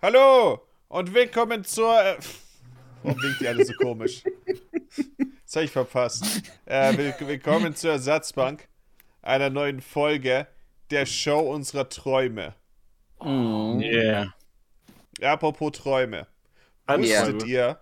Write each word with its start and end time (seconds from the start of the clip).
Hallo 0.00 0.60
und 0.88 1.12
willkommen 1.14 1.64
zur. 1.64 2.00
Äh, 2.00 2.16
warum 3.02 3.20
winkt 3.22 3.40
ihr 3.40 3.48
alle 3.50 3.64
so 3.64 3.72
komisch? 3.74 4.22
Das 5.44 5.56
habe 5.56 5.64
ich 5.64 5.70
verpasst. 5.70 6.24
Äh, 6.66 6.96
will, 6.96 7.14
willkommen 7.20 7.74
zur 7.74 7.92
Ersatzbank 7.92 8.68
einer 9.22 9.50
neuen 9.50 9.80
Folge 9.80 10.46
der 10.90 11.06
Show 11.06 11.40
unserer 11.40 11.88
Träume. 11.88 12.54
Mm. 13.20 13.80
Yeah. 13.80 14.34
Apropos 15.20 15.72
Träume. 15.72 16.26
Wusstet 16.86 17.44
ihr, 17.44 17.80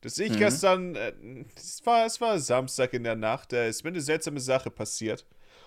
dass 0.00 0.18
ich 0.18 0.32
Mhm. 0.32 0.36
gestern, 0.38 0.94
äh, 0.96 1.12
es, 1.54 1.84
war, 1.84 2.06
es 2.06 2.20
war 2.20 2.38
Samstag 2.38 2.94
in 2.94 3.04
der 3.04 3.14
Nacht, 3.14 3.52
äh, 3.52 3.68
ist 3.68 3.84
mir 3.84 3.90
eine 3.90 4.00
seltsame 4.00 4.40
Sache 4.40 4.70
passiert. 4.70 5.26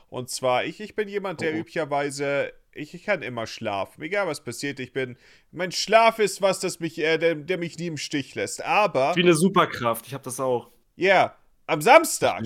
Und 0.10 0.30
zwar, 0.30 0.66
ich, 0.66 0.82
ich 0.82 0.96
bin 0.96 1.08
jemand, 1.08 1.42
der 1.42 1.54
Oh. 1.54 1.58
üblicherweise, 1.58 2.52
ich, 2.74 2.94
ich 2.94 3.04
kann 3.04 3.22
immer 3.22 3.48
schlafen. 3.48 4.02
Egal 4.02 4.28
was 4.28 4.44
passiert, 4.44 4.80
ich 4.80 4.94
bin, 4.94 5.18
mein 5.52 5.72
Schlaf 5.72 6.20
ist 6.20 6.42
was, 6.42 6.60
das 6.60 6.80
mich, 6.80 6.98
äh, 7.00 7.18
der, 7.18 7.36
der 7.36 7.58
mich 7.58 7.78
nie 7.78 7.88
im 7.88 7.98
Stich 7.98 8.36
lässt. 8.36 8.64
Aber, 8.64 9.16
Wie 9.16 9.22
eine 9.24 9.34
Superkraft, 9.36 10.08
ich 10.08 10.14
hab 10.14 10.24
das 10.24 10.40
auch. 10.40 10.70
ja, 10.96 11.36
am 11.68 11.82
Samstag 11.82 12.44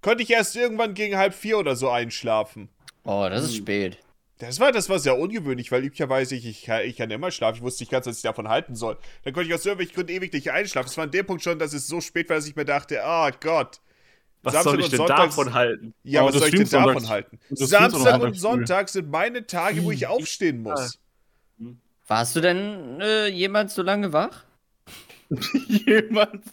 konnte 0.00 0.22
ich 0.22 0.30
erst 0.30 0.56
irgendwann 0.56 0.94
gegen 0.94 1.16
halb 1.16 1.34
vier 1.34 1.58
oder 1.58 1.76
so 1.76 1.90
einschlafen. 1.90 2.68
Oh, 3.04 3.26
das 3.28 3.44
ist 3.44 3.50
Hm. 3.52 3.56
spät. 3.58 3.98
Das 4.38 4.60
war, 4.60 4.70
das 4.70 4.88
war 4.90 4.98
sehr 4.98 5.18
ungewöhnlich, 5.18 5.72
weil 5.72 5.82
üblicherweise 5.84 6.34
ich, 6.34 6.44
ich, 6.46 6.62
kann- 6.64 6.82
ich 6.84 6.96
kann 6.96 7.10
immer 7.10 7.30
schlafen. 7.30 7.56
Ich 7.56 7.62
wusste 7.62 7.82
nicht 7.82 7.90
ganz, 7.90 8.06
was 8.06 8.16
ich 8.18 8.22
davon 8.22 8.48
halten 8.48 8.74
soll. 8.76 8.98
Dann 9.24 9.32
konnte 9.32 9.48
ich 9.48 9.54
aus 9.54 9.64
irgendwelchen 9.64 9.94
Gründen 9.94 10.12
ewig 10.12 10.32
nicht 10.32 10.50
einschlafen. 10.50 10.88
Es 10.88 10.96
war 10.98 11.04
an 11.04 11.10
dem 11.10 11.24
Punkt 11.24 11.42
schon, 11.42 11.58
dass 11.58 11.72
es 11.72 11.86
so 11.88 12.00
spät 12.02 12.28
war, 12.28 12.36
dass 12.36 12.46
ich 12.46 12.54
mir 12.56 12.66
dachte, 12.66 13.00
oh 13.04 13.30
Gott. 13.40 13.80
Was 14.46 14.52
Samstag 14.54 14.70
soll 14.70 14.78
ich 14.80 14.84
und 14.86 14.92
denn 14.92 14.98
Sonntags- 14.98 15.36
davon 15.36 15.54
halten? 15.54 15.94
Ja, 16.04 16.20
Aber 16.20 16.28
was 16.28 16.34
du 16.34 16.38
soll 16.40 16.48
ich 16.48 16.54
denn 16.54 16.68
davon 16.68 16.94
sonntags- 17.02 17.08
halten? 17.10 17.38
Samstag 17.50 18.20
und. 18.22 18.34
Sonntag 18.38 18.88
sind 18.88 19.10
meine 19.10 19.46
Tage, 19.46 19.82
wo 19.84 19.90
ich 19.90 20.06
aufstehen 20.06 20.62
muss. 20.62 20.98
Warst 22.06 22.36
du 22.36 22.40
denn 22.40 23.00
äh, 23.00 23.26
jemals 23.26 23.74
so 23.74 23.82
lange 23.82 24.12
wach? 24.12 24.44
Jemand. 25.66 26.44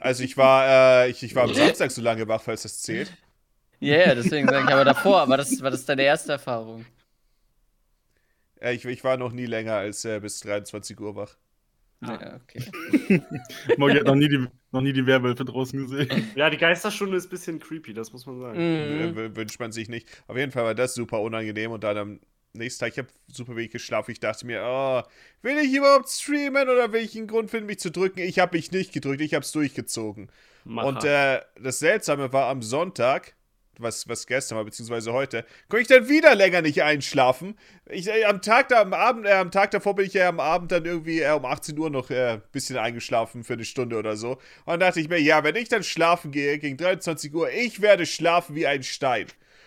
Also 0.00 0.24
ich 0.24 0.36
war, 0.38 1.04
äh, 1.04 1.10
ich, 1.10 1.22
ich 1.22 1.34
war 1.34 1.44
am 1.44 1.52
Samstag 1.52 1.90
so 1.90 2.00
lange 2.00 2.26
wach, 2.26 2.40
falls 2.40 2.62
das 2.62 2.80
zählt. 2.80 3.12
Ja, 3.80 3.96
yeah, 3.96 4.14
deswegen 4.14 4.48
sage 4.48 4.64
ich 4.66 4.72
aber 4.72 4.84
davor, 4.84 5.20
aber 5.20 5.36
das 5.36 5.60
war 5.60 5.70
das 5.70 5.84
deine 5.84 6.02
erste 6.02 6.32
Erfahrung. 6.32 6.86
Äh, 8.60 8.72
ich, 8.74 8.84
ich 8.86 9.04
war 9.04 9.16
noch 9.18 9.32
nie 9.32 9.44
länger 9.46 9.74
als 9.74 10.04
äh, 10.06 10.20
bis 10.20 10.40
23 10.40 10.98
Uhr 11.00 11.16
wach. 11.16 11.36
Ah. 12.02 12.18
Ja, 12.20 12.40
okay. 12.42 13.22
Moggi 13.76 13.94
hat 13.98 14.06
noch 14.06 14.14
nie 14.16 14.28
die, 14.28 14.46
noch 14.72 14.80
nie 14.80 14.92
die 14.92 15.06
Werwölfe 15.06 15.44
draußen 15.44 15.78
gesehen. 15.86 16.30
Ja, 16.34 16.50
die 16.50 16.56
Geisterstunde 16.58 17.16
ist 17.16 17.26
ein 17.26 17.30
bisschen 17.30 17.58
creepy, 17.60 17.94
das 17.94 18.12
muss 18.12 18.26
man 18.26 18.40
sagen. 18.40 18.58
Mhm. 18.58 19.16
w- 19.16 19.36
wünscht 19.36 19.60
man 19.60 19.72
sich 19.72 19.88
nicht. 19.88 20.08
Auf 20.26 20.36
jeden 20.36 20.50
Fall 20.52 20.64
war 20.64 20.74
das 20.74 20.94
super 20.94 21.20
unangenehm 21.20 21.70
und 21.70 21.84
dann 21.84 21.96
am 21.96 22.20
nächsten 22.54 22.80
Tag, 22.84 22.92
ich 22.92 22.98
habe 22.98 23.08
super 23.28 23.54
wenig 23.56 23.70
geschlafen. 23.70 24.10
Ich 24.10 24.20
dachte 24.20 24.46
mir, 24.46 24.62
oh, 24.64 25.02
will 25.42 25.58
ich 25.58 25.72
überhaupt 25.72 26.08
streamen 26.08 26.68
oder 26.68 26.92
will 26.92 27.02
ich 27.02 27.16
einen 27.16 27.26
Grund 27.28 27.50
finden, 27.50 27.66
mich 27.66 27.78
zu 27.78 27.90
drücken? 27.90 28.18
Ich 28.20 28.38
habe 28.38 28.56
mich 28.56 28.72
nicht 28.72 28.92
gedrückt, 28.92 29.20
ich 29.20 29.34
habe 29.34 29.44
es 29.44 29.52
durchgezogen. 29.52 30.28
Macher. 30.64 30.86
Und 30.88 31.04
äh, 31.04 31.40
das 31.60 31.78
Seltsame 31.78 32.32
war 32.32 32.48
am 32.48 32.62
Sonntag, 32.62 33.34
was, 33.82 34.08
was 34.08 34.26
gestern 34.26 34.56
war, 34.56 34.64
beziehungsweise 34.64 35.12
heute, 35.12 35.44
konnte 35.68 35.82
ich 35.82 35.88
dann 35.88 36.08
wieder 36.08 36.34
länger 36.34 36.62
nicht 36.62 36.82
einschlafen. 36.82 37.56
Ich, 37.90 38.08
äh, 38.08 38.24
am 38.24 38.42
Tag 38.42 38.68
da, 38.68 38.80
am 38.80 38.92
Abend, 38.94 39.26
äh, 39.26 39.32
am 39.32 39.50
Tag 39.50 39.70
davor 39.72 39.94
bin 39.94 40.06
ich 40.06 40.14
ja 40.14 40.28
am 40.28 40.40
Abend 40.40 40.72
dann 40.72 40.84
irgendwie 40.84 41.20
äh, 41.20 41.32
um 41.32 41.44
18 41.44 41.78
Uhr 41.78 41.90
noch 41.90 42.10
ein 42.10 42.16
äh, 42.16 42.40
bisschen 42.52 42.76
eingeschlafen 42.76 43.44
für 43.44 43.54
eine 43.54 43.64
Stunde 43.64 43.96
oder 43.98 44.16
so. 44.16 44.32
Und 44.32 44.40
dann 44.66 44.80
dachte 44.80 45.00
ich 45.00 45.08
mir, 45.08 45.20
ja, 45.20 45.44
wenn 45.44 45.56
ich 45.56 45.68
dann 45.68 45.82
schlafen 45.82 46.30
gehe 46.30 46.58
gegen 46.58 46.76
23 46.76 47.34
Uhr, 47.34 47.50
ich 47.50 47.80
werde 47.82 48.06
schlafen 48.06 48.54
wie 48.54 48.66
ein 48.66 48.82
Stein. 48.82 49.26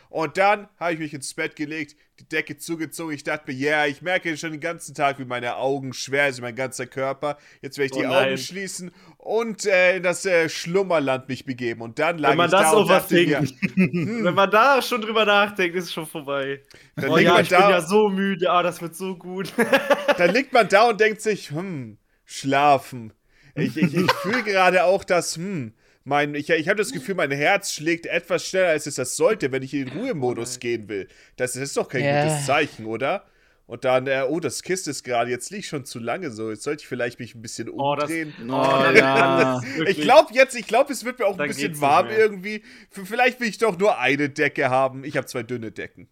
Und 0.10 0.38
dann 0.38 0.70
habe 0.80 0.94
ich 0.94 1.00
mich 1.00 1.14
ins 1.14 1.34
Bett 1.34 1.56
gelegt, 1.56 1.96
die 2.20 2.28
Decke 2.28 2.58
zugezogen. 2.58 3.14
Ich 3.14 3.24
dachte 3.24 3.52
mir, 3.52 3.58
ja, 3.58 3.86
ich 3.86 4.02
merke 4.02 4.36
schon 4.38 4.52
den 4.52 4.62
ganzen 4.62 4.96
Tag, 4.96 5.20
wie 5.20 5.26
meine 5.26 5.58
Augen 5.58 5.94
schwer 5.94 6.32
sind, 6.32 6.44
mein 6.44 6.56
ganzer 6.56 6.88
Körper. 6.88 7.38
Jetzt 7.62 7.78
werde 7.78 7.88
ich 7.88 7.94
Oh 7.94 8.02
die 8.02 8.08
nein. 8.08 8.28
Augen 8.30 8.38
schließen 8.38 8.92
und 9.18 9.66
äh, 9.66 9.98
in 9.98 10.04
das 10.04 10.26
äh, 10.26 10.50
Schlummerland 10.50 11.28
mich 11.28 11.46
begeben. 11.46 11.82
Und 11.82 12.00
dann 12.00 12.18
lag 12.18 12.32
Wenn 12.32 12.38
man 12.38 12.46
ich 12.48 12.52
da 12.52 12.62
das 12.64 12.74
und 12.74 12.88
dachte 12.90 13.16
mir, 13.16 13.38
overthinkt, 13.40 14.24
wenn 14.24 14.34
man 14.34 14.50
da 14.50 14.82
schon 14.82 15.02
drüber 15.02 15.26
nachdenkt, 15.26 15.76
ist 15.76 15.86
es 15.86 15.94
schon 15.94 16.08
vorbei. 16.08 16.62
dann, 16.96 17.10
Oh 17.10 17.18
liegt 17.18 17.28
ja, 17.28 17.34
man 17.34 17.44
ich 17.44 17.50
bin 17.50 17.60
da, 17.60 17.70
ja 17.70 17.82
so 17.82 18.10
müde, 18.10 18.50
ah, 18.50 18.64
das 18.64 18.82
wird 18.82 18.96
so 18.96 19.16
gut. 19.16 19.52
dann 20.18 20.34
liegt 20.34 20.54
man 20.54 20.68
da 20.68 20.90
und 20.90 21.00
denkt 21.00 21.22
sich, 21.22 21.52
hm, 21.52 21.98
schlafen. 22.24 23.14
Ich, 23.56 23.78
ich, 23.78 23.94
ich 23.94 24.12
fühle 24.22 24.44
gerade 24.44 24.84
auch 24.84 25.04
das, 25.04 25.36
hm, 25.38 25.74
mein, 26.06 26.36
ich, 26.36 26.50
ich 26.50 26.68
habe 26.70 26.78
das 26.78 26.92
Gefühl, 26.92 27.16
mein 27.16 27.32
Herz 27.32 27.74
schlägt 27.74 28.06
etwas 28.06 28.48
schneller, 28.48 28.70
als 28.70 28.86
es 28.86 28.96
das 28.96 29.16
sollte, 29.18 29.52
wenn 29.52 29.64
ich 29.64 29.74
in 29.74 29.86
den 29.88 29.98
Ruhemodus 29.98 30.60
gehen 30.60 30.88
will. 30.88 31.08
Das, 31.36 31.54
das 31.54 31.64
ist 31.64 31.78
doch 31.78 31.90
kein 31.90 32.04
Ja. 32.04 32.24
gutes 32.28 32.46
Zeichen, 32.46 32.86
oder? 32.86 33.26
Und 33.68 33.84
dann, 33.84 34.06
äh, 34.06 34.24
oh, 34.30 34.40
das 34.40 34.62
Kiss 34.62 34.86
ist 34.86 35.04
gerade, 35.04 35.32
jetzt 35.32 35.50
liege 35.50 35.62
ich 35.62 35.68
schon 35.68 35.86
zu 35.86 35.98
lange 35.98 36.30
so. 36.30 36.52
Jetzt 36.52 36.62
sollte 36.62 36.82
ich 36.84 36.88
vielleicht 36.88 37.20
mich 37.20 37.34
ein 37.34 37.42
bisschen 37.42 37.68
Oh, 37.72 37.96
das- 37.96 38.04
umdrehen. 38.04 38.34
Oh 38.48 38.86
ja. 38.96 39.60
Ich 39.88 40.00
glaube 40.00 40.32
jetzt, 40.36 40.56
ich 40.56 40.68
glaube, 40.68 40.94
es 40.94 41.04
wird 41.04 41.18
mir 41.18 41.26
auch 41.26 41.32
ein 41.32 41.38
Dann 41.40 41.48
bisschen 41.48 41.70
geht's 41.70 41.80
nicht 41.80 41.82
warm 41.82 42.10
irgendwie. 42.12 42.62
Vielleicht 42.92 43.40
will 43.40 43.48
ich 43.48 43.58
doch 43.58 43.76
nur 43.80 43.98
eine 43.98 44.30
Decke 44.30 44.70
haben. 44.70 45.04
Ich 45.04 45.18
habe 45.18 45.26
zwei 45.26 45.42
dünne 45.42 45.72
Decken. 45.72 46.08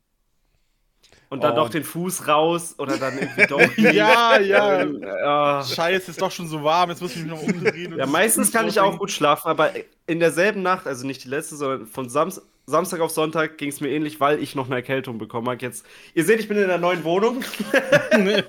Und 1.34 1.44
dann 1.44 1.54
Oh. 1.54 1.56
doch 1.56 1.70
den 1.70 1.84
Fuß 1.84 2.28
raus 2.28 2.76
oder 2.78 2.98
dann 2.98 3.18
irgendwie 3.18 3.48
doch. 3.50 3.78
Ja, 3.78 4.40
ja. 4.40 4.84
ja. 4.86 5.64
Scheiße, 5.76 6.12
ist 6.12 6.22
doch 6.22 6.32
schon 6.32 6.48
so 6.48 6.64
warm, 6.64 6.90
jetzt 6.92 7.02
muss 7.02 7.16
ich 7.16 7.24
mich 7.24 7.32
noch 7.32 7.42
umdrehen. 7.42 7.98
Ja, 7.98 8.06
meistens 8.06 8.52
kann 8.52 8.68
ich 8.68 8.80
auch 8.80 9.00
gut 9.00 9.10
schlafen, 9.12 9.48
aber 9.48 9.72
in 10.06 10.20
derselben 10.20 10.62
Nacht, 10.62 10.86
also 10.86 11.08
nicht 11.08 11.24
die 11.24 11.30
letzte, 11.30 11.56
sondern 11.56 11.88
von 11.88 12.08
Sams 12.10 12.42
Samstag 12.66 13.02
auf 13.02 13.12
Sonntag 13.12 13.58
ging 13.58 13.68
es 13.70 13.82
mir 13.82 13.90
ähnlich, 13.90 14.22
weil 14.22 14.42
ich 14.42 14.56
noch 14.56 14.68
eine 14.68 14.76
Erkältung 14.76 15.18
bekommen 15.18 15.50
habe. 15.50 15.62
Jetzt, 15.62 15.86
ihr 16.14 16.24
seht, 16.24 16.40
ich 16.40 16.48
bin 16.48 16.58
in 16.58 16.64
einer 16.64 16.78
neuen 16.78 17.04
Wohnung. 17.04 17.44
Mir 18.18 18.44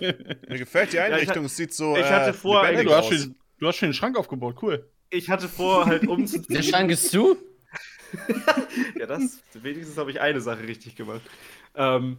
gefällt 0.49 0.93
die 0.93 1.00
Einrichtung. 1.00 1.44
es 1.47 1.56
sieht 1.56 1.75
so. 1.75 1.97
ich 1.97 2.05
hatte 2.05 2.31
äh, 2.31 2.33
vor, 2.33 2.62
Hey, 2.65 2.77
lebendig 2.77 2.93
du, 2.93 2.97
hast 2.97 3.06
aus. 3.12 3.21
schon, 3.23 3.34
du 3.59 3.67
hast 3.67 3.77
schon 3.77 3.89
den 3.89 3.94
Schrank 3.94 4.17
aufgebaut, 4.17 4.56
cool. 4.62 4.89
Ich 5.11 5.31
hatte 5.31 5.49
vor, 5.49 5.87
halt 5.87 6.03
Der 6.03 6.11
umzuziehen. 6.11 6.62
Schrank 6.62 6.91
ist 6.93 7.11
zu? 7.11 7.37
ja, 8.99 9.06
das, 9.06 9.41
wenigstens 9.55 9.97
habe 9.99 10.11
ich 10.12 10.21
eine 10.21 10.41
Sache 10.41 10.62
richtig 10.62 10.94
gemacht. 10.97 11.23
Ähm, 11.75 12.19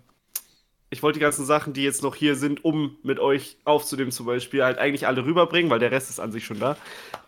ich 0.96 1.04
wollte 1.04 1.20
die 1.20 1.24
ganzen 1.24 1.46
Sachen, 1.46 1.74
die 1.74 1.84
jetzt 1.84 2.04
noch 2.04 2.16
hier 2.16 2.38
sind, 2.38 2.64
um 2.64 2.96
mit 3.04 3.20
euch 3.20 3.58
aufzunehmen, 3.66 4.12
zum 4.12 4.26
Beispiel, 4.26 4.64
halt 4.64 4.78
eigentlich 4.78 5.08
alle 5.08 5.26
rüberbringen, 5.26 5.70
weil 5.70 5.80
der 5.80 5.92
Rest 5.92 6.10
ist 6.10 6.22
an 6.22 6.32
sich 6.32 6.46
schon 6.46 6.60
da. 6.60 6.78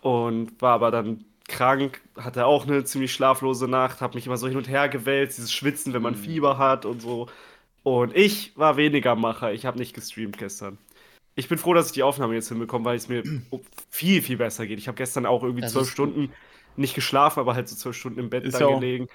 Und 0.00 0.60
war 0.62 0.72
aber 0.72 0.90
dann 0.90 1.26
krank, 1.48 2.00
hatte 2.16 2.46
auch 2.46 2.66
eine 2.66 2.84
ziemlich 2.84 3.12
schlaflose 3.12 3.68
Nacht, 3.68 4.00
habe 4.00 4.14
mich 4.14 4.26
immer 4.26 4.38
so 4.38 4.48
hin 4.48 4.56
und 4.56 4.68
her 4.68 4.88
gewälzt, 4.88 5.36
dieses 5.36 5.52
Schwitzen, 5.52 5.92
wenn 5.92 6.00
man 6.00 6.14
Fieber 6.14 6.56
hat 6.56 6.86
und 6.86 7.02
so. 7.02 7.28
Und 7.82 8.16
ich 8.16 8.56
war 8.56 8.78
weniger 8.78 9.16
Macher, 9.16 9.52
ich 9.52 9.66
habe 9.66 9.78
nicht 9.78 9.94
gestreamt 9.94 10.38
gestern. 10.38 10.78
Ich 11.34 11.48
bin 11.48 11.58
froh, 11.58 11.74
dass 11.74 11.88
ich 11.88 11.92
die 11.92 12.02
Aufnahme 12.02 12.34
jetzt 12.34 12.48
hinbekomme, 12.48 12.86
weil 12.86 12.96
es 12.96 13.08
mir 13.08 13.22
viel, 13.90 14.22
viel 14.22 14.38
besser 14.38 14.66
geht. 14.66 14.78
Ich 14.78 14.88
habe 14.88 14.96
gestern 14.96 15.26
auch 15.26 15.42
irgendwie 15.42 15.66
zwölf 15.66 15.90
Stunden 15.90 16.32
nicht 16.76 16.94
geschlafen, 16.94 17.40
aber 17.40 17.54
halt 17.54 17.68
so 17.68 17.76
zwölf 17.76 17.96
Stunden 17.96 18.18
im 18.18 18.30
Bett 18.30 18.44
Ist 18.44 18.54
dann 18.54 18.70
ja 18.70 18.74
gelegen. 18.74 19.08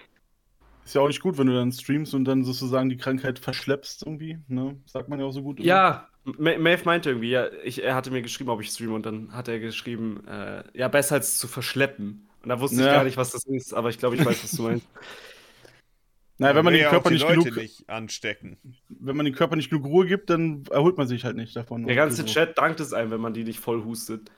Ist 0.85 0.95
ja 0.95 1.01
auch 1.01 1.07
nicht 1.07 1.21
gut, 1.21 1.37
wenn 1.37 1.47
du 1.47 1.53
dann 1.53 1.71
streamst 1.71 2.13
und 2.13 2.25
dann 2.25 2.43
sozusagen 2.43 2.89
die 2.89 2.97
Krankheit 2.97 3.39
verschleppst 3.39 4.03
irgendwie, 4.05 4.39
ne? 4.47 4.77
Sagt 4.85 5.07
man 5.09 5.19
ja 5.19 5.25
auch 5.25 5.31
so 5.31 5.41
gut. 5.41 5.59
immer. 5.59 5.67
Ja, 5.67 6.07
Ma- 6.25 6.57
Maeve 6.57 6.83
meinte 6.85 7.09
irgendwie, 7.09 7.29
ja, 7.31 7.47
ich, 7.63 7.83
er 7.83 7.95
hatte 7.95 8.11
mir 8.11 8.21
geschrieben, 8.21 8.49
ob 8.49 8.61
ich 8.61 8.69
streame 8.69 8.93
und 8.93 9.05
dann 9.05 9.33
hat 9.33 9.47
er 9.47 9.59
geschrieben, 9.59 10.25
äh, 10.27 10.63
ja, 10.73 10.87
besser 10.89 11.15
als 11.15 11.37
zu 11.37 11.47
verschleppen. 11.47 12.27
Und 12.43 12.49
da 12.49 12.59
wusste 12.59 12.77
ich 12.81 12.85
Ja. 12.85 12.93
gar 12.93 13.03
nicht, 13.05 13.15
was 13.17 13.31
das 13.31 13.45
ist, 13.45 13.73
aber 13.73 13.89
ich 13.89 13.97
glaube, 13.97 14.15
ich 14.17 14.25
weiß, 14.25 14.43
was 14.43 14.51
du 14.51 14.63
meinst. 14.63 14.87
Naja, 16.39 16.55
wenn 16.55 16.65
man 16.65 16.73
den 16.73 16.89
Körper 16.89 17.11
nicht 17.11 17.21
Leute 17.21 17.41
genug, 17.43 17.57
nicht 17.57 17.87
anstecken. 17.87 18.57
wenn 18.89 19.15
man 19.15 19.23
den 19.25 19.35
Körper 19.35 19.55
nicht 19.55 19.69
genug 19.69 19.85
Ruhe 19.85 20.07
gibt, 20.07 20.31
dann 20.31 20.63
erholt 20.71 20.97
man 20.97 21.07
sich 21.07 21.23
halt 21.25 21.35
nicht 21.37 21.55
davon. 21.55 21.85
Der 21.85 21.95
ganze 21.95 22.23
So. 22.23 22.27
Chat 22.27 22.57
dankt 22.57 22.79
es 22.79 22.91
einem, 22.91 23.11
wenn 23.11 23.21
man 23.21 23.35
die 23.35 23.43
nicht 23.43 23.59
voll 23.59 23.83
hustet. 23.85 24.31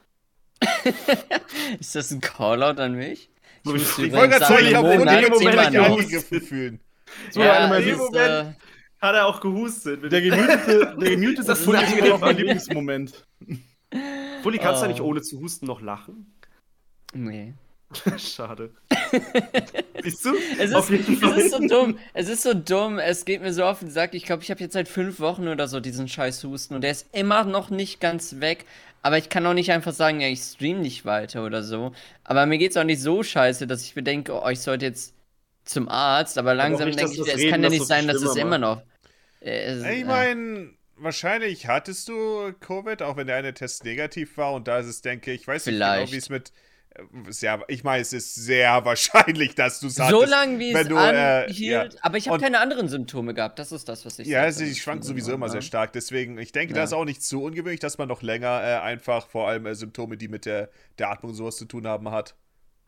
Ist 1.80 1.96
das 1.96 2.12
ein 2.12 2.20
Callout 2.22 2.82
an 2.82 2.96
mich? 2.96 3.30
Ich 3.66 4.14
wollte 4.14 4.30
gerade 4.30 4.46
sagen, 4.46 4.66
ich 4.68 4.76
habe 4.76 4.98
nicht 4.98 5.28
gehustet. 5.28 5.76
angegriffen 5.78 6.42
fühlen. 6.42 6.80
So, 7.32 7.42
es 7.42 7.86
im 7.86 7.90
ist, 7.90 7.98
Moment. 7.98 8.16
äh, 8.16 8.54
Hat 9.02 9.16
er 9.16 9.26
auch 9.28 9.40
gehustet. 9.42 10.12
Der 10.12 10.22
gemutete, 10.22 10.96
der 11.00 11.34
Das 11.44 11.60
ist 11.60 11.66
Fully 11.66 12.10
noch 12.10 12.20
mein 12.20 12.38
Lieblingsmoment. 12.38 13.26
Fully, 14.44 14.58
kannst 14.60 14.82
du 14.82 14.86
Oh. 14.86 14.90
nicht 14.90 15.02
ohne 15.02 15.22
zu 15.22 15.40
husten 15.40 15.66
noch 15.66 15.82
lachen? 15.82 16.34
nee. 17.14 17.54
Schade. 18.18 18.72
Siehst 20.04 20.26
du? 20.26 20.34
Es 20.60 20.72
ist, 20.72 20.90
es 21.24 21.38
ist 21.38 21.52
so 21.52 21.60
dumm. 21.68 21.98
Es 22.14 22.28
ist 22.28 22.42
so 22.44 22.54
dumm. 22.54 22.98
Es 23.00 23.24
geht 23.26 23.42
mir 23.42 23.54
so 23.54 23.64
auf 23.64 23.80
den 23.80 23.90
Sack. 23.92 24.14
Ich 24.16 24.26
glaube, 24.26 24.44
ich 24.44 24.50
habe 24.52 24.60
jetzt 24.60 24.74
seit 24.74 24.90
fünf 24.90 25.20
Wochen 25.20 25.48
oder 25.48 25.68
so 25.68 25.80
diesen 25.80 26.08
scheiß 26.08 26.44
Husten 26.44 26.74
und 26.76 26.82
der 26.82 26.92
ist 26.92 27.08
immer 27.14 27.44
noch 27.46 27.70
nicht 27.70 28.02
ganz 28.02 28.40
weg. 28.40 28.66
Aber 29.06 29.20
ich 29.20 29.30
kann 29.30 29.46
auch 29.46 29.54
nicht 29.54 29.72
einfach 29.72 29.94
sagen, 29.94 30.20
ja, 30.20 30.28
ich 30.28 30.40
stream 30.40 30.82
nicht 30.82 31.06
weiter 31.06 31.46
oder 31.46 31.62
so. 31.62 31.92
Aber 32.24 32.48
mir 32.48 32.58
geht's 32.58 32.76
auch 32.76 32.84
nicht 32.84 33.00
so 33.00 33.22
scheiße, 33.22 33.68
dass 33.68 33.84
ich 33.84 33.96
mir 33.96 34.02
denke, 34.02 34.34
oh, 34.34 34.50
ich 34.50 34.60
sollte 34.62 34.86
jetzt 34.86 35.14
zum 35.64 35.88
Arzt. 35.90 36.40
Aber 36.40 36.56
langsam 36.56 36.92
denke 36.92 37.14
ich, 37.14 37.20
es 37.20 37.38
Reden 37.38 37.52
kann 37.52 37.62
ja 37.64 37.70
nicht 37.70 37.86
sein, 37.86 38.08
dass 38.08 38.24
es 38.24 38.36
immer 38.36 38.58
noch. 38.58 38.82
Äh, 39.42 39.60
es- 39.66 39.84
Ich 39.84 40.02
äh, 40.02 40.06
meine, 40.06 40.72
wahrscheinlich 40.96 41.68
hattest 41.68 42.10
du 42.10 42.52
Covid, 42.60 43.04
auch 43.04 43.16
wenn 43.16 43.28
der 43.28 43.36
eine 43.36 43.54
Test 43.54 43.84
negativ 43.84 44.38
war. 44.38 44.54
Und 44.54 44.68
da 44.68 44.80
ist 44.80 44.88
es, 44.88 45.02
denke 45.02 45.32
ich, 45.34 45.48
weiß 45.48 45.68
nicht 45.68 45.76
genau, 45.76 45.86
Vielleicht. 45.94 46.14
wie 46.14 46.18
es 46.18 46.30
mit 46.30 46.52
Sehr, 47.30 47.62
ich 47.68 47.84
meine, 47.84 48.02
es 48.02 48.14
ist 48.14 48.36
sehr 48.36 48.84
wahrscheinlich, 48.86 49.56
dass 49.56 49.80
du 49.80 49.88
es 49.88 49.96
So 49.96 50.24
lange 50.24 50.60
wie 50.60 50.72
es 50.72 50.88
du, 50.88 50.96
äh, 50.96 50.98
anhielt. 51.46 51.60
ja. 51.60 51.86
Aber 52.02 52.18
ich 52.18 52.30
habe 52.30 52.40
keine 52.40 52.60
anderen 52.60 52.88
Symptome 52.88 53.34
gehabt. 53.34 53.60
Das 53.60 53.72
ist 53.72 53.90
das, 53.90 54.06
was 54.06 54.20
ich 54.20 54.28
Ja, 54.28 54.46
es 54.46 54.60
schwanken 54.78 55.04
sowieso 55.04 55.34
immer 55.34 55.48
ne? 55.48 55.52
sehr 55.54 55.62
stark. 55.62 55.94
Deswegen, 55.94 56.38
ich 56.38 56.52
denke, 56.52 56.74
Ja. 56.74 56.82
das 56.82 56.92
ist 56.92 56.94
auch 56.94 57.06
nicht 57.06 57.22
zu 57.24 57.44
ungewöhnlich, 57.44 57.80
dass 57.82 57.98
man 57.98 58.08
noch 58.08 58.22
länger 58.22 58.62
äh, 58.64 58.80
einfach 58.80 59.28
vor 59.28 59.48
allem 59.50 59.66
äh, 59.66 59.76
Symptome, 59.76 60.18
die 60.18 60.28
mit 60.28 60.46
der, 60.46 60.70
der 60.98 61.12
Atmung 61.12 61.32
und 61.32 61.38
sowas 61.38 61.58
zu 61.58 61.66
tun 61.66 61.86
haben, 61.88 62.12
hat. 62.12 62.36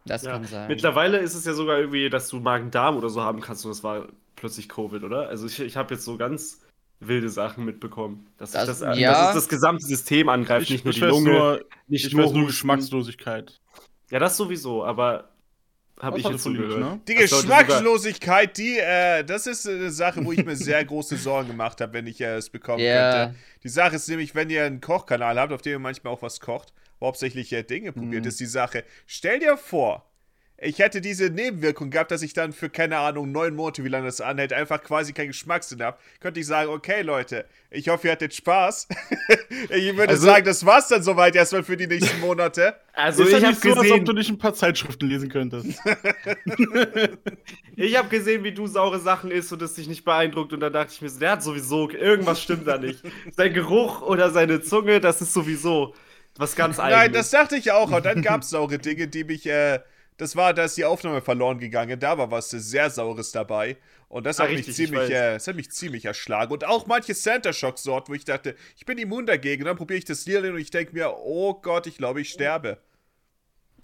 Das 0.06 0.24
Ja. 0.24 0.31
kann 0.31 0.45
sein. 0.45 0.68
Mittlerweile 0.69 1.18
ist 1.18 1.33
es 1.36 1.44
ja 1.45 1.53
sogar 1.53 1.77
irgendwie, 1.80 2.10
dass 2.10 2.30
du 2.30 2.39
Magen-Darm 2.39 2.95
oder 2.98 3.10
so 3.10 3.21
haben 3.21 3.42
kannst 3.42 3.65
und 3.65 3.71
das 3.71 3.83
war 3.83 4.07
plötzlich 4.38 4.69
Covid, 4.69 5.03
oder? 5.03 5.27
Also 5.27 5.48
ich, 5.48 5.60
ich 5.60 5.75
habe 5.75 5.94
jetzt 5.95 6.06
so 6.06 6.15
ganz 6.18 6.62
wilde 7.00 7.30
Sachen 7.30 7.65
mitbekommen. 7.65 8.27
Dass, 8.38 8.51
Das- 8.51 8.80
das, 8.80 8.98
ja. 8.98 9.12
dass 9.12 9.27
es 9.30 9.33
das 9.36 9.50
gesamte 9.50 9.86
System 9.86 10.30
angreift, 10.30 10.69
nicht 10.69 10.86
nur 10.86 10.94
die 10.94 11.00
Lunge, 11.01 11.30
nur, 11.31 11.65
nicht 11.88 12.06
ich 12.07 12.13
nur 12.13 12.31
nur. 12.33 12.48
Geschmackslosigkeit. 12.48 13.60
Ja, 14.09 14.19
das 14.19 14.38
sowieso, 14.38 14.83
aber 14.86 15.30
habe 16.00 16.19
ich 16.19 16.27
jetzt 16.27 16.44
so 16.44 16.54
gehört. 16.54 16.80
ne? 16.80 17.01
Die 17.07 17.15
Geschmackslosigkeit, 17.15 18.57
die, 18.57 18.77
äh, 18.77 19.24
das 19.24 19.48
ist 19.48 19.68
eine 19.68 19.89
Sache, 19.92 20.24
wo 20.24 20.31
ich 20.31 20.45
mir 20.45 20.56
sehr 20.56 20.83
große 20.86 21.18
Sorgen 21.18 21.48
gemacht 21.50 21.81
habe, 21.81 21.94
wenn 21.94 22.07
ich 22.07 22.21
äh, 22.21 22.36
es 22.36 22.50
bekommen 22.50 22.83
Ja. 22.83 23.12
könnte. 23.25 23.39
Die 23.63 23.69
Sache 23.69 23.95
ist 23.95 24.07
nämlich, 24.07 24.36
wenn 24.36 24.50
ihr 24.50 24.63
einen 24.65 24.80
Kochkanal 24.81 25.39
habt, 25.39 25.51
auf 25.51 25.62
dem 25.62 25.74
ihr 25.74 25.80
manchmal 25.80 26.13
auch 26.13 26.21
was 26.21 26.39
kocht, 26.39 26.74
wo 27.00 27.07
hauptsächlich 27.07 27.51
äh, 27.54 27.63
Dinge 27.63 27.92
probiert, 27.92 28.24
Mhm. 28.25 28.30
ist 28.30 28.39
die 28.39 28.45
Sache. 28.45 28.83
Stell 29.07 29.39
dir 29.39 29.57
vor, 29.57 30.06
ich 30.59 30.80
hätte 30.80 31.01
diese 31.01 31.30
Nebenwirkung 31.30 31.92
gehabt, 31.92 32.09
dass 32.09 32.24
ich 32.24 32.33
dann 32.33 32.51
für, 32.51 32.69
keine 32.69 32.98
Ahnung, 32.98 33.31
neun 33.31 33.56
Monate, 33.56 33.83
wie 33.83 33.89
lange 33.89 34.07
das 34.07 34.21
anhält, 34.21 34.54
einfach 34.54 34.81
quasi 34.83 35.13
keinen 35.13 35.27
Geschmackssinn 35.27 35.83
habe. 35.83 35.98
Könnte 36.19 36.39
ich 36.39 36.48
sagen, 36.48 36.71
okay, 36.71 37.04
Leute, 37.04 37.45
ich 37.69 37.89
hoffe, 37.89 38.07
ihr 38.07 38.13
hattet 38.13 38.33
Spaß. 38.33 38.88
ich 39.69 39.95
würde 39.95 40.09
Also- 40.09 40.25
sagen, 40.25 40.45
das 40.45 40.65
war's 40.65 40.88
dann 40.88 41.04
soweit 41.04 41.36
erstmal 41.36 41.63
für 41.63 41.77
die 41.77 41.88
nächsten 41.88 42.19
Monate. 42.19 42.75
Also 42.98 43.21
ist 43.21 43.27
ich 43.27 43.33
ja 43.33 43.39
habe 43.42 43.50
nicht 43.50 43.62
so, 43.62 43.69
als 43.69 43.77
ob 43.77 43.83
gesehen, 43.83 44.06
du 44.06 44.13
nicht 44.13 44.30
ein 44.31 44.38
paar 44.39 44.56
Zeitschriften 44.56 45.07
lesen 45.07 45.30
könntest. 45.30 45.68
ich 47.75 47.95
habe 47.95 48.10
gesehen, 48.10 48.44
wie 48.44 48.51
du 48.51 48.65
saure 48.65 49.00
Sachen 49.00 49.30
isst 49.30 49.53
und 49.53 49.62
es 49.62 49.75
dich 49.75 49.88
nicht 49.88 50.03
beeindruckt 50.03 50.51
und 50.51 50.62
dann 50.62 50.74
dachte 50.74 50.94
ich 50.94 51.01
mir, 51.03 51.10
so, 51.10 51.19
der 51.19 51.31
hat 51.33 51.44
sowieso 51.44 51.92
irgendwas 51.92 52.42
stimmt 52.42 52.68
da 52.68 52.80
nicht. 52.80 53.03
Sein 53.36 53.53
Geruch 53.53 54.01
oder 54.01 54.31
seine 54.31 54.62
Zunge, 54.62 55.00
das 55.00 55.21
ist 55.21 55.31
sowieso 55.33 55.94
was 56.38 56.56
ganz 56.56 56.80
eigenes. 56.80 56.98
Nein, 56.98 57.13
das 57.13 57.30
dachte 57.30 57.56
ich 57.56 57.71
auch. 57.71 57.92
Und 57.92 58.03
dann 58.03 58.24
gab 58.24 58.42
es 58.42 58.50
saure 58.50 58.80
Dinge, 58.80 59.07
die 59.07 59.24
mich, 59.24 59.45
äh, 59.45 59.80
das 60.18 60.36
war, 60.36 60.54
da 60.54 60.66
ist 60.66 60.78
die 60.78 60.86
Aufnahme 60.86 61.22
verloren 61.22 61.60
gegangen. 61.60 62.00
Da 62.00 62.18
war 62.18 62.31
was 62.31 62.50
sehr 62.50 62.90
Saures 62.90 63.31
dabei. 63.31 63.78
Und 64.10 64.25
das 64.25 64.40
Ah, 64.40 64.44
hat, 64.44 64.50
mich 64.50 64.60
richtig, 64.60 64.80
ich 64.80 64.90
ziemlich, 64.90 65.10
äh, 65.10 65.34
das 65.34 65.48
hat 65.48 65.56
mich 65.56 65.72
ziemlich 65.72 66.06
erschlagen. 66.06 66.52
Und 66.54 66.66
auch 66.66 66.88
manche 66.88 67.14
Center 67.14 67.54
Shock 67.54 67.78
Sorten, 67.78 68.12
wo 68.12 68.16
ich 68.16 68.25
dachte, 68.25 68.56
ich 68.78 68.86
bin 68.86 68.98
immun 68.98 69.25
dagegen. 69.25 69.64
Und 69.64 69.68
dann 69.68 69.78
probiere 69.78 70.00
ich 70.00 70.06
das 70.06 70.25
Lilien 70.25 70.54
und 70.54 70.60
ich 70.60 70.72
denke 70.72 70.94
mir, 70.94 71.14
oh 71.18 71.54
Gott, 71.56 71.88
ich 71.88 71.98
glaube, 71.98 72.22
ich 72.22 72.30
sterbe. 72.30 72.80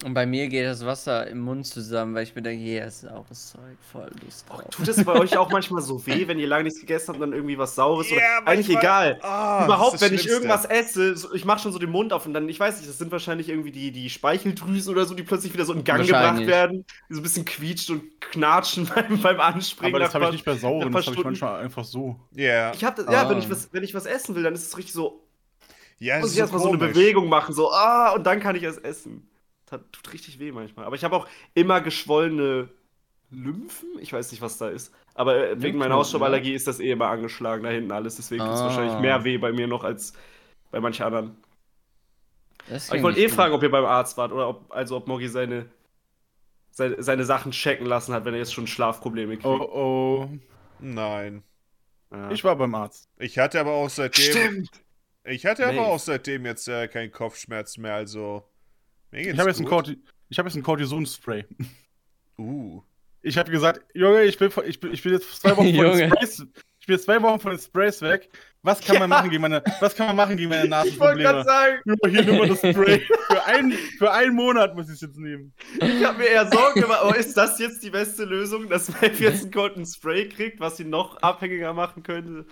Und 0.03 0.13
bei 0.15 0.25
mir 0.25 0.49
geht 0.49 0.65
das 0.65 0.85
Wasser 0.85 1.27
im 1.27 1.39
Mund 1.39 1.65
zusammen, 1.65 2.13
weil 2.13 2.23
ich 2.23 2.35
mir 2.35 2.41
denke, 2.41 2.61
hier 2.61 2.83
ist 2.85 3.01
saures 3.01 3.51
Zeug, 3.51 3.61
voll 3.89 4.11
Lust 4.25 4.49
drauf. 4.49 4.61
Tut 4.71 4.87
es 4.89 5.01
bei 5.05 5.13
euch 5.13 5.37
auch 5.37 5.49
manchmal 5.51 5.81
so 5.81 6.05
weh, 6.05 6.27
wenn 6.27 6.39
ihr 6.39 6.47
lange 6.47 6.65
nichts 6.65 6.81
gegessen 6.81 7.09
habt 7.09 7.17
und 7.17 7.21
dann 7.21 7.31
irgendwie 7.33 7.57
was 7.57 7.75
Saures? 7.75 8.09
Ja, 8.09 8.17
oder 8.41 8.47
eigentlich 8.47 8.67
manchmal- 8.67 8.81
egal. 9.13 9.19
Ah, 9.21 9.57
das 9.59 9.65
Überhaupt, 9.67 9.93
das 9.93 10.01
wenn 10.01 10.13
ich 10.15 10.21
Schlimmste. 10.23 10.43
irgendwas 10.47 10.65
esse, 10.65 11.15
so, 11.15 11.33
ich 11.33 11.45
mache 11.45 11.59
schon 11.61 11.71
so 11.71 11.79
den 11.79 11.89
Mund 11.91 12.11
auf 12.11 12.25
und 12.25 12.33
dann, 12.33 12.49
ich 12.49 12.59
weiß 12.59 12.77
nicht, 12.77 12.89
das 12.89 12.97
sind 12.97 13.13
wahrscheinlich 13.13 13.47
irgendwie 13.47 13.71
die, 13.71 13.91
die 13.91 14.09
Speicheldrüsen 14.09 14.91
oder 14.93 15.05
so, 15.05 15.13
die 15.13 15.23
plötzlich 15.23 15.53
wieder 15.53 15.63
so 15.63 15.71
in 15.71 15.85
Gang 15.85 16.05
gebracht 16.05 16.45
werden, 16.47 16.85
die 17.09 17.13
so 17.13 17.21
ein 17.21 17.23
bisschen 17.23 17.45
quietscht 17.45 17.89
und 17.89 18.19
knatschen 18.19 18.89
beim, 18.93 19.21
beim 19.21 19.39
Anspringen. 19.39 19.95
Aber 19.95 20.03
das 20.03 20.13
habe 20.13 20.25
ich 20.25 20.31
nicht 20.31 20.45
bei 20.45 20.55
Sauren, 20.57 20.91
das 20.91 21.05
habe 21.05 21.15
ich 21.15 21.23
manchmal 21.23 21.61
einfach 21.63 21.85
so. 21.85 22.19
Ja, 22.31 22.73
Ich 22.73 22.83
hab 22.83 22.97
das, 22.97 23.05
ja, 23.05 23.21
Ah. 23.23 23.29
wenn 23.29 23.37
ich, 23.37 23.49
was, 23.49 23.69
wenn 23.71 23.83
ich 23.83 23.93
was 23.93 24.05
essen 24.05 24.35
will, 24.35 24.43
dann 24.43 24.53
ist 24.55 24.67
es 24.67 24.77
richtig 24.77 24.93
so, 24.93 25.21
ja, 25.99 26.19
muss 26.19 26.33
ich 26.33 26.39
erstmal 26.39 26.61
so 26.61 26.69
eine. 26.69 26.77
Bewegung 26.79 27.29
machen, 27.29 27.53
so, 27.55 27.71
ah, 27.71 28.11
und 28.15 28.25
dann 28.25 28.41
kann 28.41 28.57
ich 28.57 28.63
es 28.63 28.77
essen. 28.79 29.29
Tut 29.91 30.13
richtig 30.13 30.39
weh 30.39 30.51
manchmal. 30.51 30.85
Aber 30.85 30.95
ich 30.95 31.03
habe 31.03 31.15
auch 31.15 31.27
immer 31.53 31.81
geschwollene 31.81 32.69
Lymphen. 33.31 33.89
Ich 33.99 34.13
weiß 34.13 34.31
nicht, 34.31 34.41
was 34.41 34.57
da 34.57 34.69
ist. 34.69 34.93
Aber 35.15 35.35
äh, 35.37 35.49
wegen 35.51 35.61
Lymphen, 35.61 35.79
meiner 35.79 35.95
Hausstauballergie 35.95 36.53
ist 36.53 36.67
das 36.67 36.79
eh 36.79 36.91
immer 36.91 37.07
angeschlagen 37.07 37.63
da 37.63 37.69
hinten 37.69 37.91
alles. 37.91 38.15
Deswegen 38.15 38.43
tut 38.43 38.53
es 38.53 38.59
Ah. 38.61 38.65
wahrscheinlich 38.65 38.99
mehr 38.99 39.23
weh 39.23 39.37
bei 39.37 39.51
mir 39.51 39.67
noch 39.67 39.83
als 39.83 40.13
bei 40.71 40.79
manchen 40.79 41.03
anderen. 41.05 41.37
Ich 42.69 43.03
wollte 43.03 43.19
eh 43.19 43.25
gut. 43.25 43.33
fragen, 43.33 43.53
ob 43.53 43.61
ihr 43.63 43.71
beim 43.71 43.85
Arzt 43.85 44.17
wart 44.17 44.31
oder 44.31 44.49
ob, 44.49 44.71
also 44.73 44.95
ob 44.97 45.07
Moggi 45.07 45.27
seine, 45.27 45.65
seine, 46.71 47.03
seine 47.03 47.25
Sachen 47.25 47.51
checken 47.51 47.85
lassen 47.85 48.13
hat, 48.13 48.23
wenn 48.25 48.33
er 48.33 48.39
jetzt 48.39 48.53
schon 48.53 48.67
Schlafprobleme 48.67 49.33
kriegt. 49.35 49.45
Oh 49.45 50.29
oh. 50.29 50.29
Nein. 50.79 51.43
Ja. 52.11 52.31
Ich 52.31 52.43
war 52.43 52.55
beim 52.55 52.73
Arzt. 52.75 53.09
Ich 53.17 53.37
hatte 53.37 53.59
aber 53.59 53.71
auch 53.71 53.89
seitdem. 53.89 54.23
Stimmt! 54.31 54.69
Ich 55.25 55.45
hatte 55.45 55.65
aber 55.67 55.87
auch 55.87 55.99
seitdem 55.99 56.45
jetzt 56.45 56.67
äh, 56.67 56.87
keinen 56.87 57.11
Kopfschmerz 57.11 57.77
mehr, 57.77 57.95
also. 57.95 58.43
Mir 59.13 59.21
geht's 59.23 59.33
Ich 59.33 59.39
habe 59.39 59.49
jetzt, 59.49 59.59
ein. 59.59 59.65
Corti 59.65 60.01
ich 60.29 60.39
hab 60.39 60.45
jetzt 60.45 60.55
ein 60.55 60.63
Cortison-Spray. 60.63 61.45
Uh. 62.37 62.81
Ich 63.21 63.37
habe 63.37 63.51
gesagt, 63.51 63.81
Junge, 63.93 64.23
ich 64.23 64.37
bin, 64.37 64.51
von- 64.51 64.65
ich, 64.67 64.79
bin, 64.79 64.91
ich 64.93 65.01
bin 65.03 65.13
jetzt 65.13 65.39
zwei 65.39 65.51
Wochen 65.55 65.73
von 65.73 65.97
den. 65.97 66.09
Sprays. 66.09 66.45
Ich 66.79 66.87
bin 66.87 66.95
jetzt 66.95 67.05
zwei 67.05 67.21
Wochen 67.21 67.39
von 67.39 67.51
den 67.51 67.59
Sprays 67.59 68.01
weg. 68.01 68.29
Was 68.63 68.81
kann 68.81 68.97
man 68.99 69.09
machen 69.09 69.29
gegen 69.29 69.41
meine, 69.41 69.63
was 69.79 69.95
kann 69.95 70.07
man 70.07 70.15
machen 70.15 70.35
gegen 70.35 70.49
meine 70.49 70.65
Ich 70.85 70.99
wollte 70.99 71.21
gerade 71.21 71.39
Nasenprobleme? 71.39 71.43
sagen, 71.43 71.81
Nur 71.85 71.97
hier 72.09 72.25
nimm 72.25 72.37
mal 72.39 72.47
das 72.49 72.57
Spray. 72.59 72.99
Für, 73.27 73.45
ein, 73.45 73.71
für 73.71 74.11
einen 74.11 74.35
Monat 74.35 74.75
muss 74.75 74.87
ich 74.87 74.95
es 74.95 75.01
jetzt 75.01 75.17
nehmen. 75.17 75.53
ich 75.79 76.03
habe 76.03 76.17
mir 76.19 76.25
eher 76.27 76.49
Sorgen 76.51 76.81
gemacht, 76.81 76.99
aber 77.01 77.15
ist 77.17 77.35
das 77.37 77.57
jetzt 77.59 77.83
die 77.83 77.89
beste 77.89 78.25
Lösung, 78.25 78.67
dass 78.69 78.89
Maeve 78.89 79.23
jetzt 79.23 79.43
einen 79.43 79.51
Golden 79.51 79.85
Spray 79.85 80.27
kriegt, 80.29 80.59
was 80.59 80.79
ihn 80.79 80.89
noch 80.89 81.17
abhängiger 81.21 81.73
machen 81.73 82.03
könnte? 82.03 82.45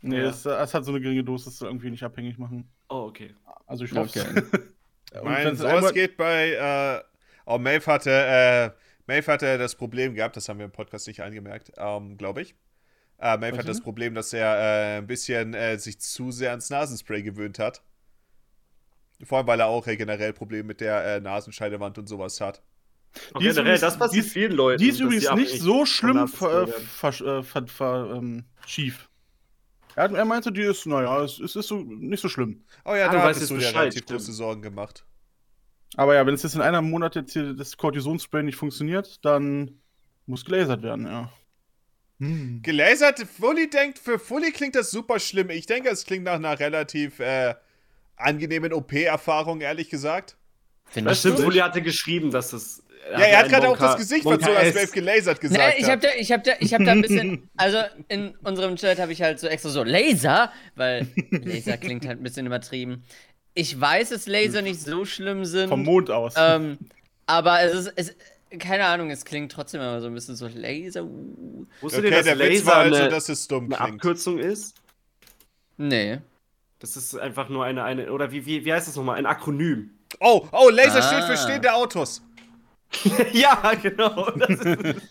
Nee, 0.00 0.18
Ja. 0.22 0.28
es, 0.30 0.44
es 0.46 0.74
hat 0.74 0.84
so 0.84 0.92
eine 0.92 1.00
geringe 1.00 1.24
Dosis, 1.24 1.60
irgendwie 1.60 1.90
nicht 1.90 2.02
abhängig 2.04 2.38
machen. 2.38 2.68
Oh, 2.88 3.06
okay. 3.08 3.34
Also 3.66 3.84
ich 3.84 3.92
hoffe 3.92 4.20
Okay. 4.20 4.60
Mein, 5.22 5.56
sowas 5.56 5.92
geht 5.92 6.16
bei, 6.16 6.52
äh, 6.52 7.02
oh, 7.46 7.58
Maeve 7.58 7.86
hatte, 7.86 8.10
äh, 8.10 8.70
Maeve 9.06 9.32
hatte 9.32 9.58
das 9.58 9.74
Problem 9.74 10.14
gehabt, 10.14 10.36
das 10.36 10.48
haben 10.48 10.58
wir 10.58 10.66
im 10.66 10.72
Podcast 10.72 11.06
nicht 11.06 11.22
angemerkt, 11.22 11.72
ähm, 11.78 12.16
glaube 12.16 12.42
ich. 12.42 12.54
Äh, 13.18 13.36
Maeve 13.38 13.52
Was 13.52 13.58
hat 13.60 13.68
das? 13.68 13.80
Problem, 13.80 14.14
dass 14.14 14.32
er 14.32 14.56
äh, 14.56 14.98
ein 14.98 15.06
bisschen 15.06 15.54
äh, 15.54 15.78
sich 15.78 15.98
zu 16.00 16.30
sehr 16.30 16.50
ans 16.50 16.70
Nasenspray 16.70 17.22
gewöhnt 17.22 17.58
hat. 17.58 17.82
Vor 19.24 19.38
allem, 19.38 19.46
weil 19.48 19.60
er 19.60 19.66
auch 19.66 19.86
äh, 19.86 19.96
generell 19.96 20.32
Probleme 20.32 20.64
mit 20.64 20.80
der 20.80 21.04
äh, 21.16 21.20
Nasenscheidewand 21.20 21.98
und 21.98 22.06
sowas 22.06 22.40
hat. 22.40 22.62
Auch 23.32 23.40
Die 23.40 23.46
ist 23.48 23.56
generell, 23.56 23.76
übrigens- 23.76 23.80
das 23.80 23.98
passiert 23.98 24.26
vielen 24.26 24.52
Leuten. 24.52 24.80
Die 24.80 24.90
ist 24.90 25.00
übrigens 25.00 25.32
nicht 25.32 25.60
so 25.60 25.86
schlimm 25.86 26.28
ver, 26.28 26.68
werden. 26.68 26.72
ver, 26.86 27.20
äh, 27.20 27.42
ver, 27.42 27.66
ver, 27.66 28.10
ähm, 28.16 28.44
schief. 28.66 29.07
Er, 29.98 30.04
hat- 30.04 30.12
er 30.12 30.24
meinte, 30.24 30.52
die 30.52 30.62
ist, 30.62 30.86
naja, 30.86 31.24
es, 31.24 31.40
es 31.40 31.56
ist 31.56 31.66
so 31.66 31.78
nicht 31.80 32.20
so 32.20 32.28
schlimm. 32.28 32.62
Oh 32.84 32.94
ja, 32.94 33.08
Ah, 33.08 33.12
du 33.12 33.16
da 33.18 33.30
jetzt 33.30 33.50
du 33.50 33.56
dir 33.58 33.66
relativ 33.74 34.02
stimmt. 34.04 34.20
große 34.20 34.32
Sorgen 34.32 34.62
gemacht. 34.62 35.04
Aber 35.96 36.14
ja, 36.14 36.24
wenn 36.24 36.34
es 36.34 36.44
jetzt 36.44 36.54
in 36.54 36.60
einem 36.60 36.88
Monat 36.88 37.16
jetzt 37.16 37.32
hier 37.32 37.54
das 37.54 37.76
Cortisonspray 37.76 38.44
nicht 38.44 38.54
funktioniert, 38.56 39.24
dann 39.24 39.80
muss 40.26 40.44
gelasert 40.44 40.82
werden, 40.82 41.06
ja. 41.06 41.32
Hm. 42.20 42.60
Gelasert, 42.62 43.20
Fully 43.20 43.70
denkt, 43.70 43.98
für 43.98 44.20
Fully 44.20 44.52
klingt 44.52 44.76
das 44.76 44.92
super 44.92 45.18
schlimm. 45.18 45.50
Ich 45.50 45.66
denke, 45.66 45.88
es 45.88 46.04
klingt 46.04 46.24
nach 46.24 46.34
einer 46.34 46.58
relativ 46.60 47.18
äh, 47.18 47.54
angenehmen 48.14 48.72
OP-Erfahrung, 48.72 49.60
ehrlich 49.62 49.90
gesagt. 49.90 50.36
Das 50.94 51.18
stimmt? 51.20 51.40
Uli 51.40 51.58
hatte 51.58 51.82
geschrieben, 51.82 52.30
dass 52.30 52.50
das. 52.50 52.84
Ja, 53.12 53.18
er 53.20 53.38
hat 53.38 53.48
gerade 53.48 53.68
auch 53.68 53.78
das 53.78 53.96
Gesicht 53.96 54.22
von 54.22 54.34
verzogen, 54.38 54.56
als 54.58 54.74
Maeve 54.74 54.92
gelasert 54.92 55.40
gesagt 55.40 55.62
Nee, 55.76 55.80
ich 55.82 55.88
hab 55.88 56.00
da, 56.00 56.08
ich 56.18 56.30
hab 56.32 56.44
da, 56.44 56.52
ich 56.60 56.74
hab 56.74 56.84
da 56.84 56.92
ein 56.92 57.00
bisschen, 57.02 57.48
also 57.56 57.78
in 58.08 58.34
unserem 58.44 58.76
Chat 58.76 58.98
habe 58.98 59.12
ich 59.12 59.22
halt 59.22 59.38
so 59.40 59.46
extra 59.46 59.70
so 59.70 59.82
Laser, 59.82 60.52
weil 60.76 61.06
Laser 61.30 61.76
klingt 61.78 62.06
halt 62.06 62.20
ein 62.20 62.22
bisschen 62.22 62.46
übertrieben. 62.46 63.04
Ich 63.54 63.80
weiß, 63.80 64.10
dass 64.10 64.26
Laser 64.26 64.62
nicht 64.62 64.80
so 64.80 65.04
schlimm 65.04 65.44
sind, 65.44 65.68
Vom 65.70 65.84
Mond 65.84 66.10
aus. 66.10 66.34
ähm, 66.36 66.78
aber 67.26 67.60
es 67.62 67.72
ist, 67.86 67.92
es, 67.96 68.16
keine 68.58 68.84
Ahnung, 68.86 69.10
es 69.10 69.24
klingt 69.24 69.50
trotzdem 69.52 69.80
immer 69.80 70.00
so 70.00 70.06
ein 70.06 70.14
bisschen 70.14 70.36
so 70.36 70.46
Laser. 70.46 71.04
Uh. 71.04 71.66
Wusstet 71.80 72.00
Okay, 72.04 72.08
ihr, 72.10 72.16
dass 72.16 72.24
der 72.26 72.38
Witz 72.38 72.48
Laser 72.60 72.66
war 72.66 72.76
also, 72.76 72.94
eine, 72.96 73.08
dass 73.08 73.28
es 73.28 73.48
dumm 73.48 73.64
eine 73.66 73.76
klingt. 73.76 73.94
Abkürzung 73.94 74.38
ist? 74.38 74.74
Nee. 75.76 76.18
Das 76.80 76.96
ist 76.96 77.16
einfach 77.18 77.48
nur 77.48 77.64
eine, 77.64 77.82
eine 77.84 78.12
oder 78.12 78.30
wie, 78.32 78.46
wie, 78.46 78.64
wie 78.64 78.72
heißt 78.72 78.86
das 78.88 78.96
nochmal? 78.96 79.16
Ein 79.16 79.26
Akronym. 79.26 79.90
Oh, 80.20 80.46
oh, 80.52 80.68
Laser 80.70 81.02
steht 81.02 81.24
für 81.24 81.32
Ah. 81.32 81.36
stehende 81.36 81.72
Autos. 81.72 82.22
ja, 83.32 83.74
genau. 83.74 84.30
Das 84.30 84.50
ist 84.50 85.02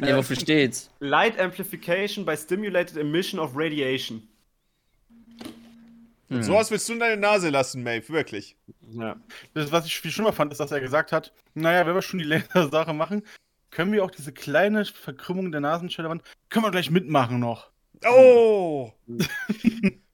Nee, 0.00 0.14
wofür 0.16 0.36
steht's? 0.36 0.90
Light 1.00 1.38
Amplification 1.38 2.24
by 2.24 2.36
Stimulated 2.36 2.96
Emission 2.96 3.40
of 3.40 3.52
Radiation. 3.54 4.28
Hm. 6.28 6.42
Sowas 6.42 6.70
willst 6.70 6.88
du 6.88 6.94
in 6.94 7.00
deine 7.00 7.20
Nase 7.20 7.50
lassen, 7.50 7.82
Maeve, 7.82 8.08
wirklich. 8.08 8.56
Ja. 8.94 9.16
Das, 9.54 9.70
was 9.70 9.86
ich 9.86 10.00
viel 10.00 10.10
schlimmer 10.10 10.32
fand, 10.32 10.52
ist, 10.52 10.58
dass 10.58 10.72
er 10.72 10.80
gesagt 10.80 11.12
hat, 11.12 11.32
naja, 11.54 11.86
wenn 11.86 11.94
wir 11.94 12.02
schon 12.02 12.18
die 12.20 12.24
Lasersache 12.54 12.92
machen, 12.92 13.22
können 13.70 13.92
wir 13.92 14.04
auch 14.04 14.10
diese 14.10 14.32
kleine 14.32 14.84
Verkrümmung 14.84 15.50
der 15.50 15.60
Nasenscheidewand, 15.60 16.22
können 16.48 16.64
wir 16.64 16.70
gleich 16.70 16.90
mitmachen 16.90 17.40
noch. 17.40 17.71
Oh! 18.08 18.92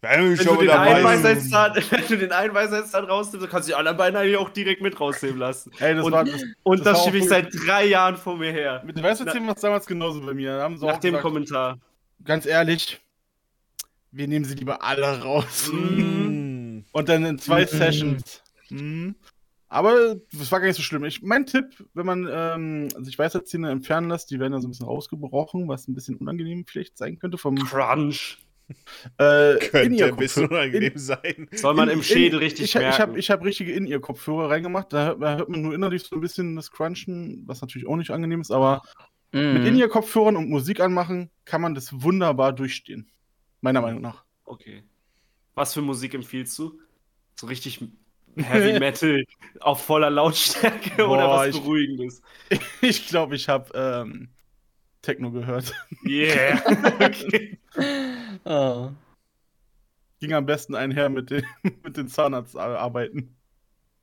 Wenn 0.00 0.30
Wenn 0.30 0.36
schon 0.36 0.54
du, 0.58 0.60
den 0.62 0.70
einen. 0.70 1.04
Weisheitszahn, 1.04 1.72
wenn 1.90 2.06
du 2.06 2.16
den 2.18 2.30
einen 2.30 2.54
Weisheitszahn 2.54 3.04
rausnimmst, 3.04 3.42
dann 3.44 3.50
kannst 3.50 3.68
du 3.68 3.72
die 3.72 3.74
anderen 3.74 3.96
beiden 3.96 4.16
eigentlich 4.16 4.36
auch 4.36 4.48
direkt 4.50 4.80
mit 4.80 4.98
rausnehmen 5.00 5.38
lassen. 5.38 5.72
Ey, 5.80 5.96
das 5.96 6.04
und 6.06 6.12
war 6.12 6.24
das, 6.24 6.40
und 6.62 6.78
das 6.86 6.94
das, 6.98 7.04
schiebe 7.04 7.18
ich 7.18 7.28
seit 7.28 7.48
drei 7.66 7.84
Jahren 7.86 8.16
vor 8.16 8.36
mir 8.36 8.52
her. 8.52 8.80
mit 8.86 8.96
dem 8.96 9.02
Weißerzählen 9.02 9.44
war 9.46 9.56
es 9.56 9.60
damals 9.60 9.86
genauso 9.86 10.20
bei 10.20 10.34
mir. 10.34 10.56
Nach 10.58 10.98
dem 10.98 11.10
gesagt, 11.10 11.20
Kommentar. 11.22 11.78
ganz 12.24 12.46
ehrlich, 12.46 13.00
wir 14.12 14.28
nehmen 14.28 14.44
sie 14.44 14.54
lieber 14.54 14.84
alle 14.84 15.20
raus. 15.20 15.68
Mm. 15.72 16.84
Und 16.92 17.08
dann 17.08 17.24
in 17.24 17.38
zwei 17.38 17.62
Mhm. 17.62 17.66
Sessions. 17.66 18.42
Mhm. 18.70 19.16
Aber 19.68 20.16
das 20.32 20.50
war 20.50 20.60
gar 20.60 20.66
nicht 20.66 20.76
so 20.76 20.82
schlimm. 20.82 21.04
Ich, 21.04 21.22
mein 21.22 21.44
Tipp, 21.46 21.84
wenn 21.94 22.06
man 22.06 22.26
ähm, 22.30 22.88
sich 23.04 23.18
Weisheitszähne 23.18 23.70
entfernen 23.70 24.08
lässt, 24.08 24.30
die 24.30 24.40
werden 24.40 24.54
ja 24.54 24.60
so 24.60 24.66
ein 24.68 24.70
bisschen 24.70 24.86
rausgebrochen, 24.86 25.68
was 25.68 25.88
ein 25.88 25.94
bisschen 25.94 26.16
unangenehm 26.16 26.64
vielleicht 26.66 26.96
sein 26.96 27.18
könnte 27.18 27.36
vom 27.36 27.56
Crunch. 27.56 28.38
äh, 29.18 29.56
Könnte 29.58 30.06
ein 30.06 30.16
bisschen 30.16 30.46
unangenehm 30.48 30.96
sein. 30.96 31.48
Soll 31.52 31.74
man 31.74 31.88
im 31.90 32.02
Schädel 32.02 32.38
In- 32.38 32.44
richtig 32.44 32.64
ich, 32.66 32.74
ich 32.74 32.80
merken. 32.80 32.98
habe 32.98 33.18
ich 33.18 33.30
hab 33.30 33.44
richtige 33.44 33.72
In-Ear-Kopfhörer 33.72 34.50
reingemacht. 34.50 34.92
Da, 34.92 35.06
hört- 35.06 35.22
da 35.22 35.36
hört 35.36 35.48
man 35.50 35.60
nur 35.62 35.74
innerlich 35.74 36.02
so 36.04 36.16
ein 36.16 36.20
bisschen 36.20 36.56
das 36.56 36.70
Crunchen, 36.70 37.42
was 37.46 37.60
natürlich 37.60 37.86
auch 37.86 37.96
nicht 37.96 38.10
angenehm 38.10 38.40
ist. 38.40 38.50
Aber 38.50 38.82
mit 39.32 39.42
Mhm. 39.60 39.66
In-Ear-Kopfhörern 39.66 40.36
und 40.36 40.48
Musik 40.48 40.80
anmachen 40.80 41.30
kann 41.44 41.60
man 41.60 41.74
das 41.74 42.02
wunderbar 42.02 42.54
durchstehen. 42.54 43.10
Meiner 43.60 43.82
Meinung 43.82 44.00
nach. 44.00 44.24
Okay. 44.44 44.82
Was 45.54 45.74
für 45.74 45.82
Musik 45.82 46.14
empfiehlst 46.14 46.58
du? 46.58 46.78
So 47.36 47.46
richtig 47.46 47.80
Heavy 48.36 48.78
Metal 48.78 49.24
auf 49.60 49.84
voller 49.84 50.10
Lautstärke 50.10 51.06
oder 51.06 51.26
Boah, 51.26 51.36
was 51.38 51.46
ich- 51.48 51.60
Beruhigendes? 51.62 52.22
Ich 52.80 53.08
glaube, 53.08 53.34
ich 53.36 53.48
habe 53.48 53.70
ähm, 53.74 54.28
Techno 55.02 55.30
gehört. 55.30 55.72
Yeah. 56.06 56.62
okay. 57.00 57.58
Oh. 58.44 58.90
Ging 60.20 60.32
am 60.32 60.46
besten 60.46 60.74
einher 60.74 61.08
mit 61.08 61.30
den, 61.30 61.44
mit 61.82 61.96
den 61.96 62.08
Zahnarztarbeiten. 62.08 63.36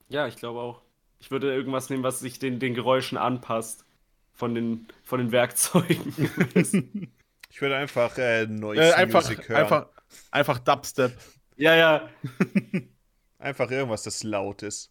Ja, 0.09 0.27
ich 0.27 0.35
glaube 0.37 0.59
auch. 0.59 0.81
Ich 1.19 1.31
würde 1.31 1.53
irgendwas 1.53 1.89
nehmen, 1.89 2.03
was 2.03 2.19
sich 2.19 2.37
den, 2.39 2.59
den 2.59 2.73
Geräuschen 2.75 3.17
anpasst. 3.17 3.83
Von 4.33 4.53
den, 4.53 4.87
von 5.03 5.19
den 5.19 5.31
Werkzeugen. 5.31 6.13
Ich 7.49 7.61
würde 7.61 7.77
einfach 7.77 8.17
äh, 8.17 8.45
Noise 8.45 8.81
Äh, 8.81 8.91
einfach, 8.93 9.21
Music 9.21 9.47
hören. 9.47 9.61
einfach, 9.61 9.87
einfach 10.29 10.59
Dubstep. 10.59 11.13
ja, 11.55 11.73
ja. 11.75 12.09
Einfach 13.45 13.69
irgendwas, 13.69 14.01
das 14.01 14.23
laut 14.23 14.63
ist. 14.63 14.89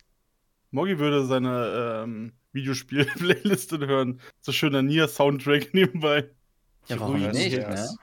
Moggi 0.71 1.01
würde 1.01 1.27
seine 1.27 2.03
ähm, 2.05 2.33
Videospiel-Playliste 2.53 3.79
hören. 3.85 4.21
So 4.43 4.53
schöner 4.53 4.81
Nier-Soundtrack 4.83 5.75
nebenbei. 5.75 6.31
Ja, 6.87 7.01
warum 7.01 7.21
Das 7.21 7.37
nicht, 7.37 7.57
wär's. 7.57 7.91
ne? 7.93 7.99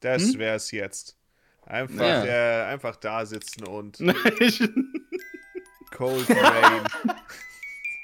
Das 0.00 0.22
Hm? 0.22 0.38
wär's 0.38 0.70
jetzt. 0.70 1.16
Einfach, 1.64 1.98
Ja. 2.00 2.24
äh, 2.26 2.64
einfach 2.72 2.96
da 2.96 3.24
sitzen 3.24 3.64
und 3.66 3.96
Cold 5.92 6.28
Rain. 6.30 6.82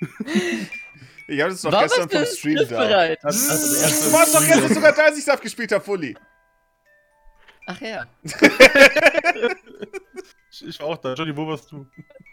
ich 1.28 1.40
habe 1.42 1.50
das 1.52 1.60
doch 1.60 1.72
Warum 1.72 1.88
gestern 1.88 2.08
vom 2.08 2.24
Stream 2.24 2.56
da. 2.56 2.64
bereit? 2.64 3.22
Also, 3.22 3.50
also 3.52 4.08
Du 4.10 4.12
warst 4.16 4.34
doch 4.34 4.46
gestern 4.46 4.72
sogar 4.74 4.92
da, 4.94 5.02
als 5.04 5.18
ich 5.18 5.24
Saft 5.24 5.42
gespielt 5.42 5.72
habe, 5.72 5.84
Fully. 5.84 6.16
Ach 7.66 7.80
ja. 7.82 8.06
Ich, 10.62 10.68
ich 10.68 10.80
war 10.80 10.86
auch 10.88 10.96
da. 10.98 11.14
Johnny, 11.14 11.36
wo 11.36 11.46
warst 11.46 11.70
du? 11.72 11.86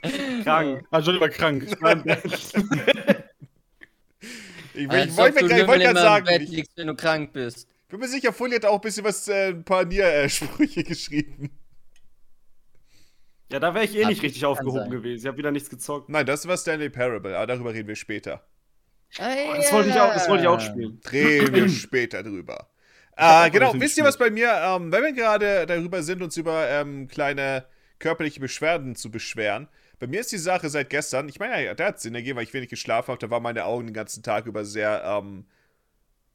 Krank. 0.44 0.86
Ah, 0.92 1.00
Johnny 1.00 1.20
war 1.20 1.30
krank. 1.30 1.64
Ich, 1.64 1.72
ich, 4.74 4.88
du 4.88 4.88
grad- 4.88 5.08
ich 5.08 5.18
wollte 5.18 5.46
gerade 5.84 6.00
sagen, 6.00 6.26
Bett 6.26 6.42
ich 6.44 6.50
liegst, 6.50 6.78
wenn 6.78 6.88
du 6.88 6.96
krank 6.96 7.34
bist. 7.34 7.68
bin 7.90 8.00
mir 8.00 8.08
sicher, 8.08 8.32
Fully 8.34 8.56
hat 8.56 8.66
auch 8.66 8.76
ein 8.76 8.82
bisschen 8.82 9.04
was, 9.04 9.28
äh, 9.28 9.50
ein 9.50 9.64
paar 9.64 9.86
Nier-Sprüche 9.86 10.84
geschrieben. 10.86 11.52
Ja, 13.52 13.60
da 13.60 13.74
wäre 13.74 13.84
ich 13.86 13.96
eh 13.96 14.04
Hab 14.04 14.10
nicht 14.10 14.20
ich- 14.20 14.24
richtig 14.24 14.46
aufgehoben 14.46 14.80
sein. 14.80 14.90
gewesen. 14.92 15.22
Ich 15.24 15.28
habe 15.28 15.38
wieder 15.38 15.52
nichts 15.52 15.70
gezockt. 15.70 16.10
Nein, 16.10 16.26
das 16.26 16.48
war 16.48 16.58
Stanley 16.58 16.90
Parable, 16.90 17.36
aber 17.38 17.48
darüber 17.48 17.74
reden 17.74 17.88
wir 17.90 17.96
später. 17.96 18.46
Oh, 19.20 19.54
das, 19.58 19.74
wollte 19.74 19.90
ich 19.90 20.00
auch, 20.00 20.14
das 20.14 20.30
wollte 20.30 20.44
ich 20.44 20.48
auch 20.48 20.62
spielen. 20.62 21.02
Reden 21.12 21.54
wir 21.54 21.68
später 21.70 22.24
drüber. 22.24 22.70
Äh, 23.18 23.50
genau, 23.52 23.74
wisst 23.76 23.98
ihr, 23.98 24.06
was 24.06 24.18
bei 24.18 24.30
mir, 24.30 24.50
ähm, 24.54 24.90
wenn 24.90 25.04
wir 25.04 25.12
gerade 25.12 25.66
darüber 25.66 26.02
sind, 26.02 26.22
uns 26.22 26.38
über 26.38 26.70
ähm, 26.70 27.10
kleine 27.10 27.66
körperliche 28.02 28.42
Beschwerden 28.42 28.96
zu 28.98 29.10
beschweren, 29.10 29.70
bei 30.00 30.08
mir 30.08 30.20
ist 30.20 30.32
die 30.32 30.38
Sache 30.40 30.68
seit 30.70 30.90
gestern, 30.90 31.30
ich 31.30 31.40
meine, 31.40 31.64
ja, 31.64 31.74
da 31.76 31.86
hat 31.86 32.02
Sinn 32.02 32.16
ergeben, 32.16 32.36
weil 32.38 32.44
ich 32.44 32.54
wenig 32.54 32.70
geschlafen 32.70 33.10
habe, 33.10 33.20
da 33.20 33.30
waren 33.30 33.44
meine 33.44 33.64
Augen 33.66 33.88
den 33.88 33.94
ganzen 33.94 34.24
Tag 34.24 34.48
über 34.48 34.66
sehr, 34.66 35.04
ähm, 35.06 35.46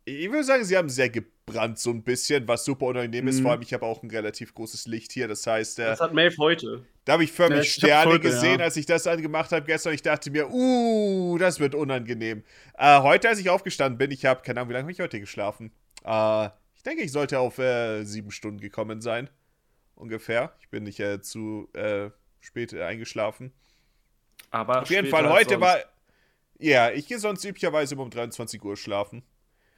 ich 0.05 0.31
würde 0.31 0.45
sagen, 0.45 0.65
sie 0.65 0.77
haben 0.77 0.89
sehr 0.89 1.11
gebrannt 1.11 1.81
so 1.81 1.91
ein 1.91 2.05
bisschen, 2.05 2.47
was 2.47 2.65
super 2.65 2.87
unangenehm 2.87 3.27
ist, 3.27 3.39
Mhm. 3.39 3.43
vor 3.43 3.51
allem 3.53 3.63
ich 3.63 3.75
habe 3.75 3.85
auch 3.85 4.05
ein 4.05 4.11
relativ 4.11 4.55
großes 4.55 4.87
Licht 4.87 5.11
hier, 5.11 5.27
das 5.27 5.45
heißt, 5.45 5.81
äh, 5.81 5.85
Das 5.87 6.01
hat 6.01 6.15
Maeve 6.15 6.37
heute. 6.39 6.85
da 7.05 7.15
habe 7.15 7.25
ich 7.25 7.33
förmlich 7.33 7.59
Ja, 7.59 7.63
ich 7.63 7.73
Sterne 7.75 8.11
heute, 8.13 8.21
gesehen, 8.21 8.61
ja. 8.61 8.65
als 8.67 8.77
ich 8.77 8.87
das 8.87 9.07
angemacht 9.09 9.51
habe 9.51 9.67
gestern. 9.67 9.95
Ich 9.95 10.03
dachte 10.03 10.31
mir, 10.31 10.49
uh, 10.49 11.37
das 11.39 11.59
wird 11.59 11.75
unangenehm. 11.75 12.45
Äh, 12.79 13.01
heute, 13.01 13.29
als 13.29 13.41
ich 13.41 13.51
aufgestanden 13.51 13.99
bin, 13.99 14.13
ich 14.13 14.25
habe, 14.27 14.43
keine 14.43 14.61
Ahnung, 14.61 14.69
wie 14.71 14.75
lange 14.75 14.85
habe 14.85 14.93
ich 14.93 15.01
heute 15.01 15.19
geschlafen? 15.19 15.73
Äh, 16.05 16.47
ich 16.77 16.85
denke, 16.85 17.03
ich 17.03 17.11
sollte 17.11 17.41
auf 17.41 17.59
äh, 17.59 18.05
sieben 18.05 18.31
Stunden 18.31 18.61
gekommen 18.61 19.01
sein. 19.01 19.29
Ungefähr. 19.97 20.55
Ich 20.61 20.69
bin 20.69 20.85
nicht 20.85 21.01
äh, 21.01 21.21
zu 21.21 21.69
äh, 21.73 22.11
spät 22.41 22.73
eingeschlafen. 22.75 23.53
Aber 24.51 24.83
Auf 24.83 24.91
jeden 24.91 25.09
Fall, 25.09 25.29
heute 25.29 25.61
war. 25.61 25.79
Ja, 26.59 26.91
ich 26.91 27.09
gehe 27.09 27.19
sonst 27.19 27.45
üblicherweise 27.45 27.95
immer 27.95 28.05
um 28.05 28.11
23 28.11 28.63
Uhr 28.63 28.77
schlafen. 28.77 29.23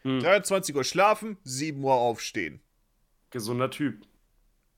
Hm. 0.03 0.21
23 0.21 0.75
Uhr 0.77 0.85
schlafen, 0.85 1.39
7 1.43 1.83
Uhr 1.83 1.95
aufstehen. 1.95 2.61
Gesunder 3.31 3.71
Typ. 3.71 4.07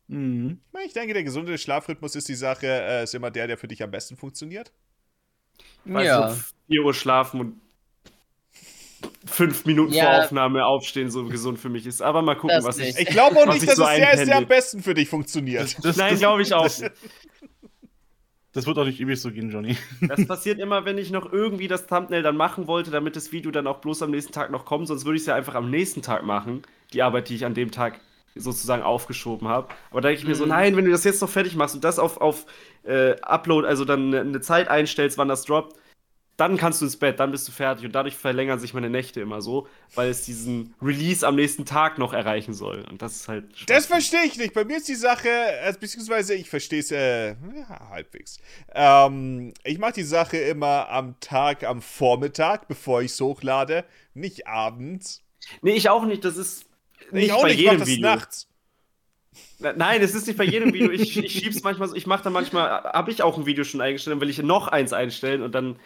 Mhm. 0.08 0.60
Ich 0.84 0.92
denke, 0.92 1.14
der 1.14 1.24
gesunde 1.24 1.56
Schlafrhythmus 1.58 2.16
ist 2.16 2.28
die 2.28 2.34
Sache, 2.34 2.66
äh, 2.66 3.04
ist 3.04 3.14
immer 3.14 3.30
der, 3.30 3.46
der 3.46 3.58
für 3.58 3.68
dich 3.68 3.82
am 3.82 3.90
besten 3.90 4.16
funktioniert. 4.16 4.72
Weißt 5.84 6.06
Ja. 6.06 6.28
du, 6.28 6.40
4 6.68 6.82
Uhr 6.84 6.94
schlafen 6.94 7.40
und 7.40 7.60
fünf 9.26 9.64
Minuten 9.66 9.92
Ja. 9.92 10.04
vor 10.04 10.24
Aufnahme 10.24 10.64
aufstehen 10.64 11.10
so 11.10 11.24
gesund 11.26 11.58
für 11.58 11.68
mich 11.68 11.86
ist. 11.86 12.00
Aber 12.02 12.22
mal 12.22 12.34
gucken, 12.36 12.56
Das 12.56 12.64
was 12.64 12.78
ich. 12.78 12.86
nicht. 12.96 13.00
Ich 13.00 13.06
glaube 13.08 13.36
auch 13.36 13.46
nicht, 13.52 13.66
dass 13.68 13.76
so 13.76 13.84
es 13.84 13.96
der 13.96 14.12
ist, 14.14 14.26
der 14.26 14.36
am 14.38 14.46
besten 14.46 14.82
für 14.82 14.94
dich 14.94 15.08
funktioniert. 15.08 15.76
Das, 15.84 15.96
Nein, 15.96 16.16
glaube 16.18 16.42
ich 16.42 16.54
auch. 16.54 16.62
Das, 16.64 16.82
das 18.52 18.66
wird 18.66 18.78
auch 18.78 18.84
nicht 18.84 18.98
ewig 19.00 19.20
so 19.20 19.30
gehen, 19.30 19.50
Johnny. 19.50 19.76
Das 20.00 20.26
passiert 20.26 20.58
immer, 20.58 20.84
wenn 20.84 20.98
ich 20.98 21.10
noch 21.12 21.32
irgendwie 21.32 21.68
das 21.68 21.86
Thumbnail 21.86 22.22
dann 22.22 22.36
machen 22.36 22.66
wollte, 22.66 22.90
damit 22.90 23.14
das 23.14 23.30
Video 23.30 23.50
dann 23.52 23.66
auch 23.68 23.78
bloß 23.78 24.02
am 24.02 24.10
nächsten 24.10 24.32
Tag 24.32 24.50
noch 24.50 24.64
kommt. 24.64 24.88
Sonst 24.88 25.04
würde 25.04 25.16
ich 25.16 25.22
es 25.22 25.26
ja 25.26 25.36
einfach 25.36 25.54
am 25.54 25.70
nächsten 25.70 26.02
Tag 26.02 26.24
machen. 26.24 26.62
Die 26.92 27.02
Arbeit, 27.02 27.28
die 27.28 27.36
ich 27.36 27.44
an 27.44 27.54
dem 27.54 27.70
Tag 27.70 28.00
sozusagen 28.34 28.82
aufgeschoben 28.82 29.48
habe. 29.48 29.68
Aber 29.90 30.00
da 30.00 30.08
denke 30.08 30.22
ich 30.22 30.28
mir 30.28 30.34
so, 30.34 30.44
Mhm. 30.44 30.50
nein, 30.50 30.76
wenn 30.76 30.84
du 30.84 30.90
das 30.90 31.04
jetzt 31.04 31.20
noch 31.20 31.28
fertig 31.28 31.54
machst 31.56 31.74
und 31.76 31.84
das 31.84 31.98
auf, 31.98 32.20
auf 32.20 32.46
äh, 32.84 33.14
Upload, 33.22 33.66
also 33.68 33.84
dann 33.84 34.06
eine- 34.14 34.20
eine 34.20 34.40
Zeit 34.40 34.68
einstellst, 34.68 35.18
wann 35.18 35.28
das 35.28 35.44
droppt, 35.44 35.76
dann 36.40 36.56
kannst 36.56 36.80
du 36.80 36.86
ins 36.86 36.96
Bett, 36.96 37.20
dann 37.20 37.30
bist 37.30 37.46
du 37.46 37.52
fertig. 37.52 37.84
Und 37.84 37.92
dadurch 37.92 38.16
verlängern 38.16 38.58
sich 38.58 38.72
meine 38.74 38.88
Nächte 38.90 39.20
immer 39.20 39.42
so, 39.42 39.68
weil 39.94 40.08
es 40.08 40.22
diesen 40.24 40.74
Release 40.80 41.26
am 41.26 41.36
nächsten 41.36 41.64
Tag 41.66 41.98
noch 41.98 42.12
erreichen 42.12 42.54
soll. 42.54 42.84
Und 42.90 43.02
das 43.02 43.16
ist 43.16 43.28
halt. 43.28 43.44
Das 43.52 43.58
Schwachsinn. 43.60 43.82
verstehe 43.90 44.24
ich 44.24 44.38
nicht. 44.38 44.54
Bei 44.54 44.64
mir 44.64 44.78
ist 44.78 44.88
die 44.88 44.94
Sache, 44.94 45.28
äh, 45.28 45.72
beziehungsweise 45.78 46.34
ich 46.34 46.48
verstehe 46.48 46.80
es 46.80 46.90
äh, 46.90 47.30
ja, 47.32 47.88
halbwegs. 47.90 48.38
Ähm, 48.74 49.52
ich 49.64 49.78
mache 49.78 49.92
die 49.92 50.02
Sache 50.02 50.38
immer 50.38 50.88
am 50.88 51.20
Tag, 51.20 51.64
am 51.64 51.82
Vormittag, 51.82 52.66
bevor 52.68 53.02
ich 53.02 53.12
es 53.12 53.20
hochlade, 53.20 53.84
nicht 54.14 54.46
abends. 54.46 55.22
Nee, 55.62 55.72
ich 55.72 55.88
auch 55.90 56.04
nicht. 56.04 56.24
Das 56.24 56.36
ist. 56.36 56.64
Nicht 57.12 57.26
ich 57.26 57.32
auch 57.32 57.42
bei 57.42 57.48
nicht, 57.48 57.60
ich 57.60 57.66
mach 57.66 57.72
jedem 57.72 57.80
das 57.80 57.88
Video. 57.88 58.08
nachts. 58.08 58.46
Na- 59.58 59.72
Nein, 59.72 60.02
es 60.02 60.14
ist 60.14 60.26
nicht 60.26 60.36
bei 60.36 60.44
jedem 60.44 60.72
Video. 60.72 60.90
Ich, 60.90 61.16
ich 61.16 61.32
schieb's 61.32 61.62
manchmal 61.62 61.88
so. 61.88 61.94
Ich 61.94 62.06
mache 62.06 62.24
dann 62.24 62.32
manchmal, 62.32 62.68
habe 62.84 63.10
ich 63.10 63.22
auch 63.22 63.36
ein 63.38 63.46
Video 63.46 63.64
schon 63.64 63.80
eingestellt, 63.80 64.14
dann 64.14 64.20
will 64.20 64.30
ich 64.30 64.38
noch 64.42 64.68
eins 64.68 64.92
einstellen 64.92 65.42
und 65.42 65.54
dann, 65.54 65.76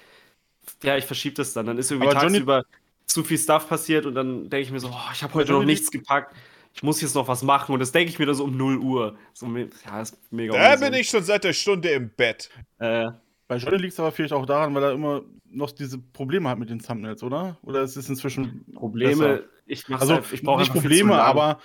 ja, 0.82 0.96
ich 0.96 1.04
verschiebe 1.04 1.34
das 1.36 1.52
dann. 1.52 1.66
Dann 1.66 1.78
ist 1.78 1.90
irgendwie 1.90 2.08
Aber 2.10 2.20
Johnny- 2.20 2.34
tagsüber 2.38 2.64
zu 3.06 3.22
viel 3.24 3.38
Stuff 3.38 3.68
passiert 3.68 4.06
und 4.06 4.14
dann 4.14 4.48
denke 4.50 4.60
ich 4.66 4.70
mir 4.72 4.80
so, 4.80 4.88
oh, 4.88 5.10
ich 5.12 5.22
habe 5.22 5.34
heute 5.34 5.48
Johnny- 5.50 5.60
noch 5.60 5.66
nichts 5.66 5.90
gepackt. 5.90 6.34
Ich 6.76 6.82
muss 6.82 7.00
jetzt 7.00 7.14
noch 7.14 7.28
was 7.28 7.42
machen 7.42 7.72
und 7.72 7.78
das 7.80 7.92
denke 7.92 8.10
ich 8.10 8.18
mir 8.18 8.26
dann 8.26 8.34
so 8.34 8.44
um 8.44 8.56
0 8.56 8.78
Uhr. 8.78 9.16
So, 9.32 9.46
ja, 9.46 10.00
ist 10.00 10.18
mega 10.32 10.52
Da 10.54 10.76
bin 10.76 10.94
ich 10.94 11.08
schon 11.08 11.22
seit 11.22 11.44
der 11.44 11.52
Stunde 11.52 11.90
im 11.90 12.10
Bett. 12.10 12.50
Äh, 12.78 13.10
Bei 13.46 13.58
Johnny 13.58 13.76
liegt 13.76 13.92
es 13.92 14.00
aber 14.00 14.10
vielleicht 14.10 14.32
auch 14.32 14.46
daran, 14.46 14.74
weil 14.74 14.82
er 14.82 14.92
immer 14.92 15.22
noch 15.50 15.70
diese 15.70 15.98
Probleme 15.98 16.48
hat 16.48 16.58
mit 16.58 16.70
den 16.70 16.80
Thumbnails, 16.80 17.22
oder? 17.22 17.58
Oder 17.62 17.82
ist 17.82 17.94
es 17.96 18.08
inzwischen 18.08 18.64
Probleme, 18.74 19.28
besser? 19.28 19.44
ich 19.66 19.88
mach's 19.88 20.00
Also 20.02 20.14
einfach, 20.16 20.32
ich 20.32 20.42
brauche 20.42 20.60
nicht 20.62 20.72
Probleme, 20.72 21.10
zu 21.10 21.16
lange. 21.16 21.22
aber 21.22 21.60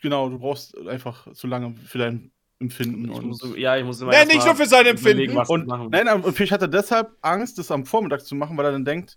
genau, 0.00 0.30
du 0.30 0.38
brauchst 0.38 0.78
einfach 0.86 1.30
zu 1.34 1.46
lange 1.46 1.74
für 1.84 1.98
dein 1.98 2.30
Empfinden. 2.60 3.04
Ich 3.04 3.16
und 3.16 3.26
muss, 3.26 3.54
ja, 3.56 3.76
ich 3.76 3.84
muss 3.84 4.00
immer 4.00 4.10
Nein, 4.10 4.26
nicht 4.26 4.44
nur 4.44 4.56
für 4.56 4.66
sein 4.66 4.84
Empfinden. 4.86 5.36
und 5.36 5.66
nein, 5.90 6.08
aber 6.08 6.32
vielleicht 6.32 6.52
hat 6.52 6.62
er 6.62 6.68
deshalb 6.68 7.10
Angst, 7.22 7.58
das 7.58 7.70
am 7.70 7.86
Vormittag 7.86 8.24
zu 8.24 8.34
machen, 8.34 8.56
weil 8.56 8.64
er 8.64 8.72
dann 8.72 8.84
denkt, 8.84 9.16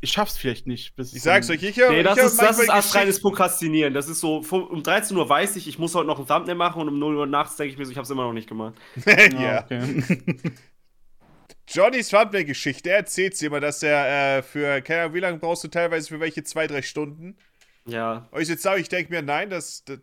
ich 0.00 0.12
schaff's 0.12 0.38
vielleicht 0.38 0.66
nicht. 0.66 0.94
Bis 0.96 1.12
Ich 1.12 1.22
sag's 1.22 1.50
euch, 1.50 1.62
ich 1.62 1.76
höre. 1.76 1.90
Nee, 1.90 2.02
das 2.02 2.16
ich 2.16 2.22
hör 2.22 2.28
ist, 2.28 2.40
das 2.40 2.58
ist 2.60 2.70
astreines 2.70 3.20
Prokrastinieren. 3.20 3.92
Das 3.94 4.08
ist 4.08 4.20
so, 4.20 4.38
um 4.38 4.82
13 4.82 5.16
Uhr 5.16 5.28
weiß 5.28 5.56
ich, 5.56 5.66
ich 5.68 5.78
muss 5.78 5.94
heute 5.94 6.06
noch 6.06 6.18
ein 6.18 6.26
Thumbnail 6.26 6.54
machen 6.54 6.80
und 6.82 6.88
um 6.88 6.98
0 6.98 7.16
Uhr 7.16 7.26
nachts 7.26 7.56
denke 7.56 7.72
ich 7.72 7.78
mir 7.78 7.84
so, 7.84 7.90
ich 7.90 7.98
hab's 7.98 8.10
immer 8.10 8.22
noch 8.22 8.32
nicht 8.32 8.48
gemacht. 8.48 8.74
ja. 9.06 9.66
Johnnys 11.68 12.08
Thumbnail-Geschichte, 12.08 12.90
er 12.90 12.98
erzählt 12.98 13.40
immer, 13.42 13.60
dass 13.60 13.82
er 13.82 14.38
äh, 14.38 14.42
für, 14.42 14.80
keine 14.80 15.02
Ahnung, 15.02 15.14
wie 15.14 15.20
lange 15.20 15.38
brauchst 15.38 15.64
du 15.64 15.68
teilweise 15.68 16.08
für 16.08 16.20
welche? 16.20 16.42
Zwei, 16.44 16.66
drei 16.66 16.80
Stunden? 16.80 17.36
Ja. 17.84 18.26
Und 18.30 18.40
ich 18.40 18.48
jetzt 18.48 18.62
sage, 18.62 18.80
ich 18.80 18.88
denke 18.88 19.12
mir, 19.12 19.22
nein, 19.22 19.50
das. 19.50 19.84
das 19.84 19.98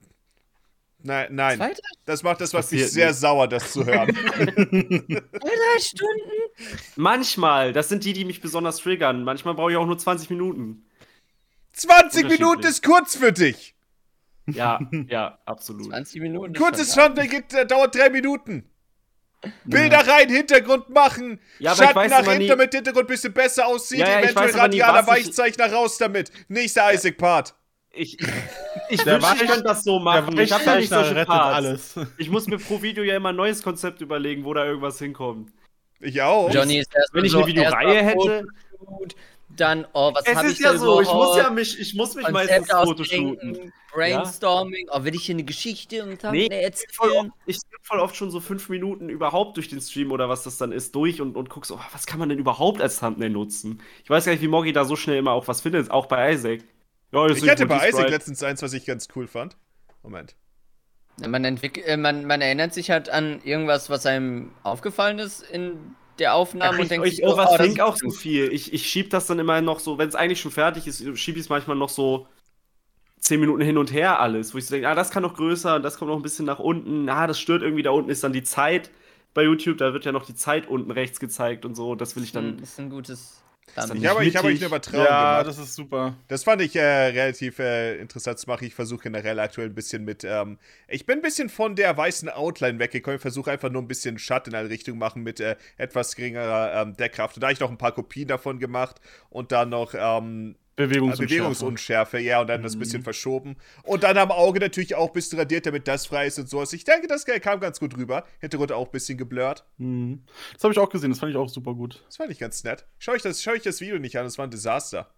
nein, 1.05 1.27
nein. 1.31 1.57
Zwei, 1.57 1.73
Das 2.05 2.23
macht 2.23 2.41
das, 2.41 2.53
was 2.53 2.71
mich 2.71 2.91
sehr 2.91 3.09
nicht. 3.09 3.19
sauer, 3.19 3.47
das 3.47 3.71
zu 3.71 3.85
hören. 3.85 4.13
zwei, 4.15 5.23
drei 5.39 5.79
Stunden? 5.79 6.31
Manchmal, 6.95 7.73
das 7.73 7.89
sind 7.89 8.03
die, 8.03 8.13
die 8.13 8.25
mich 8.25 8.41
besonders 8.41 8.77
triggern. 8.77 9.23
Manchmal 9.23 9.53
brauche 9.53 9.71
ich 9.71 9.77
auch 9.77 9.85
nur 9.85 9.97
20 9.97 10.29
Minuten. 10.29 10.85
20 11.73 12.27
Minuten 12.27 12.63
ist 12.63 12.83
kurz 12.83 13.15
für 13.15 13.31
dich. 13.31 13.75
Ja, 14.47 14.79
ja, 15.07 15.39
absolut. 15.45 15.87
20 15.87 16.21
Minuten. 16.21 16.53
ist 16.53 16.61
Kurzes 16.61 16.95
geht, 17.29 17.53
äh, 17.53 17.65
dauert 17.65 17.95
drei 17.95 18.09
Minuten. 18.09 18.69
Bilder 19.65 20.07
rein, 20.07 20.29
Hintergrund 20.29 20.89
machen. 20.89 21.39
Ja, 21.59 21.71
aber 21.71 21.79
ich 21.81 21.85
Schatten 21.85 21.95
weiß 21.99 22.11
nach 22.11 22.19
immer 22.21 22.31
hinten, 22.31 22.47
damit 22.47 22.73
der 22.73 22.77
Hintergrund 22.79 23.05
ein 23.05 23.07
bisschen 23.07 23.33
besser 23.33 23.67
aussieht. 23.67 23.99
Ja, 23.99 24.09
ja, 24.09 24.19
ich 24.19 24.31
Eventuell 24.31 24.59
radialer 24.59 25.05
Weichzeichner 25.07 25.71
raus 25.71 25.97
damit. 25.97 26.31
Nächster 26.47 26.91
Isaac-Part. 26.93 27.53
Ich, 27.95 28.17
ich 28.89 29.03
Der 29.03 29.21
wünschte, 29.21 29.43
ich 29.45 29.49
könnte 29.49 29.63
das 29.63 29.83
so 29.83 29.99
machen. 29.99 30.37
Ich 30.39 30.51
habe 30.51 30.63
da 30.65 30.75
nicht 30.75 30.89
solche 30.89 31.25
Parts. 31.25 31.55
alles. 31.55 31.99
Ich 32.17 32.29
muss 32.29 32.47
mir 32.47 32.57
pro 32.57 32.81
Video 32.81 33.03
ja 33.03 33.15
immer 33.15 33.29
ein 33.29 33.35
neues 33.35 33.63
Konzept 33.63 34.01
überlegen, 34.01 34.43
wo 34.43 34.53
da 34.53 34.65
irgendwas 34.65 34.99
hinkommt. 34.99 35.51
Ich 36.01 36.21
auch. 36.21 36.51
Johnny 36.53 36.79
ist 36.79 36.93
erst 36.93 37.13
Wenn 37.13 37.25
ich 37.25 37.31
so, 37.31 37.37
eine 37.39 37.47
Videoreihe 37.47 38.03
hätte- 38.03 38.45
Fotoshoot, 38.77 39.15
Dann, 39.55 39.87
oh, 39.93 40.11
was 40.13 40.25
Es 40.27 40.35
habe 40.35 40.47
ist 40.47 40.53
ich 40.59 40.65
ja 40.65 40.73
da 40.73 40.77
so, 40.77 40.99
ich 41.01 41.07
muss 41.13 41.37
ja 41.37 41.49
mich, 41.49 41.79
ich 41.79 41.93
muss 41.95 42.13
mich 42.15 42.27
meistens 42.27 42.67
fotoshooten. 42.69 43.71
Brainstorming, 43.93 44.87
oh, 44.91 45.03
will 45.05 45.15
ich 45.15 45.23
hier 45.23 45.35
eine 45.35 45.45
Geschichte 45.45 46.03
und 46.03 46.21
dann 46.21 46.33
Nee, 46.33 46.47
voll 46.91 47.09
erzählen? 47.11 47.27
oft, 47.27 47.29
ich 47.45 47.55
skippe 47.57 47.81
voll 47.81 47.99
oft 48.01 48.15
schon 48.17 48.29
so 48.29 48.41
fünf 48.41 48.67
Minuten 48.67 49.07
überhaupt 49.07 49.55
durch 49.55 49.69
den 49.69 49.79
Stream 49.79 50.11
oder 50.11 50.27
was 50.27 50.43
das 50.43 50.57
dann 50.57 50.73
ist 50.73 50.93
durch 50.95 51.21
und, 51.21 51.37
und 51.37 51.49
guck 51.49 51.65
so, 51.65 51.75
oh, 51.75 51.79
was 51.93 52.05
kann 52.05 52.19
man 52.19 52.27
denn 52.27 52.37
überhaupt 52.37 52.81
als 52.81 52.99
Thumbnail 52.99 53.29
nutzen? 53.29 53.81
Ich 54.03 54.09
weiß 54.09 54.25
gar 54.25 54.33
nicht, 54.33 54.41
wie 54.41 54.49
Moggi 54.49 54.73
da 54.73 54.83
so 54.83 54.97
schnell 54.97 55.17
immer 55.17 55.31
auch 55.31 55.47
was 55.47 55.61
findet, 55.61 55.89
auch 55.89 56.07
bei 56.07 56.33
Isaac. 56.33 56.59
Ja, 57.15 57.27
das 57.27 57.41
Ich 57.41 57.49
hatte 57.49 57.65
bei 57.65 57.89
Isaac 57.89 58.09
letztens 58.09 58.43
eins, 58.43 58.61
was 58.61 58.73
ich 58.73 58.85
ganz 58.85 59.07
cool 59.15 59.27
fand. 59.27 59.57
Moment. 60.03 60.35
Man, 61.17 61.45
äh, 61.45 61.97
man, 61.97 62.25
man 62.25 62.41
erinnert 62.41 62.73
sich 62.73 62.91
halt 62.91 63.09
an 63.09 63.41
irgendwas, 63.43 63.89
was 63.89 64.05
einem 64.05 64.51
aufgefallen 64.63 65.19
ist 65.19 65.41
in 65.49 65.95
der 66.19 66.33
Aufnahme 66.33 66.75
Ach, 66.75 66.79
und 66.79 66.83
ich, 66.83 66.89
denkt 66.89 67.07
ich 67.07 67.15
sich 67.15 67.25
so, 67.25 67.31
oh, 67.31 67.33
overthink 67.33 67.79
auch 67.79 67.95
so 67.95 68.09
viel. 68.09 68.51
Ich, 68.51 68.73
ich 68.73 68.87
schieb 68.87 69.09
das 69.11 69.27
dann 69.27 69.39
immer 69.39 69.61
noch 69.61 69.79
so, 69.79 69.97
wenn 69.97 70.09
es 70.09 70.15
eigentlich 70.15 70.41
schon 70.41 70.51
fertig 70.51 70.87
ist, 70.87 70.99
schiebe 71.17 71.39
ich 71.39 71.45
es 71.45 71.49
manchmal 71.49 71.77
noch 71.77 71.89
so 71.89 72.27
zehn 73.19 73.39
Minuten 73.39 73.61
hin 73.61 73.77
und 73.77 73.91
her 73.91 74.19
alles, 74.19 74.53
wo 74.53 74.57
ich 74.57 74.65
so 74.65 74.75
denke, 74.75 74.87
ah, 74.87 74.95
das 74.95 75.09
kann 75.09 75.23
noch 75.23 75.35
größer 75.35 75.77
und 75.77 75.83
das 75.83 75.97
kommt 75.97 76.11
noch 76.11 76.17
ein 76.17 76.21
bisschen 76.23 76.45
nach 76.45 76.59
unten. 76.59 77.09
Ah, 77.09 77.27
das 77.27 77.39
stört 77.39 77.63
irgendwie, 77.63 77.83
da 77.83 77.91
unten 77.91 78.09
ist 78.09 78.23
dann 78.23 78.33
die 78.33 78.43
Zeit 78.43 78.91
bei 79.33 79.43
YouTube, 79.43 79.77
da 79.77 79.93
wird 79.93 80.05
ja 80.05 80.11
noch 80.11 80.25
die 80.25 80.35
Zeit 80.35 80.67
unten 80.67 80.91
rechts 80.91 81.19
gezeigt 81.19 81.65
und 81.65 81.75
so. 81.75 81.95
Das 81.95 82.15
will 82.15 82.23
ich 82.23 82.33
Hm, 82.33 82.33
dann. 82.33 82.57
Das 82.57 82.69
ist 82.71 82.79
ein 82.79 82.89
gutes. 82.89 83.44
Dann. 83.75 83.95
Ich 83.95 84.05
habe 84.07 84.25
ich 84.25 84.35
hab 84.35 84.43
euch 84.43 84.57
eine 84.57 84.65
Übertragung 84.65 85.05
Ja, 85.05 85.41
gemacht. 85.41 85.47
das 85.47 85.65
ist 85.65 85.75
super. 85.75 86.15
Das 86.27 86.43
fand 86.43 86.61
ich 86.61 86.75
äh, 86.75 86.81
relativ 86.81 87.59
äh, 87.59 87.97
interessant 87.97 88.39
zu 88.39 88.49
machen. 88.49 88.65
Ich 88.65 88.73
versuche 88.73 89.03
generell 89.03 89.39
aktuell 89.39 89.67
ein 89.67 89.75
bisschen 89.75 90.03
mit. 90.03 90.23
Ähm, 90.23 90.57
ich 90.87 91.05
bin 91.05 91.19
ein 91.19 91.21
bisschen 91.21 91.49
von 91.49 91.75
der 91.75 91.95
weißen 91.95 92.29
Outline 92.29 92.79
weggekommen. 92.79 93.17
Ich 93.17 93.21
versuche 93.21 93.51
einfach 93.51 93.69
nur 93.69 93.81
ein 93.81 93.87
bisschen 93.87 94.17
Schatten 94.17 94.51
in 94.51 94.55
eine 94.55 94.69
Richtung 94.69 94.97
machen 94.97 95.23
mit 95.23 95.39
äh, 95.39 95.55
etwas 95.77 96.15
geringerer 96.15 96.81
ähm, 96.81 96.95
Deckkraft. 96.95 97.35
Und 97.37 97.41
da 97.41 97.47
habe 97.47 97.53
ich 97.53 97.59
noch 97.59 97.69
ein 97.71 97.77
paar 97.77 97.91
Kopien 97.93 98.27
davon 98.27 98.59
gemacht 98.59 98.99
und 99.29 99.51
dann 99.51 99.69
noch 99.69 99.93
ähm, 99.97 100.55
Bewegungsunschärfe. 100.75 101.25
Bewegungsunschärfe, 101.25 102.19
ja, 102.19 102.41
und 102.41 102.47
dann 102.47 102.61
das 102.61 102.77
bisschen 102.77 103.01
verschoben. 103.01 103.55
Und 103.83 104.03
dann 104.03 104.17
am 104.17 104.31
Auge 104.31 104.59
natürlich 104.59 104.95
auch 104.95 105.07
ein 105.07 105.13
bisschen 105.13 105.39
radiert, 105.39 105.65
damit 105.65 105.87
das 105.87 106.05
frei 106.05 106.27
ist 106.27 106.37
und 106.37 106.49
sowas. 106.49 106.73
Ich 106.73 106.83
denke, 106.83 107.07
das 107.07 107.25
kam 107.25 107.59
ganz 107.59 107.79
gut 107.79 107.95
rüber. 107.95 108.25
Hintergrund 108.39 108.71
auch 108.73 108.85
ein 108.85 108.91
bisschen 108.91 109.17
geblurrt. 109.17 109.65
Mhm. 109.77 110.23
Das 110.53 110.63
habe 110.63 110.73
ich 110.73 110.79
auch 110.79 110.89
gesehen, 110.89 111.11
das 111.11 111.19
fand 111.19 111.31
ich 111.31 111.37
auch 111.37 111.47
super 111.47 111.73
gut. 111.73 112.03
Das 112.07 112.17
fand 112.17 112.31
ich 112.31 112.39
ganz 112.39 112.63
nett. 112.63 112.85
Schau 112.99 113.13
euch 113.13 113.21
das, 113.21 113.41
schau 113.41 113.51
euch 113.51 113.63
das 113.63 113.79
Video 113.79 113.99
nicht 113.99 114.17
an, 114.17 114.25
das 114.25 114.37
war 114.37 114.45
ein 114.45 114.51
Desaster. 114.51 115.09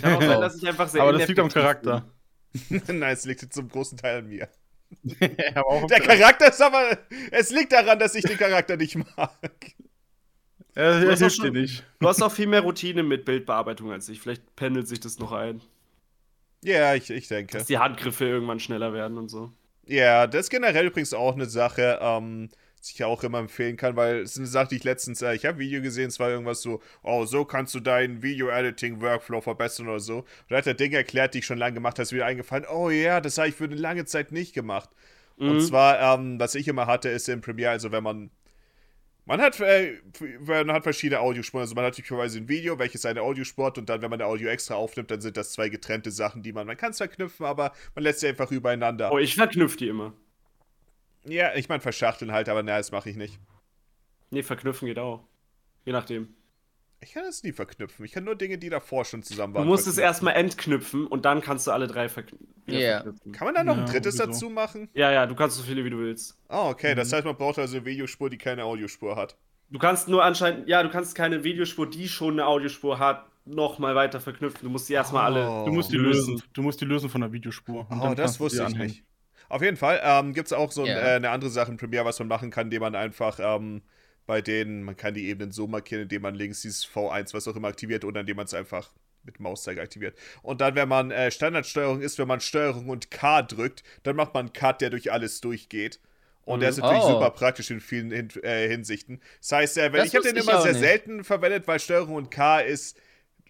Kann 0.00 0.14
auch 0.14 0.22
sein, 0.22 0.40
dass 0.40 0.56
ich 0.56 0.66
einfach 0.66 0.88
sehr 0.88 1.02
Aber 1.02 1.12
das 1.12 1.28
liegt 1.28 1.40
am 1.40 1.50
Charakter. 1.50 2.06
Nein, 2.70 3.02
es 3.02 3.26
liegt 3.26 3.52
zum 3.52 3.68
großen 3.68 3.98
Teil 3.98 4.20
an 4.20 4.28
mir. 4.28 4.48
Der 5.20 6.00
Charakter 6.00 6.48
ist 6.48 6.62
aber. 6.62 6.98
Es 7.30 7.50
liegt 7.50 7.72
daran, 7.72 7.98
dass 7.98 8.14
ich 8.14 8.24
den 8.24 8.38
Charakter 8.38 8.76
nicht 8.76 8.96
mag. 9.16 9.30
Du 10.76 10.82
hast 11.10 11.16
auch 11.16 11.18
hilft 11.18 11.36
schon- 11.36 11.52
dir 11.54 11.60
nicht. 11.62 11.84
Du 12.00 12.08
hast 12.08 12.22
auch 12.22 12.30
viel 12.32 12.46
mehr 12.46 12.60
Routine 12.60 13.02
mit 13.02 13.24
Bildbearbeitung 13.24 13.90
als 13.90 14.08
ich. 14.08 14.20
Vielleicht 14.20 14.54
pendelt 14.56 14.86
sich 14.88 15.00
das 15.00 15.18
noch 15.18 15.32
ein. 15.32 15.60
Ja, 16.62 16.94
ich, 16.94 17.10
ich 17.10 17.28
denke. 17.28 17.56
Dass 17.58 17.66
die 17.66 17.78
Handgriffe 17.78 18.26
irgendwann 18.26 18.60
schneller 18.60 18.92
werden 18.92 19.18
und 19.18 19.28
so. 19.28 19.52
Ja, 19.86 20.26
das 20.26 20.42
ist 20.46 20.50
generell 20.50 20.86
übrigens 20.86 21.14
auch 21.14 21.34
eine 21.34 21.46
Sache, 21.46 21.98
ähm, 22.02 22.48
die 22.84 22.92
ich 22.94 23.04
auch 23.04 23.22
immer 23.24 23.38
empfehlen 23.38 23.76
kann, 23.76 23.96
weil 23.96 24.18
es 24.18 24.32
ist 24.32 24.38
eine 24.38 24.46
Sache, 24.46 24.68
die 24.68 24.76
ich 24.76 24.84
letztens, 24.84 25.22
äh, 25.22 25.34
ich 25.34 25.44
habe 25.46 25.56
ein 25.56 25.60
Video 25.60 25.80
gesehen, 25.80 26.08
es 26.08 26.18
war 26.20 26.28
irgendwas 26.30 26.60
so, 26.62 26.80
oh, 27.02 27.24
so 27.24 27.44
kannst 27.44 27.74
du 27.74 27.80
deinen 27.80 28.22
Video-Editing-Workflow 28.22 29.40
verbessern 29.40 29.88
oder 29.88 30.00
so. 30.00 30.18
Und 30.18 30.26
da 30.50 30.56
hat 30.58 30.66
der 30.66 30.74
Ding 30.74 30.92
erklärt, 30.92 31.34
die 31.34 31.38
ich 31.38 31.46
schon 31.46 31.58
lange 31.58 31.74
gemacht 31.74 31.94
habe, 31.98 32.02
ist 32.02 32.12
wieder 32.12 32.26
eingefallen, 32.26 32.64
oh 32.70 32.90
ja, 32.90 33.20
das 33.20 33.38
habe 33.38 33.48
ich 33.48 33.54
für 33.54 33.64
eine 33.64 33.76
lange 33.76 34.04
Zeit 34.04 34.32
nicht 34.32 34.52
gemacht. 34.54 34.90
Und 35.36 35.56
Mhm. 35.56 35.60
zwar, 35.60 36.00
ähm, 36.18 36.40
was 36.40 36.54
ich 36.54 36.66
immer 36.68 36.86
hatte, 36.86 37.08
ist 37.08 37.28
in 37.28 37.40
Premiere, 37.40 37.70
also 37.70 37.92
wenn 37.92 38.02
man 38.02 38.30
man 39.26 39.40
hat, 39.40 39.58
äh, 39.60 39.98
man 40.40 40.72
hat 40.72 40.84
verschiedene 40.84 41.20
Audiospuren. 41.20 41.62
Also 41.62 41.74
man 41.74 41.84
hat 41.84 41.94
typischerweise 41.94 42.38
ein 42.38 42.48
Video, 42.48 42.78
welches 42.78 43.04
eine 43.04 43.22
Audiospur 43.22 43.66
hat 43.66 43.78
und 43.78 43.88
dann, 43.88 44.00
wenn 44.00 44.08
man 44.08 44.20
der 44.20 44.28
Audio 44.28 44.48
extra 44.48 44.76
aufnimmt, 44.76 45.10
dann 45.10 45.20
sind 45.20 45.36
das 45.36 45.52
zwei 45.52 45.68
getrennte 45.68 46.12
Sachen, 46.12 46.42
die 46.42 46.52
man, 46.52 46.66
man 46.66 46.76
kann 46.76 46.92
es 46.92 46.98
verknüpfen, 46.98 47.44
aber 47.44 47.72
man 47.94 48.04
lässt 48.04 48.20
sie 48.20 48.28
einfach 48.28 48.50
übereinander. 48.52 49.12
Oh, 49.12 49.18
ich 49.18 49.34
verknüpfe 49.34 49.76
die 49.76 49.88
immer. 49.88 50.12
Ja, 51.24 51.54
ich 51.56 51.68
meine 51.68 51.80
verschachteln 51.80 52.30
halt, 52.30 52.48
aber 52.48 52.62
naja, 52.62 52.78
das 52.78 52.92
mache 52.92 53.10
ich 53.10 53.16
nicht. 53.16 53.40
Nee, 54.30 54.44
verknüpfen 54.44 54.86
geht 54.86 54.98
auch. 54.98 55.24
Je 55.84 55.92
nachdem. 55.92 56.35
Ich 57.00 57.12
kann 57.12 57.24
das 57.24 57.42
nie 57.42 57.52
verknüpfen. 57.52 58.04
Ich 58.04 58.12
kann 58.12 58.24
nur 58.24 58.34
Dinge, 58.36 58.58
die 58.58 58.68
davor 58.70 59.04
schon 59.04 59.22
zusammen 59.22 59.52
Du 59.52 59.58
waren. 59.60 59.68
musst 59.68 59.86
es 59.86 59.98
erstmal 59.98 60.34
entknüpfen 60.34 61.06
und 61.06 61.24
dann 61.24 61.40
kannst 61.42 61.66
du 61.66 61.70
alle 61.70 61.86
drei 61.86 62.08
verknüpfen. 62.08 63.32
Kann 63.32 63.46
man 63.46 63.54
da 63.54 63.62
noch 63.64 63.74
ein 63.76 63.86
Ja, 63.86 63.92
drittes 63.92 64.18
irgendwie 64.18 64.32
dazu 64.32 64.50
machen? 64.50 64.88
Ja, 64.94 65.12
ja, 65.12 65.26
du 65.26 65.34
kannst 65.34 65.56
so 65.56 65.62
viele, 65.62 65.84
wie 65.84 65.90
du 65.90 65.98
willst. 65.98 66.36
Ah, 66.48 66.68
okay. 66.70 66.92
Mhm. 66.94 66.96
Das 66.96 67.12
heißt, 67.12 67.24
man 67.24 67.36
braucht 67.36 67.58
also 67.58 67.76
eine 67.76 67.84
Videospur, 67.86 68.30
die 68.30 68.38
keine 68.38 68.64
Audiospur 68.64 69.14
hat. 69.16 69.36
Du 69.68 69.78
kannst 69.78 70.08
nur 70.08 70.24
anscheinend, 70.24 70.68
ja, 70.68 70.82
du 70.82 70.88
kannst 70.88 71.14
keine 71.14 71.44
Videospur, 71.44 71.88
die 71.90 72.08
schon 72.08 72.34
eine 72.34 72.46
Audiospur 72.46 72.98
hat, 72.98 73.26
nochmal 73.44 73.94
weiter 73.94 74.20
verknüpfen. 74.20 74.60
Du 74.62 74.70
musst 74.70 74.88
die 74.88 74.94
erstmal 74.94 75.24
alle. 75.24 75.48
Oh. 75.48 75.64
Du 75.66 75.72
musst 75.72 75.92
die 75.92 75.96
lösen. 75.98 76.42
Du 76.52 76.62
musst 76.62 76.80
die 76.80 76.84
lösen 76.86 77.08
von 77.10 77.20
der 77.20 77.32
Videospur. 77.32 77.86
Und 77.90 77.98
Oh, 78.00 78.04
dann 78.04 78.16
das 78.16 78.34
du 78.38 78.44
wusste 78.44 78.64
ich 78.68 78.74
nicht. 78.76 79.04
Auf 79.48 79.62
jeden 79.62 79.76
Fall 79.76 80.00
ähm, 80.02 80.32
gibt 80.34 80.46
es 80.46 80.52
auch 80.52 80.72
so 80.72 80.80
ein, 80.82 80.88
Ja. 80.88 80.98
äh, 80.98 81.16
eine 81.16 81.30
andere 81.30 81.50
Sache 81.50 81.70
in 81.70 81.76
Premiere, 81.76 82.04
was 82.04 82.18
man 82.18 82.26
machen 82.26 82.50
kann, 82.50 82.66
indem 82.66 82.80
man 82.80 82.96
einfach 82.96 83.38
ähm, 83.40 83.82
bei 84.26 84.42
denen, 84.42 84.82
man 84.82 84.96
kann 84.96 85.14
die 85.14 85.28
Ebenen 85.28 85.52
so 85.52 85.66
markieren, 85.66 86.02
indem 86.02 86.22
man 86.22 86.34
links 86.34 86.62
dieses 86.62 86.86
V1, 86.86 87.32
was 87.34 87.46
auch 87.48 87.56
immer 87.56 87.68
aktiviert, 87.68 88.04
oder 88.04 88.20
indem 88.20 88.36
man 88.36 88.46
es 88.46 88.54
einfach 88.54 88.90
mit 89.22 89.40
Mauszeiger 89.40 89.82
aktiviert. 89.82 90.16
Und 90.42 90.60
dann, 90.60 90.74
wenn 90.76 90.88
man 90.88 91.10
äh, 91.10 91.30
Standardsteuerung 91.30 92.00
ist, 92.00 92.18
wenn 92.18 92.28
man 92.28 92.40
Steuerung 92.40 92.88
und 92.88 93.10
K 93.10 93.42
drückt, 93.42 93.82
dann 94.04 94.16
macht 94.16 94.34
man 94.34 94.46
einen 94.46 94.52
Cut, 94.52 94.80
der 94.80 94.90
durch 94.90 95.10
alles 95.12 95.40
durchgeht. 95.40 96.00
Und 96.44 96.60
der 96.60 96.68
ist 96.68 96.76
natürlich 96.78 97.02
Oh. 97.02 97.08
super 97.14 97.30
praktisch 97.30 97.72
in 97.72 97.80
vielen 97.80 98.12
hin 98.12 98.28
äh, 98.44 98.68
Hinsichten. 98.68 99.20
Das 99.40 99.50
heißt, 99.52 99.78
äh, 99.78 99.92
wenn, 99.92 99.98
Das 99.98 100.08
ich 100.08 100.14
habe 100.14 100.28
den 100.28 100.36
immer 100.36 100.62
sehr 100.62 100.72
nicht. 100.72 100.80
selten 100.80 101.24
verwendet, 101.24 101.66
weil 101.66 101.80
Steuerung 101.80 102.14
und 102.14 102.30
K 102.30 102.60
ist 102.60 102.96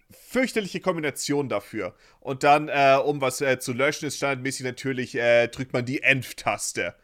fürchterliche 0.09 0.79
Kombination 0.79 1.49
dafür. 1.49 1.93
Und 2.21 2.43
dann, 2.43 2.69
äh, 2.69 2.97
um 3.03 3.21
was 3.21 3.41
äh, 3.41 3.59
zu 3.59 3.73
löschen, 3.73 4.07
ist 4.07 4.17
standardmäßig 4.17 4.65
natürlich, 4.65 5.15
äh, 5.15 5.47
drückt 5.47 5.73
man 5.73 5.85
die 5.85 6.01
Env-Taste. 6.01 6.95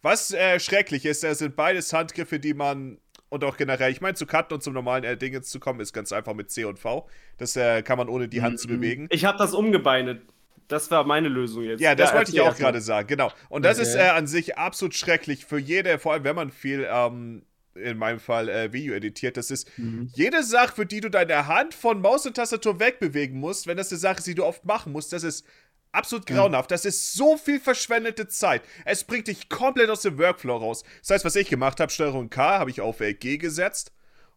Was 0.00 0.30
äh, 0.32 0.58
schrecklich 0.58 1.04
ist, 1.04 1.22
das 1.22 1.38
sind 1.38 1.54
beides 1.54 1.92
Handgriffe, 1.92 2.40
die 2.40 2.54
man 2.54 2.98
und 3.32 3.44
auch 3.44 3.56
generell, 3.56 3.90
ich 3.90 4.02
meine, 4.02 4.14
zu 4.14 4.26
cutten 4.26 4.54
und 4.54 4.62
zum 4.62 4.74
normalen 4.74 5.04
äh, 5.04 5.16
Ding 5.16 5.32
jetzt 5.32 5.50
zu 5.50 5.58
kommen, 5.58 5.80
ist 5.80 5.94
ganz 5.94 6.12
einfach 6.12 6.34
mit 6.34 6.50
C 6.50 6.66
und 6.66 6.78
V. 6.78 7.08
Das 7.38 7.56
äh, 7.56 7.80
kann 7.82 7.96
man 7.96 8.10
ohne 8.10 8.28
die 8.28 8.42
Hand 8.42 8.60
zu 8.60 8.68
bewegen. 8.68 9.06
Ich 9.10 9.24
habe 9.24 9.38
das 9.38 9.54
umgebeinet. 9.54 10.20
Das 10.68 10.90
war 10.90 11.04
meine 11.04 11.28
Lösung 11.28 11.62
jetzt. 11.64 11.80
Ja, 11.80 11.94
das 11.94 12.12
wollte 12.12 12.30
ich 12.30 12.40
auch 12.42 12.54
gerade 12.54 12.82
sagen, 12.82 13.08
genau. 13.08 13.32
Und 13.48 13.64
das 13.64 13.78
Okay. 13.78 13.88
ist 13.88 13.94
äh, 13.94 14.00
an 14.00 14.26
sich 14.26 14.58
absolut 14.58 14.94
schrecklich 14.94 15.46
für 15.46 15.58
jede, 15.58 15.98
vor 15.98 16.12
allem 16.12 16.24
wenn 16.24 16.36
man 16.36 16.50
viel, 16.50 16.86
ähm, 16.90 17.42
in 17.74 17.96
meinem 17.96 18.20
Fall, 18.20 18.50
äh, 18.50 18.70
Video 18.74 18.92
editiert. 18.92 19.38
Das 19.38 19.50
ist 19.50 19.66
jede 20.12 20.42
Sache, 20.42 20.74
für 20.74 20.84
die 20.84 21.00
du 21.00 21.08
deine 21.08 21.46
Hand 21.46 21.72
von 21.72 22.02
Maus 22.02 22.26
und 22.26 22.34
Tastatur 22.36 22.80
wegbewegen 22.80 23.40
musst, 23.40 23.66
wenn 23.66 23.78
das 23.78 23.90
eine 23.90 23.98
Sache 23.98 24.18
ist, 24.18 24.26
die 24.26 24.34
du 24.34 24.44
oft 24.44 24.66
machen 24.66 24.92
musst, 24.92 25.14
das 25.14 25.22
ist 25.22 25.46
absolut 25.92 26.26
grauenhaft. 26.26 26.70
Das 26.70 26.84
ist 26.84 27.12
so 27.14 27.36
viel 27.36 27.60
verschwendete 27.60 28.26
Zeit. 28.28 28.62
Es 28.84 29.04
bringt 29.04 29.28
dich 29.28 29.48
komplett 29.48 29.90
aus 29.90 30.02
dem 30.02 30.18
Workflow 30.18 30.56
raus. 30.56 30.82
Das 31.00 31.10
heißt, 31.10 31.24
was 31.24 31.36
ich 31.36 31.48
gemacht 31.48 31.78
habe, 31.80 31.92
Steuerung 31.92 32.30
K 32.30 32.58
habe 32.58 32.70
ich 32.70 32.80
auf 32.80 32.98
G 32.98 33.36
gesetzt 33.36 33.92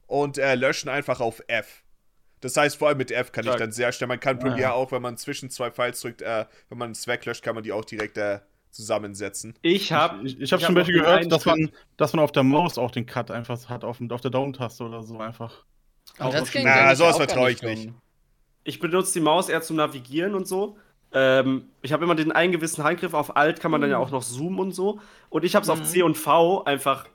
und 0.07 0.37
äh, 0.37 0.55
löschen 0.55 0.89
einfach 0.89 1.19
auf 1.19 1.41
F. 1.47 1.83
Das 2.41 2.57
heißt, 2.57 2.77
vor 2.77 2.89
allem 2.89 2.97
mit 2.97 3.09
F 3.11 3.31
kann 3.31 3.43
ich 3.43 3.47
Stark. 3.49 3.59
dann 3.59 3.71
sehr 3.71 3.91
schnell, 3.91 4.07
man 4.07 4.19
kann 4.19 4.37
Premiere 4.37 4.73
auch, 4.73 4.91
wenn 4.91 5.01
man 5.01 5.17
zwischen 5.17 5.49
zwei 5.49 5.71
Files 5.71 6.01
drückt, 6.01 6.21
äh, 6.21 6.45
wenn 6.69 6.77
man 6.77 6.91
es 6.91 7.07
weglöscht, 7.07 7.41
kann 7.43 7.55
man 7.55 7.63
die 7.63 7.71
auch 7.71 7.85
direkt 7.85 8.17
äh, 8.17 8.39
zusammensetzen. 8.69 9.57
Ich 9.61 9.91
habe 9.93 10.27
Ich, 10.27 10.39
ich 10.39 10.51
habe 10.53 10.61
zum 10.61 10.75
Beispiel 10.75 10.99
gehört, 10.99 11.31
dass 11.31 11.45
man, 11.45 11.71
dass 11.97 12.13
man 12.13 12.23
auf 12.23 12.31
der 12.33 12.43
Maus 12.43 12.77
auch 12.77 12.91
den 12.91 13.05
Cut 13.05 13.31
einfach 13.31 13.67
hat, 13.69 13.83
auf, 13.83 13.99
auf 14.09 14.21
der 14.21 14.31
Down-Taste 14.31 14.83
oder 14.83 15.01
so 15.01 15.17
einfach. 15.17 15.63
Und 16.19 16.33
das 16.33 16.43
auf- 16.43 16.51
klingt 16.51 16.65
Na, 16.67 16.93
sowas 16.95 17.15
vertraue 17.17 17.51
ich 17.51 17.61
nicht. 17.63 17.89
Ich 18.63 18.79
benutze 18.79 19.13
die 19.13 19.21
Maus 19.21 19.47
eher 19.49 19.61
zum 19.61 19.77
Navigieren 19.77 20.35
und 20.35 20.47
so. 20.47 20.77
Ähm, 21.15 21.69
ich 21.81 21.93
habe 21.93 22.03
immer 22.03 22.13
den 22.13 22.31
einen 22.31 22.51
gewissen 22.51 22.83
Handgriff. 22.83 23.13
Auf 23.13 23.35
Alt 23.37 23.59
kann 23.61 23.71
man 23.71 23.79
dann 23.81 23.89
ja 23.89 23.97
auch 23.97 24.11
noch 24.11 24.23
zoomen 24.23 24.59
und 24.59 24.71
so. 24.73 24.99
Und 25.29 25.43
ich 25.45 25.55
habe 25.55 25.63
es 25.63 25.69
auf 25.69 25.81
C 25.83 26.03
und 26.03 26.17
V 26.17 26.63
einfach 26.65 27.07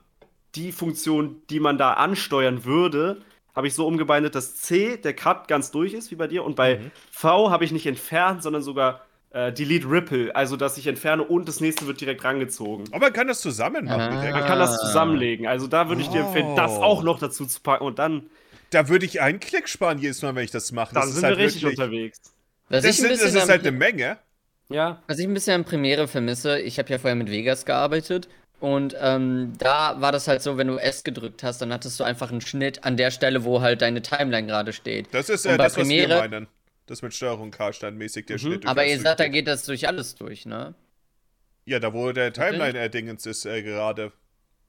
die 0.55 0.71
Funktion, 0.71 1.41
die 1.49 1.59
man 1.61 1.77
da 1.77 1.93
ansteuern 1.93 2.65
würde, 2.65 3.21
habe 3.55 3.67
ich 3.67 3.73
so 3.75 3.85
umgebeindet, 3.85 4.33
dass 4.35 4.55
C 4.55 4.97
der 4.97 5.13
Cut 5.13 5.47
ganz 5.47 5.71
durch 5.71 5.93
ist, 5.93 6.09
wie 6.11 6.15
bei 6.15 6.27
dir. 6.27 6.43
Und 6.43 6.55
bei 6.55 6.79
V 7.11 7.51
habe 7.51 7.63
ich 7.63 7.71
nicht 7.71 7.85
entfernt, 7.85 8.41
sondern 8.43 8.61
sogar 8.63 9.05
äh, 9.29 9.53
Delete 9.53 9.89
Ripple. 9.89 10.35
Also, 10.35 10.57
dass 10.57 10.77
ich 10.77 10.87
entferne 10.87 11.23
und 11.23 11.47
das 11.47 11.61
nächste 11.61 11.85
wird 11.87 12.01
direkt 12.01 12.23
rangezogen. 12.23 12.85
Aber 12.91 13.05
man 13.05 13.13
kann 13.13 13.27
das 13.27 13.39
zusammen 13.39 13.85
machen. 13.85 14.01
Ah. 14.17 14.31
Man 14.31 14.43
kann 14.45 14.57
das 14.59 14.77
zusammenlegen. 14.81 15.47
Also, 15.47 15.67
da 15.67 15.87
würde 15.89 16.01
ich 16.01 16.07
dir 16.09 16.21
empfehlen, 16.21 16.55
das 16.55 16.71
Oh. 16.71 16.81
auch 16.83 17.03
noch 17.03 17.19
dazu 17.19 17.45
zu 17.45 17.61
packen. 17.61 17.85
Und 17.85 17.99
dann, 17.99 18.23
Da 18.71 18.89
würde 18.89 19.05
ich 19.05 19.21
einen 19.21 19.39
Klick 19.39 19.69
sparen 19.69 19.99
jedes 19.99 20.21
Mal, 20.21 20.33
wenn 20.35 20.43
ich 20.43 20.51
das 20.51 20.71
mache. 20.71 20.93
dann 20.93 21.03
das 21.03 21.09
ist 21.11 21.15
sind 21.17 21.25
halt 21.25 21.37
wir 21.37 21.45
richtig 21.45 21.61
wirklich, 21.63 21.79
unterwegs. 21.79 22.19
Was 22.71 22.83
Das, 22.83 22.91
ich, 22.91 22.97
sind, 22.97 23.05
ein 23.07 23.11
das 23.11 23.21
bisschen 23.23 23.37
ist 23.41 23.49
halt 23.49 23.61
eine 23.61 23.71
Menge. 23.71 24.17
Ja. 24.69 25.01
was 25.07 25.19
ich 25.19 25.27
ein 25.27 25.33
bisschen 25.33 25.53
an 25.55 25.65
Premiere 25.65 26.07
vermisse, 26.07 26.59
ich 26.59 26.79
habe 26.79 26.89
ja 26.89 26.97
vorher 26.97 27.15
mit 27.15 27.29
Vegas 27.29 27.65
gearbeitet 27.65 28.29
Und 28.61 28.95
ähm, 29.01 29.53
da 29.57 29.99
war 29.99 30.11
das 30.13 30.27
halt 30.27 30.41
so, 30.41 30.57
wenn 30.57 30.67
du 30.67 30.77
S 30.77 31.03
gedrückt 31.03 31.43
hast, 31.43 31.61
dann 31.61 31.73
hattest 31.73 31.99
du 31.99 32.03
einfach 32.05 32.31
einen 32.31 32.41
Schnitt 32.41 32.83
an 32.85 32.95
der 32.95 33.11
Stelle, 33.11 33.43
wo 33.43 33.59
halt 33.61 33.81
deine 33.81 34.01
Timeline 34.01 34.47
gerade 34.47 34.71
steht. 34.71 35.07
Das 35.13 35.29
ist 35.29 35.45
äh, 35.45 35.57
das, 35.57 35.75
was 35.77 35.89
wir 35.89 36.05
Premiere- 36.05 36.19
meinen. 36.19 36.47
Das 36.87 37.01
mit 37.01 37.13
Steuerung 37.13 37.51
K-Steinmäßig, 37.51 38.25
der 38.27 38.35
Mhm. 38.35 38.39
Schnitt. 38.39 38.63
durch 38.63 38.69
Aber 38.71 38.85
ihr 38.85 38.99
sagt, 38.99 39.19
da 39.19 39.27
geht 39.27 39.47
das 39.47 39.65
durch 39.65 39.87
alles 39.87 40.15
durch, 40.15 40.45
ne? 40.45 40.73
Ja, 41.65 41.79
da 41.79 41.93
wo 41.93 42.11
der 42.11 42.31
Timeline-Dingens 42.33 43.25
ist 43.25 43.45
äh, 43.45 43.61
gerade. 43.63 44.11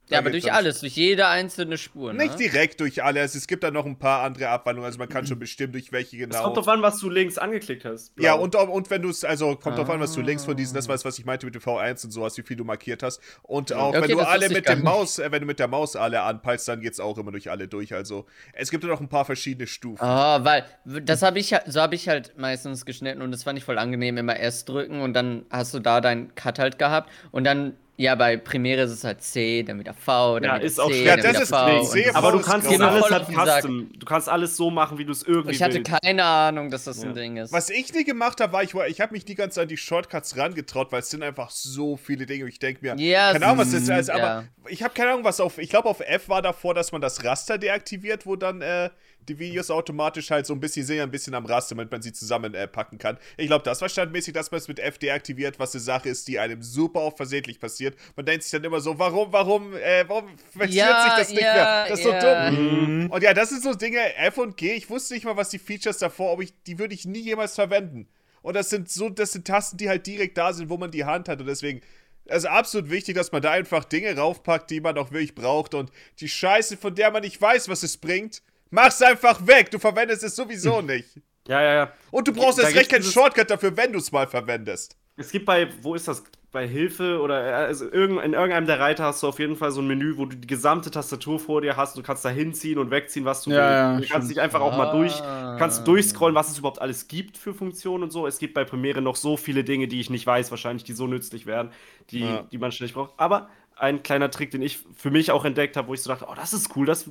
Da 0.09 0.15
Ja, 0.17 0.19
aber 0.19 0.31
geht 0.31 0.43
durch 0.43 0.53
alles, 0.53 0.81
durch 0.81 0.97
jede 0.97 1.29
einzelne 1.29 1.79
Spur, 1.79 2.12
ne? 2.12 2.25
Nicht 2.25 2.38
direkt 2.38 2.81
durch 2.81 3.03
alles. 3.05 3.35
Es 3.37 3.47
gibt 3.47 3.62
da 3.62 3.71
noch 3.71 3.87
ein 3.87 3.99
paar 3.99 4.23
andere 4.25 4.49
Abwandlungen. 4.49 4.87
Also 4.87 4.99
man 4.99 5.09
kann 5.09 5.27
schon 5.27 5.38
bestimmen, 5.38 5.73
durch 5.73 5.93
welche 5.93 6.17
Es 6.17 6.23
genau. 6.29 6.43
kommt 6.43 6.57
drauf 6.57 6.69
an, 6.69 6.83
was 6.83 6.99
du 6.99 7.09
links 7.09 7.38
angeklickt 7.38 7.85
hast. 7.85 8.12
Ja, 8.19 8.35
Blau. 8.37 8.43
und, 8.43 8.55
und 8.57 8.91
wenn 8.91 9.01
du 9.01 9.11
es, 9.11 9.25
also 9.25 9.55
kommt 9.55 9.79
drauf 9.79 9.88
an, 9.88 10.01
was 10.01 10.12
du 10.12 10.21
links 10.21 10.45
von 10.45 10.57
diesen, 10.57 10.75
das 10.75 10.87
Ah. 10.87 10.88
war 10.88 10.97
es, 10.97 11.05
was 11.05 11.19
ich 11.19 11.25
meinte 11.25 11.47
mit 11.47 11.55
dem 11.55 11.62
V1 11.62 12.05
und 12.05 12.11
sowas, 12.11 12.37
wie 12.37 12.43
viel 12.43 12.57
du 12.57 12.65
markiert 12.65 13.03
hast. 13.05 13.21
Und 13.43 13.73
auch 13.73 13.91
Okay, 13.91 14.03
wenn 14.03 14.11
du 14.11 14.21
alle 14.21 14.49
mit 14.49 14.69
nicht. 14.69 14.83
Maus, 14.83 15.19
äh, 15.21 15.31
wenn 15.31 15.41
du 15.41 15.47
mit 15.47 15.61
der 15.61 15.69
Maus 15.69 15.95
alle 15.95 16.23
anpeilst, 16.23 16.67
dann 16.67 16.81
geht's 16.81 16.99
auch 16.99 17.17
immer 17.17 17.31
durch 17.31 17.49
alle 17.51 17.69
durch. 17.69 17.95
Also 17.95 18.27
es 18.55 18.71
gibt 18.73 18.83
ja 18.83 18.91
noch 18.91 19.01
ein 19.01 19.09
paar 19.09 19.25
verschiedene 19.25 19.69
Stufen. 19.69 20.05
Oh, 20.05 20.45
weil 20.45 20.65
das 20.85 21.23
habe 21.23 21.38
ich 21.38 21.53
halt- 21.53 21.65
so 21.73 21.81
habe 21.81 21.95
ich 21.95 22.09
halt 22.09 22.37
meistens 22.37 22.85
geschnitten 22.85 23.23
und 23.23 23.31
das 23.31 23.45
fand 23.45 23.57
ich 23.57 23.65
voll 23.65 23.79
angenehm, 23.79 24.17
immer 24.19 24.38
S 24.41 24.65
drücken 24.65 25.01
und 25.01 25.15
dann 25.15 25.47
hast 25.49 25.73
du 25.75 25.79
da 25.79 26.01
deinen 26.01 26.35
Cut 26.35 26.59
halt 26.59 26.79
gehabt 26.79 27.09
und 27.31 27.45
dann 27.45 27.75
ja 27.97 28.15
bei 28.15 28.37
Premiere 28.37 28.83
ist 28.83 28.91
es 28.91 29.05
halt 29.05 29.23
C, 29.23 29.63
dann 29.63 29.79
wieder 29.79 29.95
V, 29.95 30.41
dann 30.41 30.45
Ja, 30.45 30.55
wieder 30.57 30.65
ist 30.65 30.81
auch 30.81 30.89
C, 30.89 30.95
schwer. 31.03 31.05
Ja, 31.05 31.17
dann 31.17 31.35
das 31.35 31.49
wieder 31.51 31.79
ist 31.81 31.89
V. 31.89 31.93
C, 31.93 32.11
Aber 32.15 32.33
du 32.33 32.41
kannst 32.41 32.67
das 32.71 32.81
alles 32.81 33.11
halt 33.11 33.27
custom. 33.29 33.91
Du 33.99 34.07
kannst 34.07 34.29
alles 34.29 34.57
so 34.57 34.71
machen, 34.71 34.99
wie 34.99 35.05
du 35.05 35.13
es 35.13 35.23
irgendwie 35.23 35.55
Ich 35.55 35.63
hatte 35.63 35.75
willst. 35.75 35.93
keine 36.03 36.25
Ahnung, 36.25 36.71
dass 36.71 36.85
das 36.85 37.01
ein 37.03 37.09
Ja. 37.11 37.13
Ding 37.15 37.37
ist. 37.37 37.53
Was 37.53 37.71
ich 37.71 37.93
nie 37.93 38.05
gemacht 38.05 38.41
habe, 38.41 38.53
war, 38.53 38.63
ich, 38.63 38.75
war- 38.75 38.89
ich 38.89 39.01
habe 39.01 39.13
mich 39.13 39.27
nie 39.27 39.35
ganz 39.35 39.57
an 39.59 39.69
die 39.69 39.77
Shortcuts 39.77 40.37
rangetraut, 40.37 40.91
weil 40.91 41.01
es 41.01 41.11
sind 41.11 41.23
einfach 41.23 41.51
so 41.51 41.97
viele 41.97 42.27
Dinge. 42.27 42.45
Und 42.45 42.51
ich 42.51 42.59
denke 42.59 42.81
mir, 42.83 42.97
Ja, 42.99 43.33
keine 43.33 43.47
Ahnung, 43.47 43.59
was 43.59 43.71
das 43.73 43.83
es- 43.83 43.89
ist, 44.01 44.11
aber 44.11 44.21
ja. 44.23 44.45
ich 44.69 44.83
habe 44.83 44.95
keine 44.95 45.11
Ahnung, 45.13 45.25
was 45.25 45.39
auf, 45.41 45.59
ich 45.59 45.69
glaube 45.71 45.89
auf 45.89 46.01
F 46.01 46.29
war 46.29 46.43
davor, 46.43 46.75
dass 46.75 46.93
man 46.93 47.01
das 47.01 47.23
Raster 47.25 47.59
deaktiviert, 47.59 48.27
wo 48.27 48.37
dann 48.37 48.63
äh, 48.63 48.91
die 49.29 49.39
Videos 49.39 49.71
automatisch 49.71 50.31
halt 50.31 50.47
so 50.47 50.55
ein 50.55 50.61
bisschen, 50.61 50.85
sind 50.85 50.97
ja 50.97 51.03
ein 51.03 51.11
bisschen 51.11 51.35
am 51.35 51.47
Raster, 51.47 51.75
damit 51.75 51.91
man 51.91 52.03
sie 52.03 52.13
zusammen 52.13 52.55
äh, 52.55 52.67
packen 52.67 52.99
kann. 52.99 53.19
Ich 53.37 53.47
glaube, 53.47 53.65
das 53.65 53.81
war 53.81 53.89
standmäßig, 53.89 54.35
dass 54.35 54.51
man 54.51 54.59
es 54.59 54.69
mit 54.69 54.79
F 54.79 54.99
deaktiviert, 54.99 55.59
was 55.59 55.75
eine 55.75 55.81
Sache 55.81 56.09
ist, 56.09 56.29
die 56.29 56.39
einem 56.39 56.63
super 56.63 57.01
oft 57.01 57.17
versehentlich 57.17 57.61
passiert. 57.61 57.97
Man 58.17 58.27
denkt 58.27 58.43
sich 58.43 58.53
dann 58.53 58.65
immer 58.65 58.81
so, 58.81 58.99
warum, 58.99 59.33
warum, 59.33 59.77
äh, 59.77 60.05
warum 60.09 60.35
passiert 60.55 60.75
Ja, 60.75 61.05
sich 61.05 61.13
das 61.19 61.29
nicht 61.31 61.43
ja, 61.43 61.55
mehr? 61.55 61.87
Das 61.89 62.01
ist 62.01 62.07
ja. 62.07 62.21
so 62.21 62.51
dumm. 62.51 63.05
Mhm. 63.05 63.11
Und 63.11 63.23
ja, 63.23 63.35
das 63.35 63.51
sind 63.51 63.63
so 63.63 63.75
Dinge, 63.75 64.15
F 64.17 64.39
und 64.39 64.57
G, 64.57 64.73
ich 64.73 64.91
wusste 64.91 65.15
nicht 65.15 65.25
mal, 65.25 65.37
was 65.37 65.51
die 65.51 65.59
Features 65.59 65.99
davor, 65.99 66.33
ob 66.33 66.43
ich, 66.43 66.53
die 66.67 66.79
würde 66.79 66.95
ich 66.95 67.05
nie 67.05 67.21
jemals 67.21 67.55
verwenden. 67.55 68.09
Und 68.43 68.55
das 68.55 68.71
sind 68.71 68.91
so, 68.91 69.09
das 69.09 69.33
sind 69.33 69.47
Tasten, 69.47 69.77
die 69.77 69.89
halt 69.89 70.07
direkt 70.07 70.37
da 70.37 70.53
sind, 70.53 70.69
wo 70.69 70.77
man 70.77 70.91
die 70.91 71.05
Hand 71.05 71.29
hat. 71.29 71.41
Und 71.41 71.47
deswegen, 71.47 71.81
also 72.29 72.49
absolut 72.49 72.91
wichtig, 72.91 73.15
dass 73.15 73.33
man 73.33 73.43
da 73.43 73.53
einfach 73.53 73.85
Dinge 73.85 74.17
raufpackt, 74.17 74.71
die 74.71 74.81
man 74.81 74.99
auch 74.99 75.13
wirklich 75.13 75.35
braucht. 75.35 75.75
Und 75.75 75.91
die 76.19 76.29
Scheiße, 76.29 76.77
von 76.77 76.95
der 76.95 77.11
man 77.11 77.23
nicht 77.23 77.41
weiß, 77.41 77.69
was 77.69 77.83
es 77.83 77.97
bringt, 77.97 78.43
mach's 78.73 79.01
einfach 79.01 79.47
weg. 79.47 79.71
Du 79.71 79.79
verwendest 79.79 80.25
es 80.25 80.35
sowieso 80.35 80.81
nicht. 80.83 81.21
Ja, 81.47 81.63
ja, 81.63 81.75
ja. 81.75 81.93
Und 82.11 82.27
du 82.29 82.33
brauchst 82.33 82.59
Da 82.59 82.65
erst 82.65 82.77
recht 82.77 82.91
keinen 82.91 83.03
Shortcut 83.05 83.51
dafür, 83.51 83.77
wenn 83.77 83.93
du 83.93 83.99
es 83.99 84.11
mal 84.13 84.27
verwendest. 84.27 84.97
Es 85.17 85.31
gibt 85.31 85.47
bei, 85.47 85.69
wo 85.83 85.95
ist 85.95 86.09
das? 86.09 86.25
Bei 86.53 86.69
Hilfe 86.69 87.19
oder 87.23 87.47
äh, 87.47 87.53
also 87.53 87.91
irgend, 87.91 88.23
in 88.23 88.35
irgendeinem 88.35 88.67
der 88.67 88.79
Reiter 88.79 89.05
hast 89.05 89.23
du 89.23 89.27
auf 89.29 89.39
jeden 89.39 89.57
Fall 89.57 89.71
so 89.71 89.81
ein 89.81 89.87
Menü, 89.87 90.19
wo 90.19 90.27
du 90.27 90.37
die 90.37 90.47
gesamte 90.47 90.91
Tastatur 90.91 91.41
vor 91.41 91.63
dir 91.63 91.79
hast. 91.79 91.97
Du 91.97 92.03
kannst 92.03 92.27
da 92.27 92.29
hinziehen 92.29 92.79
und 92.79 92.91
wegziehen, 92.91 93.25
was 93.25 93.43
du 93.43 93.51
Ja, 93.53 93.57
willst. 93.57 93.71
ja, 93.71 94.01
du 94.01 94.13
kannst 94.13 94.31
dich 94.31 94.39
einfach 94.39 94.61
auch 94.61 94.77
mal 94.77 94.93
durch, 94.93 95.15
Ah. 95.23 95.57
kannst 95.59 95.81
du 95.81 95.85
durchscrollen, 95.85 96.35
was 96.35 96.51
es 96.51 96.59
überhaupt 96.59 96.83
alles 96.83 97.09
gibt 97.09 97.39
für 97.39 97.55
Funktionen 97.55 98.03
und 98.05 98.11
so. 98.11 98.27
Es 98.27 98.39
gibt 98.39 98.53
bei 98.53 98.65
Premiere 98.65 99.01
noch 99.01 99.17
so 99.17 99.39
viele 99.39 99.65
Dinge, 99.65 99.89
die 99.89 99.99
ich 99.99 100.11
nicht 100.11 100.27
weiß, 100.27 100.51
wahrscheinlich, 100.51 100.85
die 100.85 100.93
so 100.93 101.07
nützlich 101.07 101.47
wären, 101.47 101.71
die, 102.11 102.21
Ja. 102.21 102.43
die 102.53 102.59
man 102.59 102.71
ständig 102.71 102.93
braucht. 102.93 103.13
Aber 103.17 103.49
ein 103.77 104.03
kleiner 104.03 104.31
Trick, 104.31 104.51
den 104.51 104.61
ich 104.61 104.81
für 104.95 105.11
mich 105.11 105.31
auch 105.31 105.47
entdeckt 105.47 105.79
habe, 105.79 105.89
wo 105.89 105.95
ich 105.95 106.03
so 106.03 106.11
dachte, 106.11 106.27
oh, 106.31 106.35
das 106.37 106.53
ist 106.53 106.77
cool, 106.77 106.85
das 106.85 107.09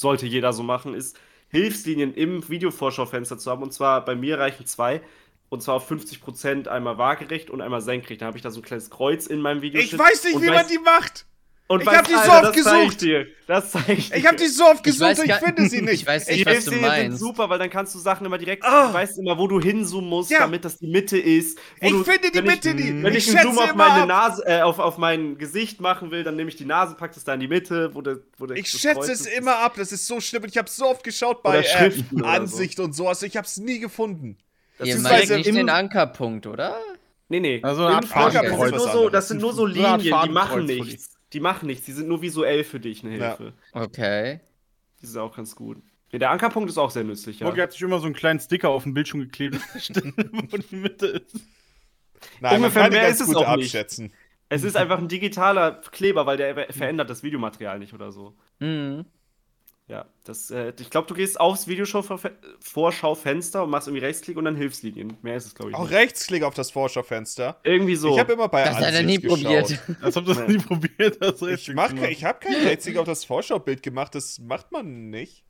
sollte 0.00 0.26
jeder 0.26 0.52
so 0.52 0.62
machen, 0.62 0.94
ist 0.94 1.18
Hilfslinien 1.50 2.14
im 2.14 2.48
Videovorschaufenster 2.48 3.38
zu 3.38 3.50
haben. 3.50 3.62
Und 3.62 3.72
zwar 3.72 4.04
bei 4.04 4.14
mir 4.14 4.38
reichen 4.38 4.66
zwei. 4.66 5.00
Und 5.50 5.62
zwar 5.62 5.76
auf 5.76 5.90
50% 5.90 6.68
einmal 6.68 6.98
waagerecht 6.98 7.48
und 7.48 7.62
einmal 7.62 7.80
senkrecht. 7.80 8.20
Da 8.20 8.26
habe 8.26 8.36
ich 8.36 8.42
da 8.42 8.50
so 8.50 8.60
ein 8.60 8.64
kleines 8.64 8.90
Kreuz 8.90 9.26
in 9.26 9.40
meinem 9.40 9.62
Video. 9.62 9.80
Ich 9.80 9.98
weiß 9.98 10.24
nicht, 10.24 10.34
und 10.36 10.42
wie 10.42 10.48
weiß- 10.50 10.54
man 10.54 10.68
die 10.68 10.78
macht. 10.78 11.24
Und 11.68 11.80
ich 11.82 11.86
weiß, 11.86 11.96
hab 11.98 12.06
die 12.08 12.14
so 12.14 12.18
oft 12.18 12.56
das 12.56 12.64
zeig 12.64 12.82
ich 12.88 12.98
gesucht. 12.98 13.26
Das 13.46 13.70
zeige 13.70 13.92
ich 13.92 14.08
dir. 14.10 14.16
Ich 14.16 14.26
habe 14.26 14.36
die 14.36 14.46
so 14.46 14.64
oft 14.64 14.76
Ich 14.78 14.82
gesucht 14.84 15.00
weiß 15.02 15.18
und 15.20 15.26
ich 15.26 15.34
finde 15.34 15.68
sie 15.68 15.82
nicht. 15.82 15.92
Ich 16.02 16.06
weiß 16.06 16.24
Die 16.26 16.32
nicht, 16.32 16.46
was 16.46 16.64
du 16.64 16.70
Hilfslinien 16.70 16.90
sind 16.90 17.08
meinst. 17.10 17.18
super, 17.18 17.48
weil 17.50 17.58
dann 17.58 17.70
kannst 17.70 17.94
du 17.94 17.98
Sachen 17.98 18.26
immer 18.26 18.38
direkt, 18.38 18.64
Ah. 18.64 18.88
du 18.88 18.94
weißt 18.94 19.18
immer, 19.18 19.38
wo 19.38 19.46
du 19.46 19.60
hinzoomen 19.60 20.08
musst, 20.08 20.30
Ja. 20.30 20.40
damit 20.40 20.64
das 20.64 20.78
die 20.78 20.86
Mitte 20.86 21.18
ist. 21.18 21.58
Ich 21.80 21.90
du, 21.90 22.04
finde 22.04 22.30
die 22.30 22.42
Mitte 22.42 22.70
ich, 22.70 22.74
nie. 22.74 23.02
Wenn 23.02 23.14
Ich 23.14 23.28
ich, 23.28 23.36
einen 23.38 23.46
Zoom 23.54 23.58
auf 23.58 23.74
meine 23.74 24.02
ab. 24.02 24.08
Nase, 24.08 24.42
äh, 24.46 24.62
auf, 24.62 24.78
auf 24.78 24.98
mein 24.98 25.38
Gesicht 25.38 25.80
machen 25.80 26.10
will, 26.10 26.24
dann 26.24 26.36
nehme 26.36 26.48
ich 26.50 26.56
die 26.56 26.64
Nase, 26.64 26.94
pack 26.96 27.12
das 27.14 27.24
da 27.24 27.34
in 27.34 27.40
die 27.40 27.48
Mitte, 27.48 27.94
wo 27.94 28.00
der, 28.02 28.18
wo 28.38 28.46
der 28.46 28.56
Ich 28.56 28.68
schätze 28.68 29.12
es 29.12 29.20
ist. 29.22 29.26
immer 29.38 29.58
ab, 29.58 29.74
das 29.76 29.92
ist 29.92 30.06
so 30.06 30.20
schlimm. 30.20 30.42
Und 30.42 30.48
ich 30.48 30.56
habe 30.58 30.68
so 30.70 30.86
oft 30.86 31.04
geschaut 31.04 31.42
bei 31.42 31.58
äh, 31.58 31.64
Schriften 31.64 32.22
oder 32.22 32.24
so. 32.24 32.30
Ansicht 32.42 32.80
und 32.80 32.92
sowas. 32.94 33.22
Ich 33.22 33.36
habe 33.36 33.46
es 33.46 33.56
nie 33.58 33.78
gefunden. 33.78 34.38
Das 34.78 34.88
Ihr 34.88 34.94
ist 34.96 35.02
meint 35.02 35.14
also 35.22 35.34
nicht 35.36 35.46
den 35.54 35.68
Ankerpunkt, 35.68 36.46
oder? 36.46 36.78
Nee, 37.28 37.40
nee. 37.40 37.60
Also 37.62 37.86
sind 37.88 38.04
ist 38.04 38.14
nur 38.16 38.72
was 38.72 38.82
so, 38.82 38.88
anderes. 38.88 39.12
das 39.12 39.28
sind 39.28 39.40
nur 39.42 39.50
so 39.52 39.56
So 39.58 39.66
Linien, 39.66 40.00
die 40.00 40.30
machen 40.30 40.64
nichts. 40.64 41.17
Die 41.32 41.40
machen 41.40 41.66
nichts, 41.66 41.84
die 41.86 41.92
sind 41.92 42.08
nur 42.08 42.22
visuell 42.22 42.64
für 42.64 42.80
dich 42.80 43.04
eine 43.04 43.16
Ja. 43.18 43.36
Hilfe. 43.36 43.52
Okay. 43.72 44.40
Die 45.00 45.06
sind 45.06 45.20
auch 45.20 45.36
ganz 45.36 45.54
gut. 45.54 45.78
Ja, 46.10 46.18
der 46.18 46.30
Ankerpunkt 46.30 46.70
ist 46.70 46.78
auch 46.78 46.90
sehr 46.90 47.04
nützlich, 47.04 47.40
ja. 47.40 47.46
Mogi 47.46 47.60
hat 47.60 47.72
sich 47.72 47.82
immer 47.82 47.98
so 47.98 48.06
einen 48.06 48.14
kleinen 48.14 48.40
Sticker 48.40 48.70
auf 48.70 48.84
dem 48.84 48.94
Bildschirm 48.94 49.20
geklebt, 49.20 49.56
wo 50.50 50.56
die 50.56 50.76
Mitte 50.76 51.06
ist. 51.08 51.36
Nein, 52.40 52.56
Ungefähr 52.56 52.82
man 52.84 52.92
kann 52.92 53.00
mehr 53.00 53.08
ist 53.08 53.20
es 53.20 53.26
gut 53.26 53.36
auch 53.36 53.56
nicht. 53.56 53.66
abschätzen. 53.74 54.12
Es 54.48 54.64
ist 54.64 54.76
einfach 54.78 54.98
ein 54.98 55.08
digitaler 55.08 55.72
Kleber, 55.92 56.24
weil 56.24 56.38
der 56.38 56.54
ver- 56.54 56.72
verändert 56.72 57.10
das 57.10 57.22
Videomaterial 57.22 57.78
nicht 57.78 57.92
oder 57.92 58.10
so. 58.10 58.34
Mhm. 58.58 59.04
Ja, 59.88 60.04
das, 60.24 60.50
äh, 60.50 60.74
ich 60.78 60.90
glaube, 60.90 61.08
du 61.08 61.14
gehst 61.14 61.40
aufs 61.40 61.66
Videoschaufenster 61.66 63.64
und 63.64 63.70
machst 63.70 63.88
irgendwie 63.88 64.04
Rechtsklick 64.04 64.36
und 64.36 64.44
dann 64.44 64.54
Hilfslinien. 64.54 65.16
Mehr 65.22 65.36
ist 65.36 65.46
es, 65.46 65.54
glaube 65.54 65.70
ich. 65.70 65.76
Auch 65.76 65.84
nicht. 65.84 65.92
Rechtsklick 65.92 66.42
auf 66.42 66.52
das 66.52 66.70
Vorschaufenster. 66.70 67.58
Irgendwie 67.62 67.96
so. 67.96 68.12
Ich 68.12 68.18
habe 68.20 68.34
immer 68.34 68.48
bei 68.48 68.64
Das 68.64 68.76
hat 68.76 68.92
er 68.92 69.02
nie 69.02 69.18
geschaut. 69.18 69.42
probiert. 69.42 69.80
Als 70.02 70.16
ob 70.18 70.26
du 70.26 70.34
das 70.34 70.46
nie 70.46 70.58
probiert 70.58 71.18
hast. 71.22 71.40
Ich, 71.42 71.72
mach, 71.74 71.92
ich 71.94 72.24
habe 72.24 72.38
kein 72.38 72.54
Rechtsklick 72.66 72.98
auf 72.98 73.06
das 73.06 73.24
Vorschaubild 73.24 73.82
gemacht, 73.82 74.14
das 74.14 74.38
macht 74.38 74.72
man 74.72 75.08
nicht. 75.08 75.44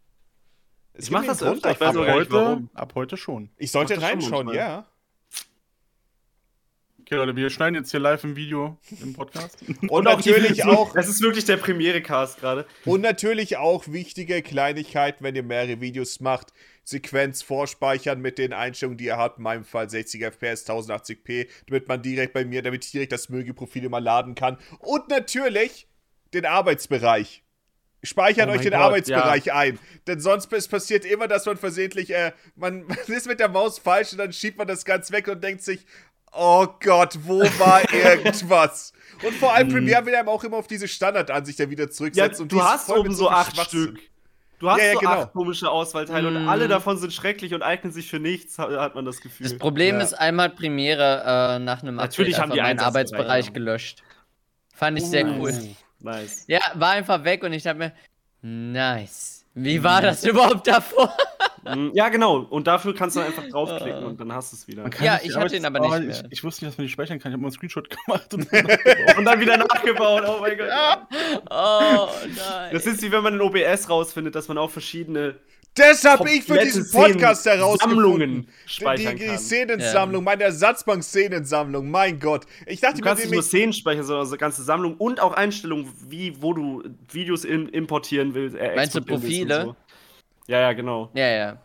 Es 0.93 1.05
Ich 1.07 1.11
gibt 1.11 1.21
mach 1.23 1.27
das 1.29 1.43
öfter, 1.43 1.73
ich 1.73 1.81
weiß 1.81 1.95
nicht, 1.95 2.31
warum. 2.31 2.71
ab 2.75 2.93
heute 2.95 3.17
schon. 3.17 3.51
Ich 3.57 3.71
sollte 3.73 3.95
das 3.95 4.05
reinschauen, 4.05 4.49
ja. 4.55 4.87
Okay, 7.09 7.17
Leute, 7.17 7.37
wir 7.37 7.49
schneiden 7.49 7.75
jetzt 7.75 7.91
hier 7.91 8.01
live 8.01 8.23
im 8.25 8.37
Video 8.37 8.77
im 9.01 9.15
Podcast. 9.15 9.65
Und 9.89 10.05
natürlich 10.05 10.67
auch, 10.67 10.93
Das 10.93 11.09
ist 11.09 11.23
wirklich 11.23 11.47
der 11.47 11.57
Premiere-Cast 11.57 12.39
gerade. 12.39 12.67
und 12.85 13.01
natürlich 13.01 13.57
auch 13.57 13.89
wichtige 13.89 14.43
Kleinigkeiten, 14.43 15.25
wenn 15.25 15.35
ihr 15.35 15.43
mehrere 15.43 15.81
Videos 15.81 16.21
macht. 16.21 16.53
Sequenz 16.85 17.41
vorspeichern 17.41 18.21
mit 18.21 18.37
den 18.37 18.53
Einstellungen, 18.53 18.99
die 18.99 19.07
ihr 19.07 19.17
habt. 19.17 19.39
In 19.39 19.45
meinem 19.45 19.65
Fall 19.65 19.89
60 19.89 20.23
FPS, 20.23 20.69
1080p, 20.69 21.49
damit 21.67 21.89
man 21.89 22.03
direkt 22.03 22.35
bei 22.35 22.45
mir, 22.45 22.61
damit 22.61 22.85
ich 22.85 22.91
direkt 22.91 23.13
das 23.13 23.31
Mögi-Profil 23.31 23.85
immer 23.85 24.03
laden 24.03 24.35
kann. 24.35 24.59
Und 24.79 25.09
natürlich 25.09 25.89
den 26.35 26.45
Arbeitsbereich. 26.45 27.43
Speichert 28.03 28.49
Oh 28.49 28.53
euch 28.53 28.61
den 28.61 28.71
Gott, 28.71 28.81
Arbeitsbereich 28.81 29.53
ein. 29.53 29.79
Denn 30.07 30.21
sonst 30.21 30.53
es 30.53 30.69
passiert 30.69 31.05
immer, 31.05 31.27
dass 31.27 31.47
man 31.47 31.57
versehentlich, 31.57 32.15
äh, 32.15 32.33
man, 32.55 32.85
man 32.87 32.99
ist 33.09 33.27
mit 33.27 33.41
der 33.41 33.49
Maus 33.49 33.79
falsch 33.79 34.13
und 34.13 34.19
dann 34.19 34.33
schiebt 34.33 34.57
man 34.57 34.69
das 34.69 34.85
ganz 34.85 35.11
weg 35.11 35.27
und 35.27 35.43
denkt 35.43 35.63
sich, 35.63 35.85
oh 36.33 36.67
Gott, 36.81 37.19
wo 37.25 37.41
war 37.59 37.83
irgendwas? 37.93 38.93
Und 39.25 39.35
vor 39.35 39.53
allem 39.55 39.69
Premiere 39.69 40.05
will 40.07 40.15
einem 40.15 40.29
auch 40.29 40.45
immer 40.45 40.59
auf 40.59 40.67
diese 40.69 40.87
Standardansicht 40.89 41.59
dann 41.59 41.71
wieder 41.71 41.85
Ja, 41.85 41.91
zurücksetzen. 41.91 42.43
und 42.43 42.53
die 42.53 42.57
du 42.57 42.63
hast 42.63 42.89
oben 42.91 43.15
so 43.15 43.27
viel 43.27 43.35
acht. 43.37 43.57
Stück. 43.61 43.99
Du 44.61 44.69
hast 44.71 44.79
Ja, 44.79 44.87
ja, 44.87 44.93
so 44.95 44.99
genau. 45.01 45.11
acht 45.13 45.33
komische 45.33 45.71
Auswahlteile 45.71 46.29
und 46.29 46.45
Mm. 46.45 46.49
alle 46.49 46.67
davon 46.69 46.99
sind 46.99 47.13
schrecklich 47.13 47.55
und 47.55 47.63
eignen 47.63 47.93
sich 47.93 48.09
für 48.11 48.19
nichts, 48.19 48.59
hat, 48.59 48.71
hat 48.71 48.95
man 48.97 49.05
das 49.05 49.21
Gefühl. 49.21 49.49
Das 49.49 49.57
Problem 49.59 49.97
Ja. 49.97 50.03
ist, 50.03 50.15
einmal 50.15 50.47
hat 50.49 50.57
Premiere 50.57 51.23
äh, 51.25 51.59
nach 51.61 51.83
einem 51.83 51.97
Natürlich 51.97 52.35
Update 52.37 52.43
haben 52.43 52.55
die 52.57 52.61
meinen 52.61 52.81
Arbeitsbereich 52.81 53.47
ja. 53.47 53.53
gelöscht. 53.53 54.03
Fand 54.75 54.99
ich 54.99 55.05
sehr 55.05 55.27
Uh, 55.27 55.41
cool. 55.43 55.55
Nice. 56.01 56.45
Ja, 56.49 56.61
war 56.75 56.91
einfach 56.91 57.23
weg 57.25 57.43
und 57.45 57.53
ich 57.53 57.63
dachte 57.65 57.79
mir, 57.79 57.93
nice. 58.43 59.45
Wie 59.55 59.83
war 59.83 60.03
das 60.03 60.25
überhaupt 60.25 60.67
davor? 60.67 61.13
Mm, 61.65 61.91
Ja, 61.95 62.09
genau. 62.09 62.39
Und 62.39 62.67
dafür 62.67 62.95
kannst 62.95 63.17
du 63.17 63.21
dann 63.21 63.29
einfach 63.29 63.49
draufklicken 63.49 64.05
und 64.05 64.21
dann 64.21 64.33
hast 64.33 64.53
du 64.53 64.57
es 64.57 64.69
wieder. 64.69 64.89
Ja, 65.01 65.21
ich 65.23 65.37
hatte 65.37 65.57
ihn 65.57 65.65
aber 65.65 65.81
nicht 65.81 65.89
Arbeits- 65.93 66.07
mehr. 66.23 66.31
Ich, 66.31 66.39
ich 66.39 66.45
wusste 66.45 66.65
nicht, 66.65 66.73
dass 66.73 66.79
man 66.79 66.87
die 66.87 66.93
speichern 66.93 67.19
kann. 67.19 67.31
Ich 67.31 67.35
habe 67.35 67.43
mal 67.43 67.49
einen 67.49 67.53
Screenshot 67.55 67.89
gemacht. 68.07 68.33
Und 68.35 68.49
Und 69.19 69.25
dann 69.25 69.41
wieder 69.41 69.57
nachgebaut. 69.57 70.23
Oh 70.27 70.39
mein 70.41 70.57
Gott. 70.59 70.69
Oh 71.51 72.09
nein. 72.37 72.71
Das 72.73 72.87
ist 72.87 73.03
wie 73.03 73.11
wenn 73.13 73.23
man 73.23 73.35
in 73.35 73.41
OBS 73.41 73.89
rausfindet, 73.91 74.35
dass 74.35 74.49
man 74.49 74.59
auch 74.59 74.71
verschiedene 74.71 75.37
Das 75.75 76.05
habe 76.05 76.29
ich 76.31 76.43
für 76.45 76.59
diesen 76.59 76.91
Podcast 76.91 77.47
herausgefunden. 77.47 77.97
Sammlungen 78.03 78.47
Die, 78.67 78.71
speichern 78.73 79.17
die, 79.17 79.29
die. 79.29 79.37
Szenensammlung, 79.37 80.25
meine 80.25 80.45
Ersatzbank-Szenensammlung, 80.45 81.91
mein 81.91 82.19
Gott. 82.21 82.47
Ich 82.67 82.81
dachte 82.81 82.97
Du 82.99 83.03
kannst 83.03 83.23
nicht 83.25 83.33
nur 83.33 83.43
Szenen 83.43 83.73
speichern, 83.73 84.05
sondern 84.05 84.25
also 84.25 84.37
ganze 84.37 84.63
Sammlung 84.63 84.97
und 84.97 85.21
auch 85.21 85.33
Einstellungen, 85.35 85.93
wie, 86.09 86.41
wo 86.43 86.53
du 86.53 86.83
Videos 87.13 87.45
in, 87.45 87.69
importieren 87.69 88.35
willst. 88.35 88.57
Äh, 88.57 88.75
Meinst 88.77 88.95
du 88.95 89.03
Profile? 89.03 89.65
So. 89.67 89.77
Ja, 90.49 90.61
ja, 90.61 90.73
genau. 90.73 91.11
Ja, 91.15 91.29
ja. 91.29 91.59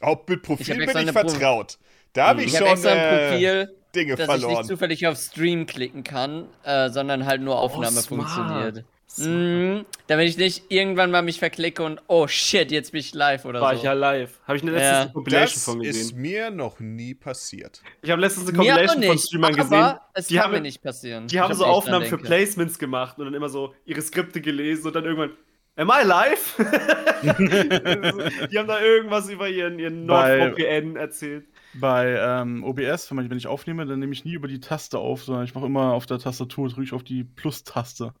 auch 0.00 0.18
mit 0.28 0.38
Ich 0.38 0.42
Profil 0.42 0.86
hab 0.86 0.94
bin 0.94 1.06
ich 1.08 1.12
vertraut. 1.12 1.78
Da 2.12 2.28
habe 2.28 2.42
ich 2.42 2.52
Ich 2.52 2.58
schon. 2.58 2.66
extra 2.66 2.90
ein 2.90 2.98
äh, 2.98 3.30
Profil 3.30 3.76
Dinge 3.94 4.16
dass 4.16 4.20
ich 4.20 4.26
verloren. 4.26 4.56
nicht 4.58 4.66
zufällig 4.68 5.06
auf 5.06 5.16
Stream 5.18 5.66
klicken 5.66 6.02
kann, 6.04 6.46
äh, 6.64 6.88
sondern 6.90 7.24
halt 7.26 7.40
nur 7.42 7.58
Aufnahme 7.58 7.98
Oh, 7.98 8.02
funktioniert. 8.02 8.84
Mhm, 9.18 9.84
damit 10.06 10.26
ich 10.30 10.38
nicht 10.38 10.64
irgendwann 10.70 11.10
mal 11.10 11.20
mich 11.20 11.38
verklicke 11.38 11.82
und 11.82 12.00
oh 12.06 12.26
shit, 12.26 12.72
jetzt 12.72 12.92
bin 12.92 13.00
ich 13.00 13.12
live 13.12 13.44
oder 13.44 13.60
War 13.60 13.72
so. 13.72 13.76
ich 13.76 13.82
ja 13.82 13.92
live. 13.92 14.40
Habe 14.46 14.56
ich 14.56 14.62
eine 14.62 14.72
letztens 14.72 15.04
Ja. 15.04 15.12
Compilation 15.12 15.54
das 15.54 15.64
von 15.64 15.80
ist 15.84 15.96
gesehen. 15.98 16.20
mir 16.22 16.50
noch 16.50 16.80
nie 16.80 17.12
passiert. 17.14 17.82
Ich 18.00 18.10
habe 18.10 18.22
letztens 18.22 18.48
eine 18.48 18.56
Compilation 18.56 19.02
von 19.02 19.12
nicht, 19.14 19.26
Streamern 19.26 19.54
gesehen. 19.54 19.74
aber 19.74 20.00
es 20.14 20.26
Die 20.28 20.34
kann 20.36 20.44
haben- 20.44 20.52
mir 20.54 20.60
nicht 20.62 20.82
passieren. 20.82 21.26
Die 21.26 21.38
haben 21.40 21.52
Ich 21.52 21.58
so 21.58 21.66
hab 21.66 21.72
Aufnahmen 21.72 22.06
für. 22.06 22.16
Placements 22.16 22.78
gemacht 22.78 23.18
und 23.18 23.26
dann 23.26 23.34
immer 23.34 23.50
so 23.50 23.74
ihre 23.84 24.00
Skripte 24.00 24.40
gelesen 24.40 24.86
und 24.86 24.96
dann 24.96 25.04
irgendwann, 25.04 25.32
am 25.76 25.88
I 25.90 26.04
live? 26.04 26.56
die 28.50 28.58
haben 28.58 28.68
da 28.68 28.80
irgendwas 28.80 29.28
über 29.30 29.48
ihren, 29.48 29.78
ihren 29.78 30.06
NordVPN 30.06 30.96
erzählt. 30.96 31.46
Bei 31.74 32.16
ähm, 32.18 32.64
OBS, 32.64 33.14
wenn, 33.16 33.36
ich 33.38 33.46
aufnehme, 33.46 33.86
dann 33.86 33.98
nehme 33.98 34.12
ich 34.12 34.24
nie 34.24 34.34
über 34.34 34.48
die 34.48 34.60
Taste 34.60 34.98
auf, 34.98 35.24
sondern 35.24 35.44
ich 35.44 35.54
mache 35.54 35.66
immer 35.66 35.92
auf 35.92 36.06
der 36.06 36.18
Tastatur, 36.18 36.68
drücke 36.68 36.82
ich 36.82 36.92
auf 36.92 37.02
die 37.04 37.24
Plus-Taste 37.24 38.12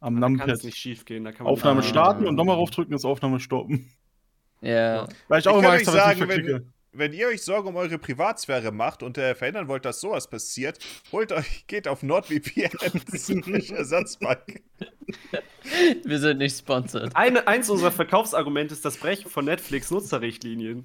am 0.00 0.16
Da 0.16 0.20
kann 0.26 0.32
Numpad. 0.32 0.48
es 0.50 0.64
nicht 0.64 0.76
schief 0.76 1.04
gehen. 1.04 1.22
Da 1.24 1.30
kann 1.30 1.44
man 1.44 1.52
Aufnahme 1.52 1.80
Ah. 1.80 1.84
starten 1.84 2.26
und 2.26 2.34
nochmal 2.34 2.56
raufdrücken, 2.56 2.92
ist 2.94 3.04
Aufnahme 3.04 3.38
stoppen. 3.38 3.88
Ja. 4.60 5.06
Weil 5.28 5.40
ich 5.40 5.48
auch 5.48 5.52
Ich 5.54 5.58
immer 5.60 5.68
kann 5.70 5.78
extra 5.78 5.92
sagen, 5.92 6.28
wenn-. 6.28 6.72
Wenn 6.94 7.14
ihr 7.14 7.28
euch 7.28 7.40
Sorgen 7.42 7.68
um 7.68 7.76
eure 7.76 7.96
Privatsphäre 7.96 8.70
macht 8.70 9.02
und 9.02 9.16
äh, 9.16 9.34
verhindern 9.34 9.66
wollt, 9.66 9.86
dass 9.86 10.02
sowas 10.02 10.28
passiert, 10.28 10.78
holt 11.10 11.32
euch, 11.32 11.66
geht 11.66 11.88
auf 11.88 12.02
NordVPN 12.02 12.70
Ersatzbank. 13.74 14.60
Wir 16.04 16.18
sind 16.18 16.36
nicht 16.36 16.58
sponsored. 16.58 17.16
Eine, 17.16 17.48
eins 17.48 17.70
unserer 17.70 17.92
Verkaufsargumente 17.92 18.74
ist 18.74 18.84
das 18.84 18.98
Brechen 18.98 19.30
von 19.30 19.46
Netflix-Nutzerrichtlinien. 19.46 20.84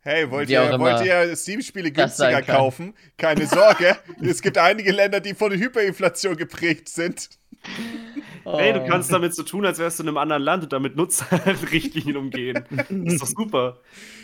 Hey, 0.00 0.30
wollt 0.30 0.50
Wie 0.50 0.52
ihr, 0.52 0.78
wollt 0.78 1.02
ihr 1.02 1.34
Steam-Spiele 1.34 1.90
günstiger 1.90 2.42
kaufen? 2.42 2.92
Keine 3.16 3.46
Sorge, 3.46 3.96
es 4.20 4.42
gibt 4.42 4.58
einige 4.58 4.92
Länder, 4.92 5.20
die 5.20 5.32
von 5.32 5.50
Hyperinflation 5.50 6.36
geprägt 6.36 6.90
sind. 6.90 7.30
Hey, 8.46 8.74
du 8.74 8.84
kannst 8.86 9.10
damit 9.10 9.34
so 9.34 9.42
tun, 9.42 9.64
als 9.64 9.78
wärst 9.78 9.98
du 9.98 10.02
in 10.02 10.08
einem 10.10 10.18
anderen 10.18 10.42
Land 10.42 10.64
und 10.64 10.72
damit 10.74 10.96
Nutzerrichtlinien 10.96 12.16
umgehen. 12.18 12.62
ist 13.06 13.22
doch 13.22 13.26
super. 13.26 13.78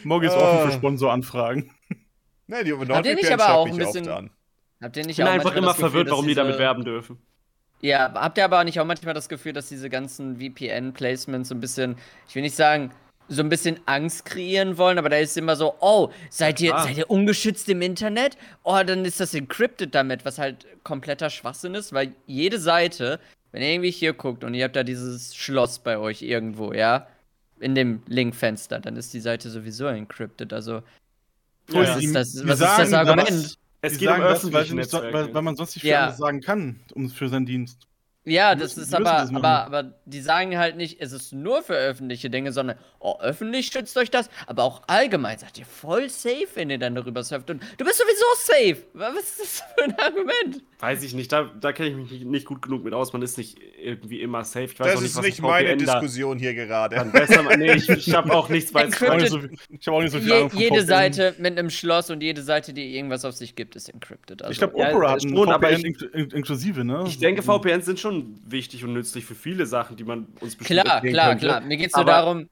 Morgen 0.05 0.27
ist 0.27 0.35
Ah. 0.35 0.37
offen 0.59 0.71
für 0.71 0.77
Sponsoranfragen. 0.77 1.71
Ne, 2.47 2.63
die 2.65 2.75
ihr 3.07 3.15
nicht 3.15 3.31
aber 3.33 3.55
auch 3.55 3.65
ein 3.67 3.73
oft 3.73 3.79
bisschen- 3.81 4.09
an. 4.09 4.31
Habt 4.83 4.97
ihr 4.99 5.03
nicht 5.07 5.19
Ich 5.19 5.25
bin 5.25 5.27
einfach 5.27 5.55
immer 5.57 5.69
das 5.69 5.77
Gefühl, 5.77 5.91
verwirrt, 5.91 6.11
warum 6.11 6.27
die 6.27 6.35
damit 6.35 6.53
diese- 6.53 6.59
werben 6.59 6.85
dürfen. 6.85 7.19
Ja, 7.81 8.13
habt 8.13 8.37
ihr 8.37 8.45
aber 8.45 8.61
auch 8.61 8.65
nicht 8.65 8.79
auch 8.79 8.85
manchmal 8.85 9.15
das 9.15 9.29
Gefühl, 9.29 9.55
dass 9.55 9.69
diese 9.71 9.89
ganzen 9.89 10.37
VPN-Placements 10.39 11.49
so 11.49 11.55
ein 11.55 11.61
bisschen, 11.61 11.97
ich 12.29 12.35
will 12.35 12.43
nicht 12.43 12.57
sagen, 12.57 12.91
so 13.33 13.43
ein 13.43 13.49
bisschen 13.49 13.79
Angst 13.87 14.25
kreieren 14.27 14.77
wollen, 14.77 14.99
aber 14.99 15.09
da 15.09 15.17
ist 15.17 15.37
immer 15.39 15.55
so, 15.57 15.75
oh, 15.81 16.11
seid 16.31 16.61
ihr, 16.61 16.73
seid 16.79 16.99
ihr 16.99 17.09
ungeschützt 17.09 17.69
im 17.69 17.81
Internet? 17.81 18.37
Oh, 18.65 18.83
dann 18.85 19.05
ist 19.05 19.21
das 19.21 19.33
encrypted 19.35 19.95
damit, 19.95 20.25
was 20.25 20.39
halt 20.39 20.67
kompletter 20.85 21.31
Schwachsinn 21.31 21.75
ist, 21.75 21.93
weil 21.93 22.13
jede 22.27 22.59
Seite, 22.59 23.21
wenn 23.53 23.63
ihr 23.63 23.69
irgendwie 23.73 23.91
hier 23.93 24.13
guckt 24.13 24.43
und 24.45 24.53
ihr 24.55 24.65
habt 24.65 24.75
da 24.77 24.83
dieses 24.83 25.35
Schloss 25.35 25.79
bei 25.79 25.97
euch 25.97 26.23
irgendwo, 26.23 26.73
ja, 26.73 27.07
in 27.61 27.75
dem 27.75 28.03
Linkfenster, 28.07 28.81
dann 28.81 28.97
ist 28.97 29.15
die 29.15 29.21
Seite 29.21 29.49
sowieso 29.49 29.87
encrypted. 29.87 30.53
Also, 30.53 30.83
Ja, 31.69 31.81
was 31.83 31.89
ja. 31.89 31.97
ist 31.99 32.15
das, 32.15 32.47
was 32.49 32.61
ist 32.61 32.79
das 32.79 32.93
Argument? 32.93 33.29
das- 33.31 33.57
Es 33.83 33.97
geht 33.97 34.09
um 34.09 34.15
sagen 34.17 34.23
das, 34.25 34.53
weil, 34.53 34.63
öffentliche 34.63 35.13
weil, 35.13 35.35
weil 35.35 35.43
man 35.43 35.57
sonst 35.57 35.75
nicht 35.77 35.83
viel 35.83 35.91
Ja. 35.93 36.11
sagen 36.13 36.41
kann 36.41 36.81
um, 36.95 37.09
für 37.09 37.29
seinen 37.29 37.47
Dienst. 37.47 37.87
Ja, 38.27 38.55
das 38.55 38.77
müssen- 38.77 38.83
ist 38.89 38.95
aber, 38.95 39.05
das 39.05 39.35
aber, 39.35 39.65
aber 39.65 39.95
die 40.05 40.21
sagen 40.21 40.59
halt 40.59 40.77
nicht, 40.77 41.01
es 41.01 41.13
ist 41.13 41.33
nur 41.33 41.63
für 41.63 41.73
öffentliche 41.75 42.29
Dinge, 42.29 42.53
sondern, 42.53 42.77
oh, 42.99 43.19
öffentlich 43.21 43.69
schützt 43.69 43.97
euch 43.97 44.11
das, 44.11 44.29
aber 44.47 44.63
auch 44.65 44.83
allgemein 44.89 45.39
seid 45.39 45.59
ihr 45.59 45.65
voll 45.65 46.11
safe, 46.11 46.47
wenn 46.55 46.69
ihr 46.69 46.77
dann 46.79 46.95
darüber 46.95 47.23
surft 47.25 47.49
und 47.49 47.63
du 47.79 47.85
bist 47.85 47.99
sowieso 47.99 48.25
safe. 48.77 48.87
Was 48.93 49.15
ist 49.15 49.41
das 49.41 49.63
für 49.75 49.85
ein 49.85 49.99
Argument? 49.99 50.63
Weiß 50.81 51.03
ich 51.03 51.15
nicht, 51.15 51.33
da, 51.33 51.45
da 51.61 51.73
kenne 51.73 51.89
ich 51.91 51.97
mich 51.97 52.11
nicht, 52.11 52.25
nicht 52.27 52.47
gut 52.47 52.61
genug 52.63 52.85
mit 52.85 52.93
aus. 52.95 53.13
Man 53.15 53.23
ist 53.23 53.39
nicht 53.39 53.59
irgendwie 53.83 54.21
immer 54.21 54.45
safe. 54.45 54.65
Ich 54.67 54.79
weiß 54.81 54.89
auch 54.89 54.93
Das 54.93 55.01
nicht, 55.01 55.11
ist 55.11 55.17
was 55.17 55.25
nicht 55.25 55.39
ein 55.41 55.47
meine 55.47 55.69
VPN 55.69 55.79
Diskussion 55.79 56.39
hier 56.39 56.55
dann 56.55 56.67
gerade. 56.69 57.11
besser 57.11 57.57
Nee, 57.57 57.73
ich, 57.75 57.89
ich 57.89 58.15
habe 58.15 58.33
auch 58.35 58.49
nichts 58.51 58.73
weiter. 58.75 58.89
Ich 58.89 59.01
habe 59.01 59.13
auch 59.13 59.17
nicht 59.17 59.33
Encrypted- 59.33 59.59
so, 59.69 59.75
ich 59.79 59.87
hab 59.89 59.95
auch 59.95 60.03
nicht 60.03 60.13
so 60.13 60.19
viel 60.19 60.29
Je, 60.29 60.35
Ahnung 60.35 60.51
jede 60.55 60.75
VPN. 60.77 60.87
Seite 60.87 61.35
mit 61.39 61.59
einem 61.59 61.71
Schloss 61.71 62.11
und 62.11 62.23
jede 62.23 62.43
Seite, 62.43 62.73
die 62.75 62.97
irgendwas 62.97 63.25
auf 63.25 63.35
sich 63.35 63.57
gibt, 63.57 63.77
ist 63.77 63.89
encrypted. 63.89 64.43
Also, 64.43 64.53
Ich 64.53 64.59
glaube, 64.59 64.79
Ja, 64.79 64.91
Opera 64.91 65.11
hat 65.13 65.23
schon, 65.23 65.33
ein 65.37 65.49
aber 65.49 65.69
VPN 65.69 65.79
ich- 65.81 65.85
ink- 65.87 66.15
ink- 66.15 66.33
inklusive, 66.35 66.85
ne? 66.85 67.05
Ich 67.07 67.19
denke, 67.19 67.43
VPNs 67.43 67.85
sind 67.87 67.99
schon 68.01 68.10
wichtig 68.47 68.85
und 68.85 68.93
nützlich 68.93 69.25
für 69.25 69.35
viele 69.35 69.67
Sachen, 69.67 69.97
die 69.97 70.05
man 70.05 70.27
uns 70.41 70.57
bestimmt 70.57 70.81
Klar, 70.81 71.01
klar, 71.01 71.29
könnte. 71.31 71.47
klar. 71.47 71.61
Mir 71.61 71.77
geht 71.77 71.89
es 71.91 71.97
nur 71.97 72.05
darum, 72.05 72.49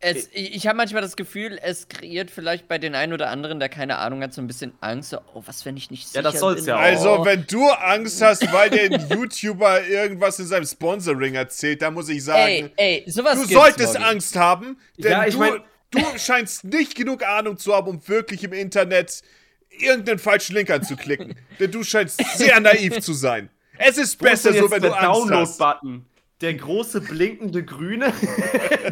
es, 0.00 0.28
ich, 0.32 0.54
ich 0.56 0.66
habe 0.66 0.76
manchmal 0.76 1.00
das 1.00 1.16
Gefühl, 1.16 1.58
es 1.62 1.88
kreiert 1.88 2.30
vielleicht 2.30 2.68
bei 2.68 2.76
den 2.78 2.94
einen 2.94 3.14
oder 3.14 3.30
anderen, 3.30 3.58
der 3.58 3.70
keine 3.70 3.96
Ahnung 3.98 4.20
hat, 4.22 4.34
so 4.34 4.42
ein 4.42 4.46
bisschen 4.46 4.72
Angst. 4.80 5.10
So, 5.10 5.18
oh, 5.32 5.42
was, 5.46 5.64
wenn 5.64 5.76
ich 5.78 5.90
nicht 5.90 6.06
sicher 6.08 6.18
Ja, 6.22 6.30
das 6.30 6.40
soll's 6.40 6.56
bin? 6.62 6.66
ja 6.66 6.76
auch. 6.76 6.80
Also, 6.80 7.18
Oh. 7.20 7.24
wenn 7.24 7.46
du 7.46 7.66
Angst 7.70 8.20
hast, 8.20 8.52
weil 8.52 8.68
dir 8.68 8.82
ein 8.82 9.08
YouTuber 9.08 9.86
irgendwas 9.86 10.38
in 10.40 10.46
seinem 10.46 10.66
Sponsoring 10.66 11.34
erzählt, 11.36 11.80
dann 11.80 11.94
muss 11.94 12.08
ich 12.10 12.22
sagen, 12.22 12.70
Ey, 12.76 13.02
ey, 13.04 13.10
sowas 13.10 13.40
du 13.40 13.46
solltest 13.54 13.94
Moggi. 13.94 14.04
Angst 14.10 14.36
haben, 14.36 14.76
denn 14.98 15.12
Ja, 15.12 15.26
ich 15.26 15.34
du, 15.34 15.40
mein- 15.40 15.60
du 15.90 16.00
scheinst 16.18 16.64
nicht 16.64 16.96
genug 16.96 17.22
Ahnung 17.26 17.56
zu 17.56 17.74
haben, 17.74 17.88
um 17.88 18.06
wirklich 18.08 18.44
im 18.44 18.52
Internet 18.52 19.22
irgendeinen 19.70 20.18
falschen 20.18 20.54
Link 20.54 20.68
anzuklicken. 20.70 21.34
denn 21.60 21.70
du 21.70 21.82
scheinst 21.82 22.22
sehr 22.36 22.60
naiv 22.60 23.00
zu 23.00 23.14
sein. 23.14 23.48
Es 23.86 23.98
ist 23.98 24.20
Wo 24.20 24.24
besser 24.24 24.52
so, 24.54 24.70
wenn 24.70 24.82
der 24.82 24.92
du. 24.92 25.00
Download-Button. 25.00 26.04
Der 26.40 26.54
große 26.54 27.00
blinkende 27.00 27.64
grüne. 27.64 28.12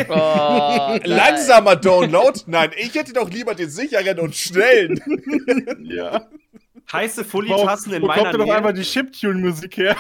Oh, 0.09 0.99
Langsamer 1.05 1.77
Download? 1.77 2.39
Nein, 2.47 2.71
ich 2.79 2.95
hätte 2.95 3.13
doch 3.13 3.29
lieber 3.31 3.55
den 3.55 3.69
sicheren 3.69 4.19
und 4.21 4.35
schnellen. 4.35 5.01
Ja. 5.85 6.27
Heiße 6.91 7.25
Wo, 7.25 7.29
Fully-Tassen 7.29 7.93
in 7.93 8.03
wo 8.03 8.07
meiner 8.07 8.23
kommt 8.23 8.33
denn 8.35 8.41
doch 8.41 8.47
Nähe. 8.47 8.57
einmal 8.57 8.73
die 8.73 8.83
Chiptune-Musik 8.83 9.77
her? 9.77 9.97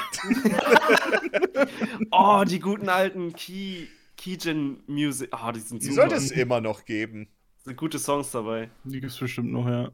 Oh, 2.11 2.43
die 2.47 2.59
guten 2.61 2.89
alten 2.89 3.33
Key, 3.35 3.87
Keygen 4.17 4.83
Music. 4.87 5.31
Oh, 5.33 5.51
die 5.53 5.61
sind 5.61 5.83
Die 5.83 5.87
super. 5.87 6.03
sollte 6.03 6.15
es 6.17 6.31
immer 6.31 6.61
noch 6.61 6.85
geben. 6.85 7.29
sind 7.65 7.77
gute 7.77 7.99
Songs 7.99 8.31
dabei. 8.31 8.71
Die 8.85 9.01
gibt's 9.01 9.19
bestimmt 9.19 9.53
noch, 9.53 9.67
ja. 9.69 9.91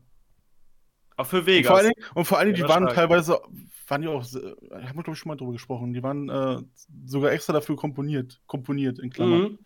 Auch 1.18 1.26
für 1.26 1.46
Und 1.46 1.46
Vegas. 1.46 1.66
vor, 1.66 1.78
allen 1.78 1.92
Dingen, 1.94 2.06
und 2.14 2.24
vor 2.26 2.38
allen 2.38 2.48
Dingen, 2.48 2.58
Ja, 2.58 2.66
die 2.66 2.68
waren 2.68 2.84
stark. 2.84 2.94
teilweise, 2.94 3.40
waren 3.88 4.02
die 4.02 4.08
auch, 4.08 4.24
haben 4.24 4.96
wir 4.96 5.02
glaube 5.02 5.12
ich 5.12 5.18
schon 5.18 5.28
mal 5.30 5.36
drüber 5.36 5.52
gesprochen, 5.52 5.92
die 5.92 6.02
waren 6.02 6.28
äh, 6.30 6.62
sogar 7.06 7.32
extra 7.32 7.52
dafür 7.54 7.76
komponiert, 7.76 8.40
komponiert 8.46 8.98
in 9.00 9.10
Klammern. 9.10 9.42
mhm. 9.42 9.58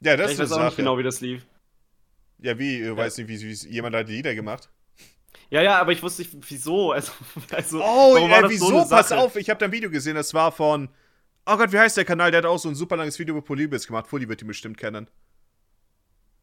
Ja, 0.00 0.16
das 0.16 0.32
ich 0.32 0.38
ist 0.40 0.50
weiß 0.50 0.52
auch 0.52 0.64
nicht 0.64 0.76
genau, 0.76 0.98
wie 0.98 1.02
das 1.02 1.20
lief. 1.20 1.46
Ja, 2.38 2.58
wie? 2.58 2.82
Ich 2.82 2.96
weiß 2.96 3.18
nicht, 3.18 3.28
wie, 3.28 3.40
wie 3.42 3.68
jemand 3.72 3.96
hat 3.96 4.08
die 4.08 4.14
Lieder 4.16 4.34
gemacht. 4.34 4.70
Ja, 5.50 5.62
ja, 5.62 5.80
aber 5.80 5.92
ich 5.92 6.02
wusste 6.02 6.22
nicht, 6.22 6.34
wieso. 6.50 6.92
Also, 6.94 7.12
also 7.52 7.82
Oh, 7.82 8.14
war 8.30 8.38
äh, 8.38 8.42
das 8.42 8.50
wieso? 8.52 8.66
so 8.84 8.88
Pass 8.88 9.12
auf, 9.12 9.36
ich 9.36 9.50
habe 9.50 9.58
da 9.58 9.66
ein 9.66 9.72
Video 9.72 9.90
gesehen, 9.90 10.14
das 10.16 10.34
war 10.34 10.52
von. 10.52 10.88
Oh 11.46 11.56
Gott, 11.58 11.72
wie 11.72 11.78
heißt 11.78 11.96
der 11.96 12.04
Kanal? 12.06 12.30
Der 12.30 12.38
hat 12.38 12.46
auch 12.46 12.58
so 12.58 12.68
ein 12.70 12.74
super 12.74 12.96
langes 12.96 13.18
Video 13.18 13.34
über 13.36 13.44
Polybis 13.44 13.86
gemacht. 13.86 14.06
Fully 14.06 14.28
wird 14.28 14.42
ihn 14.42 14.48
bestimmt 14.48 14.78
kennen. 14.78 15.08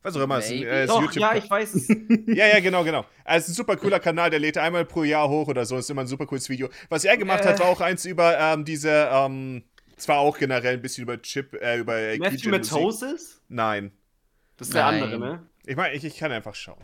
Was 0.03 0.15
auch 0.15 0.21
immer, 0.21 0.39
es 0.39 0.45
ist 0.45 0.51
ein, 0.51 0.63
äh, 0.63 0.83
ist 0.83 0.89
Doch, 0.89 1.01
YouTube. 1.01 1.21
ja, 1.21 1.35
ich 1.35 1.49
weiß 1.49 1.75
es. 1.75 1.87
ja, 2.27 2.47
ja, 2.47 2.59
genau, 2.59 2.83
genau. 2.83 3.05
Also, 3.23 3.37
es 3.37 3.43
ist 3.43 3.49
ein 3.49 3.55
super 3.55 3.77
cooler 3.77 3.99
Kanal, 3.99 4.29
der 4.31 4.39
lädt 4.39 4.57
einmal 4.57 4.83
pro 4.85 5.03
Jahr 5.03 5.29
hoch 5.29 5.47
oder 5.47 5.63
so. 5.65 5.77
Ist 5.77 5.89
immer 5.91 6.01
ein 6.01 6.07
super 6.07 6.25
cooles 6.25 6.49
Video. 6.49 6.69
Was 6.89 7.05
er 7.05 7.17
gemacht 7.17 7.45
hat, 7.45 7.57
Äh. 7.57 7.59
war 7.59 7.67
auch 7.69 7.81
eins 7.81 8.05
über 8.05 8.37
ähm, 8.39 8.65
diese, 8.65 9.09
ähm, 9.11 9.63
zwar 9.97 10.17
auch 10.19 10.37
generell 10.39 10.73
ein 10.73 10.81
bisschen 10.81 11.03
über 11.03 11.21
Chip, 11.21 11.53
äh, 11.61 11.77
über 11.77 11.97
äh, 11.99 12.17
Matthew. 12.17 12.49
Matosis? 12.49 13.41
Nein. 13.47 13.91
Das 14.57 14.69
ist 14.69 14.73
der 14.73 14.83
Nein. 14.85 15.03
andere, 15.03 15.19
ne? 15.19 15.47
Ich 15.65 15.75
meine, 15.75 15.93
ich, 15.95 16.03
ich 16.03 16.17
kann 16.17 16.31
einfach 16.31 16.55
schauen. 16.55 16.83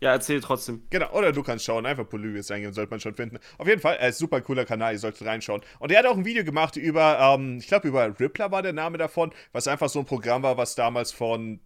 Ja, 0.00 0.12
erzähl 0.12 0.40
trotzdem. 0.40 0.84
Genau, 0.88 1.10
oder 1.12 1.30
du 1.32 1.42
kannst 1.42 1.64
schauen, 1.66 1.84
einfach 1.84 2.08
Polybius 2.08 2.50
eingeben, 2.50 2.72
sollte 2.72 2.90
man 2.90 3.00
schon 3.00 3.14
finden. 3.14 3.38
Auf 3.58 3.66
jeden 3.68 3.82
Fall, 3.82 3.98
äh, 4.00 4.12
super 4.12 4.40
cooler 4.40 4.64
Kanal, 4.64 4.94
ihr 4.94 4.98
solltet 4.98 5.26
reinschauen. 5.26 5.60
Und 5.78 5.92
er 5.92 5.98
hat 5.98 6.06
auch 6.06 6.16
ein 6.16 6.24
Video 6.24 6.42
gemacht 6.42 6.76
über, 6.76 7.18
ähm, 7.20 7.58
ich 7.58 7.66
glaube 7.66 7.88
über 7.88 8.18
Rippler 8.18 8.50
war 8.50 8.62
der 8.62 8.72
Name 8.72 8.96
davon, 8.96 9.30
was 9.52 9.68
einfach 9.68 9.90
so 9.90 9.98
ein 9.98 10.06
Programm 10.06 10.42
war, 10.42 10.56
was 10.56 10.74
damals 10.74 11.12
von 11.12 11.60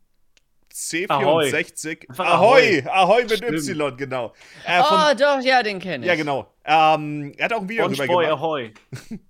C64. 0.74 2.08
Einfach 2.08 2.26
Ahoy! 2.26 2.82
Ahoy. 2.82 2.84
Ahoy 2.88 3.22
mit 3.22 3.36
Stimmt. 3.36 3.68
Y, 3.68 3.96
genau. 3.96 4.32
Äh, 4.66 4.82
von, 4.82 4.98
Oh, 4.98 5.14
doch, 5.16 5.40
ja, 5.40 5.62
den 5.62 5.78
kenne 5.78 6.04
ich. 6.04 6.08
ja, 6.08 6.16
genau. 6.16 6.52
Ähm, 6.64 7.32
er 7.36 7.44
hat 7.44 7.52
auch 7.52 7.60
ein 7.60 7.68
Video 7.68 7.84
darüber 7.84 8.06
gemacht. 8.06 8.26
Ahoy. 8.26 8.74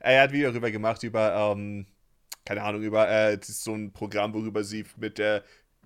Er 0.00 0.22
hat 0.22 0.30
ein 0.30 0.34
Video 0.34 0.50
darüber 0.50 0.70
gemacht, 0.70 1.02
über, 1.02 1.52
ähm, 1.56 1.86
keine 2.44 2.62
Ahnung, 2.62 2.82
über 2.82 3.08
äh, 3.08 3.38
das 3.38 3.48
ist 3.48 3.64
so 3.64 3.74
ein 3.74 3.92
Programm, 3.92 4.34
worüber 4.34 4.62
sie 4.64 4.84
mit 4.98 5.16
der 5.18 5.44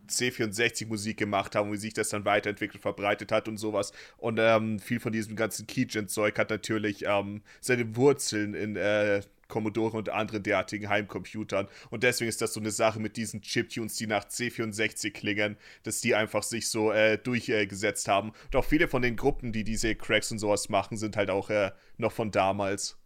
C64 0.09 0.87
Musik 0.89 1.19
gemacht 1.19 1.55
haben, 1.55 1.71
wie 1.73 1.77
sich 1.77 1.95
das 1.95 2.09
dann 2.09 2.25
weiterentwickelt, 2.25 2.83
verbreitet 2.83 3.31
hat 3.31 3.47
und 3.47 3.59
sowas. 3.59 3.93
Und 4.17 4.39
ähm, 4.41 4.79
viel 4.81 4.99
von 4.99 5.13
diesem 5.13 5.37
ganzen 5.37 5.67
Keygen-Zeug 5.67 6.37
hat 6.39 6.51
natürlich 6.51 7.05
ähm, 7.07 7.43
seine 7.61 7.95
Wurzeln 7.97 8.55
in 8.55 8.77
äh, 8.77 9.21
Commodore 9.53 9.97
und 9.97 10.11
anderen 10.11 10.43
derartigen 10.43 10.89
Heimcomputern. 10.89 11.69
Und 11.91 12.03
deswegen 12.03 12.29
ist 12.29 12.41
das 12.43 12.53
so 12.53 12.61
eine 12.61 12.71
Sache 12.71 13.01
mit 13.01 13.17
diesen 13.17 13.41
Chiptunes, 13.41 13.97
die 13.97 14.07
nach 14.07 14.25
C64 14.27 15.11
klingen, 15.13 15.57
dass 15.83 16.01
die 16.01 16.15
einfach 16.15 16.43
sich 16.43 16.69
so 16.69 16.93
äh, 16.93 17.17
durchgesetzt 17.19 18.09
haben. 18.09 18.33
Und 18.47 18.57
auch 18.57 18.65
viele 18.65 18.89
von 18.89 19.03
den 19.03 19.17
Gruppen, 19.17 19.53
die 19.53 19.65
diese 19.65 19.95
Cracks 19.95 20.31
und 20.31 20.39
sowas 20.39 20.69
machen, 20.69 20.97
sind 20.99 21.17
halt 21.17 21.31
auch 21.31 21.49
äh, 21.51 21.73
noch 21.97 22.13
von 22.13 22.31
damals. 22.31 22.99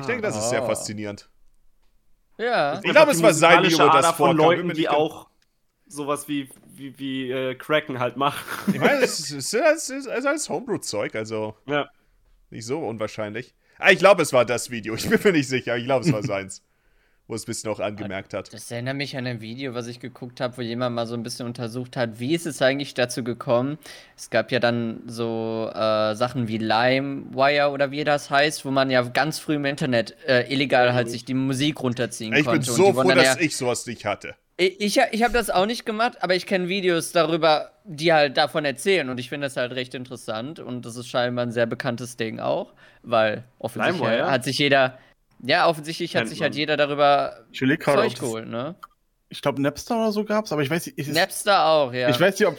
Ich 0.00 0.06
denke, 0.06 0.22
das 0.22 0.36
ist 0.36 0.50
sehr 0.50 0.62
Ah. 0.62 0.66
faszinierend. 0.66 1.30
Ja. 2.38 2.80
Ich 2.82 2.90
glaube, 2.90 3.12
es 3.12 3.22
war 3.22 3.34
sein 3.34 3.62
Video, 3.62 3.78
das 3.90 4.12
von 4.12 4.36
Leuten, 4.36 4.70
die 4.70 4.88
auch 4.88 5.28
sowas 5.86 6.26
wie, 6.28 6.48
wie, 6.66 6.98
wie 6.98 7.30
äh, 7.30 7.54
Kraken 7.54 7.98
halt 7.98 8.16
macht. 8.16 8.44
Ich 8.68 8.78
meine, 8.80 9.00
es 9.02 9.20
ist, 9.20 9.30
es 9.32 9.52
ist, 9.52 9.90
es 9.90 10.06
ist 10.06 10.26
alles 10.26 10.48
Homebrew-Zeug, 10.48 11.14
also 11.14 11.54
Ja. 11.66 11.90
nicht 12.48 12.64
so 12.64 12.78
unwahrscheinlich. 12.80 13.54
Ah, 13.80 13.90
ich 13.90 13.98
glaube, 13.98 14.22
es 14.22 14.32
war 14.32 14.44
das 14.44 14.70
Video. 14.70 14.94
Ich 14.94 15.08
bin 15.08 15.18
mir 15.22 15.32
nicht 15.32 15.48
sicher, 15.48 15.76
ich 15.76 15.84
glaube, 15.84 16.04
es 16.06 16.12
war 16.12 16.22
seins. 16.22 16.62
Wo 17.26 17.36
es 17.36 17.44
ein 17.44 17.46
bisschen 17.46 17.70
auch 17.70 17.78
angemerkt 17.78 18.34
hat. 18.34 18.52
Das 18.52 18.68
erinnert 18.72 18.96
mich 18.96 19.16
an 19.16 19.24
ein 19.24 19.40
Video, 19.40 19.72
was 19.72 19.86
ich 19.86 20.00
geguckt 20.00 20.40
habe, 20.40 20.56
wo 20.56 20.62
jemand 20.62 20.96
mal 20.96 21.06
so 21.06 21.14
ein 21.14 21.22
bisschen 21.22 21.46
untersucht 21.46 21.96
hat, 21.96 22.18
wie 22.18 22.34
ist 22.34 22.44
es 22.44 22.60
eigentlich 22.60 22.92
dazu 22.94 23.22
gekommen. 23.22 23.78
Es 24.16 24.30
gab 24.30 24.50
ja 24.50 24.58
dann 24.58 25.02
so 25.06 25.70
äh, 25.72 26.16
Sachen 26.16 26.48
wie 26.48 26.58
LimeWire 26.58 27.70
oder 27.70 27.92
wie 27.92 28.02
das 28.02 28.30
heißt, 28.30 28.64
wo 28.64 28.72
man 28.72 28.90
ja 28.90 29.02
ganz 29.02 29.38
früh 29.38 29.54
im 29.54 29.64
Internet 29.64 30.16
äh, 30.26 30.52
illegal 30.52 30.92
halt 30.92 31.08
sich 31.08 31.24
die 31.24 31.34
Musik 31.34 31.80
runterziehen 31.80 32.32
Ich 32.32 32.38
bin 32.38 32.46
konnte. 32.46 32.70
und 32.72 32.76
so 32.76 32.86
die 32.88 32.92
froh, 32.94 33.12
dass 33.12 33.24
ja, 33.24 33.36
ich 33.38 33.56
sowas 33.56 33.86
nicht 33.86 34.04
hatte. 34.04 34.34
Ich, 34.60 35.00
ich, 35.12 35.22
habe 35.22 35.32
das 35.32 35.48
auch 35.48 35.64
nicht 35.64 35.86
gemacht, 35.86 36.18
aber 36.20 36.34
ich 36.34 36.46
kenne 36.46 36.68
Videos 36.68 37.12
darüber, 37.12 37.70
die 37.84 38.12
halt 38.12 38.36
davon 38.36 38.64
erzählen 38.64 39.08
und 39.08 39.18
ich 39.18 39.30
finde 39.30 39.46
das 39.46 39.56
halt 39.56 39.72
recht 39.72 39.94
interessant 39.94 40.60
und 40.60 40.84
das 40.84 40.96
ist 40.96 41.08
scheinbar 41.08 41.46
ein 41.46 41.52
sehr 41.52 41.66
bekanntes 41.66 42.16
Ding 42.16 42.40
auch, 42.40 42.74
weil 43.02 43.44
offensichtlich 43.58 44.02
LimeWire? 44.02 44.30
hat 44.30 44.44
sich 44.44 44.58
jeder, 44.58 44.98
ja, 45.42 45.66
offensichtlich 45.66 46.14
hat 46.14 46.28
sich 46.28 46.42
halt 46.42 46.54
jeder 46.54 46.76
darüber 46.76 47.46
gerade, 47.52 48.02
Zeug 48.02 48.10
das, 48.10 48.20
geholt, 48.20 48.48
ne? 48.48 48.74
ich 49.30 49.40
glaube 49.40 49.62
Napster 49.62 49.96
oder 49.96 50.12
so 50.12 50.24
gab's, 50.24 50.52
aber 50.52 50.62
ich 50.62 50.68
weiß 50.68 50.86
nicht, 50.86 50.98
ich, 50.98 51.08
Napster 51.08 51.64
auch, 51.64 51.94
ja. 51.94 52.10
ich 52.10 52.20
weiß 52.20 52.38
nicht, 52.38 52.48
ob 52.48 52.58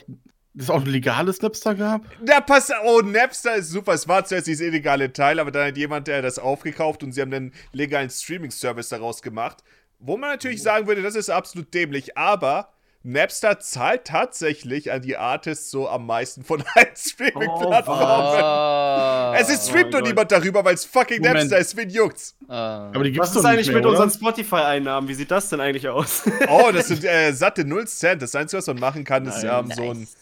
es 0.57 0.69
auch 0.69 0.81
ein 0.81 0.87
legales 0.87 1.41
Napster 1.41 1.75
gab. 1.75 2.01
Da 2.21 2.41
passt, 2.41 2.73
oh, 2.83 3.01
Napster 3.01 3.55
ist 3.55 3.69
super. 3.69 3.93
Es 3.93 4.07
war 4.07 4.25
zuerst 4.25 4.47
dieses 4.47 4.65
illegale 4.65 5.13
Teil, 5.13 5.39
aber 5.39 5.49
dann 5.49 5.67
hat 5.67 5.77
jemand, 5.77 6.07
der 6.07 6.21
das 6.21 6.39
aufgekauft 6.39 7.03
und 7.03 7.13
sie 7.13 7.21
haben 7.21 7.33
einen 7.33 7.53
legalen 7.71 8.09
Streaming-Service 8.09 8.89
daraus 8.89 9.21
gemacht. 9.21 9.63
Wo 10.03 10.17
man 10.17 10.31
natürlich 10.31 10.63
sagen 10.63 10.87
würde, 10.87 11.01
das 11.01 11.15
ist 11.15 11.29
absolut 11.29 11.73
dämlich, 11.73 12.17
aber 12.17 12.69
Napster 13.03 13.59
zahlt 13.59 14.05
tatsächlich 14.05 14.91
an 14.91 15.01
die 15.01 15.17
Artists 15.17 15.71
so 15.71 15.87
am 15.89 16.05
meisten 16.05 16.43
von 16.43 16.63
allen 16.75 16.95
Streaming-Plattformen. 16.95 18.41
Oh, 18.43 19.33
es 19.39 19.49
ist 19.49 19.69
streamt 19.69 19.93
Oh 19.93 19.97
nur 19.99 20.07
niemand 20.07 20.31
darüber, 20.31 20.63
weil 20.63 20.75
es 20.75 20.85
fucking 20.85 21.19
Moment. 21.21 21.39
Napster 21.39 21.57
ist. 21.57 21.75
Wen 21.77 21.89
juckt's? 21.89 22.35
oh. 22.47 22.51
Aber 22.53 23.03
die 23.03 23.11
gibt's 23.11 23.29
Was 23.29 23.33
doch 23.33 23.39
ist 23.41 23.45
eigentlich 23.45 23.67
mehr, 23.67 23.77
mit 23.77 23.85
oder? 23.85 23.93
unseren 24.03 24.11
Spotify-Einnahmen? 24.11 25.07
Wie 25.07 25.13
sieht 25.15 25.31
das 25.31 25.49
denn 25.49 25.61
eigentlich 25.61 25.87
aus? 25.87 26.23
Oh, 26.47 26.71
das 26.71 26.87
sind 26.89 27.03
äh, 27.03 27.31
satte 27.33 27.65
0 27.65 27.87
Cent. 27.87 28.21
Das 28.21 28.35
Einzige, 28.35 28.59
was 28.59 28.67
man 28.67 28.79
machen 28.79 29.03
kann, 29.03 29.25
ist 29.25 29.43
Nein. 29.43 29.65
ähm, 29.65 29.71
so 29.75 29.89
ein 29.91 29.99
Nice. 29.99 30.15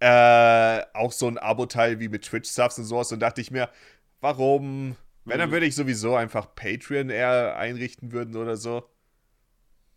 äh, 0.00 0.82
auch 0.94 1.12
so 1.12 1.28
ein 1.28 1.38
Abo-Teil 1.38 2.00
wie 2.00 2.08
mit 2.08 2.22
Twitch-Subs 2.24 2.78
und 2.78 2.84
sowas. 2.84 3.12
Und 3.12 3.20
dachte 3.20 3.40
ich 3.40 3.50
mir, 3.50 3.68
warum? 4.20 4.96
Wenn, 5.24 5.38
dann 5.38 5.48
Mhm. 5.50 5.52
würde 5.52 5.66
ich 5.66 5.74
sowieso 5.76 6.16
einfach 6.16 6.54
Patreon 6.54 7.10
eher 7.10 7.56
einrichten 7.56 8.12
würden 8.12 8.36
oder 8.36 8.56
so. 8.56 8.84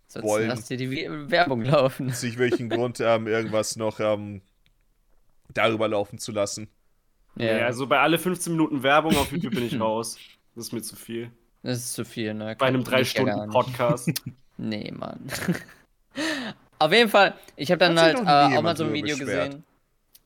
Sonst 0.07 0.25
wollen. 0.25 0.47
lass 0.49 0.65
dir 0.67 0.77
die 0.77 0.91
We- 0.91 1.31
Werbung 1.31 1.63
laufen. 1.63 2.09
Wirklich 2.21 2.59
ein 2.59 2.69
Grund, 2.69 2.99
ähm, 2.99 3.27
irgendwas 3.27 3.75
noch 3.75 3.99
ähm, 3.99 4.41
darüber 5.53 5.87
laufen 5.87 6.19
zu 6.19 6.31
lassen. 6.31 6.69
Ja, 7.35 7.57
Ja, 7.57 7.65
also 7.65 7.87
bei 7.87 7.99
alle 7.99 8.19
15 8.19 8.53
Minuten 8.53 8.83
Werbung 8.83 9.15
auf 9.17 9.31
YouTube 9.31 9.55
bin 9.55 9.65
ich 9.65 9.79
raus. 9.79 10.17
Das 10.55 10.67
ist 10.67 10.71
mir 10.71 10.81
zu 10.83 10.95
viel. 10.95 11.31
das 11.63 11.79
ist 11.79 11.93
zu 11.93 12.05
viel, 12.05 12.33
ne? 12.35 12.55
Bei 12.59 12.67
einem 12.67 12.83
Kann 12.83 13.01
ich 13.01 13.13
ja 13.13 13.23
gar 13.23 13.47
nicht. 13.47 13.55
3-Stunden-Podcast. 13.55 14.11
Nee, 14.57 14.91
Mann. 14.95 15.19
Auf 16.77 16.91
jeden 16.93 17.09
Fall, 17.09 17.33
ich 17.55 17.71
habe 17.71 17.79
dann 17.79 17.97
Hat 17.97 18.03
halt 18.05 18.17
sich 18.19 18.27
äh, 18.27 18.57
auch 18.57 18.61
mal 18.61 18.77
so 18.77 18.83
ein 18.83 18.93
Video 18.93 19.17
beschwert. 19.17 19.47
gesehen. 19.47 19.63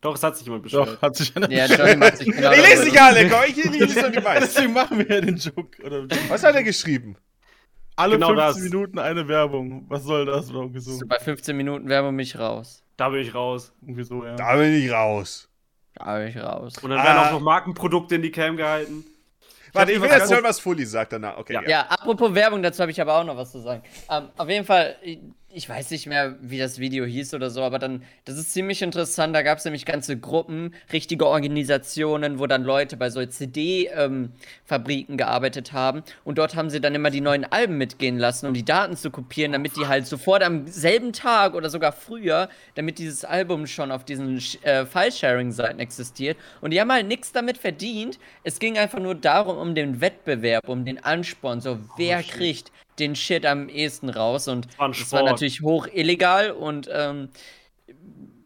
Doch, 0.01 0.15
es 0.15 0.23
hat 0.23 0.35
sich 0.35 0.45
jemand 0.45 0.63
beschwert. 0.63 0.87
Doch, 0.89 1.01
hat 1.01 1.15
sich 1.15 1.35
einer 1.35 1.49
Ja, 1.49 1.65
Johnny 1.65 1.95
macht 1.95 2.17
sich 2.17 2.27
genau 2.27 2.51
ich 2.51 2.57
lese 2.69 2.83
nicht 2.83 3.01
alle, 3.01 3.29
komm, 3.29 3.39
ich, 3.47 3.57
ich 3.57 3.71
lese 3.71 4.01
nur 4.01 4.09
die 4.09 4.19
meisten. 4.19 4.41
Deswegen 4.43 4.73
machen 4.73 4.97
wir 4.99 5.09
ja 5.09 5.21
den 5.21 5.37
Joke. 5.37 5.81
Oder 5.83 6.07
Was 6.27 6.43
hat 6.43 6.55
er 6.55 6.63
geschrieben? 6.63 7.15
Alle 7.97 8.15
Genau 8.15 8.27
15 8.27 8.45
das. 8.45 8.59
Minuten 8.59 8.99
eine 8.99 9.27
Werbung. 9.27 9.85
Was 9.89 10.03
soll 10.03 10.25
das? 10.25 10.47
So. 10.47 10.69
Bei 11.07 11.19
15 11.19 11.55
Minuten 11.57 11.89
Werbung 11.89 12.15
mich 12.15 12.37
raus. 12.39 12.83
Da 12.95 13.09
bin 13.09 13.21
ich 13.21 13.33
raus. 13.33 13.73
Irgendwie 13.81 14.03
so, 14.03 14.23
ja. 14.25 14.35
Da 14.35 14.55
bin 14.55 14.73
ich 14.73 14.91
raus. 14.91 15.49
Da 15.95 16.17
bin 16.17 16.27
ich 16.29 16.37
raus. 16.37 16.77
Und 16.81 16.89
dann 16.91 16.99
werden 17.03 17.17
Ah. 17.17 17.27
auch 17.27 17.31
noch 17.33 17.41
Markenprodukte 17.41 18.15
in 18.15 18.21
die 18.21 18.31
Cam 18.31 18.55
gehalten. 18.57 19.03
Warte, 19.73 19.91
ich 19.91 20.01
will 20.01 20.09
jetzt 20.09 20.31
hören, 20.31 20.43
was 20.43 20.59
Fully 20.59 20.85
sagt 20.85 21.11
danach. 21.13 21.37
Okay, 21.37 21.53
Ja. 21.53 21.61
ja. 21.63 21.69
Ja, 21.69 21.81
apropos 21.89 22.33
Werbung, 22.33 22.63
dazu 22.63 22.81
habe 22.81 22.91
ich 22.91 23.01
aber 23.01 23.15
auch 23.19 23.23
noch 23.23 23.35
was 23.35 23.51
zu 23.51 23.59
sagen. 23.59 23.83
Ähm, 24.09 24.29
auf 24.37 24.49
jeden 24.49 24.65
Fall, 24.65 24.95
ich, 25.49 25.69
weiß 25.69 25.91
nicht 25.91 26.07
mehr, 26.07 26.35
wie 26.41 26.59
das 26.59 26.77
Video 26.77 27.05
hieß 27.05 27.33
oder 27.33 27.49
so, 27.49 27.63
aber 27.63 27.79
dann, 27.79 28.03
das 28.25 28.37
ist 28.37 28.51
ziemlich 28.51 28.81
interessant. 28.81 29.35
Da 29.35 29.41
gab 29.41 29.57
es 29.57 29.65
nämlich 29.65 29.85
ganze 29.85 30.17
Gruppen, 30.17 30.73
richtige 30.91 31.25
Organisationen, 31.25 32.37
wo 32.37 32.47
dann 32.47 32.63
Leute 32.63 32.97
bei 32.97 33.09
so 33.09 33.25
CD-Fabriken 33.25 35.17
gearbeitet 35.17 35.71
haben. 35.71 36.03
Und 36.25 36.37
dort 36.37 36.55
haben 36.55 36.69
sie 36.69 36.81
dann 36.81 36.95
immer 36.95 37.09
die 37.09 37.21
neuen 37.21 37.45
Alben 37.45 37.77
mitgehen 37.77 38.17
lassen, 38.17 38.47
um 38.47 38.53
die 38.53 38.65
Daten 38.65 38.97
zu 38.97 39.09
kopieren, 39.09 39.53
damit 39.53 39.77
die 39.77 39.87
halt 39.87 40.05
sofort 40.05 40.43
am 40.43 40.67
selben 40.67 41.13
Tag 41.13 41.55
oder 41.55 41.69
sogar 41.69 41.93
früher, 41.93 42.49
damit 42.75 42.99
dieses 42.99 43.23
Album 43.23 43.67
schon 43.67 43.91
auf 43.91 44.03
diesen 44.03 44.41
äh, 44.63 44.85
File-Sharing-Seiten 44.85 45.79
existiert. 45.79 46.37
Und 46.59 46.71
die 46.71 46.81
haben 46.81 46.91
halt 46.91 47.07
nichts 47.07 47.31
damit 47.31 47.57
verdient. 47.57 48.19
Es 48.43 48.59
ging 48.59 48.77
einfach 48.77 48.99
nur 48.99 49.15
darum, 49.15 49.57
um 49.57 49.75
den 49.75 50.01
Wettbewerb, 50.01 50.67
um 50.67 50.83
den 50.83 51.03
Ansporn. 51.03 51.61
So, 51.61 51.79
wer 51.97 52.21
shit. 52.21 52.31
kriegt 52.31 52.71
den 52.99 53.15
Shit 53.15 53.45
am 53.45 53.69
ehesten 53.69 54.09
raus? 54.09 54.47
Und 54.47 54.67
war 54.77 54.87
ein 54.87 54.91
das 54.93 55.11
war 55.11 55.23
natürlich 55.23 55.61
hoch 55.61 55.87
illegal 55.91 56.51
und 56.51 56.89
ähm, 56.91 57.29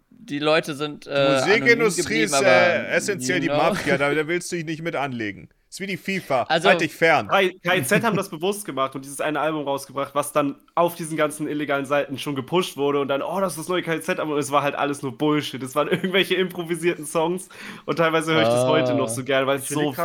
die 0.09 0.39
Leute 0.39 0.75
sind. 0.75 1.07
Äh, 1.07 1.41
Musikindustrie 1.45 2.21
ist 2.21 2.33
äh, 2.33 2.37
aber, 2.37 2.89
essentiell 2.89 3.37
you 3.37 3.41
die 3.43 3.47
know. 3.49 3.57
Mafia, 3.57 3.97
da, 3.97 4.13
da 4.13 4.27
willst 4.27 4.51
du 4.51 4.55
dich 4.55 4.65
nicht 4.65 4.81
mit 4.81 4.95
anlegen. 4.95 5.49
Ist 5.71 5.79
wie 5.79 5.87
die 5.87 5.95
FIFA. 5.95 6.43
Also- 6.49 6.67
halt 6.67 6.81
dich 6.81 6.93
fern. 6.93 7.29
KIZ 7.29 8.03
haben 8.03 8.17
das 8.17 8.27
bewusst 8.27 8.65
gemacht 8.65 8.93
und 8.93 9.05
dieses 9.05 9.21
eine 9.21 9.39
Album 9.39 9.63
rausgebracht, 9.63 10.13
was 10.13 10.33
dann 10.33 10.57
auf 10.75 10.95
diesen 10.95 11.15
ganzen 11.15 11.47
illegalen 11.47 11.85
Seiten 11.85 12.19
schon 12.19 12.35
gepusht 12.35 12.75
wurde 12.75 12.99
und 12.99 13.07
dann, 13.07 13.21
oh, 13.21 13.39
das 13.39 13.53
ist 13.53 13.59
das 13.59 13.67
neue 13.69 13.81
KIZ, 13.81 14.19
aber 14.19 14.35
es 14.37 14.51
war 14.51 14.63
halt 14.63 14.75
alles 14.75 15.01
nur 15.01 15.17
Bullshit. 15.17 15.63
Es 15.63 15.73
waren 15.73 15.87
irgendwelche 15.89 16.35
improvisierten 16.35 17.05
Songs 17.05 17.47
und 17.85 17.95
teilweise 17.95 18.33
höre 18.33 18.41
ich 18.41 18.49
das 18.49 18.65
Ah. 18.65 18.67
heute 18.67 18.95
noch 18.95 19.07
so 19.07 19.23
gern, 19.23 19.47
weil 19.47 19.59
es 19.59 19.69
so, 19.69 19.95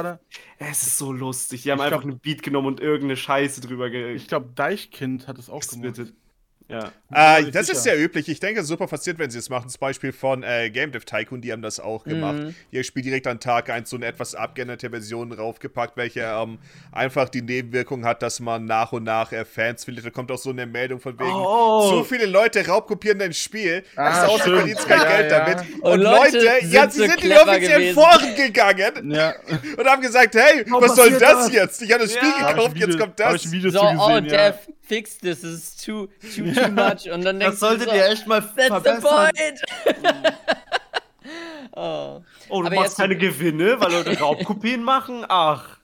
es 0.60 0.82
ist 0.84 0.98
so 0.98 1.10
lustig. 1.12 1.64
Die 1.64 1.72
haben 1.72 1.78
Ich 1.80 1.84
einfach 1.86 2.00
glaub- 2.02 2.10
einen 2.12 2.20
Beat 2.20 2.44
genommen 2.44 2.68
und 2.68 2.78
irgendeine 2.80 3.16
Scheiße 3.16 3.60
drüber 3.60 3.90
ge 3.90 4.14
ich 4.14 4.28
glaube, 4.28 4.50
Deichkind 4.54 5.26
hat 5.26 5.36
es 5.36 5.50
auch 5.50 5.62
gemacht. 5.66 6.12
Ja. 6.68 6.90
Äh, 7.14 7.44
das 7.52 7.66
sicher. 7.66 7.76
ist 7.78 7.82
sehr 7.84 7.98
üblich. 8.02 8.28
Ich 8.28 8.40
denke, 8.40 8.64
super 8.64 8.88
passiert, 8.88 9.20
wenn 9.20 9.30
sie 9.30 9.38
es 9.38 9.48
machen. 9.48 9.68
Zum 9.68 9.78
Beispiel 9.78 10.12
von 10.12 10.42
äh, 10.42 10.68
Game 10.70 10.90
Dev 10.90 11.04
Tycoon, 11.04 11.40
die 11.40 11.52
haben 11.52 11.62
das 11.62 11.78
auch 11.78 12.02
gemacht. 12.02 12.38
Mhm. 12.38 12.54
Ihr 12.72 12.82
Spiel 12.82 13.02
direkt 13.04 13.28
an 13.28 13.38
Tag 13.38 13.70
1 13.70 13.88
so 13.88 13.94
eine 13.96 14.06
etwas 14.06 14.34
abgeänderte 14.34 14.90
Version 14.90 15.30
raufgepackt, 15.30 15.96
welche 15.96 16.20
ähm, 16.22 16.58
einfach 16.90 17.28
die 17.28 17.42
Nebenwirkung 17.42 18.04
hat, 18.04 18.20
dass 18.22 18.40
man 18.40 18.64
nach 18.64 18.90
und 18.92 19.04
nach 19.04 19.30
äh, 19.30 19.44
Fans 19.44 19.84
verliert. 19.84 20.06
Da 20.06 20.10
kommt 20.10 20.32
auch 20.32 20.38
so 20.38 20.50
eine 20.50 20.66
Meldung 20.66 20.98
von 20.98 21.16
wegen, 21.18 21.30
Oh. 21.32 21.88
zu 21.90 22.04
viele 22.04 22.26
Leute 22.26 22.66
raubkopieren 22.66 23.20
dein 23.20 23.32
Spiel. 23.32 23.84
Ah, 23.94 24.08
das 24.10 24.18
ist 24.18 24.24
auch, 24.28 24.34
du 24.36 24.40
stimmt. 24.42 24.56
verdienst 24.58 24.88
kein 24.88 24.98
Ja, 25.00 25.16
Geld 25.16 25.30
ja. 25.30 25.38
damit. 25.44 25.58
Und, 25.82 25.92
Und 25.92 26.00
Leute, 26.00 26.36
Leute 26.38 26.66
ja, 26.66 26.80
sind 26.90 26.92
sie 26.94 26.98
so 26.98 27.04
sind 27.06 27.22
in 27.24 27.30
die 27.30 27.36
offiziellen. 27.36 27.94
Foren 27.94 28.34
gegangen 28.34 29.10
Ja, 29.14 29.34
und 29.78 29.86
haben 29.86 30.02
gesagt, 30.02 30.34
hey, 30.34 30.64
Warum 30.66 30.82
was 30.82 30.96
soll 30.96 31.10
das 31.12 31.20
das? 31.20 31.52
jetzt? 31.52 31.82
Ich 31.82 31.92
habe 31.92 32.02
das 32.02 32.12
Spiel 32.12 32.28
Ja. 32.28 32.40
hab 32.40 32.50
ich 32.50 32.56
gekauft, 32.56 32.76
jetzt 32.78 32.98
kommt 32.98 33.20
hab 33.20 33.32
das. 33.32 33.34
ich 33.42 33.46
ein 33.46 33.52
Video 33.52 33.70
So, 33.70 33.78
zu 33.78 33.86
oh. 33.98 34.20
Dev, 34.20 34.54
fix 34.86 35.18
this, 35.18 35.40
this 35.40 35.52
is 35.52 35.76
too, 35.76 36.06
too, 36.34 36.52
too 36.52 36.70
much. 36.70 37.10
Und 37.12 37.24
dann 37.24 37.38
denkst 37.40 37.58
Das 37.58 37.60
solltet 37.60 37.86
du 37.88 37.90
so, 37.90 37.96
ihr 37.96 38.06
echt 38.06 38.26
mal 38.26 38.40
That's 38.40 38.54
the 38.56 38.66
verbessern. 38.68 39.00
point! 39.02 39.62
oh. 41.72 42.22
Oh, 42.48 42.60
du 42.62 42.66
Aber 42.68 42.76
machst 42.76 42.96
keine 42.96 43.16
Gewinne, 43.16 43.80
weil 43.80 43.92
Leute 43.92 44.18
Raubkopien 44.18 44.82
machen? 44.82 45.24
Ach. 45.28 45.78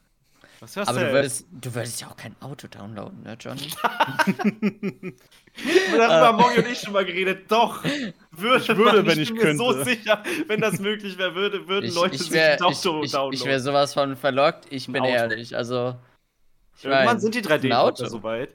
Was 0.60 0.76
hörst 0.76 0.88
Aber 0.90 1.00
du 1.00 1.12
würdest, 1.12 1.46
du 1.50 1.74
würdest 1.74 2.00
ja 2.00 2.06
auch 2.08 2.16
kein 2.16 2.36
Auto 2.40 2.68
downloaden, 2.68 3.22
ne, 3.24 3.36
Johnny? 3.40 3.68
Darüber 5.90 6.26
haben 6.28 6.36
Morgi 6.38 6.58
und 6.60 6.68
ich 6.68 6.78
schon 6.78 6.92
mal 6.92 7.04
geredet. 7.04 7.50
Doch, 7.50 7.82
würde, 8.30 8.62
Ich 8.62 8.68
würde, 8.76 9.04
wenn 9.04 9.18
ich 9.18 9.30
ich 9.30 9.34
bin 9.36 9.42
mir 9.48 9.56
so 9.56 9.70
könnte. 9.72 9.84
sicher, 9.84 10.22
wenn 10.46 10.60
das 10.60 10.78
möglich 10.78 11.18
wäre, 11.18 11.34
würde, 11.34 11.66
würden 11.66 11.86
Ich, 11.86 11.94
Leute 11.94 12.14
ich 12.14 12.22
sich 12.22 12.30
wäre 12.30 12.52
ein 12.52 12.62
Auto 12.62 13.00
ich, 13.00 13.06
ich, 13.06 13.10
downloaden. 13.12 13.32
ich 13.32 13.44
wär 13.44 13.58
sowas 13.60 13.92
von 13.92 14.14
verlockt, 14.16 14.66
ich 14.70 14.86
bin 14.86 15.02
ehrlich. 15.04 15.56
Also, 15.56 15.96
ich 16.78 16.84
Irgendwann 16.84 17.04
mein, 17.06 17.20
sind 17.20 17.34
die 17.34 17.40
ein 17.40 17.44
3D-Drucker 17.44 17.78
Auto. 17.80 18.06
soweit. 18.06 18.54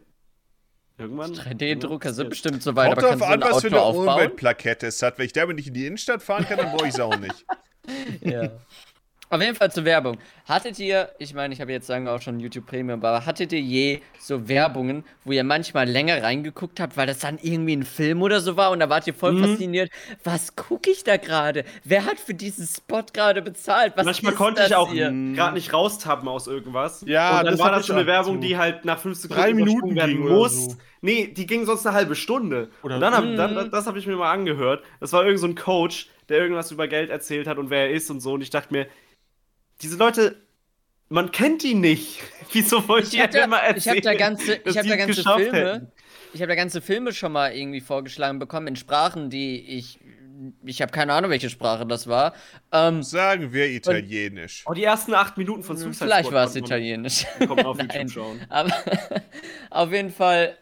Irgendwann. 1.00 1.34
3D-Drucker 1.34 2.12
sind 2.14 2.30
bestimmt 2.30 2.64
so 2.64 2.76
weit, 2.76 2.88
Kommt 2.96 3.04
aber 3.04 3.16
drauf 3.18 3.20
kannst 3.20 3.22
du 3.22 3.26
an, 3.28 3.34
ein 3.34 3.42
was 3.42 3.62
für 3.62 3.68
Auto 3.68 3.76
eine 3.76 3.82
aufbauen? 3.82 4.08
Umweltplakette 4.16 4.88
es 4.88 5.02
hat. 5.04 5.18
Wenn 5.20 5.26
ich 5.28 5.34
damit 5.34 5.58
nicht 5.58 5.68
in 5.68 5.74
die 5.76 5.86
Innenstadt 5.86 6.24
fahren 6.24 6.46
kann, 6.46 6.58
dann 6.58 6.72
brauche 6.72 6.88
ich 6.88 6.94
es 6.94 7.00
auch 7.00 7.18
nicht. 7.18 7.46
Ja. 8.20 8.52
Auf 9.30 9.42
jeden 9.42 9.56
Fall 9.56 9.70
zur 9.72 9.84
Werbung. 9.84 10.18
Hattet 10.46 10.80
ihr, 10.80 11.10
ich 11.20 11.34
meine, 11.34 11.54
ich 11.54 11.60
habe 11.60 11.72
jetzt 11.74 11.86
sagen 11.88 12.08
auch 12.08 12.22
schon 12.22 12.40
YouTube 12.40 12.66
Premium, 12.66 13.04
aber 13.04 13.26
hattet 13.26 13.52
ihr 13.52 13.60
je 13.60 14.00
so 14.20 14.48
Werbungen, 14.48 15.04
wo 15.26 15.34
ihr 15.34 15.44
manchmal 15.44 15.86
länger 15.88 16.24
reingeguckt 16.24 16.80
habt, 16.80 16.96
weil 16.96 17.08
das 17.08 17.20
dann 17.20 17.38
irgendwie 17.42 17.76
ein 17.76 17.84
Film 17.84 18.22
oder 18.22 18.40
so 18.40 18.56
war 18.56 18.72
und 18.72 18.80
da 18.80 18.90
wart 18.90 19.06
ihr 19.06 19.14
voll 19.14 19.34
Mhm. 19.34 19.44
fasziniert? 19.46 19.90
Was 20.24 20.56
gucke 20.56 20.90
ich 20.90 21.04
da 21.04 21.18
gerade? 21.18 21.66
Wer 21.84 22.06
hat 22.06 22.20
für 22.20 22.34
diesen 22.34 22.66
Spot 22.66 23.04
gerade 23.12 23.42
bezahlt? 23.42 23.94
Was 23.98 24.06
Manchmal 24.06 24.32
ist 24.32 24.38
konnte 24.38 24.62
das 24.62 24.70
ich 24.70 24.76
auch 24.78 24.90
gerade 24.94 25.54
nicht 25.56 25.74
raustappen 25.74 26.28
aus 26.30 26.48
irgendwas. 26.48 27.04
Ja, 27.06 27.32
und 27.40 27.46
dann 27.48 27.54
das 27.54 27.60
war 27.60 27.72
das 27.72 27.86
schon 27.86 27.98
eine 27.98 28.08
Werbung, 28.08 28.40
die 28.40 28.58
halt 28.58 28.86
nach 28.86 29.00
fünf 29.00 29.18
Sekunden 29.18 29.42
Drei 29.44 29.54
Minuten 29.54 29.96
werden 29.96 30.20
muss. 30.20 30.66
so. 30.72 30.76
Nee, 31.02 31.28
die 31.28 31.46
ging 31.46 31.66
sonst 31.66 31.86
eine 31.86 31.96
halbe 31.96 32.16
Stunde. 32.16 32.70
Oder- 32.82 32.96
und 32.96 33.02
dann 33.02 33.14
hab, 33.14 33.24
dann, 33.36 33.70
das 33.72 33.86
habe 33.88 34.00
ich 34.00 34.08
mir 34.08 34.16
mal 34.16 34.32
angehört. 34.32 34.84
Das 35.00 35.12
war 35.14 35.24
irgend 35.26 35.40
so 35.42 35.48
ein 35.48 35.56
Coach, 35.56 36.08
der 36.30 36.40
irgendwas 36.40 36.72
über 36.72 36.88
Geld 36.88 37.10
erzählt 37.10 37.46
hat 37.48 37.58
und 37.58 37.70
wer 37.70 37.82
er 37.88 37.92
ist 37.92 38.10
und 38.10 38.20
so. 38.22 38.34
Und 38.34 38.42
ich 38.42 38.50
dachte 38.50 38.74
mir, 38.74 38.88
diese 39.82 39.98
Leute, 39.98 40.42
man 41.10 41.32
kennt 41.32 41.64
die 41.64 41.74
nicht. 41.74 42.20
Wieso 42.52 42.88
wollt 42.88 43.08
Ich 43.08 43.14
ihr 43.16 43.24
habe 43.24 43.34
da, 43.34 43.44
immer 43.44 43.62
ich 43.70 43.86
erzählen? 43.88 43.96
hab 43.98 44.04
da 44.04 44.14
ganze, 44.16 44.54
ich 44.64 44.78
hab 44.78 44.86
da 44.88 44.96
ganze 44.96 45.24
Filme. 45.24 45.58
hätten? 45.74 45.92
Ich 46.34 46.42
habe 46.42 46.50
da 46.50 46.56
ganze 46.56 46.82
Filme 46.82 47.14
schon 47.14 47.32
mal 47.32 47.56
irgendwie 47.56 47.82
vorgeschlagen 47.82 48.40
bekommen 48.40 48.68
in 48.68 48.76
Sprachen, 48.76 49.30
die 49.30 49.60
ich 49.78 50.00
ich 50.66 50.82
habe 50.84 50.92
keine 50.92 51.14
Ahnung, 51.14 51.32
welche 51.32 51.50
Sprache 51.50 51.86
das 51.88 52.06
war. 52.08 52.34
Ähm, 52.72 53.02
Sagen 53.02 53.54
wir 53.54 53.68
Italienisch. 53.70 54.64
Oh, 54.68 54.74
die 54.74 54.84
ersten 54.84 55.14
acht 55.16 55.36
Minuten 55.38 55.64
von 55.64 55.78
Suicide 55.78 56.06
vielleicht 56.06 56.32
war 56.32 56.46
es 56.46 56.56
italienisch. 56.56 57.26
Man 57.40 57.66
auf 57.66 57.78
Nein. 57.80 57.90
YouTube 57.92 58.12
schauen. 58.12 58.42
Aber 58.50 58.72
auf 59.72 59.92
jeden 59.92 60.12
Fall, 60.12 60.56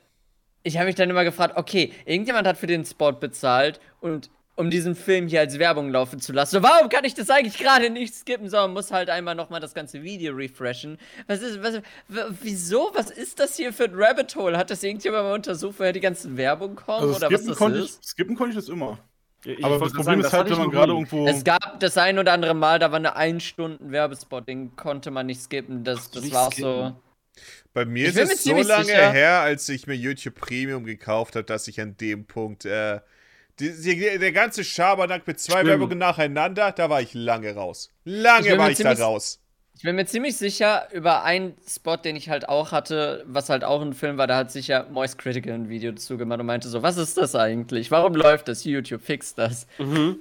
ich 0.64 0.78
habe 0.78 0.86
mich 0.88 0.96
dann 0.96 1.10
immer 1.10 1.26
gefragt, 1.26 1.58
okay, 1.58 1.92
irgendjemand 2.06 2.48
hat 2.48 2.58
für 2.58 2.68
den 2.68 2.86
Spot 2.86 3.12
bezahlt 3.12 3.80
und 4.00 4.30
um 4.56 4.70
diesen 4.70 4.96
Film 4.96 5.28
hier 5.28 5.42
als 5.42 5.60
Werbung 5.60 5.90
laufen 5.92 6.20
zu 6.20 6.32
lassen. 6.32 6.56
So, 6.56 6.64
warum 6.64 6.88
kann 6.90 7.04
ich 7.04 7.14
das 7.14 7.30
eigentlich 7.30 7.58
gerade 7.58 7.90
nicht 7.90 8.16
skippen, 8.16 8.50
sondern 8.50 8.72
muss 8.74 8.92
halt 8.92 9.10
einmal 9.10 9.36
nochmal 9.36 9.60
das 9.60 9.74
ganze 9.74 10.02
Video 10.04 10.34
refreshen? 10.34 10.98
Was 11.28 11.42
ist, 11.42 11.62
was, 11.62 11.82
wieso? 12.42 12.92
Was 12.94 13.12
ist 13.12 13.40
das 13.40 13.58
hier 13.58 13.74
für 13.74 13.86
ein 13.86 13.94
Rabbit 13.96 14.36
Hole? 14.36 14.58
Hat 14.58 14.70
das 14.70 14.82
irgendjemand 14.84 15.24
mal 15.26 15.34
untersucht, 15.34 15.76
woher 15.80 15.92
die 15.94 16.00
ganzen 16.00 16.38
Werbung 16.38 16.76
kommen 16.76 17.02
Also 17.10 17.16
oder 17.18 17.28
was 17.32 17.42
skippen 17.42 17.48
das 17.48 17.58
konnte, 17.58 17.80
ich, 17.80 17.86
ist? 17.86 18.04
skippen 18.06 18.36
konnte 18.36 18.52
ich 18.52 18.56
das 18.66 18.70
immer. 18.70 18.98
Ich 19.44 19.64
Aber 19.64 19.78
das 19.78 19.94
Problem 19.94 20.22
ist 20.22 20.34
halt, 20.34 20.50
wenn 20.50 20.58
man 20.58 20.68
ich 20.68 20.72
gerade 20.74 20.92
irgendwo. 20.94 21.28
Es 21.28 21.44
gab 21.44 21.80
das 21.80 21.98
ein 21.98 22.18
oder 22.18 22.32
andere 22.34 22.54
Mal, 22.56 22.80
da 22.80 22.90
war 22.92 22.98
eine 22.98 23.16
1 23.16 23.44
Stunden 23.44 23.92
Werbespot, 23.92 24.48
den 24.48 24.76
konnte 24.76 25.12
man 25.12 25.26
nicht 25.28 25.42
skippen. 25.42 25.84
Das, 25.84 26.10
das 26.10 26.24
nicht 26.24 26.34
war 26.34 26.52
skippen? 26.52 26.64
so. 26.64 26.96
Bei 27.74 27.84
mir 27.86 28.08
Ich 28.08 28.16
ist 28.16 28.32
es 28.32 28.44
so 28.46 28.54
lange 28.56 28.86
sicher- 28.86 29.12
her, 29.12 29.42
als 29.42 29.68
ich 29.68 29.86
mir 29.86 29.96
YouTube 29.96 30.36
Premium 30.36 30.86
gekauft 30.86 31.36
habe, 31.36 31.44
dass 31.44 31.68
ich 31.68 31.80
an 31.82 31.98
dem 31.98 32.26
Punkt, 32.26 32.64
äh, 32.66 33.02
die, 33.60 33.72
die, 33.82 34.20
der 34.20 34.32
ganze 34.32 34.64
Schabernack 34.64 35.26
mit 35.28 35.40
zwei 35.40 35.56
Stimmt. 35.60 35.70
Werbungen 35.70 35.98
nacheinander, 35.98 36.72
da 36.72 36.90
war 36.90 37.02
ich 37.02 37.14
lange 37.14 37.54
raus. 37.56 37.92
Ich 38.04 38.14
Lange 38.14 38.50
bin 38.50 38.58
war 38.60 38.70
ich 38.70 38.78
da 38.78 38.84
ziemlich- 38.90 39.00
raus. 39.02 39.40
Ich 39.78 39.84
bin 39.84 39.98
mir 39.98 40.06
ziemlich 40.06 40.38
sicher 40.38 40.88
über 40.94 41.24
einen 41.26 41.54
Spot, 41.68 41.98
den 41.98 42.16
ich 42.16 42.30
halt 42.30 42.48
auch 42.48 42.72
hatte, 42.72 43.26
was 43.28 43.50
halt 43.50 43.66
auch 43.66 43.82
ein 43.82 43.92
Film 43.94 44.18
war, 44.18 44.26
da 44.26 44.38
hat 44.38 44.50
sich 44.50 44.70
ja 44.70 44.86
Moist 44.90 45.18
Critical 45.18 45.52
ein 45.54 45.68
Video 45.68 45.92
dazu 45.92 46.18
gemacht 46.18 46.40
und 46.40 46.46
meinte 46.46 46.70
so, 46.70 46.82
was 46.82 46.96
ist 46.96 47.18
das 47.18 47.36
eigentlich? 47.36 47.92
Warum 47.92 48.16
läuft 48.16 48.48
das? 48.48 48.64
YouTube 48.64 49.02
fixt 49.02 49.38
das. 49.38 49.68
Mhm. 49.78 50.20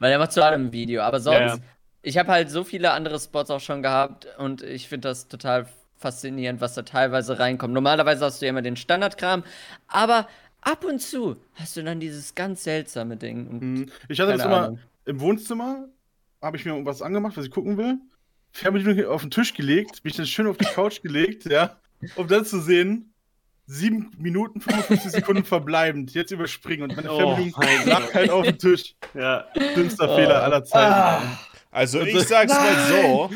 Weil 0.00 0.10
er 0.10 0.18
macht 0.18 0.32
zu 0.32 0.44
allem 0.44 0.66
ein 0.66 0.72
Video. 0.72 1.02
Aber 1.02 1.20
sonst, 1.20 1.38
Ja, 1.38 1.46
ja. 1.46 1.58
ich 2.02 2.18
habe 2.18 2.32
halt 2.32 2.50
so 2.50 2.64
viele 2.64 2.90
andere 2.90 3.20
Spots 3.20 3.50
auch 3.52 3.60
schon 3.60 3.82
gehabt 3.82 4.26
und 4.38 4.62
ich 4.64 4.88
finde 4.88 5.08
das 5.10 5.28
total 5.28 5.68
faszinierend, 5.98 6.60
was 6.60 6.74
da 6.74 6.82
teilweise 6.82 7.38
reinkommt. 7.38 7.72
Normalerweise 7.72 8.24
hast 8.24 8.42
du 8.42 8.46
ja 8.46 8.50
immer 8.50 8.62
den 8.62 8.76
Standardkram, 8.76 9.44
aber 9.86 10.26
ab 10.66 10.84
und 10.84 11.00
zu 11.00 11.36
hast 11.54 11.76
du 11.76 11.82
dann 11.84 12.00
dieses 12.00 12.34
ganz 12.34 12.64
seltsame 12.64 13.16
Ding. 13.16 13.46
Und 13.46 13.60
Mhm. 13.62 13.86
Ich 14.08 14.20
hatte 14.20 14.32
das 14.32 14.44
immer 14.44 14.62
Ahnung. 14.64 14.78
im 15.06 15.20
Wohnzimmer, 15.20 15.88
habe 16.42 16.56
ich 16.56 16.64
mir 16.64 16.72
irgendwas 16.72 17.02
angemacht, 17.02 17.36
was 17.36 17.44
ich 17.46 17.50
gucken 17.50 17.76
will. 17.78 17.98
Fernbedienung 18.52 19.06
auf 19.06 19.20
den 19.22 19.30
Tisch 19.30 19.54
gelegt, 19.54 20.04
mich 20.04 20.16
dann 20.16 20.26
schön 20.26 20.46
auf 20.46 20.56
die 20.56 20.64
Couch 20.64 21.02
gelegt, 21.02 21.44
ja, 21.44 21.76
um 22.16 22.26
dann 22.28 22.44
zu 22.44 22.60
sehen, 22.60 23.12
7 23.66 24.12
Minuten 24.18 24.60
55 24.60 25.10
Sekunden 25.12 25.44
verbleibend, 25.44 26.14
jetzt 26.14 26.30
überspringen 26.30 26.84
und 26.84 26.96
meine 26.96 27.10
Oh 27.10 27.18
Fernbedienung 27.18 27.54
mein 27.58 27.86
lag 27.88 28.14
halt 28.14 28.30
auf 28.30 28.46
dem 28.46 28.58
Tisch. 28.58 28.94
Ja. 29.14 29.46
Dümmster 29.76 30.10
Oh. 30.10 30.16
Fehler 30.16 30.42
aller 30.42 30.64
Zeiten. 30.64 31.36
Also 31.70 32.00
Und 32.00 32.06
ich 32.08 32.14
das- 32.14 32.28
sag's 32.28 32.52
mal 32.54 32.86
so. 32.88 33.30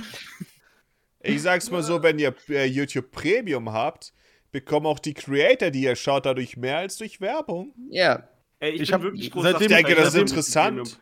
Ich 1.23 1.43
sag's 1.43 1.71
mal 1.71 1.83
so, 1.83 2.03
wenn 2.03 2.19
ihr 2.19 2.35
äh, 2.49 2.65
YouTube 2.65 3.11
Premium 3.11 3.71
habt, 3.73 4.13
bekommen 4.53 4.87
auch 4.87 4.99
die 4.99 5.15
Creator, 5.15 5.71
die 5.71 5.83
ihr 5.83 5.97
schaut, 5.97 6.27
dadurch 6.27 6.57
mehr 6.57 6.79
als 6.79 6.97
durch 6.97 7.21
Werbung. 7.21 7.73
ja, 7.91 8.29
Ey, 8.63 8.73
ich, 8.73 8.83
Ich 8.83 8.89
bin 8.89 8.95
hab- 8.95 9.03
wirklich 9.03 9.31
groß 9.31 9.43
seitdem- 9.45 9.63
Ich 9.63 9.69
denke, 9.69 9.95
das 9.95 10.09
ist 10.15 10.21
interessant. 10.21 11.01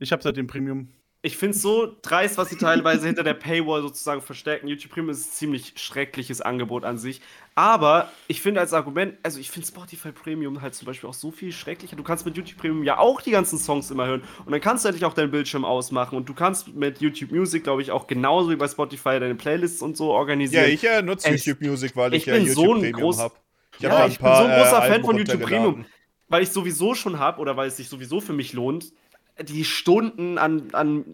Ich 0.00 0.10
habe 0.12 0.22
seitdem 0.22 0.46
Premium. 0.48 0.88
Ich 1.26 1.36
finde 1.36 1.56
es 1.56 1.62
so 1.62 1.92
dreist, 2.02 2.38
was 2.38 2.50
sie 2.50 2.56
teilweise 2.56 3.04
hinter 3.04 3.24
der 3.24 3.34
Paywall 3.34 3.82
sozusagen 3.82 4.22
verstecken. 4.22 4.68
YouTube 4.68 4.92
Premium 4.92 5.10
ist 5.10 5.26
ein 5.26 5.32
ziemlich 5.32 5.72
schreckliches 5.74 6.40
Angebot 6.40 6.84
an 6.84 6.98
sich. 6.98 7.20
Aber 7.56 8.12
ich 8.28 8.40
finde 8.40 8.60
als 8.60 8.72
Argument, 8.72 9.18
also 9.24 9.40
ich 9.40 9.50
finde 9.50 9.66
Spotify 9.66 10.12
Premium 10.12 10.62
halt 10.62 10.76
zum 10.76 10.86
Beispiel 10.86 11.10
auch 11.10 11.14
so 11.14 11.32
viel 11.32 11.50
schrecklicher. 11.50 11.96
Du 11.96 12.04
kannst 12.04 12.26
mit 12.26 12.36
YouTube 12.36 12.58
Premium 12.58 12.84
ja 12.84 12.98
auch 12.98 13.20
die 13.20 13.32
ganzen 13.32 13.58
Songs 13.58 13.90
immer 13.90 14.06
hören. 14.06 14.22
Und 14.44 14.52
dann 14.52 14.60
kannst 14.60 14.84
du 14.84 14.88
endlich 14.88 15.04
auch 15.04 15.14
deinen 15.14 15.32
Bildschirm 15.32 15.64
ausmachen. 15.64 16.16
Und 16.16 16.28
du 16.28 16.34
kannst 16.34 16.68
mit 16.76 17.00
YouTube 17.00 17.32
Music, 17.32 17.64
glaube 17.64 17.82
ich, 17.82 17.90
auch 17.90 18.06
genauso 18.06 18.50
wie 18.50 18.56
bei 18.56 18.68
Spotify 18.68 19.18
deine 19.18 19.34
Playlists 19.34 19.82
und 19.82 19.96
so 19.96 20.12
Ja, 20.12 20.18
organisieren. 20.18 20.68
ich 20.68 20.84
äh, 20.84 21.02
nutze 21.02 21.30
YouTube 21.30 21.60
Music, 21.60 21.96
weil 21.96 22.14
ich, 22.14 22.22
ich 22.22 22.26
ja 22.26 22.36
YouTube 22.36 22.54
so 22.54 22.74
ein 22.74 22.80
Premium 22.80 23.16
habe. 23.18 23.34
Ich 23.78 23.82
Ja, 23.82 23.90
hab 23.90 23.96
da 23.96 24.06
ich 24.06 24.20
bin 24.20 24.34
so 24.34 24.44
ein 24.44 24.52
großer 24.52 24.82
Fan 24.82 25.02
von 25.04 25.16
YouTube 25.18 25.42
Premium. 25.42 25.86
Weil 26.28 26.42
ich 26.42 26.50
sowieso 26.50 26.94
schon 26.94 27.18
habe 27.20 27.40
oder 27.40 27.56
weil 27.56 27.68
es 27.68 27.76
sich 27.76 27.88
sowieso 27.88 28.20
für 28.20 28.32
mich 28.32 28.52
lohnt, 28.52 28.92
die 29.42 29.64
Stunden 29.64 30.38
an, 30.38 30.68
an 30.72 31.04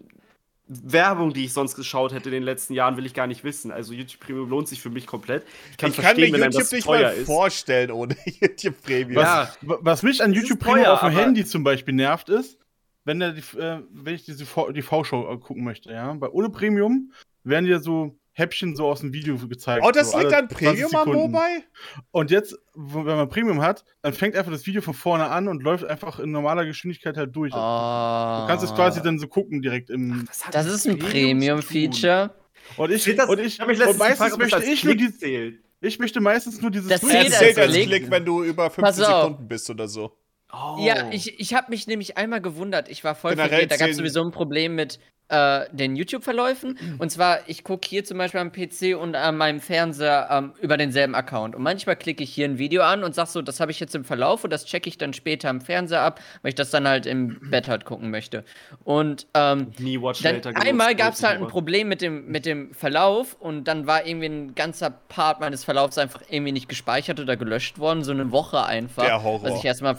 Werbung, 0.67 1.33
die 1.33 1.43
ich 1.45 1.53
sonst 1.53 1.75
geschaut 1.75 2.13
hätte 2.13 2.29
in 2.29 2.33
den 2.33 2.43
letzten 2.43 2.73
Jahren, 2.73 2.95
will 2.97 3.05
ich 3.05 3.13
gar 3.13 3.27
nicht 3.27 3.43
wissen. 3.43 3.69
Also 3.69 3.93
YouTube 3.93 4.21
Premium 4.21 4.49
lohnt 4.49 4.67
sich 4.69 4.81
für 4.81 4.89
mich 4.89 5.05
komplett. 5.05 5.43
Ich 5.71 5.77
kann 5.77 5.91
Ich 5.91 5.97
kann 5.97 6.15
mir 6.15 6.27
YouTube 6.27 6.51
das 6.51 6.71
nicht 6.71 6.85
teuer 6.85 7.01
mal 7.09 7.13
ist. 7.15 7.25
vorstellen 7.25 7.91
ohne 7.91 8.15
YouTube 8.41 8.81
Premium. 8.81 9.17
Was, 9.23 9.25
Ja. 9.25 9.51
wa- 9.61 9.77
was 9.81 10.03
mich 10.03 10.23
an 10.23 10.33
YouTube 10.33 10.59
Premium 10.59 10.85
teuer, 10.85 10.93
auf 10.93 11.01
dem 11.01 11.09
Handy 11.11 11.45
zum 11.45 11.63
Beispiel 11.63 11.93
nervt, 11.93 12.29
ist, 12.29 12.57
wenn, 13.03 13.19
der, 13.19 13.33
die, 13.33 13.41
äh, 13.57 13.81
wenn 13.91 14.15
ich 14.15 14.23
diese 14.23 14.45
V- 14.45 14.71
die 14.71 14.81
V-Show 14.81 15.29
äh, 15.33 15.37
gucken 15.37 15.63
möchte, 15.65 15.91
ja. 15.91 16.13
Bei 16.13 16.29
ohne 16.29 16.49
Premium 16.49 17.11
werden 17.43 17.65
dir 17.65 17.79
so 17.81 18.17
Häppchen 18.35 18.75
so 18.75 18.87
aus 18.87 19.01
dem 19.01 19.13
Video 19.13 19.37
gezeigt. 19.37 19.85
Oh, 19.85 19.91
das 19.91 20.11
so 20.11 20.19
liegt 20.19 20.33
an 20.33 20.49
20 20.49 20.57
Premium 20.57 20.95
am. 20.95 21.11
Mobile? 21.11 21.63
Und 22.11 22.31
jetzt, 22.31 22.57
wenn 22.73 23.05
man 23.05 23.29
Premium 23.29 23.61
hat, 23.61 23.85
dann 24.01 24.13
fängt 24.13 24.35
einfach 24.35 24.51
das 24.51 24.65
Video 24.65 24.81
von 24.81 24.95
vorne 24.95 25.29
an 25.29 25.47
und 25.47 25.61
läuft 25.61 25.85
einfach 25.85 26.19
in 26.19 26.31
normaler 26.31 26.65
Geschwindigkeit 26.65 27.15
halt 27.15 27.35
durch. 27.35 27.53
Oh. 27.53 27.57
Du 27.57 28.47
kannst 28.47 28.65
es 28.65 28.73
quasi 28.73 29.01
dann 29.03 29.19
so 29.19 29.27
gucken 29.27 29.61
direkt 29.61 29.91
im. 29.91 30.27
Hat 30.41 30.55
Das 30.55 30.65
ist 30.65 30.87
ein? 30.87 30.97
Premium-Feature. 30.97 32.33
Und 32.77 32.91
ich, 32.91 33.03
das, 33.15 33.29
und 33.29 33.39
ich 33.39 33.59
ich, 33.59 33.61
und 33.61 33.97
meistens 33.97 34.29
das 34.29 34.37
möchte 34.37 34.63
ich 34.63 34.83
nur 34.83 34.95
die, 34.95 35.15
zählt. 35.15 35.59
ich 35.81 35.99
möchte 35.99 36.21
meistens 36.21 36.61
nur 36.61 36.71
dieses 36.71 36.89
Das 36.89 37.01
zählt 37.01 37.25
als 37.25 37.37
zählt 37.37 37.59
als 37.59 37.73
Klick. 37.73 37.87
Klick, 37.87 38.11
wenn 38.11 38.25
du 38.25 38.43
über 38.43 38.69
Pass 38.69 38.95
15 38.95 39.05
auf. 39.05 39.21
Sekunden 39.21 39.47
bist 39.47 39.69
oder 39.69 39.87
so. 39.87 40.17
Oh. 40.51 40.77
Ja, 40.79 41.09
ich, 41.11 41.39
ich 41.39 41.53
habe 41.55 41.71
mich 41.71 41.87
nämlich 41.87 42.15
einmal 42.15 42.39
gewundert. 42.39 42.87
Ich 42.87 43.03
war 43.03 43.15
voll 43.15 43.31
Generell 43.31 43.49
verwirrt. 43.49 43.71
Da 43.71 43.77
gab 43.77 43.89
es 43.89 43.97
sowieso 43.97 44.23
ein 44.23 44.31
Problem 44.31 44.75
mit 44.75 44.99
äh, 45.29 45.65
den 45.71 45.95
YouTube-Verläufen. 45.95 46.77
Und 46.99 47.11
zwar, 47.11 47.39
ich 47.47 47.63
gucke 47.63 47.87
hier 47.87 48.03
zum 48.03 48.17
Beispiel 48.17 48.39
am 48.39 48.51
PC 48.51 48.95
und 48.99 49.15
an 49.15 49.37
meinem 49.37 49.59
Fernseher 49.59 50.27
ähm, 50.29 50.53
über 50.61 50.77
denselben 50.77 51.15
Account. 51.15 51.55
Und 51.55 51.63
manchmal 51.63 51.95
klicke 51.95 52.23
ich 52.23 52.33
hier 52.33 52.45
ein 52.45 52.57
Video 52.57 52.83
an 52.83 53.03
und 53.03 53.15
sag 53.15 53.27
so, 53.27 53.41
das 53.41 53.59
habe 53.59 53.71
ich 53.71 53.79
jetzt 53.79 53.95
im 53.95 54.03
Verlauf 54.03 54.43
und 54.43 54.51
das 54.51 54.65
checke 54.65 54.89
ich 54.89 54.97
dann 54.97 55.13
später 55.13 55.49
am 55.49 55.61
Fernseher 55.61 56.01
ab, 56.01 56.19
weil 56.41 56.49
ich 56.49 56.55
das 56.55 56.69
dann 56.71 56.87
halt 56.87 57.05
im 57.05 57.39
Bett 57.49 57.67
halt 57.67 57.85
gucken 57.85 58.11
möchte. 58.11 58.43
Und 58.83 59.27
ähm, 59.33 59.71
Nie 59.79 60.01
Watch 60.01 60.21
dann 60.21 60.35
Later 60.35 60.51
einmal 60.61 60.95
gab 60.95 61.13
es 61.13 61.23
halt 61.23 61.41
ein. 61.41 61.47
Problem 61.47 61.87
mit 61.87 62.01
dem, 62.01 62.27
mit 62.27 62.45
dem 62.45 62.73
Verlauf 62.73 63.35
und 63.39 63.65
dann 63.65 63.87
war 63.87 64.05
irgendwie 64.05 64.27
ein 64.27 64.55
ganzer 64.55 64.89
Part 64.89 65.39
meines 65.39 65.63
Verlaufs 65.63 65.97
einfach 65.97 66.21
irgendwie 66.29 66.51
nicht 66.51 66.69
gespeichert 66.69 67.19
oder 67.19 67.37
gelöscht 67.37 67.79
worden, 67.79 68.03
so 68.03 68.11
eine 68.11 68.31
Woche 68.31 68.65
einfach. 68.65 69.03
Der 69.03 69.23
Horror. 69.23 69.43
Was 69.43 69.59
ich 69.59 69.65
erstmal. 69.65 69.95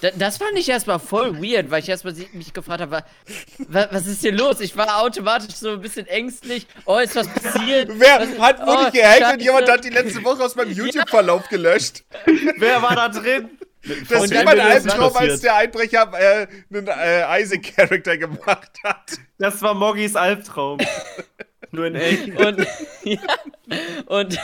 Da, 0.00 0.10
das 0.10 0.38
fand 0.38 0.56
ich 0.58 0.68
erstmal 0.68 0.98
voll 0.98 1.40
weird, 1.42 1.70
weil 1.70 1.82
ich 1.82 1.88
erstmal 1.88 2.14
mich 2.32 2.52
gefragt 2.52 2.80
habe, 2.80 2.90
wa, 2.90 3.04
wa, 3.68 3.88
was 3.90 4.06
ist 4.06 4.20
hier 4.20 4.32
los? 4.32 4.60
Ich 4.60 4.76
war 4.76 5.02
automatisch 5.02 5.54
so 5.54 5.70
ein 5.70 5.80
bisschen 5.80 6.06
ängstlich. 6.06 6.66
Oh, 6.84 6.98
ist 6.98 7.16
was 7.16 7.28
passiert? 7.28 7.90
Wer 7.94 8.20
was, 8.20 8.38
hat 8.38 8.60
oh, 8.62 8.66
wirklich 8.66 9.02
gehackt 9.02 9.34
und 9.34 9.42
jemand 9.42 9.70
hat 9.70 9.84
die 9.84 9.90
letzte 9.90 10.22
Woche 10.22 10.44
aus 10.44 10.54
meinem 10.54 10.72
YouTube-Verlauf 10.72 11.48
gelöscht? 11.48 12.04
Wer 12.58 12.82
war 12.82 12.94
da 12.94 13.08
drin? 13.08 13.50
Das 14.08 14.24
ist 14.24 14.34
das 14.34 14.46
Albtraum, 14.46 15.16
als 15.16 15.40
der 15.40 15.56
Einbrecher 15.56 16.10
äh, 16.18 16.46
einen 16.70 16.88
äh, 16.88 17.42
Isaac-Charakter 17.42 18.18
gemacht 18.18 18.72
hat. 18.82 19.12
Das 19.38 19.62
war 19.62 19.74
Moggis 19.74 20.16
Albtraum. 20.16 20.78
Nur 21.70 21.86
in 21.86 21.94
echt. 21.94 22.28
Und, 22.28 22.66
ja, 23.04 23.20
und 24.06 24.38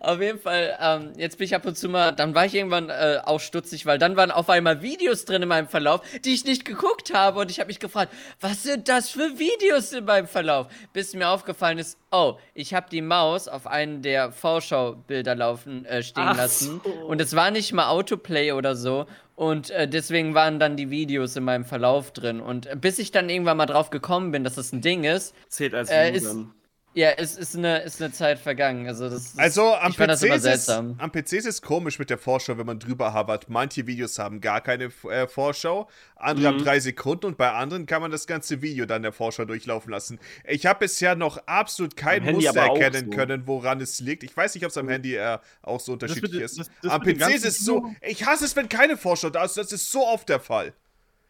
auf 0.00 0.20
jeden 0.20 0.38
Fall, 0.38 0.76
ähm, 0.80 1.12
jetzt 1.16 1.38
bin 1.38 1.44
ich 1.46 1.54
ab 1.54 1.64
und 1.66 1.76
zu 1.76 1.88
mal, 1.88 2.12
dann 2.12 2.34
war 2.34 2.46
ich 2.46 2.54
irgendwann 2.54 2.88
äh, 2.90 3.18
auch 3.24 3.40
stutzig, 3.40 3.86
weil 3.86 3.98
dann 3.98 4.16
waren 4.16 4.30
auf 4.30 4.48
einmal 4.50 4.82
Videos 4.82 5.24
drin 5.24 5.42
in 5.42 5.48
meinem 5.48 5.68
Verlauf, 5.68 6.00
die 6.24 6.34
ich 6.34 6.44
nicht 6.44 6.64
geguckt 6.64 7.12
habe 7.14 7.40
und 7.40 7.50
ich 7.50 7.58
habe 7.60 7.68
mich 7.68 7.80
gefragt, 7.80 8.12
was 8.40 8.62
sind 8.62 8.88
das 8.88 9.10
für 9.10 9.38
Videos 9.38 9.92
in 9.92 10.04
meinem 10.04 10.26
Verlauf? 10.26 10.66
Bis 10.92 11.14
mir 11.14 11.28
aufgefallen 11.28 11.78
ist, 11.78 11.98
oh, 12.10 12.34
ich 12.54 12.74
habe 12.74 12.86
die 12.90 13.02
Maus 13.02 13.48
auf 13.48 13.66
einen 13.66 14.02
der 14.02 14.32
Vorschaubilder 14.32 15.34
laufen 15.34 15.84
äh, 15.84 16.02
stehen 16.02 16.24
Ach 16.26 16.36
lassen 16.36 16.80
so. 16.84 16.90
und 16.90 17.20
es 17.20 17.34
war 17.36 17.50
nicht 17.50 17.72
mal 17.72 17.88
Autoplay 17.88 18.52
oder 18.52 18.74
so 18.76 19.06
und 19.36 19.70
äh, 19.70 19.88
deswegen 19.88 20.34
waren 20.34 20.58
dann 20.58 20.76
die 20.76 20.90
Videos 20.90 21.34
in 21.36 21.44
meinem 21.44 21.64
Verlauf 21.64 22.12
drin 22.12 22.40
und 22.40 22.66
äh, 22.66 22.76
bis 22.76 22.98
ich 22.98 23.10
dann 23.10 23.28
irgendwann 23.28 23.56
mal 23.56 23.66
drauf 23.66 23.90
gekommen 23.90 24.32
bin, 24.32 24.44
dass 24.44 24.54
das 24.56 24.72
ein 24.72 24.80
Ding 24.82 25.04
ist, 25.04 25.34
Zählt 25.48 25.74
als 25.74 25.90
Äh, 25.90 26.12
ist- 26.12 26.26
dann. 26.26 26.52
Ja, 26.92 27.10
es 27.10 27.36
ist 27.36 27.56
eine, 27.56 27.78
ist 27.82 28.02
eine 28.02 28.12
Zeit 28.12 28.38
vergangen. 28.40 28.86
Also, 28.88 29.08
das, 29.08 29.32
das 29.34 29.38
Also 29.38 29.74
am 29.74 29.94
das 29.96 30.20
PC, 30.20 30.26
immer 30.26 30.34
ist 30.34 30.44
es, 30.44 30.66
seltsam. 30.66 30.96
am 30.98 31.12
PC 31.12 31.32
ist 31.34 31.46
es 31.46 31.62
komisch 31.62 31.98
mit 31.98 32.10
der 32.10 32.18
Vorschau, 32.18 32.58
wenn 32.58 32.66
man 32.66 32.78
drüber 32.80 33.12
habert. 33.12 33.48
Manche 33.48 33.86
Videos 33.86 34.18
haben 34.18 34.40
gar 34.40 34.60
keine 34.60 34.90
äh, 35.08 35.26
Vorschau, 35.28 35.88
andere 36.16 36.48
haben 36.48 36.58
Mhm. 36.58 36.64
drei 36.64 36.80
Sekunden 36.80 37.26
und 37.26 37.36
bei 37.38 37.52
anderen 37.52 37.86
kann 37.86 38.02
man 38.02 38.10
das 38.10 38.26
ganze 38.26 38.60
Video 38.60 38.86
dann 38.86 39.02
der 39.02 39.12
Vorschau 39.12 39.44
durchlaufen 39.44 39.90
lassen. 39.92 40.18
Ich 40.44 40.66
habe 40.66 40.80
bisher 40.80 41.14
noch 41.14 41.38
absolut 41.46 41.96
kein 41.96 42.22
Am 42.22 42.26
Handy 42.26 42.44
Muster 42.46 42.60
erkennen 42.60 43.10
so. 43.10 43.16
können, 43.16 43.46
woran 43.46 43.80
es 43.80 44.00
liegt. 44.00 44.24
Ich 44.24 44.36
weiß 44.36 44.54
nicht, 44.54 44.64
ob 44.64 44.70
es 44.70 44.76
am 44.76 44.88
Handy 44.88 45.14
äh, 45.14 45.38
auch 45.62 45.78
so 45.80 45.92
unterschiedlich 45.92 46.32
mit- 46.32 46.42
ist. 46.42 46.58
das- 46.58 46.70
das 46.82 46.92
am 46.92 47.02
PC 47.02 47.34
ist 47.34 47.44
es 47.44 47.58
so. 47.60 47.84
Ich 48.02 48.26
hasse 48.26 48.44
es, 48.44 48.56
wenn 48.56 48.68
keine 48.68 48.96
Vorschau 48.96 49.30
da 49.30 49.44
ist. 49.44 49.56
Das 49.56 49.70
ist 49.72 49.90
so 49.92 50.04
oft 50.06 50.28
der 50.28 50.40
Fall. 50.40 50.72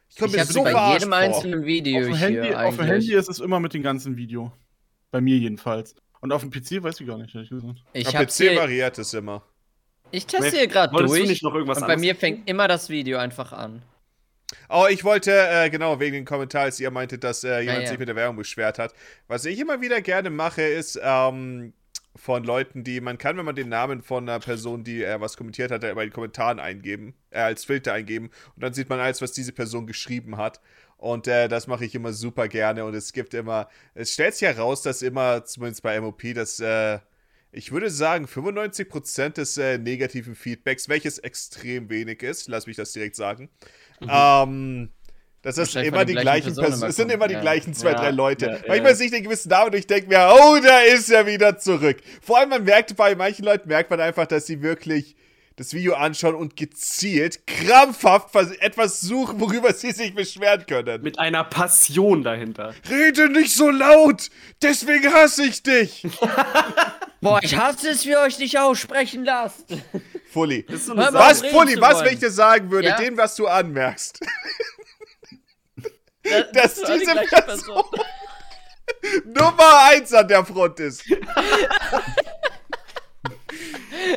Ich 0.08 0.16
komme 0.16 0.32
mir 0.32 0.44
so 0.44 0.64
bei 0.64 0.92
jedem 0.94 1.12
einzelnen 1.12 1.64
Video 1.64 1.98
Auf 2.00 2.04
dem, 2.06 2.16
hier 2.16 2.26
Handy, 2.42 2.54
auf 2.54 2.76
dem. 2.76 2.86
Handy 2.86 3.14
ist 3.14 3.28
es 3.28 3.38
immer 3.38 3.61
mit 3.61 3.74
dem 3.74 3.82
ganzen 3.82 4.16
Video. 4.16 4.52
Bei 5.11 5.20
mir 5.20 5.36
jedenfalls. 5.36 5.94
Und 6.20 6.32
auf 6.32 6.42
dem 6.42 6.50
PC 6.50 6.82
weiß 6.82 7.00
ich 7.00 7.06
gar 7.06 7.18
nicht, 7.18 7.34
ehrlich 7.34 7.50
gesagt. 7.50 7.82
ich 7.92 8.06
Am 8.16 8.26
PC 8.26 8.32
hier, 8.32 8.56
variiert 8.56 8.98
es 8.98 9.14
immer. 9.14 9.42
ich 10.11 10.26
teste 10.26 10.56
hier 10.56 10.66
gerade 10.66 10.92
Wolltest 10.92 11.14
du 11.14 11.18
durch 11.18 11.28
nicht 11.28 11.42
noch 11.42 11.54
irgendwas 11.54 11.78
und 11.78 11.86
bei 11.86 11.94
anderes 11.94 12.00
mir 12.00 12.14
fängt 12.14 12.48
immer 12.48 12.68
das 12.68 12.90
Video 12.90 13.18
einfach 13.18 13.52
an. 13.52 13.82
Oh, 14.68 14.86
ich 14.90 15.04
wollte, 15.04 15.32
äh, 15.32 15.70
genau, 15.70 16.00
wegen 16.00 16.14
den 16.14 16.24
Kommentaren, 16.24 16.66
als 16.66 16.80
ihr 16.80 16.90
meintet, 16.90 17.24
dass 17.24 17.44
äh, 17.44 17.61
jemand 17.61 17.82
ja. 17.82 17.88
sich 17.88 17.98
mit 17.98 18.08
der 18.08 18.16
Werbung 18.16 18.36
beschwert 18.36 18.78
hat. 18.78 18.92
Was 19.28 19.44
ich 19.44 19.58
immer 19.58 19.80
wieder 19.80 20.00
gerne 20.00 20.28
mache, 20.28 20.62
ist 20.62 20.98
ähm, 21.02 21.72
von 22.16 22.44
Leuten, 22.44 22.84
die, 22.84 23.00
man 23.00 23.18
kann, 23.18 23.36
wenn 23.36 23.44
man 23.44 23.54
den 23.54 23.68
Namen 23.68 24.02
von 24.02 24.28
einer 24.28 24.40
Person, 24.40 24.84
die 24.84 25.04
äh, 25.04 25.20
was 25.20 25.36
kommentiert 25.36 25.70
hat, 25.70 25.82
bei 25.82 26.04
den 26.04 26.12
Kommentaren 26.12 26.58
eingeben, 26.58 27.14
äh, 27.30 27.40
als 27.40 27.64
Filter 27.64 27.92
eingeben 27.92 28.30
und 28.56 28.62
dann 28.62 28.74
sieht 28.74 28.88
man 28.88 29.00
alles, 29.00 29.22
was 29.22 29.32
diese 29.32 29.52
Person 29.52 29.86
geschrieben 29.86 30.36
hat. 30.36 30.61
Und 31.01 31.26
äh, 31.28 31.48
das 31.48 31.66
mache 31.66 31.86
ich 31.86 31.94
immer 31.94 32.12
super 32.12 32.46
gerne 32.46 32.84
und 32.84 32.94
es 32.94 33.14
gibt 33.14 33.32
immer, 33.32 33.70
es 33.94 34.12
stellt 34.12 34.34
sich 34.34 34.46
heraus, 34.46 34.82
dass 34.82 35.01
immer, 35.01 35.46
zumindest 35.46 35.82
bei 35.82 35.98
MOP, 35.98 36.34
dass, 36.34 36.61
äh, 36.61 36.98
ich 37.53 37.72
würde 37.72 37.88
sagen, 37.88 38.26
95% 38.26 39.30
des 39.30 39.57
äh, 39.57 39.78
negativen 39.78 40.34
Feedbacks, 40.34 40.90
welches 40.90 41.18
extrem 41.18 41.88
wenig 41.88 42.22
ist, 42.22 42.48
lass 42.48 42.66
mich 42.66 42.76
das 42.76 42.92
direkt 42.92 43.16
sagen, 43.16 43.48
ähm, 44.03 44.90
dass 45.40 45.57
das 45.57 45.68
Wahrscheinlich 45.68 45.94
immer 45.94 46.05
die 46.05 46.14
gleichen 46.16 46.55
Personen 46.55 46.74
immer 46.74 46.88
es 46.88 46.96
sind 46.96 47.11
immer 47.11 47.28
die 47.28 47.34
ja. 47.34 47.40
gleichen 47.40 47.72
zwei, 47.72 47.92
Ja, 47.92 48.01
drei 48.01 48.11
Leute. 48.11 48.46
ja, 48.46 48.59
Manchmal 48.68 48.90
ja. 48.90 48.94
sehe 48.94 49.07
ich 49.07 49.12
den 49.12 49.22
gewissen 49.22 49.48
Namen 49.48 49.70
und 49.70 49.76
ich 49.76 49.86
denke 49.86 50.07
mir, 50.09 50.34
oh, 50.34 50.59
da 50.62 50.80
ist 50.80 51.11
er 51.11 51.24
wieder 51.24 51.57
zurück. 51.57 51.96
Vor 52.20 52.36
allem, 52.36 52.51
man 52.51 52.64
merkt, 52.64 52.94
bei 52.94 53.14
manchen 53.14 53.46
Leuten 53.46 53.68
merkt 53.68 53.88
man 53.88 54.03
einfach, 54.03 54.26
dass 54.26 54.44
sie 54.44 54.61
wirklich 54.61 55.16
das 55.57 55.74
Video 55.74 55.94
anschauen 55.94 56.34
und 56.34 56.57
gezielt, 56.57 57.46
krampfhaft 57.46 58.34
etwas 58.61 59.01
suchen, 59.01 59.40
worüber 59.40 59.72
sie 59.74 59.92
sich 59.92 60.14
beschweren 60.14 60.64
können. 60.66 61.03
Mit 61.03 61.18
einer 61.18 61.44
Passion 61.44 62.22
dahinter. 62.22 62.74
Rede 62.88 63.28
nicht 63.28 63.55
so 63.55 63.68
laut! 63.70 64.30
Deswegen 64.62 65.12
hasse 65.12 65.44
ich 65.44 65.62
dich! 65.62 66.07
Boah, 67.20 67.40
ich 67.42 67.57
hasse 67.57 67.90
es, 67.90 68.07
wie 68.07 68.11
ihr 68.11 68.20
euch 68.20 68.38
nicht 68.38 68.59
aussprechen 68.59 69.24
lasst. 69.24 69.66
Fully. 70.32 70.64
Das 70.66 70.86
so. 70.86 70.96
Was, 70.96 71.42
Fully, 71.44 71.78
was, 71.78 72.03
wenn 72.03 72.14
ich 72.14 72.20
dir 72.20 72.30
sagen 72.30 72.70
würde, 72.70 72.88
Ja? 72.88 72.96
dem, 72.96 73.16
was 73.18 73.36
du 73.36 73.46
anmerkst, 73.46 74.20
Das, 76.22 76.53
dass 76.53 76.74
die 76.74 76.98
diese 76.98 77.12
gleiche 77.12 77.42
Person 77.42 77.82
Nummer 79.24 79.84
eins 79.90 80.12
an 80.12 80.28
der 80.28 80.44
Front 80.44 80.80
ist. 80.80 81.05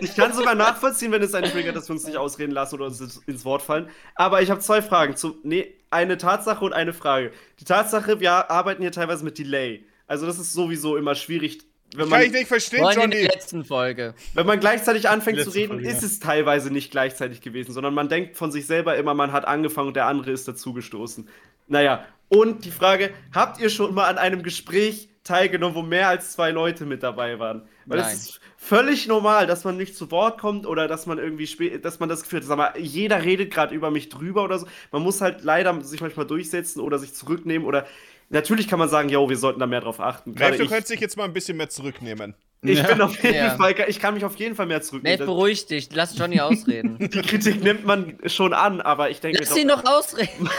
Ich 0.01 0.15
kann 0.15 0.33
sogar 0.33 0.55
nachvollziehen, 0.55 1.11
wenn 1.11 1.21
es 1.21 1.33
einen 1.33 1.51
triggert, 1.51 1.75
dass 1.75 1.89
wir 1.89 1.93
uns 1.93 2.05
nicht 2.05 2.17
ausreden 2.17 2.51
lassen 2.51 2.75
oder 2.75 2.85
uns 2.85 3.21
ins 3.25 3.45
Wort 3.45 3.61
fallen. 3.61 3.89
Aber 4.15 4.41
ich 4.41 4.49
habe 4.49 4.59
zwei 4.59 4.81
Fragen. 4.81 5.15
Zu, 5.15 5.37
nee, 5.43 5.73
eine 5.89 6.17
Tatsache 6.17 6.63
und 6.63 6.73
eine 6.73 6.93
Frage. 6.93 7.31
Die 7.59 7.65
Tatsache, 7.65 8.19
wir 8.19 8.49
arbeiten 8.51 8.81
hier 8.81 8.91
teilweise 8.91 9.23
mit 9.23 9.37
Delay. 9.37 9.85
Also 10.07 10.25
das 10.25 10.39
ist 10.39 10.53
sowieso 10.53 10.97
immer 10.97 11.15
schwierig. 11.15 11.59
Wenn 11.95 12.09
Kann 12.09 12.09
man, 12.09 12.21
ich 12.23 12.31
nicht 12.31 12.47
verstehen, 12.47 12.81
Wollen 12.81 12.99
in 12.99 13.11
der 13.11 13.21
Johnny. 13.21 13.33
letzten 13.33 13.63
Folge. 13.63 14.15
wenn 14.33 14.47
man 14.47 14.59
gleichzeitig 14.59 15.09
anfängt 15.09 15.41
zu 15.41 15.51
reden, 15.51 15.73
Folge, 15.73 15.87
ist 15.87 16.01
ja. 16.01 16.07
es 16.07 16.19
teilweise 16.19 16.71
nicht 16.71 16.89
gleichzeitig 16.89 17.41
gewesen, 17.41 17.71
sondern 17.71 17.93
man 17.93 18.09
denkt 18.09 18.35
von 18.35 18.51
sich 18.51 18.65
selber 18.65 18.95
immer, 18.95 19.13
man 19.13 19.31
hat 19.31 19.45
angefangen 19.45 19.89
und 19.89 19.95
der 19.95 20.07
andere 20.07 20.31
ist 20.31 20.47
dazugestoßen. 20.47 21.27
Naja, 21.67 22.05
und 22.29 22.65
die 22.65 22.71
Frage, 22.71 23.11
habt 23.31 23.61
ihr 23.61 23.69
schon 23.69 23.93
mal 23.93 24.07
an 24.07 24.17
einem 24.17 24.41
Gespräch 24.41 25.09
teilgenommen, 25.23 25.75
wo 25.75 25.83
mehr 25.83 26.07
als 26.07 26.31
zwei 26.31 26.49
Leute 26.49 26.85
mit 26.85 27.03
dabei 27.03 27.37
waren? 27.37 27.67
Weil 27.85 27.99
Nein. 27.99 28.13
es 28.13 28.13
ist 28.29 28.39
völlig 28.57 29.07
normal, 29.07 29.45
dass 29.47 29.63
man 29.65 29.75
nicht 29.77 29.95
zu 29.97 30.09
Wort 30.11 30.39
kommt 30.39 30.65
oder 30.65 30.87
dass 30.87 31.05
man 31.05 31.17
irgendwie 31.17 31.45
spä- 31.45 31.77
dass 31.79 31.99
man 31.99 32.07
das 32.09 32.23
Gefühl 32.23 32.39
hat, 32.39 32.45
sag 32.47 32.57
mal, 32.57 32.73
jeder 32.79 33.23
redet 33.23 33.51
gerade 33.53 33.75
über 33.75 33.91
mich 33.91 34.09
drüber 34.09 34.43
oder 34.43 34.59
so. 34.59 34.67
Man 34.91 35.01
muss 35.03 35.19
halt 35.21 35.43
leider 35.43 35.81
sich 35.83 35.99
manchmal 36.01 36.25
durchsetzen 36.27 36.79
oder 36.79 36.97
sich 36.99 37.13
zurücknehmen 37.13 37.67
oder 37.67 37.85
natürlich 38.29 38.67
kann 38.67 38.79
man 38.79 38.89
sagen, 38.89 39.09
yo, 39.09 39.29
wir 39.29 39.37
sollten 39.37 39.59
da 39.59 39.67
mehr 39.67 39.81
drauf 39.81 39.99
achten. 39.99 40.33
Gerade 40.33 40.51
Ralf, 40.51 40.57
du 40.57 40.63
ich, 40.63 40.69
könntest 40.69 40.91
dich 40.93 40.99
jetzt 41.01 41.17
mal 41.17 41.25
ein 41.25 41.33
bisschen 41.33 41.57
mehr 41.57 41.69
zurücknehmen. 41.69 42.35
ich 42.61 42.79
Ja. 42.79 42.87
bin 42.87 43.01
auf 43.01 43.21
jeden 43.21 43.35
Ja. 43.35 43.57
Fall, 43.57 43.75
ich 43.87 43.99
kann 43.99 44.13
mich 44.13 44.23
auf 44.23 44.37
jeden 44.37 44.55
Fall 44.55 44.65
mehr 44.65 44.77
Nate, 44.77 44.87
zurücknehmen. 44.87 45.25
beruhig 45.25 45.65
dich. 45.65 45.89
Lass 45.93 46.17
Johnny 46.17 46.39
ausreden. 46.39 46.97
Die 47.13 47.21
Kritik 47.21 47.61
nimmt 47.61 47.85
man 47.85 48.17
schon 48.27 48.53
an, 48.53 48.79
aber 48.79 49.09
ich 49.09 49.19
denke, 49.19 49.39
Lass 49.39 49.57
ihn 49.57 49.67
noch 49.67 49.83
ausreden. 49.85 50.49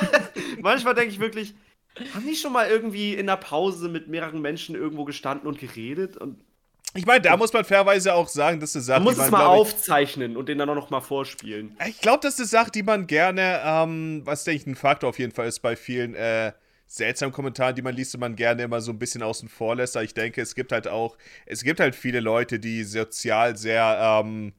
manchmal 0.62 0.94
denke 0.94 1.12
ich 1.12 1.20
wirklich, 1.20 1.54
haben 2.14 2.26
die 2.26 2.36
schon 2.36 2.52
mal 2.52 2.68
irgendwie 2.68 3.14
in 3.14 3.26
der 3.26 3.36
Pause 3.36 3.88
mit 3.88 4.08
mehreren 4.08 4.40
Menschen 4.40 4.74
irgendwo 4.74 5.04
gestanden 5.04 5.46
und 5.46 5.58
geredet? 5.58 6.16
Und 6.16 6.38
Ich 6.94 7.06
meine, 7.06 7.20
da 7.20 7.36
muss 7.36 7.52
man 7.52 7.64
fairweise 7.64 8.14
auch 8.14 8.28
sagen, 8.28 8.58
dass 8.58 8.74
eine 8.74 8.82
Sache, 8.82 9.00
man 9.00 9.04
muss 9.04 9.14
die 9.14 9.22
es 9.22 9.30
man, 9.30 9.40
mal 9.42 9.54
ich, 9.54 9.60
aufzeichnen 9.60 10.36
und 10.36 10.48
den 10.48 10.58
dann 10.58 10.68
auch 10.70 10.74
noch 10.74 10.90
mal 10.90 11.00
vorspielen. 11.00 11.76
Ich 11.88 12.00
glaube, 12.00 12.20
das 12.22 12.34
ist 12.34 12.40
eine 12.40 12.48
Sache, 12.48 12.70
die 12.72 12.82
man 12.82 13.06
gerne, 13.06 13.60
ähm, 13.64 14.22
was 14.24 14.44
denke 14.44 14.62
ich 14.62 14.66
ein 14.66 14.74
Faktor 14.74 15.10
auf 15.10 15.18
jeden 15.18 15.32
Fall 15.32 15.46
ist 15.46 15.60
bei 15.60 15.76
vielen 15.76 16.14
äh, 16.14 16.52
seltsamen 16.86 17.32
Kommentaren, 17.32 17.76
die 17.76 17.82
man 17.82 17.94
liest 17.94 18.14
und 18.14 18.20
man 18.20 18.34
gerne 18.34 18.64
immer 18.64 18.80
so 18.80 18.90
ein 18.90 18.98
bisschen 18.98 19.22
außen 19.22 19.48
vor 19.48 19.76
lässt. 19.76 19.96
Aber 19.96 20.04
ich 20.04 20.14
denke, 20.14 20.42
es 20.42 20.56
gibt 20.56 20.72
halt 20.72 20.88
auch, 20.88 21.16
es 21.46 21.62
gibt 21.62 21.78
halt 21.78 21.94
viele 21.94 22.18
Leute, 22.18 22.58
die 22.58 22.82
sozial 22.82 23.56
sehr 23.56 24.22
ähm, 24.24 24.52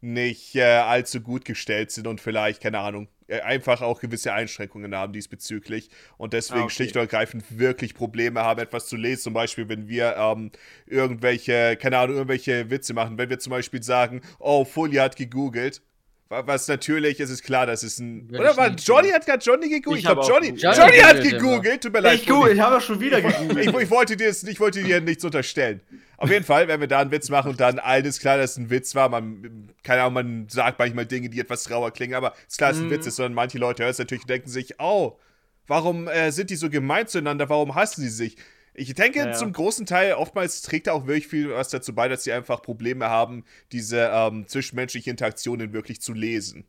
nicht 0.00 0.56
äh, 0.56 0.62
allzu 0.62 1.20
gut 1.20 1.44
gestellt 1.44 1.92
sind 1.92 2.08
und 2.08 2.20
vielleicht, 2.20 2.62
keine 2.62 2.80
Ahnung, 2.80 3.08
einfach 3.38 3.80
auch 3.82 4.00
gewisse 4.00 4.32
Einschränkungen 4.32 4.94
haben 4.94 5.12
diesbezüglich 5.12 5.88
und 6.16 6.32
deswegen 6.32 6.60
Ah, 6.60 6.64
okay. 6.64 6.74
schlicht 6.74 6.96
und 6.96 7.02
ergreifend 7.02 7.44
wirklich 7.50 7.94
Probleme 7.94 8.40
haben, 8.42 8.60
etwas 8.60 8.86
zu 8.86 8.96
lesen. 8.96 9.22
Zum 9.22 9.32
Beispiel, 9.34 9.68
wenn 9.68 9.88
wir 9.88 10.16
ähm, 10.16 10.50
irgendwelche, 10.86 11.76
keine 11.80 11.98
Ahnung, 11.98 12.16
irgendwelche 12.16 12.70
Witze 12.70 12.94
machen. 12.94 13.18
Wenn 13.18 13.30
wir 13.30 13.38
zum 13.38 13.50
Beispiel 13.50 13.82
sagen, 13.82 14.20
oh, 14.38 14.64
Folie 14.64 15.00
hat 15.02 15.16
gegoogelt. 15.16 15.82
wa- 16.28 16.46
Was 16.46 16.68
natürlich, 16.68 17.20
es 17.20 17.30
ist 17.30 17.42
klar, 17.42 17.66
das 17.66 17.82
ist 17.82 17.98
ein. 18.00 18.30
Würde 18.30 18.44
oder 18.44 18.56
war 18.56 18.68
Johnny 18.70 19.10
hat 19.10 19.26
gerade 19.26 19.42
Johnny 19.44 19.68
gegoogelt? 19.68 19.98
Ich 20.00 20.04
Ich 20.04 20.12
glaube, 20.12 20.26
Johnny. 20.26 20.48
Johnny, 20.58 20.76
Johnny 20.78 20.98
hat 20.98 21.16
immer. 21.24 21.30
gegoogelt. 21.30 21.82
Tut 21.82 21.92
mir 21.92 22.00
leid. 22.00 22.14
Ich, 22.16 22.22
ich 22.28 22.30
habe 22.60 22.74
ja 22.74 22.80
schon 22.80 23.00
wieder 23.00 23.20
gegoogelt. 23.20 23.66
Ich, 23.68 23.74
ich, 23.82 23.90
wollte 23.90 24.16
dir 24.16 24.26
jetzt, 24.26 24.46
ich 24.48 24.60
wollte 24.60 24.82
dir 24.82 25.00
nichts 25.00 25.24
unterstellen. 25.24 25.80
Auf 26.20 26.30
jeden 26.30 26.44
Fall, 26.44 26.68
wenn 26.68 26.80
wir 26.80 26.86
da 26.86 27.00
einen 27.00 27.10
Witz 27.10 27.30
machen 27.30 27.50
und 27.50 27.60
dann 27.60 27.78
alles 27.78 28.20
klar, 28.20 28.36
dass 28.36 28.52
es 28.52 28.56
ein 28.58 28.68
Witz 28.68 28.94
war, 28.94 29.08
man, 29.08 29.70
keine 29.82 30.02
Ahnung, 30.02 30.12
man 30.14 30.48
sagt 30.50 30.78
manchmal 30.78 31.06
Dinge, 31.06 31.30
die 31.30 31.40
etwas 31.40 31.70
rauer 31.70 31.90
klingen, 31.92 32.14
aber 32.14 32.34
es 32.46 32.52
ist 32.52 32.58
klar, 32.58 32.70
dass 32.70 32.76
es 32.76 32.82
ein 32.84 32.88
Mhm. 32.88 32.92
Witz 32.92 33.06
ist, 33.06 33.16
sondern 33.16 33.32
manche 33.32 33.56
Leute 33.56 33.82
hören 33.82 33.90
es 33.90 33.98
natürlich 33.98 34.24
und 34.24 34.30
denken 34.30 34.50
sich, 34.50 34.74
oh, 34.78 35.18
warum 35.66 36.08
äh, 36.08 36.30
sind 36.30 36.50
die 36.50 36.56
so 36.56 36.68
gemein 36.68 37.06
zueinander, 37.06 37.48
warum 37.48 37.74
hassen 37.74 38.02
sie 38.02 38.10
sich? 38.10 38.36
Ich 38.74 38.94
denke, 38.94 39.18
Ja, 39.18 39.26
ja. 39.28 39.32
zum 39.32 39.52
großen 39.54 39.86
Teil, 39.86 40.12
oftmals 40.12 40.60
trägt 40.60 40.88
da 40.88 40.92
auch 40.92 41.06
wirklich 41.06 41.26
viel 41.26 41.50
was 41.52 41.70
dazu 41.70 41.94
bei, 41.94 42.06
dass 42.06 42.24
sie 42.24 42.32
einfach 42.32 42.60
Probleme 42.60 43.08
haben, 43.08 43.44
diese 43.72 44.10
ähm, 44.12 44.46
zwischenmenschliche 44.46 45.10
Interaktionen 45.10 45.72
wirklich 45.72 46.02
zu 46.02 46.12
lesen. 46.12 46.64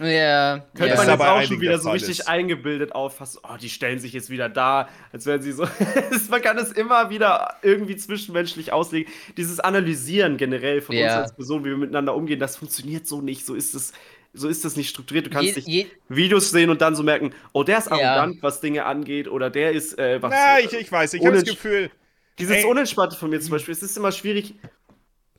Ja. 0.00 0.64
Könnte 0.74 0.94
ja. 0.94 0.96
Man 0.96 1.08
jetzt 1.08 1.20
auch 1.20 1.42
schon 1.42 1.60
wieder 1.60 1.72
der 1.72 1.80
so 1.80 1.90
richtig 1.90 2.20
ist. 2.20 2.28
eingebildet 2.28 2.92
auffassen. 2.94 3.40
Oh, 3.42 3.56
die 3.60 3.68
stellen 3.68 3.98
sich 3.98 4.12
jetzt 4.12 4.30
wieder 4.30 4.48
da, 4.48 4.88
als 5.12 5.26
wären 5.26 5.42
sie 5.42 5.52
so. 5.52 5.66
man 6.30 6.42
kann 6.42 6.56
es 6.58 6.72
immer 6.72 7.10
wieder 7.10 7.56
irgendwie 7.62 7.96
zwischenmenschlich 7.96 8.72
auslegen. 8.72 9.12
Dieses 9.36 9.60
Analysieren 9.60 10.36
generell 10.36 10.80
von 10.80 10.94
uns 10.94 11.02
Ja. 11.04 11.20
als 11.22 11.34
Person, 11.34 11.64
wie 11.64 11.70
wir 11.70 11.76
miteinander 11.76 12.14
umgehen, 12.14 12.38
das 12.38 12.56
funktioniert 12.56 13.06
so 13.06 13.20
nicht. 13.20 13.44
So 13.44 13.54
ist 13.54 13.74
es. 13.74 13.92
So 14.34 14.46
ist 14.46 14.64
das 14.64 14.76
nicht 14.76 14.90
strukturiert. 14.90 15.26
Du 15.26 15.30
kannst 15.30 15.48
Je, 15.48 15.54
nicht 15.56 15.68
je, 15.68 15.86
Videos 16.08 16.50
sehen 16.50 16.68
und 16.70 16.82
dann 16.82 16.94
so 16.94 17.02
merken, 17.02 17.32
oh, 17.52 17.64
der 17.64 17.78
ist 17.78 17.90
Ja. 17.90 17.96
arrogant, 17.96 18.42
was 18.42 18.60
Dinge 18.60 18.84
angeht, 18.84 19.26
oder 19.26 19.48
der 19.50 19.72
ist 19.72 19.98
äh, 19.98 20.22
was. 20.22 20.30
Na, 20.30 20.60
ich, 20.60 20.72
ich 20.74 20.92
weiß, 20.92 21.14
ich 21.14 21.24
habe 21.24 21.36
das 21.40 21.44
Gefühl, 21.48 21.90
Dieses 22.38 22.58
Ey. 22.58 22.64
Unentspannte 22.64 23.16
von 23.16 23.30
mir 23.30 23.40
zum 23.40 23.52
Beispiel, 23.52 23.72
es 23.72 23.82
ist 23.82 23.96
immer 23.96 24.12
schwierig, 24.12 24.54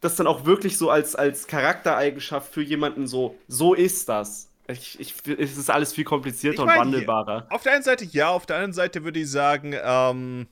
das 0.01 0.15
dann 0.15 0.27
auch 0.27 0.45
wirklich 0.45 0.77
so 0.77 0.89
als, 0.89 1.15
als 1.15 1.45
Charaktereigenschaft 1.47 2.51
für 2.53 2.61
jemanden 2.63 3.05
so, 3.07 3.35
so 3.47 3.73
ist 3.73 4.09
das. 4.09 4.48
Ich, 4.71 4.99
ich, 4.99 5.13
es 5.39 5.57
ist 5.57 5.69
alles 5.69 5.93
viel 5.93 6.03
komplizierter 6.03 6.55
Ich 6.55 6.59
und 6.61 6.67
mein, 6.67 6.79
wandelbarer. 6.79 7.47
Auf 7.49 7.63
der 7.63 7.73
einen 7.73 7.83
Seite 7.83 8.05
ja, 8.05 8.29
auf 8.29 8.45
der 8.45 8.57
anderen 8.57 8.73
Seite 8.73 9.03
würde 9.03 9.19
ich 9.19 9.29
sagen, 9.29 9.75
ähm, 9.81 10.47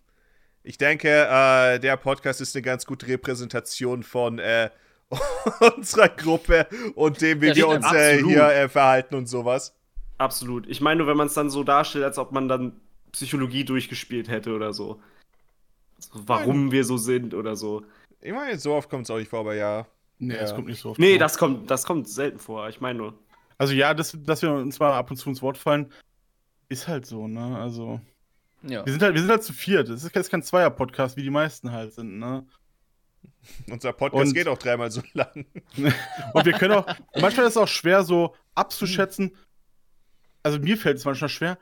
ich 0.64 0.78
denke, 0.78 1.08
äh, 1.10 1.80
der 1.80 1.98
Podcast 1.98 2.42
ist 2.42 2.56
eine 2.56 2.64
ganz 2.64 2.86
gute 2.86 3.08
Repräsentation 3.08 4.04
von 4.04 4.40
äh, 4.40 4.70
unserer 5.78 6.10
Gruppe 6.10 6.68
und 6.96 7.22
dem, 7.22 7.42
wie 7.42 7.56
wir 7.56 7.68
uns 7.68 7.86
äh, 7.94 8.22
hier 8.24 8.44
äh, 8.50 8.68
verhalten 8.70 9.16
und 9.16 9.28
sowas. 9.28 9.74
Absolut. 10.18 10.68
Ich 10.68 10.82
meine 10.82 10.98
nur, 11.00 11.08
wenn 11.08 11.18
man 11.18 11.28
es 11.28 11.34
dann 11.36 11.50
so 11.50 11.64
darstellt, 11.64 12.04
als 12.04 12.18
ob 12.18 12.32
man 12.32 12.48
dann 12.48 12.82
Psychologie 13.12 13.64
durchgespielt 13.64 14.30
hätte 14.30 14.54
oder 14.54 14.74
so. 14.74 15.00
so 16.00 16.10
warum 16.26 16.72
wir 16.72 16.84
so 16.84 16.98
sind 16.98 17.34
oder 17.34 17.56
so. 17.56 17.84
Ich 18.20 18.34
meine, 18.34 18.58
so 18.58 18.74
oft 18.74 18.90
kommt 18.90 19.04
es 19.04 19.12
auch 19.12 19.20
nicht 19.20 19.30
vor, 19.30 19.40
aber 19.42 19.54
ja. 19.56 19.86
Nee, 20.20 20.34
Ja. 20.34 20.42
das 20.42 20.56
kommt 20.56 20.68
nicht 20.68 20.82
so 20.82 20.90
oft 20.90 21.00
Nee, 21.00 21.12
vor. 21.12 21.20
das 21.20 21.38
kommt, 21.38 21.70
das 21.72 21.86
kommt 21.86 22.10
selten 22.10 22.40
vor. 22.40 22.68
Ich 22.68 22.82
meine 22.82 22.98
nur. 22.98 23.14
Also 23.58 23.74
ja, 23.74 23.94
dass, 23.94 24.16
dass 24.24 24.42
wir 24.42 24.52
uns 24.52 24.80
mal 24.80 24.94
ab 24.94 25.10
und 25.10 25.18
zu 25.18 25.30
ins 25.30 25.42
Wort 25.42 25.58
fallen, 25.58 25.92
ist 26.70 26.88
halt 26.88 27.06
so, 27.06 27.28
ne? 27.28 27.58
Also. 27.58 28.00
ja. 28.62 28.86
Wir 28.86 28.92
sind 28.92 29.02
halt, 29.02 29.14
wir 29.16 29.22
sind 29.22 29.32
halt 29.32 29.44
zu 29.44 29.54
viert. 29.54 29.90
Das 29.90 30.04
ist 30.04 30.16
jetzt 30.16 30.30
kein 30.30 30.44
Zweier-Podcast, 30.44 31.18
wie 31.18 31.24
die 31.24 31.30
meisten 31.30 31.72
halt 31.72 31.94
sind, 31.94 32.20
ne? 32.20 32.46
Unser 33.70 33.94
Podcast 33.94 34.28
Und- 34.28 34.34
geht 34.34 34.48
auch 34.48 34.58
dreimal 34.58 34.92
so 34.92 35.02
lang. 35.14 35.46
Und 36.34 36.46
wir 36.46 36.54
können 36.54 36.74
auch, 36.74 36.86
manchmal 37.20 37.46
ist 37.48 37.54
es 37.54 37.58
auch 37.58 37.68
schwer 37.68 38.04
so 38.04 38.36
abzuschätzen, 38.56 39.36
also 40.44 40.60
mir 40.60 40.78
fällt 40.78 40.98
es 40.98 41.06
manchmal 41.06 41.30
schwer, 41.30 41.58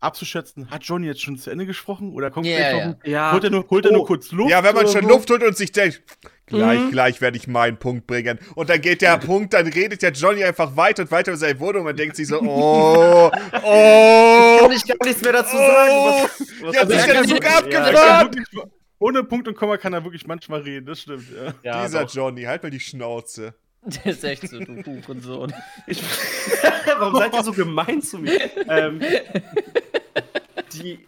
abzuschätzen, 0.00 0.70
hat 0.70 0.84
Johnny 0.84 1.06
jetzt 1.06 1.22
schon 1.22 1.36
zu 1.38 1.50
Ende 1.50 1.66
gesprochen 1.66 2.12
oder 2.12 2.30
kommt 2.30 2.46
Ja, 2.46 2.56
gleich 2.56 2.86
noch 2.86 2.94
ja. 3.04 3.32
holt 3.32 3.44
er 3.44 3.50
nur, 3.50 3.68
holt 3.68 3.84
er 3.84 3.90
Oh. 3.92 3.94
nur 3.96 4.06
kurz 4.06 4.30
Luft? 4.32 4.50
Ja, 4.50 4.62
wenn 4.62 4.74
man 4.74 4.86
schon 4.88 5.02
so? 5.02 5.08
Luft 5.08 5.28
holt 5.30 5.42
und 5.42 5.56
sich 5.56 5.72
denkt, 5.72 6.02
gleich, 6.46 6.78
Mhm. 6.80 6.90
gleich 6.90 7.20
werde 7.20 7.36
ich 7.36 7.48
meinen 7.48 7.76
Punkt 7.78 8.06
bringen. 8.06 8.38
Und 8.54 8.70
dann 8.70 8.80
geht 8.80 9.02
der 9.02 9.18
Punkt, 9.18 9.54
dann 9.54 9.66
redet 9.66 10.02
der 10.02 10.12
Johnny 10.12 10.44
einfach 10.44 10.76
weiter 10.76 11.02
und 11.02 11.10
weiter 11.10 11.32
über 11.32 11.38
seine 11.38 11.58
Wohnung 11.60 11.80
und 11.80 11.84
man 11.86 11.96
denkt 11.96 12.16
sich 12.16 12.28
so, 12.28 12.40
oh, 12.40 13.30
oh, 13.62 14.58
Kann 14.60 14.72
ich 14.72 14.86
gar 14.86 14.96
nichts 15.04 15.22
mehr 15.22 15.32
dazu 15.32 15.56
sagen. 15.56 15.92
oh, 15.92 16.22
Was, 16.22 16.40
was 16.62 16.74
jetzt 16.74 16.90
ist 16.90 17.06
er 17.08 17.14
der 17.14 17.24
Zug 17.24 17.44
abgefahren. 17.44 18.30
ohne 19.00 19.24
Punkt 19.24 19.48
und 19.48 19.56
Komma 19.56 19.76
kann 19.76 19.92
er 19.92 20.04
wirklich 20.04 20.26
manchmal 20.26 20.60
reden, 20.60 20.86
das 20.86 21.00
stimmt, 21.02 21.24
ja. 21.34 21.54
ja, 21.62 21.84
Dieser 21.84 22.04
doch. 22.04 22.14
Johnny, 22.14 22.42
halt 22.44 22.62
mal 22.62 22.70
die 22.70 22.80
Schnauze. 22.80 23.54
Der 24.04 24.12
ist 24.12 24.24
echt 24.24 24.48
so, 24.48 24.58
du 24.58 25.02
Hurensohn. 25.06 25.52
Ich, 25.86 26.02
warum 26.98 27.16
seid 27.16 27.34
ihr 27.34 27.42
so 27.42 27.52
gemein 27.52 28.02
zu 28.02 28.18
mir? 28.18 28.50
Ähm, 28.68 29.00
die. 30.72 30.98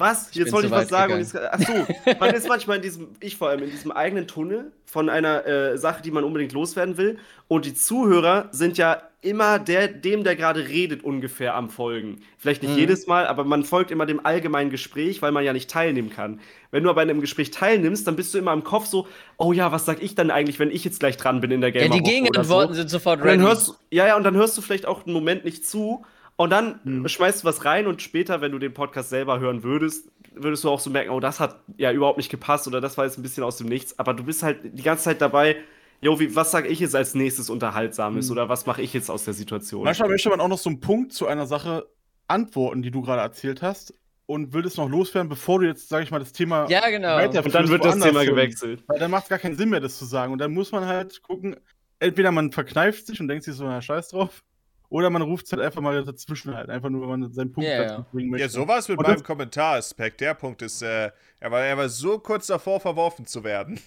Was? 0.00 0.30
Ich 0.30 0.36
Jetzt 0.36 0.52
wollte 0.52 0.66
ich 0.66 0.72
was 0.72 0.88
sagen. 0.88 1.12
Und 1.14 1.18
jetzt, 1.20 1.36
ach 1.36 1.60
so, 1.60 1.86
man 2.20 2.34
ist 2.34 2.48
manchmal 2.48 2.76
in 2.76 2.82
diesem, 2.82 3.08
ich 3.20 3.36
vor 3.36 3.50
allem, 3.50 3.62
in 3.62 3.70
diesem 3.70 3.92
eigenen 3.92 4.26
Tunnel 4.26 4.72
von 4.86 5.08
einer 5.08 5.46
äh, 5.46 5.78
Sache, 5.78 6.02
die 6.02 6.10
man 6.10 6.24
unbedingt 6.24 6.52
loswerden 6.52 6.96
will. 6.96 7.18
Und 7.46 7.64
die 7.66 7.74
Zuhörer 7.74 8.48
sind 8.50 8.78
ja 8.78 9.02
immer 9.22 9.58
der, 9.58 9.86
dem, 9.88 10.24
der 10.24 10.34
gerade 10.34 10.66
redet, 10.68 11.04
ungefähr 11.04 11.54
am 11.54 11.68
Folgen. 11.68 12.20
Vielleicht 12.38 12.62
nicht 12.62 12.72
Mhm. 12.72 12.78
jedes 12.78 13.06
Mal, 13.06 13.26
aber 13.26 13.44
man 13.44 13.64
folgt 13.64 13.90
immer 13.90 14.06
dem 14.06 14.24
allgemeinen 14.24 14.70
Gespräch, 14.70 15.20
weil 15.20 15.30
man 15.30 15.44
ja 15.44 15.52
nicht 15.52 15.68
teilnehmen 15.70 16.08
kann. 16.08 16.40
Wenn 16.70 16.84
du 16.84 16.90
aber 16.90 17.02
in 17.02 17.10
einem 17.10 17.20
Gespräch 17.20 17.50
teilnimmst, 17.50 18.06
dann 18.06 18.16
bist 18.16 18.32
du 18.32 18.38
immer 18.38 18.54
im 18.54 18.64
Kopf 18.64 18.86
so, 18.86 19.06
oh 19.36 19.52
ja, 19.52 19.72
was 19.72 19.84
sag 19.84 20.02
ich 20.02 20.14
dann 20.14 20.30
eigentlich, 20.30 20.58
wenn 20.58 20.70
ich 20.70 20.84
jetzt 20.84 21.00
gleich 21.00 21.18
dran 21.18 21.40
bin 21.42 21.50
in 21.50 21.60
der 21.60 21.68
Ja, 21.74 21.82
Gamer 21.82 21.96
die 21.96 22.02
Gegenantworten 22.02 22.74
sind 22.74 22.88
sofort 22.88 23.22
ready. 23.22 23.42
hörst 23.42 23.74
ja, 23.90 24.06
ja, 24.06 24.16
und 24.16 24.24
dann 24.24 24.34
hörst 24.36 24.56
du 24.56 24.62
vielleicht 24.62 24.86
auch 24.86 25.04
einen 25.04 25.12
Moment 25.12 25.44
nicht 25.44 25.66
zu 25.68 26.02
und 26.40 26.48
dann 26.50 26.80
Mhm. 26.84 27.06
schmeißt 27.06 27.42
du 27.42 27.46
was 27.46 27.64
rein 27.66 27.86
und 27.86 28.00
später, 28.00 28.40
wenn 28.40 28.52
du 28.52 28.58
den 28.58 28.72
Podcast 28.72 29.10
selber 29.10 29.40
hören 29.40 29.62
würdest, 29.62 30.10
würdest 30.34 30.64
du 30.64 30.70
auch 30.70 30.80
so 30.80 30.88
merken, 30.88 31.10
oh, 31.10 31.20
das 31.20 31.38
hat 31.38 31.60
ja 31.76 31.92
überhaupt 31.92 32.16
nicht 32.16 32.30
gepasst 32.30 32.66
oder 32.66 32.80
das 32.80 32.96
war 32.96 33.04
jetzt 33.04 33.18
ein 33.18 33.22
bisschen 33.22 33.44
aus 33.44 33.58
dem 33.58 33.66
Nichts. 33.68 33.98
Aber 33.98 34.14
du 34.14 34.24
bist 34.24 34.42
halt 34.42 34.58
die 34.64 34.82
ganze 34.82 35.04
Zeit 35.04 35.20
dabei, 35.20 35.56
jo, 36.00 36.18
wie, 36.18 36.34
was 36.34 36.50
sage 36.50 36.68
ich 36.68 36.80
jetzt 36.80 36.96
als 36.96 37.14
nächstes 37.14 37.50
Unterhaltsames 37.50 38.26
Mhm. 38.26 38.32
oder 38.32 38.48
was 38.48 38.64
mache 38.64 38.80
ich 38.80 38.94
jetzt 38.94 39.10
aus 39.10 39.24
der 39.24 39.34
Situation? 39.34 39.84
Manchmal 39.84 40.08
möchte 40.08 40.30
man 40.30 40.40
auch 40.40 40.48
noch 40.48 40.56
so 40.58 40.70
einen 40.70 40.80
Punkt 40.80 41.12
zu 41.12 41.26
einer 41.26 41.46
Sache 41.46 41.86
antworten, 42.26 42.80
die 42.80 42.90
du 42.90 43.02
gerade 43.02 43.20
erzählt 43.20 43.60
hast 43.60 43.92
und 44.24 44.54
will 44.54 44.64
es 44.64 44.78
noch 44.78 44.88
loswerden, 44.88 45.28
bevor 45.28 45.58
du 45.60 45.66
jetzt, 45.66 45.90
sag 45.90 46.02
ich 46.04 46.10
mal, 46.10 46.20
das 46.20 46.32
Thema 46.32 46.66
ja, 46.70 46.88
genau. 46.88 47.16
weiter- 47.16 47.44
und 47.44 47.54
dann 47.54 47.68
wird 47.68 47.84
das 47.84 47.98
Thema 47.98 48.24
gewechselt. 48.24 48.82
Weil 48.86 48.98
dann 48.98 49.10
macht 49.10 49.24
es 49.24 49.28
gar 49.28 49.38
keinen 49.38 49.56
Sinn 49.56 49.68
mehr, 49.68 49.80
das 49.80 49.98
zu 49.98 50.06
sagen. 50.06 50.32
Und 50.32 50.38
dann 50.38 50.52
muss 50.54 50.72
man 50.72 50.86
halt 50.86 51.22
gucken, 51.22 51.56
entweder 51.98 52.30
man 52.32 52.50
verkneift 52.50 53.06
sich 53.08 53.20
und 53.20 53.28
denkt 53.28 53.44
sich 53.44 53.54
so, 53.56 53.64
na, 53.64 53.82
scheiß 53.82 54.08
drauf, 54.08 54.42
oder 54.90 55.08
man 55.10 55.22
ruft 55.22 55.46
es 55.46 55.52
halt 55.52 55.62
einfach 55.62 55.80
mal 55.80 56.04
dazwischen 56.04 56.54
halt, 56.54 56.68
einfach 56.68 56.90
nur, 56.90 57.02
wenn 57.02 57.20
man 57.20 57.32
seinen 57.32 57.52
Punkt 57.52 57.68
Ja, 57.68 57.78
dazu 57.78 58.04
bringen 58.12 58.30
möchte. 58.30 58.42
Ja, 58.44 58.48
so 58.50 58.68
war 58.68 58.78
es 58.78 58.88
mit 58.88 58.98
Und 58.98 59.06
meinem 59.06 59.22
Kommentaraspekt. 59.22 60.20
Der 60.20 60.34
Punkt 60.34 60.62
ist, 60.62 60.82
äh, 60.82 61.10
er, 61.40 61.50
war, 61.50 61.62
er 61.62 61.76
war 61.78 61.88
so 61.88 62.18
kurz 62.18 62.48
davor, 62.48 62.80
verworfen 62.80 63.26
zu 63.26 63.44
werden. 63.44 63.80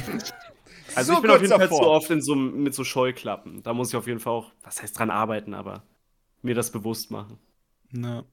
Also 0.96 1.14
So 1.14 1.14
ich 1.14 1.22
bin 1.22 1.32
auf 1.32 1.42
jeden 1.42 1.54
Fall 1.56 1.70
davor. 1.70 1.82
zu 1.84 1.86
oft 1.86 2.10
in 2.10 2.22
so, 2.22 2.36
mit 2.36 2.74
so 2.74 2.84
Scheuklappen. 2.84 3.62
Da 3.64 3.74
muss 3.74 3.90
ich 3.90 3.96
auf 3.96 4.08
jeden 4.08 4.20
Fall 4.20 4.34
auch, 4.34 4.52
was 4.64 4.82
heißt 4.82 4.98
dran 4.98 5.12
arbeiten, 5.12 5.54
aber 5.54 5.84
mir 6.42 6.56
das 6.56 6.72
bewusst 6.72 7.12
machen. 7.12 7.38
Na. 7.92 8.26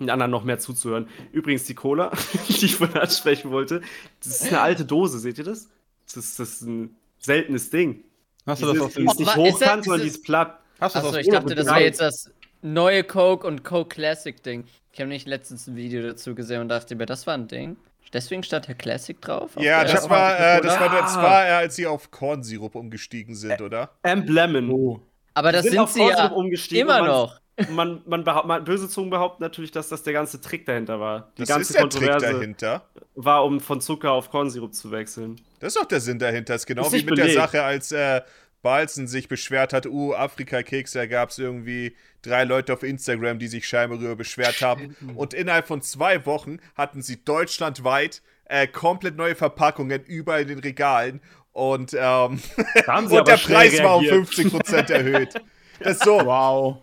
den 0.00 0.10
anderen 0.10 0.30
noch 0.30 0.44
mehr 0.44 0.58
zuzuhören. 0.58 1.08
Übrigens, 1.32 1.64
die 1.64 1.74
Cola, 1.74 2.12
die 2.48 2.66
ich 2.66 2.76
vorhin 2.76 2.96
ansprechen 2.98 3.50
wollte, 3.50 3.80
das 4.22 4.42
ist 4.42 4.48
eine 4.48 4.60
alte 4.60 4.84
Dose, 4.84 5.18
seht 5.18 5.38
ihr 5.38 5.44
das? 5.44 5.70
Das 6.06 6.16
ist, 6.16 6.38
das 6.38 6.48
ist 6.54 6.62
ein 6.62 6.96
seltenes 7.18 7.70
Ding. 7.70 8.04
Hast 8.44 8.62
du 8.62 8.66
das 8.66 8.88
die 8.94 8.94
dem, 8.94 9.08
ist 9.08 9.18
nicht 9.18 9.36
hochkant, 9.36 9.84
sondern 9.84 10.02
die 10.02 10.08
ist 10.08 10.16
ist 10.18 10.24
platt. 10.24 10.60
Hast 10.80 10.94
du 10.96 11.00
Achso, 11.00 11.16
ich 11.16 11.28
dachte, 11.28 11.54
das 11.54 11.66
wäre 11.66 11.80
jetzt 11.82 12.00
das 12.00 12.30
neue 12.62 13.04
Coke 13.04 13.46
und 13.46 13.64
Coke 13.64 13.94
Classic 13.94 14.42
Ding. 14.42 14.64
Ich 14.92 15.00
habe 15.00 15.08
nicht 15.08 15.26
letztens 15.28 15.66
ein 15.66 15.76
Video 15.76 16.02
dazu 16.02 16.34
gesehen 16.34 16.60
und 16.62 16.68
dachte 16.68 16.94
mir, 16.96 17.06
das 17.06 17.26
war 17.26 17.34
ein 17.34 17.48
Ding. 17.48 17.76
Deswegen 18.12 18.42
stand 18.42 18.68
Herr 18.68 18.74
Classic 18.76 19.20
drauf. 19.20 19.56
auf 19.56 19.62
Ja, 19.62 19.82
der- 19.84 19.92
das 19.94 20.04
hab 20.04 20.10
war, 20.10 20.18
mal 20.38 20.58
äh, 20.58 20.60
das 20.62 20.80
war, 20.80 20.88
das 20.88 21.16
war 21.16 21.46
äh, 21.46 21.50
als 21.50 21.76
sie 21.76 21.86
auf 21.86 22.10
Kornsirup 22.10 22.74
umgestiegen 22.74 23.34
sind, 23.34 23.60
oder? 23.60 23.90
Emblemon. 24.02 24.70
Oh. 24.70 25.00
Aber 25.34 25.52
das 25.52 25.64
sind, 25.66 25.78
auf 25.78 25.90
sie 25.90 26.00
ja 26.00 26.32
immer 26.70 27.00
man, 27.00 27.06
noch. 27.06 27.40
Man, 27.70 28.02
man, 28.04 28.22
man, 28.22 28.64
böse 28.64 28.86
Zungen 28.86 29.08
behaupten 29.08 29.42
natürlich, 29.42 29.70
dass 29.70 29.88
das 29.88 30.02
der 30.02 30.12
ganze 30.12 30.42
Trick 30.42 30.66
dahinter 30.66 31.00
war. 31.00 31.32
Die 31.38 31.40
Das 31.42 31.48
ganze 31.48 31.72
ist 31.72 31.74
der 31.74 31.88
Trick 31.88 32.02
Kontroverse 32.10 32.34
dahinter. 32.34 32.82
war, 33.14 33.44
um 33.46 33.60
von 33.60 33.80
Zucker 33.80 34.12
auf 34.12 34.28
Kornsirup 34.30 34.74
zu 34.74 34.90
wechseln. 34.90 35.40
Das 35.60 35.74
ist 35.74 35.80
doch 35.80 35.86
der 35.88 36.00
Sinn 36.00 36.18
dahinter. 36.18 36.52
Das 36.52 36.62
ist 36.62 36.66
genau 36.66 36.82
Ist 36.82 36.92
wie 36.92 36.96
mit 37.04 37.16
der 37.16 37.24
belegt. 37.24 37.40
Sache, 37.40 37.62
als 37.62 37.92
äh, 37.92 38.20
Balzen 38.62 39.06
sich 39.06 39.28
beschwert 39.28 39.72
hat, 39.72 39.86
uh, 39.86 40.14
Afrika-Kekse, 40.14 40.98
da 40.98 41.06
gab 41.06 41.30
es 41.30 41.38
irgendwie 41.38 41.96
drei 42.22 42.44
Leute 42.44 42.72
auf 42.72 42.82
Instagram, 42.82 43.38
die 43.38 43.48
sich 43.48 43.68
scheinbar 43.68 43.98
darüber 43.98 44.16
beschwert 44.16 44.60
haben. 44.60 44.96
Und 45.14 45.34
innerhalb 45.34 45.66
von 45.68 45.82
zwei 45.82 46.26
Wochen 46.26 46.58
hatten 46.74 47.02
sie 47.02 47.24
deutschlandweit 47.24 48.22
äh, 48.46 48.66
komplett 48.66 49.16
neue 49.16 49.34
Verpackungen 49.34 50.04
überall 50.04 50.42
in 50.42 50.48
den 50.48 50.58
Regalen. 50.58 51.20
Und, 51.52 51.94
ähm, 51.94 51.98
Da 51.98 52.86
haben 52.86 53.08
sie 53.08 53.18
und 53.18 53.28
der 53.28 53.36
Preis 53.36 53.82
war 53.82 53.96
um 53.96 54.04
reagiert. 54.04 54.28
50% 54.28 54.92
erhöht. 54.92 55.34
Das 55.78 55.98
ist 55.98 56.04
so. 56.04 56.24
Wow. 56.24 56.78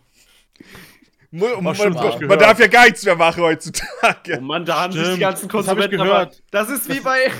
Mu- 1.34 1.45
Oh, 1.57 1.61
man, 1.61 1.75
stimmt, 1.75 1.95
man, 1.95 2.03
man 2.09 2.19
gehört. 2.19 2.41
darf 2.41 2.59
ja 2.59 2.67
gar 2.67 2.86
nichts 2.86 3.03
mehr 3.03 3.15
machen 3.15 3.43
heutzutage. 3.43 4.38
Oh 4.38 4.41
Mann, 4.41 4.65
da 4.65 4.81
haben 4.81 4.93
sich 4.93 5.01
die 5.01 5.07
Stimmt, 5.07 5.21
ganzen 5.21 5.47
das 5.47 5.51
Konsumenten 5.51 5.97
gehört. 5.97 6.11
aber- 6.11 6.31
Das 6.51 6.69
ist 6.69 6.88
wie 6.89 6.99
bei. 6.99 7.31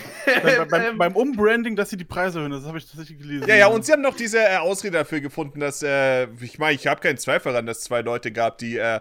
Bei, 0.43 0.65
bei, 0.65 0.87
ähm, 0.87 0.97
beim 0.97 1.15
Umbranding, 1.15 1.75
dass 1.75 1.89
sie 1.89 1.97
die 1.97 2.03
Preise 2.05 2.39
erhöhen, 2.39 2.51
das 2.51 2.65
habe 2.65 2.77
ich 2.77 2.85
tatsächlich 2.89 3.19
gelesen. 3.19 3.47
Ja, 3.47 3.55
ja, 3.55 3.67
und 3.67 3.85
sie 3.85 3.91
haben 3.91 4.01
noch 4.01 4.15
diese 4.15 4.39
äh, 4.39 4.57
Ausrede 4.57 4.97
dafür 4.97 5.19
gefunden, 5.21 5.59
dass, 5.59 5.83
äh, 5.83 6.25
ich 6.41 6.57
meine, 6.59 6.73
ich 6.73 6.87
habe 6.87 6.99
keinen 7.01 7.17
Zweifel 7.17 7.51
daran, 7.51 7.65
dass 7.65 7.77
es 7.79 7.83
zwei 7.85 8.01
Leute 8.01 8.31
gab, 8.31 8.57
die 8.57 8.77
äh, 8.77 8.99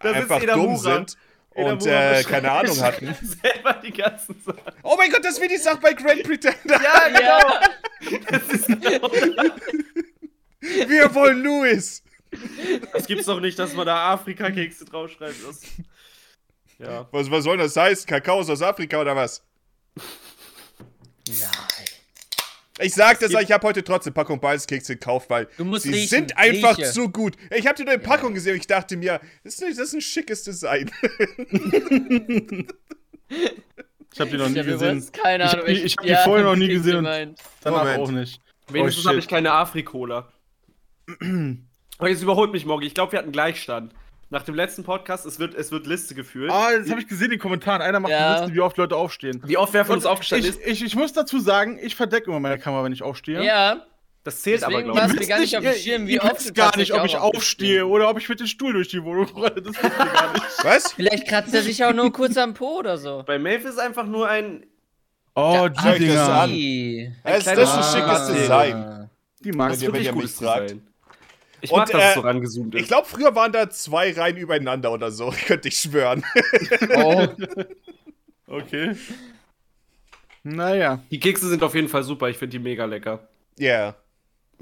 Das 0.00 0.14
einfach 0.14 0.40
dumm 0.44 0.76
sind 0.76 1.16
und 1.54 1.84
äh, 1.86 2.22
keine 2.22 2.52
Ahnung 2.52 2.78
hatten. 2.82 3.14
selber 3.22 3.74
die 3.82 3.92
ganzen 3.92 4.40
Sachen. 4.44 4.60
Oh 4.82 4.94
mein 4.96 5.10
Gott, 5.10 5.24
das 5.24 5.32
ist 5.38 5.42
wie 5.42 5.48
die 5.48 5.56
Sache 5.56 5.78
bei 5.82 5.92
Grand 5.94 6.22
Pretender. 6.22 6.80
Ja, 6.80 7.20
Ja, 7.20 7.40
Das 8.30 8.42
ist 8.52 8.66
genau. 8.68 9.10
Wir 10.60 11.14
wollen 11.14 11.42
Louis. 11.42 12.02
Das 12.92 13.06
gibt's 13.06 13.26
doch 13.26 13.40
nicht, 13.40 13.58
dass 13.58 13.74
man 13.74 13.86
da 13.86 14.12
Afrika-Kekse 14.12 14.84
draufschreibt. 14.84 15.36
Das, 15.46 15.60
ja. 16.78 17.08
Was, 17.10 17.30
was 17.30 17.44
soll 17.44 17.56
das 17.58 17.76
heißen? 17.76 18.06
Kakao 18.06 18.38
aus 18.40 18.62
Afrika 18.62 19.00
oder 19.00 19.14
was? 19.16 19.42
Ich 22.82 22.94
sag 22.94 23.18
das, 23.20 23.30
ich 23.32 23.52
habe 23.52 23.66
heute 23.66 23.84
trotzdem 23.84 24.14
Packung 24.14 24.40
Balzkekse 24.40 24.94
gekauft, 24.94 25.28
weil 25.28 25.48
Du 25.58 25.64
musst 25.66 25.82
sie 25.82 25.90
riechen, 25.92 26.08
sind 26.08 26.38
einfach 26.38 26.78
rieche. 26.78 26.90
zu 26.92 27.10
gut. 27.10 27.36
Ich 27.54 27.66
habe 27.66 27.76
die 27.76 27.84
neue 27.84 27.98
Packung 27.98 28.32
gesehen 28.32 28.54
und 28.54 28.60
ich 28.60 28.66
dachte 28.66 28.96
mir, 28.96 29.20
das 29.44 29.54
ist, 29.54 29.60
nicht, 29.62 29.78
das 29.78 29.88
ist 29.88 29.94
ein 29.94 30.00
schickes 30.00 30.44
Design. 30.44 30.90
Ich 34.12 34.18
habe 34.18 34.30
die 34.30 34.36
noch 34.38 34.48
nie 34.48 34.58
Ich 34.60 34.66
gesehen. 34.66 35.12
keine 35.12 35.44
Ich 35.44 35.50
hab 35.50 35.54
Ahnung. 35.60 35.66
die- 35.66 35.82
ich 35.82 35.96
hab 35.96 36.04
die 36.06 36.16
vorher 36.24 36.44
noch 36.44 36.56
nie 36.56 36.68
gesehen 36.68 36.96
und- 36.96 37.04
gemeint. 37.04 37.38
Danach 37.60 37.80
Moment. 37.84 37.98
auch 38.00 38.10
nicht. 38.10 38.40
Wenigstens 38.68 39.04
Oh, 39.04 39.08
habe 39.10 39.18
ich 39.18 39.28
keine 39.28 39.52
Afrikola. 39.52 40.32
Aber 42.00 42.08
jetzt 42.08 42.22
überholt 42.22 42.50
mich 42.52 42.64
Moggi. 42.66 42.86
Ich 42.86 42.94
glaube, 42.94 43.12
wir 43.12 43.18
hatten 43.18 43.32
Gleichstand. 43.32 43.92
Nach 44.32 44.42
dem 44.42 44.54
letzten 44.54 44.84
Podcast, 44.84 45.26
es 45.26 45.38
wird, 45.40 45.54
es 45.54 45.72
wird 45.72 45.86
Liste 45.86 46.14
geführt. 46.14 46.50
Ah, 46.52 46.68
das 46.78 46.88
habe 46.90 47.00
ich 47.00 47.08
gesehen 47.08 47.26
in 47.26 47.30
den 47.32 47.40
Kommentaren. 47.40 47.82
Einer 47.82 47.98
macht 48.00 48.12
Ja. 48.12 48.28
eine 48.34 48.40
Liste, 48.42 48.54
wie 48.54 48.60
oft 48.60 48.76
Leute 48.76 48.96
aufstehen. 48.96 49.42
Wie 49.44 49.56
oft 49.56 49.72
wer 49.74 49.84
von 49.84 49.96
uns 49.96 50.06
aufgestanden 50.06 50.48
ich, 50.48 50.56
ist, 50.60 50.66
ich, 50.66 50.84
ich 50.84 50.94
muss 50.96 51.12
dazu 51.12 51.40
sagen, 51.40 51.78
ich 51.82 51.96
verdecke 51.96 52.30
immer 52.30 52.38
meine 52.40 52.58
Kamera, 52.58 52.84
wenn 52.84 52.92
ich 52.92 53.02
aufstehe. 53.02 53.44
Ja, 53.44 53.84
das 54.22 54.42
zählt 54.42 54.62
aber, 54.62 54.70
deswegen 54.72 54.92
glaube 54.92 55.00
war's 55.00 55.12
ich. 55.14 55.20
mir 55.20 55.26
gar 55.26 55.40
nicht 55.40 55.56
auf 55.56 55.62
dem 55.64 55.72
Schirm, 55.74 56.06
wie 56.06 56.20
oft 56.20 56.48
du 56.48 56.52
gar 56.52 56.76
nicht, 56.76 56.92
ob 56.94 57.04
ich 57.06 57.16
aufstehe 57.16 57.86
oder 57.86 58.08
ob 58.08 58.18
ich 58.18 58.28
mit 58.28 58.38
dem 58.38 58.46
Stuhl 58.46 58.72
durch 58.72 58.86
die 58.88 59.02
Wohnung 59.02 59.26
rolle. 59.34 59.60
Das 59.62 59.74
wisst 59.74 59.82
ihr 59.82 60.06
gar 60.06 60.32
nicht. 60.32 60.44
Was? 60.64 60.92
vielleicht 60.92 61.26
kratzt 61.26 61.52
er 61.54 61.62
sich 61.62 61.84
auch 61.84 61.92
nur 61.92 62.12
kurz 62.12 62.36
am 62.36 62.54
Po 62.54 62.78
oder 62.78 62.98
so. 62.98 63.24
Bei 63.26 63.38
Maeve 63.38 63.68
ist 63.68 63.78
einfach 63.80 64.06
nur 64.06 64.28
ein. 64.28 64.64
Oh, 65.34 65.68
die 65.68 65.74
zeig 65.76 65.98
das 65.98 65.98
Dinger. 65.98 66.28
an. 66.28 66.50
Ii. 66.50 67.12
Das, 67.24 67.46
ist 67.46 67.48
ein 67.48 67.82
schickes. 68.00 68.26
Design. 68.32 69.10
Die 69.40 69.48
Wenn 69.48 69.56
magst 69.56 69.82
ihr- 69.82 69.88
du. 69.90 69.94
wenn 69.94 70.89
Ich 71.62 71.70
Und, 71.70 71.78
mag, 71.78 71.90
dass 71.90 72.02
äh, 72.02 72.08
es 72.08 72.14
so 72.14 72.20
rangezoomt 72.20 72.74
ist. 72.74 72.80
Ich 72.82 72.88
glaube, 72.88 73.06
früher 73.08 73.34
waren 73.34 73.52
da 73.52 73.68
zwei 73.70 74.12
Reihen 74.12 74.36
übereinander 74.36 74.92
oder 74.92 75.10
so. 75.10 75.32
Könnte 75.46 75.68
ich 75.68 75.78
schwören. 75.78 76.24
Oh, 76.96 77.26
Okay. 78.46 78.96
Naja. 80.42 81.02
die 81.10 81.20
Kekse 81.20 81.48
sind 81.48 81.62
auf 81.62 81.74
jeden 81.74 81.88
Fall 81.88 82.02
super. 82.02 82.28
Ich 82.28 82.36
finde 82.38 82.52
die 82.52 82.58
mega 82.58 82.84
lecker. 82.84 83.28
Ja. 83.58 83.94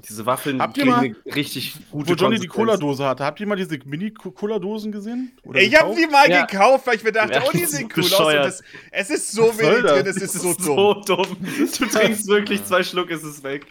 Diese 0.09 0.27
Waffeln 0.27 0.61
Habt 0.63 0.77
ihr 0.79 0.85
mal- 0.85 1.17
richtig 1.35 1.75
gute 1.91 2.11
Wo 2.11 2.15
Johnny 2.15 2.39
die. 2.39 2.47
Cola-Dose 2.47 3.05
hatte. 3.05 3.25
Habt 3.25 3.41
ihr 3.41 3.47
mal 3.47 3.57
diese 3.57 3.79
Mini-Cola-Dosen 3.85 4.93
gesehen? 4.93 5.33
Oder 5.43 5.61
Ich 5.61 5.75
habe 5.81 5.95
die 5.95 6.07
mal 6.07 6.29
Ja. 6.31 6.45
gekauft, 6.47 6.87
weil 6.87 6.97
ich 6.97 7.03
mir 7.03 7.11
dachte, 7.13 7.33
Ja, 7.35 7.43
oh, 7.47 7.51
die 7.53 7.63
ist 7.63 7.73
sehen 7.73 7.89
cool 7.97 8.03
aus. 8.05 8.11
bescheuert. 8.11 8.45
Und 8.45 8.47
das, 8.47 8.63
es 8.93 9.11
ist 9.11 9.33
so 9.33 9.59
wenig 9.59 9.83
das? 9.83 9.93
drin, 9.93 10.07
es 10.07 10.17
ist 10.19 10.35
Das 10.35 10.43
so 10.43 10.51
ist 10.51 10.67
dumm. 10.67 10.77
so 11.07 11.17
dumm. 11.17 11.37
Du 11.79 11.87
trinkst 11.87 12.27
wirklich 12.29 12.65
zwei 12.65 12.83
Schluck, 12.85 13.11
ist 13.11 13.25
es 13.25 13.43
weg. 13.43 13.67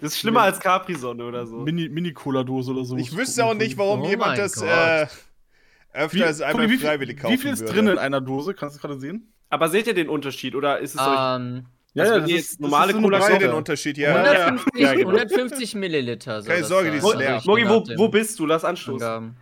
Das 0.00 0.12
ist 0.12 0.18
schlimmer 0.18 0.42
als 0.42 0.60
Capri-Sonne 0.60 1.24
oder 1.24 1.46
so. 1.46 1.56
Mini- 1.58 1.88
Mini-Cola-Dose 1.88 2.72
oder 2.72 2.84
so. 2.84 2.96
Ich 2.96 3.16
wüsste 3.16 3.44
auch 3.44 3.54
nicht, 3.54 3.78
warum 3.78 4.02
Oh 4.02 4.08
jemand 4.08 4.38
das 4.38 4.60
äh, 4.60 5.06
Wie, 5.06 5.98
öfter 5.98 6.26
als 6.26 6.40
einmal 6.42 6.68
wie, 6.68 6.76
viel- 6.76 6.86
freiwillig 6.86 7.18
kaufen 7.18 7.32
wie 7.34 7.38
viel 7.38 7.52
ist 7.52 7.60
würde. 7.60 7.72
drin 7.72 7.86
in 7.88 7.98
einer 7.98 8.20
Dose? 8.20 8.52
Kannst 8.54 8.76
du 8.76 8.78
das 8.78 8.82
gerade 8.88 9.00
sehen? 9.00 9.32
Aber 9.48 9.68
seht 9.68 9.86
ihr 9.86 9.94
den 9.94 10.08
Unterschied 10.08 10.54
oder 10.54 10.78
ist 10.80 10.94
es 10.96 11.00
euch. 11.00 11.06
ähm, 11.36 11.66
Also 11.96 12.14
wenn 12.14 12.26
ihr 12.28 12.36
jetzt 12.36 12.60
normale 12.60 12.92
so 12.92 12.98
eine 12.98 13.06
Cola 13.06 13.18
Ich 13.18 13.24
sehe 13.24 13.32
kauft, 13.34 13.42
den. 13.46 13.52
Unterschied, 13.52 13.96
ja. 13.98 14.10
Ja, 14.10 14.32
ja. 14.32 14.44
150, 14.46 14.82
Ja, 14.82 14.92
genau. 14.94 15.08
150 15.10 15.74
Milliliter. 15.76 16.42
Keine 16.42 16.60
das 16.60 16.68
Sorge, 16.68 16.90
die 16.90 16.98
ist 16.98 17.14
leer. 17.16 17.36
ich 17.38 17.44
Mogi, 17.46 17.62
bin 17.62 17.70
wo, 17.70 17.84
wo 17.96 18.08
bist 18.08 18.38
du? 18.38 18.44
Lass 18.46 18.64
anstoßen. 18.64 19.34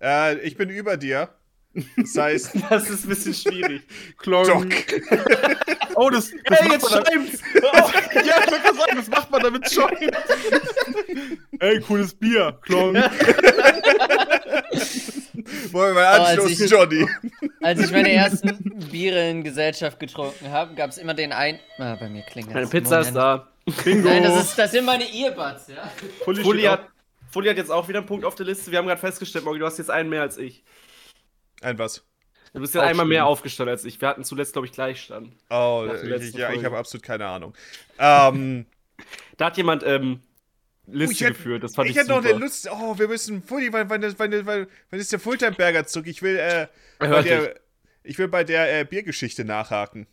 Äh, 0.00 0.38
ich 0.38 0.56
bin 0.56 0.70
über 0.70 0.96
dir. 0.96 1.28
Das 1.96 2.16
heißt, 2.16 2.50
Das 2.70 2.88
ist 2.90 3.04
ein 3.04 3.08
bisschen 3.08 3.34
schwierig. 3.34 3.82
Klong. 4.18 4.44
Doc. 4.46 4.66
Oh, 5.94 6.10
das, 6.10 6.30
das 6.44 6.60
Ey, 6.60 6.68
jetzt 6.72 6.90
scheiben's! 6.90 7.40
Oh, 7.62 7.90
ja, 8.14 8.22
ich 8.44 8.50
wollte 8.50 8.74
sagen, 8.78 8.96
das 8.96 9.08
macht 9.08 9.30
man 9.30 9.42
damit 9.42 9.70
schon. 9.70 9.90
Ey, 11.60 11.80
cooles 11.80 12.14
Bier. 12.14 12.58
Klong. 12.62 12.94
wollen 15.72 15.94
wir 15.94 16.02
mal 16.02 16.18
Oh, 16.18 16.22
als 16.24 16.38
anstoßen, 16.38 16.64
ich- 16.64 16.70
Johnny. 16.70 17.06
Als 17.62 17.80
ich 17.80 17.90
meine 17.90 18.12
ersten 18.12 18.58
Biere 18.90 19.30
in 19.30 19.42
Gesellschaft 19.44 19.98
getrunken 20.00 20.50
habe, 20.50 20.74
gab 20.74 20.90
es 20.90 20.98
immer 20.98 21.14
den 21.14 21.32
einen. 21.32 21.58
Ah, 21.78 21.96
bei 21.96 22.08
mir 22.08 22.22
klingelt 22.22 22.54
Meine 22.54 22.66
Pizza 22.66 23.00
ist 23.00 23.12
da. 23.14 23.48
Bingo. 23.84 24.08
Nein, 24.08 24.24
das, 24.24 24.42
ist, 24.44 24.58
das 24.58 24.72
sind 24.72 24.84
meine 24.84 25.04
Earbuds, 25.04 25.68
ja. 25.68 25.88
Fully 26.24 26.42
Fully 26.42 26.62
hat, 26.64 26.88
Fully 27.30 27.48
hat 27.48 27.56
jetzt 27.56 27.70
auch 27.70 27.86
wieder 27.88 27.98
einen 28.00 28.06
Punkt 28.08 28.24
auf 28.24 28.34
der 28.34 28.46
Liste. 28.46 28.70
Wir 28.72 28.78
haben 28.78 28.86
gerade 28.86 29.00
festgestellt, 29.00 29.44
Morgi, 29.44 29.60
du 29.60 29.66
hast 29.66 29.78
jetzt 29.78 29.90
einen 29.90 30.08
mehr 30.08 30.22
als 30.22 30.36
ich. 30.36 30.64
Ein 31.62 31.78
was? 31.78 32.04
Du 32.52 32.60
bist 32.60 32.74
ja 32.74 32.82
einmal 32.82 33.06
mehr 33.06 33.24
aufgestellt 33.24 33.68
als 33.70 33.84
ich. 33.84 34.00
Wir 34.00 34.08
hatten 34.08 34.24
zuletzt, 34.24 34.52
glaube 34.52 34.66
ich, 34.66 34.72
Gleichstand. 34.72 35.34
Oh, 35.48 35.88
ich, 36.04 36.34
ja, 36.34 36.52
ich 36.52 36.64
habe 36.64 36.76
absolut 36.76 37.02
keine 37.02 37.26
Ahnung. 37.26 37.54
Ähm, 37.98 38.66
Da 39.36 39.46
hat 39.46 39.56
jemand 39.56 39.82
ähm, 39.84 40.20
Liste 40.86 41.12
ich 41.14 41.20
hätte- 41.22 41.32
geführt. 41.32 41.64
Das 41.64 41.74
fand 41.74 41.88
ich, 41.88 41.96
ich 41.96 42.00
hätte 42.00 42.10
noch 42.10 42.24
eine 42.24 42.32
Lust. 42.34 42.68
Oh, 42.70 42.98
wir 42.98 43.08
müssen 43.08 43.42
Fully, 43.42 43.72
wann, 43.72 43.88
wann, 43.88 44.02
wann, 44.02 44.46
wann, 44.46 44.66
wann 44.90 45.00
ist 45.00 45.10
der 45.12 45.18
Fulltime-Burger 45.18 45.86
zurück? 45.86 46.06
Ich 46.06 46.22
will, 46.22 46.36
äh, 46.36 46.66
bei 46.98 47.22
der, 47.22 47.54
ich 48.02 48.18
will 48.18 48.28
bei 48.28 48.44
der 48.44 48.80
äh, 48.80 48.84
Biergeschichte 48.84 49.44
nachhaken. 49.44 50.06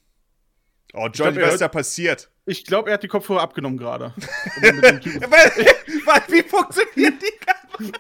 Oh, 0.94 1.10
glaub, 1.12 1.16
Johnny, 1.16 1.40
er 1.40 1.48
was 1.48 1.54
ist 1.56 1.62
da 1.62 1.68
passiert? 1.68 2.32
Ich 2.46 2.66
glaube, 2.66 2.90
er 2.90 2.96
hat 2.96 3.04
die 3.04 3.08
Kopfhörer 3.08 3.42
abgenommen 3.42 3.78
gerade. 3.78 4.14
Wie 6.28 6.44
funktioniert 6.44 7.22
die 7.22 7.34
Kamera? 7.46 8.00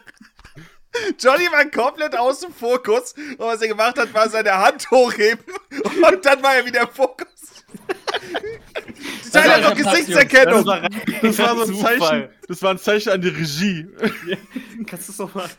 Johnny 1.19 1.45
war 1.51 1.65
komplett 1.65 2.17
aus 2.17 2.39
dem 2.39 2.53
Fokus 2.53 3.13
und 3.13 3.39
was 3.39 3.61
er 3.61 3.67
gemacht 3.67 3.97
hat, 3.97 4.13
war 4.13 4.29
seine 4.29 4.53
Hand 4.53 4.89
hochheben 4.91 5.43
und 5.85 6.25
dann 6.25 6.41
war 6.41 6.55
er 6.55 6.65
wieder 6.65 6.81
im 6.81 6.89
Fokus. 6.89 7.27
Das 9.31 9.45
war 9.45 9.55
hat 9.55 9.63
doch 9.63 9.71
eine 9.71 9.83
Gesichtserkennung. 9.83 10.65
Das 10.65 10.65
war, 10.65 10.89
Das 11.21 11.39
war 11.39 11.55
so 11.55 11.61
ein 11.61 11.67
Zufall. 11.67 11.99
Zeichen. 11.99 12.29
Das 12.47 12.61
war 12.61 12.71
ein 12.71 12.77
Zeichen 12.79 13.09
an 13.11 13.21
die 13.21 13.29
Regie. 13.29 13.87
Kannst 14.87 15.07
du 15.07 15.11
es 15.11 15.17
nochmal? 15.19 15.49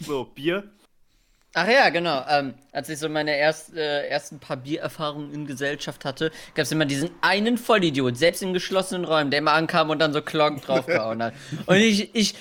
so, 0.00 0.24
Bier. 0.24 0.64
Ach 1.58 1.66
ja, 1.66 1.88
genau. 1.88 2.22
Ähm, 2.28 2.52
als 2.72 2.90
ich 2.90 2.98
so 2.98 3.08
meine 3.08 3.34
erst, 3.34 3.74
äh, 3.74 4.06
ersten 4.08 4.38
paar 4.40 4.58
Biererfahrungen 4.58 5.32
in 5.32 5.46
Gesellschaft 5.46 6.04
hatte, 6.04 6.30
gab 6.54 6.64
es 6.64 6.72
immer 6.72 6.84
diesen 6.84 7.08
einen 7.22 7.56
Vollidiot, 7.56 8.18
selbst 8.18 8.42
in 8.42 8.52
geschlossenen 8.52 9.06
Räumen, 9.06 9.30
der 9.30 9.38
immer 9.38 9.54
ankam 9.54 9.88
und 9.88 9.98
dann 9.98 10.12
so 10.12 10.20
Klonk 10.20 10.60
draufgehauen 10.60 11.22
hat. 11.22 11.32
Und 11.64 11.76
ich, 11.76 12.14
ich, 12.14 12.34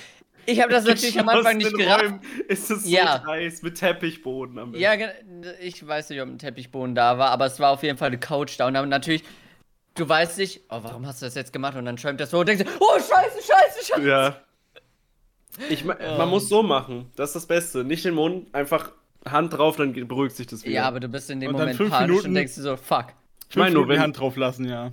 ich 0.46 0.62
habe 0.62 0.72
das 0.72 0.86
natürlich 0.86 1.20
am 1.20 1.30
Anfang 1.30 1.58
nicht 1.58 1.74
gerafft. 1.78 2.04
Räumen 2.06 2.22
Ist 2.48 2.70
es 2.72 2.84
so 2.84 2.90
Ja. 2.90 3.20
dreist 3.20 3.64
mit 3.64 3.76
Teppichboden 3.76 4.58
am 4.60 4.72
besten. 4.72 4.82
Ja, 4.84 4.94
ich 5.62 5.86
weiß 5.86 6.10
nicht, 6.10 6.22
ob 6.22 6.28
ein 6.30 6.38
Teppichboden 6.40 6.96
da 6.96 7.18
war, 7.18 7.32
aber 7.32 7.46
es 7.46 7.60
war 7.60 7.72
auf 7.72 7.84
jeden 7.84 7.98
Fall 7.98 8.08
eine 8.08 8.20
Couch 8.20 8.60
da. 8.60 8.68
Und 8.68 8.74
dann 8.76 8.90
natürlich, 8.90 9.24
du 9.96 10.08
weißt 10.08 10.38
nicht, 10.38 10.62
oh, 10.70 10.80
warum 10.84 11.06
hast 11.08 11.22
du 11.22 11.26
das 11.26 11.36
jetzt 11.36 11.54
gemacht? 11.54 11.76
Und 11.76 11.86
dann 11.86 11.98
schäumt 11.98 12.20
das 12.20 12.32
so 12.32 12.40
und 12.40 12.48
denkst, 12.48 12.66
oh, 12.80 12.94
scheiße, 13.00 13.38
scheiße, 13.42 13.86
scheiße. 13.94 14.08
Ja. 14.08 14.42
Ich, 15.70 15.86
ma- 15.86 15.98
man 16.18 16.30
muss 16.30 16.50
so 16.50 16.64
machen. 16.64 17.10
Das 17.16 17.30
ist 17.30 17.36
das 17.36 17.46
Beste. 17.46 17.84
Nicht 17.84 18.04
den 18.04 18.14
Mund, 18.14 18.54
einfach 18.54 18.92
Hand 19.26 19.54
drauf, 19.58 19.78
dann 19.78 19.94
beruhigt 20.08 20.36
sich 20.36 20.48
das 20.48 20.64
wieder. 20.64 20.74
Ja, 20.76 20.84
aber 20.88 21.00
du 21.00 21.08
bist 21.08 21.30
in 21.30 21.40
dem 21.40 21.50
Und 21.50 21.54
dann 21.54 21.62
Moment 21.62 21.78
fünf 21.78 21.90
panisch 21.92 22.08
Minuten- 22.10 22.28
und 22.30 22.36
denkst 22.36 22.56
dir 22.56 22.62
so, 22.62 22.76
fuck. 22.78 23.08
Ich 23.50 23.56
meine 23.56 23.74
nur, 23.74 23.88
wenn- 23.88 24.00
Hand 24.00 24.20
drauf 24.20 24.36
lassen, 24.36 24.68
ja. 24.68 24.92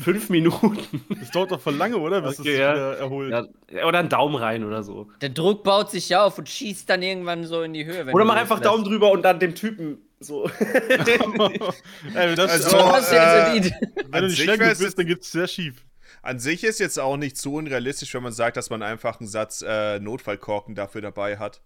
Fünf 0.00 0.30
Minuten. 0.30 0.78
Das 1.20 1.30
dauert 1.30 1.50
doch 1.50 1.60
voll 1.60 1.74
lange, 1.74 1.98
oder? 1.98 2.22
Bis 2.22 2.40
Okay, 2.40 2.50
sich 2.50 2.58
ja. 2.58 2.72
wieder 2.72 2.98
erholt. 2.98 3.48
Ja, 3.70 3.86
oder 3.86 3.98
einen 3.98 4.08
Daumen 4.08 4.36
rein 4.36 4.64
oder 4.64 4.82
so. 4.82 5.10
Der 5.20 5.28
Druck 5.28 5.64
baut 5.64 5.90
sich 5.90 6.08
ja 6.08 6.24
auf 6.24 6.38
und 6.38 6.48
schießt 6.48 6.88
dann 6.88 7.02
irgendwann 7.02 7.44
so 7.44 7.62
in 7.62 7.74
die 7.74 7.84
Höhe. 7.84 8.06
wenn 8.06 8.14
Oder 8.14 8.24
mach 8.24 8.36
einfach 8.36 8.56
loslässt. 8.56 8.74
Daumen 8.74 8.84
drüber 8.84 9.10
und 9.10 9.22
dann 9.22 9.38
dem 9.38 9.54
Typen 9.54 9.98
so. 10.18 10.48
Ey, 12.14 12.34
das, 12.34 12.52
Also, 12.52 12.76
Das 12.76 13.06
ist 13.06 13.12
äh, 13.12 13.70
wenn 13.96 14.14
an 14.14 14.20
du 14.22 14.26
nicht 14.26 14.36
sich 14.36 14.44
schnell 14.44 14.58
genug 14.58 14.78
bist, 14.78 14.98
dann 14.98 15.06
geht's 15.06 15.30
sehr 15.30 15.46
schief. 15.48 15.84
An 16.22 16.38
sich 16.38 16.62
ist 16.64 16.78
jetzt 16.78 16.98
auch 17.00 17.16
nicht 17.16 17.36
so 17.36 17.54
unrealistisch, 17.54 18.14
wenn 18.14 18.22
man 18.22 18.32
sagt, 18.32 18.56
dass 18.56 18.70
man 18.70 18.82
einfach 18.82 19.18
einen 19.20 19.28
Satz 19.28 19.62
äh, 19.66 19.98
Notfallkorken 19.98 20.74
dafür 20.74 21.00
dabei 21.00 21.38
hat. 21.38 21.60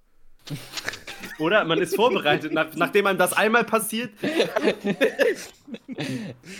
Oder 1.38 1.64
man 1.64 1.78
ist 1.78 1.96
vorbereitet, 1.96 2.52
nach, 2.52 2.68
nachdem 2.74 3.06
einem 3.06 3.18
das 3.18 3.32
einmal 3.32 3.64
passiert. 3.64 4.10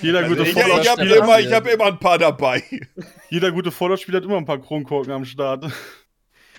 Jeder 0.03 0.19
Also 0.19 0.31
gute 0.31 0.43
ich 0.43 0.57
ich 0.57 0.89
habe 0.91 1.05
immer, 1.05 1.41
ich 1.41 1.53
hab 1.53 1.67
immer 1.67 1.87
ein 1.87 1.99
paar 1.99 2.19
dabei. 2.19 2.63
Jeder 3.31 3.53
gute 3.53 3.71
Vorderspieler 3.71 4.19
hat 4.19 4.25
immer 4.25 4.37
ein 4.37 4.45
paar 4.45 4.61
Kronkorken 4.61 5.13
am 5.13 5.25
Start. 5.25 5.67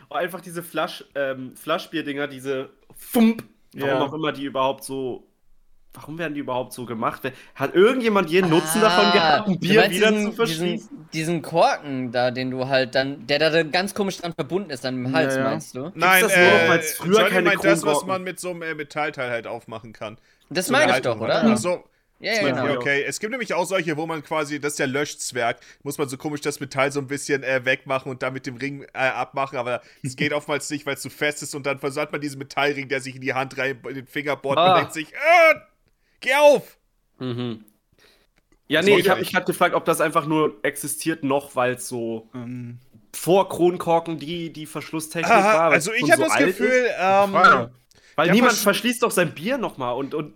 Einfach 0.09 0.41
diese 0.41 0.63
Flasch, 0.63 1.03
ähm, 1.15 1.55
Flaschbier-Dinger, 1.55 2.27
diese 2.27 2.69
Fump. 2.95 3.43
Warum 3.73 3.89
Ja. 3.89 4.01
auch 4.05 4.13
immer 4.13 4.31
die 4.31 4.45
überhaupt 4.45 4.83
so. 4.83 5.26
Warum 5.99 6.17
werden 6.17 6.33
die 6.35 6.39
überhaupt 6.39 6.73
so 6.73 6.85
gemacht? 6.85 7.19
Wer- 7.23 7.33
Hat 7.55 7.75
irgendjemand 7.75 8.29
jeden 8.29 8.49
Nutzen 8.49 8.81
davon 8.81 9.05
Ah, 9.07 9.11
gehabt, 9.11 9.47
ein 9.49 9.59
Bier 9.59 9.89
wieder 9.89 10.09
diesen, 10.11 10.25
zu 10.25 10.31
verschließen? 10.33 10.67
Diesen, 10.77 11.09
diesen 11.13 11.41
Korken 11.41 12.11
da, 12.11 12.31
den 12.31 12.51
du 12.51 12.67
halt 12.67 12.95
dann, 12.95 13.25
der 13.27 13.39
da 13.39 13.63
ganz 13.63 13.93
komisch 13.93 14.17
dran 14.17 14.33
verbunden 14.33 14.69
ist, 14.69 14.85
an 14.85 14.95
dem 15.03 15.13
Hals, 15.15 15.35
Ja, 15.35 15.41
ja. 15.41 15.49
meinst 15.49 15.75
du? 15.75 15.91
Nein, 15.95 16.21
das 16.23 16.35
nur 16.35 16.45
noch, 16.45 16.53
äh, 16.53 16.69
weil's 16.69 16.93
früher 16.93 17.17
Johnny 17.19 17.29
keine 17.29 17.49
meint 17.49 17.63
das, 17.63 17.83
was 17.85 18.05
man 18.05 18.23
mit 18.23 18.39
so 18.39 18.51
einem 18.51 18.61
äh, 18.61 18.73
Metallteil 18.75 19.29
halt 19.29 19.47
aufmachen 19.47 19.91
kann. 19.93 20.17
Das 20.49 20.67
So 20.67 20.73
eine 20.75 20.85
meine 20.85 20.97
ich 20.97 21.03
doch, 21.03 21.19
oder? 21.19 21.43
Ach 21.45 21.57
so, 21.57 21.83
Ja, 22.19 22.33
ja, 22.33 22.41
genau. 22.49 22.65
ja, 22.67 22.73
okay. 22.77 23.03
Es 23.07 23.19
gibt 23.19 23.29
nämlich 23.31 23.53
auch 23.53 23.65
solche, 23.65 23.95
wo 23.95 24.07
man 24.07 24.23
quasi, 24.23 24.59
das 24.59 24.73
ist 24.73 24.79
der 24.79 24.87
Löschzwerg, 24.87 25.57
muss 25.83 25.97
man 25.99 26.09
so 26.09 26.17
komisch 26.17 26.41
das 26.41 26.59
Metall 26.59 26.91
so 26.91 26.99
ein 26.99 27.05
bisschen 27.07 27.43
äh, 27.43 27.63
wegmachen 27.63 28.09
und 28.09 28.23
dann 28.23 28.33
mit 28.33 28.45
dem 28.47 28.55
Ring 28.57 28.83
äh, 28.93 28.97
abmachen, 28.97 29.57
aber 29.59 29.81
es 30.03 30.15
geht 30.15 30.33
oftmals 30.33 30.67
nicht, 30.71 30.85
weil 30.87 30.95
es 30.95 31.01
zu 31.01 31.09
fest 31.11 31.43
ist 31.43 31.53
und 31.53 31.65
dann 31.67 31.77
versucht 31.79 32.11
man 32.11 32.19
diesen 32.21 32.39
Metallring, 32.39 32.87
der 32.87 33.01
sich 33.01 33.15
in 33.15 33.21
die 33.21 33.33
Hand 33.35 33.57
rein, 33.59 33.79
in 33.87 33.93
den 33.95 34.07
Finger 34.07 34.35
bohrt 34.35 34.57
Ah. 34.57 34.71
und 34.73 34.77
denkt 34.79 34.93
sich, 34.93 35.13
äh, 35.13 35.55
geh 36.19 36.33
auf! 36.35 36.77
Mhm. 37.19 37.63
Ja, 38.67 38.79
Das 38.81 38.85
nee, 38.85 38.99
ich 38.99 39.09
habe 39.09 39.21
ich. 39.21 39.27
mich 39.27 39.33
gerade 39.33 39.45
gefragt, 39.45 39.75
ob 39.75 39.85
das 39.85 40.01
einfach 40.01 40.25
nur 40.25 40.57
existiert 40.63 41.23
noch, 41.23 41.55
weil 41.55 41.75
es 41.75 41.87
so 41.87 42.29
Ähm, 42.35 42.79
vor 43.15 43.47
Kronkorken 43.49 44.19
die, 44.19 44.51
die 44.51 44.65
Verschlusstechnik 44.65 45.31
Aha, 45.31 45.53
war. 45.53 45.71
also 45.71 45.93
ich 45.93 46.01
schon 46.01 46.11
habe 46.11 46.23
so 46.23 46.27
das 46.27 46.37
Gefühl, 46.37 46.87
ähm. 46.99 47.69
Weil 48.15 48.31
niemand 48.31 48.53
Versch- 48.53 48.63
verschließt 48.63 49.03
doch 49.03 49.11
sein 49.11 49.33
Bier 49.33 49.57
nochmal 49.57 49.93
und, 49.95 50.13
und, 50.15 50.33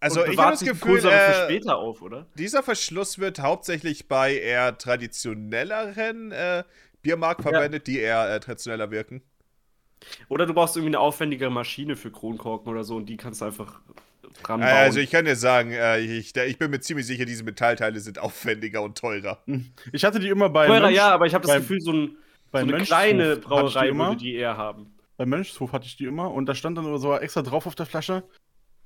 also 0.00 0.22
und 0.22 0.30
ich 0.32 0.38
habe 0.38 0.52
das 0.52 0.60
Gefühl, 0.60 1.04
äh, 1.04 1.44
später 1.44 1.76
auf, 1.76 2.02
oder? 2.02 2.26
dieser 2.34 2.62
Verschluss 2.62 3.18
wird 3.18 3.40
hauptsächlich 3.40 4.06
bei 4.08 4.34
eher 4.36 4.78
traditionelleren 4.78 6.30
äh, 6.32 6.62
Biermarken 7.02 7.42
verwendet, 7.42 7.86
die 7.88 7.98
eher 7.98 8.32
äh, 8.34 8.40
traditioneller 8.40 8.90
wirken. 8.90 9.22
Oder 10.28 10.46
du 10.46 10.54
brauchst 10.54 10.76
irgendwie 10.76 10.90
eine 10.90 11.00
aufwendigere 11.00 11.50
Maschine 11.50 11.96
für 11.96 12.10
Kronkorken 12.10 12.70
oder 12.70 12.84
so 12.84 12.96
und 12.96 13.06
die 13.06 13.16
kannst 13.16 13.40
du 13.40 13.46
einfach 13.46 13.80
dran 14.42 14.60
bauen. 14.60 14.68
Also 14.68 15.00
ich 15.00 15.10
kann 15.10 15.24
dir 15.24 15.36
sagen, 15.36 15.70
äh, 15.72 16.00
ich, 16.00 16.34
ich 16.36 16.58
bin 16.58 16.70
mir 16.70 16.80
ziemlich 16.80 17.06
sicher, 17.06 17.24
diese 17.24 17.44
Metallteile 17.44 18.00
sind 18.00 18.18
aufwendiger 18.18 18.82
und 18.82 18.96
teurer. 18.98 19.42
Ich 19.92 20.04
hatte 20.04 20.20
die 20.20 20.28
immer 20.28 20.48
bei 20.50 20.66
Teurer, 20.66 20.88
Mönch- 20.88 20.94
ja, 20.94 21.10
aber 21.10 21.26
ich 21.26 21.34
habe 21.34 21.42
das 21.46 21.54
bei- 21.54 21.60
Gefühl, 21.60 21.80
so, 21.80 21.92
ein, 21.92 22.06
so 22.08 22.14
bei 22.52 22.60
eine 22.60 22.72
Mönchshof 22.72 22.86
kleine 22.88 23.34
die 23.36 23.40
Brauerei 23.40 23.88
immer. 23.88 24.08
würde 24.08 24.20
die 24.20 24.34
eher 24.34 24.56
haben. 24.56 24.94
Bei 25.16 25.26
Mönchshof 25.26 25.72
hatte 25.72 25.86
ich 25.86 25.96
die 25.96 26.04
immer 26.06 26.32
und 26.32 26.46
da 26.46 26.54
stand 26.54 26.76
dann 26.78 26.98
so 26.98 27.14
extra 27.16 27.42
drauf 27.42 27.66
auf 27.66 27.74
der 27.74 27.86
Flasche, 27.86 28.24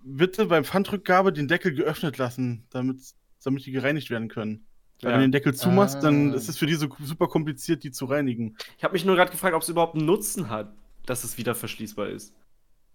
bitte 0.05 0.47
beim 0.47 0.65
Pfandrückgabe 0.65 1.33
den 1.33 1.49
Deckel 1.49 1.73
geöffnet 1.75 2.19
lassen, 2.19 2.65
damit, 2.71 2.99
damit 3.45 3.65
die 3.67 3.73
gereinigt 3.73 4.11
werden 4.11 4.29
können. 4.29 4.65
Ja. 5.01 5.11
wenn 5.11 5.17
du 5.19 5.23
den 5.27 5.33
Deckel 5.33 5.55
zumachst, 5.55 6.03
dann 6.03 6.33
Ah. 6.33 6.35
ist 6.35 6.49
es 6.49 6.59
für 6.59 6.67
die 6.67 6.75
so 6.75 6.89
super 7.05 7.29
kompliziert, 7.29 7.85
die 7.85 7.93
zu 7.93 8.07
reinigen. 8.07 8.57
Ich 8.79 8.83
habe 8.83 8.95
mich 8.95 9.05
nur 9.05 9.15
gerade 9.15 9.31
gefragt, 9.31 9.55
ob 9.55 9.63
es 9.63 9.69
überhaupt 9.69 9.95
einen 9.95 10.07
Nutzen 10.07 10.51
hat, 10.51 10.73
dass 11.07 11.23
es 11.23 11.39
wieder 11.39 11.55
verschließbar 11.55 12.09
ist. 12.09 12.35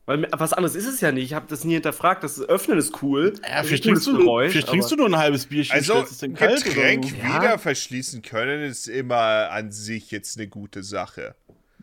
Weil 0.05 0.27
was 0.31 0.51
anderes 0.51 0.75
ist 0.75 0.85
es 0.85 0.99
ja 0.99 1.11
nicht. 1.13 1.23
Ich 1.23 1.33
habe 1.33 1.45
das 1.47 1.63
nie 1.63 1.75
hinterfragt. 1.75 2.23
Das 2.23 2.39
Öffnen 2.41 2.77
ist 2.77 3.01
cool. 3.01 3.33
Ja, 3.47 3.63
vielleicht 3.63 3.83
ein 3.83 3.87
trinkst, 3.93 4.07
du, 4.07 4.17
Geräusch, 4.17 4.51
vielleicht 4.51 4.67
trinkst 4.67 4.91
du 4.91 4.95
nur 4.97 5.07
ein 5.07 5.17
halbes 5.17 5.45
Bierchen, 5.45 5.73
Also 5.73 5.93
stellst 5.93 6.11
es 6.11 6.23
in 6.23 6.33
kalt 6.35 6.63
Getränk 6.63 7.05
so. 7.05 7.15
Ja. 7.15 7.41
wieder 7.41 7.57
verschließen 7.59 8.21
können 8.21 8.61
ist 8.63 8.87
immer 8.87 9.49
an 9.51 9.71
sich 9.71 10.11
jetzt 10.11 10.37
eine 10.37 10.47
gute 10.49 10.83
Sache. 10.83 11.35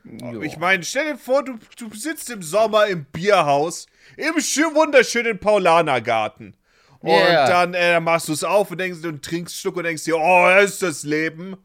Jo. 0.04 0.42
Ich 0.42 0.58
meine, 0.58 0.82
stell 0.82 1.12
dir 1.12 1.18
vor, 1.18 1.44
du, 1.44 1.58
du 1.78 1.94
sitzt 1.94 2.28
im 2.30 2.42
Sommer 2.42 2.86
im 2.88 3.04
Bierhaus, 3.06 3.86
im 4.16 4.38
schön 4.40 4.74
wunderschönen 4.74 5.38
Paulanergarten. 5.38 6.56
Und 7.00 7.10
Ja. 7.10 7.46
dann 7.48 7.72
äh, 7.72 8.00
machst 8.00 8.28
du 8.28 8.32
es 8.34 8.44
auf 8.44 8.70
und 8.70 8.78
denkst 8.78 9.02
und 9.04 9.24
trinkst 9.24 9.54
einen 9.54 9.60
Schluck 9.60 9.76
und 9.76 9.84
denkst 9.84 10.04
dir, 10.04 10.18
oh, 10.18 10.46
das 10.46 10.72
ist 10.72 10.82
das 10.82 11.02
Leben. 11.04 11.56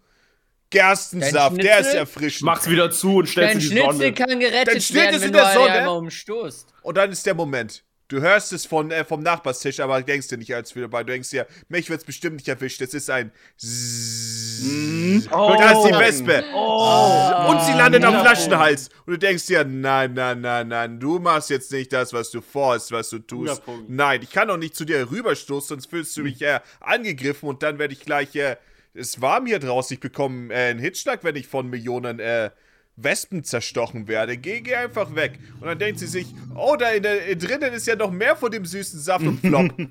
Gerstensaft, 0.75 1.51
Dein 1.51 1.57
der 1.57 1.79
ist 1.79 1.85
Schnitzel? 1.85 1.97
erfrischend. 1.99 2.41
Mach's 2.45 2.69
wieder 2.69 2.91
zu 2.91 3.15
und 3.17 3.29
stellst 3.29 3.49
Dein 3.49 3.53
in 3.53 3.59
die 3.59 3.65
Schnitzel 3.67 3.91
Sonne. 3.93 4.13
kann 4.13 4.39
gerettet 4.39 4.67
Dann 4.75 4.81
steht 4.81 4.95
werden, 4.95 5.15
es 5.15 5.21
wenn 5.21 5.27
in 5.29 5.33
du 5.33 5.39
der 5.39 5.53
Sonne. 5.53 5.71
einmal 5.71 5.97
umstoßt. 5.97 6.67
Und 6.81 6.97
dann 6.97 7.11
ist 7.11 7.25
der 7.25 7.33
Moment. 7.33 7.83
Du 8.07 8.21
hörst 8.21 8.53
es 8.53 8.67
von, 8.67 8.91
äh, 8.91 9.03
vom 9.03 9.23
Nachbarstisch, 9.23 9.79
aber 9.79 9.99
denkst 9.99 10.27
dir 10.27 10.37
nicht 10.37 10.53
als 10.53 10.75
wieder 10.75 10.87
bei. 10.87 11.03
Du 11.03 11.11
denkst 11.11 11.31
dir, 11.31 11.47
mich 11.69 11.89
wird's 11.89 12.03
bestimmt 12.03 12.35
nicht 12.35 12.47
erwischt. 12.47 12.79
Es 12.81 12.93
ist 12.93 13.09
ein 13.09 13.31
Zzzz. 13.57 15.27
Oh. 15.31 15.55
Da 15.57 15.71
ist 15.71 15.87
die 15.89 15.97
Wespe. 15.99 16.43
Oh. 16.53 17.45
Und 17.49 17.61
sie 17.63 17.71
landet 17.73 18.03
am 18.03 18.13
Wundervoll. 18.13 18.35
Flaschenhals. 18.35 18.89
Und 19.07 19.13
du 19.13 19.17
denkst 19.17 19.47
dir, 19.47 19.63
nein, 19.65 20.13
nein, 20.13 20.41
nein, 20.41 20.67
nein, 20.67 20.99
du 20.99 21.17
machst 21.19 21.49
jetzt 21.49 21.71
nicht 21.71 21.91
das, 21.93 22.13
was 22.13 22.29
du 22.29 22.41
vorhast, 22.41 22.91
was 22.91 23.09
du 23.09 23.19
tust. 23.19 23.61
Nein, 23.87 24.21
ich 24.21 24.29
kann 24.31 24.47
doch 24.49 24.57
nicht 24.57 24.75
zu 24.75 24.85
dir 24.85 25.09
rüberstoßen, 25.09 25.67
sonst 25.69 25.87
fühlst 25.89 26.15
du 26.17 26.21
mich 26.21 26.41
äh, 26.43 26.59
angegriffen 26.79 27.49
und 27.49 27.63
dann 27.63 27.79
werde 27.79 27.93
ich 27.93 28.01
gleich, 28.01 28.35
äh, 28.35 28.55
es 28.95 29.21
warm 29.21 29.45
hier 29.45 29.59
draußen, 29.59 29.93
ich 29.95 29.99
bekomme 29.99 30.53
äh, 30.53 30.69
einen 30.69 30.79
Hitschlag, 30.79 31.23
wenn 31.23 31.35
ich 31.35 31.47
von 31.47 31.69
Millionen 31.69 32.19
äh, 32.19 32.49
Wespen 32.95 33.43
zerstochen 33.43 34.07
werde. 34.07 34.37
Geh, 34.37 34.61
geh 34.61 34.75
einfach 34.75 35.13
weg. 35.15 35.39
Und 35.59 35.67
dann 35.67 35.77
denkt 35.79 35.99
sie 35.99 36.07
sich, 36.07 36.27
oh, 36.55 36.75
da 36.77 36.89
in 36.91 37.03
der, 37.03 37.27
äh, 37.29 37.35
drinnen 37.35 37.73
ist 37.73 37.87
ja 37.87 37.95
noch 37.95 38.11
mehr 38.11 38.35
von 38.35 38.51
dem 38.51 38.65
süßen 38.65 38.99
Saft 38.99 39.25
und 39.25 39.41
plopp. 39.41 39.71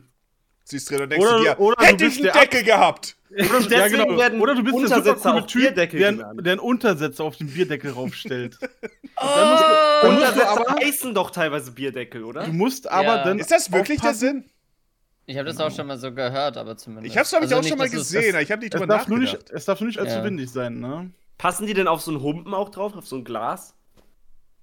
Sie 0.66 0.76
ist 0.78 0.90
drin 0.90 1.02
und 1.02 1.10
denkst 1.10 1.26
Oder- 1.26 1.36
du 1.36 1.44
dir, 1.44 1.60
oder 1.60 1.76
du 1.76 1.84
hätte 1.84 2.06
ich 2.06 2.16
einen 2.24 2.32
Deckel 2.32 2.62
gehabt. 2.62 3.18
Oder 3.30 3.60
Ja, 3.68 3.86
genau. 3.88 4.16
werden 4.16 4.40
Oder 4.40 4.54
du 4.54 4.62
bist 4.64 4.74
der 4.78 4.86
super 4.86 4.96
Untersetzer 4.96 5.30
coole 5.32 5.42
auf 5.42 5.46
Typ, 5.46 5.74
der, 5.74 5.86
der 5.88 6.52
einen 6.52 6.58
Untersetzer 6.58 7.24
auf 7.24 7.36
den 7.36 7.48
Bierdeckel 7.48 7.90
raufstellt. 7.90 8.56
Oh, 9.16 9.26
Dann 9.26 9.50
musst 9.50 9.62
du 10.02 10.08
Untersetzer 10.08 10.48
aber- 10.50 10.74
heißen 10.82 11.14
doch 11.14 11.30
teilweise 11.30 11.70
Bierdeckel, 11.70 12.24
oder? 12.24 12.46
Du 12.46 12.52
musst 12.52 12.90
aber 12.90 13.16
Ja. 13.16 13.24
dann. 13.24 13.38
Ist 13.38 13.50
das 13.52 13.70
wirklich 13.70 14.00
der. 14.00 14.14
Sinn? 14.14 14.44
Ich 15.26 15.36
habe 15.38 15.46
das 15.46 15.56
Genau. 15.56 15.68
auch 15.68 15.74
schon 15.74 15.86
mal 15.86 15.98
so 15.98 16.12
gehört, 16.12 16.56
aber 16.56 16.76
zumindest. 16.76 17.12
Ich 17.14 17.18
hab's, 17.18 17.30
glaube 17.30 17.46
ich, 17.46 17.50
Also 17.50 17.56
auch 17.58 17.62
nicht, 17.62 17.68
schon 17.70 17.78
mal 17.78 17.86
es 17.86 17.92
gesehen, 17.92 18.36
ich 18.40 18.50
habe 18.52 18.60
nicht 18.62 18.74
Es 18.74 18.80
drüber 18.80 18.94
darf, 18.94 19.08
nur 19.08 19.18
nachgedacht. 19.18 19.42
nicht, 19.48 19.52
es 19.56 19.64
darf 19.64 19.80
nur 19.80 19.86
nicht 19.88 19.98
allzu 19.98 20.16
Ja. 20.16 20.24
windig 20.24 20.50
sein, 20.50 20.80
ne? 20.80 21.10
Passen 21.38 21.66
die 21.66 21.74
denn 21.74 21.88
auf 21.88 22.00
so 22.02 22.10
einen 22.10 22.20
Humpen 22.22 22.52
auch 22.54 22.68
drauf, 22.68 22.94
auf 22.96 23.06
so 23.06 23.16
ein 23.16 23.24
Glas? 23.24 23.74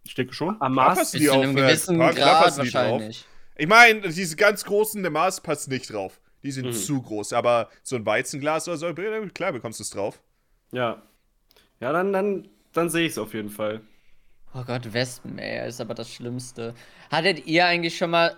Ich 0.04 0.16
denke 0.16 0.34
schon. 0.34 0.60
Am 0.62 0.74
Mars? 0.74 0.98
passen 1.00 1.20
die 1.20 1.30
einem 1.30 1.52
auf, 1.52 1.58
äh, 1.58 1.62
gewissen 1.68 1.98
Grad 1.98 2.16
passen 2.16 2.64
die 2.64 2.70
drauf. 2.72 2.84
wahrscheinlich. 2.92 3.26
Ich 3.58 3.68
meine, 3.68 4.02
diese 4.02 4.36
ganz 4.36 4.64
großen, 4.64 5.02
der 5.02 5.12
Mars 5.12 5.42
passt 5.42 5.68
nicht 5.70 5.92
drauf. 5.92 6.20
Die 6.44 6.52
sind 6.52 6.68
Mhm. 6.68 6.74
zu 6.74 7.02
groß, 7.02 7.34
aber 7.34 7.70
so 7.84 7.96
ein 7.96 8.06
Weizenglas 8.06 8.68
oder 8.68 8.78
so, 8.78 8.94
klar 9.34 9.52
bekommst 9.52 9.80
du 9.80 9.84
es 9.84 9.90
drauf. 9.92 10.22
Ja. 10.72 11.02
Ja, 11.80 11.92
dann, 11.92 12.14
dann, 12.14 12.48
dann 12.74 12.90
sehe 12.90 13.06
ich 13.06 13.12
es 13.12 13.18
auf 13.18 13.34
jeden 13.34 13.50
Fall. 13.50 13.82
Oh 14.54 14.64
Gott, 14.64 14.92
Wespen, 14.94 15.38
ey, 15.38 15.68
ist 15.68 15.80
aber 15.82 15.94
das 15.94 16.10
Schlimmste. 16.12 16.74
Hattet 17.12 17.46
ihr 17.46 17.66
eigentlich 17.66 17.96
schon 17.98 18.10
mal 18.12 18.36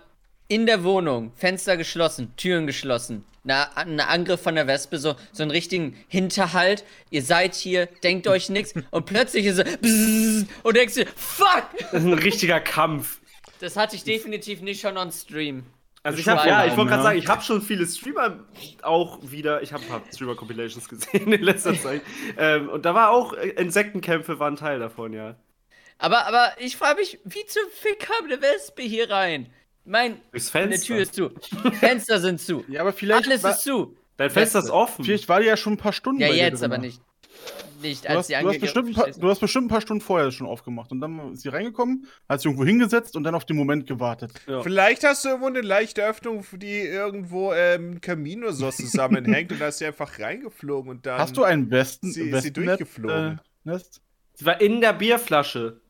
in 0.48 0.66
der 0.66 0.84
Wohnung 0.84 1.32
Fenster 1.36 1.76
geschlossen, 1.76 2.34
Türen 2.36 2.66
geschlossen, 2.66 3.24
na, 3.44 3.70
ein 3.74 4.00
Angriff 4.00 4.42
von 4.42 4.54
der 4.54 4.66
Wespe, 4.66 4.98
so, 4.98 5.16
so 5.32 5.42
einen 5.42 5.50
richtigen 5.50 5.96
Hinterhalt? 6.08 6.84
Ihr 7.10 7.22
seid 7.22 7.54
hier, 7.54 7.86
denkt 8.02 8.26
euch 8.26 8.48
nichts 8.48 8.74
und 8.90 9.06
plötzlich 9.06 9.46
ist 9.46 9.56
so 9.56 9.64
bzzz, 9.64 10.46
und 10.62 10.76
denkst 10.76 10.94
dir, 10.94 11.06
fuck! 11.14 11.64
Das 11.92 12.02
ist 12.02 12.06
ein 12.06 12.14
richtiger 12.14 12.60
Kampf. 12.60 13.20
Das 13.60 13.76
hatte 13.76 13.96
ich 13.96 14.04
definitiv 14.04 14.60
nicht 14.60 14.80
schon 14.80 14.96
on 14.96 15.12
Stream. 15.12 15.64
Also 16.02 16.18
ich 16.18 16.28
habe 16.28 16.46
ja, 16.46 16.66
ich 16.66 16.76
wollte 16.76 16.90
gerade 16.90 17.02
sagen, 17.02 17.18
ich 17.18 17.26
habe 17.28 17.40
schon 17.42 17.62
viele 17.62 17.86
Streamer 17.86 18.44
auch 18.82 19.18
wieder, 19.22 19.62
ich 19.62 19.72
habe 19.72 19.82
ein 19.84 19.88
paar 19.88 20.02
Streamer 20.12 20.34
Compilations 20.36 20.86
gesehen 20.86 21.32
in 21.32 21.42
letzter 21.42 21.74
Zeit. 21.80 22.02
ähm, 22.36 22.68
und 22.68 22.84
da 22.84 22.94
war 22.94 23.10
auch 23.10 23.32
äh, 23.32 23.48
Insektenkämpfe 23.48 24.38
waren 24.38 24.56
Teil 24.56 24.78
davon, 24.78 25.14
ja. 25.14 25.36
Aber, 25.96 26.26
aber 26.26 26.52
ich 26.58 26.76
frage 26.76 27.00
mich, 27.00 27.20
wie 27.24 27.46
zum 27.46 27.62
Fick 27.72 28.00
kam 28.00 28.26
eine 28.26 28.42
Wespe 28.42 28.82
hier 28.82 29.08
rein? 29.08 29.50
Mein, 29.84 30.16
meine 30.32 30.40
Fenster. 30.42 30.86
Tür 30.86 30.98
ist 30.98 31.14
zu. 31.14 31.30
Fenster 31.80 32.18
sind 32.20 32.40
zu. 32.40 32.64
Ja, 32.68 32.80
aber 32.80 32.92
vielleicht, 32.92 33.26
Alles 33.28 33.42
war, 33.42 33.50
ist 33.52 33.62
zu. 33.62 33.96
Dein 34.16 34.30
Fenster 34.30 34.60
ist 34.60 34.70
offen. 34.70 35.04
vielleicht 35.04 35.28
war 35.28 35.40
die 35.40 35.46
ja 35.46 35.56
schon 35.56 35.74
ein 35.74 35.78
paar 35.78 35.92
Stunden 35.92 36.20
Ja, 36.20 36.28
jetzt 36.28 36.62
aber 36.62 36.78
nicht. 36.78 37.00
Nicht, 37.82 38.04
Du 38.04 38.08
als 38.08 38.18
hast, 38.20 38.28
die 38.30 38.34
du, 38.42 38.48
hast 38.48 38.60
bestimmt 38.60 38.88
ein 38.88 38.94
paar, 38.94 39.10
du 39.10 39.28
hast 39.28 39.40
bestimmt 39.40 39.66
ein 39.66 39.68
paar 39.68 39.80
Stunden 39.82 40.00
vorher 40.00 40.30
schon 40.30 40.46
aufgemacht. 40.46 40.90
Und 40.92 41.00
dann 41.02 41.32
ist 41.32 41.42
sie 41.42 41.48
reingekommen, 41.50 42.06
hat 42.28 42.40
sich 42.40 42.46
irgendwo 42.46 42.64
hingesetzt 42.64 43.14
und 43.14 43.24
dann 43.24 43.34
auf 43.34 43.44
den 43.44 43.56
Moment 43.56 43.86
gewartet. 43.86 44.32
Ja. 44.46 44.62
Vielleicht 44.62 45.04
hast 45.04 45.24
du 45.24 45.28
irgendwo 45.30 45.48
eine 45.48 45.60
leichte 45.60 46.02
Öffnung, 46.02 46.46
die 46.52 46.78
irgendwo 46.78 47.52
ähm, 47.52 48.00
Kamin 48.00 48.42
oder 48.44 48.52
so 48.54 48.70
zusammenhängt 48.70 49.52
und 49.52 49.60
da 49.60 49.68
ist 49.68 49.78
sie 49.78 49.86
einfach 49.86 50.18
reingeflogen 50.18 50.90
und 50.92 51.04
dann. 51.04 51.18
Hast 51.18 51.36
du 51.36 51.42
einen 51.44 51.70
Westen, 51.70 52.10
sie- 52.10 52.30
ist 52.30 52.42
sie 52.44 52.52
durchgeflogen? 52.52 53.38
Äh, 53.38 53.68
Nest? 53.68 54.00
Sie 54.34 54.46
war 54.46 54.60
in 54.62 54.80
der 54.80 54.94
Bierflasche. 54.94 55.80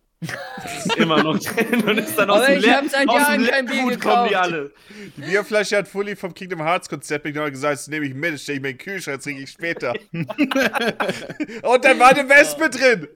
Das 0.63 0.87
ist 0.87 0.97
immer 0.97 1.23
noch 1.23 1.39
drin 1.39 1.83
und 1.87 1.99
ist 1.99 2.17
dann 2.19 2.31
Aber 2.31 2.41
aus 2.41 2.47
dem 2.47 2.59
ich 2.59 2.65
Leer- 2.65 2.77
hab 2.79 2.89
seit 2.89 3.09
aus 3.09 3.15
dem 3.27 3.43
Jahren 3.43 3.47
kein 3.47 3.67
Bier 3.67 3.75
Leergut 3.77 4.01
kommen 4.01 4.25
die 4.25 4.31
gekauft. 4.31 4.53
alle. 4.53 4.73
Die 5.17 5.21
Bierflasche 5.23 5.77
hat 5.77 5.89
Fully 5.89 6.17
vom 6.17 6.33
Kingdom 6.35 6.63
Hearts 6.63 6.89
Konzept 6.89 7.25
genau 7.25 7.49
gesagt, 7.51 7.75
das 7.75 7.89
nehme 7.89 8.07
ich 8.07 8.15
mit, 8.15 8.41
stelle 8.41 8.57
ich 8.57 8.63
mir 8.63 8.71
in 8.71 8.77
den 8.79 8.85
Kühlschrank, 8.85 9.17
das 9.19 9.25
trinke 9.25 9.43
ich 9.43 9.51
später. 9.51 9.93
und 10.13 11.85
dann 11.85 11.99
war 11.99 12.09
eine 12.09 12.29
Wespe 12.29 12.71
drin. 12.71 13.09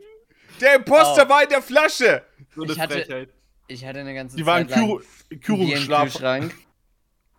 Der 0.61 0.75
Imposter 0.77 1.25
Oh. 1.27 1.29
war 1.29 1.43
in 1.43 1.49
der 1.49 1.63
Flasche. 1.63 2.23
So 2.55 2.63
eine 2.63 2.73
Ich 2.73 2.81
hatte- 2.81 2.95
Frechheit. 2.95 3.29
Ich 3.71 3.85
hatte 3.85 4.01
eine 4.01 4.15
ganze 4.15 4.37
Die 4.37 4.45
Zeit 4.45 4.71
lang 4.71 4.87
Bier 4.87 5.01
im. 5.31 5.41
Kühlschrank 5.41 6.55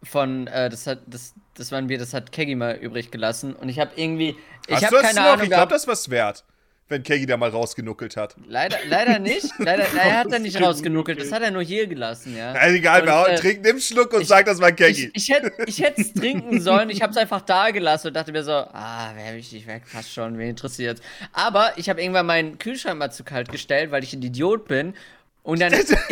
von, 0.03 0.45
äh, 0.47 0.69
das 0.69 0.85
hat, 0.87 1.01
das, 1.07 1.33
das 1.55 1.71
war 1.71 1.79
ein 1.79 1.87
Bier, 1.87 1.97
das 1.97 2.13
hat 2.13 2.31
Keggy 2.31 2.55
mal 2.55 2.75
übrig 2.75 3.09
gelassen 3.11 3.55
und 3.55 3.67
ich 3.67 3.79
habe 3.79 3.91
irgendwie, 3.95 4.35
ich 4.67 4.83
habe 4.85 4.97
keine 5.01 5.15
noch? 5.19 5.25
Ahnung 5.33 5.43
Ich 5.43 5.49
glaube, 5.49 5.73
das 5.73 5.87
war's 5.87 6.09
wert. 6.09 6.45
Wenn 6.89 7.03
Keggy 7.03 7.27
da 7.27 7.37
mal 7.37 7.49
rausgenuckelt 7.51 8.17
hat. 8.17 8.35
Leider, 8.47 8.77
leider 8.87 9.19
nicht, 9.19 9.45
leider, 9.59 9.83
er 9.95 10.17
hat 10.17 10.31
er 10.33 10.39
nicht 10.39 10.59
Rausgenuckelt. 10.59 11.21
das 11.21 11.31
hat 11.31 11.43
er 11.43 11.51
nur 11.51 11.61
hier 11.61 11.85
gelassen, 11.85 12.35
ja. 12.35 12.51
Also 12.53 12.75
egal, 12.75 13.03
Und, 13.03 13.07
äh, 13.29 13.35
trinkt, 13.35 13.61
nimm 13.63 13.73
einen 13.73 13.79
Schluck 13.81 14.11
und 14.13 14.21
ich- 14.21 14.27
sag, 14.27 14.45
das 14.47 14.59
war 14.59 14.71
Keggy. 14.71 15.11
Ich, 15.13 15.29
ich 15.29 15.35
hätte 15.35 15.51
ich 15.67 15.81
hätte 15.83 16.01
es 16.01 16.13
trinken 16.19 16.59
sollen, 16.61 16.89
ich 16.89 17.03
habe 17.03 17.11
es 17.11 17.17
einfach 17.17 17.41
da 17.41 17.69
gelassen 17.69 18.07
und 18.07 18.15
dachte 18.15 18.31
mir 18.31 18.43
so, 18.43 18.51
ah, 18.53 19.11
wer 19.15 19.35
wichtig 19.35 19.67
weg, 19.67 19.83
passt 19.93 20.11
schon, 20.11 20.37
wen 20.39 20.49
interessiert's. 20.49 21.01
Aber 21.31 21.73
ich 21.77 21.89
habe 21.89 22.01
irgendwann 22.01 22.25
meinen 22.25 22.57
Kühlschrank 22.57 22.97
mal 22.97 23.11
zu 23.11 23.23
kalt 23.23 23.51
gestellt, 23.51 23.91
weil 23.91 24.03
ich 24.03 24.13
ein 24.13 24.23
Idiot 24.23 24.67
bin. 24.67 24.95
Und 25.43 25.61
dann 25.61 25.71
ist 25.73 25.91
das 25.91 26.07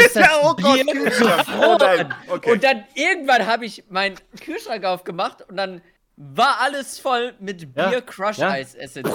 Bier 0.55 0.86
Kühlschrank. 0.86 1.38
gefroren. 1.45 2.13
Oh 2.30 2.36
okay. 2.36 2.51
Und 2.51 2.63
dann 2.63 2.84
irgendwann 2.93 3.45
habe 3.47 3.65
ich 3.65 3.84
meinen 3.89 4.15
Kühlschrank 4.43 4.84
aufgemacht 4.86 5.41
und 5.49 5.57
dann 5.57 5.82
war 6.15 6.61
alles 6.61 6.99
voll 6.99 7.34
mit 7.39 7.67
Ja, 7.75 7.89
Bier 7.89 8.01
Crush 8.01 8.38
ja. 8.38 8.49
Eis 8.51 8.73
Essenz. 8.75 9.09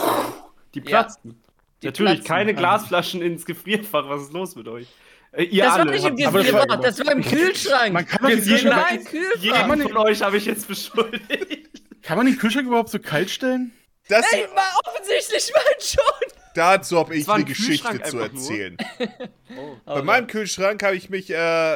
Die 0.75 0.81
platzten. 0.81 1.42
Die 1.83 1.87
Natürlich, 1.87 2.13
platzen. 2.15 2.27
keine 2.29 2.55
Glasflaschen 2.55 3.23
ins 3.23 3.45
Gefrierfach. 3.45 4.09
Was 4.09 4.23
ist 4.23 4.33
los 4.33 4.55
mit 4.57 4.69
euch? 4.69 4.87
Äh, 5.33 5.45
ihr 5.45 5.65
Das 5.65 5.73
war 5.75 5.81
alle. 5.81 5.91
nicht 5.93 6.05
im 6.07 6.17
Gefrierfach, 6.17 6.69
war- 6.69 6.77
das 6.81 6.99
war 7.05 7.13
im 7.13 7.23
Kühlschrank. 7.23 7.93
Man 7.93 8.07
kann 8.07 8.31
Jetzt 8.31 8.47
den 8.47 8.57
jeden, 8.57 8.63
Kühlschrank, 8.71 8.91
Nein, 8.91 9.05
Kühlschrank. 9.05 9.43
jeden 9.43 9.69
man- 9.69 9.81
von 9.83 9.97
euch 9.97 10.23
habe 10.23 10.37
ich 10.37 10.45
jetzt 10.47 10.69
beschuldigt. 10.69 11.83
kann 12.03 12.17
man 12.17 12.27
den 12.27 12.37
Kühlschrank 12.39 12.67
überhaupt 12.67 12.91
so 12.91 12.99
kalt 12.99 13.31
stellen? 13.31 13.73
Das, 14.09 14.25
Ey, 14.33 14.47
war 14.55 14.81
offensichtlich 14.85 15.53
mein 15.55 15.81
schon. 15.81 16.33
dazu 16.55 16.99
habe 16.99 17.15
ich 17.17 17.27
war 17.27 17.37
eine 17.37 17.45
ein 17.45 17.49
Geschichte 17.49 18.03
zu 18.03 18.19
erzählen. 18.19 18.77
Oh. 19.55 19.77
Bei 19.85 20.03
meinem 20.03 20.29
Kühlschrank 20.29 20.83
habe 20.83 20.97
ich 20.97 21.11
mich, 21.11 21.29
äh, 21.29 21.75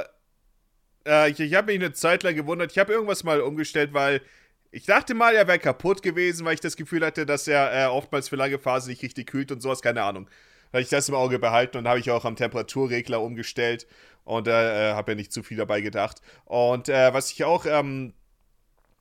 äh, 1.07 1.31
ich, 1.31 1.39
ich 1.41 1.55
habe 1.55 1.67
mich 1.73 1.77
eine 1.83 1.93
Zeit 1.93 2.23
lang 2.23 2.35
gewundert. 2.35 2.73
Ich 2.73 2.79
habe 2.79 2.91
irgendwas 2.93 3.23
mal 3.23 3.43
umgestellt, 3.43 3.93
weil 3.93 4.23
ich 4.71 4.85
dachte 4.85 5.15
mal, 5.15 5.35
er 5.35 5.47
wäre 5.47 5.59
kaputt 5.59 6.03
gewesen, 6.03 6.45
weil 6.45 6.55
ich 6.55 6.61
das 6.61 6.77
Gefühl 6.77 7.05
hatte, 7.05 7.27
dass 7.27 7.49
er 7.49 7.73
äh, 7.73 7.87
oftmals 7.87 8.29
für 8.29 8.37
lange 8.37 8.59
Phasen 8.59 8.91
nicht 8.91 9.03
richtig 9.03 9.29
kühlt 9.29 9.53
und 9.53 9.61
sowas, 9.61 9.83
keine 9.83 10.03
Ahnung. 10.03 10.29
Da 10.73 10.79
habe 10.79 10.83
ich 10.83 10.89
das 10.89 11.09
im 11.09 11.15
Auge 11.15 11.39
behalten 11.39 11.79
und 11.79 11.89
habe 11.89 12.01
ich 12.01 12.11
auch 12.11 12.25
am 12.25 12.37
Temperaturregler 12.37 13.21
umgestellt 13.21 13.87
und 14.25 14.49
äh, 14.49 14.91
äh, 14.91 14.95
habe 14.95 15.13
ja 15.13 15.17
nicht 15.17 15.33
zu 15.33 15.43
viel 15.43 15.57
dabei 15.57 15.81
gedacht. 15.81 16.21
Und 16.45 16.89
äh, 16.89 17.15
was 17.15 17.31
ich 17.31 17.45
auch 17.45 17.65
ähm, 17.67 18.13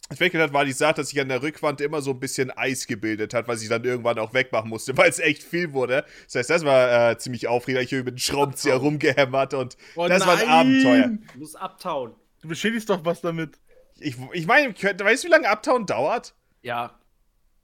entwickelt 0.10 0.44
hat, 0.44 0.54
war 0.54 0.66
die 0.66 0.72
Sache, 0.72 0.96
dass 0.96 1.10
sich 1.10 1.20
an 1.20 1.30
der 1.30 1.42
Rückwand 1.42 1.82
immer 1.82 2.02
so 2.02 2.12
ein 2.12 2.20
bisschen 2.20 2.52
Eis 2.52 2.86
gebildet 2.86 3.34
hat, 3.34 3.48
was 3.48 3.64
ich 3.64 3.70
dann 3.70 3.84
irgendwann 3.84 4.20
auch 4.20 4.34
wegmachen 4.34 4.70
musste, 4.70 4.96
weil 4.98 5.10
es 5.10 5.20
echt 5.20 5.44
viel 5.44 5.74
wurde. 5.74 6.06
Das 6.26 6.36
heißt, 6.36 6.50
das 6.52 6.66
war 6.66 7.12
äh, 7.12 7.18
ziemlich 7.18 7.48
aufregend. 7.48 7.84
Ich 7.84 7.92
habe 7.94 8.04
mit 8.04 8.16
dem 8.16 8.20
Schraubenzieher 8.20 8.76
rumgehämmert 8.76 9.54
und 9.56 9.78
Oh 9.96 10.08
das 10.08 10.26
war 10.26 10.38
ein 10.38 10.48
nein! 10.48 10.50
Abenteuer. 10.50 11.18
Du 11.34 11.40
musst 11.40 11.60
abtauen. 11.60 12.14
Du 12.42 12.48
beschädigst 12.48 12.90
doch 12.90 13.04
was 13.04 13.22
damit. 13.22 13.58
Ich, 14.00 14.16
ich 14.34 14.46
meine, 14.46 14.74
weißt 14.74 15.24
du, 15.24 15.28
wie 15.28 15.32
lange 15.32 15.50
Uptown 15.50 15.86
dauert? 15.86 16.34
Ja. 16.62 17.00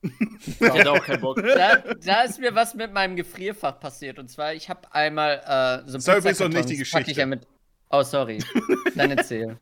Ich 0.43 0.59
hätte 0.59 0.91
auch 0.91 1.05
keinen 1.05 1.21
Bock. 1.21 1.41
Da, 1.43 1.75
da 1.77 2.21
ist 2.23 2.39
mir 2.39 2.55
was 2.55 2.73
mit 2.73 2.91
meinem 2.91 3.15
Gefrierfach 3.15 3.79
passiert. 3.79 4.17
Und 4.17 4.29
zwar, 4.29 4.53
ich 4.55 4.67
habe 4.69 4.91
einmal 4.93 5.83
äh, 5.85 5.87
so 5.87 5.97
Das 5.97 6.07
war 6.07 6.17
übrigens 6.17 6.39
noch 6.39 6.47
nicht 6.47 6.69
die 6.69 6.73
pack 6.77 6.81
ich 6.81 6.91
Geschichte. 6.91 7.19
ja 7.19 7.25
mit. 7.27 7.45
Oh, 7.91 8.01
sorry. 8.01 8.39
Dann 8.95 9.11
erzähl. 9.11 9.59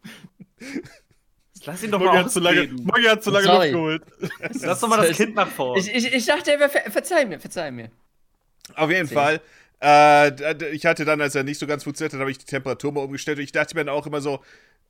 Lass 1.66 1.84
ihn 1.84 1.92
doch 1.92 2.00
Moggi 2.00 2.14
mal 2.14 2.24
hat 2.24 2.32
zu 2.32 2.40
lange. 2.40 2.68
Moggi 2.68 3.04
hat 3.04 3.24
zu 3.24 3.32
lange 3.32 3.46
Sorry. 3.46 3.72
Luft 3.72 4.06
geholt. 4.18 4.32
Lass 4.62 4.80
doch 4.80 4.88
mal 4.88 5.06
das 5.06 5.18
Kind 5.18 5.36
nach 5.36 5.48
vorne. 5.50 5.82
Ich, 5.82 5.94
ich, 5.94 6.14
ich 6.14 6.26
dachte, 6.26 6.52
er 6.52 6.60
wäre. 6.60 6.70
Ver 6.70 6.90
verzeih 6.90 7.26
mir, 7.26 7.40
verzeih 7.40 7.72
mir. 7.72 7.92
Auf 8.76 8.90
jeden 8.90 9.08
Zehn. 9.08 9.18
Fall. 9.18 9.42
Äh, 9.82 10.74
ich 10.74 10.86
hatte 10.86 11.06
dann, 11.06 11.20
als 11.22 11.36
er 11.36 11.44
nicht 11.44 11.60
so 11.60 11.68
ganz 11.68 11.84
funktioniert 11.84 12.14
hat, 12.14 12.20
habe 12.20 12.32
ich 12.32 12.38
die 12.38 12.46
Temperatur 12.46 12.92
mal 12.94 13.04
umgestellt 13.04 13.40
und 13.40 13.44
ich 13.44 13.52
dachte 13.52 13.76
mir 13.76 13.84
dann 13.84 13.94
auch 13.94 14.08
immer 14.08 14.22
so, 14.22 14.42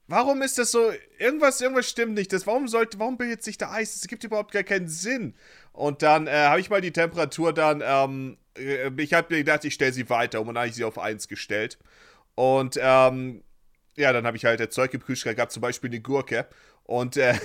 warum 0.10 0.42
ist 0.42 0.58
das 0.58 0.72
so, 0.72 0.92
irgendwas, 1.20 1.62
irgendwas 1.62 1.88
stimmt 1.88 2.16
nicht, 2.16 2.34
das, 2.34 2.48
warum 2.48 2.68
sollte, 2.68 3.00
warum 3.00 3.18
bildet 3.18 3.44
sich 3.44 3.58
da 3.58 3.72
Eis, 3.72 3.94
das 3.94 4.08
gibt 4.08 4.24
überhaupt 4.24 4.52
gar 4.52 4.64
keinen 4.64 4.88
Sinn. 4.88 5.36
Und 5.72 6.02
dann 6.02 6.28
äh, 6.28 6.32
habe 6.32 6.60
ich 6.60 6.70
mal 6.70 6.82
die 6.82 6.92
Temperatur 6.92 7.54
dann, 7.54 7.82
ähm, 7.86 8.38
äh, 8.58 8.90
ich 8.98 9.14
habe 9.14 9.34
mir 9.34 9.40
gedacht, 9.40 9.64
ich 9.66 9.76
stelle 9.76 9.94
sie 9.94 10.10
weiter 10.10 10.42
und 10.42 10.48
dann 10.48 10.58
habe 10.58 10.68
ich 10.68 10.76
sie 10.76 10.84
auf 10.84 10.98
1 10.98 11.28
gestellt. 11.28 11.78
Und, 12.36 12.78
ähm, 12.82 13.44
ja, 13.96 14.12
dann 14.12 14.26
habe 14.26 14.36
ich 14.36 14.46
halt 14.46 14.74
Zeug 14.74 14.94
im 14.94 15.04
Kühlschrank 15.04 15.36
gehabt, 15.36 15.52
zum 15.52 15.62
Beispiel 15.62 15.90
eine 15.90 16.02
Gurke. 16.02 16.48
Und, 16.84 17.16
äh, 17.18 17.36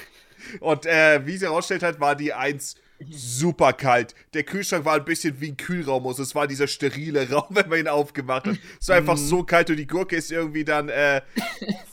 und 0.60 0.86
äh, 0.86 1.26
wie 1.26 1.36
sie 1.36 1.46
herausstellt 1.46 1.82
hat, 1.82 1.98
war 1.98 2.14
die 2.14 2.32
1 2.32 2.76
super 3.10 3.72
kalt. 3.72 4.14
Der 4.34 4.42
Kühlschrank 4.42 4.84
war 4.84 4.94
ein 4.94 5.04
bisschen 5.04 5.40
wie 5.40 5.48
ein 5.50 5.56
Kühlraum. 5.56 6.06
Also 6.06 6.22
es 6.22 6.34
war 6.34 6.46
dieser 6.46 6.66
sterile 6.66 7.28
Raum, 7.30 7.46
wenn 7.50 7.68
man 7.68 7.78
ihn 7.78 7.88
aufgemacht 7.88 8.46
hat. 8.46 8.56
Es 8.80 8.88
war 8.88 8.96
einfach 8.96 9.16
so 9.16 9.42
kalt 9.44 9.70
und 9.70 9.76
die 9.76 9.86
Gurke 9.86 10.16
ist 10.16 10.30
irgendwie 10.32 10.64
dann, 10.64 10.88
äh, 10.88 11.22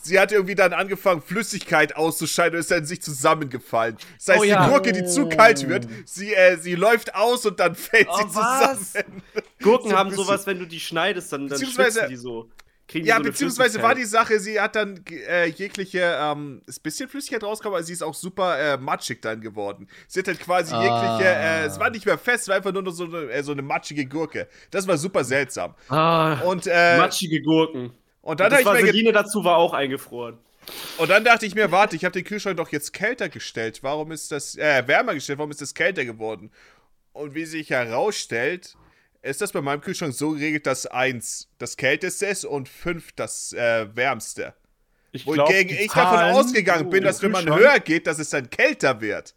sie 0.02 0.18
hat 0.18 0.32
irgendwie 0.32 0.54
dann 0.54 0.72
angefangen, 0.72 1.22
Flüssigkeit 1.22 1.96
auszuscheiden 1.96 2.54
und 2.56 2.60
ist 2.60 2.70
dann 2.70 2.78
in 2.78 2.86
sich 2.86 3.02
zusammengefallen. 3.02 3.96
Das 4.18 4.28
heißt, 4.28 4.40
Oh 4.40 4.44
ja. 4.44 4.64
die 4.64 4.70
Gurke, 4.70 4.92
die 4.92 5.04
zu 5.04 5.28
kalt 5.28 5.68
wird, 5.68 5.86
sie, 6.04 6.34
äh, 6.34 6.56
sie 6.58 6.74
läuft 6.74 7.14
aus 7.14 7.44
und 7.46 7.60
dann 7.60 7.74
fällt 7.74 8.08
Oh, 8.10 8.16
sie 8.18 8.34
was? 8.34 8.92
zusammen. 8.92 9.22
Gurken 9.62 9.90
So 9.90 9.96
haben 9.96 10.10
sowas, 10.14 10.46
wenn 10.46 10.58
du 10.58 10.66
die 10.66 10.80
schneidest, 10.80 11.32
dann, 11.32 11.48
dann 11.48 11.58
schwitzen 11.64 12.08
die 12.08 12.16
so. 12.16 12.48
Kriegen 12.88 13.06
Ja, 13.06 13.16
so 13.18 13.22
beziehungsweise 13.22 13.80
war 13.82 13.94
die. 13.94 14.04
Sache, 14.04 14.38
sie 14.40 14.60
hat 14.60 14.74
dann 14.76 15.02
äh, 15.28 15.46
jegliche, 15.46 16.00
ähm, 16.20 16.62
ist 16.66 16.80
ein 16.80 16.82
bisschen 16.82 17.08
Flüssigkeit 17.08 17.42
rausgekommen, 17.44 17.76
aber 17.76 17.84
sie 17.84 17.92
ist 17.92 18.02
auch 18.02 18.14
super 18.14 18.58
äh, 18.58 18.76
matschig 18.76 19.22
dann 19.22 19.40
geworden. 19.40 19.88
Sie 20.08 20.18
hat 20.20 20.26
halt 20.26 20.40
quasi 20.40 20.74
Ah. 20.74 20.82
jegliche, 20.82 21.30
äh, 21.32 21.64
es 21.64 21.78
war 21.78 21.90
nicht 21.90 22.04
mehr 22.04 22.18
fest, 22.18 22.42
es 22.42 22.48
war 22.48 22.56
einfach 22.56 22.72
nur 22.72 22.82
noch 22.82 22.92
so 22.92 23.04
eine, 23.04 23.30
äh, 23.30 23.42
so 23.42 23.52
eine 23.52 23.62
matschige 23.62 24.04
Gurke. 24.06 24.48
Das 24.70 24.86
war 24.88 24.98
super 24.98 25.24
seltsam. 25.24 25.74
Ah, 25.88 26.40
Und, 26.42 26.66
äh, 26.66 26.98
matschige 26.98 27.40
Gurken. 27.40 27.92
und, 28.20 28.40
dann 28.40 28.50
das 28.50 28.64
hab 28.64 28.76
ich 28.76 28.92
mir 29.04 29.12
dazu 29.12 29.44
war 29.44 29.56
auch 29.56 29.72
eingefroren. 29.72 30.38
und 30.98 31.08
dann 31.08 31.24
dachte 31.24 31.46
ich 31.46 31.54
mir, 31.54 31.70
warte, 31.72 31.96
ich 31.96 32.04
habe 32.04 32.12
den 32.12 32.24
Kühlschrank 32.24 32.56
doch 32.56 32.70
jetzt 32.70 32.92
kälter 32.92 33.28
gestellt. 33.28 33.78
Warum 33.82 34.10
ist 34.12 34.32
das, 34.32 34.56
äh, 34.56 34.82
wärmer 34.86 35.14
gestellt, 35.14 35.38
warum 35.38 35.50
ist 35.52 35.60
das 35.62 35.72
kälter 35.74 36.04
geworden? 36.04 36.50
Und 37.12 37.34
wie 37.34 37.44
sich 37.44 37.70
herausstellt, 37.70 38.76
ist 39.22 39.40
das 39.40 39.52
bei 39.52 39.60
meinem 39.60 39.80
Kühlschrank 39.80 40.12
so 40.14 40.30
geregelt, 40.32 40.66
dass 40.66 40.86
1 40.86 41.48
das 41.58 41.76
kälteste 41.76 42.26
ist 42.26 42.44
und 42.44 42.68
5 42.68 43.12
das 43.12 43.52
äh, 43.52 43.86
wärmste. 43.94 44.54
Ich 45.12 45.24
glaub, 45.24 45.48
Wogegen 45.48 45.68
die 45.68 45.84
ich 45.84 45.92
davon 45.92 46.18
ausgegangen 46.18 46.88
bin, 46.90 46.98
im 47.00 47.04
dass 47.04 47.22
wenn 47.22 47.30
man 47.32 47.46
höher 47.54 47.78
geht, 47.80 48.06
dass 48.06 48.18
es 48.18 48.30
dann 48.30 48.48
kälter 48.50 49.00
wird. 49.00 49.34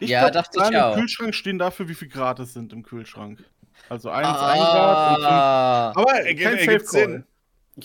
Ich 0.00 0.10
Ja, 0.10 0.22
glaub, 0.28 0.32
dachte 0.32 0.58
ich 0.70 0.76
auch. 0.76 0.94
im 0.94 1.00
Kühlschrank 1.00 1.34
stehen 1.34 1.58
dafür, 1.58 1.88
wie 1.88 1.94
viel 1.94 2.08
Grad 2.08 2.40
es 2.40 2.54
sind 2.54 2.72
im 2.72 2.82
Kühlschrank. 2.82 3.44
Also 3.88 4.10
1, 4.10 4.26
1 4.26 4.36
Grad 4.36 5.08
und 5.10 5.22
5. 5.22 5.26
Ah, 5.30 5.92
Aber 5.94 6.12
Ergibt-. 6.24 6.88
Sinn. 6.88 7.24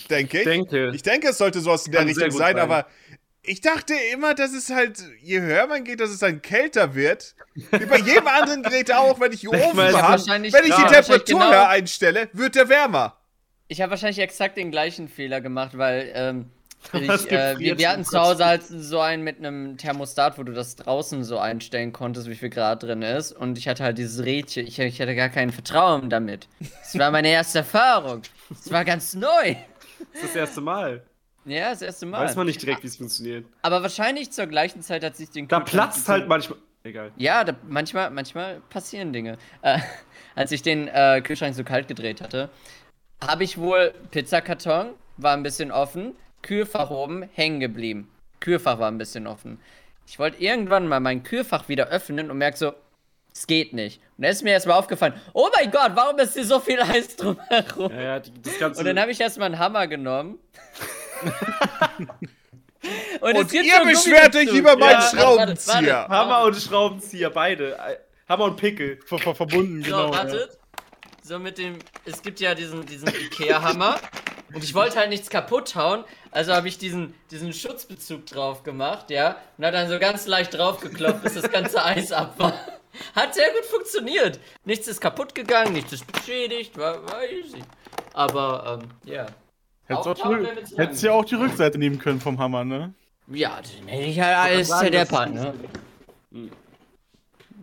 Denke 0.09 0.39
ich. 0.39 0.43
denke. 0.43 0.91
Ich 0.95 1.03
denke, 1.03 1.27
es 1.29 1.37
sollte 1.37 1.59
sowas 1.61 1.85
in 1.85 1.91
der 1.91 2.05
Richtung 2.05 2.31
sein. 2.31 2.57
aber 2.57 2.87
ich 3.43 3.59
dachte 3.61 3.93
immer, 4.13 4.33
dass 4.33 4.53
es 4.53 4.69
halt, 4.69 5.03
je 5.21 5.41
höher 5.41 5.67
man 5.67 5.83
geht, 5.83 5.99
dass 5.99 6.09
es 6.09 6.19
dann 6.19 6.41
kälter 6.41 6.95
wird. 6.95 7.35
Wie 7.55 7.85
bei 7.85 7.97
jedem 7.97 8.27
anderen 8.27 8.63
Gerät 8.63 8.91
auch, 8.93 9.19
wenn 9.19 9.33
ich 9.33 9.41
hier 9.41 9.51
weiß, 9.51 9.95
habe, 9.95 10.21
wenn 10.27 10.45
ich 10.45 10.53
ja, 10.53 10.61
die 10.61 10.71
wahrscheinlich 10.71 10.91
Temperatur 10.91 11.39
genau- 11.39 11.51
höher 11.51 11.67
einstelle, 11.67 12.29
wird 12.31 12.55
der 12.55 12.69
wärmer. 12.69 13.17
ich 13.67 13.81
habe 13.81 13.91
wahrscheinlich 13.91 14.19
exakt 14.19 14.55
den 14.57 14.71
gleichen 14.71 15.09
Fehler 15.09 15.41
gemacht, 15.41 15.77
weil 15.77 16.11
ähm, 16.15 16.51
ich, 16.93 17.31
äh, 17.31 17.57
wir, 17.59 17.77
wir 17.77 17.89
hatten 17.89 18.05
zu 18.05 18.19
Hause 18.19 18.45
halt 18.45 18.63
so 18.63 18.99
einen 18.99 19.23
mit 19.23 19.39
einem 19.39 19.77
Thermostat, 19.77 20.37
wo 20.37 20.43
du 20.43 20.53
das 20.53 20.75
draußen 20.77 21.23
so 21.23 21.37
einstellen 21.37 21.91
konntest, 21.91 22.29
wie 22.29 22.35
viel 22.35 22.49
Grad 22.49 22.83
drin 22.83 23.01
ist. 23.01 23.33
Und 23.33 23.57
ich 23.57 23.67
hatte 23.67 23.83
halt 23.83 23.97
dieses 23.97 24.23
Rädchen. 24.25 24.67
Ich, 24.67 24.79
ich 24.79 25.01
hatte 25.01 25.15
gar 25.15 25.29
kein 25.29 25.51
Vertrauen 25.51 26.09
damit. 26.09 26.47
Das 26.59 26.97
war 26.97 27.11
meine 27.11 27.29
erste 27.29 27.59
Erfahrung. 27.59 28.21
Das 28.49 28.71
war 28.71 28.85
ganz 28.85 29.13
neu. 29.13 29.55
Das 30.13 30.23
ist 30.23 30.29
das 30.29 30.35
erste 30.35 30.61
Mal. 30.61 31.03
Ja, 31.45 31.71
das 31.71 31.81
erste 31.81 32.05
Mal. 32.05 32.25
Weiß 32.25 32.35
man 32.35 32.47
nicht 32.47 32.61
direkt, 32.61 32.83
wie 32.83 32.87
es 32.87 32.97
funktioniert. 32.97 33.45
Aber 33.61 33.81
wahrscheinlich 33.81 34.31
zur 34.31 34.47
gleichen 34.47 34.81
Zeit 34.81 35.03
hat 35.03 35.15
sich 35.15 35.29
den 35.29 35.47
Da 35.47 35.59
Kühlschrank 35.59 35.91
platzt 35.91 36.09
halt 36.09 36.27
manchmal. 36.27 36.57
Egal. 36.83 37.11
Ja, 37.15 37.43
da, 37.43 37.55
manchmal, 37.67 38.09
manchmal 38.09 38.61
passieren 38.69 39.13
Dinge. 39.13 39.37
Äh, 39.61 39.79
als 40.35 40.51
ich 40.51 40.61
den 40.61 40.87
äh, 40.87 41.21
Kühlschrank 41.21 41.55
so 41.55 41.63
kalt 41.63 41.87
gedreht 41.87 42.21
hatte, 42.21 42.49
habe 43.25 43.43
ich 43.43 43.57
wohl 43.57 43.93
Pizzakarton, 44.11 44.89
war 45.17 45.33
ein 45.33 45.43
bisschen 45.43 45.71
offen, 45.71 46.13
Kühlfach 46.41 46.89
oben 46.89 47.23
hängen 47.33 47.59
geblieben. 47.59 48.09
Kühlfach 48.41 48.79
war 48.79 48.89
ein 48.89 48.97
bisschen 48.97 49.27
offen. 49.27 49.59
Ich 50.05 50.19
wollte 50.19 50.41
irgendwann 50.41 50.87
mal 50.87 50.99
mein 50.99 51.23
Kühlfach 51.23 51.69
wieder 51.69 51.87
öffnen 51.87 52.29
und 52.29 52.37
merke 52.37 52.57
so, 52.57 52.73
es 53.33 53.47
geht 53.47 53.73
nicht. 53.73 54.01
Und 54.17 54.23
da 54.23 54.29
ist 54.29 54.43
mir 54.43 54.51
erstmal 54.51 54.77
aufgefallen, 54.77 55.13
oh 55.33 55.49
mein 55.57 55.71
Gott, 55.71 55.91
warum 55.95 56.19
ist 56.19 56.33
hier 56.33 56.45
so 56.45 56.59
viel 56.59 56.79
Eis 56.81 57.15
drumherum? 57.15 57.91
Ja, 57.91 58.01
ja, 58.01 58.19
das 58.19 58.59
ganze. 58.59 58.79
Und 58.79 58.85
dann 58.85 58.99
habe 58.99 59.11
ich 59.11 59.19
erstmal 59.21 59.47
einen 59.47 59.59
Hammer 59.59 59.87
genommen. 59.87 60.37
und, 63.21 63.37
Und 63.37 63.53
ihr 63.53 63.83
beschwert 63.83 64.35
euch 64.35 64.51
über 64.53 64.75
meinen 64.77 64.99
warte, 64.99 65.17
warte, 65.17 65.17
Schraubenzieher. 65.17 65.95
warte. 65.95 66.09
Hammer 66.13 66.43
und 66.43 66.55
Schraubenzieher, 66.55 67.29
beide. 67.29 67.77
Hammer 68.27 68.45
und 68.45 68.57
Pickel. 68.57 68.99
Ver 69.05 69.17
ver 69.19 69.35
verbunden, 69.35 69.81
So, 69.83 69.85
genau. 69.85 70.11
ja. 70.11 70.17
wartet. 70.17 70.57
So 71.23 71.39
mit 71.39 71.57
dem. 71.57 71.79
Es 72.05 72.21
gibt 72.21 72.39
ja 72.41 72.53
diesen, 72.53 72.85
diesen 72.85 73.07
Ikea-Hammer. 73.07 73.97
und 74.53 74.63
ich 74.63 74.73
wollte 74.73 74.97
halt 74.97 75.09
nichts 75.09 75.29
kaputt 75.29 75.75
hauen. 75.75 76.03
Also 76.31 76.53
habe 76.53 76.67
ich 76.67 76.77
diesen, 76.77 77.13
diesen 77.31 77.53
Schutzbezug 77.53 78.25
drauf 78.25 78.63
gemacht, 78.63 79.09
ja. 79.09 79.37
Und 79.57 79.65
hat 79.65 79.73
dann 79.73 79.87
so 79.87 79.99
ganz 79.99 80.27
leicht 80.27 80.53
draufgeklopft, 80.53 81.23
bis 81.23 81.35
das 81.35 81.49
ganze 81.49 81.83
Eis 81.85 82.11
ab 82.11 82.33
war. 82.37 82.53
Hat 83.15 83.33
sehr 83.33 83.49
gut 83.51 83.65
funktioniert. 83.65 84.39
Nichts 84.65 84.87
ist 84.87 84.99
kaputt 84.99 85.33
gegangen, 85.33 85.73
nichts 85.73 85.93
ist 85.93 86.11
beschädigt, 86.11 86.77
war, 86.77 87.03
war 87.05 87.23
easy. 87.25 87.63
Aber, 88.13 88.79
ähm, 88.83 88.89
ja. 89.11 89.25
Hättest, 89.85 90.07
auch 90.07 90.13
die, 90.15 90.77
hättest 90.77 91.03
ja 91.03 91.11
auch 91.11 91.25
die 91.25 91.35
Rückseite 91.35 91.77
nehmen 91.77 91.99
können 91.99 92.19
vom 92.21 92.39
Hammer, 92.39 92.63
ne? 92.63 92.93
Ja, 93.27 93.59
den 93.61 93.87
hätte 93.87 94.03
ich 94.09 94.19
halt 94.19 94.37
alles 94.37 94.69
zerdeppert, 94.69 95.33
ne? 95.33 95.53
Hm. 96.31 96.49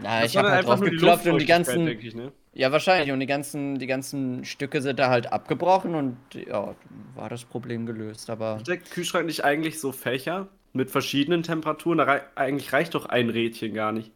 Na, 0.03 0.21
Das 0.21 0.31
ich 0.31 0.37
habe 0.37 0.49
dann 0.49 0.57
halt 0.57 0.67
drauf 0.67 0.81
geklopft 0.81 1.27
und 1.27 1.39
die 1.39 1.47
ganzen. 1.47 1.87
denke 1.87 2.07
ich, 2.07 2.15
ne? 2.15 2.33
Ja, 2.53 2.73
wahrscheinlich. 2.73 3.13
Und 3.13 3.21
die 3.21 3.27
ganzen, 3.27 3.79
die 3.79 3.87
ganzen 3.87 4.45
Stücke 4.45 4.83
sind 4.83 4.99
da 4.99 5.09
halt 5.09 5.33
abgebrochen 5.33 5.95
und 5.95 6.17
ja, 6.35 6.75
war 7.15 7.29
das 7.29 7.45
Problem 7.45 7.87
gelöst. 7.87 8.29
Aber 8.29 8.57
Hat 8.57 8.69
der 8.69 8.79
Kühlschrank 8.79 9.27
nicht 9.27 9.45
eigentlich 9.45 9.81
so 9.81 9.93
Fächer 9.93 10.49
mit 10.73 10.91
verschiedenen 10.91 11.43
Temperaturen? 11.43 11.99
Da 11.99 12.05
rei 12.05 12.23
eigentlich 12.35 12.73
reicht 12.73 12.95
doch 12.95 13.07
ein 13.07 13.31
Rädchen 13.31 13.73
gar 13.75 13.93
nicht. 13.93 14.11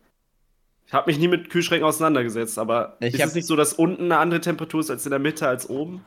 Ich 0.87 0.93
habe 0.93 1.11
mich 1.11 1.19
nie 1.19 1.29
mit 1.29 1.49
Kühlschränken 1.49 1.87
auseinandergesetzt, 1.87 2.59
aber 2.59 2.97
Ich 3.01 3.15
ist 3.15 3.25
es 3.25 3.35
nicht 3.35 3.47
so, 3.47 3.57
dass 3.57 3.73
unten 3.73 4.05
eine 4.05 4.19
andere 4.19 4.41
Temperatur 4.41 4.81
ist 4.81 4.91
als 4.91 5.07
in 5.07 5.11
der 5.11 5.19
Mitte 5.19 5.49
als 5.49 5.71
oben? 5.71 6.05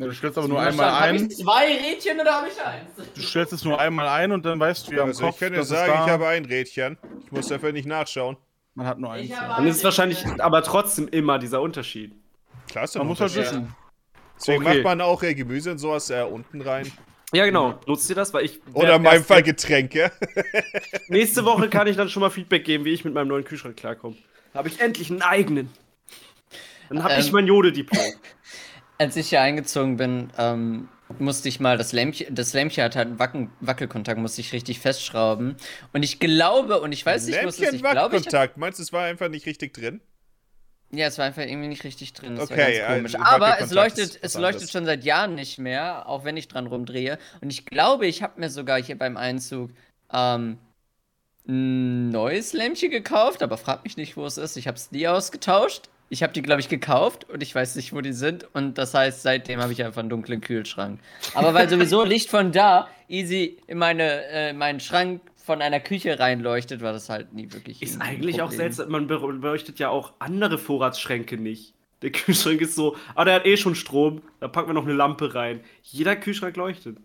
Ja, 0.00 0.06
du 0.06 0.12
stellst 0.14 0.38
aber 0.38 0.48
nur 0.48 0.58
Habe 0.58 0.70
einmal 0.70 0.92
ein. 1.02 1.16
ich 1.30 1.36
zwei 1.36 1.66
Rädchen 1.76 2.18
oder 2.18 2.32
habe 2.36 2.48
ich 2.48 2.58
eins? 2.64 2.88
Du 3.14 3.20
stellst 3.20 3.52
es 3.52 3.64
nur 3.64 3.78
einmal 3.78 4.08
ein 4.08 4.32
und 4.32 4.46
dann 4.46 4.58
weißt 4.58 4.88
du 4.88 4.92
ja 4.94 5.04
Also 5.04 5.24
ich 5.24 5.26
Kopf, 5.30 5.40
kann 5.40 5.52
dir 5.52 5.62
sagen, 5.62 5.92
da, 5.94 6.04
ich 6.06 6.10
habe 6.10 6.26
ein 6.28 6.46
Rädchen. 6.46 6.96
Ich 7.26 7.30
muss 7.30 7.48
dafür 7.48 7.70
nicht 7.72 7.86
nachschauen. 7.86 8.38
man 8.74 8.86
hat 8.86 8.98
nur 8.98 9.12
eins. 9.12 9.24
Ich 9.24 9.30
ja. 9.30 9.42
habe 9.42 9.54
Dann 9.56 9.66
ist 9.66 9.76
es 9.76 9.84
wahrscheinlich 9.84 10.24
aber 10.38 10.62
trotzdem 10.62 11.06
immer 11.08 11.38
dieser 11.38 11.60
Unterschied. 11.60 12.14
Klasse. 12.70 12.96
Man 12.98 13.08
muss 13.08 13.20
halt 13.20 13.34
wissen. 13.34 13.74
Deswegen 14.38 14.64
Okay. 14.64 14.76
macht 14.76 14.84
man 14.84 15.00
auch 15.02 15.22
äh, 15.22 15.34
Gemüse 15.34 15.70
und 15.72 15.78
sowas 15.78 16.08
äh, 16.08 16.22
unten 16.22 16.62
rein. 16.62 16.90
Ja, 17.34 17.44
genau. 17.44 17.78
Nutzt 17.86 18.08
ihr 18.08 18.16
das? 18.16 18.32
Weil 18.32 18.46
ich. 18.46 18.58
Oder 18.72 18.96
in 18.96 19.02
meinem 19.02 19.22
Fall 19.22 19.42
Getränke. 19.42 20.10
Nächste 21.08 21.44
Woche 21.44 21.68
kann 21.68 21.86
ich 21.86 21.96
dann 21.96 22.08
schon 22.08 22.22
mal 22.22 22.30
Feedback 22.30 22.64
geben, 22.64 22.86
wie 22.86 22.92
ich 22.94 23.04
mit 23.04 23.12
meinem 23.12 23.28
neuen 23.28 23.44
Kühlschrank 23.44 23.76
klarkomme. 23.76 24.16
Habe 24.54 24.68
ich 24.68 24.80
endlich 24.80 25.10
einen 25.10 25.20
eigenen. 25.20 25.70
Dann 26.88 27.04
habe 27.04 27.20
ich 27.20 27.26
Ähm. 27.26 27.32
mein 27.34 27.46
Jode-Diplom. 27.46 28.00
Als 29.00 29.16
ich 29.16 29.30
hier 29.30 29.40
eingezogen 29.40 29.96
bin, 29.96 30.30
ähm, 30.36 30.88
musste 31.18 31.48
ich 31.48 31.58
mal 31.58 31.78
das 31.78 31.92
Lämpchen, 31.92 32.34
das 32.34 32.52
Lämpchen 32.52 32.84
hat 32.84 32.96
halt 32.96 33.08
einen 33.08 33.18
Wacken, 33.18 33.50
Wackelkontakt, 33.60 34.20
musste 34.20 34.42
ich 34.42 34.52
richtig 34.52 34.78
festschrauben. 34.78 35.56
Und 35.94 36.02
ich 36.02 36.20
glaube, 36.20 36.82
und 36.82 36.92
ich 36.92 37.06
weiß 37.06 37.24
nicht, 37.26 37.42
was 37.42 37.58
es 37.58 37.72
ich 37.72 37.82
glaube, 37.82 38.18
ich 38.18 38.26
hab, 38.26 38.32
Wackelkontakt. 38.32 38.56
Meinst 38.58 38.78
du, 38.78 38.82
es 38.82 38.92
war 38.92 39.04
einfach 39.04 39.30
nicht 39.30 39.46
richtig 39.46 39.72
drin? 39.72 40.02
Ja, 40.92 41.06
es 41.06 41.16
war 41.16 41.24
einfach 41.24 41.42
irgendwie 41.42 41.68
nicht 41.68 41.84
richtig 41.84 42.12
drin. 42.12 42.36
Das 42.36 42.50
Okay, 42.50 42.82
war 42.82 42.98
ganz 42.98 43.14
komisch. 43.14 43.14
also 43.14 43.24
Aber 43.26 43.46
es 43.60 43.70
Wackelkontakt 43.70 43.96
leuchtet, 43.96 44.18
es 44.22 44.34
leuchtet 44.34 44.54
anderes. 44.54 44.70
schon 44.72 44.84
seit 44.84 45.04
Jahren 45.04 45.34
nicht 45.34 45.58
mehr, 45.58 46.06
auch 46.06 46.24
wenn 46.24 46.36
ich 46.36 46.48
dran 46.48 46.66
rumdrehe. 46.66 47.18
Und 47.40 47.50
ich 47.50 47.64
glaube, 47.64 48.06
ich 48.06 48.22
habe 48.22 48.38
mir 48.38 48.50
sogar 48.50 48.82
hier 48.82 48.98
beim 48.98 49.16
Einzug 49.16 49.70
ähm, 50.12 50.58
ein 51.48 52.10
neues 52.10 52.52
Lämpchen 52.52 52.90
gekauft, 52.90 53.42
aber 53.42 53.56
frag 53.56 53.82
mich 53.84 53.96
nicht, 53.96 54.16
wo 54.18 54.26
es 54.26 54.36
ist. 54.36 54.56
Ich 54.58 54.66
habe 54.68 54.76
es 54.76 54.90
nie 54.90 55.08
ausgetauscht. 55.08 55.88
Ich 56.12 56.22
habe 56.24 56.32
die, 56.32 56.42
glaube 56.42 56.60
ich, 56.60 56.68
gekauft 56.68 57.30
und 57.30 57.40
ich 57.42 57.54
weiß 57.54 57.76
nicht, 57.76 57.92
wo 57.94 58.00
die 58.00 58.12
sind. 58.12 58.46
Und 58.52 58.78
das 58.78 58.94
heißt, 58.94 59.22
seitdem 59.22 59.60
habe 59.62 59.72
ich 59.72 59.82
einfach 59.84 60.00
einen 60.00 60.10
dunklen 60.10 60.40
Kühlschrank. 60.40 60.98
Aber 61.34 61.54
weil 61.54 61.68
sowieso 61.68 62.02
Licht 62.14 62.28
von 62.28 62.50
da 62.50 62.88
easy 63.08 63.58
in 63.68 63.78
meine, 63.78 64.24
äh, 64.26 64.52
meinen 64.52 64.80
Schrank 64.80 65.22
von 65.36 65.62
einer 65.62 65.78
Küche 65.80 66.18
reinleuchtet, 66.18 66.82
war 66.82 66.92
das 66.92 67.08
halt 67.08 67.32
nie 67.32 67.52
wirklich. 67.52 67.80
Ist 67.80 68.00
eigentlich 68.00 68.42
auch 68.42 68.50
seltsam, 68.50 68.90
man 68.90 69.06
be- 69.06 69.18
beleuchtet 69.20 69.78
ja 69.78 69.88
auch 69.88 70.12
andere 70.18 70.58
Vorratsschränke 70.58 71.36
nicht. 71.36 71.74
Der 72.02 72.10
Kühlschrank 72.12 72.60
ist 72.60 72.74
so, 72.74 72.96
ah, 73.14 73.24
der 73.24 73.34
hat 73.34 73.46
eh 73.46 73.56
schon 73.56 73.76
Strom, 73.76 74.20
da 74.40 74.48
packen 74.48 74.68
wir 74.70 74.74
noch 74.74 74.84
eine 74.84 74.94
Lampe 74.94 75.34
rein. 75.34 75.60
Jeder 75.82 76.16
Kühlschrank 76.16 76.56
leuchtet. 76.56 76.98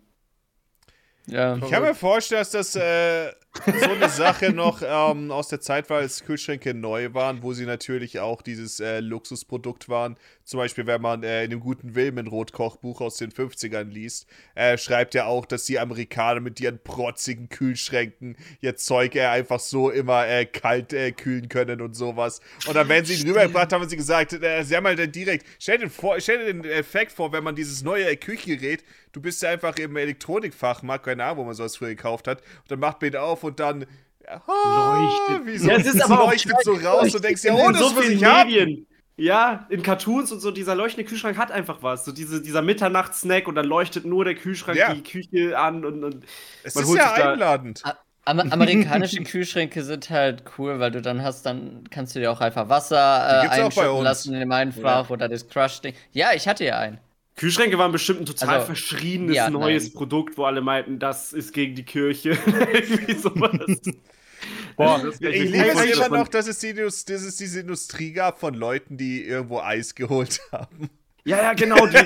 Ja. 1.26 1.56
Ich 1.56 1.70
kann 1.70 1.82
mir 1.82 1.94
vorstellen, 1.94 2.40
dass 2.40 2.50
das 2.50 2.76
äh, 2.76 3.32
so 3.64 3.90
eine 3.90 4.08
Sache 4.08 4.52
noch 4.52 4.82
ähm, 4.84 5.30
aus 5.30 5.48
der 5.48 5.60
Zeit 5.60 5.90
war, 5.90 5.98
als 5.98 6.24
Kühlschränke 6.24 6.74
neu 6.74 7.14
waren, 7.14 7.42
wo 7.42 7.52
sie 7.52 7.66
natürlich 7.66 8.20
auch 8.20 8.42
dieses 8.42 8.80
äh, 8.80 9.00
Luxusprodukt 9.00 9.88
waren. 9.88 10.16
Zum 10.44 10.58
Beispiel, 10.58 10.86
wenn 10.86 11.02
man 11.02 11.22
äh, 11.22 11.44
in 11.44 11.50
dem 11.50 11.60
guten 11.60 11.94
Wilmenrot-Kochbuch 11.94 13.00
aus 13.00 13.16
den 13.16 13.32
50ern 13.32 13.84
liest, 13.84 14.26
äh, 14.54 14.78
schreibt 14.78 15.14
er 15.14 15.26
auch, 15.26 15.46
dass 15.46 15.64
die 15.64 15.78
Amerikaner 15.78 16.40
mit 16.40 16.60
ihren 16.60 16.78
protzigen 16.78 17.48
Kühlschränken 17.48 18.36
ihr 18.60 18.76
Zeug 18.76 19.14
äh, 19.16 19.26
einfach 19.26 19.60
so 19.60 19.90
immer 19.90 20.26
äh, 20.26 20.46
kalt 20.46 20.92
äh, 20.92 21.12
kühlen 21.12 21.48
können 21.48 21.80
und 21.80 21.94
sowas. 21.94 22.40
Und 22.66 22.74
dann, 22.74 22.88
wenn 22.88 23.04
sie 23.04 23.14
ihn 23.14 23.28
rübergebracht 23.28 23.72
haben, 23.72 23.82
haben 23.82 23.88
sie 23.88 23.96
gesagt, 23.96 24.30
sie 24.30 24.76
haben 24.76 24.86
halt 24.86 25.14
direkt, 25.14 25.46
stell 25.58 25.78
dir, 25.78 25.90
vor, 25.90 26.20
stell 26.20 26.38
dir 26.38 26.52
den 26.52 26.64
Effekt 26.64 27.12
vor, 27.12 27.32
wenn 27.32 27.44
man 27.44 27.56
dieses 27.56 27.82
neue 27.82 28.16
Küchengerät, 28.16 28.84
du 29.16 29.20
bist 29.20 29.42
ja 29.42 29.50
einfach 29.50 29.76
im 29.76 29.96
Elektronikfachmarkt, 29.96 31.06
keine 31.06 31.24
Ahnung, 31.24 31.38
wo 31.38 31.44
man 31.44 31.54
sowas 31.54 31.76
früher 31.76 31.88
gekauft 31.88 32.28
hat, 32.28 32.40
und 32.40 32.70
dann 32.70 32.80
macht 32.80 33.00
man 33.00 33.10
ihn 33.12 33.16
auf 33.16 33.44
und 33.46 33.58
dann 33.60 33.86
ah, 34.26 34.98
Leuchtet. 35.28 35.46
Wie 35.46 35.58
so, 35.58 35.68
Ja, 35.70 35.76
es 35.76 35.86
ist 35.86 36.02
aber 36.04 36.20
auch 36.22 36.30
leuchtet 36.30 36.54
so 36.62 36.74
raus 36.74 37.14
und 37.14 37.24
denkst, 37.24 37.44
ja, 37.44 37.54
In 37.54 37.60
oh, 37.66 37.70
das 37.70 37.80
so 37.80 37.96
will 37.96 38.12
ich 38.12 38.24
haben. 38.24 38.48
Medien. 38.50 38.86
Ja, 39.18 39.66
in 39.70 39.82
Cartoons 39.82 40.30
und 40.30 40.40
so, 40.40 40.50
dieser 40.50 40.74
leuchtende 40.74 41.08
Kühlschrank 41.08 41.38
hat 41.38 41.50
einfach 41.50 41.82
was. 41.82 42.04
So 42.04 42.12
diese, 42.12 42.42
dieser 42.42 42.60
Mitternachtssnack 42.60 43.48
und 43.48 43.54
dann 43.54 43.64
leuchtet 43.64 44.04
nur 44.04 44.26
der 44.26 44.34
Kühlschrank 44.34 44.76
Ja. 44.76 44.92
die 44.92 45.02
Küche 45.02 45.58
an 45.58 45.86
und, 45.86 46.04
und 46.04 46.24
Es 46.62 46.74
Man 46.74 46.84
ist 46.84 46.90
holt 46.90 46.98
ja 47.00 47.08
sich 47.08 47.16
da- 47.24 47.32
einladend. 47.32 47.82
Am 48.28 48.40
amerikanische 48.40 49.22
Kühlschränke 49.22 49.84
sind 49.84 50.10
halt 50.10 50.42
cool, 50.58 50.80
weil 50.80 50.90
du 50.90 51.00
dann 51.00 51.22
hast, 51.22 51.46
dann 51.46 51.84
kannst 51.90 52.16
du 52.16 52.18
dir 52.20 52.32
auch 52.32 52.40
einfach 52.40 52.68
Wasser 52.68 53.44
äh, 53.44 53.48
einschütten 53.48 54.02
lassen 54.02 54.34
in 54.34 54.40
dem 54.40 54.50
Einfach 54.50 55.08
oder 55.10 55.28
das 55.28 55.48
Crush-Ding. 55.48 55.94
Ja, 56.10 56.30
ich 56.34 56.48
hatte 56.48 56.64
ja 56.64 56.76
einen. 56.76 56.98
Kühlschränke 57.36 57.76
waren 57.78 57.92
bestimmt 57.92 58.20
ein 58.20 58.26
total 58.26 58.48
Also, 58.56 58.66
verschriebenes 58.66 59.36
ja, 59.36 59.50
neues 59.50 59.84
nein. 59.84 59.92
Produkt, 59.92 60.38
wo 60.38 60.44
alle 60.44 60.62
meinten, 60.62 60.98
das 60.98 61.32
ist 61.34 61.52
gegen 61.52 61.74
die 61.74 61.84
Kirche. 61.84 62.30
Irgendwie 62.72 63.14
sowas. 63.14 63.80
Boah, 64.76 65.02
Ich 65.20 65.50
liebe 65.50 65.68
es 65.68 65.96
immer 65.96 66.08
noch, 66.18 66.28
dass 66.28 66.46
es, 66.46 66.58
die, 66.58 66.74
dass 66.74 67.06
es 67.08 67.36
diese 67.36 67.60
Industrie 67.60 68.12
gab 68.12 68.38
von 68.40 68.54
Leuten, 68.54 68.96
die 68.96 69.24
irgendwo 69.24 69.60
Eis 69.60 69.94
geholt 69.94 70.40
haben. 70.52 70.90
Ja, 71.24 71.38
ja, 71.38 71.52
genau. 71.54 71.86
Die, 71.86 71.96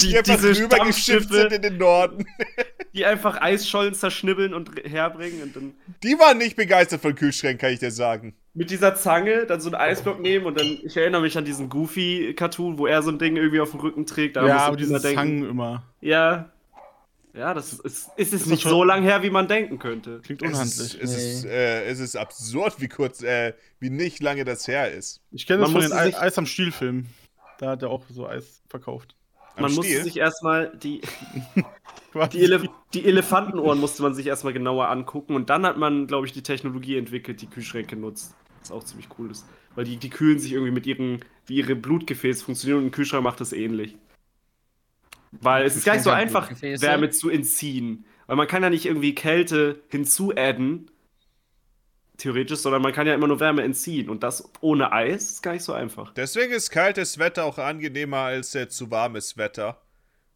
Die, 0.00 0.08
die, 0.08 0.18
einfach 0.18 0.36
diese 0.36 0.62
rübergeschifft 0.62 1.32
sind 1.32 1.52
in 1.52 1.62
den 1.62 1.78
Norden. 1.78 2.26
die 2.92 3.06
einfach 3.06 3.40
Eisschollen 3.40 3.94
zerschnibbeln 3.94 4.52
und 4.52 4.70
herbringen 4.84 5.42
und 5.42 5.56
dann 5.56 5.74
Die 6.02 6.18
waren 6.18 6.38
nicht 6.38 6.54
begeistert 6.54 7.00
von 7.00 7.14
Kühlschränken, 7.14 7.58
kann 7.58 7.72
ich 7.72 7.78
dir 7.80 7.90
sagen. 7.90 8.34
Mit 8.54 8.70
dieser 8.70 8.94
Zange 8.94 9.46
dann 9.46 9.60
so 9.60 9.68
einen 9.68 9.74
Eisblock 9.74 10.20
nehmen 10.20 10.46
und 10.46 10.58
dann, 10.58 10.78
ich 10.84 10.96
erinnere 10.96 11.20
mich 11.22 11.36
an 11.36 11.44
diesen 11.44 11.68
Goofy-Cartoon, 11.68 12.78
wo 12.78 12.86
er 12.86 13.02
so 13.02 13.10
ein 13.10 13.18
Ding 13.18 13.36
irgendwie 13.36 13.60
auf 13.60 13.72
dem 13.72 13.80
Rücken 13.80 14.06
trägt. 14.06 14.36
Da 14.36 14.46
ja, 14.46 14.54
musste 14.54 14.66
aber 14.68 14.76
diese 14.76 15.00
Zangen 15.00 15.48
immer. 15.48 15.82
Ja, 16.00 16.50
Ja, 17.32 17.52
das 17.52 17.72
ist, 17.72 17.80
ist, 17.84 18.08
ist 18.16 18.32
es 18.32 18.42
Ist 18.42 18.46
nicht 18.46 18.62
so 18.62 18.84
lang 18.84 19.02
her, 19.02 19.24
wie 19.24 19.30
man 19.30 19.48
denken 19.48 19.80
könnte. 19.80 20.20
Klingt 20.22 20.40
Es 20.42 20.50
ist, 20.50 20.54
unhandlich. 20.54 21.02
es, 21.02 21.16
ist, 21.16 21.44
äh, 21.46 21.84
es 21.86 21.98
ist 21.98 22.14
absurd, 22.16 22.74
wie 22.80 22.86
kurz, 22.88 23.22
äh, 23.24 23.54
wie 23.80 23.90
nicht 23.90 24.22
lange 24.22 24.44
das 24.44 24.68
her 24.68 24.92
ist. 24.92 25.20
Ich 25.32 25.46
kenne 25.48 25.62
das 25.62 25.72
Man 25.72 25.82
von 25.82 25.90
den 25.90 25.96
musste 25.96 26.12
sich- 26.12 26.22
Eis 26.22 26.38
am 26.38 26.46
Stiel-Filmen. 26.46 27.08
Da 27.58 27.70
hat 27.70 27.82
er 27.82 27.90
auch 27.90 28.04
so 28.08 28.28
Eis 28.28 28.62
verkauft. 28.68 29.16
Am 29.56 29.62
Man 29.62 29.72
musste 29.74 29.90
Stiel? 29.92 30.04
sich 30.04 30.16
erstmal 30.16 30.76
die, 30.76 31.00
die, 32.32 32.40
Elef 32.42 32.64
die 32.92 33.04
Elefantenohren 33.04 33.78
musste 33.80 34.02
man 34.02 34.14
sich 34.14 34.26
erstmal 34.28 34.52
genauer 34.52 34.88
angucken 34.88 35.34
und 35.34 35.50
dann 35.50 35.66
hat 35.66 35.76
man, 35.76 36.06
glaube 36.06 36.26
ich, 36.26 36.32
die 36.32 36.42
Technologie 36.42 36.96
entwickelt, 36.98 37.40
die 37.42 37.46
Kühlschränke 37.48 37.96
nutzt. 37.96 38.34
Was 38.64 38.70
auch 38.70 38.84
ziemlich 38.84 39.08
cool 39.18 39.30
ist. 39.30 39.44
Weil 39.74 39.84
die, 39.84 39.96
die 39.96 40.10
kühlen 40.10 40.38
sich 40.38 40.52
irgendwie 40.52 40.72
mit 40.72 40.86
ihren, 40.86 41.24
wie 41.46 41.56
ihre 41.56 41.76
Blutgefäße 41.76 42.44
funktionieren 42.44 42.78
und 42.78 42.86
ein 42.86 42.90
Kühlschrank 42.90 43.22
macht 43.22 43.40
das 43.40 43.52
ähnlich. 43.52 43.96
Weil 45.32 45.66
es 45.66 45.76
ist 45.76 45.84
gar 45.84 45.94
nicht 45.94 46.04
so 46.04 46.10
einfach? 46.10 46.50
Wärme 46.62 47.10
zu 47.10 47.28
entziehen. 47.28 48.06
Weil 48.26 48.36
man 48.36 48.46
kann 48.46 48.62
ja 48.62 48.70
nicht 48.70 48.86
irgendwie 48.86 49.14
Kälte 49.14 49.82
hinzuadden, 49.88 50.90
theoretisch, 52.16 52.60
sondern 52.60 52.80
man 52.80 52.92
kann 52.92 53.06
ja 53.06 53.14
immer 53.14 53.26
nur 53.26 53.40
Wärme 53.40 53.62
entziehen. 53.62 54.08
Und 54.08 54.22
das 54.22 54.50
ohne 54.60 54.92
Eis 54.92 55.32
ist 55.32 55.42
gar 55.42 55.52
nicht 55.52 55.64
so 55.64 55.72
einfach. 55.72 56.14
Deswegen 56.14 56.52
ist 56.52 56.70
kaltes 56.70 57.18
Wetter 57.18 57.44
auch 57.44 57.58
angenehmer 57.58 58.18
als 58.18 58.54
äh, 58.54 58.68
zu 58.68 58.90
warmes 58.90 59.36
Wetter. 59.36 59.80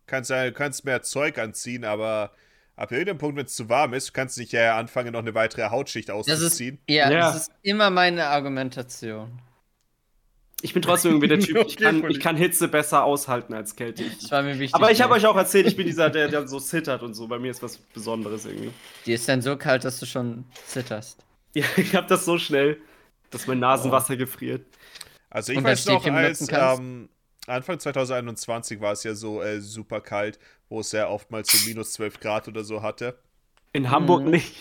Kannst, 0.07 0.31
äh, 0.31 0.53
kannst 0.53 0.85
mehr 0.85 1.03
Zeug 1.03 1.39
anziehen, 1.39 1.85
aber 1.85 2.33
ab 2.79 2.93
irgendeinem 2.93 3.19
Punkt, 3.19 3.37
wenn 3.37 3.47
es 3.47 3.55
zu 3.55 3.69
warm 3.69 3.93
ist, 3.95 4.13
kannst 4.15 4.37
du 4.37 4.41
nicht 4.41 4.53
ja 4.53 4.77
anfangen, 4.79 5.13
noch 5.13 5.19
eine 5.21 5.35
weitere 5.35 5.69
Hautschicht 5.71 6.09
Das 6.09 6.27
ist, 6.29 6.43
auszuziehen. 6.43 6.79
ja, 6.89 7.11
Ja. 7.11 7.33
das 7.33 7.43
ist 7.49 7.53
immer 7.63 7.91
meine 7.91 8.27
Argumentation. 8.29 9.41
Ich 10.61 10.73
bin 10.73 10.83
trotzdem 10.83 11.13
irgendwie 11.13 11.29
der 11.29 11.39
Typ, 11.41 11.57
ich 11.57 11.75
Okay, 11.75 11.85
kann, 11.85 12.01
Fully. 12.01 12.13
ich 12.15 12.21
kann 12.21 12.37
Hitze 12.37 12.67
besser 12.69 13.05
aushalten 13.05 13.55
als 13.55 13.77
Kälte. 13.77 14.03
Ich, 14.05 14.19
Das 14.19 14.31
war 14.33 14.43
mir 14.43 14.59
wichtig. 14.59 14.75
aber 14.75 14.91
ich 14.91 15.01
habe 15.03 15.15
euch 15.15 15.25
auch 15.27 15.37
erzählt, 15.37 15.67
ich 15.69 15.77
bin 15.77 15.87
dieser, 15.87 16.11
der, 16.11 16.29
der 16.29 16.49
so 16.49 16.59
zittert 16.59 17.03
und 17.03 17.15
so. 17.15 17.29
Bei 17.29 17.39
mir 17.39 17.51
ist 17.51 17.63
was 17.63 17.77
Besonderes 17.79 18.45
irgendwie. 18.47 18.71
Die 19.07 19.13
ist 19.13 19.29
dann 19.29 19.41
so 19.43 19.57
kalt, 19.57 19.85
dass 19.85 20.01
du 20.01 20.07
schon 20.07 20.45
zitterst. 20.67 21.25
Ja, 21.55 21.65
ich 21.77 21.95
habe 21.95 22.07
das 22.09 22.25
so 22.25 22.39
schnell, 22.39 22.79
dass 23.31 23.47
mein 23.47 23.59
Nasenwasser 23.61 24.17
gefriert. 24.17 24.67
Also 25.31 25.53
ich 25.53 25.59
Und 25.59 25.65
dann 25.65 25.73
weiß 25.73 25.87
noch, 25.87 26.05
als 26.07 26.49
ähm, 26.51 27.09
Anfang 27.51 27.79
2021 27.79 28.81
war 28.81 28.93
es 28.93 29.05
ja 29.05 29.15
so 29.15 29.43
äh, 29.43 29.61
super 29.61 30.01
kalt, 30.01 30.39
wo 30.69 30.81
es 30.81 30.93
ja 30.93 31.09
oftmals 31.09 31.51
so 31.51 31.69
minus 31.69 31.93
12 31.93 32.21
Grad 32.21 32.49
oder 32.49 32.65
so 32.65 32.83
hatte. 32.83 33.19
In 33.73 33.91
Hamburg 33.91 34.25
Mhm. 34.25 34.31
nicht. 34.31 34.55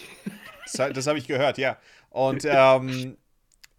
Das, 0.74 0.94
das 0.94 1.08
habe 1.08 1.18
ich 1.18 1.28
gehört, 1.28 1.58
ja. 1.58 1.78
Und 2.10 2.44
ähm, 2.46 3.18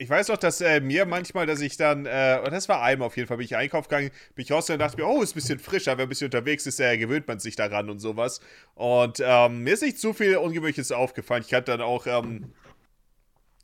ich 0.00 0.08
weiß 0.08 0.30
auch, 0.30 0.36
dass 0.36 0.60
äh, 0.60 0.80
mir 0.80 1.06
manchmal, 1.06 1.44
dass 1.46 1.60
ich 1.60 1.76
dann, 1.76 2.06
äh, 2.06 2.40
und 2.44 2.52
das 2.52 2.68
war 2.68 2.82
einmal 2.82 3.06
auf 3.06 3.16
jeden 3.16 3.26
Fall, 3.26 3.36
bin 3.36 3.44
ich 3.44 3.56
einkaufen 3.56 3.88
gegangen, 3.88 4.10
bin 4.34 4.44
ich 4.44 4.52
raus 4.52 4.70
und 4.70 4.78
dachte 4.78 4.96
mir, 4.96 5.06
oh, 5.06 5.22
ist 5.22 5.32
ein 5.32 5.34
bisschen 5.34 5.58
frischer, 5.58 5.92
wenn 5.92 5.98
man 5.98 6.06
ein 6.06 6.08
bisschen 6.10 6.26
unterwegs 6.26 6.66
ist, 6.66 6.78
äh, 6.78 6.96
gewöhnt 6.96 7.26
man 7.26 7.40
sich 7.40 7.56
daran 7.56 7.90
und 7.90 7.98
sowas. 7.98 8.40
Und 8.74 9.20
ähm, 9.24 9.64
mir 9.64 9.74
ist 9.74 9.82
nicht 9.82 9.98
zu 9.98 10.14
viel 10.14 10.36
Ungewöhnliches 10.36 10.92
aufgefallen. 10.92 11.42
Ich 11.46 11.52
hatte 11.52 11.72
dann 11.72 11.80
auch, 11.80 12.06
ähm, 12.06 12.52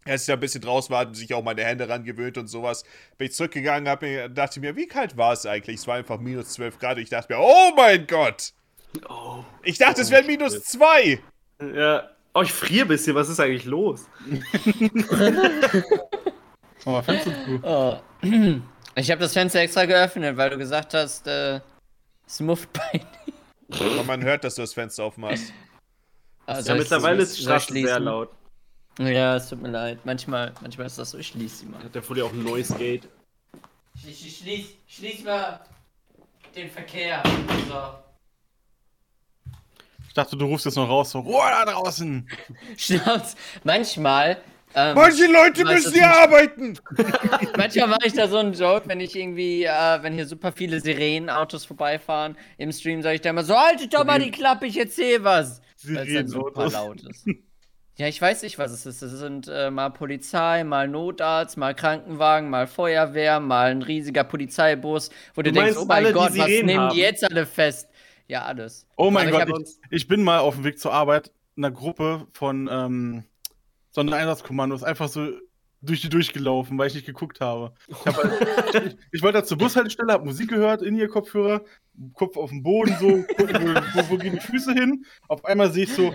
als 0.04 0.22
ich 0.22 0.26
da 0.26 0.34
ein 0.34 0.40
bisschen 0.40 0.60
draußen 0.60 0.90
war, 0.90 1.00
hatten 1.00 1.14
sich 1.14 1.32
auch 1.34 1.42
meine 1.42 1.64
Hände 1.64 1.88
ran 1.88 2.04
gewöhnt 2.04 2.36
und 2.38 2.48
sowas. 2.48 2.84
Bin 3.16 3.28
ich 3.28 3.34
zurückgegangen, 3.34 3.88
hab 3.88 4.02
mir, 4.02 4.28
dachte 4.28 4.60
mir, 4.60 4.76
wie 4.76 4.86
kalt 4.86 5.16
war 5.16 5.32
es 5.32 5.46
eigentlich? 5.46 5.80
Es 5.80 5.86
war 5.86 5.96
einfach 5.96 6.18
minus 6.18 6.50
12 6.50 6.78
Grad 6.78 6.96
und 6.96 7.02
ich 7.02 7.10
dachte 7.10 7.32
mir, 7.32 7.40
oh 7.40 7.72
mein 7.76 8.06
Gott! 8.06 8.52
Oh. 9.08 9.44
Ich 9.62 9.78
dachte, 9.78 10.02
es 10.02 10.10
wären 10.10 10.26
minus 10.26 10.62
2! 10.64 11.20
Ja. 11.74 12.10
Oh, 12.34 12.42
ich 12.42 12.52
friere 12.52 12.84
ein 12.84 12.88
bisschen. 12.88 13.14
Was 13.14 13.28
ist 13.28 13.38
eigentlich 13.40 13.64
los? 13.64 14.08
Mach 16.84 16.92
mal 16.92 17.02
Fenster 17.02 17.32
zu. 17.44 17.60
Oh. 17.62 17.96
Ich 18.96 19.10
habe 19.10 19.20
das 19.20 19.32
Fenster 19.32 19.60
extra 19.60 19.84
geöffnet, 19.86 20.36
weil 20.36 20.50
du 20.50 20.58
gesagt 20.58 20.94
hast, 20.94 21.26
äh, 21.26 21.60
es 22.26 22.40
muft 22.40 22.72
bei 22.72 23.00
Aber 23.80 24.04
man 24.04 24.22
hört, 24.22 24.44
dass 24.44 24.56
du 24.56 24.62
das 24.62 24.74
Fenster 24.74 25.04
aufmachst. 25.04 25.52
also 26.46 26.72
ja, 26.72 26.78
mittlerweile 26.78 27.22
ist 27.22 27.36
die 27.36 27.40
ich 27.40 27.44
Straße 27.46 27.72
sehr 27.72 28.00
laut. 28.00 28.30
Ja, 28.98 29.36
es 29.36 29.48
tut 29.48 29.60
mir 29.60 29.70
leid. 29.70 29.98
Manchmal, 30.04 30.52
manchmal 30.60 30.86
ist 30.86 30.98
das 30.98 31.10
so. 31.10 31.18
Ich 31.18 31.28
schließe 31.28 31.56
sie 31.56 31.66
mal. 31.66 31.82
Hat 31.82 31.94
der 31.94 32.02
Fully 32.02 32.22
auch 32.22 32.32
ein 32.32 32.42
Noise 32.42 32.74
Gate? 32.76 33.08
Ich, 34.06 34.38
schließ, 34.38 34.66
schließ 34.86 35.24
mal 35.24 35.60
den 36.54 36.70
Verkehr. 36.70 37.22
So. 37.68 38.04
Ich 40.06 40.14
dachte, 40.14 40.36
du 40.36 40.46
rufst 40.46 40.66
jetzt 40.66 40.76
noch 40.76 40.88
raus, 40.88 41.10
so, 41.10 41.20
Ruhe 41.20 41.42
da 41.42 41.64
draußen! 41.64 42.28
Schnauz. 42.76 43.34
Manchmal. 43.64 44.40
Ähm, 44.76 44.94
Manche 44.94 45.26
Leute 45.26 45.64
müssen 45.64 45.92
hier 45.92 46.08
arbeiten! 46.08 46.78
Manchmal 47.56 47.88
mache 47.88 48.06
ich 48.06 48.12
da 48.12 48.28
so 48.28 48.38
einen 48.38 48.52
Joke, 48.52 48.88
wenn 48.88 49.00
ich 49.00 49.16
irgendwie, 49.16 49.64
äh, 49.64 50.02
wenn 50.02 50.12
hier 50.14 50.26
super 50.26 50.52
viele 50.52 50.80
Sirenenautos 50.80 51.64
vorbeifahren 51.64 52.36
im 52.58 52.70
Stream, 52.70 53.02
sage 53.02 53.16
ich 53.16 53.20
da 53.22 53.30
immer 53.30 53.44
so, 53.44 53.56
haltet 53.56 53.92
doch 53.92 54.04
mal 54.04 54.20
die 54.20 54.30
Klappe, 54.30 54.66
ich 54.66 54.78
erzähl 54.78 55.22
was. 55.24 55.60
Weil 55.82 56.06
es 56.06 56.14
dann 56.14 56.28
super 56.28 56.70
laut 56.70 57.02
ist. 57.02 57.26
Ja, 57.96 58.08
ich 58.08 58.20
weiß 58.20 58.42
nicht, 58.42 58.58
was 58.58 58.72
es 58.72 58.86
ist. 58.86 59.02
Es 59.02 59.12
sind 59.12 59.46
äh, 59.48 59.70
mal 59.70 59.90
Polizei, 59.90 60.64
mal 60.64 60.88
Notarzt, 60.88 61.56
mal 61.56 61.74
Krankenwagen, 61.74 62.50
mal 62.50 62.66
Feuerwehr, 62.66 63.38
mal 63.38 63.70
ein 63.70 63.82
riesiger 63.82 64.24
Polizeibus, 64.24 65.10
wo 65.34 65.42
du, 65.42 65.52
Du 65.52 65.60
denkst, 65.60 65.76
oh 65.78 65.84
mein 65.84 66.04
alle, 66.06 66.12
Gott, 66.12 66.36
was 66.36 66.46
nehmen 66.48 66.76
haben? 66.78 66.94
die 66.94 67.00
jetzt 67.00 67.22
alle 67.22 67.46
fest? 67.46 67.88
Ja, 68.26 68.42
alles. 68.46 68.86
Oh 68.96 69.10
mein 69.12 69.28
Aber 69.28 69.38
ich 69.42 69.46
Gott, 69.46 69.54
hab- 69.60 69.66
ich, 69.66 69.76
ich 69.90 70.08
bin 70.08 70.22
mal 70.24 70.38
auf 70.40 70.56
dem 70.56 70.64
Weg 70.64 70.78
zur 70.80 70.92
Arbeit 70.92 71.30
in 71.56 71.64
einer 71.64 71.72
Gruppe 71.74 72.26
von 72.32 72.68
ähm, 72.72 73.24
Sondereinsatzkommandos 73.90 74.82
einfach 74.82 75.08
so 75.08 75.28
durch 75.80 76.00
die 76.00 76.08
durchgelaufen, 76.08 76.78
weil 76.78 76.88
ich 76.88 76.94
nicht 76.94 77.06
geguckt 77.06 77.40
habe. 77.40 77.74
Ich, 77.86 78.06
hab 78.06 78.16
halt, 78.16 78.86
ich, 78.86 78.96
ich 79.12 79.22
wollte 79.22 79.38
da 79.38 79.44
zur 79.44 79.58
Bushaltestelle, 79.58 80.12
habe 80.12 80.24
Musik 80.24 80.48
gehört, 80.48 80.82
in 80.82 80.96
ihr 80.96 81.08
Kopfhörer, 81.08 81.62
Kopf 82.14 82.36
auf 82.38 82.50
dem 82.50 82.62
Boden, 82.62 82.96
so, 82.98 83.08
wo, 83.08 83.44
wo, 83.46 84.10
wo 84.10 84.16
gehen 84.16 84.32
die 84.32 84.40
Füße 84.40 84.72
hin. 84.72 85.04
Auf 85.28 85.44
einmal 85.44 85.70
sehe 85.70 85.84
ich 85.84 85.92
so, 85.92 86.14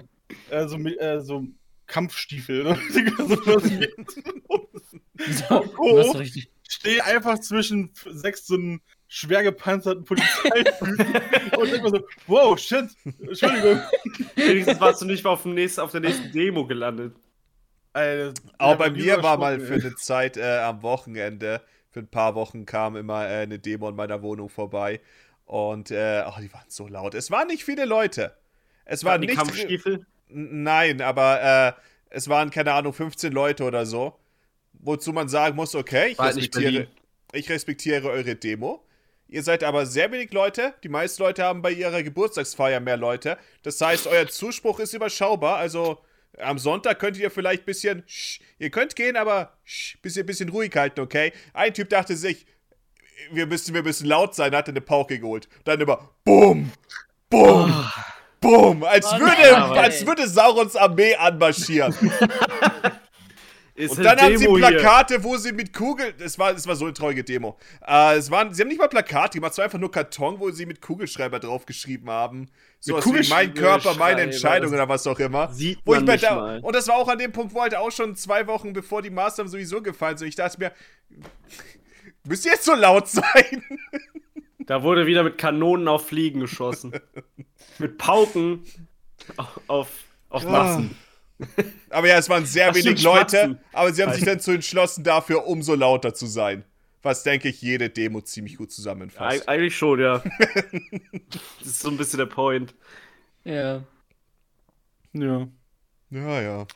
äh, 0.50 0.68
so, 0.68 0.78
äh, 0.78 1.22
so 1.22 1.44
Kampfstiefel. 1.90 2.64
Ne? 2.80 3.90
so, 5.50 5.66
Oh. 5.78 6.12
richtig. 6.12 6.50
stehe 6.68 7.04
einfach 7.04 7.40
zwischen 7.40 7.92
sechs 8.06 8.48
so 8.48 8.56
einen 8.56 8.82
schwer 9.08 9.44
gepanzerten 9.44 10.06
Polizeitypen 10.06 10.98
und 11.58 11.72
denk 11.72 11.84
mir 11.84 11.90
so, 11.90 12.00
wow, 12.28 12.58
shit, 12.58 12.86
Entschuldigung. 13.20 13.82
Wenigstens 14.36 14.80
warst 14.80 15.02
du 15.02 15.06
nicht 15.06 15.26
auf, 15.26 15.44
dem 15.44 15.56
nächsten, 15.56 15.82
auf 15.82 15.92
der 15.92 16.02
nächsten 16.02 16.32
Demo 16.32 16.66
gelandet. 16.66 17.16
Alter, 17.92 18.34
Auch 18.60 18.76
bei 18.78 18.92
mir 18.92 19.22
war 19.22 19.38
mal 19.38 19.60
für 19.60 19.74
eine 19.74 19.96
Zeit 19.96 20.38
äh, 20.38 20.60
am 20.60 20.84
Wochenende, 20.84 21.62
für 21.90 22.00
ein 22.00 22.08
paar 22.08 22.36
Wochen 22.36 22.66
kam 22.66 22.96
immer 22.96 23.28
äh, 23.28 23.42
eine 23.42 23.60
Demo 23.60 23.90
in 23.90 23.96
meiner 23.96 24.22
Wohnung 24.22 24.48
vorbei. 24.48 25.02
Und 25.46 25.90
äh, 25.90 26.24
oh, 26.28 26.40
die 26.40 26.54
waren 26.54 26.70
so 26.70 26.88
laut. 26.88 27.16
Es 27.16 27.32
waren 27.32 27.48
nicht 27.48 27.66
viele 27.66 27.86
Leute. 27.86 28.38
Es 28.86 29.04
waren 29.04 29.22
die 29.22 29.28
nicht. 29.28 29.38
Kampfstiefel. 29.38 30.06
Nein, 30.30 31.02
aber 31.02 31.76
äh, 31.78 31.82
es 32.10 32.30
waren, 32.30 32.50
keine 32.50 32.74
Ahnung, 32.74 32.94
15 32.94 33.32
Leute 33.32 33.64
oder 33.64 33.86
so. 33.86 34.18
Wozu 34.74 35.12
man 35.12 35.28
sagen 35.28 35.56
muss, 35.56 35.76
okay, 35.76 36.10
ich 36.12 36.20
halt 36.20 36.38
respektiere, 36.38 36.88
ich 37.34 37.50
respektiere 37.50 38.10
eure 38.10 38.36
Demo. 38.36 38.86
Ihr 39.28 39.44
seid 39.44 39.64
aber 39.64 39.86
sehr 39.86 40.12
wenig 40.12 40.34
Leute. 40.34 40.74
Die 40.84 40.90
meisten 40.90 41.22
Leute 41.22 41.44
haben 41.44 41.62
bei 41.62 41.72
ihrer 41.72 42.02
Geburtstagsfeier 42.02 42.80
mehr 42.80 42.98
Leute. 42.98 43.38
Das 43.62 43.80
heißt, 43.80 44.08
euer 44.08 44.28
Zuspruch 44.28 44.80
ist 44.80 44.94
überschaubar. 44.94 45.58
Also 45.58 46.00
am 46.40 46.58
Sonntag 46.58 47.00
könntet 47.00 47.22
ihr 47.22 47.30
vielleicht 47.30 47.64
ein 47.64 47.66
bisschen. 47.66 48.04
Sch, 48.08 48.40
ihr 48.58 48.72
könnt 48.72 48.96
gehen, 48.96 49.18
aber 49.18 49.58
sch, 49.66 49.98
bisschen, 50.02 50.26
bisschen 50.26 50.50
ruhig 50.50 50.76
halten, 50.76 51.02
okay? 51.02 51.32
Ein 51.54 51.74
Typ 51.74 51.90
dachte 51.90 52.16
sich, 52.16 52.46
wir 53.32 53.46
müssen, 53.46 53.74
wir 53.76 53.84
müssen 53.84 54.08
laut 54.08 54.34
sein, 54.34 54.56
hat 54.56 54.70
eine 54.70 54.82
Pauke 54.82 55.20
geholt. 55.20 55.48
Dann 55.64 55.80
immer 55.80 56.10
BUM! 56.24 56.72
BUM! 57.30 57.86
BUM! 58.42 58.84
Als 58.84 59.06
Oh 59.08 59.20
würde, 59.20 59.52
nein. 59.52 59.78
als 59.78 60.06
würde 60.06 60.28
Saurons 60.28 60.76
Armee 60.76 61.16
anmarschieren. 61.16 61.94
Und 63.80 64.04
dann 64.04 64.20
haben 64.20 64.38
sie 64.38 64.44
Demo 64.44 64.58
hier. 64.58 64.68
Plakate, 64.68 65.24
wo 65.24 65.38
sie 65.38 65.54
mit 65.54 65.72
Kugeln. 65.74 66.14
Es 66.20 66.38
war, 66.38 66.52
es 66.52 66.68
war 66.68 66.76
so 66.76 66.84
eine 66.84 66.94
traurige 66.94 67.24
Demo. 67.24 67.58
Äh, 67.88 68.18
es 68.18 68.30
waren, 68.30 68.54
sie 68.54 68.62
haben 68.62 68.68
nicht 68.68 68.78
mal 68.80 68.90
Plakate 68.90 69.38
gemacht, 69.38 69.54
es 69.54 69.58
war 69.58 69.64
einfach 69.66 69.80
nur 69.80 69.90
Karton, 69.90 70.38
wo 70.38 70.52
sie 70.52 70.66
mit 70.66 70.82
Kugelschreiber 70.82 71.40
draufgeschrieben 71.40 72.10
haben. 72.10 72.50
So 72.82 72.96
was 72.98 73.06
wie 73.06 73.30
mein 73.30 73.54
Körper, 73.54 73.94
meine 73.96 74.22
Entscheidung 74.22 74.74
oder 74.74 74.90
was 74.90 75.08
auch 75.08 75.20
immer. 75.20 75.54
Sieht 75.54 75.80
Wo 75.86 75.94
ich 75.94 76.00
man 76.00 76.06
mir 76.08 76.12
nicht 76.14 76.26
da, 76.26 76.36
mal. 76.36 76.60
und 76.60 76.76
das 76.76 76.90
war 76.90 76.96
auch 76.96 77.08
an 77.08 77.20
dem 77.20 77.32
Punkt, 77.32 77.54
wo 77.54 77.62
halt 77.62 77.74
auch 77.74 77.92
schon 77.92 78.18
zwei 78.18 78.48
Wochen 78.48 78.74
bevor 78.74 79.02
die 79.02 79.10
Maßnahmen 79.12 79.50
sowieso 79.50 79.82
gefallen 79.82 80.18
sind. 80.18 80.28
Ich 80.28 80.36
dachte 80.36 80.60
mir, 80.60 80.74
müsst 82.28 82.46
ihr 82.46 82.52
jetzt 82.52 82.66
so 82.66 82.76
laut 82.76 83.08
sein? 83.08 83.64
Da 84.70 84.84
wurde 84.84 85.08
wieder 85.08 85.24
mit 85.24 85.40
Kanonen 85.40 85.88
auf 85.88 86.10
Fliegen 86.10 86.42
geschossen. 86.42 86.94
mit 87.80 87.98
Pauken 87.98 88.66
auf, 89.36 89.60
auf, 89.66 89.90
auf 90.30 90.44
Massen. 90.44 90.96
Aber 91.90 92.08
ja, 92.08 92.20
es 92.20 92.30
waren 92.30 92.46
sehr 92.46 92.76
wenig 92.76 93.02
Leute, 93.02 93.58
aber 93.74 93.92
sie 93.92 94.04
haben 94.04 94.14
sich 94.14 94.26
dann 94.26 94.40
zu 94.40 94.52
entschlossen, 94.52 95.04
dafür 95.04 95.48
umso 95.48 95.74
lauter 95.74 96.14
zu 96.14 96.28
sein. 96.28 96.66
Was, 97.02 97.24
denke 97.24 97.50
ich, 97.50 97.64
jede 97.64 97.90
Demo 97.90 98.22
ziemlich 98.22 98.58
gut 98.58 98.72
zusammenfasst. 98.72 99.42
Eig 99.42 99.50
eigentlich 99.50 99.76
schon, 99.76 100.02
ja. 100.02 100.22
das 101.58 101.66
ist 101.66 101.80
so 101.80 101.90
ein 101.90 101.98
bisschen 101.98 102.20
der 102.20 102.28
Point. 102.28 102.76
Ja. 103.46 103.82
Ja. 105.14 105.48
Ja, 106.12 106.42
ja. 106.42 106.68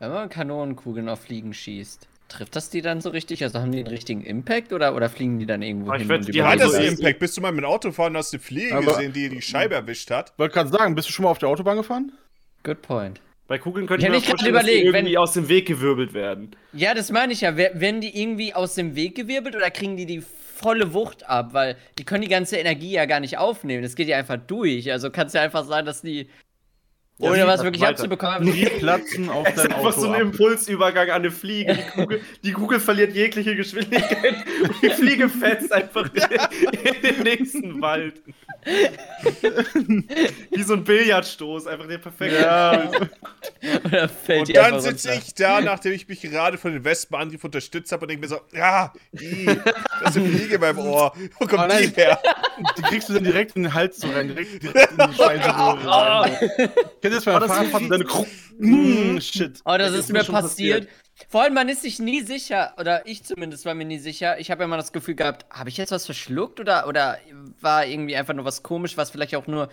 Wenn 0.00 0.10
man 0.10 0.28
Kanonenkugeln 0.28 1.08
auf 1.08 1.22
Fliegen 1.22 1.54
schießt. 1.54 2.09
Trifft 2.30 2.56
das 2.56 2.70
die 2.70 2.80
dann 2.80 3.00
so 3.00 3.10
richtig? 3.10 3.42
Also 3.42 3.58
haben 3.60 3.72
die 3.72 3.78
einen 3.78 3.86
richtigen 3.88 4.22
Impact 4.22 4.72
oder, 4.72 4.94
oder 4.96 5.10
fliegen 5.10 5.38
die 5.38 5.46
dann 5.46 5.60
irgendwo 5.62 5.92
ich 5.92 6.00
hin? 6.00 6.08
wette, 6.08 6.26
und 6.26 6.34
die 6.34 6.38
Ja, 6.38 6.48
hat 6.48 6.60
das 6.60 6.72
das? 6.72 6.84
Impact? 6.84 7.18
Bist 7.18 7.36
du 7.36 7.40
mal 7.42 7.52
mit 7.52 7.62
dem 7.64 7.68
Auto 7.70 7.92
fahren, 7.92 8.16
hast 8.16 8.32
du 8.32 8.36
eine 8.38 8.42
Fliege 8.42 8.74
Aber- 8.76 8.86
gesehen, 8.94 9.12
die 9.12 9.28
die 9.28 9.42
Scheibe 9.42 9.74
erwischt 9.74 10.10
hat? 10.10 10.32
Wollte 10.38 10.54
gerade 10.54 10.70
sagen, 10.70 10.94
bist 10.94 11.08
du 11.08 11.12
schon 11.12 11.24
mal 11.24 11.30
auf 11.30 11.38
der 11.38 11.48
Autobahn 11.50 11.76
gefahren? 11.76 12.12
Good 12.62 12.80
point. 12.82 13.20
Bei 13.48 13.58
Kugeln 13.58 13.86
könnte 13.88 14.06
Ich 14.06 14.12
ich 14.12 14.20
mir 14.20 14.26
vorstellen, 14.26 14.54
dass 14.54 14.64
die 14.64 14.70
überlegt, 14.70 14.92
wenn- 14.92 15.04
irgendwie 15.06 15.18
aus 15.18 15.32
dem 15.32 15.48
Weg 15.48 15.66
gewirbelt 15.66 16.14
werden. 16.14 16.54
Ja, 16.72 16.94
das 16.94 17.10
meine 17.10 17.32
ich 17.32 17.40
ja. 17.40 17.56
Wer- 17.56 17.80
Werden 17.80 18.00
die 18.00 18.16
irgendwie 18.20 18.54
aus 18.54 18.74
dem 18.76 18.94
Weg 18.94 19.16
gewirbelt 19.16 19.56
oder 19.56 19.70
kriegen 19.70 19.96
die 19.96 20.06
die 20.06 20.22
volle 20.54 20.94
Wucht 20.94 21.28
ab? 21.28 21.52
Weil 21.52 21.76
die 21.98 22.04
können 22.04 22.22
die 22.22 22.28
ganze 22.28 22.58
Energie 22.58 22.92
ja 22.92 23.06
gar 23.06 23.18
nicht 23.18 23.38
aufnehmen. 23.38 23.82
Das 23.82 23.96
geht 23.96 24.06
ja 24.06 24.16
einfach 24.18 24.36
durch. 24.46 24.92
Also 24.92 25.10
kann 25.10 25.26
es 25.26 25.32
ja 25.32 25.42
einfach 25.42 25.64
sein, 25.64 25.84
dass 25.84 26.00
die. 26.02 26.28
Ja, 27.20 27.30
ohne 27.30 27.46
was 27.46 27.62
wirklich 27.62 27.82
weiter. 27.82 27.90
abzubekommen. 27.92 28.52
Die 28.52 28.64
platzen 28.66 29.28
auf 29.28 29.46
Es 29.46 29.54
ist 29.56 29.64
dein 29.64 29.72
einfach 29.72 29.88
Auto 29.90 30.00
so 30.00 30.06
ein 30.08 30.14
ab. 30.14 30.20
Impulsübergang 30.22 31.08
an 31.10 31.16
eine 31.16 31.30
Fliege. 31.30 31.74
Die 31.74 31.82
Kugel, 32.00 32.20
die 32.44 32.52
Kugel 32.52 32.80
verliert 32.80 33.14
jegliche 33.14 33.54
Geschwindigkeit 33.56 34.34
und 34.62 34.82
die 34.82 34.90
Fliege 34.90 35.28
fetzt 35.28 35.72
einfach 35.72 36.08
in 36.14 37.02
den 37.02 37.22
nächsten 37.22 37.80
Wald. 37.80 38.20
Wie 40.50 40.62
so 40.62 40.74
ein 40.74 40.84
Billardstoß, 40.84 41.66
einfach 41.66 41.86
der 41.86 41.98
perfekte. 41.98 42.40
Ja, 42.40 42.90
Und 44.38 44.48
die 44.48 44.52
dann 44.52 44.64
einfach 44.66 44.80
sitze 44.80 45.14
ich 45.14 45.34
da, 45.34 45.60
nachdem 45.60 45.92
ich 45.92 46.06
mich 46.08 46.20
gerade 46.20 46.58
von 46.58 46.72
den 46.72 46.84
Wespenangriff 46.84 47.42
unterstützt 47.44 47.90
habe 47.92 48.02
und 48.02 48.08
denke 48.10 48.22
mir 48.22 48.28
so, 48.28 48.40
ja, 48.52 48.92
ih, 49.12 49.46
das 50.02 50.16
ist 50.16 50.22
eine 50.22 50.28
Fliege 50.28 50.54
in 50.56 50.60
meinem 50.60 50.78
Ohr. 50.78 51.12
Wo 51.38 51.46
kommt 51.46 51.62
Oh 51.62 51.66
nein. 51.66 51.90
die 51.94 52.00
her? 52.00 52.20
die 52.76 52.82
kriegst 52.82 53.08
du 53.08 53.14
dann 53.14 53.24
direkt 53.24 53.56
in 53.56 53.62
den 53.62 53.72
Hals 53.74 53.98
so 53.98 54.08
rein, 54.10 54.28
direkt, 54.28 54.62
direkt 54.62 54.90
in 54.92 55.06
die 55.08 55.14
Speiseröhre 55.14 55.86
rein. 55.86 56.38
Oh, 57.26 57.38
der 57.38 57.40
das 57.40 57.48
Fahrradfahrt 57.48 57.82
ist 57.82 57.90
und 57.90 57.90
dann 57.90 59.16
mm, 59.16 59.20
shit. 59.20 59.60
Oh, 59.64 59.76
das 59.76 59.78
Das 59.78 59.92
ist 59.92 59.98
ist 60.00 60.12
mir 60.12 60.24
schon 60.24 60.34
passiert. 60.34 60.88
Vor 61.28 61.42
allem, 61.42 61.54
man 61.54 61.68
ist 61.68 61.82
sich 61.82 61.98
nie 61.98 62.22
sicher, 62.22 62.74
oder 62.78 63.06
ich 63.06 63.24
zumindest 63.24 63.64
war 63.66 63.74
mir 63.74 63.84
nie 63.84 63.98
sicher. 63.98 64.38
Ich 64.38 64.50
habe 64.50 64.64
immer 64.64 64.76
das 64.76 64.92
Gefühl 64.92 65.14
gehabt, 65.14 65.44
habe 65.50 65.68
ich 65.68 65.76
jetzt 65.76 65.92
was 65.92 66.06
verschluckt 66.06 66.60
oder, 66.60 66.86
oder 66.88 67.18
war 67.60 67.84
irgendwie 67.86 68.16
einfach 68.16 68.34
nur 68.34 68.44
was 68.44 68.62
komisch, 68.62 68.96
was 68.96 69.10
vielleicht 69.10 69.34
auch 69.36 69.46
nur, 69.46 69.68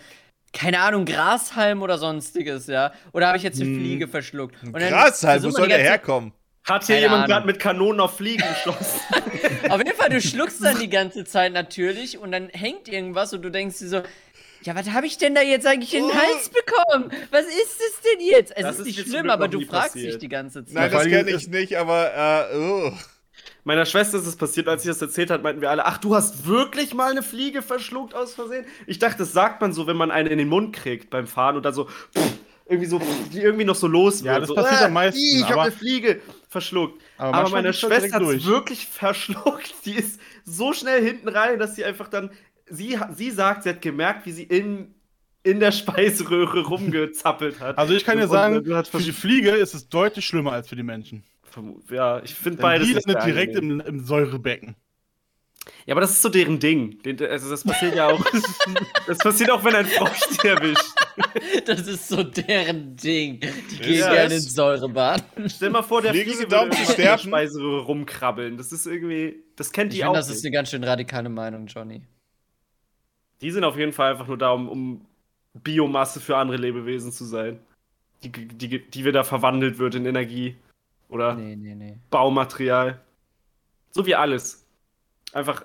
keine 0.52 0.80
Ahnung, 0.80 1.04
Grashalm 1.06 1.82
oder 1.82 1.98
sonstiges, 1.98 2.66
ja? 2.66 2.92
Oder 3.12 3.28
habe 3.28 3.38
ich 3.38 3.42
jetzt 3.44 3.60
eine 3.60 3.70
Hm. 3.70 3.76
Fliege 3.76 4.08
verschluckt? 4.08 4.56
Halt, 4.72 5.42
wo 5.42 5.50
soll 5.50 5.68
der 5.68 5.78
herkommen? 5.78 6.32
Hat 6.64 6.84
hier 6.84 6.96
Keine 6.96 7.06
jemand 7.06 7.28
gerade 7.28 7.46
mit 7.46 7.58
Kanonen 7.58 8.00
auf 8.00 8.16
Fliegen 8.18 8.44
geschossen? 8.46 9.00
Auf 9.70 9.78
jeden 9.78 9.96
Fall, 9.96 10.10
du 10.10 10.20
schluckst 10.20 10.62
dann 10.62 10.78
die 10.80 10.90
ganze 10.90 11.24
Zeit 11.24 11.52
natürlich 11.52 12.18
und 12.18 12.30
dann 12.30 12.50
hängt 12.50 12.88
irgendwas 12.88 13.32
und 13.32 13.40
du 13.42 13.50
denkst 13.50 13.78
dir 13.78 13.88
so, 13.88 14.02
ja, 14.68 14.74
was 14.74 14.90
habe 14.90 15.06
ich 15.06 15.16
denn 15.18 15.34
da 15.34 15.40
jetzt 15.42 15.66
eigentlich 15.66 15.94
in 15.94 16.06
den 16.06 16.14
Hals 16.14 16.50
bekommen? 16.50 17.10
Was 17.30 17.46
ist 17.46 17.80
es 17.80 18.00
denn 18.02 18.26
jetzt? 18.26 18.52
Es 18.54 18.62
Das 18.62 18.78
ist 18.78 18.86
ist 18.86 18.96
nicht 18.98 19.08
schlimm, 19.08 19.30
aber 19.30 19.48
du 19.48 19.60
fragst 19.62 19.94
passiert. 19.94 20.12
dich 20.14 20.18
die 20.18 20.28
ganze 20.28 20.64
Zeit. 20.64 20.74
Nein, 20.74 20.90
das 20.90 21.04
kenne 21.06 21.30
ich 21.30 21.48
nicht, 21.48 21.76
aber, 21.78 22.48
äh, 22.52 22.56
oh. 22.56 22.92
Meiner 23.64 23.86
Schwester 23.86 24.18
ist 24.18 24.26
es 24.26 24.36
passiert, 24.36 24.68
als 24.68 24.82
sie 24.82 24.88
das 24.88 25.00
erzählt 25.02 25.30
hat, 25.30 25.42
meinten 25.42 25.60
wir 25.60 25.70
alle, 25.70 25.84
ach, 25.86 25.98
du 25.98 26.14
hast 26.14 26.46
wirklich 26.46 26.94
mal 26.94 27.10
eine 27.10 27.22
Fliege 27.22 27.60
verschluckt 27.62 28.14
aus 28.14 28.34
Versehen? 28.34 28.64
Ich 28.86 28.98
dachte, 28.98 29.18
das 29.18 29.32
sagt 29.32 29.60
man 29.60 29.72
so, 29.72 29.86
wenn 29.86 29.96
man 29.96 30.10
eine 30.10 30.28
in 30.30 30.38
den 30.38 30.48
Mund 30.48 30.74
kriegt 30.74 31.10
beim 31.10 31.26
Fahren 31.26 31.56
und 31.56 31.64
dann 31.64 31.74
so, 31.74 31.84
pff, 31.86 32.32
irgendwie 32.66 32.86
so, 32.86 32.98
pff, 32.98 33.30
die 33.32 33.40
irgendwie 33.40 33.64
noch 33.64 33.74
so 33.74 33.86
los 33.86 34.20
Ja, 34.22 34.32
wird. 34.32 34.42
das 34.42 34.48
so, 34.48 34.54
passiert 34.54 34.80
äh, 34.80 34.84
am 34.84 34.92
meisten, 34.92 35.18
Ich 35.20 35.44
habe 35.48 35.62
eine 35.62 35.72
Fliege 35.72 36.20
verschluckt. 36.48 37.02
Aber 37.18 37.36
Aber, 37.38 37.48
meine 37.50 37.72
Schwester 37.72 38.14
hat 38.16 38.22
es 38.22 38.44
wirklich 38.46 38.86
verschluckt. 38.92 39.74
Die 39.84 39.94
ist 39.94 40.20
so 40.44 40.72
schnell 40.72 41.02
hinten 41.04 41.28
rein, 41.28 41.58
dass 41.58 41.74
sie 41.74 41.84
einfach 41.84 42.08
dann, 42.08 42.30
sie, 42.70 42.98
sie 43.14 43.30
sagt, 43.30 43.62
sie 43.64 43.70
hat 43.70 43.82
gemerkt, 43.82 44.26
wie 44.26 44.32
sie 44.32 44.42
in, 44.44 44.94
in 45.42 45.60
der 45.60 45.72
Speiseröhre 45.72 46.60
rumgezappelt 46.66 47.60
hat. 47.60 47.78
Also 47.78 47.94
ich 47.94 48.04
kann 48.04 48.18
dir 48.18 48.24
Und- 48.24 48.30
sagen, 48.30 48.84
für 48.84 48.98
die 48.98 49.12
Fliege 49.12 49.50
ist 49.50 49.74
es 49.74 49.88
deutlich 49.88 50.26
schlimmer 50.26 50.52
als 50.52 50.68
für 50.68 50.76
die 50.76 50.82
Menschen. 50.82 51.24
Ja, 51.90 52.22
ich 52.22 52.34
finde 52.34 52.60
beides. 52.62 52.86
die 52.86 52.94
nicht 52.94 53.06
landet 53.08 53.26
direkt 53.26 53.56
im, 53.56 53.80
im 53.80 54.04
Säurebecken. 54.04 54.76
Ja, 55.86 55.94
aber 55.94 56.00
das 56.02 56.12
ist 56.12 56.22
so 56.22 56.28
deren 56.28 56.58
Ding. 56.60 56.98
Also 57.28 57.50
das 57.50 57.64
passiert 57.64 57.94
ja 57.96 58.08
auch. 58.08 58.24
das 59.06 59.18
passiert 59.18 59.50
auch, 59.50 59.64
wenn 59.64 59.74
ein 59.74 59.86
Frosch 59.86 60.20
die 60.42 60.46
erwischt. 60.46 60.84
Das 61.66 61.86
ist 61.86 62.08
so 62.08 62.22
deren 62.22 62.94
Ding. 62.96 63.40
Die 63.40 63.76
gehen 63.78 63.98
Ja, 63.98 64.12
gerne 64.12 64.34
ins 64.34 64.54
Säurebad. 64.54 65.24
Stell 65.46 65.70
mal 65.70 65.82
vor, 65.82 66.00
der 66.00 66.12
Fliege 66.12 66.38
würde 66.38 66.60
einfach 66.60 66.90
in 66.90 66.96
der? 66.96 67.18
Speiseröhre 67.18 67.80
rumkrabbeln. 67.82 68.56
Das 68.56 68.70
ist 68.72 68.86
irgendwie. 68.86 69.42
Das 69.56 69.72
kennt 69.72 69.92
Ich 69.92 69.98
die 69.98 70.02
finde, 70.04 70.10
auch. 70.10 70.14
das 70.14 70.28
ist 70.28 70.36
nicht. 70.36 70.46
eine 70.46 70.54
ganz 70.54 70.70
schön 70.70 70.84
radikale 70.84 71.28
Meinung, 71.28 71.66
Johnny. 71.66 72.02
Die 73.40 73.50
sind 73.50 73.64
auf 73.64 73.76
jeden 73.76 73.92
Fall 73.92 74.12
einfach 74.12 74.26
nur 74.26 74.38
da, 74.38 74.50
um, 74.50 74.68
um 74.68 75.06
Biomasse 75.54 76.20
für 76.20 76.36
andere 76.36 76.58
Lebewesen 76.58 77.12
zu 77.12 77.24
sein. 77.24 77.60
Die, 78.22 78.30
die, 78.30 78.90
die 78.90 79.04
wieder 79.04 79.24
verwandelt 79.24 79.78
wird 79.78 79.94
in 79.94 80.06
Energie. 80.06 80.56
Oder 81.08 81.34
Nee, 81.34 81.56
nee, 81.56 81.74
nee. 81.74 81.96
Baumaterial. 82.10 83.00
So 83.90 84.06
wie 84.06 84.14
alles. 84.14 84.66
Einfach 85.32 85.64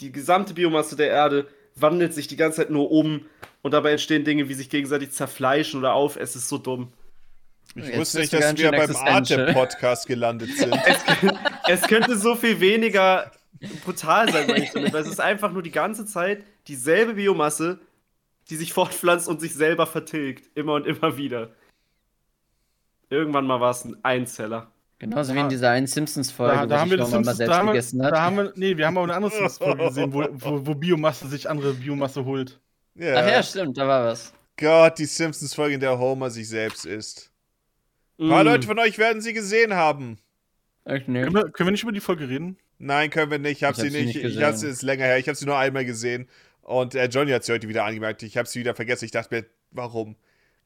die 0.00 0.12
gesamte 0.12 0.54
Biomasse 0.54 0.96
der 0.96 1.08
Erde 1.08 1.48
wandelt 1.74 2.14
sich 2.14 2.26
die 2.26 2.36
ganze 2.36 2.58
Zeit 2.58 2.70
nur 2.70 2.90
um 2.90 3.26
und 3.62 3.72
dabei 3.72 3.92
entstehen 3.92 4.24
Dinge 4.24 4.48
wie 4.48 4.54
sich 4.54 4.70
gegenseitig 4.70 5.10
zerfleischen 5.10 5.80
oder 5.80 5.94
auf. 5.94 6.16
Es 6.16 6.36
ist 6.36 6.48
so 6.48 6.58
dumm. 6.58 6.92
Ich 7.74 7.86
Jetzt 7.86 7.98
wusste 7.98 8.20
nicht, 8.20 8.32
dass 8.32 8.56
wir 8.56 8.70
beim. 8.70 8.96
Arte-Podcast 8.96 10.06
gelandet 10.06 10.50
sind. 10.56 10.74
Es 11.66 11.82
könnte 11.82 12.16
so 12.16 12.34
viel 12.34 12.60
weniger 12.60 13.30
brutal 13.84 14.30
sein, 14.32 14.46
meine 14.46 14.64
ich 14.64 14.70
damit, 14.70 14.92
weil 14.92 15.02
es 15.02 15.08
ist 15.08 15.20
einfach 15.20 15.52
nur 15.52 15.62
die 15.62 15.70
ganze 15.70 16.06
Zeit 16.06 16.44
dieselbe 16.68 17.14
Biomasse, 17.14 17.80
die 18.50 18.56
sich 18.56 18.72
fortpflanzt 18.72 19.28
und 19.28 19.40
sich 19.40 19.54
selber 19.54 19.86
vertilgt. 19.86 20.56
Immer 20.56 20.74
und 20.74 20.86
immer 20.86 21.16
wieder. 21.16 21.50
Irgendwann 23.10 23.46
mal 23.46 23.60
war 23.60 23.70
es 23.70 23.84
ein 23.84 23.96
Einzeller. 24.04 24.70
Genauso 24.98 25.34
wie 25.34 25.40
in 25.40 25.48
dieser 25.48 25.70
einen 25.70 25.86
Simpsons-Folge, 25.86 26.54
Da, 26.54 26.62
wo 26.62 26.66
da 26.66 26.80
haben 26.80 26.90
wir 26.90 26.98
sich 27.04 27.12
Norman 27.12 27.24
mal 27.24 27.34
Simpsons, 27.34 27.36
selbst 27.36 27.52
da 27.52 27.58
haben 27.58 27.66
gegessen 27.66 28.02
hat. 28.02 28.12
da 28.12 28.20
haben 28.22 28.36
wir, 28.36 28.52
nee, 28.56 28.76
wir 28.76 28.86
haben 28.86 28.96
aber 28.96 29.04
eine 29.04 29.14
andere 29.14 29.30
Simpsons-Folge 29.30 29.84
gesehen, 29.84 30.12
wo, 30.12 30.26
wo, 30.32 30.66
wo 30.66 30.74
Biomasse 30.74 31.28
sich 31.28 31.48
andere 31.50 31.74
Biomasse 31.74 32.24
holt. 32.24 32.60
Ja. 32.94 33.14
Ach 33.16 33.28
ja, 33.30 33.42
stimmt, 33.42 33.76
da 33.76 33.86
war 33.86 34.06
was. 34.06 34.32
Gott, 34.56 34.98
die 34.98 35.04
Simpsons-Folge, 35.04 35.74
in 35.74 35.80
der 35.80 35.98
Homer 35.98 36.30
sich 36.30 36.48
selbst 36.48 36.86
isst. 36.86 37.30
Ein 38.18 38.30
paar 38.30 38.42
Mm. 38.42 38.46
Leute 38.46 38.66
von 38.66 38.78
euch 38.78 38.96
werden 38.96 39.20
sie 39.20 39.34
gesehen 39.34 39.74
haben. 39.74 40.18
Echt, 40.84 41.08
nee. 41.08 41.22
Können 41.22 41.34
wir, 41.34 41.50
können 41.50 41.66
wir 41.66 41.72
nicht 41.72 41.82
über 41.82 41.92
die 41.92 42.00
Folge 42.00 42.28
reden? 42.28 42.56
Nein, 42.78 43.10
können 43.10 43.30
wir 43.30 43.38
nicht. 43.38 43.58
Ich 43.58 43.64
habe 43.64 43.76
sie 43.76 43.82
hab 43.84 43.90
sie 43.90 43.96
nicht. 43.96 44.06
nicht 44.06 44.16
ich 44.16 44.22
gesehen. 44.22 44.44
hab's, 44.44 44.62
ist 44.62 44.82
länger 44.82 45.04
her. 45.04 45.18
Ich 45.18 45.28
habe 45.28 45.36
sie 45.36 45.46
nur 45.46 45.56
einmal 45.56 45.84
gesehen. 45.84 46.28
Und 46.62 46.94
äh, 46.94 47.06
Johnny 47.06 47.30
hat 47.32 47.44
sie 47.44 47.52
heute 47.52 47.68
wieder 47.68 47.84
angemerkt. 47.84 48.22
Ich 48.22 48.36
habe 48.36 48.48
sie 48.48 48.58
wieder 48.60 48.74
vergessen. 48.74 49.04
Ich 49.04 49.12
dachte 49.12 49.34
mir, 49.34 49.46
warum? 49.70 50.16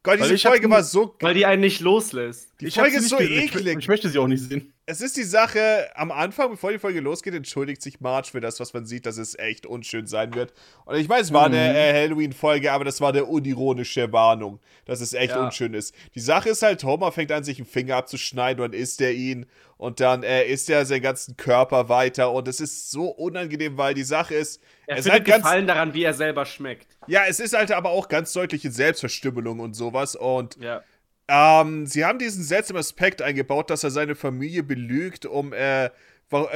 Gott, 0.02 0.18
Weil 0.18 0.30
diese 0.30 0.44
hab 0.48 0.52
Folge 0.54 0.70
war 0.70 0.82
so. 0.82 1.14
Weil 1.20 1.34
die 1.34 1.44
einen 1.44 1.60
nicht 1.60 1.80
loslässt. 1.80 2.52
Die 2.60 2.66
Ich 2.66 2.74
Folge 2.74 2.92
sie 2.92 2.96
ist 2.96 3.02
nicht 3.02 3.10
so 3.10 3.16
gesehen. 3.18 3.44
Ich, 3.44 3.54
eklig. 3.54 3.78
ich 3.80 3.88
möchte 3.88 4.08
sie 4.08 4.18
auch 4.18 4.26
nicht 4.26 4.42
sehen. 4.42 4.72
Es 4.90 5.00
ist 5.00 5.16
die 5.16 5.22
Sache, 5.22 5.88
am 5.94 6.10
Anfang, 6.10 6.50
bevor 6.50 6.72
die 6.72 6.80
Folge 6.80 6.98
losgeht, 6.98 7.32
entschuldigt 7.32 7.80
sich 7.80 8.00
Marge 8.00 8.26
für 8.32 8.40
das, 8.40 8.58
was 8.58 8.72
man 8.74 8.86
sieht, 8.86 9.06
dass 9.06 9.18
es 9.18 9.38
echt 9.38 9.64
unschön 9.64 10.08
sein 10.08 10.34
wird. 10.34 10.52
Und 10.84 10.96
ich 10.96 11.08
weiß, 11.08 11.26
es 11.26 11.32
war 11.32 11.46
eine 11.46 11.56
Mhm. 11.58 11.76
äh, 11.76 11.92
Halloween-Folge, 11.92 12.72
aber 12.72 12.84
das 12.84 13.00
war 13.00 13.10
eine 13.10 13.24
unironische 13.24 14.12
Warnung, 14.12 14.58
dass 14.86 15.00
es 15.00 15.12
echt 15.12 15.30
Ja. 15.36 15.44
unschön 15.44 15.74
ist. 15.74 15.94
Die 16.16 16.20
Sache 16.20 16.48
ist 16.48 16.62
halt, 16.62 16.82
Homer 16.82 17.12
fängt 17.12 17.30
an, 17.30 17.44
sich 17.44 17.58
einen 17.58 17.66
Finger 17.68 17.94
abzuschneiden 17.98 18.64
und 18.64 18.74
isst 18.74 19.00
er 19.00 19.12
ihn. 19.12 19.46
Und 19.76 20.00
dann 20.00 20.24
äh, 20.24 20.44
isst 20.44 20.68
er 20.68 20.84
seinen 20.84 21.02
ganzen 21.02 21.36
Körper 21.36 21.88
weiter. 21.88 22.32
Und 22.32 22.48
es 22.48 22.58
ist 22.60 22.90
so 22.90 23.04
unangenehm, 23.10 23.78
weil 23.78 23.94
die 23.94 24.02
Sache 24.02 24.34
ist, 24.34 24.60
Er 24.88 24.96
es 24.98 25.06
ist 25.06 25.12
halt 25.12 25.24
ganz. 25.24 25.44
Gefallen 25.44 25.66
daran, 25.68 25.94
wie 25.94 26.02
er 26.02 26.14
selber 26.14 26.44
schmeckt. 26.44 26.88
Ja, 27.06 27.22
es 27.28 27.38
ist 27.38 27.56
halt 27.56 27.70
aber 27.70 27.90
auch 27.90 28.08
ganz 28.08 28.32
deutliche 28.32 28.72
Selbstverstümmelung 28.72 29.60
und 29.60 29.74
sowas. 29.74 30.16
Und 30.16 30.56
Ja. 30.60 30.82
Ähm, 31.32 31.86
sie 31.86 32.04
haben 32.04 32.18
diesen 32.18 32.42
seltsamen 32.42 32.80
Aspekt 32.80 33.22
eingebaut, 33.22 33.70
dass 33.70 33.84
er 33.84 33.90
seine 33.90 34.16
Familie 34.16 34.64
belügt, 34.64 35.26
um, 35.26 35.52
äh, 35.52 35.84
äh, 35.86 35.90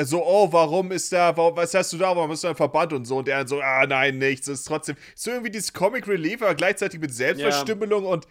so, 0.05 0.25
oh, 0.25 0.53
warum 0.53 0.91
ist 0.91 1.13
da, 1.13 1.37
warum, 1.37 1.57
was 1.57 1.75
hast 1.75 1.93
du 1.93 1.99
da, 1.99 2.17
warum 2.17 2.33
ist 2.33 2.43
da 2.43 2.51
ein 2.51 2.57
Verband 2.57 2.93
und 2.93 3.05
so, 3.05 3.19
und 3.19 3.29
er 3.29 3.39
dann 3.39 3.47
so, 3.47 3.61
ah, 3.61 3.87
nein, 3.87 4.19
nichts, 4.19 4.47
das 4.47 4.61
ist 4.61 4.65
trotzdem, 4.65 4.97
so 5.15 5.31
irgendwie 5.31 5.51
dieses 5.51 5.73
Comic 5.73 6.09
Relief, 6.09 6.43
aber 6.43 6.57
gleichzeitig 6.57 7.01
mit 7.01 7.15
Selbstverstümmelung 7.15 8.05
und 8.05 8.27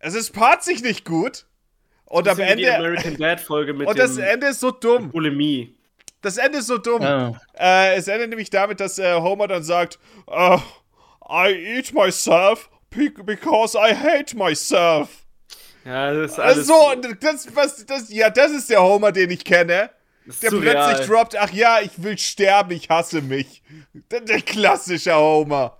es 0.00 0.14
ist 0.14 0.32
paart 0.32 0.64
sich 0.64 0.82
nicht 0.82 1.04
gut. 1.04 1.46
Und 2.06 2.28
am 2.28 2.36
Bisschen 2.36 2.58
wie 2.58 2.62
die 2.62 2.64
Ende, 2.64 2.76
American 2.76 3.16
Dad 3.16 3.40
Folge 3.40 3.72
mit 3.74 3.86
und 3.86 3.98
das 3.98 4.18
Ende 4.18 4.48
ist 4.48 4.60
so 4.60 4.72
dumm, 4.72 5.10
Bulimie. 5.10 5.74
das 6.22 6.36
Ende 6.36 6.58
ist 6.58 6.66
so 6.66 6.78
dumm. 6.78 7.02
Oh. 7.02 7.36
Äh, 7.58 7.94
es 7.94 8.08
endet 8.08 8.30
nämlich 8.30 8.50
damit, 8.50 8.80
dass 8.80 8.98
äh, 8.98 9.14
Homer 9.14 9.48
dann 9.48 9.62
sagt, 9.62 9.98
uh, 10.28 10.58
I 11.28 11.52
eat 11.52 11.94
myself 11.94 12.68
be- 12.90 13.10
because 13.24 13.76
I 13.78 13.94
hate 13.94 14.36
myself. 14.36 15.23
Ja, 15.84 16.12
das 16.12 16.32
ist 16.32 16.38
alles. 16.38 16.70
Also, 16.70 17.14
das, 17.20 17.54
was, 17.54 17.86
das, 17.86 18.12
ja, 18.12 18.30
das 18.30 18.52
ist 18.52 18.70
der 18.70 18.82
Homer, 18.82 19.12
den 19.12 19.30
ich 19.30 19.44
kenne. 19.44 19.90
Der 20.26 20.50
surreal. 20.50 20.86
plötzlich 20.86 21.06
droppt, 21.06 21.36
ach 21.36 21.52
ja, 21.52 21.80
ich 21.80 22.02
will 22.02 22.16
sterben, 22.16 22.70
ich 22.70 22.88
hasse 22.88 23.20
mich. 23.20 23.62
Der, 24.10 24.20
der 24.20 24.40
klassische 24.40 25.14
Homer. 25.14 25.78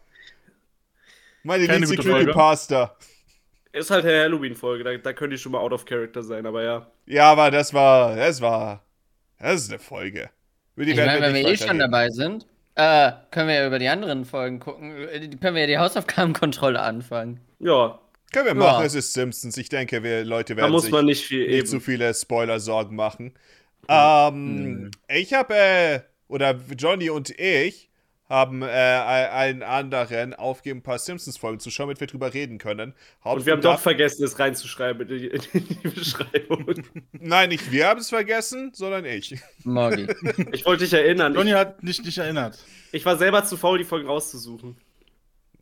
Meine 1.43 1.67
Keine 1.67 1.87
nächste. 1.87 1.97
Creepypasta. 1.97 2.97
Ist 3.73 3.91
halt 3.91 4.05
eine 4.05 4.21
Halloween-Folge, 4.21 4.85
da, 4.85 4.97
da 4.97 5.13
könnte 5.13 5.37
ich 5.37 5.43
schon 5.43 5.53
mal 5.53 5.59
out 5.59 5.73
of 5.73 5.85
character 5.85 6.23
sein, 6.23 6.47
aber 6.47 6.63
ja. 6.63 6.87
Ja, 7.07 7.33
aber 7.33 7.51
das 7.51 7.75
war, 7.75 8.15
das 8.15 8.41
war, 8.41 8.85
das 9.39 9.63
ist 9.63 9.71
eine 9.71 9.79
Folge. 9.79 10.31
Über 10.77 10.85
die 10.85 10.93
Ich 10.93 10.97
meine, 10.99 11.21
wenn 11.21 11.35
wir 11.35 11.47
eh 11.47 11.57
schon 11.57 11.79
dabei 11.79 12.11
sind, 12.11 12.47
äh, 12.77 13.13
können 13.31 13.49
wir 13.49 13.55
ja 13.55 13.67
über 13.67 13.79
die 13.79 13.89
anderen 13.89 14.25
Folgen 14.25 14.61
gucken. 14.61 15.09
Äh, 15.09 15.29
Können 15.41 15.55
wir 15.55 15.63
ja 15.63 15.67
die 15.67 15.79
Hausaufgabenkontrolle 15.79 16.81
anfangen. 16.81 17.41
Ja, 17.59 17.99
Können 18.35 18.47
wir 18.59 18.65
Ja. 18.65 18.73
machen, 18.73 18.85
es 18.87 18.95
ist 18.95 19.13
Simpsons. 19.15 19.57
Ich 19.57 19.69
denke, 19.69 20.03
wir 20.03 20.25
Leute 20.25 20.55
da 20.55 20.63
werden 20.63 20.73
muss 20.73 20.83
sich 20.85 20.93
man 20.93 21.05
nicht 21.07 21.25
viel 21.25 21.47
nicht 21.49 21.69
zu 21.69 21.79
viele 21.81 22.13
Spoiler-Sorgen 22.13 22.97
machen. 22.97 23.33
Ähm, 23.89 24.91
ich 25.09 25.33
habe, 25.35 25.55
äh, 25.55 26.01
oder 26.29 26.59
Johnny 26.77 27.11
und 27.11 27.31
ich 27.39 27.91
haben 28.29 28.63
äh, 28.63 28.67
einen 28.67 29.63
anderen 29.63 30.33
aufgeben, 30.35 30.79
ein 30.79 30.83
paar 30.83 30.99
Simpsons-Folgen 30.99 31.61
zu 31.61 31.71
schauen, 31.71 31.87
damit 31.89 32.01
wir 32.01 32.07
drüber 32.07 32.33
reden 32.33 32.57
können. 32.59 32.95
Und 33.23 33.45
wir 33.45 33.53
haben 33.53 33.61
doch 33.61 33.79
vergessen, 33.79 34.25
es 34.25 34.39
reinzuschreiben 34.39 35.07
in 35.09 35.19
die, 35.19 35.27
in 35.29 35.43
die 35.69 35.89
Beschreibung. 35.95 36.65
Nein, 37.13 37.51
nicht 37.51 37.71
wir 37.71 37.87
haben 37.87 38.01
es 38.01 38.09
vergessen, 38.09 38.73
sondern 38.75 39.05
ich. 39.05 39.37
Morgi. 39.65 40.07
Ich 40.53 40.65
wollte 40.65 40.85
dich 40.85 40.93
erinnern. 40.95 41.35
Johnny 41.35 41.51
Ich, 41.51 41.57
hat 41.57 41.83
nicht, 41.83 42.05
nicht 42.05 42.19
erinnert. 42.19 42.59
ich 42.93 43.05
war 43.05 43.19
selber 43.19 43.45
zu 43.45 43.57
faul, 43.59 43.79
die 43.79 43.85
Folgen 43.85 44.09
rauszusuchen. 44.09 44.77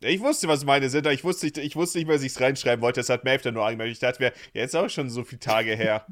Ich 0.03 0.21
wusste, 0.21 0.47
was 0.47 0.65
meine 0.65 0.89
sind, 0.89 1.05
aber 1.05 1.13
ich 1.13 1.23
wusste 1.23 1.45
nicht, 1.47 1.57
ich 1.57 1.75
wusste 1.75 1.97
nicht 1.97 2.07
mehr, 2.07 2.15
dass 2.17 2.23
ich 2.23 2.31
es 2.33 2.41
reinschreiben 2.41 2.81
wollte. 2.81 2.99
Das 2.99 3.09
hat 3.09 3.23
Maeve 3.23 3.43
dann 3.43 3.53
nur 3.55 3.65
angemeldet. 3.65 3.93
Ich 3.93 3.99
dachte 3.99 4.21
mir, 4.21 4.31
jetzt 4.53 4.75
auch 4.75 4.89
schon 4.89 5.09
so 5.09 5.23
viele 5.23 5.39
Tage 5.39 5.75
her. 5.75 6.05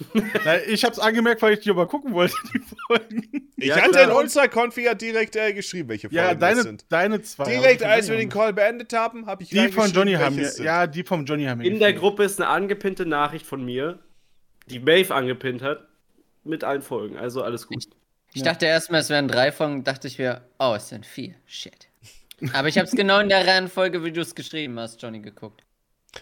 Na, 0.44 0.58
ich 0.66 0.84
hab's 0.84 0.98
angemerkt, 0.98 1.42
weil 1.42 1.52
ich 1.54 1.60
die 1.60 1.70
aber 1.70 1.86
gucken 1.86 2.14
wollte, 2.14 2.34
die 2.54 2.60
Folgen. 2.86 3.50
Ich 3.56 3.66
Ja, 3.66 3.76
hatte 3.76 3.90
klar. 3.90 4.04
in 4.04 4.10
unserer 4.12 4.48
Konfi 4.48 4.84
ja 4.84 4.94
direkt 4.94 5.36
äh, 5.36 5.52
geschrieben, 5.52 5.90
welche 5.90 6.08
Folgen 6.08 6.16
Ja, 6.16 6.30
das 6.34 6.40
deine, 6.40 6.62
sind. 6.62 6.84
deine 6.88 7.20
zwei. 7.22 7.44
Direkt, 7.44 7.82
als 7.82 8.08
wir 8.08 8.16
den 8.16 8.30
Call 8.30 8.52
beendet 8.54 8.92
haben, 8.94 9.26
habe 9.26 9.42
ich. 9.42 9.50
Die 9.50 9.68
von 9.68 9.92
Johnny 9.92 10.14
haben 10.14 10.42
sind. 10.42 10.64
ja, 10.64 10.86
die 10.86 11.04
vom 11.04 11.24
Johnny 11.26 11.44
haben 11.44 11.58
mir 11.58 11.66
In 11.68 11.78
der. 11.78 11.92
Gruppe 11.92 12.24
ist 12.24 12.40
eine 12.40 12.48
angepinnte 12.48 13.04
Nachricht 13.04 13.44
von 13.46 13.62
mir, 13.64 13.98
die 14.68 14.78
Maeve 14.80 15.14
angepinnt 15.14 15.60
hat, 15.62 15.86
mit 16.42 16.64
allen 16.64 16.82
Folgen. 16.82 17.18
Also 17.18 17.42
alles 17.42 17.66
gut. 17.66 17.84
Ich 18.32 18.42
dachte 18.42 18.64
erstmal, 18.64 19.02
es 19.02 19.10
wären 19.10 19.28
drei 19.28 19.52
Folgen, 19.52 19.84
dachte 19.84 20.08
ich 20.08 20.18
mir, 20.18 20.40
oh, 20.58 20.72
es 20.74 20.88
sind 20.88 21.04
vier. 21.04 21.34
Shit. 21.44 21.88
Aber 22.52 22.68
ich 22.68 22.78
habe 22.78 22.86
es 22.86 22.92
genau 22.92 23.20
in 23.20 23.28
der 23.28 23.46
Reihenfolge, 23.46 24.04
wie 24.04 24.12
du 24.12 24.20
es 24.20 24.34
geschrieben 24.34 24.78
hast, 24.78 25.00
Johnny, 25.00 25.20
geguckt. 25.20 25.64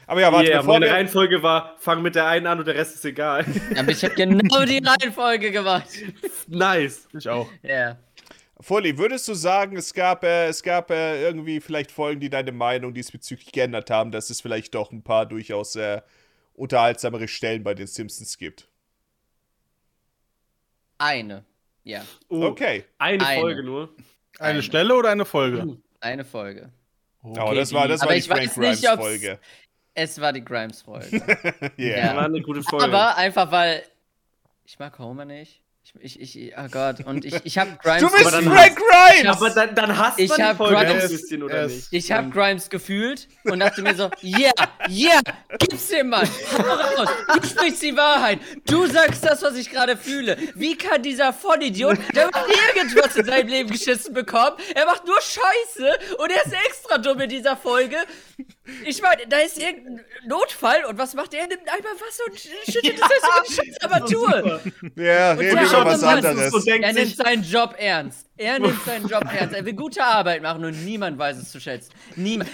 Aber 0.06 0.20
ja, 0.20 0.32
warte, 0.32 0.48
yeah, 0.48 0.58
bevor 0.60 0.74
meine 0.74 0.86
wir, 0.86 0.92
Reihenfolge 0.92 1.42
war, 1.42 1.74
fang 1.78 2.00
mit 2.02 2.14
der 2.14 2.26
einen 2.26 2.46
an 2.46 2.58
und 2.60 2.66
der 2.66 2.76
Rest 2.76 2.94
ist 2.94 3.04
egal. 3.04 3.44
Aber 3.76 3.90
ich 3.90 4.04
habe 4.04 4.14
genau 4.14 4.64
die 4.64 4.78
Reihenfolge 4.78 5.50
gemacht. 5.50 5.88
nice. 6.46 7.08
Ich 7.12 7.28
auch. 7.28 7.48
Ja. 7.62 7.98
Fully, 8.60 8.98
würdest 8.98 9.26
du 9.26 9.34
sagen, 9.34 9.76
es 9.76 9.92
gab, 9.94 10.22
äh, 10.22 10.46
es 10.46 10.62
gab 10.62 10.90
äh, 10.90 11.22
irgendwie 11.22 11.60
vielleicht 11.60 11.90
Folgen, 11.90 12.20
die 12.20 12.30
deine 12.30 12.52
Meinung 12.52 12.92
diesbezüglich 12.94 13.50
geändert 13.52 13.90
haben, 13.90 14.12
dass 14.12 14.30
es 14.30 14.40
vielleicht 14.40 14.74
doch 14.74 14.92
ein 14.92 15.02
paar 15.02 15.26
durchaus 15.26 15.74
äh, 15.76 16.02
unterhaltsamere 16.52 17.26
Stellen 17.26 17.64
bei 17.64 17.74
den 17.74 17.86
Simpsons 17.86 18.36
gibt? 18.36 18.68
Eine. 20.98 21.44
Ja, 21.82 22.02
Oh, 22.28 22.44
Okay. 22.44 22.84
Eine, 22.98 23.26
Eine. 23.26 23.40
Folge 23.40 23.62
nur. 23.64 23.88
Eine 24.38 24.50
Eine. 24.50 24.62
Stelle 24.62 24.94
oder 24.94 25.08
eine 25.10 25.24
Folge? 25.24 25.78
Eine 26.00 26.24
Folge. 26.24 26.70
Oh, 27.22 27.52
das 27.54 27.72
war, 27.72 27.86
das 27.88 28.00
war 28.00 28.14
die 28.14 28.22
Frank 28.22 28.40
weiß 28.42 28.54
Grimes 28.54 28.80
nicht, 28.80 28.90
ob's- 28.90 29.02
Folge. 29.02 29.38
Es 29.94 30.20
war 30.20 30.32
die 30.32 30.44
Grimes-Folge. 30.44 31.72
Yeah. 31.78 32.06
Ja. 32.06 32.16
War 32.16 32.24
eine 32.24 32.40
gute 32.40 32.62
Folge. 32.62 32.84
Aber 32.86 33.16
einfach 33.16 33.50
weil. 33.50 33.82
Ich 34.64 34.78
mag 34.78 34.98
Homer 34.98 35.24
nicht. 35.24 35.62
Ich, 36.02 36.20
ich, 36.20 36.38
ich 36.38 36.52
oh 36.56 36.68
Gott. 36.70 37.04
Und 37.04 37.24
ich, 37.24 37.34
ich 37.44 37.58
habe 37.58 37.76
Grimes. 37.82 38.00
Du 38.02 38.10
bist 38.10 38.26
Aber 38.26 38.30
dann 38.30 38.44
Frank 38.44 38.78
Grimes! 38.78 39.36
Aber 39.36 39.50
dann, 39.50 39.74
dann 39.74 40.12
Ich 40.18 40.30
hab 40.30 40.56
Folge 40.56 40.76
Grimes- 40.76 41.04
ein 41.04 41.10
bisschen, 41.10 41.42
oder 41.42 41.54
Er 41.54 41.66
nicht? 41.66 41.88
Ich 41.90 42.12
habe 42.12 42.30
Grimes 42.30 42.70
gefühlt 42.70 43.28
und 43.44 43.58
dachte 43.60 43.82
mir 43.82 43.94
so, 43.94 44.10
yeah, 44.22 44.52
yeah, 44.88 45.20
gib's 45.58 45.88
dem 45.88 46.10
Mann, 46.10 46.28
hau 46.56 46.62
raus, 46.62 47.08
du 47.34 47.48
sprichst 47.48 47.82
die 47.82 47.96
Wahrheit, 47.96 48.38
du 48.66 48.86
sagst 48.86 49.24
das, 49.24 49.42
was 49.42 49.56
ich 49.56 49.70
gerade 49.70 49.96
fühle. 49.96 50.36
Wie 50.54 50.76
kann 50.76 51.02
dieser 51.02 51.32
Vollidiot, 51.32 51.98
der 52.14 52.30
irgendwas 52.76 53.16
in 53.16 53.24
seinem 53.24 53.48
Leben 53.48 53.70
geschissen 53.70 54.14
bekommen, 54.14 54.56
er 54.74 54.86
macht 54.86 55.06
nur 55.06 55.20
Scheiße 55.20 55.98
und 56.18 56.30
er 56.30 56.44
ist 56.44 56.52
extra 56.68 56.98
dumm 56.98 57.20
in 57.20 57.30
dieser 57.30 57.56
Folge. 57.56 57.96
Ich 58.86 59.00
meine, 59.00 59.26
da 59.26 59.38
ist 59.38 59.58
irgendein 59.58 60.04
Notfall 60.26 60.84
und 60.84 60.98
was 60.98 61.14
macht 61.14 61.34
er? 61.34 61.40
Er 61.42 61.46
nimmt 61.48 61.68
einfach 61.68 61.90
Wasser 61.94 62.24
und 62.28 62.38
schüttet 62.38 63.00
das 63.00 63.08
über 63.10 63.42
die 63.48 63.52
scheiß 63.54 63.80
Armatur. 63.82 64.60
Ja, 64.96 65.32
reden 65.32 65.58
wir 65.58 65.66
Ja, 65.66 65.80
über 65.80 65.84
was 65.86 66.02
anderes. 66.02 66.50
so 66.52 66.70
Er 66.70 66.92
nimmt 66.92 67.16
seinen 67.16 67.42
Job 67.42 67.74
ernst. 67.78 68.26
Er 68.36 68.58
nimmt 68.58 68.84
seinen 68.84 69.08
Job 69.08 69.24
ernst. 69.32 69.54
Er 69.56 69.64
will 69.64 69.72
gute 69.72 70.04
Arbeit 70.04 70.42
machen 70.42 70.64
und 70.64 70.84
niemand 70.84 71.18
weiß 71.18 71.38
es 71.38 71.50
zu 71.50 71.58
schätzen. 71.60 71.90
Niemand. 72.16 72.50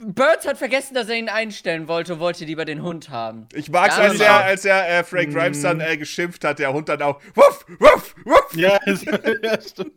Birds 0.00 0.46
hat 0.46 0.58
vergessen, 0.58 0.94
dass 0.94 1.08
er 1.08 1.16
ihn 1.16 1.28
einstellen 1.28 1.88
wollte 1.88 2.14
und 2.14 2.20
wollte 2.20 2.44
lieber 2.44 2.64
den 2.64 2.82
Hund 2.82 3.10
haben. 3.10 3.46
Ich 3.54 3.70
mag's, 3.70 3.96
Ja, 3.96 4.02
als 4.02 4.20
er, 4.20 4.34
als 4.44 4.64
er 4.64 4.88
äh, 5.00 5.04
Frank 5.04 5.32
Grimes 5.32 5.62
dann 5.62 5.80
äh, 5.80 5.96
geschimpft 5.96 6.44
hat, 6.44 6.58
der 6.58 6.72
Hund 6.72 6.88
dann 6.88 7.00
auch 7.02 7.20
wuff, 7.34 7.64
wuff, 7.78 8.14
wuff. 8.24 8.54
Ja, 8.56 8.78
ja, 9.42 9.60
stimmt. 9.60 9.92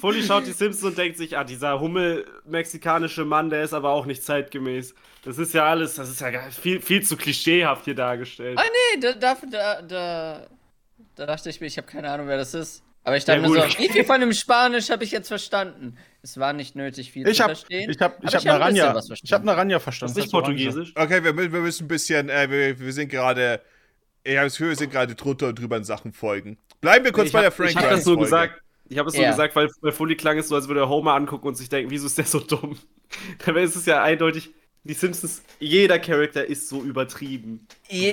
Fully 0.00 0.22
schaut 0.22 0.46
die 0.46 0.52
Simpsons 0.52 0.84
und 0.84 0.98
denkt 0.98 1.18
sich, 1.18 1.36
ah, 1.36 1.44
dieser 1.44 1.80
Hummel-mexikanische 1.80 3.24
Mann, 3.24 3.50
der 3.50 3.62
ist 3.62 3.72
aber 3.74 3.90
auch 3.90 4.06
nicht 4.06 4.22
zeitgemäß. 4.22 4.94
Das 5.24 5.38
ist 5.38 5.54
ja 5.54 5.64
alles, 5.68 5.96
das 5.96 6.08
ist 6.08 6.20
ja 6.20 6.30
gar- 6.30 6.50
viel, 6.50 6.80
viel 6.80 7.02
zu 7.02 7.16
klischeehaft 7.16 7.84
hier 7.84 7.94
dargestellt. 7.96 8.58
Ah, 8.58 8.64
nee, 8.94 9.00
da, 9.00 9.12
da, 9.12 9.36
da, 9.50 9.82
da, 9.82 10.46
da 11.16 11.26
dachte 11.26 11.50
ich 11.50 11.60
mir, 11.60 11.66
ich 11.66 11.76
habe 11.78 11.86
keine 11.86 12.10
Ahnung, 12.10 12.28
wer 12.28 12.36
das 12.36 12.54
ist. 12.54 12.82
Aber 13.06 13.16
ich 13.16 13.24
dachte 13.24 13.40
Ja, 13.40 13.48
mir 13.48 13.70
so, 13.70 13.78
wie 13.78 13.88
viel 13.88 14.04
von 14.04 14.20
dem 14.20 14.32
Spanisch 14.32 14.90
habe 14.90 15.04
ich 15.04 15.12
jetzt 15.12 15.28
verstanden? 15.28 15.96
Es 16.22 16.38
war 16.40 16.52
nicht 16.52 16.74
nötig, 16.74 17.12
viel 17.12 17.26
Ich 17.28 17.36
zu 17.36 17.44
hab, 17.44 17.50
verstehen. 17.50 17.88
ich 17.88 17.98
hab, 18.00 18.16
aber 18.18 18.24
ich 18.28 18.34
hab 18.34 18.42
ich 18.42 18.48
hab 18.48 18.58
Naranja, 18.58 18.86
ich 18.98 19.06
verstanden. 19.06 19.32
hab 19.32 19.44
Naranja 19.44 19.76
Das 19.76 19.82
verstanden. 19.84 20.10
ist 20.10 20.16
nicht 20.16 20.26
das 20.26 20.34
heißt 20.34 20.44
portugiesisch. 20.44 20.92
Okay, 20.96 21.22
wir, 21.22 21.36
wir 21.52 21.60
müssen 21.60 21.84
ein 21.84 21.88
bisschen, 21.88 22.28
äh, 22.28 22.50
wir, 22.50 22.80
wir 22.80 22.92
sind 22.92 23.08
gerade, 23.08 23.60
ich 24.24 24.36
habe 24.36 24.46
das 24.46 24.54
Gefühl, 24.54 24.70
wir 24.70 24.76
sind 24.76 24.90
gerade 24.90 25.14
drunter 25.14 25.48
und 25.48 25.58
drüber 25.58 25.76
in 25.76 25.84
Sachen 25.84 26.12
Folgen. 26.12 26.58
Bleiben 26.80 27.04
wir 27.04 27.12
kurz 27.12 27.28
ich 27.28 27.32
bei 27.32 27.40
der 27.42 27.50
hab, 27.50 27.56
Frank 27.56 27.70
ich 27.70 27.76
hab 27.76 27.84
Grimes 27.84 27.98
das 28.00 28.04
Folge. 28.04 28.22
gesagt. 28.24 28.60
Ich 28.88 28.98
habe 28.98 29.08
es 29.08 29.14
nur 29.14 29.22
Ja. 29.24 29.30
gesagt, 29.30 29.54
weil 29.56 29.68
bei 29.82 29.92
Fully 29.92 30.16
klang 30.16 30.38
es 30.38 30.48
so, 30.48 30.56
als 30.56 30.66
würde 30.66 30.80
er 30.80 30.88
Homer 30.88 31.14
angucken 31.14 31.46
und 31.46 31.54
sich 31.56 31.68
denken, 31.68 31.90
wieso 31.92 32.06
ist 32.06 32.18
der 32.18 32.24
so 32.24 32.40
dumm? 32.40 32.76
Dabei 33.46 33.62
ist 33.62 33.76
es 33.76 33.86
ja 33.86 34.02
eindeutig, 34.02 34.50
die 34.82 34.94
Simpsons, 34.94 35.42
jeder 35.60 36.00
Charakter 36.00 36.44
ist 36.44 36.68
so 36.68 36.82
übertrieben. 36.82 37.66
Je-. 37.88 38.12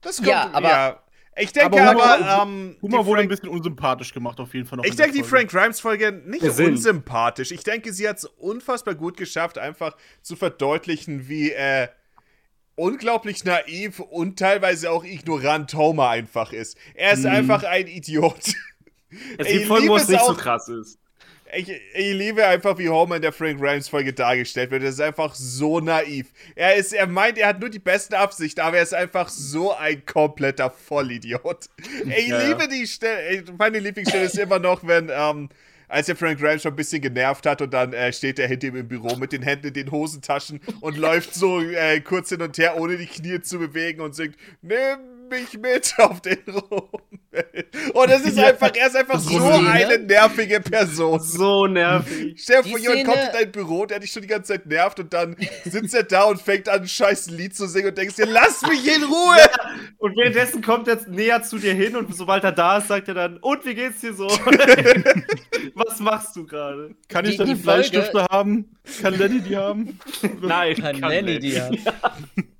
Das 0.00 0.16
kommt, 0.16 0.28
Ja, 0.28 0.50
aber- 0.52 0.68
ja. 0.68 1.02
Ich 1.40 1.52
denke 1.52 1.80
Aber 1.82 2.04
aber, 2.04 2.42
ähm, 2.42 2.76
die 2.78 2.82
Humor 2.82 3.06
wurde 3.06 3.20
ein 3.22 3.28
Frank, 3.28 3.30
bisschen 3.30 3.48
unsympathisch 3.48 4.12
gemacht, 4.12 4.38
auf 4.40 4.52
jeden 4.54 4.66
Fall. 4.66 4.76
Noch 4.78 4.84
ich 4.84 4.96
denke, 4.96 5.12
die 5.12 5.22
Folge. 5.22 5.48
Frank 5.48 5.50
Grimes 5.50 5.80
Folge 5.80 6.12
nicht 6.26 6.42
unsympathisch. 6.42 7.50
Ich 7.52 7.62
denke, 7.64 7.92
sie 7.92 8.08
hat 8.08 8.18
es 8.18 8.24
unfassbar 8.24 8.94
gut 8.94 9.16
geschafft, 9.16 9.58
einfach 9.58 9.96
zu 10.22 10.36
verdeutlichen, 10.36 11.28
wie 11.28 11.50
äh, 11.52 11.88
unglaublich 12.76 13.44
naiv 13.44 14.00
und 14.00 14.38
teilweise 14.38 14.90
auch 14.90 15.04
ignorant 15.04 15.74
Homer 15.74 16.08
einfach 16.10 16.52
ist. 16.52 16.76
Er 16.94 17.12
ist 17.12 17.26
einfach 17.26 17.62
ein 17.64 17.86
Idiot. 17.88 18.38
Es 19.38 19.46
Ich 19.48 19.52
gibt 19.54 19.66
Folgen, 19.66 19.88
wo 19.88 19.96
es 19.96 20.06
nicht 20.08 20.20
so 20.20 20.32
auch- 20.32 20.38
krass 20.38 20.68
ist. 20.68 20.99
Ich, 21.54 21.68
ich 21.68 22.14
liebe 22.14 22.46
einfach, 22.46 22.78
wie 22.78 22.88
Homer 22.88 23.16
in 23.16 23.22
der 23.22 23.32
Frank 23.32 23.60
Grimes 23.60 23.88
Folge 23.88 24.12
dargestellt 24.12 24.70
wird. 24.70 24.82
Er 24.82 24.90
ist 24.90 25.00
einfach 25.00 25.34
so 25.34 25.80
naiv. 25.80 26.28
Er 26.54 26.76
ist, 26.76 26.92
er 26.92 27.06
meint, 27.06 27.38
er 27.38 27.48
hat 27.48 27.60
nur 27.60 27.70
die 27.70 27.78
besten 27.78 28.14
Absichten, 28.14 28.60
aber 28.60 28.76
er 28.76 28.82
ist 28.82 28.94
einfach 28.94 29.28
so 29.28 29.74
ein 29.74 30.04
kompletter 30.06 30.70
Vollidiot. 30.70 31.66
Ich 32.06 32.28
Ja, 32.28 32.42
liebe 32.46 32.68
die 32.68 32.86
Stelle. 32.86 33.44
Meine 33.58 33.78
Lieblingsstelle 33.78 34.26
ist 34.26 34.38
immer 34.38 34.58
noch, 34.58 34.86
wenn, 34.86 35.10
ähm, 35.12 35.48
als 35.88 36.06
der 36.06 36.16
Frank 36.16 36.38
Grimes 36.38 36.62
schon 36.62 36.72
ein 36.72 36.76
bisschen 36.76 37.02
genervt 37.02 37.46
hat 37.46 37.60
und 37.62 37.74
dann 37.74 37.92
äh, 37.92 38.12
steht 38.12 38.38
er 38.38 38.46
hinter 38.46 38.68
ihm 38.68 38.76
im 38.76 38.88
Büro 38.88 39.16
mit 39.16 39.32
den 39.32 39.42
Händen 39.42 39.68
in 39.68 39.74
den 39.74 39.90
Hosentaschen 39.90 40.60
und 40.80 40.96
läuft 40.98 41.34
so 41.34 41.60
äh, 41.60 42.00
kurz 42.00 42.28
hin 42.28 42.42
und 42.42 42.56
her, 42.58 42.78
ohne 42.78 42.96
die 42.96 43.06
Knie 43.06 43.40
zu 43.40 43.58
bewegen 43.58 44.00
und 44.00 44.14
singt, 44.14 44.36
nimm 44.62 44.98
mich 45.30 45.58
mit 45.58 45.94
auf 45.98 46.20
den 46.20 46.38
Rummel. 46.48 46.90
Und 47.94 48.10
es 48.10 48.22
ist 48.22 48.36
Ja. 48.36 48.48
einfach, 48.48 48.70
er 48.74 48.88
ist 48.88 48.96
einfach 48.96 49.14
Das 49.14 49.24
so 49.24 49.38
Rummel, 49.38 49.62
ne? 49.62 49.70
eine 49.70 49.98
nervige 50.00 50.60
Person. 50.60 51.20
So 51.20 51.66
nervig. 51.66 52.34
Stell 52.42 52.62
dir 52.62 52.68
vor, 52.70 52.78
jemand 52.78 52.98
Szene- 53.00 53.04
kommt 53.12 53.24
in 53.26 53.32
dein 53.40 53.52
Büro, 53.52 53.86
der 53.86 54.00
dich 54.00 54.10
schon 54.10 54.22
die 54.22 54.28
ganze 54.28 54.52
Zeit 54.54 54.66
nervt 54.66 54.98
und 55.00 55.12
dann 55.12 55.36
sitzt 55.64 55.94
er 55.94 56.02
da 56.02 56.24
und 56.24 56.40
fängt 56.42 56.68
an, 56.68 56.80
ein 56.82 56.88
scheiß 56.88 57.30
Lied 57.30 57.54
zu 57.56 57.66
singen 57.66 57.88
und 57.90 57.98
denkst 57.98 58.16
dir, 58.16 58.26
lass 58.26 58.62
mich 58.62 58.84
in 58.94 59.04
Ruhe! 59.04 59.36
Und 59.98 60.16
währenddessen 60.16 60.60
kommt 60.62 60.88
er 60.88 60.98
näher 61.08 61.42
zu 61.42 61.58
dir 61.58 61.74
hin 61.74 61.96
und 61.96 62.14
sobald 62.16 62.42
er 62.44 62.52
da 62.52 62.78
ist, 62.78 62.88
sagt 62.88 63.08
er 63.08 63.14
dann, 63.14 63.36
und 63.38 63.64
wie 63.64 63.74
geht's 63.74 64.00
dir 64.00 64.12
so? 64.14 64.26
Was 65.74 66.00
machst 66.00 66.34
du 66.36 66.44
gerade? 66.46 66.94
Kann 67.08 67.24
ich 67.24 67.32
Die- 67.32 67.36
da 67.38 67.44
die, 67.44 67.54
die 67.54 67.60
Bleistifte 67.62 68.24
haben? 68.30 68.76
Kann 69.02 69.14
Lenny 69.14 69.40
die 69.40 69.56
haben? 69.56 69.98
Nein, 70.40 70.74
Kann 70.76 71.00
kann 71.00 71.10
Lenny 71.10 71.38
die 71.38 71.60
haben. 71.60 71.78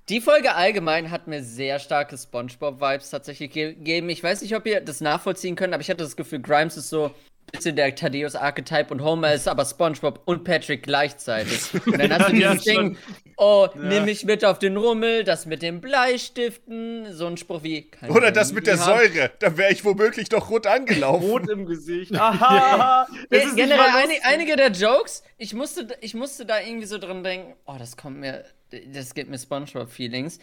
Die 0.09 0.21
Folge 0.21 0.55
allgemein 0.57 1.11
hat 1.11 1.29
mir 1.29 1.43
sehr 1.43 1.79
starke 1.79 2.19
Spongebob-Vibes 2.19 3.11
tatsächlich 3.11 3.53
ge- 3.53 3.75
gegeben. 3.75 4.09
Ich 4.09 4.23
weiß 4.23 4.43
nicht, 4.43 4.57
ob 4.57 4.67
ihr 4.67 4.81
das 4.81 5.01
nachvollziehen 5.01 5.55
könnt, 5.55 5.73
aber 5.73 5.83
ich 5.83 5.91
hatte 5.91 6.03
das 6.03 6.17
Gefühl, 6.17 6.41
Grimes 6.41 6.77
ist 6.77 6.91
so 6.91 7.05
ein 7.07 7.13
bisschen 7.53 7.77
der 7.77 7.95
Thaddeus-Archetype 7.95 8.93
und 8.93 9.03
Homer 9.03 9.33
ist 9.35 9.47
aber 9.47 9.65
Spongebob 9.65 10.21
und 10.25 10.43
Patrick 10.43 10.83
gleichzeitig. 10.83 11.61
Und 11.87 11.99
dann 11.99 12.13
hast 12.13 12.31
du 12.31 12.37
Ja, 12.37 12.53
dieses 12.53 12.65
Ding, 12.65 12.97
oh, 13.37 13.69
nimm 13.77 14.05
mich 14.05 14.25
mit 14.25 14.45
auf 14.45 14.59
den 14.59 14.77
Rummel, 14.77 15.23
das 15.25 15.47
mit 15.47 15.63
den 15.63 15.81
Bleistiften, 15.81 17.13
so 17.13 17.27
ein 17.27 17.37
Spruch 17.37 17.63
wie. 17.63 17.89
Oder 18.09 18.31
das 18.33 18.53
mit 18.53 18.67
der 18.67 18.79
haben? 18.81 18.99
Säure, 19.13 19.31
da 19.39 19.57
wäre 19.57 19.73
ich 19.73 19.85
womöglich 19.85 20.29
doch 20.29 20.51
rot 20.51 20.67
angelaufen. 20.67 21.29
Rot 21.29 21.49
im 21.49 21.67
Gesicht. 21.67 22.15
Aha! 22.19 23.07
Nicht 23.31 23.55
generell 23.57 24.09
einige 24.25 24.57
der 24.57 24.71
Jokes, 24.73 25.23
ich 25.39 25.55
musste, 25.55 25.87
ich 26.01 26.15
musste 26.15 26.47
da 26.47 26.61
irgendwie 26.61 26.87
so 26.87 26.99
dran 26.99 27.23
denken, 27.25 27.55
oh, 27.67 27.75
das 27.79 27.97
kommt 27.97 28.19
mir, 28.21 28.45
das 28.93 29.15
gibt 29.15 29.31
mir 29.31 29.39
Spongebob-Feelings. 29.39 30.39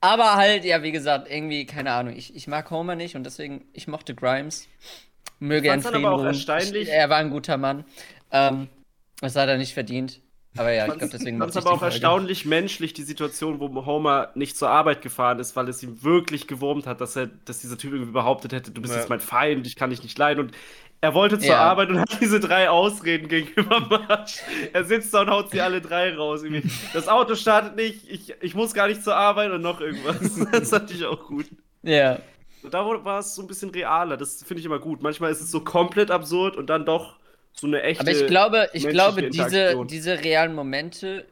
Aber 0.00 0.34
halt, 0.34 0.64
ja, 0.64 0.82
wie 0.82 0.90
gesagt, 0.92 1.28
irgendwie, 1.30 1.64
keine 1.64 1.92
Ahnung, 1.92 2.14
ich, 2.16 2.34
ich 2.34 2.48
mag 2.48 2.70
Homer 2.70 2.96
nicht 2.96 3.14
und 3.14 3.24
deswegen, 3.24 3.64
ich 3.72 3.86
mochte 3.86 4.14
Grimes. 4.14 4.68
Möge 5.38 5.68
er 5.68 5.74
in 5.74 5.86
aber 5.86 6.12
auch 6.12 6.24
erstaunlich- 6.24 6.88
Er 6.88 7.08
war 7.08 7.18
ein 7.18 7.30
guter 7.30 7.56
Mann. 7.56 7.84
Ähm, 8.30 8.68
das 9.20 9.36
hat 9.36 9.48
er 9.48 9.58
nicht 9.58 9.74
verdient. 9.74 10.20
Aber 10.56 10.70
ja, 10.70 10.86
ich 10.86 10.92
glaube, 10.98 11.08
deswegen 11.12 11.38
mochte 11.38 11.52
ich 11.52 11.56
aber 11.64 11.72
auch 11.74 11.78
Folge. 11.78 11.94
erstaunlich 11.94 12.44
menschlich, 12.44 12.92
die 12.92 13.04
Situation, 13.04 13.58
wo 13.58 13.86
Homer 13.86 14.30
nicht 14.34 14.56
zur 14.56 14.68
Arbeit 14.68 15.00
gefahren 15.00 15.38
ist, 15.38 15.56
weil 15.56 15.68
es 15.68 15.82
ihm 15.82 16.02
wirklich 16.02 16.46
gewurmt 16.46 16.86
hat, 16.86 17.00
dass 17.00 17.16
er, 17.16 17.28
dass 17.28 17.60
dieser 17.60 17.78
Typ 17.78 17.92
irgendwie 17.92 18.12
behauptet 18.12 18.52
hätte, 18.52 18.70
du 18.70 18.82
bist 18.82 18.92
Ja. 18.92 19.00
jetzt 19.00 19.08
mein 19.08 19.20
Feind, 19.20 19.66
ich 19.66 19.76
kann 19.76 19.90
dich 19.90 20.02
nicht 20.02 20.18
leiden. 20.18 20.44
Und 20.46 20.52
er 21.02 21.14
wollte 21.14 21.36
zur 21.38 21.48
Ja. 21.48 21.58
Arbeit 21.58 21.90
und 21.90 21.98
hat 21.98 22.20
diese 22.20 22.38
drei 22.38 22.70
Ausreden 22.70 23.26
gegenüber 23.28 23.80
Marge. 23.80 24.34
Er 24.72 24.84
sitzt 24.84 25.12
da 25.12 25.22
und 25.22 25.30
haut 25.30 25.50
sie 25.50 25.60
alle 25.60 25.80
drei 25.80 26.14
raus. 26.14 26.42
Das 26.94 27.08
Auto 27.08 27.34
startet 27.34 27.74
nicht, 27.74 28.08
ich, 28.08 28.32
ich 28.40 28.54
muss 28.54 28.72
gar 28.72 28.86
nicht 28.86 29.02
zur 29.02 29.16
Arbeit 29.16 29.50
und 29.50 29.62
noch 29.62 29.80
irgendwas. 29.80 30.16
Das 30.52 30.70
fand 30.70 30.90
ich 30.92 31.04
auch 31.04 31.26
gut. 31.26 31.46
Ja. 31.82 32.20
Und 32.62 32.72
da 32.72 32.86
war 33.04 33.18
es 33.18 33.34
so 33.34 33.42
ein 33.42 33.48
bisschen 33.48 33.70
realer. 33.70 34.16
Das 34.16 34.44
finde 34.44 34.60
ich 34.60 34.66
immer 34.66 34.78
gut. 34.78 35.02
Manchmal 35.02 35.32
ist 35.32 35.40
es 35.40 35.50
so 35.50 35.60
komplett 35.60 36.12
absurd 36.12 36.56
und 36.56 36.70
dann 36.70 36.86
doch 36.86 37.16
so 37.52 37.66
eine 37.66 37.82
echte. 37.82 38.02
Aber 38.02 38.10
ich 38.12 38.26
glaube, 38.28 38.68
ich 38.72 38.88
glaube, 38.88 39.28
diese, 39.28 39.84
diese 39.86 40.22
realen 40.22 40.54
Momente, 40.54 41.26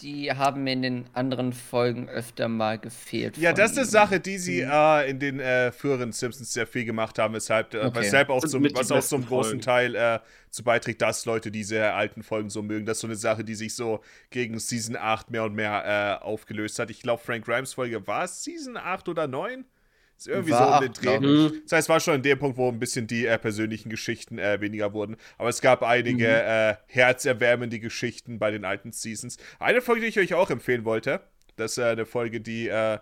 die 0.00 0.32
haben 0.32 0.64
mir 0.64 0.72
in 0.72 0.82
den 0.82 1.04
anderen 1.12 1.52
Folgen 1.52 2.08
öfter 2.08 2.48
mal 2.48 2.78
gefehlt. 2.78 3.36
Ja, 3.36 3.52
das 3.52 3.72
ist 3.72 3.78
eine. 3.78 3.86
Sache, 3.86 4.20
die 4.20 4.38
sie 4.38 4.60
äh, 4.60 5.10
in 5.10 5.18
den 5.18 5.40
äh, 5.40 5.70
früheren 5.72 6.12
Simpsons 6.12 6.52
sehr 6.52 6.66
viel 6.66 6.84
gemacht 6.84 7.18
haben, 7.18 7.34
weshalb, 7.34 7.74
äh, 7.74 7.78
Okay. 7.78 8.00
weshalb 8.00 8.30
auch 8.30 8.44
zum, 8.44 8.64
was 8.74 8.90
auch 8.90 9.00
zum 9.02 9.26
großen 9.26 9.62
Folgen. 9.62 9.62
Teil 9.62 9.94
äh, 9.94 10.20
zu 10.50 10.64
beiträgt, 10.64 11.02
dass 11.02 11.24
Leute 11.24 11.50
diese 11.50 11.92
alten 11.92 12.22
Folgen 12.22 12.50
so 12.50 12.62
mögen. 12.62 12.86
Das 12.86 12.98
ist 12.98 13.00
so 13.02 13.06
eine 13.06 13.16
Sache, 13.16 13.44
die 13.44 13.54
sich 13.54 13.74
so 13.74 14.00
gegen 14.30 14.58
Season 14.58 14.96
8 14.96 15.30
mehr 15.30 15.44
und 15.44 15.54
mehr 15.54 16.18
äh, 16.20 16.24
aufgelöst 16.24 16.78
hat. 16.78 16.90
Ich 16.90 17.00
glaube, 17.00 17.22
Frank 17.22 17.44
Grimes 17.44 17.74
Folge 17.74 18.06
war 18.06 18.24
es 18.24 18.42
Season 18.44 18.76
8 18.76 19.08
oder 19.08 19.26
9? 19.26 19.64
Ist 20.22 20.28
irgendwie 20.28 20.52
War 20.52 20.80
so 20.80 20.86
um 20.86 20.92
den 20.92 21.02
Dreh. 21.02 21.18
Mhm. 21.20 21.62
Das 21.64 21.72
heißt, 21.72 21.86
es 21.86 21.88
war 21.88 22.00
schon 22.00 22.14
in 22.14 22.22
dem 22.22 22.38
Punkt, 22.38 22.56
wo 22.56 22.68
ein 22.68 22.78
bisschen 22.78 23.06
die 23.06 23.26
äh, 23.26 23.38
persönlichen 23.38 23.90
Geschichten 23.90 24.38
äh, 24.38 24.60
weniger 24.60 24.92
wurden. 24.92 25.16
Aber 25.36 25.48
es 25.48 25.60
gab 25.60 25.82
einige 25.82 26.28
äh, 26.28 26.74
herzerwärmende 26.86 27.80
Geschichten 27.80 28.38
bei 28.38 28.50
den 28.50 28.64
alten 28.64 28.92
Seasons. 28.92 29.36
Eine 29.58 29.80
Folge, 29.80 30.02
die 30.02 30.08
ich 30.08 30.18
euch 30.18 30.34
auch 30.34 30.50
empfehlen 30.50 30.84
wollte, 30.84 31.20
das 31.56 31.72
ist 31.72 31.78
äh, 31.78 31.86
eine 31.86 32.06
Folge, 32.06 32.40
die 32.40 32.68
äh, 32.68 32.98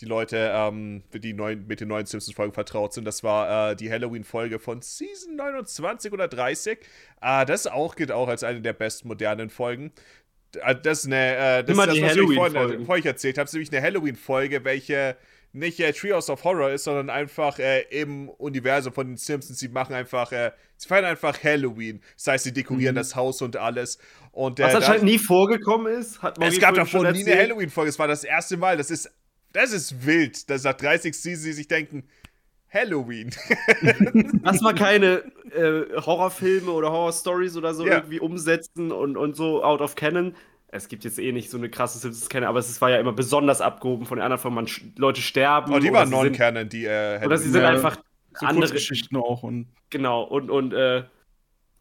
die 0.00 0.06
Leute 0.06 0.50
ähm, 0.52 1.02
die 1.12 1.32
neuen, 1.32 1.66
mit 1.66 1.80
den 1.80 1.88
neuen 1.88 2.06
Simpsons-Folgen 2.06 2.54
vertraut 2.54 2.92
sind. 2.92 3.04
Das 3.04 3.22
war 3.22 3.70
äh, 3.72 3.76
die 3.76 3.90
Halloween-Folge 3.90 4.58
von 4.58 4.80
Season 4.82 5.36
29 5.36 6.12
oder 6.12 6.26
30. 6.28 6.78
Äh, 7.20 7.46
das 7.46 7.66
auch 7.66 7.94
gilt 7.94 8.10
auch 8.10 8.28
als 8.28 8.42
eine 8.42 8.60
der 8.62 8.72
besten 8.72 9.08
modernen 9.08 9.50
Folgen. 9.50 9.92
Äh, 10.56 10.74
Das 10.82 11.00
ist 11.00 11.06
eine, 11.06 11.36
äh, 11.36 11.64
das, 11.64 11.74
Immer 11.74 11.86
das 11.86 11.94
die 11.94 12.02
was 12.02 12.16
ich 12.16 12.16
vorhin, 12.16 12.36
Halloween-Folgen. 12.36 12.86
vorhin 12.86 13.02
euch 13.02 13.06
erzählt 13.06 13.38
habe, 13.38 13.44
ist 13.44 13.52
nämlich 13.52 13.70
eine 13.70 13.82
Halloween-Folge, 13.82 14.64
welche 14.64 15.16
nicht 15.52 15.80
äh, 15.80 15.92
Treehouse 15.92 16.30
of 16.30 16.44
Horror 16.44 16.70
ist, 16.70 16.84
sondern 16.84 17.10
einfach 17.10 17.58
äh, 17.58 17.82
im 17.90 18.28
Universum 18.28 18.92
von 18.92 19.06
den 19.06 19.16
Simpsons. 19.16 19.58
Sie 19.58 19.68
machen 19.68 19.94
einfach, 19.94 20.32
äh, 20.32 20.52
sie 20.76 20.88
feiern 20.88 21.04
einfach 21.04 21.42
Halloween. 21.44 22.00
Das 22.16 22.26
heißt, 22.26 22.44
sie 22.44 22.52
dekorieren 22.52 22.94
das 22.94 23.14
Haus 23.14 23.42
und 23.42 23.56
alles. 23.56 23.98
Und, 24.30 24.60
äh, 24.60 24.64
Was 24.64 24.76
anscheinend 24.76 25.04
nie 25.04 25.18
vorgekommen 25.18 25.92
ist, 25.92 26.22
hat 26.22 26.38
es 26.38 26.44
Moggi 26.44 26.58
gab 26.58 26.88
schon 26.88 27.10
nie 27.12 27.24
eine. 27.26 27.36
Halloween-Folge. 27.40 27.90
Es 27.90 27.98
war 27.98 28.08
das 28.08 28.24
erste 28.24 28.56
Mal. 28.56 28.76
Das 28.76 28.90
ist, 28.90 29.10
das 29.52 29.72
ist 29.72 30.06
wild. 30.06 30.48
Dass 30.48 30.64
nach 30.64 30.74
30 30.74 31.14
Seasons 31.14 31.44
sie 31.44 31.52
sich 31.52 31.68
denken, 31.68 32.08
Halloween. 32.72 33.30
Lass 34.42 34.62
mal 34.62 34.74
keine 34.74 35.22
äh, 35.54 36.00
Horrorfilme 36.00 36.70
oder 36.70 36.90
Horror-Stories 36.90 37.56
oder 37.56 37.74
so 37.74 37.86
Ja. 37.86 37.96
irgendwie 37.96 38.20
umsetzen 38.20 38.90
und, 38.90 39.16
und 39.18 39.36
so 39.36 39.62
out 39.62 39.82
of 39.82 39.94
canon. 39.94 40.34
Es 40.74 40.88
gibt 40.88 41.04
jetzt 41.04 41.18
eh 41.18 41.32
nicht 41.32 41.50
so 41.50 41.58
eine 41.58 41.68
krasse 41.68 41.98
Simpsons-Canon, 41.98 42.48
aber 42.48 42.58
es 42.58 42.80
war 42.80 42.88
ja 42.90 42.98
immer 42.98 43.12
besonders 43.12 43.60
abgehoben 43.60 44.06
von 44.06 44.16
den 44.18 44.24
anderen 44.24 44.66
sch- 44.66 44.80
Leute 44.96 45.20
sterben. 45.20 45.72
Oh, 45.72 45.78
die 45.78 45.92
waren 45.92 46.08
Non-Canon, 46.08 46.68
die 46.68 46.86
äh, 46.86 47.24
Oder 47.24 47.36
sie 47.36 47.50
sind 47.50 47.60
Ja, 47.60 47.68
einfach 47.68 47.98
So 48.40 48.46
andere. 48.46 48.68
Kurzgeschichten 48.70 49.16
auch 49.18 49.42
und 49.42 49.66
Genau, 49.90 50.22
und, 50.22 50.50
und, 50.50 50.72
äh, 50.72 51.04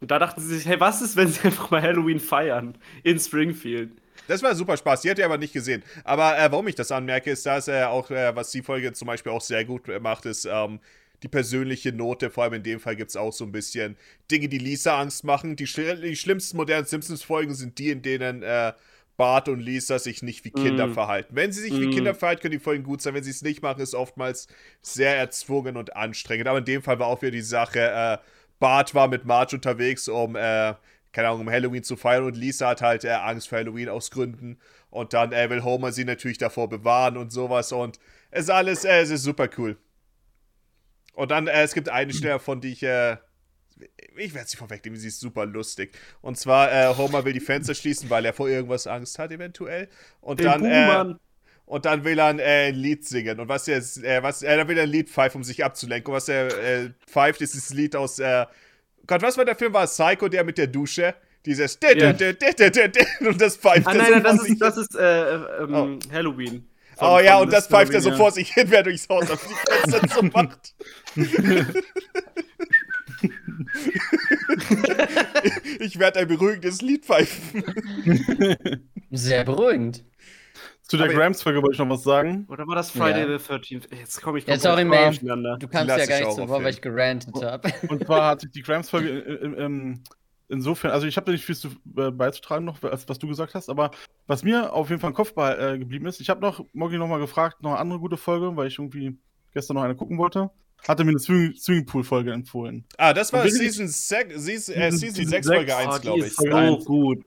und 0.02 0.12
da 0.12 0.20
dachten 0.20 0.42
sie 0.42 0.58
sich, 0.58 0.66
hey, 0.68 0.80
was 0.80 1.02
ist, 1.02 1.16
wenn 1.16 1.30
sie 1.30 1.42
einfach 1.46 1.72
mal 1.72 1.82
Halloween 1.82 2.20
feiern 2.20 2.78
in 3.04 3.18
Springfield? 3.18 3.92
Das 4.28 4.44
war 4.44 4.54
super 4.56 4.76
Spaß. 4.78 5.02
Die 5.02 5.10
hat 5.10 5.18
ihr 5.20 5.26
aber 5.26 5.38
nicht 5.38 5.54
gesehen. 5.54 5.84
Aber 6.04 6.38
äh, 6.38 6.52
warum 6.52 6.68
ich 6.68 6.76
das 6.76 6.92
anmerke, 6.92 7.32
ist, 7.32 7.46
dass 7.46 7.68
äh, 7.70 7.84
auch, 7.84 8.12
äh, 8.12 8.36
was 8.36 8.52
die 8.52 8.62
Folge 8.62 8.94
zum 8.94 9.08
Beispiel 9.08 9.32
auch 9.32 9.42
sehr 9.42 9.66
gut 9.66 9.84
macht, 10.02 10.26
ist 10.26 10.46
ähm, 10.46 10.80
die 11.24 11.28
persönliche 11.28 11.92
Note. 11.92 12.30
Vor 12.30 12.44
allem 12.44 12.54
in 12.54 12.64
dem 12.64 12.80
Fall 12.80 12.96
gibt 12.96 13.10
es 13.10 13.16
auch 13.16 13.34
so 13.34 13.46
ein 13.46 13.52
bisschen 13.52 13.96
Dinge, 14.30 14.50
die 14.50 14.58
Lisa 14.58 15.00
Angst 15.00 15.24
machen. 15.24 15.56
Die, 15.56 15.68
schl 15.68 16.00
die 16.02 16.16
schlimmsten 16.16 16.58
modernen 16.58 16.86
Simpsons-Folgen 16.86 17.54
sind 17.54 17.78
die, 17.78 17.92
in 17.92 18.02
denen 18.02 18.44
äh, 18.44 18.74
Bart 19.18 19.50
und 19.50 19.60
Lisa 19.60 20.00
sich 20.00 20.24
nicht 20.24 20.46
wie 20.46 20.52
Kinder 20.52 20.88
Mm. 20.88 20.94
verhalten. 20.94 21.36
Wenn 21.36 21.52
sie 21.52 21.62
sich 21.62 21.80
wie 21.80 21.88
Mm. 21.88 21.92
Kinder 21.92 22.16
verhalten, 22.16 22.42
können 22.42 22.54
die 22.54 22.60
Folgen 22.60 22.84
gut 22.84 23.02
sein. 23.02 23.14
Wenn 23.14 23.24
sie 23.24 23.30
es 23.30 23.42
nicht 23.44 23.62
machen, 23.62 23.82
ist 23.82 23.94
oftmals 23.94 24.48
sehr 24.82 25.16
erzwungen 25.18 25.78
und 25.78 25.96
anstrengend. 25.96 26.48
Aber 26.48 26.58
in 26.58 26.66
dem 26.66 26.82
Fall 26.82 26.98
war 26.98 27.08
auch 27.08 27.22
wieder 27.22 27.32
die 27.32 27.42
Sache, 27.42 27.80
äh, 27.80 28.18
Bart 28.60 28.96
war 28.96 29.08
mit 29.08 29.26
Marge 29.26 29.56
unterwegs, 29.56 30.08
um, 30.08 30.36
äh, 30.36 30.74
keine 31.12 31.28
Ahnung, 31.28 31.42
um 31.42 31.50
Halloween 31.52 31.84
zu 31.84 31.98
feiern 31.98 32.24
und 32.24 32.38
Lisa 32.38 32.70
hat 32.70 32.82
halt 32.82 33.04
äh, 33.04 33.10
Angst 33.10 33.50
vor 33.50 33.58
Halloween 33.60 33.90
aus 33.90 34.12
Gründen. 34.12 34.58
Und 34.90 35.14
dann 35.14 35.32
äh, 35.34 35.50
will 35.50 35.64
Homer 35.64 35.92
sie 35.92 36.06
natürlich 36.06 36.38
davor 36.38 36.70
bewahren 36.70 37.18
und 37.18 37.32
sowas. 37.32 37.72
Und 37.72 38.00
es 38.32 38.44
ist 38.44 38.50
alles, 38.50 38.86
äh, 38.86 39.02
es 39.02 39.10
ist 39.10 39.24
super 39.24 39.50
cool. 39.58 39.78
Und 41.14 41.32
dann, 41.32 41.48
äh, 41.48 41.64
es 41.64 41.74
gibt 41.74 41.90
eine 41.90 42.14
Stelle, 42.14 42.40
von 42.40 42.62
die 42.62 42.74
ich, 42.74 42.84
äh, 42.84 43.18
ich 44.16 44.34
werde 44.34 44.48
sie 44.48 44.58
vorwegnehmen, 44.58 45.00
sie 45.00 45.08
ist 45.08 45.20
super 45.20 45.46
lustig. 45.46 45.92
Und 46.22 46.38
zwar, 46.38 46.72
äh, 46.72 46.96
Homer 46.96 47.26
will 47.26 47.34
die 47.34 47.40
Fenster 47.40 47.74
schließen, 47.74 48.10
weil 48.10 48.26
er 48.26 48.34
vor 48.34 48.48
irgendwas 48.50 48.88
Angst 48.88 49.20
hat, 49.20 49.32
eventuell. 49.32 49.90
Und 50.20 50.40
Den 50.40 50.46
dann, 50.46 50.66
äh, 50.66 51.16
und 51.66 51.86
dann 51.86 52.04
will 52.04 52.20
er 52.20 52.26
ein, 52.28 52.40
äh, 52.40 52.68
ein 52.70 52.76
Lied 52.76 53.06
singen. 53.08 53.40
Und 53.40 53.48
was 53.48 53.68
er, 53.68 53.78
äh, 53.78 54.22
was, 54.22 54.42
äh, 54.44 54.58
dann 54.58 54.68
will 54.68 54.78
er 54.78 54.84
ein 54.84 54.90
Lied 54.90 55.10
pfeifen, 55.10 55.40
um 55.40 55.44
sich 55.44 55.64
abzulenken. 55.64 56.12
Und 56.12 56.18
was 56.18 56.28
er 56.30 56.48
äh, 56.58 56.90
pfeift, 57.08 57.42
ist 57.42 57.56
das 57.56 57.74
Lied 57.74 57.96
aus, 57.96 58.20
äh, 58.20 58.46
Gott, 59.08 59.22
was 59.22 59.38
war 59.38 59.46
der 59.46 59.56
Film? 59.56 59.74
War 59.74 59.88
Psycho, 59.88 60.28
der 60.28 60.44
mit 60.44 60.58
der 60.58 60.68
Dusche? 60.68 61.16
Dieses 61.46 61.80
Ja. 61.82 63.28
und 63.28 63.42
das 63.42 63.58
pfeift 63.58 63.88
Ah, 63.88 63.94
nein, 63.96 64.12
nein, 64.12 64.24
das 64.24 64.42
sich 64.42 64.52
ist, 64.52 64.62
das 64.62 64.78
ist 64.78 64.96
äh, 64.96 65.34
ähm, 65.34 66.00
Halloween. 66.12 66.68
Von- 67.02 67.10
Oh 67.10 67.20
ja, 67.20 67.34
von 67.38 67.46
und 67.48 67.54
das 67.54 67.68
pfeift 67.68 67.94
er 67.94 68.02
so 68.02 68.12
vor 68.14 68.32
sich 68.32 68.54
hin, 68.54 68.66
wer 68.70 68.84
durchs 68.84 69.08
Haus 69.10 69.30
auf 69.32 69.46
die 69.48 69.54
Fenster 69.72 70.08
so 70.16 70.22
macht. 70.24 70.74
ich 75.80 76.00
werde 76.00 76.20
ein 76.20 76.28
beruhigendes 76.28 76.82
Lied 76.82 77.06
pfeifen. 77.06 77.64
Sehr 79.12 79.44
beruhigend. 79.44 80.04
zu 80.84 80.98
der 80.98 81.08
Grams-Folge 81.08 81.62
wollte 81.62 81.74
ich 81.74 81.80
noch 81.80 81.90
was 81.90 82.04
sagen. 82.04 82.46
Oder 82.50 82.68
war 82.68 82.76
das 82.76 82.92
Friday 82.92 83.30
Ja. 83.30 83.38
the 83.38 83.44
13th? 83.54 83.94
Jetzt 83.96 84.22
komme 84.22 84.40
ich 84.40 84.46
komplett 84.46 84.62
sorry, 84.62 84.86
man. 84.86 85.14
Du 85.60 85.68
lass 85.72 85.88
ja 85.88 86.06
gar 86.06 86.20
nicht 86.20 86.32
so 86.36 86.48
vor, 86.48 86.64
weil 86.64 86.74
ich 86.74 86.82
gerantet 86.82 87.34
habe. 87.44 87.72
Und 87.88 88.06
zwar 88.06 88.30
hatte 88.32 88.48
ich 88.48 88.52
die 88.52 88.62
Grams-Folge 88.62 89.10
in, 89.10 89.54
in, 89.54 90.04
insofern, 90.52 90.92
also 90.92 91.08
ich 91.08 91.16
habe 91.18 91.26
da 91.26 91.32
nicht 91.32 91.46
viel 91.46 91.56
zu, 91.56 91.70
äh, 91.98 92.12
beizutragen 92.12 92.66
noch, 92.66 92.82
als 92.84 93.08
was 93.10 93.18
du 93.20 93.28
gesagt 93.28 93.56
hast, 93.56 93.70
aber 93.70 93.92
was 94.28 94.44
mir 94.44 94.74
auf 94.74 94.90
jeden 94.90 95.02
Fall 95.02 95.10
im 95.12 95.16
Kopf 95.16 95.34
äh, 95.38 95.78
geblieben 95.80 96.06
ist, 96.06 96.22
ich 96.22 96.30
habe 96.30 96.42
noch 96.42 96.64
Moggi 96.74 96.98
noch 96.98 97.08
mal 97.08 97.20
gefragt, 97.20 97.62
noch 97.64 97.72
eine 97.72 97.80
andere 97.80 98.00
gute 98.00 98.18
Folge, 98.18 98.56
weil 98.56 98.68
ich 98.68 98.78
irgendwie 98.78 99.18
gestern 99.54 99.76
noch 99.76 99.84
eine 99.84 99.96
gucken 99.96 100.18
wollte. 100.18 100.52
Hatte 100.88 101.04
mir 101.04 101.12
eine 101.12 101.20
Swing- 101.20 101.54
Swimmingpool-Folge 101.56 102.32
empfohlen. 102.32 102.86
Ah, 102.98 103.14
das 103.14 103.32
war 103.34 103.48
Season 103.48 103.88
6, 103.88 104.34
Season, 104.44 104.76
äh, 104.76 104.92
Season 104.92 105.16
Season 105.16 105.28
6 105.28 105.30
sechs. 105.30 105.48
Folge 105.48 105.72
Oh, 105.74 105.90
1, 105.90 105.96
die 105.96 106.02
glaube 106.02 106.20
ich. 106.26 106.34
Folge 106.34 106.52
so 106.52 106.58
eins. 106.58 106.86
gut. 106.86 107.26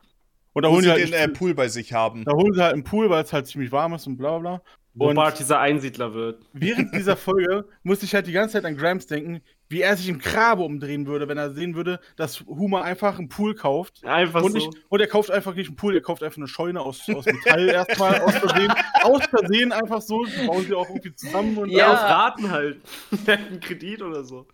Und 0.55 0.62
da 0.64 0.68
holen 0.70 0.82
sie 0.82 0.90
halt, 0.90 1.06
den 1.09 1.12
äh, 1.12 1.28
Pool 1.28 1.55
bei 1.55 1.68
sich 1.68 1.92
haben. 1.92 2.24
da 2.24 2.32
holen 2.32 2.52
sie 2.55 2.62
halt 2.62 2.74
einen 2.74 2.84
Pool, 2.84 3.10
weil 3.10 3.22
es 3.24 3.32
halt 3.32 3.46
ziemlich 3.46 3.70
warm 3.72 3.94
ist 3.94 4.06
und 4.06 4.16
bla 4.16 4.38
bla. 4.38 4.60
Wo 4.96 5.09
Und 5.09 5.16
Bart 5.16 5.38
dieser 5.40 5.59
Einsiedler 5.59 6.14
wird. 6.14 6.44
während 6.52 6.94
dieser 6.94 7.16
Folge 7.16 7.64
musste 7.82 8.05
ich 8.06 8.14
halt 8.14 8.26
die 8.28 8.32
ganze 8.32 8.52
Zeit 8.55 8.64
an 8.64 8.76
Grams 8.76 9.06
denken, 9.06 9.40
wie 9.69 9.81
er 9.81 9.97
sich 9.97 10.09
im 10.09 10.19
Grabe 10.19 10.62
umdrehen 10.62 11.07
würde, 11.07 11.27
wenn 11.28 11.39
er 11.39 11.53
sehen 11.53 11.74
würde, 11.74 11.99
dass 12.16 12.45
Homer 12.47 12.82
einfach 12.82 13.19
einen 13.19 13.28
Pool 13.28 13.55
kauft. 13.55 14.05
Einfach 14.05 14.43
Und, 14.43 14.53
so. 14.53 14.59
nicht, 14.59 14.70
und 14.89 15.01
er 15.01 15.07
kauft 15.07 15.31
einfach 15.31 15.55
nicht 15.55 15.69
einen 15.69 15.77
Pool, 15.77 15.95
er 15.95 16.03
kauft 16.03 16.23
einfach 16.23 16.36
eine 16.39 16.49
Scheune 16.49 16.81
aus, 16.81 17.09
aus 17.09 17.24
Metall 17.27 17.69
erstmal 17.69 18.20
aus 18.20 18.35
Versehen. 18.36 18.73
Aus 19.03 19.24
Versehen 19.27 19.73
einfach 19.73 20.01
so. 20.03 20.24
Bauen 20.47 20.65
sie 20.66 20.74
auch 20.74 20.89
irgendwie 20.89 21.15
zusammen. 21.15 21.57
Und, 21.57 21.70
Ja, 21.70 21.93
auf 21.93 22.01
Raten 22.03 22.51
halt. 22.51 22.81
Einen 23.27 23.61
Kredit 23.61 24.03
oder 24.03 24.23
so. 24.24 24.47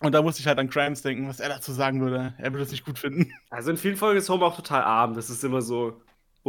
und 0.00 0.12
da 0.12 0.20
musste 0.22 0.40
ich 0.40 0.46
halt 0.46 0.58
an 0.58 0.68
Grams 0.68 1.02
denken, 1.02 1.28
was 1.28 1.40
er 1.40 1.48
dazu 1.48 1.72
sagen 1.72 2.00
würde. 2.00 2.34
Er 2.38 2.52
würde 2.52 2.64
es 2.64 2.70
nicht 2.72 2.84
gut 2.84 2.98
finden. 2.98 3.32
Also 3.50 3.70
in 3.70 3.76
vielen 3.76 3.96
Folgen 3.96 4.18
ist 4.18 4.28
Homer 4.28 4.46
auch 4.46 4.56
total 4.56 4.82
arm. 4.82 5.14
Das 5.14 5.30
ist 5.30 5.42
immer 5.44 5.62
so. 5.62 6.00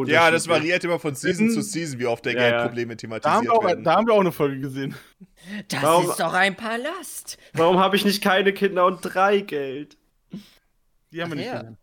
Ja, 0.05 0.29
das 0.31 0.47
variiert 0.47 0.83
immer 0.83 0.99
von 0.99 1.15
Season 1.15 1.49
zu 1.49 1.61
Season, 1.61 1.99
wie 1.99 2.05
oft 2.05 2.23
der 2.25 2.33
Ja. 2.33 2.49
Geldprobleme 2.49 2.89
Da 2.89 2.91
haben, 2.91 2.97
thematisiert 2.97 3.43
wir 3.45 3.53
auch, 3.53 3.63
werden. 3.65 3.83
da 3.83 3.95
haben 3.95 4.07
wir 4.07 4.13
auch 4.13 4.19
eine 4.19 4.31
Folge 4.31 4.59
gesehen. 4.59 4.95
Das 5.69 5.81
Warum- 5.81 6.09
ist 6.09 6.19
doch 6.19 6.33
ein 6.33 6.55
Palast. 6.55 7.37
Warum 7.53 7.79
habe 7.79 7.95
ich 7.95 8.05
nicht 8.05 8.21
keine 8.21 8.53
Kinder 8.53 8.85
und 8.85 9.01
drei 9.01 9.39
Geld? 9.41 9.97
Die 11.11 11.21
haben 11.21 11.31
wir 11.31 11.49
Ach 11.49 11.61
nicht 11.63 11.77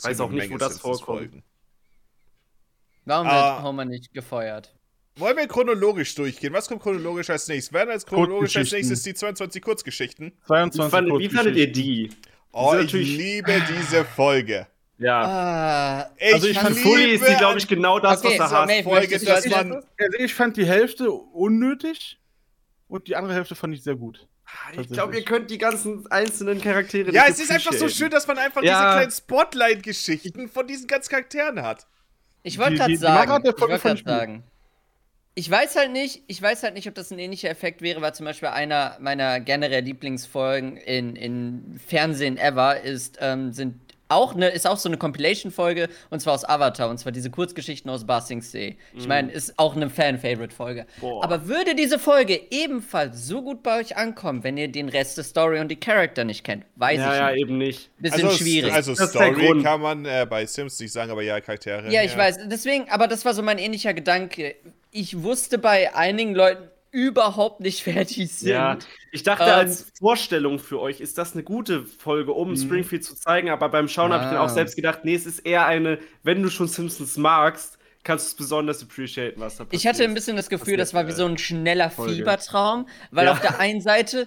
ja. 0.00 0.06
weiß 0.08 0.20
auch 0.20 0.26
eine 0.26 0.34
nicht, 0.34 0.42
Menge 0.44 0.54
wo 0.54 0.58
das 0.58 0.72
Simpsons-Folgen. 0.74 1.42
Warum 3.04 3.26
Ah. 3.26 3.56
wird 3.56 3.64
Homer 3.64 3.84
nicht 3.84 4.12
gefeuert? 4.12 4.74
Wollen 5.16 5.36
wir 5.36 5.46
chronologisch 5.48 6.14
durchgehen? 6.14 6.52
Was 6.52 6.68
kommt 6.68 6.82
chronologisch 6.82 7.28
als 7.30 7.46
nächstes? 7.48 7.72
Werden 7.72 7.90
als 7.90 8.06
chronologisch 8.06 8.56
als 8.56 8.72
nächstes 8.72 9.02
die 9.02 9.12
22 9.14 9.60
Kurzgeschichten? 9.62 10.32
Wie, 10.32 10.46
22 10.46 10.90
fand, 10.90 11.08
wie 11.18 11.28
fandet 11.28 11.56
ihr 11.56 11.70
die? 11.70 12.10
Oh, 12.52 12.74
ich 12.78 12.92
liebe 12.92 13.62
diese 13.68 14.04
Folge. 14.04 14.66
Ja. 15.00 15.22
Ah, 15.22 16.10
Ich 16.18 16.34
Also 16.34 16.46
ich 16.46 16.58
fand 16.58 16.76
Fully 16.78 17.14
ist 17.14 17.26
die, 17.26 17.34
glaube 17.34 17.58
ich, 17.58 17.66
genau 17.66 17.98
das, 17.98 18.22
Okay, 18.24 18.38
was 18.38 18.40
er 18.40 18.48
so, 18.48 18.56
hasst. 18.56 18.66
Maeve, 18.66 18.82
Folge, 18.88 19.18
du 19.18 19.24
dass 19.24 19.44
das 19.44 19.50
man-? 19.50 19.72
Also 19.72 20.18
ich 20.18 20.34
fand 20.34 20.56
die 20.56 20.66
Hälfte 20.66 21.10
unnötig 21.10 22.18
und 22.86 23.08
die 23.08 23.16
andere 23.16 23.34
Hälfte 23.34 23.54
fand 23.54 23.74
ich 23.74 23.82
sehr 23.82 23.96
gut. 23.96 24.26
Ich 24.78 24.88
glaube, 24.88 25.16
ihr 25.16 25.24
könnt 25.24 25.50
die 25.50 25.58
ganzen 25.58 26.10
einzelnen 26.10 26.60
Charaktere 26.60 27.12
Ja, 27.12 27.24
es 27.28 27.38
ist 27.40 27.50
einfach 27.50 27.72
so 27.72 27.88
schön, 27.88 28.10
dass 28.10 28.26
man 28.26 28.36
einfach 28.36 28.62
Ja. 28.62 28.80
diese 28.80 28.96
kleinen 28.98 29.10
Spotlight-Geschichten 29.12 30.48
von 30.48 30.66
diesen 30.66 30.86
ganzen 30.86 31.08
Charakteren 31.10 31.62
hat. 31.62 31.86
Ich 32.42 32.58
wollte 32.58 32.76
gerade 32.76 32.96
sagen, 32.96 33.42
ich 33.44 33.60
wollte 33.60 33.74
ich 33.76 33.82
gerade 33.82 34.02
sagen. 34.04 34.42
Ich 35.36 35.48
weiß 35.50 35.76
halt 35.76 35.92
nicht, 35.92 36.24
ich 36.26 36.42
weiß 36.42 36.64
halt 36.64 36.74
nicht, 36.74 36.88
ob 36.88 36.94
das 36.94 37.12
ein 37.12 37.18
ähnlicher 37.20 37.48
Effekt 37.48 37.80
wäre, 37.80 38.02
weil 38.02 38.14
zum 38.14 38.26
Beispiel 38.26 38.48
einer 38.48 38.96
meiner 39.00 39.38
generell 39.40 39.84
Lieblingsfolgen 39.84 40.76
in, 40.76 41.14
in 41.16 41.80
Fernsehen 41.86 42.36
ever 42.36 42.80
ist, 42.80 43.18
ähm, 43.20 43.52
sind 43.52 43.78
auch 44.10 44.34
eine, 44.34 44.48
ist 44.48 44.66
auch 44.66 44.78
so 44.78 44.88
eine 44.88 44.96
Compilation-Folge 44.96 45.88
und 46.10 46.20
zwar 46.20 46.34
aus 46.34 46.44
Avatar 46.44 46.88
und 46.88 46.98
zwar 46.98 47.12
diese 47.12 47.30
Kurzgeschichten 47.30 47.90
aus 47.90 48.04
Ba 48.04 48.20
Sing 48.20 48.42
Se. 48.42 48.74
Ich 48.94 49.06
meine, 49.06 49.30
ist 49.32 49.58
auch 49.58 49.76
eine 49.76 49.90
Fan-Favorite-Folge. 49.90 50.86
Aber 51.22 51.46
würde 51.46 51.74
diese 51.74 51.98
Folge 51.98 52.40
ebenfalls 52.50 53.26
so 53.26 53.42
gut 53.42 53.62
bei 53.62 53.80
euch 53.80 53.96
ankommen, 53.96 54.44
wenn 54.44 54.56
ihr 54.56 54.68
den 54.68 54.88
Rest 54.88 55.16
der 55.16 55.24
Story 55.24 55.60
und 55.60 55.68
die 55.68 55.80
Charakter 55.80 56.24
nicht 56.24 56.44
kennt? 56.44 56.64
Weiß 56.76 56.98
Ja, 56.98 57.12
ich 57.12 57.18
ja, 57.18 57.30
nicht. 57.30 57.40
eben 57.40 57.58
nicht. 57.58 57.90
Bisschen 57.98 58.26
also, 58.26 58.36
schwierig. 58.36 58.72
Also 58.72 58.94
Das 58.94 59.10
Story 59.10 59.62
kann 59.62 59.80
man 59.80 60.04
äh, 60.04 60.26
bei 60.28 60.46
Sims 60.46 60.78
nicht 60.80 60.92
sagen, 60.92 61.10
aber 61.10 61.22
ja, 61.22 61.40
Charaktere. 61.40 61.90
Ja, 61.92 62.02
ich 62.02 62.16
weiß. 62.16 62.40
Deswegen, 62.46 62.88
aber 62.90 63.08
das 63.08 63.24
war 63.24 63.34
so 63.34 63.42
mein 63.42 63.58
ähnlicher 63.58 63.94
Gedanke. 63.94 64.56
Ich 64.90 65.22
wusste 65.22 65.58
bei 65.58 65.94
einigen 65.94 66.34
Leuten 66.34 66.68
überhaupt 66.92 67.60
nicht, 67.60 67.84
wer 67.86 68.04
die 68.04 68.26
sind. 68.26 68.48
Ja, 68.50 68.78
ich 69.12 69.22
dachte, 69.22 69.44
Ähm, 69.44 69.50
als 69.50 69.90
Vorstellung 69.98 70.58
für 70.58 70.80
euch 70.80 71.00
ist 71.00 71.18
das 71.18 71.32
eine 71.34 71.42
gute 71.42 71.84
Folge, 71.86 72.32
um 72.32 72.56
Springfield 72.56 73.04
zu 73.04 73.14
zeigen, 73.14 73.50
aber 73.50 73.68
beim 73.68 73.88
Schauen 73.88 74.12
habe 74.12 74.24
ich 74.24 74.30
dann 74.30 74.38
Ah. 74.38 74.44
auch 74.44 74.48
selbst 74.48 74.76
gedacht, 74.76 75.04
nee, 75.04 75.14
es 75.14 75.26
ist 75.26 75.40
eher 75.40 75.66
eine, 75.66 75.98
wenn 76.22 76.42
du 76.42 76.48
schon 76.50 76.68
Simpsons 76.68 77.16
magst, 77.16 77.78
kannst 78.02 78.26
du 78.26 78.28
es 78.30 78.34
besonders 78.36 78.82
appreciaten, 78.82 79.40
was 79.40 79.56
da 79.56 79.64
passiert. 79.64 79.80
Ich 79.82 79.86
hatte 79.86 80.04
ein 80.04 80.14
bisschen 80.14 80.36
das 80.36 80.48
Gefühl, 80.48 80.76
das 80.76 80.94
war 80.94 81.06
wie 81.06 81.12
so 81.12 81.26
ein 81.26 81.38
schneller 81.38 81.90
Folge. 81.90 82.14
Fiebertraum, 82.16 82.88
weil 83.10 83.26
Ja. 83.26 83.32
auf 83.32 83.40
der 83.40 83.60
einen 83.60 83.80
Seite, 83.80 84.26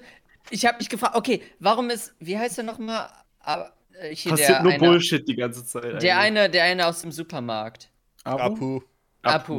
ich 0.49 0.65
habe 0.65 0.77
mich 0.77 0.89
gefragt, 0.89 1.15
okay, 1.15 1.41
warum 1.59 1.89
ist, 1.89 2.13
wie 2.19 2.37
heißt 2.37 2.57
der 2.57 2.65
nochmal? 2.65 3.09
Äh, 3.45 4.15
hier 4.15 4.31
Passiert 4.31 4.49
der 4.49 4.63
nur 4.63 4.71
eine, 4.73 4.79
Bullshit 4.87 5.27
die 5.27 5.35
ganze 5.35 5.65
Zeit. 5.65 5.83
Der 5.83 5.91
eigentlich. 5.93 6.11
eine, 6.41 6.49
der 6.49 6.63
eine 6.65 6.87
aus 6.87 7.01
dem 7.01 7.11
Supermarkt. 7.11 7.89
Apu. 8.23 8.41
Apu, 8.43 8.81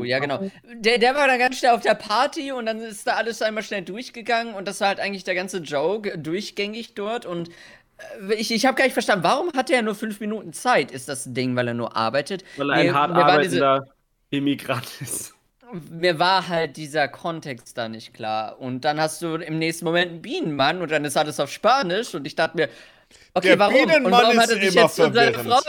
ja 0.05 0.19
genau. 0.19 0.51
Der, 0.75 0.99
der 0.99 1.15
war 1.15 1.27
da 1.27 1.37
ganz 1.37 1.59
schnell 1.59 1.73
auf 1.73 1.81
der 1.83 1.95
Party 1.95 2.53
und 2.53 2.67
dann 2.67 2.81
ist 2.81 3.07
da 3.07 3.15
alles 3.15 3.41
einmal 3.43 3.63
schnell 3.63 3.83
durchgegangen 3.83 4.55
und 4.55 4.69
das 4.69 4.81
war 4.81 4.89
halt 4.89 5.01
eigentlich 5.01 5.25
der 5.25 5.35
ganze 5.35 5.59
Joke 5.59 6.19
durchgängig 6.19 6.95
dort 6.95 7.25
und 7.27 7.49
äh, 8.29 8.35
ich, 8.35 8.51
ich 8.53 8.67
habe 8.67 8.77
gar 8.77 8.85
nicht 8.85 8.93
verstanden, 8.93 9.25
warum 9.25 9.53
hat 9.55 9.71
er 9.71 9.83
nur 9.83 9.95
fünf 9.95 10.21
Minuten 10.21 10.53
Zeit? 10.53 10.91
Ist 10.91 11.09
das 11.09 11.27
ein 11.27 11.35
Ding, 11.35 11.57
weil 11.57 11.69
er 11.69 11.75
nur 11.75 11.97
arbeitet? 11.97 12.45
Weil 12.57 12.71
er 12.71 12.77
ein 12.77 12.87
Mir- 12.87 12.95
hart 12.95 13.11
mir 13.13 13.17
war 13.17 13.41
diese- 13.41 13.65
arbeitender 13.67 13.95
Immigrant 14.31 14.87
ist. 15.01 15.35
mir 15.91 16.19
war 16.19 16.49
halt 16.49 16.77
dieser 16.77 17.09
Kontext 17.09 17.79
da 17.79 17.89
nicht 17.89 18.13
klar. 18.15 18.59
Und 18.61 18.85
dann 18.85 19.01
hast 19.01 19.23
du 19.23 19.35
im 19.37 19.59
nächsten 19.59 19.85
Moment 19.85 20.11
einen 20.11 20.23
Bienenmann 20.23 20.83
und 20.83 20.91
dann 20.91 21.05
ist 21.05 21.17
alles 21.17 21.41
auf 21.41 21.51
Spanisch 21.51 22.15
und 22.15 22.27
ich 22.27 22.35
dachte 22.37 22.57
mir, 22.57 22.69
okay, 23.35 23.49
Der 23.49 23.59
warum? 23.59 23.75
Bienenmann 23.75 24.05
und 24.07 24.13
warum 24.13 24.39
hat 24.41 24.51
er 24.51 24.61
sich 24.61 24.75
jetzt 24.75 24.97
von 24.97 25.13
seiner. 25.13 25.39
Frau, 25.39 25.61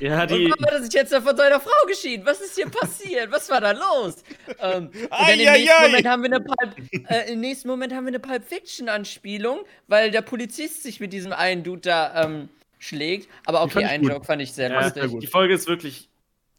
Ja, 0.00 0.22
und 0.22 0.30
die. 0.30 0.50
warum 0.50 0.64
hat 0.66 0.72
er 0.72 0.82
sich 0.82 0.92
jetzt 0.92 1.14
von 1.14 1.36
seiner 1.36 1.60
Frau 1.60 1.86
geschieden? 1.86 2.26
Was 2.26 2.40
ist 2.40 2.54
hier 2.56 2.68
passiert? 2.68 3.30
Was 3.30 3.48
war 3.50 3.60
da 3.60 3.70
los? 3.72 4.16
Ähm, 4.58 4.86
und 4.86 4.94
dann 4.94 4.94
im 5.00 5.08
Ai, 5.10 5.48
ai, 5.48 5.58
nächsten 5.58 5.70
ai. 5.70 5.86
Moment 5.88 6.06
haben 6.08 6.22
wir 6.22 6.32
eine 6.32 6.40
Pulp, 6.40 7.10
äh, 7.10 7.32
im 7.32 7.40
nächsten 7.40 7.68
Moment 7.68 7.92
haben 7.94 8.04
wir 8.04 8.08
eine 8.10 8.18
Pulp 8.20 8.44
Fiction 8.48 8.88
Anspielung, 8.88 9.60
weil 9.86 10.10
der 10.10 10.22
Polizist 10.22 10.82
sich 10.82 11.00
mit 11.00 11.12
diesem 11.12 11.32
einen 11.32 11.62
Dude 11.62 11.82
da 11.82 12.24
ähm, 12.24 12.48
schlägt. 12.78 13.28
Aber 13.46 13.62
okay, 13.62 13.84
einen 13.84 14.02
gut. 14.02 14.12
Joke 14.12 14.24
fand 14.26 14.42
ich 14.42 14.52
sehr 14.52 14.70
Ja, 14.70 14.82
lustig. 14.82 15.18
die 15.20 15.26
Folge 15.26 15.54
ist 15.54 15.66
wirklich 15.68 16.08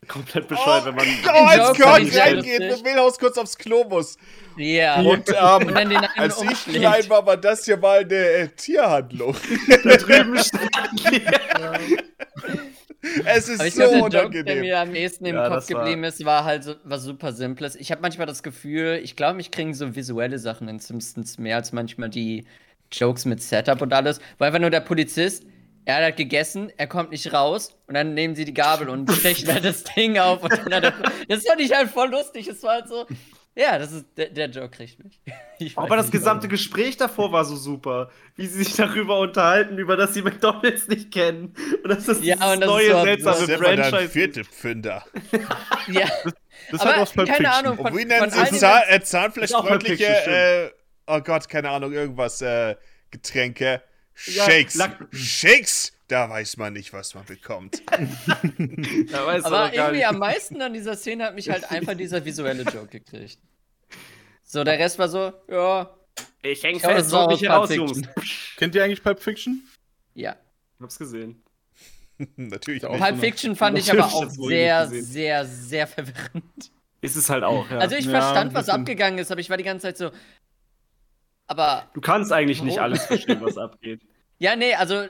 komplett 0.08 0.46
Oh, 0.46 0.48
bescheuert, 0.50 0.86
wenn 0.86 0.96
man. 0.96 1.06
oh, 1.26 1.46
als 1.46 1.78
sehr 1.78 2.26
reingeht, 2.26 2.62
und 2.62 2.86
Wilhaus 2.86 3.18
kurz 3.18 3.38
aufs 3.38 3.58
Klo 3.58 3.84
muss. 3.86 4.18
Ja. 4.58 5.02
Und, 5.02 5.28
ähm, 5.30 5.68
Und 5.68 5.74
dann 5.76 5.90
den 5.90 5.98
einen 5.98 6.10
als 6.16 6.42
ich 6.42 6.48
umschlägt. 6.50 6.80
klein 6.80 7.10
war, 7.10 7.26
war 7.26 7.38
das 7.38 7.66
hier 7.66 7.78
mal 7.78 8.00
eine 8.00 8.14
äh, 8.16 8.48
Tierhandlung. 8.50 9.36
Da 9.84 9.98
drüben 9.98 10.38
steht. 10.44 10.62
es 13.26 13.50
ist 13.50 13.76
so 13.76 13.82
glaube, 13.82 14.10
der 14.10 14.22
Joke, 14.24 14.44
der 14.44 14.56
unangenehm. 14.56 14.60
mir 14.62 14.80
am 14.80 14.96
ehesten 14.96 15.26
im 15.26 15.36
Ja, 15.36 15.48
Kopf 15.50 15.56
das 15.68 15.72
war- 15.74 15.80
geblieben 15.84 16.04
ist, 16.04 16.24
war 16.26 16.44
halt 16.44 16.64
so 16.64 16.76
was 16.84 17.04
super 17.04 17.34
Simples. 17.34 17.76
Ich 17.76 17.92
habe 17.92 18.02
manchmal 18.02 18.28
das 18.28 18.44
Gefühl, 18.44 19.00
ich 19.04 19.16
glaube, 19.16 19.36
mich 19.36 19.52
kriegen 19.52 19.74
so 19.74 19.96
visuelle 19.96 20.40
Sachen 20.40 20.68
in 20.68 20.80
Simpsons 20.80 21.38
mehr 21.38 21.58
als 21.58 21.72
manchmal 21.74 22.10
die 22.10 22.46
Jokes 22.92 23.26
mit 23.26 23.42
Setup 23.42 23.82
und 23.82 23.94
alles. 23.94 24.20
Weil 24.38 24.48
einfach 24.48 24.60
nur 24.60 24.70
der 24.70 24.80
Polizist, 24.82 25.44
er 25.86 26.06
hat 26.08 26.18
gegessen, 26.18 26.72
er 26.78 26.88
kommt 26.88 27.12
nicht 27.12 27.32
raus 27.32 27.78
und 27.88 27.94
dann 27.94 28.14
nehmen 28.14 28.36
sie 28.36 28.46
die 28.46 28.54
Gabel 28.54 28.90
und 28.90 29.12
stechen 29.12 29.48
halt 29.52 29.64
das 29.66 29.84
Ding 29.84 30.18
auf. 30.18 30.44
Und 30.44 30.52
dann 30.52 30.74
hat 30.74 30.84
er, 30.84 30.94
das 31.28 31.46
fand 31.46 31.62
ich 31.62 31.74
halt 31.74 31.90
voll 31.90 32.10
lustig. 32.10 32.48
Es 32.48 32.64
war 32.64 32.74
halt 32.74 32.88
so, 32.88 33.06
ja, 33.56 33.78
das 33.80 33.92
ist, 33.94 34.06
der, 34.18 34.30
der 34.30 34.50
Joke 34.50 34.70
kriegt 34.70 35.04
mich. 35.04 35.22
Ich 35.58 35.78
Aber 35.78 35.96
das 35.96 36.12
gesamte 36.12 36.50
Gespräch 36.50 36.98
davor 36.98 37.32
war 37.32 37.46
so 37.46 37.56
super. 37.56 38.12
Wie 38.36 38.46
sie 38.46 38.64
sich 38.66 38.76
darüber 38.76 39.20
unterhalten, 39.20 39.78
über 39.78 39.96
dass 39.96 40.14
sie 40.14 40.22
McDonalds 40.22 40.90
nicht 40.90 41.14
kennen. 41.14 41.54
Und 41.82 41.90
dass 41.90 42.08
das 42.08 42.22
Ja, 42.22 42.36
und 42.52 42.60
das 42.60 42.60
ist 42.60 42.66
neue, 42.66 42.92
so 42.92 43.04
seltsame 43.04 43.44
Stefan, 43.46 43.64
dein 43.78 43.84
Franchise 43.86 44.10
vierte 44.10 44.44
Pfünder. 44.44 45.06
warum. 45.32 45.94
Ja, 45.96 46.08
Das 46.72 46.82
Aber 46.82 46.92
hat 46.92 47.00
aus 47.00 47.14
Pulp 47.14 47.30
keine. 47.30 47.54
Ahnung, 47.54 47.78
von- 47.78 47.96
wie 47.98 48.04
nennen 48.06 48.32
von 48.32 48.50
sie 48.50 48.58
Zahn, 48.58 48.84
äh, 48.90 48.96
Ist 48.98 49.04
auch 49.04 49.08
zahnfleischfreundliche, 49.22 50.06
äh, 50.06 50.72
oh 51.08 51.22
Gott, 51.22 51.48
keine 51.48 51.70
Ahnung, 51.70 51.94
irgendwas, 51.94 52.42
äh, 52.42 52.76
Getränke. 53.12 53.82
Ja, 54.28 54.46
Shakes. 54.46 54.76
Lack- 54.76 55.08
Shakes, 55.14 55.92
da 56.08 56.30
weiß 56.30 56.58
man 56.58 56.74
nicht, 56.74 56.94
was 56.94 57.14
man 57.16 57.26
bekommt. 57.26 57.82
Da 59.12 59.26
weiß 59.26 59.44
Aber 59.46 59.74
irgendwie 59.74 59.98
nicht. 59.98 60.08
am 60.08 60.20
meisten 60.20 60.62
an 60.62 60.74
dieser 60.74 60.96
Szene 60.96 61.26
hat 61.26 61.36
mich 61.36 61.50
halt 61.50 61.70
einfach 61.72 61.96
dieser 61.96 62.24
visuelle 62.24 62.64
Joke 62.64 62.88
gekriegt. 62.88 63.40
So, 64.44 64.64
der 64.64 64.78
Rest 64.80 64.98
war 65.00 65.10
so, 65.10 65.34
ja, 65.50 65.90
Ich 66.44 66.64
häng 66.64 66.80
fest, 66.80 67.12
war 67.12 67.22
holt 67.26 67.34
aus 67.34 67.40
mich 67.42 67.50
heraus, 67.50 67.68
Pulp 67.70 67.80
Jungs. 67.90 68.02
Kennt 68.58 68.76
ihr 68.76 68.84
eigentlich 68.84 69.04
Pulp 69.04 69.20
Fiction? 69.22 69.64
ja. 70.14 70.36
Ich 70.78 70.82
hab's 70.84 70.98
gesehen. 71.00 71.42
Natürlich 72.36 72.84
Ja, 72.84 72.90
auch 72.90 72.98
Pulp 73.00 73.16
so 73.16 73.22
Fiction 73.22 73.56
fand 73.56 73.78
ich 73.78 73.90
aber 73.92 74.06
auch 74.06 74.30
sehr, 74.30 74.88
sehr, 74.88 75.46
sehr 75.46 75.88
verwirrend. 75.88 76.72
Ist 77.02 77.16
es 77.16 77.30
halt 77.30 77.44
auch, 77.44 77.70
ja. 77.70 77.78
Also 77.80 77.96
ich 77.96 78.06
Ja, 78.06 78.12
verstand, 78.22 78.54
was 78.54 78.68
abgegangen 78.70 79.20
ist, 79.20 79.32
aber 79.32 79.40
ich 79.42 79.50
war 79.50 79.58
die 79.58 79.64
ganze 79.64 79.88
Zeit 79.88 79.98
so. 79.98 80.12
Aber, 81.48 81.84
du 81.94 82.02
kannst 82.02 82.32
eigentlich 82.34 82.62
nicht 82.64 82.78
Warum? 82.78 82.92
alles 82.92 83.06
verstehen, 83.06 83.40
was 83.42 83.58
abgeht. 83.58 84.02
ja, 84.40 84.56
nee, 84.56 84.74
also 84.74 85.04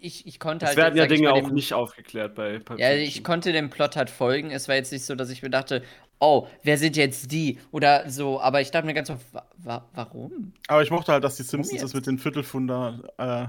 ich, 0.00 0.26
ich 0.26 0.38
konnte 0.38 0.64
Es 0.66 0.70
halt. 0.70 0.78
werden 0.78 0.96
jetzt, 0.96 1.10
ja 1.10 1.16
Dinge 1.16 1.28
mal, 1.30 1.34
auch 1.40 1.46
dem- 1.46 1.54
nicht 1.54 1.72
aufgeklärt 1.72 2.34
bei 2.34 2.58
Pulp 2.58 2.78
Ja, 2.78 2.92
ich 2.92 3.24
konnte 3.24 3.52
dem 3.52 3.70
Plot 3.70 3.96
halt 3.96 4.10
folgen. 4.10 4.50
Es 4.50 4.68
war 4.68 4.74
jetzt 4.74 4.92
nicht 4.92 5.04
so, 5.04 5.14
dass 5.14 5.30
ich 5.30 5.42
mir 5.42 5.48
dachte, 5.50 5.82
oh, 6.20 6.46
wer 6.62 6.76
sind 6.78 6.96
jetzt 6.96 7.32
die? 7.32 7.58
Oder 7.70 8.08
so, 8.10 8.40
aber 8.40 8.60
ich 8.60 8.70
dachte 8.70 8.86
mir 8.86 8.94
ganz 8.94 9.08
so, 9.08 9.16
wa 9.32 9.46
wa 9.56 9.88
warum? 9.94 10.52
Aber 10.68 10.82
ich 10.82 10.90
mochte 10.90 11.12
halt, 11.12 11.24
dass 11.24 11.36
die 11.36 11.42
Simpsons 11.42 11.80
das 11.80 11.94
mit 11.94 12.06
den 12.06 12.18
Viertelfunder 12.18 13.00
äh, 13.18 13.46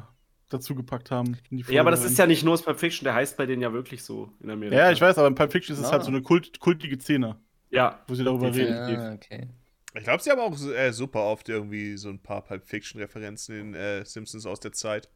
dazugepackt 0.49 1.11
haben. 1.11 1.37
in 1.49 1.57
die 1.57 1.65
Ja, 1.73 1.81
aber 1.81 1.91
das 1.91 2.05
ist 2.05 2.17
ja 2.17 2.25
nicht 2.27 2.43
nur 2.43 2.53
das 2.53 2.61
Pulp 2.63 2.79
Fiction, 2.79 3.03
der 3.05 3.15
heißt 3.15 3.35
bei 3.37 3.45
denen 3.45 3.61
ja 3.61 3.73
wirklich 3.73 4.03
so 4.03 4.29
in. 4.41 4.49
Amerika. 4.49 4.77
Ja, 4.77 4.91
ich 4.91 5.01
weiß, 5.01 5.17
aber 5.17 5.27
in 5.27 5.35
Pulp 5.35 5.51
Fiction 5.51 5.73
ist 5.75 5.81
es 5.81 5.87
Ah. 5.87 5.93
halt 5.93 6.03
so 6.03 6.09
eine 6.09 6.21
kult 6.21 6.59
kultige 6.59 6.97
Szene, 6.99 7.35
Ja, 7.69 7.99
wo 8.07 8.15
sie 8.15 8.23
darüber 8.23 8.47
reden. 8.53 8.73
Definitiv. 8.87 8.97
Ah, 8.99 9.13
okay. 9.13 9.47
Ich 9.97 10.03
glaube, 10.03 10.21
sie 10.21 10.29
haben 10.29 10.39
auch 10.39 10.57
äh, 10.75 10.91
super 10.91 11.21
oft 11.23 11.47
irgendwie 11.49 11.97
so 11.97 12.09
ein 12.09 12.19
paar 12.19 12.41
Pulp 12.41 12.65
Fiction-Referenzen 12.67 13.59
in 13.59 13.73
äh, 13.75 14.03
Simpsons 14.05 14.45
aus 14.45 14.59
der 14.59 14.71
Zeit. 14.73 15.09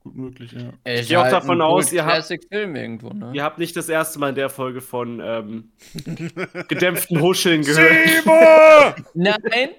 Gut 0.00 0.14
möglich, 0.14 0.52
ja. 0.52 0.72
Ich 0.84 1.08
gehe 1.08 1.18
auch 1.20 1.28
davon 1.28 1.60
aus, 1.60 1.92
ihr 1.92 2.04
habt- 2.06 2.30
ne? 3.12 3.32
ihr 3.34 3.42
habt 3.42 3.58
nicht 3.58 3.74
das 3.76 3.88
erste 3.88 4.20
Mal 4.20 4.28
in 4.28 4.34
der 4.36 4.50
Folge 4.50 4.80
von 4.80 5.20
ähm, 5.20 5.72
gedämpften 6.68 7.20
Huscheln 7.20 7.62
gehört. 7.62 9.02
Nein. 9.14 9.70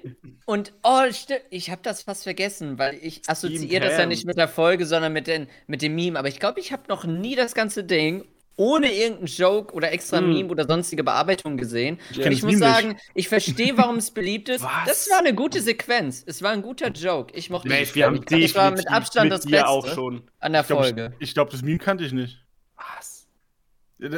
Und 0.45 0.73
oh, 0.83 1.03
stimmt, 1.11 1.43
ich 1.49 1.69
habe 1.69 1.81
das 1.81 2.01
fast 2.03 2.23
vergessen, 2.23 2.77
weil 2.77 2.95
ich 3.01 3.21
assoziiere 3.27 3.85
das 3.85 3.97
ja 3.97 4.05
nicht 4.05 4.25
mit 4.25 4.37
der 4.37 4.49
Folge, 4.49 4.85
sondern 4.85 5.13
mit, 5.13 5.27
den, 5.27 5.47
mit 5.67 5.81
dem 5.81 5.95
Meme. 5.95 6.19
Aber 6.19 6.27
ich 6.27 6.39
glaube, 6.39 6.59
ich 6.59 6.73
habe 6.73 6.83
noch 6.89 7.05
nie 7.05 7.35
das 7.35 7.53
ganze 7.53 7.85
Ding 7.85 8.25
ohne 8.57 8.91
irgendeinen 8.93 9.27
Joke 9.27 9.73
oder 9.73 9.91
extra 9.93 10.17
Hm. 10.17 10.29
Meme 10.33 10.49
oder 10.49 10.65
sonstige 10.67 11.03
Bearbeitung 11.03 11.55
gesehen. 11.57 11.99
Ich 12.11 12.17
ich 12.17 12.25
muss 12.25 12.41
Meme 12.41 12.51
nicht. 12.51 12.59
sagen, 12.59 12.97
ich 13.13 13.29
verstehe, 13.29 13.77
warum 13.77 13.95
es 13.97 14.11
beliebt 14.11 14.49
ist. 14.49 14.63
Was? 14.63 14.71
Das 14.87 15.09
war 15.09 15.19
eine 15.19 15.33
gute 15.33 15.61
Sequenz. 15.61 16.23
Es 16.25 16.41
war 16.41 16.51
ein 16.51 16.61
guter 16.61 16.89
Joke. 16.89 17.33
Ich 17.35 17.49
mochte 17.49 17.69
es. 17.73 17.95
wir 17.95 18.05
haben 18.07 18.15
Ich 18.15 18.25
glaub, 18.25 18.41
Das 18.41 18.55
war 18.55 18.71
mit 18.71 18.87
Abstand 18.89 19.25
mit 19.29 19.33
das 19.39 19.45
Beste 19.45 19.67
auch 19.67 19.87
schon. 19.87 20.23
an 20.39 20.51
der 20.51 20.61
Ich 20.61 20.67
glaube, 20.67 20.83
Folge. 20.83 21.13
ich, 21.19 21.29
ich 21.29 21.33
glaub, 21.33 21.49
das 21.51 21.61
Meme 21.61 21.77
kannte 21.77 22.03
ich 22.03 22.11
nicht. 22.11 22.43
Was? 22.75 23.27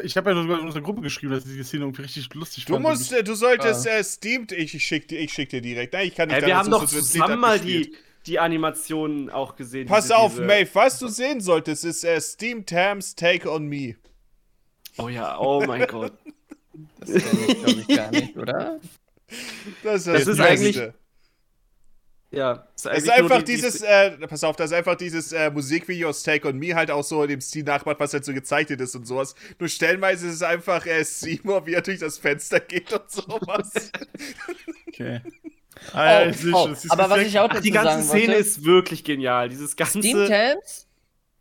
Ich 0.04 0.18
habe 0.18 0.32
ja 0.32 0.42
sogar 0.42 0.60
in 0.60 0.66
unserer 0.66 0.82
Gruppe 0.84 1.02
geschrieben, 1.02 1.32
dass 1.34 1.46
ich 1.46 1.54
die 1.54 1.64
Szene 1.64 1.84
irgendwie 1.84 2.02
richtig 2.02 2.34
lustig 2.34 2.66
Du 2.66 2.74
fand. 2.74 2.84
musst, 2.86 3.14
äh, 3.14 3.24
du 3.24 3.34
solltest 3.34 3.86
äh, 3.88 4.04
Steamed, 4.04 4.52
ich, 4.52 4.76
ich 4.76 4.84
schick 4.84 5.08
dir, 5.08 5.20
ich 5.20 5.32
schick 5.32 5.50
dir 5.50 5.62
direkt. 5.62 5.94
Nein, 5.94 6.08
ich 6.08 6.16
kann 6.16 6.28
nicht. 6.28 6.38
Hey, 6.42 6.48
wir 6.48 6.58
haben 6.58 6.70
doch 6.70 6.86
zusammen 6.86 7.40
mal 7.40 7.60
die, 7.60 7.96
die 8.26 8.40
Animationen 8.40 9.30
auch 9.30 9.56
gesehen. 9.56 9.88
Pass 9.88 10.06
diese- 10.06 10.18
auf, 10.18 10.32
diese- 10.34 10.44
Maeve, 10.46 10.70
was 10.74 11.00
du 11.00 11.08
sehen 11.08 11.40
solltest, 11.40 11.86
ist 11.86 12.04
äh, 12.04 12.20
Steam 12.20 12.66
Tams 12.66 13.16
Take 13.16 13.50
on 13.50 13.68
Me. 13.68 13.96
Oh 14.98 15.08
ja, 15.10 15.38
oh 15.40 15.64
mein 15.66 15.86
Gott. 15.88 16.14
Das 17.00 17.10
kenn 17.12 17.40
ich, 17.48 17.64
glaube 17.64 17.80
ich, 17.82 17.88
gar 17.88 18.12
nicht, 18.12 18.38
oder? 18.38 18.80
Das 19.84 20.06
ist, 20.06 20.08
Das 20.08 20.28
ist 20.28 20.40
eigentlich- 20.40 20.82
Ja, 22.32 22.68
Es 22.76 22.86
ist, 22.86 22.92
ist 22.92 22.92
eigentlich 22.92 23.06
nur 23.06 23.16
einfach 23.24 23.38
die- 23.40 23.46
die- 23.46 23.56
dieses, 23.56 23.82
äh, 23.82 24.12
pass 24.28 24.44
auf, 24.44 24.56
das 24.56 24.70
ist 24.72 24.78
einfach 24.78 24.96
dieses 24.96 25.32
äh, 25.32 25.50
Musikvideo 25.50 26.10
aus 26.10 26.22
Take 26.22 26.48
on 26.48 26.58
Me 26.60 26.76
halt 26.76 26.92
auch 26.92 27.04
so 27.04 27.24
in 27.24 27.30
dem 27.30 27.42
Stil 27.42 27.64
nachmacht, 27.64 28.00
was 28.00 28.14
halt 28.14 28.24
so 28.24 28.34
gezeichnet 28.34 28.80
ist 28.82 28.96
und 28.96 29.06
sowas. 29.08 29.34
Nur 29.58 29.68
stellenweise 29.68 30.28
ist 30.28 30.36
es 30.36 30.44
einfach 30.44 30.86
äh, 30.86 31.04
Seymour, 31.04 31.66
wie 31.66 31.74
er 31.74 31.82
durch 31.82 32.00
das 32.00 32.18
Fenster 32.20 32.60
geht 32.60 32.92
und 32.94 33.10
sowas. 33.10 33.92
Okay. 34.88 35.22
Ah, 35.94 36.24
Oh, 36.26 36.52
oh, 36.54 36.68
ist 36.74 36.92
aber 36.92 37.10
was 37.10 37.22
ich 37.22 37.40
auch 37.40 37.48
dazu 37.48 37.62
die 37.62 37.72
ganze 37.72 37.90
sagen 38.02 38.04
Szene 38.04 38.34
wollte, 38.34 38.42
ist 38.42 38.66
wirklich 38.66 39.06
genial. 39.06 39.48
Dieses 39.48 39.78
ganze. 39.78 40.00
Steam 40.00 40.28
Tabs 40.28 40.88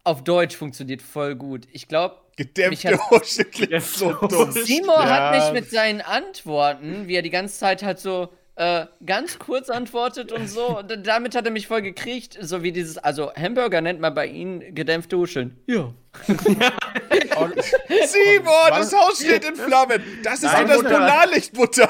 auf 0.04 0.22
Deutsch 0.22 0.54
funktioniert 0.56 1.02
voll 1.02 1.34
gut. 1.34 1.66
Ich 1.72 1.88
glaube, 1.88 2.20
Gedämpfte 2.38 2.98
Hosche 3.10 3.44
klingt 3.44 3.82
so 3.82 4.12
dumm. 4.12 4.52
Simo 4.52 4.92
Ja. 4.92 5.08
hat 5.10 5.34
mich 5.34 5.60
mit 5.60 5.70
seinen 5.70 6.00
Antworten, 6.00 7.08
wie 7.08 7.16
er 7.16 7.22
die 7.22 7.30
ganze 7.30 7.58
Zeit 7.58 7.82
halt 7.82 7.98
so 7.98 8.28
äh, 8.54 8.86
ganz 9.04 9.38
kurz 9.38 9.70
antwortet 9.70 10.32
und 10.32 10.48
so, 10.48 10.78
und 10.78 11.06
damit 11.06 11.34
hat 11.36 11.44
er 11.44 11.50
mich 11.52 11.66
voll 11.68 11.82
gekriegt, 11.82 12.36
so 12.40 12.62
wie 12.64 12.72
dieses, 12.72 12.96
also 12.98 13.32
Hamburger 13.34 13.80
nennt 13.80 14.00
man 14.00 14.14
bei 14.14 14.26
ihnen 14.26 14.74
gedämpfte 14.74 15.16
Huscheln. 15.16 15.56
Ja. 15.66 15.92
Simon, 18.06 18.70
das 18.70 18.92
Haus 18.92 19.18
steht 19.20 19.44
in 19.44 19.54
Flammen. 19.56 20.02
Das 20.22 20.42
ist 20.42 20.52
Nein, 20.52 20.68
doch 20.68 20.82
das. 20.82 20.92
Polarlichtbutter. 20.92 21.88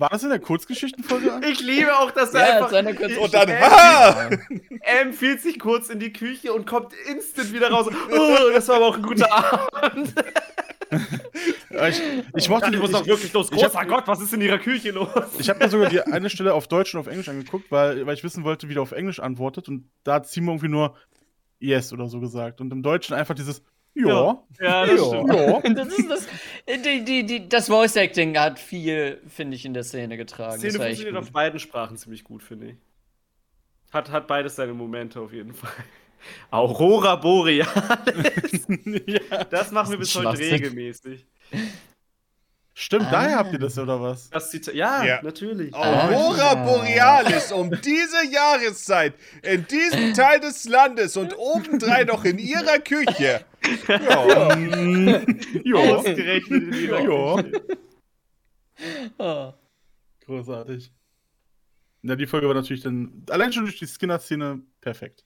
War 0.00 0.08
das 0.10 0.22
in 0.22 0.30
der 0.30 0.38
Kurzgeschichtenfolge? 0.38 1.40
Ich 1.48 1.60
liebe 1.60 1.96
auch, 1.98 2.10
dass 2.10 2.32
er 2.34 2.40
Ja, 2.60 2.66
einfach. 2.66 2.96
kurze- 2.96 3.20
Und 3.20 3.34
dann, 3.34 3.48
ha! 3.50 4.30
Er 4.80 5.00
empfiehlt 5.02 5.40
sich 5.42 5.58
kurz 5.58 5.88
in 5.90 5.98
die 6.00 6.12
Küche 6.12 6.52
und 6.52 6.66
kommt 6.66 6.92
instant 7.10 7.52
wieder 7.52 7.70
raus. 7.70 7.86
Oh, 7.88 8.36
das 8.52 8.68
war 8.68 8.76
aber 8.76 8.86
auch 8.86 8.96
ein 8.96 9.02
guter 9.02 9.32
Abend. 9.82 10.14
Ich, 10.90 12.02
ich 12.34 12.48
mochte 12.48 12.70
Ich 12.72 12.78
muss 12.80 12.90
doch 12.90 13.06
wirklich 13.06 13.32
los. 13.32 13.50
Großer 13.50 13.84
Gott, 13.86 14.04
was 14.06 14.20
ist 14.20 14.32
in 14.32 14.40
ihrer 14.40 14.58
Küche 14.58 14.90
los? 14.90 15.08
ich 15.38 15.48
habe 15.50 15.58
mir 15.62 15.68
sogar 15.70 15.88
die 15.90 16.00
eine 16.00 16.30
Stelle 16.30 16.54
auf 16.54 16.66
Deutsch 16.66 16.94
und 16.94 17.00
auf 17.00 17.06
Englisch 17.06 17.28
angeguckt, 17.28 17.70
weil, 17.70 18.06
weil 18.06 18.14
ich 18.14 18.24
wissen 18.24 18.42
wollte, 18.44 18.68
wie 18.68 18.74
der 18.74 18.82
auf 18.82 18.92
Englisch 18.92 19.20
antwortet. 19.20 19.68
Und 19.68 19.88
da 20.04 20.14
hat 20.14 20.28
Simon 20.28 20.54
irgendwie 20.56 20.68
nur 20.68 20.96
Yes 21.60 21.92
oder 21.92 22.08
so 22.08 22.20
gesagt. 22.20 22.60
Und 22.60 22.72
im 22.72 22.82
Deutschen 22.82 23.14
einfach 23.14 23.34
dieses 23.34 23.62
Ja. 24.06 24.42
Ja, 24.60 24.86
das 24.86 25.00
Ja. 25.00 25.06
stimmt. 25.06 25.34
Ja. 25.34 25.60
Das 25.74 25.88
ist 25.98 26.10
das. 26.10 26.26
Die, 26.84 27.04
die, 27.04 27.26
die, 27.26 27.48
das 27.48 27.66
Voice 27.68 27.96
Acting 27.96 28.38
hat 28.38 28.58
viel, 28.58 29.20
finde 29.28 29.56
ich, 29.56 29.64
in 29.64 29.74
der 29.74 29.82
Szene 29.84 30.16
getragen. 30.16 30.60
Die 30.60 30.70
Szene 30.70 30.84
funktioniert 30.84 31.16
auf 31.16 31.32
beiden 31.32 31.58
Sprachen 31.58 31.96
ziemlich 31.96 32.24
gut, 32.24 32.42
finde 32.42 32.70
ich. 32.70 32.76
Hat, 33.92 34.10
hat 34.10 34.26
beides 34.26 34.56
seine 34.56 34.74
Momente 34.74 35.20
auf 35.20 35.32
jeden 35.32 35.54
Fall. 35.54 35.70
Aurora 36.50 37.16
Borealis. 37.16 37.66
ja. 39.06 39.44
Das 39.50 39.70
machen 39.70 39.92
wir 39.92 39.98
bis 39.98 40.14
heute 40.14 40.38
regelmäßig. 40.38 41.26
Stimmt, 42.80 43.06
Ah. 43.06 43.10
daher 43.10 43.36
habt 43.38 43.52
ihr 43.52 43.58
das 43.58 43.76
oder 43.76 44.00
was? 44.00 44.30
Das 44.30 44.50
Zita 44.52 44.70
ja, 44.70 45.02
Ja. 45.04 45.20
natürlich. 45.22 45.74
Aurora 45.74 46.52
Ah. 46.52 46.54
Borealis 46.54 47.50
um 47.50 47.70
diese 47.72 48.24
Jahreszeit 48.30 49.14
in 49.42 49.66
diesem 49.66 50.14
Teil 50.14 50.38
des 50.38 50.64
Landes 50.68 51.16
und 51.16 51.36
obendrein 51.36 52.06
noch 52.06 52.24
in 52.24 52.38
ihrer 52.38 52.78
Küche. 52.78 53.44
Ja. 53.88 53.96
ja. 53.98 54.48
Ausgerechnet 55.74 56.62
in 56.62 56.72
ihrer 56.72 57.00
Ja. 57.00 57.42
Küche. 57.42 57.62
Oh. 59.18 59.52
Großartig. 60.26 60.92
Ja, 62.02 62.14
die 62.14 62.26
Folge 62.28 62.46
war 62.46 62.54
natürlich 62.54 62.82
dann 62.84 63.24
allein 63.28 63.52
schon 63.52 63.64
durch 63.64 63.78
die 63.80 63.86
Skinner-Szene 63.88 64.60
perfekt. 64.80 65.24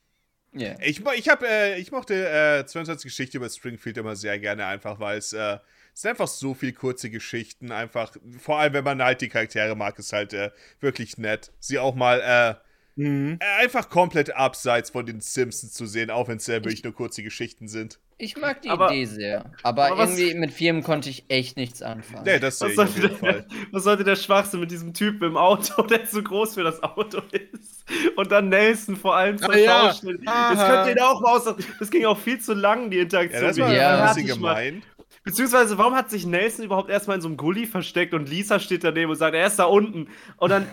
Yeah. 0.55 0.77
Ich, 0.83 1.03
ich, 1.16 1.29
hab, 1.29 1.43
äh, 1.43 1.77
ich 1.79 1.93
mochte 1.93 2.15
äh, 2.15 2.65
22 2.65 3.05
Geschichte 3.11 3.37
über 3.37 3.51
Springfield 3.51 3.99
immer 3.99 4.16
sehr 4.16 4.39
gerne, 4.39 4.65
einfach 4.65 4.99
weil 5.01 5.19
es 5.19 5.35
äh, 5.35 5.59
es 5.94 6.01
sind 6.02 6.10
einfach 6.10 6.28
so 6.28 6.55
viel 6.55 6.73
kurze 6.73 7.10
Geschichten, 7.10 7.70
einfach, 7.73 8.12
vor 8.39 8.59
allem 8.59 8.73
wenn 8.74 8.85
man 8.85 9.02
halt 9.02 9.20
die 9.20 9.28
Charaktere 9.28 9.74
mag, 9.77 9.98
ist 9.98 10.12
halt 10.12 10.32
äh, 10.32 10.51
wirklich 10.81 11.19
nett. 11.19 11.52
Sie 11.60 11.78
auch 11.78 11.94
mal 11.94 12.20
äh, 12.20 12.55
Mhm. 12.94 13.39
äh, 13.40 13.62
einfach 13.64 13.89
komplett 13.89 14.36
abseits 14.36 14.90
von 14.90 15.06
den 15.06 15.23
Simpsons 15.23 15.73
zu 15.73 15.86
sehen, 15.86 16.10
auch 16.10 16.28
wenn 16.28 16.36
es 16.36 16.47
äh, 16.51 16.56
wirklich 16.62 16.85
nur 16.85 16.93
kurze 16.94 17.23
Geschichten 17.23 17.66
sind. 17.66 17.98
Ich 18.19 18.36
mag 18.36 18.60
die 18.60 18.69
Aber- 18.69 18.90
Idee 18.93 19.06
sehr. 19.06 19.51
Aber, 19.62 19.86
aber 19.86 19.97
was- 19.97 20.19
irgendwie 20.19 20.39
mit 20.39 20.52
Firmen 20.52 20.82
konnte 20.82 21.09
ich 21.09 21.24
echt 21.28 21.56
nichts 21.56 21.81
anfangen. 21.81 22.24
Nee, 22.27 22.39
das 22.39 22.60
Was 22.60 22.74
sollte, 22.74 23.09
der, 23.09 23.47
was 23.70 23.85
sollte 23.85 24.05
der 24.05 24.16
Schwachsinn 24.16 24.60
mit 24.60 24.70
diesem 24.70 24.93
Typen 24.93 25.24
im 25.31 25.36
Auto, 25.39 25.81
der 25.86 26.05
zu 26.05 26.23
groß 26.23 26.52
für 26.52 26.64
das 26.64 26.82
Auto 26.82 27.23
ist? 27.32 27.82
Und 28.14 28.31
dann 28.31 28.51
Nelson 28.51 28.97
vor 28.97 29.16
allem 29.16 29.39
zur 29.39 29.51
Ah, 29.55 29.56
ja. 29.56 29.86
Das 29.89 30.01
könnt 30.02 30.89
ihr 30.89 30.94
da 30.94 31.09
auch 31.12 31.23
mal 31.23 31.35
aus. 31.39 31.55
Das 31.78 31.90
ging 31.90 32.05
auch 32.05 32.19
viel 32.19 32.40
zu 32.40 32.52
lang, 32.52 32.90
die 32.90 32.98
Ja, 32.98 33.02
Interaktion. 33.05 33.43
das 33.43 33.59
war 33.59 33.73
Ja. 33.74 34.02
ein 34.05 34.14
bisschen 34.14 34.27
gemein. 34.35 34.82
Beziehungsweise, 35.24 35.78
warum 35.78 35.94
hat 35.94 36.11
sich 36.11 36.27
Nelson 36.27 36.65
überhaupt 36.65 36.90
erstmal 36.90 37.16
in 37.16 37.23
so 37.23 37.28
einem 37.28 37.36
Gully 37.36 37.66
versteckt 37.66 38.12
und 38.12 38.28
Lisa 38.28 38.59
steht 38.59 38.82
daneben 38.82 39.11
und 39.11 39.16
sagt, 39.16 39.35
er 39.35 39.47
ist 39.47 39.59
da 39.59 39.65
unten. 39.65 40.09
Und 40.36 40.51
dann. 40.51 40.66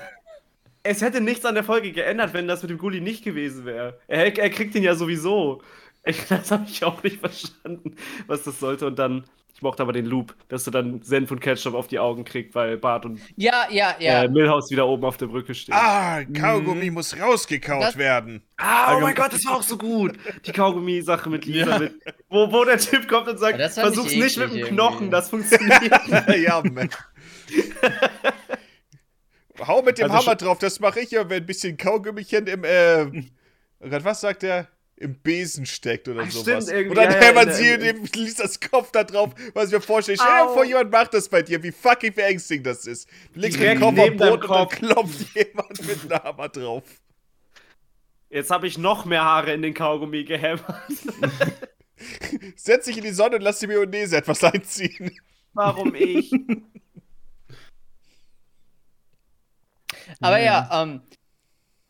Es 0.81 1.01
hätte 1.01 1.19
nichts 1.19 1.45
an 1.45 1.55
der 1.55 1.65
Folge 1.65 1.91
geändert, 1.91 2.33
wenn 2.33 2.47
das 2.47 2.61
mit 2.61 2.71
dem 2.71 2.77
Gully 2.77 3.01
nicht 3.01 3.23
gewesen 3.23 3.65
wäre. 3.65 3.99
Er, 4.07 4.35
er 4.37 4.49
kriegt 4.49 4.73
ihn 4.75 4.83
ja 4.83 4.95
sowieso. 4.95 5.61
Ich, 6.05 6.25
das 6.29 6.51
habe 6.51 6.65
ich 6.67 6.83
auch 6.83 7.03
nicht 7.03 7.19
verstanden, 7.19 7.95
was 8.27 8.43
das 8.43 8.59
sollte. 8.59 8.87
Und 8.87 8.97
dann, 8.97 9.25
ich 9.59 9.63
mochte 9.63 9.83
aber 9.83 9.91
den 9.91 10.05
Loop, 10.05 10.33
dass 10.47 10.63
du 10.63 10.71
dann 10.71 11.01
Senf 11.01 11.31
und 11.31 11.41
Ketchup 11.41 11.73
auf 11.73 11.87
die 11.89 11.99
Augen 11.99 12.23
kriegst, 12.23 12.55
weil 12.55 12.77
Bart 12.77 13.05
und 13.05 13.19
Ja, 13.35 13.67
ja, 13.69 13.93
ja. 13.99 14.23
äh, 14.23 14.29
Milhouse 14.29 14.71
wieder 14.71 14.87
oben 14.87 15.03
auf 15.03 15.17
der 15.17 15.25
Brücke 15.27 15.53
stehen. 15.53 15.75
Ah, 15.77 16.23
Kaugummi 16.23 16.89
muss 16.89 17.19
rausgekaut 17.19 17.83
Das- 17.83 17.97
werden. 17.97 18.41
Ah, 18.55 18.95
oh 18.95 19.01
mein 19.01 19.13
Gott, 19.15 19.33
das 19.33 19.43
war 19.45 19.57
auch 19.57 19.61
so 19.61 19.77
gut. 19.77 20.13
Die 20.45 20.53
Kaugummi-Sache 20.53 21.29
mit 21.29 21.45
Lisa, 21.45 21.71
Ja. 21.71 21.79
mit, 21.79 21.93
wo, 22.29 22.49
wo 22.53 22.63
der 22.63 22.77
Typ 22.77 23.05
kommt 23.09 23.27
und 23.27 23.37
sagt, 23.37 23.59
versuch's 23.73 24.15
nicht 24.15 24.37
mit 24.37 24.53
dem 24.53 24.67
Knochen, 24.67 25.11
das 25.11 25.29
funktioniert. 25.29 25.91
ja, 26.37 26.61
Mann. 26.63 26.89
Hau 29.67 29.81
mit 29.81 29.97
dem 29.97 30.09
Also 30.09 30.25
Hammer 30.25 30.35
drauf, 30.37 30.59
das 30.59 30.79
mache 30.79 31.01
ich 31.01 31.11
ja, 31.11 31.29
wenn 31.29 31.43
ein 31.43 31.45
bisschen 31.45 31.75
Kaugummichen 31.75 32.47
im, 32.47 32.63
äh, 32.63 33.03
oh 33.81 33.89
Gott, 33.89 34.05
was 34.05 34.21
sagt 34.21 34.43
er? 34.43 34.69
Im 35.01 35.15
Besen 35.15 35.65
steckt 35.65 36.09
oder 36.09 36.23
Ach, 36.23 36.29
sowas. 36.31 36.65
stimmt, 36.65 36.77
irgendwie, 36.77 36.89
und 36.89 36.95
dann 36.97 37.11
ja, 37.11 37.19
ja, 37.21 37.25
hämmert 37.27 37.47
in- 37.47 37.53
sie 37.53 37.73
und 37.73 37.79
dem 37.79 38.03
liest 38.21 38.39
das 38.41 38.59
Kopf 38.59 38.91
da 38.91 39.05
drauf, 39.05 39.33
was 39.53 39.67
ich 39.67 39.71
mir 39.73 39.79
vorstelle. 39.81 40.17
Stell 40.17 40.27
dir 40.45 40.53
vor, 40.53 40.65
jemand 40.65 40.91
macht 40.91 41.13
das 41.13 41.29
bei 41.29 41.41
dir, 41.41 41.63
wie 41.63 41.71
fucking 41.71 42.13
beängstigend 42.13 42.67
das 42.67 42.85
ist. 42.85 43.07
Du 43.33 43.39
legst 43.39 43.57
den 43.57 43.61
Direkt 43.61 43.79
Kopf 43.81 43.97
am 43.97 44.17
Boden 44.17 44.43
und 44.43 44.49
dann 44.49 44.67
klopft 44.67 45.35
jemand 45.35 45.87
mit 45.87 46.11
einem 46.11 46.23
Hammer 46.23 46.49
drauf. 46.49 46.83
Jetzt 48.29 48.51
habe 48.51 48.67
ich 48.67 48.77
noch 48.77 49.05
mehr 49.05 49.23
Haare 49.23 49.53
in 49.53 49.61
den 49.61 49.73
Kaugummi 49.73 50.25
gehämmert. 50.25 50.65
Setz 52.57 52.85
dich 52.85 52.97
in 52.97 53.03
die 53.05 53.11
Sonne 53.11 53.37
und 53.37 53.41
lass 53.41 53.59
die 53.59 53.67
Mayonnaise 53.67 54.17
etwas 54.17 54.43
einziehen. 54.43 55.17
Warum 55.53 55.95
ich? 55.95 56.31
Aber 60.19 60.39
ja, 60.39 60.69
ähm, 60.83 61.01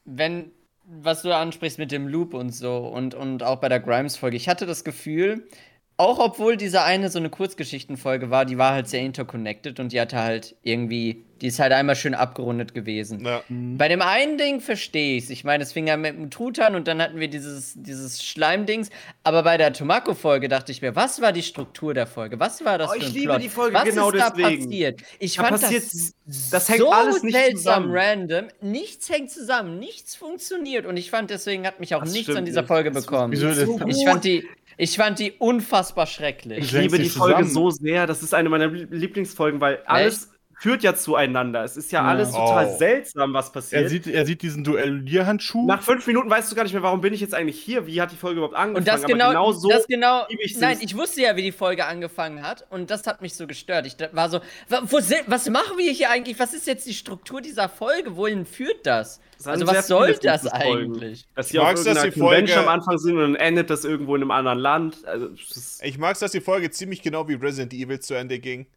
wenn, 0.06 0.52
was 0.90 1.22
du 1.22 1.36
ansprichst 1.36 1.78
mit 1.78 1.92
dem 1.92 2.08
Loop 2.08 2.34
und 2.34 2.52
so 2.52 2.78
und, 2.78 3.14
und 3.14 3.44
auch 3.44 3.58
bei 3.58 3.70
der 3.70 3.80
Grimes-Folge, 3.80 4.38
ich 4.38 4.50
hatte 4.50 4.66
das 4.66 4.84
Gefühl, 4.84 5.48
auch 6.00 6.18
obwohl 6.20 6.56
diese 6.56 6.84
eine 6.84 7.10
so 7.10 7.20
eine 7.20 7.30
Kurzgeschichtenfolge 7.30 8.30
war, 8.32 8.46
die 8.46 8.58
war 8.58 8.72
halt 8.74 8.88
sehr 8.88 9.02
interconnected 9.02 9.82
und 9.82 9.92
die 9.92 10.00
hatte 10.00 10.18
halt 10.18 10.56
irgendwie, 10.64 11.26
die 11.42 11.48
ist 11.48 11.60
halt 11.60 11.74
einmal 11.74 11.98
schön 11.98 12.14
abgerundet 12.16 12.74
gewesen. 12.74 13.26
Ja. 13.26 13.44
Bei 13.50 13.90
dem 13.90 14.02
einen 14.02 14.38
Ding 14.38 14.62
verstehe 14.62 15.18
ich 15.18 15.26
es. 15.26 15.30
Ich 15.30 15.44
meine, 15.44 15.62
es 15.62 15.74
fing 15.74 15.88
ja 15.88 15.98
mit 15.98 16.16
dem 16.16 16.30
Truthahn 16.32 16.76
und 16.76 16.88
dann 16.88 17.02
hatten 17.02 17.20
wir 17.20 17.28
dieses, 17.28 17.74
dieses 17.76 18.24
Schleimdings. 18.24 18.90
Aber 19.26 19.44
bei 19.44 19.58
der 19.58 19.74
Tomako-Folge 19.74 20.48
dachte 20.48 20.72
ich 20.72 20.82
mir, 20.82 20.96
was 20.96 21.20
war 21.22 21.34
die 21.34 21.44
Struktur 21.44 21.94
der 21.94 22.08
Folge? 22.08 22.40
Was 22.40 22.64
war 22.64 22.78
das 22.78 22.92
Oh, 22.92 22.94
für 22.94 23.00
ich 23.00 23.08
ein 23.08 23.14
liebe 23.14 23.34
Plot? 23.34 23.44
die 23.44 23.50
Folge 23.50 23.76
was 23.76 23.84
genau 23.84 24.10
ist 24.12 24.20
da 24.22 24.30
passiert? 24.30 25.02
Ich 25.20 25.36
Da 25.36 25.44
fand 25.44 25.60
passiert, 25.62 25.84
das 25.84 26.14
das 26.50 26.70
hängt 26.70 26.80
so 26.80 26.92
alles 26.92 27.24
nicht 27.24 27.34
seltsam 27.34 27.84
zusammen. 27.84 27.92
random. 27.92 28.48
Nichts 28.62 29.10
hängt 29.10 29.32
zusammen, 29.32 29.80
nichts 29.80 30.16
funktioniert. 30.16 30.86
Und 30.86 30.96
ich 30.96 31.10
fand, 31.12 31.30
deswegen 31.30 31.68
hat 31.68 31.82
mich 31.82 31.94
auch 31.94 32.04
Das 32.04 32.12
nichts 32.14 32.24
stimmt 32.24 32.38
an 32.38 32.46
dieser 32.46 32.62
nicht. 32.62 32.68
Folge 32.70 32.92
Das 32.92 33.06
bekommen. 33.06 33.34
Wieso 33.34 33.52
so 33.52 33.60
das? 33.60 33.66
gut. 33.66 33.84
Ich 33.88 34.06
fand 34.06 34.24
die, 34.24 34.46
ich 34.80 34.96
fand 34.96 35.20
die 35.20 35.34
unfassbar 35.34 36.08
schrecklich. 36.08 36.60
Ich 36.60 36.72
liebe 36.72 36.98
die 36.98 37.10
Folge 37.10 37.44
zusammen. 37.44 37.54
so 37.54 37.70
sehr. 37.70 38.08
Das 38.08 38.24
ist 38.24 38.34
eine 38.34 38.48
meiner 38.48 38.68
Lieblingsfolgen, 38.68 39.60
weil 39.60 39.84
alles 39.86 40.32
führt 40.60 40.84
ja 40.84 40.94
zueinander. 40.94 41.64
Es 41.64 41.78
ist 41.78 41.92
ja, 41.92 42.04
alles 42.04 42.32
total 42.32 42.68
Oh. 42.74 42.78
seltsam, 42.78 43.34
was 43.34 43.52
passiert. 43.52 43.84
Er 43.84 43.90
sieht, 43.90 44.08
er 44.08 44.26
sieht 44.26 44.42
diesen 44.42 44.64
Duellierhandschuh. 44.66 45.66
Nach 45.66 45.82
fünf 45.82 46.06
Minuten 46.06 46.30
weißt 46.30 46.52
du 46.52 46.56
gar 46.56 46.64
nicht 46.64 46.74
mehr, 46.74 46.84
warum 46.84 47.00
bin 47.02 47.14
ich 47.14 47.22
jetzt 47.22 47.34
eigentlich 47.34 47.60
hier? 47.60 47.88
Wie 47.88 48.02
hat 48.02 48.12
die 48.12 48.18
Folge 48.18 48.38
überhaupt 48.40 48.56
angefangen? 48.56 48.78
Und 48.78 48.88
das 48.88 49.04
Aber 49.04 49.14
genau, 49.14 49.30
genau 49.30 49.52
so 49.54 49.70
das 49.70 49.88
genau, 49.88 50.26
ich 50.28 50.58
nein, 50.58 50.78
ich 50.82 50.96
wusste 50.98 51.22
ja, 51.22 51.36
wie 51.36 51.44
die 51.44 51.52
Folge 51.52 51.86
angefangen 51.86 52.42
hat 52.42 52.66
und 52.70 52.90
das 52.92 53.08
hat 53.08 53.22
mich 53.22 53.36
so 53.36 53.48
gestört. 53.48 53.86
Ich 53.88 53.96
war 54.12 54.30
so, 54.30 54.42
was 54.68 55.50
machen 55.50 55.78
wir 55.78 55.92
hier 55.92 56.10
eigentlich? 56.10 56.38
Was 56.40 56.54
ist 56.54 56.68
jetzt 56.68 56.86
die 56.88 56.94
Struktur 56.94 57.42
dieser 57.42 57.70
Folge? 57.70 58.16
Wohin 58.18 58.46
führt 58.46 58.86
das? 58.86 59.22
Das 59.38 59.48
Also 59.48 59.66
was 59.68 59.88
soll 59.88 60.14
das 60.22 60.46
eigentlich? 60.48 61.26
Dass 61.36 61.48
sie 61.50 61.58
Ich 61.58 61.60
auf 61.64 61.74
dass 61.74 61.84
die 61.86 61.94
Folge- 61.94 62.20
Convention 62.20 62.60
am 62.60 62.68
Anfang 62.68 62.98
sind 62.98 63.16
und 63.16 63.22
dann 63.22 63.36
endet 63.36 63.70
das 63.70 63.86
irgendwo 63.86 64.16
in 64.16 64.22
einem 64.24 64.32
anderen 64.32 64.60
Land. 64.60 65.06
Also, 65.06 65.30
Ich 65.82 65.98
mag 65.98 66.14
es, 66.14 66.20
dass 66.20 66.32
die 66.32 66.42
Folge 66.42 66.70
ziemlich 66.72 67.02
genau 67.02 67.28
wie 67.30 67.36
Resident 67.36 67.74
Evil 67.74 68.00
zu 68.02 68.14
Ende 68.16 68.40
ging. 68.40 68.68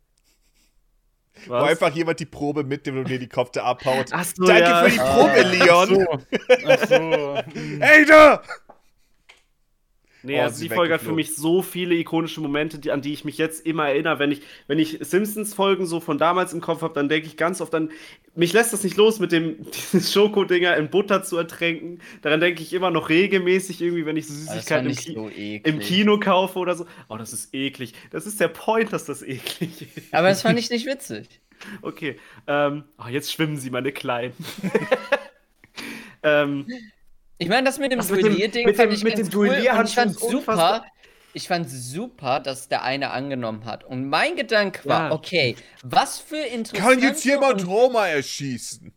Wo 1.47 1.55
was? 1.55 1.71
einfach 1.71 1.95
jemand 1.95 2.21
die 2.21 2.27
Probe 2.27 2.63
mitnimmt 2.65 2.99
und 2.99 3.09
dir 3.09 3.19
die 3.19 3.29
Kopf 3.29 3.57
abhaut. 3.57 4.07
Ach 4.13 4.25
so, 4.25 4.45
Danke 4.45 4.63
ja. 4.63 4.85
für 4.85 4.91
die 4.91 4.99
Probe, 4.99 5.43
Leon. 5.43 5.89
so. 5.89 6.19
Ach 6.69 6.89
so. 6.89 7.35
Ey, 7.81 8.05
da! 8.07 8.43
Nee, 10.23 10.39
Oh, 10.39 10.43
also 10.43 10.57
sie 10.57 10.69
die 10.69 10.75
Folge 10.75 10.95
hat 10.95 11.03
für 11.03 11.13
mich 11.13 11.35
so 11.35 11.63
viele 11.63 11.95
ikonische 11.95 12.41
Momente, 12.41 12.79
die, 12.79 12.91
an 12.93 13.03
die 13.03 13.13
ich 13.13 13.25
mich 13.25 13.39
jetzt 13.39 13.67
immer 13.67 13.89
erinnere. 13.89 14.19
Wenn 14.19 14.31
ich, 14.31 14.43
wenn 14.69 14.79
ich 14.79 14.99
Simpsons-Folgen 15.01 15.87
so 15.87 16.01
von 16.01 16.19
damals 16.19 16.53
im 16.53 16.61
Kopf 16.61 16.83
habe, 16.83 16.95
dann 16.95 17.09
denke 17.09 17.27
ich 17.27 17.37
ganz 17.37 17.61
oft 17.61 17.75
an. 17.75 17.91
Mich 18.35 18.53
lässt 18.53 18.73
das 18.73 18.85
nicht 18.85 18.97
los, 18.97 19.19
mit 19.19 19.33
dem 19.33 19.71
dieses 19.71 20.13
Schokodinger 20.13 20.77
in 20.77 20.91
Butter 20.91 21.23
zu 21.23 21.37
ertränken. 21.37 22.01
Daran 22.23 22.41
denke 22.41 22.63
ich 22.63 22.73
immer 22.73 22.91
noch 22.91 23.09
regelmäßig 23.09 23.81
irgendwie, 23.83 24.07
wenn 24.07 24.17
ich 24.17 24.29
so 24.29 24.35
das 24.35 24.45
Süßigkeiten 24.45 24.91
im, 24.91 24.97
Ki 24.97 25.13
so 25.15 25.29
im 25.29 25.79
Kino 25.81 26.19
kaufe 26.19 26.59
oder 26.59 26.75
so. 26.77 26.87
Oh, 27.09 27.17
das 27.17 27.33
ist 27.33 27.55
eklig. 27.55 27.95
Das 28.11 28.27
ist 28.27 28.41
der 28.41 28.49
Point, 28.49 28.93
dass 28.93 29.05
das 29.05 29.23
eklig 29.23 29.97
ist. 29.97 30.15
Aber 30.15 30.29
das 30.29 30.43
fand 30.43 30.59
ich 30.59 30.71
nicht 30.71 30.87
witzig. 30.87 31.29
Okay. 31.83 32.19
Ähm, 32.47 32.85
ah, 32.97 33.09
jetzt 33.09 33.33
schwimmen 33.33 33.57
sie, 33.57 33.71
meine 33.71 33.93
Kleinen. 33.93 34.35
ähm, 36.23 36.67
Ich 37.43 37.49
meine, 37.49 37.65
das 37.67 37.79
mit 37.79 37.93
dem 37.93 38.01
Duellierding 38.01 38.67
mit 38.67 38.77
fand 38.77 38.91
dem- 38.91 38.97
ich 38.97 39.05
mit 39.05 39.17
ganz 39.17 39.29
dem 39.29 39.39
cool 39.39 39.47
Duellierhandschuh 39.49 40.01
und 40.01 40.11
ich 40.11 40.17
fand 40.17 40.31
super. 40.33 40.85
Ich 41.35 41.49
fand 41.49 41.71
super, 41.71 42.41
dass 42.41 42.69
der 42.69 42.83
eine 42.83 43.11
angenommen 43.11 43.65
hat. 43.65 43.85
Und 43.85 44.09
mein 44.09 44.37
Gedanke 44.37 44.87
war, 44.87 45.09
Ja. 45.09 45.13
okay, 45.15 45.57
was 45.83 46.19
für 46.19 46.37
interessante 46.37 46.95
Kann 46.97 47.03
jetzt 47.03 47.25
jemand 47.25 47.67
Roma 47.67 48.07
erschießen? 48.09 48.93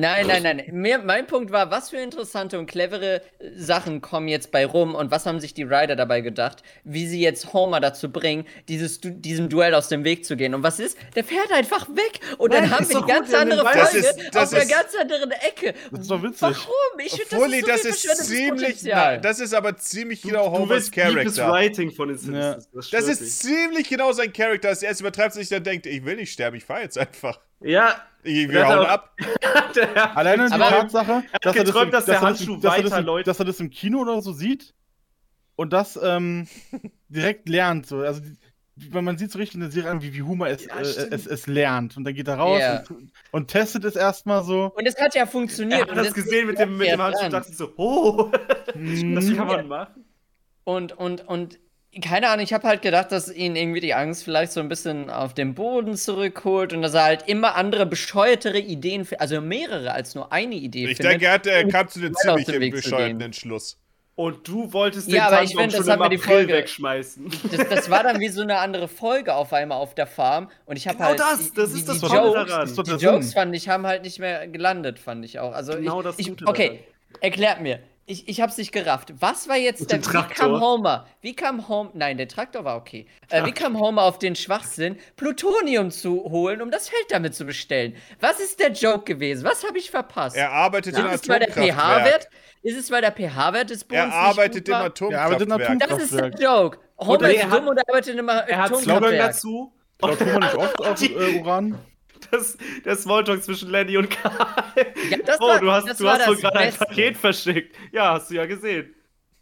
Nein, 0.00 0.28
nein, 0.28 0.42
nein. 0.44 0.62
Mir, 0.70 0.98
mein 0.98 1.26
Punkt 1.26 1.50
war, 1.50 1.72
was 1.72 1.90
für 1.90 1.96
interessante 1.96 2.56
und 2.58 2.66
clevere 2.66 3.16
äh, 3.40 3.50
Sachen 3.56 4.00
kommen 4.00 4.28
jetzt 4.28 4.52
bei 4.52 4.64
rum 4.64 4.94
und 4.94 5.10
was 5.10 5.26
haben 5.26 5.40
sich 5.40 5.54
die 5.54 5.64
Rider 5.64 5.96
dabei 5.96 6.20
gedacht, 6.20 6.62
wie 6.84 7.06
sie 7.08 7.20
jetzt 7.20 7.52
Homer 7.52 7.80
dazu 7.80 8.08
bringen, 8.12 8.46
dieses, 8.68 9.00
diesem 9.02 9.48
Duell 9.48 9.74
aus 9.74 9.88
dem 9.88 10.04
Weg 10.04 10.24
zu 10.24 10.36
gehen. 10.36 10.54
Und 10.54 10.62
was 10.62 10.78
ist? 10.78 10.96
Der 11.16 11.24
fährt 11.24 11.50
einfach 11.52 11.88
weg 11.88 12.20
und 12.38 12.52
dann 12.54 12.62
Nein, 12.62 12.70
haben 12.70 12.82
ist 12.84 12.94
wir 12.94 13.00
die 13.00 13.06
ganz 13.08 13.26
gut, 13.28 13.36
haben 13.40 13.50
andere 13.50 13.64
Folge 13.64 13.78
Das 13.80 13.94
ist- 13.94 14.34
das 14.34 14.48
auf 14.48 14.54
einer 14.54 14.62
ist- 14.62 14.70
ganz 14.70 14.94
anderen 15.00 15.30
Ecke. 15.32 15.74
Das 15.90 16.00
ist 16.02 16.10
doch 16.12 16.22
witzig. 16.22 16.42
Warum? 16.42 17.00
Ich 17.04 17.12
finde, 17.14 17.44
Fully, 17.44 17.60
das 17.62 17.82
das 17.82 17.84
ist, 17.84 17.88
ist 17.88 18.02
so 18.02 18.08
viel 18.08 18.16
verschwendetes 18.16 18.28
ziemlich. 18.28 18.68
Potenzial. 18.76 19.14
na, 19.16 19.20
Das 19.20 19.40
ist 19.40 19.52
aber 19.54 19.76
ziemlich 19.78 20.20
du, 20.22 20.28
genau 20.28 20.44
du 20.48 20.58
Homers 20.58 20.90
Charakter. 20.92 21.50
Writing 21.50 21.90
von 21.90 22.08
den 22.08 22.18
Simpsons. 22.18 22.64
Ja. 22.66 22.70
Das, 22.72 22.90
Das 22.90 23.08
ist 23.08 23.40
ziemlich 23.40 23.88
genau 23.88 24.12
sein 24.12 24.32
Charakter. 24.32 24.68
Als 24.68 24.82
er 24.84 24.92
es 24.92 25.00
übertreibt 25.00 25.34
sich 25.34 25.48
dann 25.48 25.64
denkt, 25.64 25.86
ich 25.86 26.04
will 26.04 26.14
nicht 26.16 26.32
sterben, 26.32 26.56
ich 26.56 26.64
fahre 26.64 26.82
jetzt 26.82 26.96
einfach. 26.96 27.40
Ja, 27.60 28.00
wir 28.50 28.66
hauen 28.68 28.86
ab. 28.86 29.16
der, 29.74 30.16
Alleine 30.16 30.44
die 30.46 30.56
Tatsache, 30.58 31.22
dass 31.42 31.56
er 31.56 31.64
das, 31.64 31.72
geträumt, 31.74 31.86
im, 31.86 31.90
dass 31.92 32.04
der 32.04 32.14
das, 32.14 32.22
Handschuh 32.22 32.54
im- 32.54 32.60
dass 32.60 32.76
er 32.76 32.82
das, 32.82 32.90
weiter 32.92 33.00
im, 33.00 33.06
läuft. 33.06 33.26
dass 33.26 33.38
er 33.38 33.44
das 33.44 33.60
im 33.60 33.70
Kino 33.70 34.00
oder 34.00 34.20
so 34.22 34.32
sieht 34.32 34.74
und 35.56 35.72
das 35.72 35.98
ähm, 36.02 36.46
direkt 37.08 37.48
lernt. 37.48 37.86
So. 37.86 37.98
Also, 38.00 38.20
weil 38.90 39.02
man 39.02 39.18
sieht 39.18 39.32
so 39.32 39.38
richtig 39.38 39.56
in 39.56 39.60
der 39.62 39.70
Serie 39.72 39.90
an, 39.90 40.02
wie, 40.02 40.14
wie 40.14 40.22
Humor 40.22 40.46
es, 40.48 40.64
Ja, 40.66 40.76
äh, 40.78 40.82
es, 40.82 41.26
es 41.26 41.46
lernt. 41.48 41.96
Und 41.96 42.04
dann 42.04 42.14
geht 42.14 42.28
er 42.28 42.36
raus 42.36 42.60
Ja. 42.60 42.84
und, 42.90 43.10
und 43.32 43.48
testet 43.48 43.84
es 43.84 43.96
erstmal 43.96 44.44
so. 44.44 44.72
Und 44.76 44.86
es 44.86 44.96
hat 45.00 45.14
ja 45.16 45.22
er 45.22 45.26
funktioniert. 45.26 45.80
hat 45.82 45.88
und 45.90 45.96
das 45.96 46.06
das 46.06 46.14
gesehen 46.14 46.46
mit 46.46 46.58
dem, 46.60 46.76
mit 46.76 46.88
dem 46.88 47.02
Handschuh 47.02 47.24
und 47.24 47.32
dachte 47.32 47.52
so, 47.52 47.72
oh, 47.76 48.30
das 48.66 48.74
Mhm. 48.76 49.36
kann 49.36 49.46
man 49.48 49.66
machen. 49.68 50.04
Und, 50.64 50.92
und, 50.96 51.26
und, 51.26 51.58
keine 52.02 52.28
Ahnung, 52.28 52.44
ich 52.44 52.52
habe 52.52 52.68
halt 52.68 52.82
gedacht, 52.82 53.10
dass 53.12 53.32
ihn 53.34 53.56
irgendwie 53.56 53.80
die 53.80 53.94
Angst 53.94 54.22
vielleicht 54.24 54.52
so 54.52 54.60
ein 54.60 54.68
bisschen 54.68 55.10
auf 55.10 55.34
den 55.34 55.54
Boden 55.54 55.96
zurückholt 55.96 56.72
und 56.72 56.82
dass 56.82 56.94
er 56.94 57.04
halt 57.04 57.24
immer 57.28 57.56
andere 57.56 57.86
bescheuertere 57.86 58.58
Ideen, 58.58 59.06
also 59.18 59.40
mehrere 59.40 59.92
als 59.92 60.14
nur 60.14 60.30
eine 60.32 60.54
Idee 60.54 60.84
Ich 60.84 60.96
findet. 60.96 61.12
denke, 61.12 61.26
er, 61.26 61.32
hat, 61.32 61.46
er 61.46 61.66
kam 61.66 61.88
zu 61.88 62.00
aus 62.06 62.44
ziemlich 62.44 62.70
bescheuerten. 62.72 63.20
Entschluss. 63.20 63.78
Und 64.14 64.46
du 64.48 64.72
wolltest 64.72 65.08
Ja, 65.08 65.26
den 65.28 65.34
aber 65.34 65.42
ich 65.44 65.54
find, 65.56 65.72
das 65.72 65.80
schon 65.86 65.88
hat 65.90 65.94
im 65.96 66.02
mir 66.02 66.08
die 66.10 66.16
April 66.16 66.34
Folge- 66.38 66.52
wegschmeißen. 66.54 67.30
das, 67.52 67.68
das 67.68 67.90
war 67.90 68.02
dann 68.02 68.18
wie 68.20 68.28
so 68.28 68.42
eine 68.42 68.58
andere 68.58 68.88
Folge 68.88 69.34
auf 69.34 69.52
einmal 69.52 69.78
auf 69.78 69.94
der 69.94 70.08
Farm 70.08 70.50
und 70.66 70.76
ich 70.76 70.88
habe 70.88 70.96
Genau 70.98 71.08
halt 71.10 71.20
das, 71.20 71.38
die, 71.52 71.54
das 71.54 71.72
die, 71.72 71.78
ist 71.78 71.88
das 71.88 72.00
die 72.00 72.06
Jokes, 72.06 72.32
daran. 72.50 72.74
Das 72.76 72.84
die 72.98 73.04
Jokes 73.04 73.32
fand 73.32 73.54
ich 73.54 73.68
haben 73.68 73.86
halt 73.86 74.02
nicht 74.02 74.18
mehr 74.18 74.48
gelandet, 74.48 74.98
fand 74.98 75.24
ich 75.24 75.38
auch. 75.38 75.52
Also 75.52 75.72
Genau 75.74 76.00
ich, 76.00 76.04
das 76.04 76.18
ich, 76.18 76.28
Gute 76.28 76.46
okay, 76.48 76.80
erklärt 77.20 77.60
mir. 77.60 77.78
Ich, 78.10 78.26
ich 78.26 78.40
hab's 78.40 78.56
nicht 78.56 78.72
gerafft. 78.72 79.12
Was 79.20 79.48
war 79.50 79.56
jetzt 79.56 79.90
der. 79.92 79.98
Wie 79.98 80.02
kam 80.02 80.12
Traktor. 80.28 80.60
Homer? 80.60 81.06
Wie 81.20 81.36
kam 81.36 81.68
Homer. 81.68 81.90
Nein, 81.92 82.16
der 82.16 82.26
Traktor 82.26 82.64
war 82.64 82.76
okay. 82.78 83.06
Äh, 83.28 83.44
wie 83.44 83.52
kam 83.52 83.78
Homer 83.78 84.02
auf 84.02 84.18
den 84.18 84.34
Schwachsinn, 84.34 84.96
Plutonium 85.16 85.90
zu 85.90 86.22
holen, 86.24 86.62
um 86.62 86.70
das 86.70 86.88
Feld 86.88 87.04
damit 87.10 87.34
zu 87.34 87.44
bestellen? 87.44 87.94
Was 88.20 88.40
ist 88.40 88.60
der 88.60 88.72
Joke 88.72 89.04
gewesen? 89.04 89.44
Was 89.44 89.62
habe 89.62 89.76
ich 89.76 89.90
verpasst? 89.90 90.36
Er 90.36 90.50
arbeitet 90.50 90.94
ist 90.94 90.98
im 91.00 91.06
es, 91.06 91.28
weil 91.28 91.40
der 91.40 91.48
Atomkraftwerk. 91.50 92.02
pH-Wert? 92.06 92.28
Ist 92.62 92.78
es, 92.78 92.90
weil 92.90 93.02
der 93.02 93.12
pH-Wert 93.12 93.70
des 93.70 93.84
Bodens 93.84 94.04
Er 94.06 94.20
arbeitet 94.20 94.68
im 94.68 94.72
war? 94.74 94.80
Er 95.10 95.20
arbeitet 95.20 95.46
im 95.46 95.52
Atomkraftwerk. 95.52 95.90
Das 95.90 96.02
ist 96.02 96.14
der. 96.18 96.30
Joke. 96.40 96.78
Homer 96.98 97.10
Oder 97.10 97.28
er 97.28 97.34
ist 97.34 97.44
hat- 97.50 97.58
dumm 97.60 97.68
und 97.68 97.78
arbeitet 97.78 98.18
im 98.18 98.28
Er 98.28 98.36
hat 98.36 98.72
Atomkraftwerk. 98.72 99.18
dazu. 99.18 99.72
Klaut 99.98 100.20
Humor 100.20 100.40
nicht 100.40 100.54
oft 100.54 100.80
auf 100.80 101.02
äh, 101.02 101.38
Uran? 101.40 101.78
Das, 102.30 102.56
der 102.84 102.96
Smalltalk 102.96 103.42
zwischen 103.42 103.70
Lenny 103.70 103.96
und 103.96 104.10
Karl. 104.10 104.34
Ja, 105.10 105.16
das 105.24 105.40
oh, 105.40 105.46
war- 105.46 105.60
du 105.60 105.70
hast, 105.70 105.88
das 105.88 105.98
du 105.98 106.04
war 106.04 106.18
hast 106.18 106.28
wohl 106.28 106.36
gerade 106.36 106.58
ein. 106.58 106.72
Paket 106.74 107.16
verschickt. 107.16 107.74
Ja, 107.92 108.14
hast 108.14 108.30
du 108.30 108.34
ja 108.34 108.46
gesehen. 108.46 108.94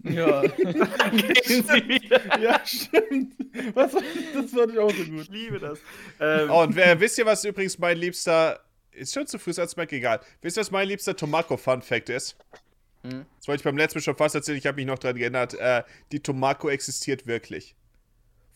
Ja. 0.02 0.42
Dann 0.42 1.16
gehen 1.16 1.64
sie 1.66 1.88
wieder. 1.88 2.38
Ja, 2.40 2.60
stimmt. 2.64 3.34
Was, 3.74 3.92
das 3.92 4.50
fand 4.52 4.72
ich 4.72 4.78
auch 4.78 4.90
so 4.90 5.04
gut. 5.04 5.22
Ich 5.22 5.28
liebe 5.30 5.58
das. 5.58 5.78
Ähm, 6.20 6.48
Oh, 6.50 6.62
und 6.62 6.76
wer, 6.76 7.00
wisst 7.00 7.18
ihr, 7.18 7.26
was 7.26 7.44
übrigens 7.44 7.78
mein 7.78 7.96
liebster. 7.98 8.60
Ist 8.92 9.12
schon 9.12 9.26
zu 9.26 9.38
früh, 9.38 9.52
als 9.58 9.76
Mac 9.76 9.92
egal. 9.92 10.20
Wisst 10.40 10.56
ihr, 10.56 10.60
was 10.60 10.70
mein 10.70 10.88
liebster 10.88 11.14
Tomako-Fun-Fact 11.16 12.08
ist? 12.08 12.36
Hm? 13.02 13.26
Das 13.36 13.48
wollte 13.48 13.60
ich 13.60 13.64
beim 13.64 13.76
letzten 13.76 13.98
Mal 13.98 14.02
schon 14.02 14.16
fast 14.16 14.34
erzählen, 14.34 14.56
ich 14.58 14.66
habe 14.66 14.76
mich 14.76 14.86
noch 14.86 14.98
dran 14.98 15.16
geändert. 15.16 15.54
Äh, 15.54 15.82
die 16.12 16.20
Tomako 16.20 16.68
existiert 16.70 17.26
wirklich. 17.26 17.74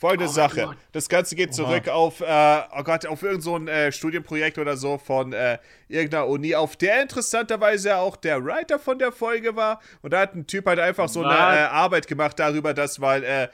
Folgende 0.00 0.30
Oh 0.30 0.32
Sache. 0.32 0.76
Das 0.92 1.10
Ganze 1.10 1.36
geht 1.36 1.54
zurück 1.54 1.88
auf, 1.88 2.22
äh, 2.22 2.60
oh 2.74 2.82
Gott, 2.84 3.04
auf 3.04 3.22
irgendein 3.22 3.42
so 3.42 3.56
ein, 3.56 3.68
äh, 3.68 3.92
Studienprojekt 3.92 4.56
oder 4.58 4.78
so 4.78 4.96
von 4.96 5.34
äh, 5.34 5.58
irgendeiner 5.88 6.26
Uni, 6.26 6.54
auf 6.54 6.74
der 6.76 7.02
interessanterweise 7.02 7.96
auch 7.98 8.16
der 8.16 8.42
Writer 8.42 8.78
von 8.78 8.98
der 8.98 9.12
Folge 9.12 9.56
war. 9.56 9.80
Und 10.00 10.14
da 10.14 10.20
hat 10.20 10.34
ein 10.34 10.46
Typ 10.46 10.64
halt 10.64 10.78
einfach 10.78 11.10
so 11.10 11.22
eine 11.22 11.34
äh, 11.34 11.62
Arbeit 11.64 12.06
gemacht 12.06 12.38
darüber, 12.38 12.72
dass, 12.72 13.00
weil 13.02 13.24
äh, 13.24 13.48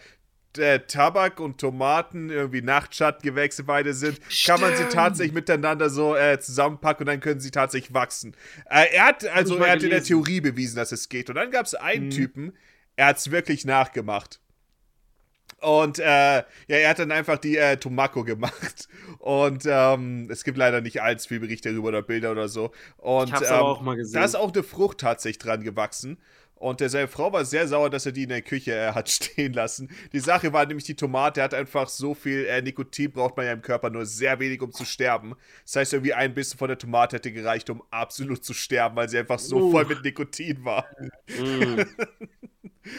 Tabak 0.86 1.40
und 1.40 1.58
Tomaten 1.60 2.30
irgendwie 2.30 2.62
Nachtschattengewächse 2.62 3.64
beide 3.64 3.92
sind, 3.92 4.20
kann 4.46 4.60
man 4.60 4.70
sie 4.70 4.76
Stimmt. 4.76 4.92
tatsächlich 4.92 5.34
miteinander 5.34 5.90
so 5.90 6.16
äh, 6.16 6.38
zusammenpacken 6.38 7.02
und 7.02 7.06
dann 7.12 7.20
können 7.20 7.40
sie 7.40 7.50
tatsächlich 7.50 7.92
wachsen. 7.92 8.34
Äh, 8.70 8.86
er 8.94 9.06
hat, 9.06 9.26
also 9.26 9.56
er 9.56 9.72
hat 9.72 9.82
in 9.82 9.90
der. 9.90 10.02
Theorie 10.02 10.40
bewiesen, 10.40 10.76
dass 10.76 10.92
es 10.92 11.08
geht. 11.08 11.28
Und 11.28 11.34
dann 11.34 11.50
gab 11.50 11.66
es 11.66 11.74
einen 11.74 12.06
Mhm. 12.06 12.10
Typen, 12.10 12.52
er 12.94 13.06
hat 13.08 13.18
es 13.18 13.30
wirklich 13.30 13.64
nachgemacht. 13.64 14.40
Und 15.60 15.98
äh, 15.98 16.04
ja, 16.04 16.44
er 16.68 16.88
hat 16.90 16.98
dann 16.98 17.10
einfach 17.12 17.38
die 17.38 17.56
äh, 17.56 17.76
Tomako 17.76 18.24
gemacht. 18.24 18.88
Und 19.18 19.64
ähm, 19.66 20.28
es 20.30 20.44
gibt 20.44 20.58
leider 20.58 20.80
nicht 20.80 21.00
allzu 21.02 21.28
viel 21.28 21.40
Berichte 21.40 21.70
darüber 21.70 21.88
oder 21.88 22.02
Bilder 22.02 22.30
oder 22.32 22.48
so. 22.48 22.72
Und 22.98 23.28
Ich 23.28 23.32
hab's 23.32 23.48
ähm, 23.50 23.56
aber 23.56 23.68
auch 23.68 23.80
mal 23.80 23.96
gesehen. 23.96 24.20
da 24.20 24.24
ist 24.24 24.34
auch 24.34 24.52
eine 24.52 24.62
Frucht 24.62 24.98
tatsächlich 24.98 25.38
dran 25.38 25.62
gewachsen. 25.62 26.18
Und 26.58 26.80
der 26.80 26.88
seine 26.88 27.06
Frau 27.08 27.32
war 27.34 27.44
sehr 27.44 27.68
sauer, 27.68 27.90
dass 27.90 28.06
er 28.06 28.12
die 28.12 28.22
in 28.22 28.30
der 28.30 28.40
Küche 28.40 28.72
äh, 28.74 28.92
hat 28.92 29.08
stehen 29.10 29.52
lassen. 29.52 29.90
Die 30.12 30.20
Sache 30.20 30.52
war 30.54 30.64
nämlich, 30.64 30.84
die 30.84 30.94
Tomate 30.96 31.42
hat 31.42 31.52
einfach 31.52 31.88
so 31.88 32.14
viel 32.14 32.46
äh, 32.46 32.62
Nikotin, 32.62 33.12
braucht 33.12 33.36
man 33.36 33.44
ja 33.46 33.52
im 33.52 33.60
Körper 33.62 33.90
nur 33.90 34.06
sehr 34.06 34.38
wenig, 34.40 34.62
um 34.62 34.72
zu 34.72 34.84
sterben. 34.86 35.34
Das 35.64 35.76
heißt, 35.76 35.92
irgendwie 35.94 36.14
ein 36.14 36.32
bisschen 36.34 36.58
von 36.58 36.68
der 36.68 36.78
Tomate 36.78 37.16
hätte 37.16 37.30
gereicht, 37.32 37.68
um 37.68 37.82
absolut 37.90 38.42
zu 38.44 38.54
sterben, 38.54 38.96
weil 38.96 39.08
sie 39.08 39.18
einfach 39.18 39.38
so 39.38 39.56
Uh. 39.58 39.70
voll 39.70 39.84
mit 39.86 40.02
Nikotin 40.02 40.64
war. 40.64 40.86
mm. 41.28 41.80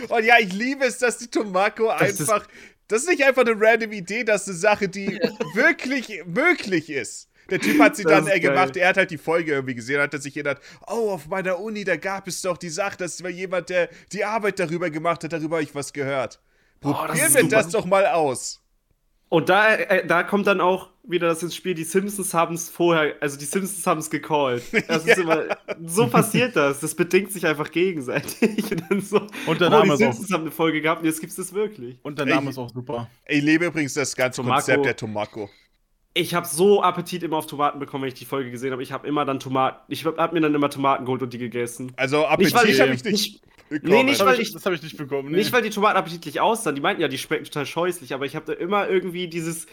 Und 0.10 0.24
ja, 0.26 0.36
ich 0.40 0.54
liebe 0.54 0.86
es, 0.86 0.98
dass 1.00 1.18
die 1.18 1.28
Tomako 1.28 1.92
Das 2.00 2.12
ist- 2.12 2.22
einfach. 2.22 2.48
Das 2.90 3.02
ist 3.04 3.10
nicht 3.10 3.24
einfach 3.26 3.42
eine 3.46 3.54
random 3.60 3.92
Idee, 3.92 4.24
das 4.24 4.44
ist 4.44 4.48
eine 4.50 4.58
Sache, 4.60 4.88
die 4.88 5.20
wirklich 5.54 6.22
möglich 6.26 6.90
ist. 6.90 7.28
Der 7.50 7.60
Typ 7.60 7.80
hat 7.82 7.98
sie 7.98 8.04
Das 8.04 8.12
dann 8.14 8.28
ist 8.28 8.34
äh, 8.34 8.40
gemacht, 8.40 8.78
er 8.78 8.88
hat 8.90 8.98
halt 8.98 9.12
die 9.12 9.18
Folge 9.18 9.52
irgendwie 9.54 9.76
gesehen, 9.76 10.00
hat 10.02 10.14
er 10.14 10.22
sich 10.22 10.36
erinnert, 10.38 10.62
oh, 10.88 11.12
auf 11.12 11.28
meiner 11.28 11.60
Uni, 11.60 11.84
da 11.84 11.98
gab 11.98 12.28
es 12.30 12.42
doch 12.42 12.58
die 12.58 12.70
Sache, 12.70 12.96
das 12.98 13.22
war 13.24 13.30
jemand, 13.30 13.70
der 13.70 13.90
die 14.14 14.24
Arbeit 14.24 14.60
darüber 14.60 14.90
gemacht 14.90 15.24
hat, 15.26 15.34
darüber 15.34 15.58
habe 15.58 15.64
ich 15.64 15.76
was 15.76 15.92
gehört. 15.92 16.40
Oh, 16.84 16.92
das 16.92 16.98
Probieren 17.08 17.28
ist 17.28 17.34
wir 17.36 17.42
super. 17.42 17.56
das 17.56 17.70
doch 17.70 17.86
mal 17.86 18.06
aus. 18.06 18.62
Und 19.30 19.50
da, 19.50 19.76
äh, 19.76 20.06
da 20.08 20.24
kommt 20.24 20.48
dann 20.48 20.62
auch 20.62 20.90
wieder 21.04 21.28
das 21.28 21.42
ins 21.44 21.56
Spiel, 21.56 21.74
die 21.74 21.84
Simpsons 21.86 22.34
haben 22.34 22.56
es 22.56 22.70
vorher, 22.70 23.16
also 23.22 23.38
die 23.38 23.46
Simpsons 23.46 23.86
haben 23.88 24.00
es 24.00 24.10
gecallt. 24.10 24.64
Das 24.88 25.06
ist 25.06 25.18
immer, 25.18 25.44
so 25.86 26.08
passiert 26.08 26.56
das. 26.56 26.80
Das 26.82 26.96
bedingt 26.96 27.32
sich 27.32 27.46
einfach 27.46 27.72
gegenseitig. 27.72 28.72
Und, 28.72 28.84
dann 28.90 29.02
so, 29.02 29.22
Und 29.46 29.60
der 29.62 29.68
oh, 29.68 29.72
Name 29.72 29.84
die 29.86 29.90
ist 29.90 29.94
auch- 29.96 29.98
Simpsons 30.14 30.32
haben 30.32 30.42
eine 30.42 30.52
Folge 30.52 30.82
gehabt 30.82 31.02
und 31.02 31.08
jetzt 31.08 31.20
gibt 31.20 31.32
es 31.32 31.36
das 31.38 31.54
wirklich. 31.54 31.98
Und 32.04 32.20
der 32.20 32.26
Name 32.26 32.44
Ich- 32.44 32.50
ist 32.52 32.58
auch 32.58 32.70
super. 32.70 33.10
Ich 33.28 33.42
liebe 33.42 33.66
übrigens 33.66 33.94
das 33.94 34.16
ganze 34.16 34.38
Tomako. 34.42 34.56
Konzept 34.56 34.86
der 34.86 34.96
Tomako. 34.96 35.50
Ich 36.14 36.34
habe 36.34 36.48
so 36.48 36.82
Appetit 36.82 37.22
immer 37.24 37.38
auf 37.38 37.46
Tomaten 37.48 37.80
bekommen, 37.80 38.04
wenn 38.04 38.08
ich 38.10 38.16
die 38.16 38.26
Folge 38.26 38.50
gesehen 38.50 38.72
habe. 38.72 38.82
Ich 38.82 38.92
habe 38.92 39.08
immer 39.08 39.24
dann 39.24 39.40
Tomaten, 39.40 39.80
ich 39.90 40.04
habe 40.06 40.18
hab 40.22 40.34
mir 40.34 40.42
dann 40.42 40.56
immer 40.56 40.70
Tomaten 40.70 41.06
geholt 41.06 41.22
und 41.22 41.32
die 41.32 41.38
gegessen. 41.38 41.92
Also 41.96 42.18
Nicht, 42.38 42.54
weil 42.56 42.62
Appetit 42.64 42.70
ich- 42.76 42.82
habe 42.82 42.94
ich 42.94 43.04
nicht. 43.04 43.42
Nee, 43.70 44.04
nicht, 44.04 44.20
Das 44.20 44.26
weil 44.26 44.34
habe 44.34 44.42
ich, 44.42 44.52
das 44.54 44.66
hab 44.66 44.74
ich 44.74 44.82
nicht 44.84 44.98
bekommen. 44.98 45.30
Nee. 45.32 45.38
Nicht, 45.38 45.52
weil 45.52 45.62
die 45.62 45.70
Tomaten 45.70 45.98
appetitlich 45.98 46.40
aussahen. 46.40 46.76
Die 46.76 46.82
meinten 46.82 47.02
ja, 47.02 47.08
die 47.08 47.18
schmecken 47.18 47.46
total 47.46 47.66
scheußlich, 47.66 48.14
aber 48.14 48.26
ich 48.26 48.36
habe 48.36 48.46
da 48.46 48.54
immer 48.54 48.88
irgendwie 48.88 49.28
dieses. 49.28 49.66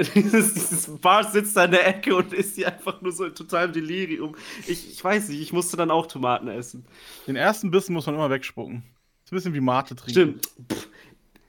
Dieses, 0.14 0.54
dieses 0.54 1.00
Bart 1.00 1.32
sitzt 1.32 1.56
da 1.56 1.64
in 1.64 1.72
der 1.72 1.84
Ecke 1.84 2.14
und 2.14 2.32
isst 2.32 2.56
die 2.56 2.64
einfach 2.64 3.00
nur 3.00 3.10
so 3.10 3.24
in 3.24 3.34
totalem 3.34 3.72
Delirium. 3.72 4.36
Ich, 4.68 4.88
ich 4.92 5.02
weiß 5.02 5.28
nicht, 5.28 5.40
ich 5.40 5.52
musste 5.52 5.76
dann 5.76 5.90
auch 5.90 6.06
Tomaten 6.06 6.46
essen. 6.46 6.86
Den 7.26 7.34
ersten 7.34 7.72
Bissen 7.72 7.94
muss 7.94 8.06
man 8.06 8.14
immer 8.14 8.30
wegspucken. 8.30 8.84
ist 9.24 9.32
ein 9.32 9.34
bisschen 9.34 9.54
wie 9.54 9.60
Mate 9.60 9.96
trinken. 9.96 10.12
Stimmt. 10.12 10.46
Pff, 10.72 10.88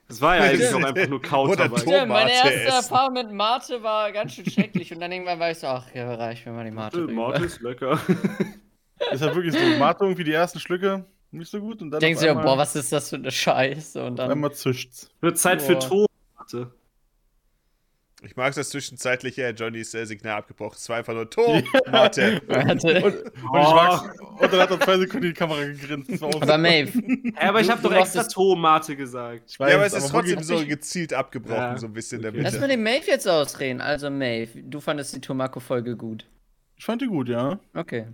Das 0.08 0.20
war 0.20 0.34
ja 0.36 0.42
eigentlich 0.42 0.68
auch 0.74 0.82
einfach 0.82 1.06
nur 1.08 1.22
Kautabak. 1.22 1.68
Tom- 1.68 1.78
Stimmt, 1.94 2.08
meine 2.08 2.32
erste 2.32 2.52
essen. 2.52 2.66
Erfahrung 2.74 3.12
mit 3.14 3.30
Mate 3.30 3.84
war 3.84 4.10
ganz 4.10 4.34
schön 4.34 4.50
schrecklich 4.50 4.92
und 4.92 4.98
dann 4.98 5.12
irgendwann 5.12 5.38
war 5.38 5.52
ich 5.52 5.58
so, 5.58 5.68
ach, 5.68 5.86
ja, 5.94 6.12
reicht 6.12 6.44
mir 6.44 6.50
mal 6.50 6.64
die 6.64 6.72
Mate. 6.72 6.98
Äh. 7.08 7.12
Mate 7.12 7.44
ist 7.44 7.60
lecker. 7.60 8.00
Ist 9.12 9.22
halt 9.22 9.36
wirklich 9.36 9.54
so. 9.54 9.78
Mate 9.78 10.02
irgendwie 10.02 10.24
die 10.24 10.32
ersten 10.32 10.58
Schlücke 10.58 11.04
nicht 11.32 11.50
so 11.50 11.60
gut 11.60 11.80
und 11.82 11.90
dann 11.90 12.00
Denkst 12.00 12.20
du, 12.20 12.28
einmal, 12.28 12.44
boah, 12.44 12.58
was 12.58 12.74
ist 12.76 12.92
das 12.92 13.10
für 13.10 13.16
eine 13.16 13.30
Scheiße? 13.30 14.04
Und 14.04 14.16
dann. 14.16 14.30
einmal 14.30 14.52
zischt's. 14.52 15.08
Wird 15.20 15.38
Zeit 15.38 15.62
für 15.62 15.76
Boah. 15.76 16.06
Tomate. 16.36 16.72
Ich 18.22 18.36
mag 18.36 18.54
das 18.54 18.68
zwischenzeitliche 18.68 19.48
Johnnys 19.50 19.94
äh, 19.94 20.04
Signal 20.04 20.36
abgebrochen. 20.36 20.76
Es 20.76 20.86
war 20.90 20.98
einfach 20.98 21.14
nur 21.14 21.30
Tomate. 21.30 21.64
Warte. 21.86 22.40
Und, 22.48 22.84
und, 22.84 23.24
mag's, 23.42 24.18
und 24.20 24.52
dann 24.52 24.60
hat 24.60 24.70
er 24.70 24.80
zwei 24.80 24.98
Sekunden 24.98 25.24
in 25.26 25.32
die 25.32 25.38
Kamera 25.38 25.64
gegrinst. 25.64 26.12
Das 26.12 26.20
war 26.20 26.28
auch 26.28 26.42
Aber 26.42 26.58
Maeve, 26.58 26.92
Ja, 27.40 27.48
aber 27.48 27.60
ich 27.62 27.70
habe 27.70 27.80
doch 27.80 27.92
extra 27.92 28.24
Tomate 28.24 28.94
gesagt. 28.94 29.44
Ich 29.48 29.58
weiß, 29.58 29.70
ja, 29.70 29.76
aber 29.76 29.86
es 29.86 29.94
ist 29.94 30.08
trotzdem 30.10 30.42
so 30.42 30.66
gezielt 30.66 31.14
abgebrochen, 31.14 31.56
Ja. 31.56 31.78
so 31.78 31.86
ein 31.86 31.94
bisschen 31.94 32.22
Okay. 32.26 32.40
lass 32.42 32.60
mal 32.60 32.68
den 32.68 32.82
Maeve 32.82 33.06
jetzt 33.06 33.26
ausreden. 33.26 33.80
Also 33.80 34.10
Maeve, 34.10 34.62
du 34.64 34.80
fandest 34.80 35.16
die 35.16 35.20
Tomako-Folge 35.22 35.96
gut. 35.96 36.26
Ich 36.76 36.84
fand 36.84 37.00
die 37.00 37.06
gut, 37.06 37.28
ja. 37.30 37.58
Okay. 37.72 38.06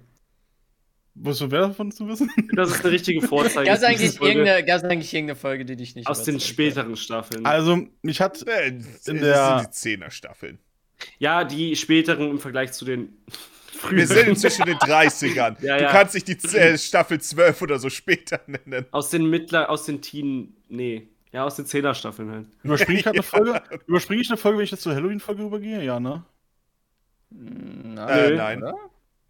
Willst 1.19 1.41
du 1.41 1.47
mehr 1.49 1.61
davon 1.69 1.91
zu 1.93 2.07
wissen? 2.09 2.31
Das 2.55 2.71
ist 2.71 2.85
eine 2.85 2.93
richtige 2.93 3.23
Vorzeige. 3.27 3.67
Gab 3.67 3.79
es 3.79 3.83
eigentlich, 3.85 4.21
eigentlich 4.21 5.15
irgendeine 5.15 5.35
Folge, 5.37 5.65
die 5.65 5.77
dich 5.77 5.95
nicht 5.95 6.07
aus 6.09 6.25
den 6.25 6.35
hat? 6.37 6.43
späteren 6.43 6.95
Staffeln. 6.97 7.45
Also, 7.47 7.87
mich 8.03 8.21
hat. 8.21 8.47
Äh, 8.47 8.69
In 8.69 8.79
das 8.85 9.03
der- 9.05 9.59
sind 9.59 9.67
die 9.69 9.71
Zehner-Staffeln. 9.73 10.59
Ja, 11.19 11.45
die 11.45 11.75
späteren 11.77 12.31
im 12.31 12.39
Vergleich 12.39 12.73
zu 12.73 12.85
den 12.85 13.17
Wir 13.91 14.07
sind 14.07 14.29
inzwischen 14.29 14.63
in 14.63 14.69
den 14.69 14.79
30ern. 14.79 15.57
Ja, 15.63 15.77
du 15.79 15.85
ja. 15.85 15.91
kannst 15.91 16.15
nicht 16.15 16.29
die 16.29 16.57
äh, 16.57 16.79
Staffel 16.79 17.21
12 17.21 17.61
oder 17.63 17.79
so 17.79 17.91
später 17.91 18.41
nennen. 18.47 18.87
aus 18.91 19.11
den 19.11 19.29
Mittler, 19.29 19.69
aus 19.71 19.85
den 19.85 20.01
Teen, 20.03 20.57
nee, 20.69 21.09
ja, 21.33 21.45
aus 21.45 21.57
den 21.57 21.67
Zehner-Staffeln 21.67 22.31
halt. 22.31 22.47
Überspringe 22.63 22.99
ich 22.99 23.05
gerade 23.05 23.17
eine 23.19 23.23
Folge? 23.23 23.63
Überspringe 23.87 24.23
ich 24.23 24.29
eine 24.31 24.39
Folge, 24.39 24.59
wenn 24.59 24.65
ich 24.65 24.71
jetzt 24.71 24.83
zur 24.83 24.95
Halloween-Folge 24.95 25.43
übergehe? 25.43 25.83
Ja, 25.83 26.01
ne? 26.01 26.25
Na, 27.31 28.09
Äh, 28.09 28.31
Nö. 28.31 28.37
nein. 28.37 28.65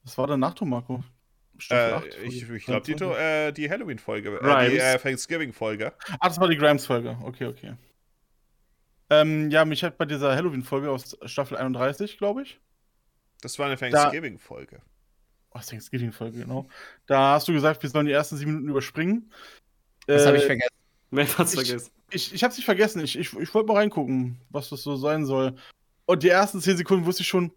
Das 0.05 0.17
war 0.19 0.27
dann 0.29 0.39
nach 0.41 0.55
Tomako. 0.55 1.03
Äh, 1.57 1.63
Staffel 1.63 2.11
ich 2.25 2.49
ich 2.51 2.65
glaube, 2.67 2.87
die, 2.87 2.95
23. 2.95 2.97
To- 2.97 3.15
äh, 3.17 3.53
die 3.53 3.71
Halloween-Folge. 3.71 4.39
Äh, 4.41 4.71
die 4.71 4.79
äh, 4.79 4.99
Thanksgiving-Folge. 4.99 5.93
Ah, 6.21 6.29
das 6.29 6.39
war 6.41 6.49
die 6.49 6.57
Grimes-Folge. 6.57 7.17
Okay, 7.23 7.47
okay. 7.47 7.75
Ähm, 9.11 9.51
ja, 9.51 9.65
mich 9.65 9.85
hat 9.85 9.99
bei 9.99 10.05
dieser 10.05 10.35
Halloween-Folge 10.35 10.91
aus 10.91 11.17
Staffel 11.27 11.57
31, 11.57 12.19
glaube 12.19 12.43
ich. 12.43 12.61
Das 13.41 13.59
war 13.59 13.67
eine 13.67 13.77
Thanksgiving-Folge. 13.77 14.81
Oh, 15.55 15.61
Thanksgiving-Folge, 15.61 16.41
genau. 16.41 16.69
Da 17.07 17.35
hast 17.35 17.47
du 17.49 17.53
gesagt, 17.53 17.83
wir 17.83 17.91
sollen 17.91 18.07
die 18.07 18.13
ersten 18.13 18.37
sieben 18.37 18.53
Minuten 18.53 18.71
überspringen. 18.71 19.33
Das 20.07 20.23
Äh, 20.25 20.27
habe 20.27 20.37
ich 20.39 20.45
vergessen. 20.45 20.71
Wer 21.11 21.39
hat's 21.39 21.55
Ich- 21.55 21.67
vergessen? 21.69 21.91
Ich, 22.11 22.33
ich 22.35 22.45
hab's 22.45 22.57
nicht 22.57 22.65
vergessen. 22.67 23.01
Ich, 23.03 23.19
ich, 23.19 23.33
ich 23.37 23.55
wollte 23.55 23.67
mal 23.69 23.79
reingucken, 23.79 24.41
was 24.51 24.69
das 24.69 24.83
so 24.83 24.97
sein 24.97 25.25
soll. 25.27 25.57
Und 26.05 26.23
die 26.23 26.29
ersten 26.29 26.61
zehn 26.61 26.77
Sekunden 26.77 27.05
wusste 27.05 27.23
ich 27.23 27.29
schon, 27.29 27.51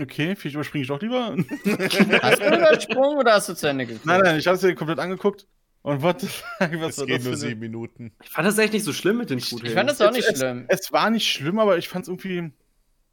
okay, 0.00 0.34
vielleicht 0.36 0.54
überspringe 0.54 0.82
ich 0.82 0.88
doch 0.88 1.00
lieber. 1.00 1.36
Hast 2.22 2.40
du 2.40 2.46
übersprungen 2.46 3.18
oder 3.18 3.32
hast 3.34 3.48
du 3.48 3.54
zu 3.54 3.68
Ende 3.68 3.86
geguckt? 3.86 4.06
nein, 4.06 4.20
nein, 4.22 4.38
ich 4.38 4.46
hab's 4.46 4.62
mir 4.62 4.74
komplett 4.74 4.98
angeguckt. 4.98 5.46
Und 5.82 6.02
what 6.02 6.20
the 6.20 6.26
fuck, 6.26 6.70
was 6.80 6.90
Es 6.94 6.98
war 6.98 7.06
geht 7.06 7.16
das 7.18 7.24
nur 7.24 7.24
für 7.24 7.28
eine- 7.28 7.36
sieben 7.36 7.60
Minuten. 7.60 8.12
Ich 8.22 8.30
fand 8.30 8.46
das 8.48 8.58
echt 8.58 8.72
nicht 8.72 8.84
so 8.84 8.92
schlimm 8.92 9.18
mit 9.18 9.30
den 9.30 9.38
Ich 9.38 9.48
Truthähnen. 9.48 9.74
fand 9.74 9.88
das 9.90 10.00
auch 10.00 10.10
Es- 10.10 10.16
nicht 10.16 10.28
es, 10.28 10.38
schlimm. 10.38 10.64
Es 10.68 10.92
war 10.92 11.10
nicht 11.10 11.26
schlimm, 11.30 11.58
aber 11.58 11.78
ich 11.78 11.88
fand's 11.88 12.08
irgendwie 12.08 12.50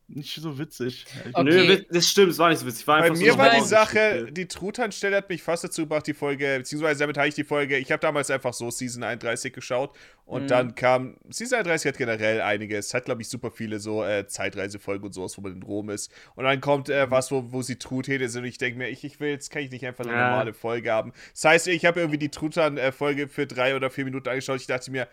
nicht 0.07 0.35
so 0.35 0.57
witzig. 0.59 1.05
Okay. 1.33 1.43
Nö, 1.43 1.83
das 1.89 2.07
stimmt, 2.07 2.31
es 2.31 2.37
war 2.37 2.49
nicht 2.49 2.59
so 2.59 2.65
witzig. 2.67 2.85
War 2.87 3.01
Bei 3.01 3.09
mir 3.09 3.31
so 3.33 3.37
war 3.37 3.49
die 3.49 3.61
Sache, 3.61 4.31
die 4.31 4.47
Truthahn-Stelle 4.47 5.15
hat 5.17 5.29
mich 5.29 5.41
fast 5.41 5.63
dazu 5.63 5.81
gebracht, 5.81 6.05
die 6.07 6.13
Folge, 6.13 6.55
beziehungsweise 6.59 6.99
damit 6.99 7.17
habe 7.17 7.27
ich 7.27 7.35
die 7.35 7.43
Folge, 7.43 7.77
ich 7.77 7.91
habe 7.91 7.99
damals 8.01 8.29
einfach 8.29 8.53
so 8.53 8.69
Season 8.69 9.03
31 9.03 9.51
geschaut 9.53 9.95
und 10.25 10.43
Mhm. 10.43 10.47
dann 10.47 10.75
kam, 10.75 11.17
Season 11.29 11.57
31 11.59 11.89
hat 11.89 11.97
generell 11.97 12.41
einiges, 12.41 12.93
hat 12.93 13.05
glaube 13.05 13.21
ich 13.23 13.29
super 13.29 13.51
viele 13.51 13.79
so 13.79 14.03
äh, 14.03 14.27
Zeitreisefolgen 14.27 15.05
und 15.07 15.13
sowas, 15.13 15.37
wo 15.37 15.41
man 15.41 15.53
in 15.53 15.63
Rom 15.63 15.89
ist 15.89 16.11
und 16.35 16.43
dann 16.45 16.61
kommt 16.61 16.89
äh, 16.89 17.09
was, 17.09 17.31
wo, 17.31 17.51
wo 17.51 17.61
sie 17.61 17.77
Truthähne 17.77 18.29
sind 18.29 18.43
und 18.43 18.47
ich 18.49 18.57
denke 18.57 18.77
mir, 18.77 18.89
ich, 18.89 19.03
ich 19.03 19.19
will, 19.19 19.29
jetzt 19.29 19.49
kann 19.51 19.63
ich 19.63 19.71
nicht 19.71 19.85
einfach 19.85 20.05
eine 20.05 20.13
Ja. 20.13 20.29
normale 20.29 20.53
Folge 20.53 20.91
haben. 20.91 21.13
Das 21.33 21.43
heißt, 21.45 21.67
ich 21.67 21.85
habe 21.85 21.99
irgendwie 21.99 22.19
die 22.19 22.29
Truthahn-Folge 22.29 23.27
für 23.27 23.47
drei 23.47 23.75
oder 23.75 23.89
vier 23.89 24.05
Minuten 24.05 24.29
angeschaut, 24.29 24.59
ich 24.61 24.67
dachte 24.67 24.91
mir, 24.91 25.07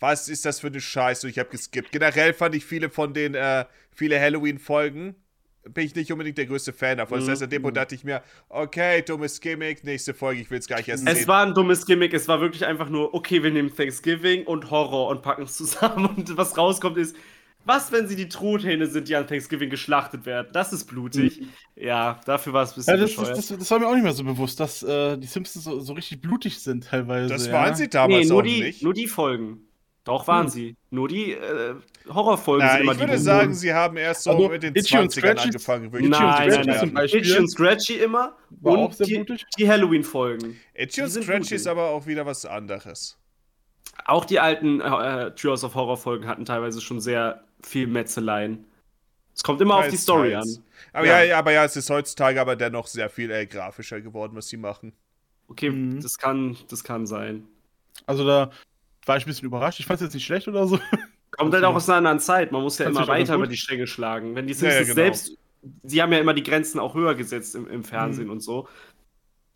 was 0.00 0.28
ist 0.28 0.44
das 0.44 0.60
für 0.60 0.68
eine 0.68 0.80
Scheiße? 0.80 1.26
Und 1.26 1.30
ich 1.30 1.38
habe 1.38 1.50
geskippt. 1.50 1.92
Generell 1.92 2.32
fand 2.32 2.54
ich 2.54 2.64
viele 2.64 2.90
von 2.90 3.14
den, 3.14 3.34
äh, 3.34 3.66
viele 3.94 4.18
Halloween-Folgen, 4.18 5.14
bin 5.68 5.84
ich 5.84 5.94
nicht 5.94 6.10
unbedingt 6.10 6.38
der 6.38 6.46
größte 6.46 6.72
Fan 6.72 6.98
davon. 6.98 7.20
Das 7.20 7.28
heißt, 7.28 7.42
an 7.42 7.50
dem 7.50 7.62
Punkt 7.62 7.76
dachte 7.76 7.94
ich 7.94 8.02
mir, 8.02 8.22
okay, 8.48 9.02
dummes 9.02 9.40
Gimmick, 9.40 9.84
nächste 9.84 10.14
Folge, 10.14 10.40
ich 10.40 10.50
will 10.50 10.58
es 10.58 10.66
gar 10.66 10.78
nicht 10.78 10.88
erst 10.88 11.06
Es 11.06 11.18
sehen. 11.18 11.28
war 11.28 11.44
ein 11.44 11.54
dummes 11.54 11.84
Gimmick, 11.84 12.14
es 12.14 12.28
war 12.28 12.40
wirklich 12.40 12.64
einfach 12.64 12.88
nur, 12.88 13.12
okay, 13.12 13.42
wir 13.42 13.50
nehmen 13.50 13.74
Thanksgiving 13.74 14.46
und 14.46 14.70
Horror 14.70 15.08
und 15.08 15.22
packen 15.22 15.42
es 15.42 15.56
zusammen. 15.56 16.06
Und 16.06 16.36
was 16.36 16.56
rauskommt 16.56 16.96
ist, 16.96 17.14
was, 17.66 17.92
wenn 17.92 18.08
sie 18.08 18.16
die 18.16 18.30
Truthähne 18.30 18.86
sind, 18.86 19.08
die 19.08 19.16
an 19.16 19.26
Thanksgiving 19.26 19.68
geschlachtet 19.68 20.24
werden? 20.24 20.48
Das 20.52 20.72
ist 20.72 20.86
blutig. 20.86 21.42
Ja, 21.76 22.18
dafür 22.24 22.54
war 22.54 22.62
es 22.62 22.72
ein 22.72 22.76
bisschen 22.76 22.94
Ja, 22.94 23.00
das, 23.02 23.10
bescheuert. 23.10 23.36
das, 23.36 23.48
das, 23.48 23.58
das 23.58 23.70
war 23.70 23.78
mir 23.80 23.86
auch 23.86 23.94
nicht 23.94 24.02
mehr 24.02 24.14
so 24.14 24.24
bewusst, 24.24 24.58
dass 24.60 24.82
äh, 24.82 25.18
die 25.18 25.26
Simpsons 25.26 25.66
so, 25.66 25.78
so 25.80 25.92
richtig 25.92 26.22
blutig 26.22 26.58
sind 26.58 26.84
teilweise. 26.86 27.28
das 27.28 27.46
ja. 27.46 27.52
waren 27.52 27.74
sie 27.74 27.88
damals 27.88 28.22
nee, 28.24 28.28
nur 28.30 28.38
auch 28.38 28.42
die, 28.42 28.62
nicht. 28.62 28.82
nur 28.82 28.94
die 28.94 29.06
Folgen. 29.06 29.66
Doch, 30.10 30.26
waren 30.26 30.46
Hm. 30.46 30.50
sie. 30.50 30.76
Nur 30.90 31.06
die 31.06 31.32
äh, 31.32 31.74
Horrorfolgen 32.08 32.66
Na, 32.66 32.72
sind 32.72 32.82
immer 32.82 32.92
ich 32.92 32.98
die 32.98 33.02
würde 33.02 33.12
Humoren. 33.12 33.24
sagen, 33.24 33.54
sie 33.54 33.72
haben 33.72 33.96
erst 33.96 34.24
so 34.24 34.30
Also, 34.32 34.48
mit 34.48 34.62
den 34.64 34.74
Itchy 34.74 34.98
und 34.98 35.12
20ern 35.12 35.20
Scratchy- 35.20 35.44
angefangen, 35.46 35.92
wirklich 35.92 36.10
Itchy 36.10 36.22
und 36.22 36.28
Nein, 36.30 36.36
zu 36.36 36.40
nein, 36.40 36.50
Scratchy 36.64 36.70
nein. 36.70 36.78
zum 36.80 36.94
Beispiel. 36.94 37.20
Itchy 37.20 37.38
und 37.38 37.48
Scratchy 37.48 37.94
immer 37.94 38.36
War 38.60 38.72
auch 38.78 38.84
und 38.86 38.94
sehr 38.96 39.06
die, 39.24 39.36
die 39.58 39.68
Halloween-Folgen. 39.68 40.60
Itchy 40.74 41.02
und 41.02 41.10
Scratchy 41.10 41.54
ist 41.54 41.66
aber 41.68 41.90
auch 41.90 42.06
wieder 42.06 42.26
was 42.26 42.44
anderes. 42.44 43.16
Auch 44.06 44.24
die 44.24 44.40
alten 44.40 44.80
äh, 44.80 45.32
Trios 45.34 45.62
of 45.62 45.74
Horror-Folgen 45.76 46.26
hatten 46.26 46.44
teilweise 46.44 46.80
schon 46.80 47.00
sehr 47.00 47.44
viel 47.62 47.86
Metzeleien. 47.86 48.64
Es 49.34 49.44
kommt 49.44 49.60
immer 49.60 49.76
auf 49.76 49.84
die 49.84 49.90
Teils, 49.90 50.02
Story 50.02 50.32
teils. 50.32 50.56
an. 50.58 50.64
Aber 50.92 51.06
Ja. 51.06 51.18
ja. 51.20 51.24
ja, 51.24 51.38
aber 51.38 51.52
ja, 51.52 51.64
es 51.64 51.76
ist 51.76 51.88
heutzutage 51.88 52.40
aber 52.40 52.56
dennoch 52.56 52.88
sehr 52.88 53.08
viel 53.10 53.30
äh, 53.30 53.46
grafischer 53.46 54.00
geworden, 54.00 54.32
was 54.34 54.48
sie 54.48 54.56
machen. 54.56 54.92
Okay, 55.48 55.70
Mhm. 55.70 56.00
das, 56.00 56.18
kann, 56.18 56.56
das 56.68 56.82
kann 56.82 57.06
sein. 57.06 57.46
Also 58.06 58.26
da 58.26 58.50
war 59.06 59.16
ich 59.16 59.24
ein 59.24 59.28
bisschen 59.28 59.46
überrascht. 59.46 59.80
Ich 59.80 59.86
fand 59.86 60.00
es 60.00 60.06
jetzt 60.06 60.14
nicht 60.14 60.24
schlecht 60.26 60.48
oder 60.48 60.66
so. 60.66 60.78
Kommt 61.32 61.54
halt 61.54 61.64
auch 61.64 61.74
aus 61.74 61.88
einer 61.88 61.98
anderen 61.98 62.20
Zeit. 62.20 62.52
Man 62.52 62.62
muss 62.62 62.78
ja 62.78 62.86
immer 62.86 63.06
weiter 63.06 63.34
über 63.36 63.46
die 63.46 63.56
Stränge 63.56 63.86
schlagen. 63.86 64.34
Wenn 64.34 64.46
die 64.46 64.52
Ja, 64.54 64.64
ja, 64.68 64.70
Simpsons 64.72 64.88
genau. 64.88 64.94
selbst, 64.94 65.38
sie 65.84 66.02
haben 66.02 66.12
ja 66.12 66.18
immer 66.18 66.34
die 66.34 66.42
Grenzen 66.42 66.78
auch 66.80 66.94
höher 66.94 67.14
gesetzt 67.14 67.54
im, 67.54 67.68
im 67.68 67.84
Fernsehen 67.84 68.26
Mhm. 68.26 68.32
und 68.32 68.40
so. 68.40 68.68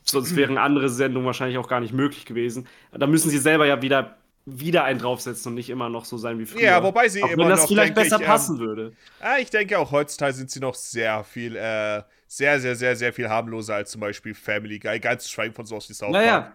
Sonst 0.07 0.37
wären 0.37 0.59
andere 0.59 0.89
Sendungen 0.91 1.27
wahrscheinlich 1.27 1.59
auch 1.59 1.69
gar 1.69 1.81
nicht 1.81 1.93
möglich 1.95 2.27
gewesen. 2.27 2.66
Da 2.93 3.07
müssen 3.07 3.31
sie 3.31 3.39
selber 3.39 3.66
ja 3.66 3.81
wieder, 3.81 4.19
wieder 4.45 4.85
einen 4.85 4.99
draufsetzen 4.99 5.51
und 5.51 5.55
nicht 5.55 5.71
immer 5.71 5.89
noch 5.89 6.05
so 6.05 6.19
sein 6.19 6.39
wie 6.39 6.45
früher. 6.45 6.61
Ja, 6.62 6.83
wobei 6.83 7.09
sie 7.09 7.23
auch 7.23 7.31
immer 7.31 7.45
wenn 7.45 7.51
das 7.51 7.62
noch, 7.62 7.69
vielleicht 7.69 7.95
besser 7.95 8.21
ich, 8.21 8.27
passen 8.27 8.57
ähm, 8.57 8.61
würde. 8.61 8.93
Ah, 9.21 9.39
ich 9.39 9.49
denke 9.51 9.79
auch 9.79 9.91
heutzutage 9.93 10.35
sind 10.35 10.51
sie 10.51 10.61
noch 10.61 10.75
sehr 10.75 11.25
viel, 11.25 11.57
äh, 11.57 12.03
sehr, 12.27 12.61
sehr, 12.61 12.77
sehr, 12.77 12.97
sehr 12.97 13.12
viel 13.15 13.31
harmloser 13.31 13.77
als 13.77 13.93
zum 13.93 14.03
Beispiel 14.03 14.35
Family 14.35 14.79
Guy. 14.79 15.01
Ganz 15.01 15.25
zu 15.25 15.31
schweigen 15.31 15.55
von 15.55 15.65
sowas 15.65 15.89
wie 15.89 15.95
South 15.95 16.12
Park. 16.12 16.25
Naja, 16.25 16.53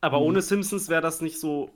aber 0.00 0.18
Mhm. 0.18 0.26
ohne 0.26 0.42
Simpsons 0.42 0.88
wäre 0.88 1.00
das 1.02 1.20
nicht 1.20 1.38
so. 1.38 1.70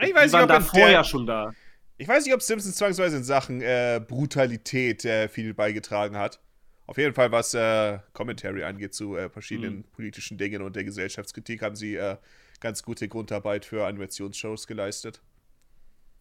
Ich 0.00 0.14
weiß 0.14 0.30
die 0.30 0.36
nicht, 0.36 0.50
ob 0.50 0.72
der, 0.72 0.90
ja 0.90 1.04
schon 1.04 1.26
da. 1.26 1.52
Ich 1.96 2.08
weiß 2.08 2.24
nicht, 2.24 2.34
ob 2.34 2.42
Simpsons 2.42 2.76
zwangsweise 2.76 3.16
in 3.18 3.24
Sachen 3.24 3.60
äh, 3.60 4.00
Brutalität 4.06 5.04
äh, 5.04 5.28
viel 5.28 5.54
beigetragen 5.54 6.16
hat. 6.16 6.40
Auf 6.86 6.98
jeden 6.98 7.14
Fall, 7.14 7.32
was 7.32 7.54
äh, 7.54 7.98
Commentary 8.12 8.64
angeht 8.64 8.94
zu 8.94 9.16
äh, 9.16 9.30
verschiedenen 9.30 9.78
Mhm. 9.78 9.84
politischen 9.92 10.36
Dingen 10.38 10.62
und 10.62 10.76
der 10.76 10.84
Gesellschaftskritik, 10.84 11.62
haben 11.62 11.76
sie 11.76 11.94
äh, 11.96 12.16
ganz 12.60 12.82
gute 12.82 13.08
Grundarbeit 13.08 13.64
für 13.64 13.86
Animationsshows 13.86 14.66
geleistet. 14.66 15.22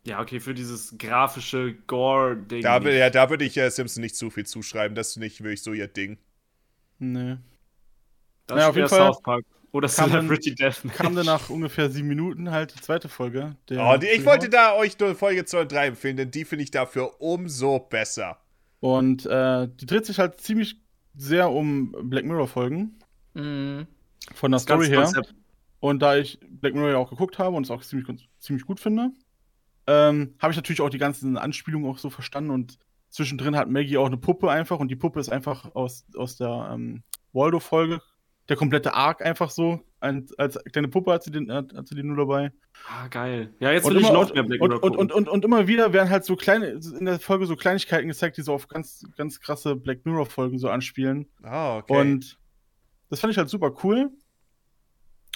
Ja, 0.06 0.22
okay, 0.22 0.40
für 0.40 0.54
dieses 0.54 0.98
grafische 0.98 1.76
Gore-Ding. 1.88 2.62
Da, 2.62 2.80
ja, 2.80 3.10
da 3.10 3.30
würde 3.30 3.46
ich 3.46 3.58
äh, 3.58 3.70
Simpsons 3.70 4.02
nicht 4.02 4.16
zu 4.16 4.30
viel 4.30 4.46
zuschreiben. 4.46 4.96
Das 4.96 5.10
ist 5.10 5.18
nicht 5.18 5.42
wirklich 5.44 5.64
so 5.64 5.74
ihr 5.74 5.88
Ding. 5.88 6.18
Nee. 7.00 7.38
Das 8.48 8.60
Ja, 8.60 8.70
auf 8.70 8.76
jeden 8.76 8.90
Fall 8.90 9.00
South 9.14 9.22
Park. 9.24 9.46
Oder 9.74 9.90
kam 9.90 10.10
dann- 10.12 10.22
Celebrity 10.28 10.56
Deathmatch. 10.56 10.96
Kam 10.96 11.16
dann 11.16 11.26
nach 11.26 11.50
ungefähr 11.50 11.90
sieben 11.90 12.08
Minuten 12.08 12.52
halt 12.52 12.76
die 12.76 12.82
zweite 12.82 13.10
Folge. 13.10 13.58
der- 13.70 13.84
Oh, 13.86 13.98
die, 13.98 14.08
ich 14.08 14.24
wollte 14.26 14.48
da 14.50 14.74
euch 14.76 14.98
nur 15.00 15.16
Folge 15.16 15.44
2 15.46 15.62
und 15.62 15.72
3 15.72 15.88
empfehlen, 15.88 16.16
denn 16.16 16.32
die 16.32 16.46
finde 16.46 16.64
ich 16.64 16.72
dafür 16.72 17.20
umso 17.20 17.80
besser. 17.80 18.38
Und 18.80 19.26
äh, 19.26 19.68
die 19.68 19.86
dreht 19.86 20.06
sich 20.06 20.20
halt 20.20 20.40
ziemlich 20.40 20.78
sehr 21.16 21.50
um 21.52 21.92
Black 22.10 22.24
Mirror-Folgen. 22.26 23.00
Mhm. 23.34 23.88
Von 24.34 24.52
der 24.52 24.58
Das 24.58 24.64
Story 24.64 24.88
her. 24.88 25.04
Konzept. 25.04 25.34
Und 25.80 26.00
da 26.02 26.16
ich 26.18 26.40
Black 26.48 26.74
Mirror 26.76 26.92
ja 26.92 26.98
auch 26.98 27.10
geguckt 27.10 27.40
habe 27.40 27.56
und 27.56 27.64
es 27.64 27.72
auch 27.72 27.82
ziemlich, 27.84 28.30
ziemlich 28.40 28.66
gut 28.66 28.80
finde, 28.80 29.12
ähm, 29.88 30.36
habe 30.40 30.52
ich 30.52 30.58
natürlich 30.58 30.82
auch 30.82 30.90
die 30.90 30.98
ganzen 30.98 31.36
Anspielungen 31.38 31.90
auch 31.90 31.98
so 31.98 32.10
verstanden. 32.10 32.52
Und 32.52 32.78
zwischendrin 33.10 33.56
hat 33.56 33.70
Maggie 33.70 33.98
auch 33.98 34.06
eine 34.06 34.18
Puppe 34.18 34.50
einfach 34.52 34.80
und 34.80 34.90
die 34.90 34.96
Puppe 34.96 35.20
ist 35.20 35.30
einfach 35.30 35.74
aus, 35.76 36.06
aus 36.16 36.38
der 36.38 36.70
ähm, 36.74 37.04
Waldo-Folge. 37.34 38.02
Der 38.50 38.58
komplette 38.58 38.94
Arc 38.94 39.26
einfach 39.26 39.50
so. 39.50 39.82
Ein, 40.00 40.28
als 40.38 40.60
kleine 40.72 40.90
Puppe 40.90 41.14
hat 41.14 41.24
sie, 41.24 41.32
den, 41.32 41.52
hat, 41.52 41.74
hat 41.74 41.88
sie 41.88 41.96
die 41.96 42.04
nur 42.04 42.18
dabei. 42.18 42.52
Ah, 42.90 43.08
geil. 43.08 43.54
Ja, 43.60 43.72
jetzt 43.72 43.86
Und 43.86 43.94
will 43.94 44.02
ich 44.02 44.10
immer, 44.10 44.20
noch 44.20 44.34
mehr 44.34 44.44
Black 44.44 44.62
und, 44.62 44.70
Mirror 44.70 44.84
und, 44.84 44.98
und, 44.98 45.12
und, 45.14 45.30
und 45.30 45.46
immer 45.46 45.68
wieder 45.68 45.94
werden 45.94 46.10
halt 46.10 46.26
so 46.26 46.36
kleine, 46.36 46.68
in 46.68 47.06
der 47.06 47.20
Folge 47.20 47.46
so 47.46 47.56
Kleinigkeiten 47.56 48.10
gezeigt, 48.10 48.36
die 48.38 48.42
so 48.42 48.54
auf 48.54 48.68
ganz, 48.68 49.06
ganz 49.16 49.40
krasse 49.40 49.78
Black 49.78 50.06
Mirror-Folgen 50.06 50.60
so 50.60 50.70
anspielen. 50.70 51.28
Ah, 51.42 51.78
okay. 51.78 51.98
Und 51.98 52.38
das 53.10 53.22
fand 53.22 53.32
ich 53.32 53.38
halt 53.38 53.50
super 53.50 53.74
cool. 53.84 54.12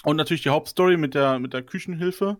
Und 0.04 0.16
natürlich 0.16 0.42
die 0.42 0.50
Hauptstory 0.50 0.96
mit 0.96 1.14
der, 1.14 1.38
mit 1.38 1.54
der 1.54 1.62
Küchenhilfe 1.62 2.38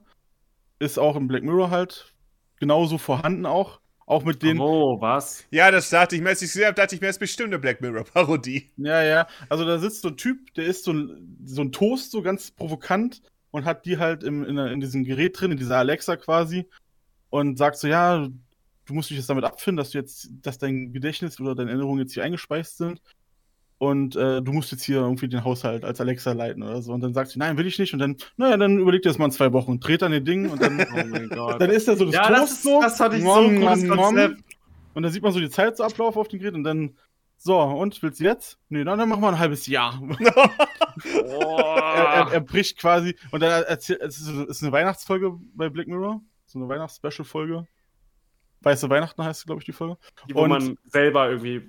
ist 0.79 0.99
auch 0.99 1.17
im 1.17 1.29
Black 1.29 1.43
Mirror 1.43 1.71
halt 1.71 2.15
genauso 2.61 2.99
vorhanden 2.99 3.47
auch. 3.47 3.81
Auch 4.09 4.25
mit 4.25 4.43
den. 4.43 4.59
Oh, 4.59 4.99
was? 5.03 5.45
ja, 5.51 5.71
das 5.71 5.91
dachte 5.91 6.17
ich 6.17 6.23
mir, 6.23 6.31
als 6.31 6.41
ich 6.41 6.51
gesehen 6.51 6.65
habe, 6.65 6.75
dachte 6.75 6.95
ich 6.95 7.01
mir, 7.03 7.09
es 7.09 7.17
ist 7.17 7.21
bestimmt 7.21 7.49
eine 7.49 7.59
Black 7.59 7.83
Mirror-Parodie. 7.83 8.71
Ja, 8.79 9.03
ja. 9.03 9.29
Also 9.51 9.67
da 9.67 9.79
sitzt 9.79 10.01
so 10.01 10.09
ein 10.09 10.17
Typ, 10.17 10.55
der 10.55 10.65
ist 10.65 10.85
so 10.85 10.95
ein, 10.95 11.37
so 11.45 11.61
ein 11.61 11.73
Toast, 11.73 12.13
so 12.13 12.23
ganz 12.23 12.51
provokant 12.51 13.21
und 13.51 13.67
hat 13.67 13.85
die 13.85 13.99
halt 13.99 14.25
im, 14.25 14.45
in, 14.45 14.57
in 14.57 14.81
diesem 14.81 15.05
Gerät 15.05 15.39
drin, 15.39 15.53
in 15.53 15.59
dieser 15.59 15.77
Alexa 15.77 16.17
quasi. 16.17 16.67
Und 17.29 17.59
sagt 17.59 17.77
so, 17.77 17.87
ja, 17.87 18.27
du 18.87 18.95
musst 18.95 19.11
dich 19.11 19.19
jetzt 19.19 19.29
damit 19.29 19.45
abfinden, 19.45 19.77
dass 19.77 19.91
du 19.91 19.99
jetzt, 19.99 20.31
dass 20.41 20.57
dein 20.57 20.95
Gedächtnis 20.95 21.39
oder 21.39 21.55
deine 21.55 21.69
Erinnerungen 21.69 22.01
jetzt 22.01 22.15
hier 22.15 22.25
eingespeist 22.25 22.79
sind. 22.79 23.03
Und 23.81 24.17
äh, 24.17 24.43
du 24.43 24.53
musst 24.53 24.73
jetzt 24.73 24.83
hier 24.83 24.97
irgendwie 24.97 25.29
den 25.29 25.45
Haushalt 25.45 25.85
als 25.85 26.01
Alexa 26.01 26.33
leiten 26.33 26.65
oder 26.65 26.83
so. 26.83 26.93
Und 26.93 27.01
dann 27.01 27.15
sagt 27.15 27.31
sie, 27.31 27.39
nein, 27.39 27.57
will 27.57 27.67
ich 27.67 27.79
nicht. 27.79 27.93
Und 27.93 28.01
dann, 28.01 28.17
naja, 28.37 28.57
dann 28.57 28.79
überleg 28.79 29.03
dir 29.03 29.09
das 29.11 29.19
mal 29.19 29.27
in 29.27 29.31
zwei 29.31 29.53
Wochen. 29.53 29.79
Dreht 29.79 30.03
dann 30.03 30.11
den 30.11 30.25
Ding 30.25 30.51
und 30.51 30.61
dann, 30.61 30.81
Oh 30.93 31.07
mein 31.07 31.29
Gott. 31.29 31.61
dann 31.61 31.71
ist 31.71 31.87
da 31.87 31.95
so 31.95 32.05
das 32.07 32.15
Ja, 32.15 32.27
Toast 32.27 32.41
das 32.43 32.51
ist- 32.53 32.63
so. 32.65 32.81
das 32.81 32.97
fand 32.97 33.15
ich 33.15 33.23
so 33.23 33.27
Nom, 33.29 33.45
ein 33.51 33.61
gutes 33.61 33.83
nom, 33.85 34.15
nom. 34.17 34.37
Und 34.95 35.03
dann 35.05 35.13
sieht 35.13 35.23
man 35.23 35.33
so 35.33 35.39
die 35.39 35.49
Zeit 35.49 35.77
so 35.77 35.85
ablaufen 35.85 36.19
auf 36.19 36.27
dem 36.27 36.41
Gerät 36.41 36.55
und 36.55 36.65
dann, 36.65 36.97
so, 37.37 37.57
und 37.61 38.03
willst 38.03 38.19
du 38.19 38.25
jetzt? 38.25 38.59
Nee, 38.69 38.83
dann, 38.83 38.99
dann 38.99 39.09
machen 39.09 39.21
wir 39.23 39.29
ein 39.29 39.39
halbes 39.39 39.69
Jahr. 39.69 40.03
Oh. 40.03 40.09
er, 41.79 42.05
er, 42.05 42.33
er 42.33 42.41
bricht 42.41 42.79
quasi. 42.79 43.15
Und 43.31 43.41
dann 43.45 43.63
erzählt, 43.63 44.01
es 44.03 44.19
ist, 44.19 44.27
es 44.29 44.49
ist 44.49 44.63
eine 44.65 44.73
Weihnachtsfolge 44.73 45.35
bei 45.55 45.69
Black 45.69 45.87
Mirror. 45.87 46.21
So 46.47 46.59
eine 46.59 46.69
Weihnachts-Special-Folge. 46.69 47.65
Weiße 48.63 48.91
Weihnachten 48.91 49.23
heißt, 49.23 49.47
glaube 49.47 49.61
ich, 49.61 49.67
die 49.67 49.73
Folge. 49.73 49.99
Die, 50.29 50.35
wo 50.35 50.43
Und- 50.43 50.49
man 50.51 50.79
selber 50.87 51.29
irgendwie 51.31 51.63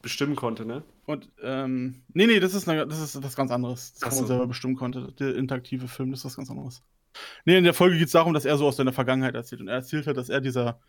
bestimmen 0.00 0.34
konnte, 0.34 0.66
ne? 0.66 0.82
Und, 1.04 1.30
ähm, 1.42 2.02
nee, 2.12 2.26
nee, 2.26 2.38
das 2.38 2.54
ist, 2.54 2.68
eine, 2.68 2.86
das 2.86 3.00
ist 3.00 3.22
was 3.22 3.34
ganz 3.34 3.50
anderes. 3.50 3.92
Das 3.94 4.00
kann 4.02 4.10
man 4.10 4.18
so. 4.18 4.26
selber 4.26 4.46
bestimmen 4.46 4.76
konnte. 4.76 5.12
Der 5.18 5.34
interaktive 5.34 5.88
Film, 5.88 6.10
das 6.10 6.20
ist 6.20 6.24
was 6.26 6.36
ganz 6.36 6.50
anderes. 6.50 6.82
Nee, 7.44 7.58
in 7.58 7.64
der 7.64 7.74
Folge 7.74 7.98
geht 7.98 8.06
es 8.06 8.12
darum, 8.12 8.32
dass 8.34 8.44
er 8.44 8.56
so 8.56 8.66
aus 8.66 8.76
seiner 8.76 8.92
Vergangenheit 8.92 9.34
erzählt. 9.34 9.60
Und 9.60 9.68
er 9.68 9.74
erzählt 9.74 10.06
hat, 10.06 10.16
dass 10.16 10.28
er 10.28 10.40
dieser 10.40 10.80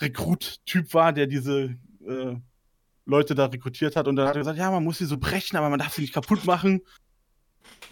Rekrut-Typ 0.00 0.92
war, 0.94 1.12
der 1.12 1.26
diese 1.26 1.76
äh, 2.06 2.36
Leute 3.06 3.34
da 3.34 3.46
rekrutiert 3.46 3.96
hat. 3.96 4.06
Und 4.06 4.16
dann 4.16 4.28
hat 4.28 4.36
er 4.36 4.40
gesagt, 4.40 4.58
ja, 4.58 4.70
man 4.70 4.84
muss 4.84 4.98
sie 4.98 5.06
so 5.06 5.16
brechen, 5.16 5.56
aber 5.56 5.70
man 5.70 5.78
darf 5.78 5.94
sie 5.94 6.02
nicht 6.02 6.14
kaputt 6.14 6.44
machen. 6.44 6.82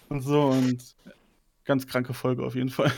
Und 0.09 0.21
so. 0.21 0.49
Und 0.49 0.95
ganz 1.65 1.87
kranke 1.87 2.15
Folge 2.15 2.45
auf 2.45 2.55
jeden 2.55 2.71
Fall. 2.71 2.93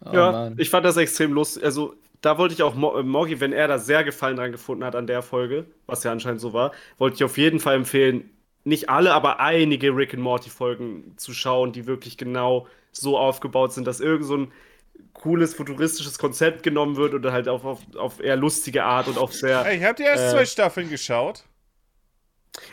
Oh, 0.00 0.12
ja, 0.12 0.32
Mann. 0.32 0.54
ich 0.58 0.70
fand 0.70 0.86
das 0.86 0.96
extrem 0.96 1.32
lustig. 1.32 1.64
Also, 1.64 1.96
da 2.24 2.38
wollte 2.38 2.54
ich 2.54 2.62
auch 2.62 2.74
äh, 2.74 3.02
Morgi, 3.02 3.40
wenn 3.40 3.52
er 3.52 3.68
da 3.68 3.78
sehr 3.78 4.04
Gefallen 4.04 4.36
dran 4.36 4.52
gefunden 4.52 4.84
hat 4.84 4.96
an 4.96 5.06
der 5.06 5.22
Folge, 5.22 5.66
was 5.86 6.04
ja 6.04 6.12
anscheinend 6.12 6.40
so 6.40 6.52
war, 6.52 6.72
wollte 6.98 7.16
ich 7.16 7.24
auf 7.24 7.36
jeden 7.38 7.60
Fall 7.60 7.76
empfehlen, 7.76 8.30
nicht 8.64 8.88
alle, 8.88 9.12
aber 9.12 9.40
einige 9.40 9.94
Rick 9.94 10.14
and 10.14 10.22
Morty 10.22 10.48
Folgen 10.50 11.14
zu 11.18 11.34
schauen, 11.34 11.72
die 11.72 11.86
wirklich 11.86 12.16
genau 12.16 12.66
so 12.92 13.18
aufgebaut 13.18 13.72
sind, 13.74 13.86
dass 13.86 14.00
irgend 14.00 14.24
so 14.26 14.36
ein 14.38 14.52
cooles 15.12 15.54
futuristisches 15.54 16.18
Konzept 16.18 16.62
genommen 16.62 16.96
wird 16.96 17.14
oder 17.14 17.32
halt 17.32 17.48
auf, 17.48 17.64
auf, 17.64 17.80
auf 17.96 18.20
eher 18.20 18.36
lustige 18.36 18.84
Art 18.84 19.06
und 19.08 19.18
auf 19.18 19.32
sehr. 19.34 19.70
Ich 19.72 19.82
habe 19.84 19.94
die 19.96 20.04
ersten 20.04 20.28
Äh. 20.28 20.30
zwei 20.30 20.46
Staffeln 20.46 20.88
geschaut. 20.88 21.44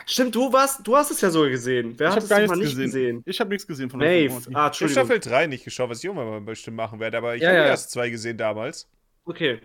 Stimmt, 0.06 0.36
du 0.36 0.54
warst, 0.54 0.86
du 0.88 0.96
hast 0.96 1.10
es 1.12 1.22
ja 1.22 1.32
sogar 1.32 1.50
gesehen. 1.50 1.96
Wer 1.98 2.10
ich 2.10 2.16
hat 2.16 2.24
es 2.24 2.30
gar 2.30 2.40
nicht 2.40 2.52
gesehen. 2.60 2.84
gesehen? 2.86 3.24
Ich 3.26 3.40
habe 3.40 3.50
nichts 3.50 3.66
gesehen 3.68 3.90
von 3.90 4.00
Rick 4.02 4.10
and 4.10 4.20
Maeve. 4.20 4.34
Morty. 4.34 4.48
Ah, 4.48 4.50
Ich 4.50 4.56
habe 4.56 4.68
Entschuldigung. 4.68 5.06
Staffel 5.06 5.20
3 5.20 5.48
nicht 5.48 5.64
geschaut, 5.66 5.90
was 5.90 5.98
ich 6.00 6.06
irgendwann 6.06 6.28
mal 6.30 6.42
bestimmt 6.42 6.78
machen 6.78 7.00
werde, 7.00 7.18
aber 7.18 7.36
ich 7.36 7.42
Ja, 7.42 7.50
habe 7.50 7.58
ja. 7.58 7.64
die 7.64 7.70
ersten 7.70 7.92
zwei 7.92 8.10
gesehen 8.12 8.38
damals. 8.38 8.88
Okay. 9.26 9.60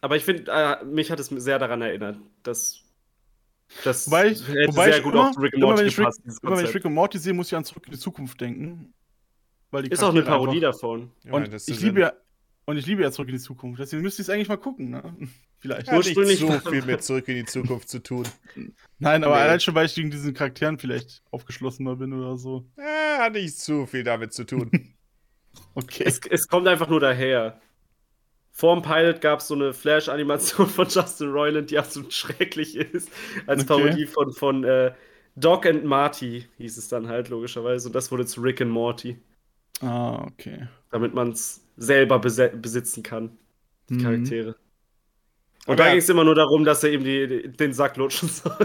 Aber 0.00 0.16
ich 0.16 0.24
finde, 0.24 0.50
äh, 0.52 0.84
mich 0.84 1.10
hat 1.10 1.18
es 1.20 1.26
sehr 1.28 1.58
daran 1.58 1.82
erinnert, 1.82 2.18
dass. 2.42 2.82
Das 3.82 4.06
Wobei 4.06 4.28
ich, 4.28 4.46
hätte 4.46 4.68
wobei 4.68 4.84
sehr 4.86 4.98
ich 4.98 5.02
gut 5.02 5.14
immer, 5.14 5.30
auf 5.30 5.36
Rick 5.38 5.54
and 5.54 5.62
immer, 5.62 5.66
Morty 5.68 5.80
wenn 5.80 5.88
ich 5.88 5.98
Rick, 5.98 6.04
gepasst, 6.06 6.20
immer 6.42 6.56
wenn 6.56 6.64
ich. 6.66 6.74
Rick 6.74 6.84
und 6.84 6.94
Morty 6.94 7.18
sehe, 7.18 7.32
muss 7.32 7.48
ich 7.48 7.56
an 7.56 7.64
Zurück 7.64 7.84
in 7.86 7.92
die 7.92 7.98
Zukunft 7.98 8.40
denken. 8.40 8.94
Weil 9.72 9.82
die 9.82 9.90
Ist 9.90 10.04
auch 10.04 10.10
eine 10.10 10.22
Parodie 10.22 10.64
einfach- 10.64 10.78
davon. 10.80 11.10
Ja, 11.24 11.32
Und 11.32 11.52
das 11.52 11.66
ich 11.66 11.80
liebe 11.80 12.00
ja, 12.00 12.12
und 12.66 12.76
ich 12.76 12.86
liebe 12.86 13.02
ja 13.02 13.10
Zurück 13.10 13.28
in 13.28 13.34
die 13.34 13.40
Zukunft. 13.40 13.80
Deswegen 13.80 14.02
müsste 14.02 14.22
ich 14.22 14.28
es 14.28 14.32
eigentlich 14.32 14.48
mal 14.48 14.56
gucken, 14.58 14.90
ne? 14.90 15.02
Vielleicht. 15.58 15.88
ja, 15.88 15.94
hat 15.94 15.98
nicht 16.04 16.16
ursprünglich 16.16 16.38
so 16.38 16.70
viel 16.70 16.82
mit 16.84 17.02
Zurück 17.02 17.26
in 17.26 17.34
die 17.36 17.44
Zukunft 17.44 17.88
zu 17.88 18.00
tun. 18.00 18.24
Nein, 18.98 19.24
aber 19.24 19.34
Nee. 19.36 19.40
allein 19.42 19.58
schon, 19.58 19.74
weil 19.74 19.86
ich 19.86 19.94
gegen 19.96 20.10
diesen 20.10 20.32
Charakteren 20.34 20.78
vielleicht 20.78 21.22
aufgeschlossener 21.32 21.96
bin 21.96 22.12
oder 22.12 22.36
so. 22.36 22.66
Ja, 22.76 23.24
hat 23.24 23.32
nicht 23.32 23.58
so 23.58 23.86
viel 23.86 24.04
damit 24.04 24.32
zu 24.32 24.44
tun. 24.44 24.70
Okay. 25.74 26.04
Es, 26.06 26.20
es 26.28 26.48
kommt 26.48 26.68
einfach 26.68 26.86
nur 26.88 27.00
daher. 27.00 27.58
Vorm 28.58 28.80
Pilot 28.80 29.20
gab 29.20 29.40
es 29.40 29.48
so 29.48 29.54
eine 29.54 29.74
Flash-Animation 29.74 30.66
von 30.66 30.88
Justin 30.88 31.30
Roiland, 31.30 31.70
die 31.70 31.78
absolut 31.78 32.12
schrecklich 32.14 32.74
ist. 32.74 33.10
Als 33.46 33.64
Okay. 33.64 33.82
Parodie 33.82 34.06
von, 34.06 34.32
von 34.32 34.64
äh, 34.64 34.92
Doc 35.36 35.66
and 35.66 35.84
Marty 35.84 36.46
hieß 36.56 36.78
es 36.78 36.88
dann 36.88 37.06
halt, 37.08 37.28
logischerweise. 37.28 37.88
Und 37.88 37.94
das 37.94 38.10
wurde 38.10 38.24
zu 38.24 38.40
Rick 38.40 38.62
and 38.62 38.70
Morty, 38.70 39.18
ah, 39.82 40.24
okay. 40.26 40.68
damit 40.90 41.12
man 41.12 41.32
es 41.32 41.60
selber 41.76 42.18
besitzen 42.18 43.02
kann, 43.02 43.36
die 43.90 43.94
Mhm. 43.94 44.02
Charaktere. 44.02 44.48
Und 45.66 45.72
Aber 45.72 45.76
da 45.76 45.84
ja. 45.86 45.90
ging 45.90 45.98
es 45.98 46.08
immer 46.08 46.24
nur 46.24 46.34
darum, 46.34 46.64
dass 46.64 46.82
er 46.82 46.92
eben 46.92 47.04
die, 47.04 47.26
die, 47.26 47.48
den 47.52 47.74
Sack 47.74 47.98
lutschen 47.98 48.28
soll. 48.32 48.56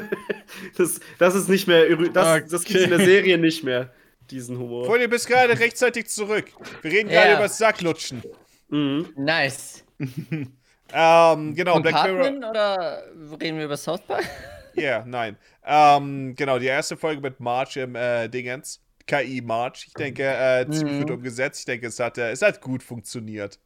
Das, 0.77 1.01
das 1.19 1.35
ist 1.35 1.49
nicht 1.49 1.67
mehr, 1.67 1.93
das, 2.13 2.47
das 2.49 2.63
gibt 2.63 2.79
in 2.79 2.89
der 2.91 2.99
Okay. 2.99 3.05
Serie 3.09 3.37
nicht 3.37 3.63
mehr, 3.65 3.91
diesen 4.29 4.57
Humor. 4.57 4.85
Freunde, 4.85 5.03
ihr 5.05 5.09
bist 5.09 5.27
gerade 5.27 5.59
rechtzeitig 5.59 6.07
zurück. 6.07 6.45
Wir 6.81 6.91
reden 6.91 7.09
gerade 7.09 7.29
Ja. 7.31 7.33
über 7.33 7.43
das 7.43 7.57
Sacklutschen. 7.57 8.23
Mhm. 8.71 9.13
Nice. 9.15 9.83
Ähm, 10.93 11.55
genau, 11.55 11.79
Black 11.79 11.93
Mirror. 12.03 12.07
Compartment 12.17 12.45
oder 12.45 13.03
reden 13.41 13.57
wir 13.59 13.63
über 13.63 13.77
South 13.77 14.01
Park? 14.01 14.25
Ja, 14.75 15.05
nein. 15.05 15.37
Ähm, 15.65 16.33
genau, 16.35 16.59
die 16.59 16.65
erste 16.65 16.97
Folge 16.97 17.21
mit 17.21 17.39
March 17.39 17.77
im 17.77 17.95
äh, 17.95 18.27
Dingens. 18.27 18.81
KI 19.07 19.39
March. 19.41 19.85
Ich 19.87 19.93
denke, 19.93 20.23
äh, 20.25 20.65
ziemlich 20.69 20.95
Mhm. 20.95 20.99
gut 21.03 21.11
umgesetzt. 21.11 21.59
Ich 21.59 21.65
denke, 21.65 21.87
es 21.87 21.97
hat, 21.99 22.17
äh, 22.17 22.31
es 22.31 22.41
hat 22.41 22.59
gut 22.59 22.83
funktioniert. 22.83 23.57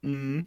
Mhm. 0.00 0.46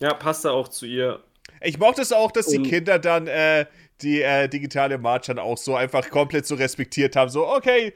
Ja, 0.00 0.14
passt 0.14 0.46
da 0.46 0.52
auch 0.52 0.68
zu 0.68 0.86
ihr. 0.86 1.22
Ich 1.60 1.78
mochte 1.78 2.00
es 2.00 2.12
auch, 2.12 2.30
dass 2.32 2.46
die 2.46 2.56
Und- 2.58 2.64
Kinder 2.68 2.98
dann 2.98 3.26
äh, 3.26 3.66
die 4.00 4.22
äh, 4.22 4.48
digitale 4.48 4.96
March 4.96 5.26
dann 5.26 5.38
auch 5.38 5.58
so 5.58 5.76
einfach 5.76 6.08
komplett 6.08 6.46
so 6.46 6.54
respektiert 6.54 7.14
haben. 7.16 7.28
So, 7.30 7.46
okay, 7.46 7.92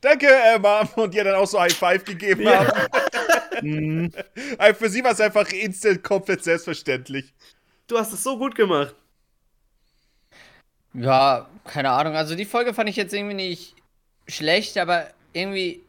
danke, 0.00 0.28
äh, 0.28 0.58
Mom. 0.60 0.88
Und 0.94 1.12
ihr 1.14 1.24
dann 1.24 1.34
auch 1.34 1.46
so 1.48 1.58
High 1.60 1.72
Five 1.74 2.04
gegeben 2.04 2.42
Ja. 2.42 2.66
haben. 2.66 2.70
Mhm. 3.62 4.12
Für 4.78 4.88
sie 4.90 5.02
war 5.04 5.12
es 5.12 5.20
einfach 5.20 5.48
instant 5.50 6.02
komplett 6.02 6.44
selbstverständlich. 6.44 7.32
Du 7.86 7.98
hast 7.98 8.12
es 8.12 8.22
so 8.22 8.38
gut 8.38 8.54
gemacht. 8.54 8.94
Ja, 10.94 11.48
keine 11.64 11.90
Ahnung. 11.90 12.14
Also 12.14 12.34
die 12.34 12.44
Folge 12.44 12.74
fand 12.74 12.88
ich 12.88 12.96
jetzt 12.96 13.12
irgendwie 13.14 13.34
nicht 13.34 13.74
schlecht, 14.26 14.76
aber 14.78 15.08
irgendwie, 15.32 15.82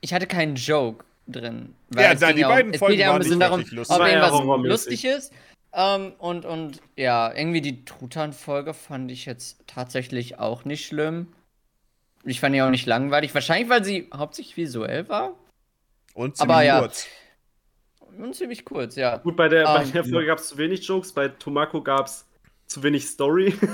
ich 0.00 0.12
hatte 0.12 0.26
keinen 0.26 0.56
Joke 0.56 1.04
drin. 1.26 1.74
Ja, 1.94 2.14
ging 2.14 2.36
die 2.36 2.44
um- 2.44 2.50
beiden 2.50 2.72
es 2.74 2.78
Folgen 2.78 2.92
geht 2.96 3.00
ja 3.00 3.08
um 3.08 3.12
waren 3.14 3.22
ein 3.22 3.24
bisschen 3.24 3.38
nicht 3.38 3.42
darum, 3.48 3.60
lustig. 3.60 3.90
ob 3.96 3.98
War 4.00 4.08
ja 4.08 4.14
irgendwas 4.14 4.32
horrormäßig. 4.32 4.70
lustig 4.70 5.04
ist. 5.04 5.32
Ähm, 5.72 6.12
und, 6.18 6.44
und 6.44 6.80
ja, 6.96 7.32
irgendwie 7.32 7.60
die 7.60 7.84
Truthahn-Folge 7.84 8.74
fand 8.74 9.10
ich 9.12 9.24
jetzt 9.24 9.58
tatsächlich 9.68 10.38
auch 10.38 10.64
nicht 10.64 10.84
schlimm. 10.86 11.28
Ich 12.24 12.40
fand 12.40 12.54
die 12.54 12.62
auch 12.62 12.70
nicht 12.70 12.86
langweilig. 12.86 13.32
Wahrscheinlich, 13.34 13.68
weil 13.68 13.84
sie 13.84 14.08
hauptsächlich 14.12 14.56
visuell 14.56 15.08
war. 15.08 15.34
Und 16.14 16.36
ziemlich 16.36 16.54
Aber 16.54 16.62
ja. 16.62 16.80
kurz. 16.80 17.06
Und 18.00 18.34
ziemlich 18.34 18.64
kurz, 18.64 18.96
ja. 18.96 19.16
Gut, 19.18 19.36
bei 19.36 19.48
der, 19.48 19.64
bei 19.64 19.82
Ähm, 19.82 19.92
der 19.92 20.04
Folge 20.04 20.26
gab 20.26 20.38
es 20.38 20.48
zu 20.48 20.58
wenig 20.58 20.86
Jokes, 20.86 21.12
bei 21.12 21.28
Tomako 21.28 21.82
gab 21.82 22.06
es 22.06 22.26
zu 22.70 22.82
wenig 22.84 23.06
Story. 23.06 23.54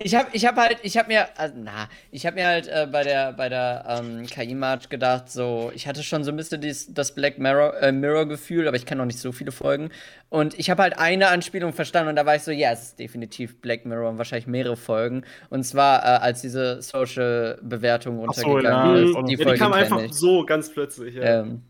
Ich 0.00 0.14
habe 0.14 0.28
ich 0.32 0.44
hab 0.44 0.56
halt, 0.56 0.78
ich 0.82 0.98
habe 0.98 1.08
mir, 1.08 1.28
äh, 1.38 1.50
na, 1.56 1.88
ich 2.10 2.26
habe 2.26 2.36
mir 2.36 2.46
halt 2.46 2.68
äh, 2.68 2.86
bei 2.90 3.04
der, 3.04 3.32
bei 3.32 3.48
der 3.48 3.84
ähm, 3.88 4.26
KI-March 4.26 4.90
gedacht, 4.90 5.30
so, 5.30 5.72
ich 5.74 5.86
hatte 5.86 6.02
schon 6.02 6.24
so 6.24 6.30
ein 6.30 6.36
bisschen 6.36 6.60
dies, 6.60 6.92
das 6.92 7.14
Black 7.14 7.38
Mirror, 7.38 7.80
äh, 7.80 7.90
Mirror-Gefühl, 7.90 8.68
aber 8.68 8.76
ich 8.76 8.84
kann 8.84 8.98
noch 8.98 9.06
nicht 9.06 9.18
so 9.18 9.32
viele 9.32 9.50
Folgen. 9.50 9.90
Und 10.28 10.58
ich 10.58 10.68
habe 10.68 10.82
halt 10.82 10.98
eine 10.98 11.28
Anspielung 11.28 11.72
verstanden 11.72 12.10
und 12.10 12.16
da 12.16 12.26
war 12.26 12.36
ich 12.36 12.42
so, 12.42 12.50
ja, 12.50 12.70
es 12.72 12.82
ist 12.82 12.98
definitiv 12.98 13.60
Black 13.60 13.86
Mirror 13.86 14.10
und 14.10 14.18
wahrscheinlich 14.18 14.46
mehrere 14.46 14.76
Folgen. 14.76 15.24
Und 15.48 15.64
zwar, 15.64 16.02
äh, 16.02 16.18
als 16.18 16.42
diese 16.42 16.82
Social-Bewertung 16.82 18.26
Ach 18.28 18.34
so, 18.34 18.42
runtergegangen 18.42 18.96
ja, 18.96 19.02
ist. 19.02 19.08
Die 19.08 19.14
ja, 19.14 19.22
die 19.22 19.36
Folge 19.42 19.58
kam 19.58 19.72
kenn 19.72 19.80
einfach 19.80 20.12
so 20.12 20.44
ganz 20.44 20.70
plötzlich. 20.70 21.14
Ja. 21.14 21.40
Ähm, 21.40 21.62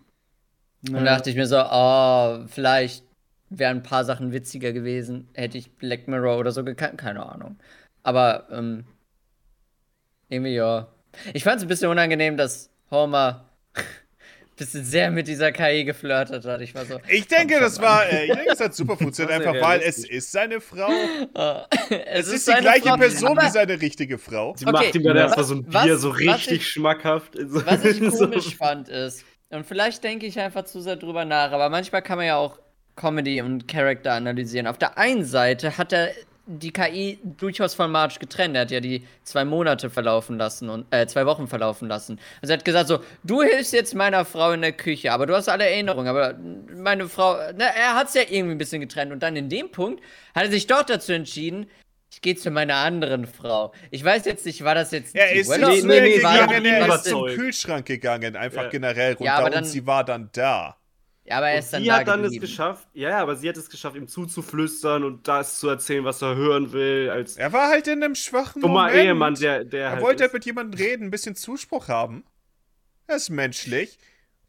und 0.89 0.95
da 0.95 1.05
dachte 1.05 1.31
ich 1.31 1.37
mir 1.37 1.47
so, 1.47 1.59
oh, 1.59 2.39
vielleicht 2.49 3.08
wären 3.51 3.79
ein 3.79 3.83
paar 3.83 4.05
Sachen 4.05 4.33
witziger 4.33 4.73
gewesen, 4.73 5.29
hätte 5.35 5.59
ich 5.59 5.71
Black 5.73 6.07
Mirror 6.09 6.39
oder 6.39 6.53
so 6.53 6.65
gekannt, 6.65 6.99
keine 6.99 7.25
Ahnung. 7.27 7.59
Aber 8.03 8.47
ähm, 8.51 8.85
irgendwie 10.29 10.55
ja. 10.55 10.89
Ich 11.33 11.45
fand 11.45 11.57
es 11.57 11.63
ein 11.63 11.69
bisschen 11.69 11.91
unangenehm, 11.91 12.37
dass 12.37 12.71
Homer 12.91 13.49
ein 13.75 13.85
bisschen 14.57 14.85
sehr 14.85 15.11
mit 15.11 15.27
dieser 15.29 15.53
KI 15.53 15.85
geflirtet 15.85 16.45
hat. 16.45 16.61
Ich 16.61 16.75
war 16.75 16.85
so, 16.85 16.99
Ich 17.09 17.27
denke, 17.27 17.59
das 17.59 17.81
war, 17.81 18.05
äh, 18.07 18.25
ich 18.27 18.33
denke, 18.33 18.51
das 18.51 18.61
hat 18.61 18.75
super 18.75 18.97
funktioniert, 18.97 19.41
einfach 19.41 19.61
weil 19.61 19.81
es 19.81 19.99
ist 20.09 20.31
seine 20.33 20.61
Frau. 20.61 20.91
äh, 20.91 21.63
Es, 22.13 22.29
ist, 22.29 22.47
die 22.49 22.53
gleiche 22.53 22.89
Frau. 22.89 22.97
Person 22.97 23.39
Aber 23.39 23.47
wie 23.47 23.51
seine 23.51 23.81
richtige 23.81 24.19
Frau. 24.19 24.55
Sie 24.57 24.67
okay, 24.67 24.73
macht 24.73 24.95
ihm 24.95 25.03
dann 25.05 25.17
erstmal 25.17 25.45
so 25.47 25.55
ein 25.55 25.65
was- 25.73 25.85
Bier 25.85 25.97
so 25.97 26.11
was 26.11 26.19
richtig 26.19 26.53
ich- 26.59 26.69
schmackhaft. 26.69 27.35
So- 27.49 27.65
Was 27.65 27.85
ich 27.85 27.99
so- 28.13 28.27
komisch 28.27 28.57
fand 28.57 28.89
ist, 28.89 29.25
und 29.51 29.65
vielleicht 29.65 30.05
denke 30.05 30.27
ich 30.27 30.39
einfach 30.39 30.65
zu 30.65 30.83
sehr 30.83 30.97
drüber 30.97 31.25
nach, 31.25 31.53
aber 31.53 31.71
manchmal 31.71 32.03
kann 32.03 32.19
man 32.19 32.27
ja 32.27 32.37
auch 32.37 32.59
Comedy 32.99 33.41
und 33.41 33.67
Charakter 33.69 34.13
analysieren. 34.13 34.67
Auf 34.67 34.77
der 34.79 34.99
einen 34.99 35.25
Seite 35.25 35.79
hat 35.79 35.93
er 35.93 36.11
die 36.51 36.73
KI 36.73 37.19
durchaus 37.37 37.75
von 37.75 37.91
Marge 37.91 38.17
getrennt. 38.21 38.57
Er 38.57 38.63
hat 38.63 38.71
ja 38.71 38.81
die 38.81 39.07
zwei 39.23 39.45
Monate 39.45 39.91
verlaufen 39.91 40.39
lassen 40.39 40.71
und 40.71 40.87
äh, 40.91 41.07
zwei 41.07 41.27
Wochen 41.27 41.47
verlaufen 41.47 41.89
lassen. 41.89 42.19
Also 42.41 42.53
er 42.55 42.57
hat 42.59 42.65
gesagt 42.65 42.89
so, 42.89 43.01
du 43.23 43.43
hilfst 43.43 43.75
jetzt 43.75 43.95
meiner 43.95 44.25
Frau 44.25 44.53
in 44.53 44.63
der 44.63 44.73
Küche, 44.73 45.13
aber 45.13 45.27
du 45.27 45.37
hast 45.37 45.49
alle 45.51 45.69
Erinnerungen, 45.69 46.09
aber 46.09 46.35
meine 46.75 47.07
Frau, 47.07 47.37
na, 47.55 47.67
er 47.67 47.95
hat 47.97 48.09
es 48.09 48.15
ja 48.15 48.23
irgendwie 48.23 48.55
ein 48.55 48.59
bisschen 48.59 48.81
getrennt 48.81 49.13
und 49.13 49.23
dann 49.23 49.37
in 49.37 49.51
dem 49.51 49.71
Punkt 49.71 50.03
hat 50.35 50.45
er 50.45 50.51
sich 50.51 50.67
doch 50.67 50.85
dazu 50.85 51.13
entschieden, 51.13 51.67
ich 52.11 52.23
gehe 52.23 52.35
zu 52.35 52.51
meiner 52.51 52.77
anderen 52.77 53.27
Frau. 53.27 53.73
Ich 53.91 54.03
weiß 54.03 54.25
jetzt 54.25 54.47
nicht, 54.47 54.65
war 54.65 54.75
das 54.75 54.91
jetzt 54.93 55.15
Er 55.15 55.31
die 55.35 55.41
ist 55.41 55.51
nicht 55.51 55.85
nee, 55.85 56.01
nee, 56.01 56.23
war- 56.23 56.47
gegangen, 56.47 56.65
war 56.65 56.89
er 56.89 56.95
ist 56.95 57.05
zum. 57.05 57.27
Kühlschrank 57.27 57.85
gegangen, 57.85 58.35
einfach 58.37 58.63
Ja. 58.65 58.69
generell 58.71 59.11
runter 59.13 59.25
Ja, 59.27 59.35
aber 59.37 59.47
und 59.49 59.55
dann- 59.55 59.65
sie 59.67 59.87
war 59.87 60.03
dann 60.03 60.31
da. 60.33 60.78
Ja, 61.29 61.37
aber 61.39 61.49
er 61.51 61.59
ist 61.59 61.73
dann 61.73 61.83
sie 61.83 61.89
da 61.89 61.99
hat 61.99 62.09
dann 62.09 62.21
es 62.21 62.33
geblieben. 62.33 62.47
geschafft, 62.47 62.89
ja, 62.95 63.11
ja, 63.11 63.19
aber 63.21 63.37
sie 63.37 63.49
hat 63.49 63.57
es 63.59 63.69
geschafft, 63.69 63.97
ihm 63.97 64.09
zuzuflüstern 64.09 65.05
und 65.05 65.29
das 65.29 65.59
zu 65.59 65.69
erzählen, 65.69 66.03
was 66.05 66.23
er 66.23 66.35
hören 66.37 66.73
will, 66.73 67.11
als 67.11 67.37
Er 67.37 67.53
war 67.53 67.69
halt 67.69 67.87
in 67.87 68.03
einem 68.03 68.15
schwachen 68.15 68.63
dummer 68.63 68.87
Moment. 68.87 69.05
Ehemann, 69.05 69.35
der, 69.35 69.65
der 69.65 69.83
Er 69.83 69.91
halt 69.93 70.03
wollte 70.03 70.23
halt 70.25 70.33
mit 70.33 70.47
jemandem 70.47 70.79
reden, 70.81 71.09
ein 71.09 71.11
bisschen 71.11 71.37
Zuspruch 71.37 71.89
haben. 71.89 72.25
Er 73.07 73.17
ist 73.17 73.29
menschlich. 73.29 73.99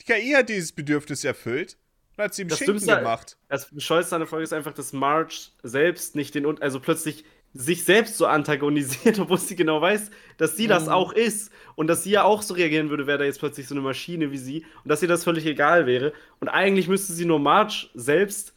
Die 0.02 0.06
KI 0.06 0.32
hat 0.32 0.48
dieses 0.48 0.72
Bedürfnis 0.72 1.26
erfüllt 1.26 1.78
und 2.16 2.24
hat 2.24 2.34
sie 2.34 2.44
ihm 2.44 2.48
Das 2.48 2.60
Schinken 2.60 2.88
gemacht. 2.88 3.38
Das 3.50 3.66
Bescheuerste 3.70 4.16
an 4.16 4.22
der 4.22 4.28
Folge 4.28 4.44
ist 4.44 4.54
einfach, 4.54 4.74
dass 4.74 4.94
Marge 4.94 5.36
selbst 5.64 6.16
nicht 6.16 6.34
den, 6.34 6.62
also 6.62 6.80
plötzlich 6.80 7.26
sich 7.54 7.84
selbst 7.84 8.18
so 8.18 8.28
antagonisiert, 8.28 9.20
obwohl 9.20 9.38
sie 9.40 9.56
genau 9.56 9.82
weiß, 9.82 10.12
dass 10.38 10.56
sie 10.56 10.68
das 10.68 10.86
Mhm. 10.86 10.92
auch 10.92 11.14
ist 11.14 11.52
und 11.76 11.88
dass 11.88 12.04
sie 12.04 12.12
ja 12.12 12.24
auch 12.24 12.42
so 12.42 12.54
reagieren 12.54 12.90
würde, 12.90 13.08
wäre 13.08 13.18
da 13.20 13.24
jetzt 13.26 13.40
plötzlich 13.40 13.68
so 13.68 13.74
eine 13.76 13.82
Maschine 13.82 14.32
wie 14.32 14.38
sie 14.38 14.66
und 14.84 14.90
dass 14.90 15.02
ihr 15.02 15.08
das 15.08 15.24
völlig 15.24 15.46
egal 15.46 15.86
wäre. 15.88 16.14
Und 16.40 16.50
eigentlich 16.50 16.88
müsste 16.88 17.14
sie 17.14 17.26
nur 17.26 17.40
Marge 17.40 17.88
selbst, 17.96 18.54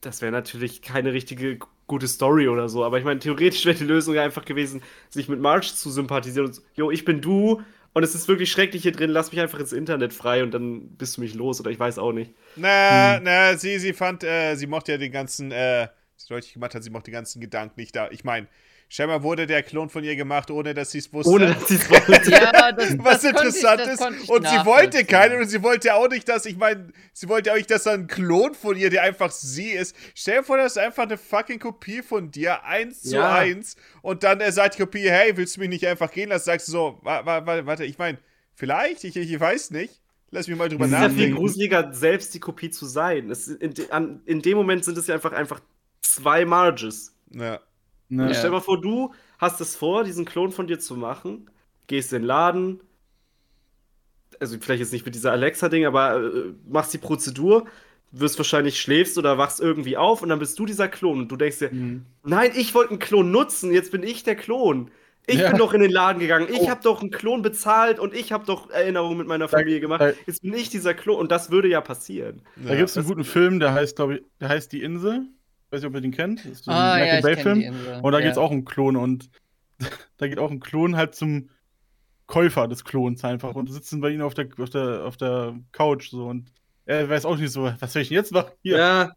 das 0.00 0.20
wäre 0.22 0.32
natürlich 0.32 0.82
keine 0.82 1.12
richtige 1.12 1.58
gute 1.86 2.08
Story 2.08 2.48
oder 2.48 2.68
so, 2.68 2.84
aber 2.84 2.98
ich 2.98 3.04
meine, 3.04 3.20
theoretisch 3.20 3.64
wäre 3.66 3.76
die 3.76 3.84
Lösung 3.84 4.14
ja 4.14 4.22
einfach 4.22 4.44
gewesen, 4.44 4.82
sich 5.10 5.28
mit 5.28 5.40
Marge 5.40 5.66
zu 5.74 5.90
sympathisieren 5.90 6.46
und 6.48 6.54
so, 6.54 6.62
jo, 6.74 6.90
ich 6.90 7.04
bin 7.04 7.20
du 7.20 7.62
und 7.92 8.02
es 8.02 8.14
ist 8.14 8.26
wirklich 8.28 8.50
schrecklich 8.50 8.82
hier 8.82 8.92
drin, 8.92 9.10
lass 9.10 9.30
mich 9.32 9.40
einfach 9.40 9.58
ins 9.60 9.72
Internet 9.72 10.14
frei 10.14 10.42
und 10.42 10.52
dann 10.52 10.96
bist 10.96 11.16
du 11.16 11.20
mich 11.20 11.34
los 11.34 11.60
oder 11.60 11.70
ich 11.70 11.78
weiß 11.78 11.98
auch 11.98 12.12
nicht. 12.12 12.32
Na, 12.54 13.18
Hm. 13.18 13.22
na, 13.22 13.56
sie, 13.56 13.78
sie 13.78 13.92
fand, 13.92 14.24
äh, 14.24 14.54
sie 14.56 14.66
mochte 14.66 14.92
ja 14.92 14.98
den 14.98 15.12
ganzen, 15.12 15.52
äh, 15.52 15.88
deutlich 16.26 16.54
gemacht 16.54 16.74
hat, 16.74 16.82
sie 16.84 16.90
mochte 16.90 17.10
den 17.10 17.14
ganzen 17.14 17.40
Gedanken 17.40 17.80
nicht 17.80 17.94
da. 17.96 18.08
Ich 18.10 18.24
meine, 18.24 18.46
scheinbar 18.88 19.22
wurde 19.22 19.46
der 19.46 19.62
Klon 19.62 19.88
von 19.88 20.04
ihr 20.04 20.16
gemacht, 20.16 20.50
ohne 20.50 20.74
dass 20.74 20.90
sie 20.90 20.98
es 20.98 21.12
wusste. 21.12 21.32
Ohne 21.32 21.54
dass 21.54 21.68
sie 21.68 21.76
es 21.76 21.88
wollte. 21.90 22.30
Ja, 22.30 22.72
das, 22.72 22.98
was 22.98 23.22
das 23.22 23.24
interessant 23.24 23.80
ich, 23.80 23.86
das 23.86 24.00
ist. 24.10 24.28
Und 24.30 24.46
sie 24.46 24.64
wollte 24.66 25.04
keinen 25.04 25.40
und 25.40 25.48
sie 25.48 25.62
wollte 25.62 25.94
auch 25.94 26.08
nicht, 26.08 26.28
dass, 26.28 26.44
ich 26.46 26.56
meine, 26.56 26.88
sie 27.12 27.28
wollte 27.28 27.52
auch 27.52 27.56
nicht, 27.56 27.70
dass 27.70 27.84
da 27.84 27.92
ein 27.92 28.06
Klon 28.06 28.54
von 28.54 28.76
ihr, 28.76 28.90
der 28.90 29.02
einfach 29.02 29.30
sie 29.30 29.70
ist. 29.70 29.96
Stell 30.14 30.38
dir 30.38 30.44
vor, 30.44 30.56
das 30.58 30.72
ist 30.72 30.78
einfach 30.78 31.04
eine 31.04 31.16
fucking 31.18 31.58
Kopie 31.58 32.02
von 32.02 32.30
dir, 32.30 32.64
eins 32.64 33.02
zu 33.02 33.16
Ja. 33.16 33.34
eins. 33.34 33.76
Und 34.02 34.22
dann 34.24 34.40
äh, 34.40 34.52
sagt 34.52 34.74
die 34.76 34.82
Kopie, 34.82 35.08
hey, 35.10 35.36
willst 35.36 35.56
du 35.56 35.60
mich 35.60 35.68
nicht 35.70 35.86
einfach 35.86 36.10
gehen 36.10 36.28
lassen? 36.28 36.44
Sagst 36.44 36.68
du 36.68 36.72
so, 36.72 36.98
wa 37.02 37.24
wa 37.24 37.44
wa 37.46 37.64
warte, 37.66 37.84
ich 37.84 37.98
meine, 37.98 38.18
vielleicht, 38.54 39.04
ich, 39.04 39.16
ich 39.16 39.40
weiß 39.40 39.70
nicht. 39.70 40.00
Lass 40.34 40.48
mich 40.48 40.56
mal 40.56 40.66
drüber 40.70 40.86
Es 40.86 40.90
ist 40.92 40.94
ja 40.94 41.00
viel 41.00 41.08
nachdenken. 41.10 41.36
gruseliger, 41.36 41.92
selbst 41.92 42.32
die 42.32 42.40
Kopie 42.40 42.70
zu 42.70 42.86
sein. 42.86 43.30
Es, 43.30 43.48
in, 43.48 43.74
de, 43.74 43.90
an, 43.90 44.22
in 44.24 44.40
dem 44.40 44.56
Moment 44.56 44.82
sind 44.82 44.96
es 44.96 45.06
ja 45.06 45.14
einfach, 45.14 45.32
einfach 45.32 45.60
zwei 46.14 46.44
Marges. 46.44 47.14
Ja. 47.30 47.60
Ne? 48.08 48.28
Ja. 48.28 48.34
Stell 48.34 48.50
dir 48.50 48.56
mal 48.56 48.60
vor, 48.60 48.80
du 48.80 49.12
hast 49.38 49.60
es 49.60 49.74
vor, 49.76 50.04
diesen 50.04 50.24
Klon 50.24 50.52
von 50.52 50.66
dir 50.66 50.78
zu 50.78 50.96
machen, 50.96 51.50
gehst 51.86 52.12
in 52.12 52.20
den 52.22 52.26
Laden, 52.26 52.80
also 54.40 54.56
vielleicht 54.60 54.80
jetzt 54.80 54.92
nicht 54.92 55.04
mit 55.06 55.14
dieser 55.14 55.32
Alexa-Ding, 55.32 55.86
aber 55.86 56.16
äh, 56.22 56.52
machst 56.68 56.92
die 56.92 56.98
Prozedur, 56.98 57.64
wirst 58.10 58.38
wahrscheinlich 58.38 58.80
schläfst 58.80 59.16
oder 59.18 59.38
wachst 59.38 59.60
irgendwie 59.60 59.96
auf 59.96 60.22
und 60.22 60.28
dann 60.28 60.38
bist 60.38 60.58
du 60.58 60.66
dieser 60.66 60.88
Klon 60.88 61.20
und 61.20 61.28
du 61.32 61.36
denkst 61.36 61.58
dir, 61.60 61.70
Mhm. 61.72 62.04
nein, 62.24 62.50
ich 62.54 62.74
wollte 62.74 62.90
einen 62.90 62.98
Klon 62.98 63.30
nutzen, 63.30 63.72
jetzt 63.72 63.92
bin 63.92 64.02
ich 64.02 64.22
der 64.24 64.36
Klon. 64.36 64.90
Ich 65.26 65.36
Ja. 65.38 65.50
bin 65.50 65.58
doch 65.58 65.72
in 65.72 65.80
den 65.80 65.92
Laden 65.92 66.18
gegangen, 66.18 66.48
ich 66.50 66.62
Oh. 66.62 66.68
habe 66.70 66.80
doch 66.82 67.00
einen 67.00 67.10
Klon 67.12 67.42
bezahlt 67.42 68.00
und 68.00 68.12
ich 68.12 68.32
habe 68.32 68.44
doch 68.44 68.70
Erinnerungen 68.70 69.16
mit 69.18 69.28
meiner 69.28 69.48
Familie 69.48 69.78
gemacht. 69.80 70.00
da- 70.00 70.12
Jetzt 70.26 70.42
bin 70.42 70.52
ich 70.52 70.68
dieser 70.68 70.94
Klon 70.94 71.16
und 71.16 71.30
das 71.30 71.50
würde 71.52 71.68
ja 71.68 71.80
passieren. 71.80 72.42
Da 72.56 72.74
gibt 72.74 72.88
es 72.90 72.96
einen 72.98 73.06
guten 73.06 73.24
Film, 73.24 73.60
der 73.60 73.72
heißt, 73.72 73.94
glaube 73.96 74.16
ich, 74.16 74.22
der 74.40 74.48
heißt 74.48 74.72
Die 74.72 74.82
Insel. 74.82 75.26
Weiß 75.72 75.80
nicht, 75.80 75.88
ob 75.88 75.94
ihr 75.94 76.00
den 76.02 76.12
kennt. 76.12 76.40
Das 76.40 76.52
ist 76.52 76.64
so 76.64 76.70
ein 76.70 76.76
Ah, 76.76 76.98
ja, 76.98 77.04
Michael 77.04 77.18
ich 77.18 77.22
Bay 77.24 77.34
kenn 77.34 77.42
Film. 77.42 77.58
die 77.60 77.64
Insel. 77.66 78.00
Und 78.02 78.12
da 78.12 78.18
ja. 78.18 78.24
geht 78.24 78.32
es 78.32 78.38
auch 78.38 78.50
um 78.50 78.64
Klon 78.64 78.96
und 78.96 79.30
da 80.18 80.28
geht 80.28 80.38
auch 80.38 80.50
ein 80.50 80.60
Klon 80.60 80.96
halt 80.96 81.14
zum 81.14 81.48
Käufer 82.26 82.68
des 82.68 82.84
Klons 82.84 83.24
einfach 83.24 83.54
und 83.54 83.70
sitzen 83.72 84.00
bei 84.00 84.10
ihnen 84.10 84.22
auf 84.22 84.34
der, 84.34 84.48
auf 84.58 84.70
der, 84.70 85.04
auf 85.04 85.16
der 85.16 85.58
Couch 85.72 86.10
so 86.10 86.26
und 86.26 86.52
er 86.84 87.08
weiß 87.08 87.24
auch 87.24 87.36
nicht 87.36 87.50
so, 87.52 87.72
was 87.78 87.92
soll 87.92 88.02
ich 88.02 88.08
denn 88.08 88.16
jetzt 88.16 88.32
machen? 88.32 88.52
Hier, 88.62 88.76
Ja, 88.78 89.12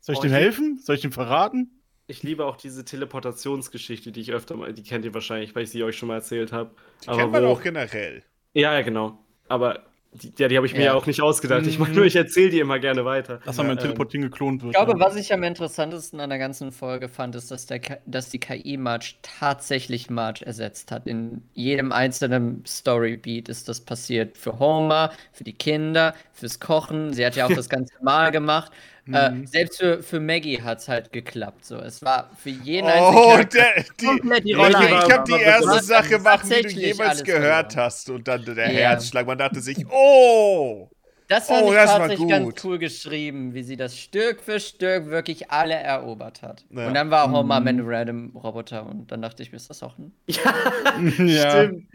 soll 0.00 0.14
ich 0.14 0.18
Oh, 0.18 0.22
dem 0.22 0.32
helfen? 0.32 0.78
Soll 0.78 0.96
ich 0.96 1.02
dem 1.02 1.12
verraten? 1.12 1.78
ich 2.08 2.22
liebe 2.22 2.44
auch 2.44 2.56
diese 2.56 2.84
Teleportationsgeschichte, 2.84 4.12
die 4.12 4.20
ich 4.20 4.32
öfter 4.32 4.54
mal, 4.56 4.72
die 4.74 4.82
kennt 4.82 5.04
ihr 5.04 5.14
wahrscheinlich, 5.14 5.54
weil 5.54 5.62
ich 5.64 5.70
sie 5.70 5.82
euch 5.82 5.96
schon 5.96 6.08
mal 6.08 6.16
erzählt 6.16 6.52
habe. 6.52 6.74
Die 7.02 7.06
kennt 7.10 7.32
man 7.32 7.44
auch 7.44 7.62
generell. 7.62 8.22
Ja, 8.52 8.74
ja, 8.74 8.82
genau. 8.82 9.24
Aber 9.48 9.84
die, 10.14 10.32
ja, 10.38 10.48
die 10.48 10.56
habe 10.56 10.66
ich 10.66 10.74
mir 10.74 10.84
Ja. 10.84 10.94
auch 10.94 11.06
nicht 11.06 11.22
ausgedacht. 11.22 11.66
Ich 11.66 11.78
meine 11.78 11.90
Mhm. 11.92 11.96
nur, 11.96 12.04
ich 12.06 12.16
erzähle 12.16 12.50
die 12.50 12.60
immer 12.60 12.78
gerne 12.78 13.04
weiter. 13.06 13.40
Dass 13.46 13.56
er 13.58 13.64
Ja, 13.64 13.70
mit 13.70 13.78
ähm, 13.78 13.84
Teleportieren 13.84 14.22
geklont 14.30 14.62
wird. 14.62 14.74
Ich 14.74 14.76
glaube, 14.76 14.98
ja. 14.98 15.04
was 15.06 15.16
ich 15.16 15.32
am 15.32 15.42
interessantesten 15.42 16.20
an 16.20 16.28
der 16.28 16.38
ganzen 16.38 16.70
Folge 16.70 17.08
fand, 17.08 17.34
ist, 17.34 17.50
dass, 17.50 17.64
der, 17.66 17.80
dass 18.04 18.28
die 18.28 18.38
KI 18.38 18.76
Marge 18.76 19.14
tatsächlich 19.22 20.10
Marge 20.10 20.44
ersetzt 20.44 20.90
hat. 20.90 21.06
In 21.06 21.42
jedem 21.54 21.92
einzelnen 21.92 22.62
Storybeat 22.66 23.48
ist 23.48 23.68
das 23.68 23.80
passiert. 23.80 24.36
Für 24.36 24.58
Homer, 24.58 25.12
für 25.32 25.44
die 25.44 25.54
Kinder, 25.54 26.14
fürs 26.32 26.60
Kochen. 26.60 27.12
Sie 27.14 27.24
hat 27.24 27.34
ja 27.36 27.46
auch 27.46 27.50
das 27.64 27.68
ganze 27.70 27.94
Mal 28.02 28.30
gemacht. 28.30 28.70
Äh, 29.12 29.30
Mhm. 29.30 29.46
selbst 29.48 29.78
für, 29.80 30.00
für 30.02 30.20
Maggie 30.20 30.62
hat 30.62 30.78
es 30.78 30.88
halt 30.88 31.12
geklappt. 31.12 31.64
So. 31.64 31.76
Es 31.78 32.02
war 32.02 32.30
für 32.36 32.50
jeden 32.50 32.86
Oh, 32.88 33.36
der, 33.52 33.84
die, 34.00 34.06
komplett 34.06 34.44
die 34.44 34.50
ich, 34.52 34.56
Rolle 34.56 34.68
ich 34.70 34.74
war- 34.92 35.10
habe 35.10 35.24
die 35.26 35.32
war- 35.32 35.40
erste 35.40 35.66
war- 35.68 35.82
Sache 35.82 36.18
machen, 36.20 36.50
die 36.50 36.62
du 36.62 36.68
jemals 36.80 37.24
gehört 37.24 37.72
verloren. 37.72 37.86
hast. 37.86 38.10
Und 38.10 38.28
dann 38.28 38.44
der 38.44 38.54
Ja. 38.54 38.90
Herzschlag. 38.90 39.26
Man 39.26 39.38
dachte 39.38 39.60
sich, 39.60 39.84
oh! 39.90 40.88
Das 41.28 41.46
fand 41.46 41.62
Oh, 41.64 41.68
ich 41.70 41.74
das 41.74 41.88
war 41.90 41.98
tatsächlich 42.00 42.28
ganz 42.28 42.44
gut. 42.44 42.64
cool 42.64 42.78
geschrieben, 42.78 43.54
wie 43.54 43.62
sie 43.62 43.76
das 43.76 43.96
Stück 43.98 44.40
für 44.42 44.60
Stück 44.60 45.06
wirklich 45.06 45.50
alle 45.50 45.74
erobert 45.74 46.42
hat. 46.42 46.64
Ja. 46.70 46.86
Und 46.88 46.94
dann 46.94 47.10
war 47.10 47.26
Homer 47.28 47.42
Mhm. 47.44 47.50
am 47.52 47.66
Ende 47.68 47.84
random 47.86 48.36
Roboter 48.36 48.84
und 48.86 49.10
dann 49.10 49.22
dachte 49.22 49.42
ich 49.42 49.50
mir, 49.50 49.56
ist 49.56 49.70
das 49.70 49.82
auch 49.82 49.96
ein. 49.98 50.12
Ja, 51.18 51.50
stimmt. 51.50 51.86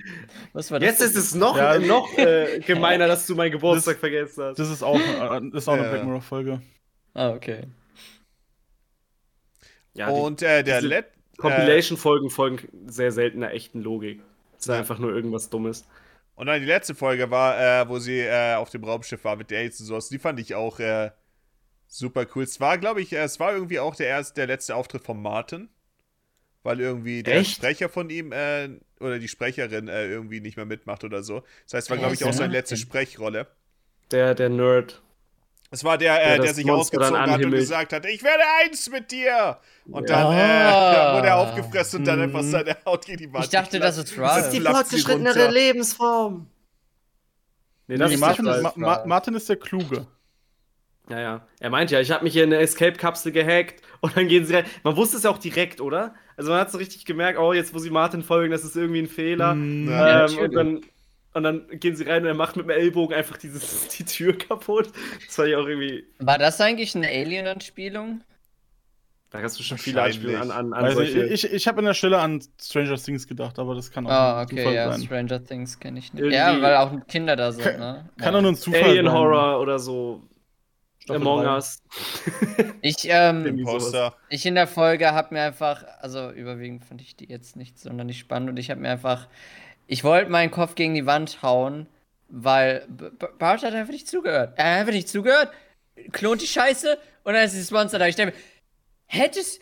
Was 0.54 0.72
war 0.72 0.80
das? 0.80 0.90
Jetzt 0.90 1.02
ist 1.02 1.16
es 1.16 1.36
noch, 1.36 1.56
Ja. 1.58 1.78
noch 1.78 2.18
äh, 2.18 2.60
gemeiner, 2.66 3.08
dass 3.08 3.28
du 3.28 3.36
meinen 3.36 3.52
Geburtstag 3.52 3.98
vergessen 3.98 4.44
hast. 4.44 4.58
Das 4.60 4.70
ist 4.70 4.82
auch, 4.84 4.96
äh, 5.00 5.40
das 5.54 5.64
ist 5.64 5.68
auch 5.68 5.74
eine 5.74 5.84
Ja. 5.84 5.90
Black 5.92 6.04
Mirror-Folge. 6.06 6.62
Ah, 7.18 7.32
okay. 7.32 7.64
Ja, 9.96 10.14
die 10.14 10.20
Und 10.22 10.44
äh, 10.44 10.64
der 10.64 10.82
diese 10.82 10.88
Let 10.88 11.06
Compilation-Folgen 11.38 12.30
folgen 12.30 12.60
sehr 12.88 13.12
selten 13.12 13.44
einer 13.44 13.54
echten 13.54 13.82
Logik. 13.82 14.22
Es 14.54 14.62
ist 14.62 14.68
Ja. 14.68 14.76
einfach 14.76 15.00
nur 15.00 15.14
irgendwas 15.14 15.50
Dummes. 15.50 15.88
Und 16.36 16.46
dann 16.46 16.60
die 16.60 16.68
letzte 16.68 16.94
Folge 16.94 17.32
war, 17.32 17.60
äh, 17.60 17.90
wo 17.90 17.98
sie 17.98 18.20
äh, 18.20 18.54
auf 18.56 18.70
dem 18.70 18.84
Raumschiff 18.84 19.24
war 19.24 19.36
mit 19.36 19.50
Dates 19.50 19.80
und 19.80 19.88
sowas. 19.88 20.10
Die 20.10 20.20
fand 20.20 20.40
ich 20.40 20.54
auch 20.54 20.80
äh, 20.80 21.10
super 21.88 22.28
cool. 22.36 22.44
Es 22.44 22.60
war, 22.60 22.78
glaube 22.78 23.02
ich, 23.02 23.14
äh, 23.14 23.24
es 23.24 23.40
war 23.40 23.54
irgendwie 23.54 23.80
auch 23.80 23.96
der 23.96 24.08
erste, 24.08 24.36
der 24.36 24.46
letzte 24.48 24.76
Auftritt 24.76 25.04
von 25.04 25.20
Martin. 25.20 25.70
Weil 26.62 26.80
irgendwie 26.80 27.24
der 27.24 27.38
Echt? 27.38 27.56
Sprecher 27.56 27.90
von 27.90 28.12
ihm 28.12 28.32
äh, 28.32 28.70
oder 29.00 29.18
die 29.18 29.28
Sprecherin 29.28 29.88
äh, 29.88 30.08
irgendwie 30.08 30.42
nicht 30.42 30.58
mehr 30.58 30.66
mitmacht 30.66 31.04
oder 31.04 31.24
so. 31.24 31.44
Das 31.64 31.74
heißt, 31.74 31.88
es 31.88 31.90
war, 31.90 31.98
glaube 31.98 32.14
ich, 32.14 32.24
auch 32.26 32.34
seine 32.34 32.54
letzte 32.54 32.78
Sprechrolle. 32.78 33.48
Der, 34.12 34.36
der 34.36 34.50
Nerd. 34.50 35.02
Es 35.70 35.84
war 35.84 35.98
der, 35.98 36.16
Der 36.16 36.24
äh, 36.26 36.38
der 36.38 36.46
das 36.48 36.56
sich 36.56 36.66
Monster 36.66 36.98
ausgezogen 37.02 37.32
hat 37.32 37.44
und 37.44 37.52
gesagt 37.52 37.92
hat, 37.94 38.06
ich 38.06 38.24
werde 38.24 38.44
eins 38.64 38.90
mit 38.90 39.12
dir. 39.12 39.58
Und 39.92 40.10
Ja. 40.10 40.24
dann 40.24 40.34
äh, 40.34 41.14
wurde 41.18 41.28
er 41.28 41.38
aufgefressen 41.38 42.00
und 42.00 42.06
dann 42.06 42.20
Mhm. 42.20 42.24
einfach 42.36 42.44
seine 42.44 42.78
Haut 42.86 43.06
gegen 43.06 43.18
die 43.18 43.34
Wand. 43.34 43.44
Ich 43.44 43.50
dachte, 43.50 43.80
das 43.80 43.98
ist 43.98 44.12
Das 44.12 44.18
Ralph. 44.18 44.46
ist 44.46 44.52
die 44.54 44.62
fortgeschrittenere 44.62 45.50
Lebensform. 45.52 46.48
Nee, 47.88 47.98
das 47.98 48.10
Nee, 48.10 48.16
ist 48.16 48.22
Martin, 48.22 48.46
Martin, 48.46 48.82
Ma 48.82 49.04
Martin 49.06 49.34
ist 49.36 49.48
der 49.50 49.56
Kluge. 49.58 50.08
Ja, 51.10 51.20
ja. 51.22 51.48
Er 51.60 51.70
meint 51.70 51.90
ja, 51.90 52.02
ich 52.02 52.12
habe 52.12 52.24
mich 52.26 52.34
hier 52.34 52.44
in 52.44 52.52
eine 52.54 52.62
Escape-Kapsel 52.62 53.32
gehackt 53.32 53.82
und 54.02 54.18
dann 54.18 54.28
gehen 54.28 54.46
sie 54.46 54.56
rein. 54.56 54.66
Man 54.84 54.98
wusste 54.98 55.16
es 55.18 55.24
ja 55.24 55.30
auch 55.30 55.38
direkt, 55.38 55.80
oder? 55.80 56.14
Also 56.36 56.52
man 56.52 56.60
hat 56.60 56.70
so 56.72 56.78
richtig 56.78 57.06
gemerkt, 57.06 57.40
oh, 57.40 57.54
jetzt 57.54 57.74
wo 57.74 57.80
sie 57.80 57.90
Martin 57.90 58.24
folgen, 58.24 58.52
das 58.52 58.66
ist 58.66 58.76
irgendwie 58.76 59.00
ein 59.00 59.08
Fehler. 59.08 59.56
Mhm. 59.56 59.90
Ja, 59.90 60.26
ähm, 60.26 60.38
und, 60.38 60.54
dann, 60.54 60.82
und 61.38 61.44
dann 61.44 61.68
gehen 61.80 61.96
sie 61.96 62.04
rein 62.04 62.24
und 62.24 62.28
er 62.28 62.34
macht 62.34 62.56
mit 62.58 62.66
dem 62.66 62.72
Ellbogen 62.72 63.16
einfach 63.16 63.38
dieses, 63.38 63.88
die 63.98 64.04
Tür 64.06 64.38
kaputt. 64.38 64.92
Das 65.26 65.36
fand 65.36 65.50
ich 65.50 65.56
auch 65.56 65.66
irgendwie. 65.68 66.06
War 66.20 66.38
das 66.38 66.60
eigentlich 66.62 66.96
eine 66.96 67.08
Alien-Anspielung? 67.08 68.22
Da 69.30 69.42
hast 69.42 69.60
du 69.60 69.64
schon 69.64 69.78
viele 69.78 70.02
Anspielungen 70.02 70.42
an, 70.42 70.52
an, 70.52 70.74
an 70.74 70.86
Also 70.86 70.98
solche. 71.00 71.26
ich, 71.26 71.44
ich 71.52 71.68
habe 71.68 71.80
an 71.80 71.86
der 71.86 71.94
Stelle 71.94 72.20
an 72.20 72.42
Stranger 72.62 72.96
Things 72.96 73.28
gedacht, 73.28 73.60
aber 73.60 73.76
das 73.76 73.92
kann 73.92 74.08
auch 74.08 74.12
Ah, 74.12 74.40
ein 74.40 74.46
okay, 74.46 74.56
Zufall 74.58 74.74
ja, 74.74 74.92
sein. 74.92 75.02
Stranger 75.04 75.44
Things 75.44 75.80
kenne 75.80 76.00
ich 76.00 76.14
nicht. 76.14 76.22
Irgendwie- 76.22 76.38
Ja, 76.38 76.62
weil 76.62 76.76
auch 76.78 76.94
Kinder 77.08 77.36
da 77.36 77.52
sind, 77.52 77.78
ne? 77.78 78.10
Kann 78.18 78.32
ja. 78.34 78.38
auch 78.38 78.42
nur 78.42 78.52
ein 78.54 78.56
Zufall 78.56 78.84
Alien 78.84 79.06
sein. 79.06 79.14
Horror 79.14 79.60
oder 79.60 79.80
so. 79.80 80.24
Staffel 81.00 81.22
Among 81.22 81.44
drei. 81.44 81.56
Us. 81.56 81.84
Ich, 82.82 82.96
ähm. 83.10 83.66
Ich 84.30 84.46
in 84.46 84.56
der 84.56 84.68
Folge 84.68 85.12
habe 85.12 85.34
mir 85.34 85.42
einfach, 85.42 85.84
also 86.00 86.32
überwiegend 86.32 86.86
fand 86.86 87.02
ich 87.02 87.16
die 87.18 87.28
jetzt 87.30 87.58
nicht 87.58 87.78
sonderlich 87.80 88.20
spannend 88.20 88.50
und 88.50 88.58
ich 88.58 88.70
habe 88.72 88.80
mir 88.80 88.90
einfach, 88.92 89.28
ich 89.88 90.04
wollte 90.04 90.30
meinen 90.30 90.52
Kopf 90.52 90.76
gegen 90.76 90.94
die 90.94 91.06
Wand 91.06 91.42
hauen, 91.42 91.88
weil 92.30 92.86
B- 92.90 93.10
B- 93.10 93.26
Bart 93.40 93.64
hat 93.64 93.74
einfach 93.74 93.94
nicht 93.94 94.08
zugehört. 94.08 94.54
Er 94.58 94.66
hat 94.74 94.80
einfach 94.82 94.94
nicht 94.94 95.10
zugehört, 95.10 95.50
klont 96.12 96.42
die 96.42 96.48
Scheiße 96.48 96.98
und 97.24 97.34
dann 97.34 97.44
ist 97.44 97.54
dieses 97.54 97.72
Monster 97.72 97.98
da. 98.00 98.08
Ich 98.08 98.16
denke 98.16 98.34
mir, 98.36 98.42
hättest. 99.08 99.62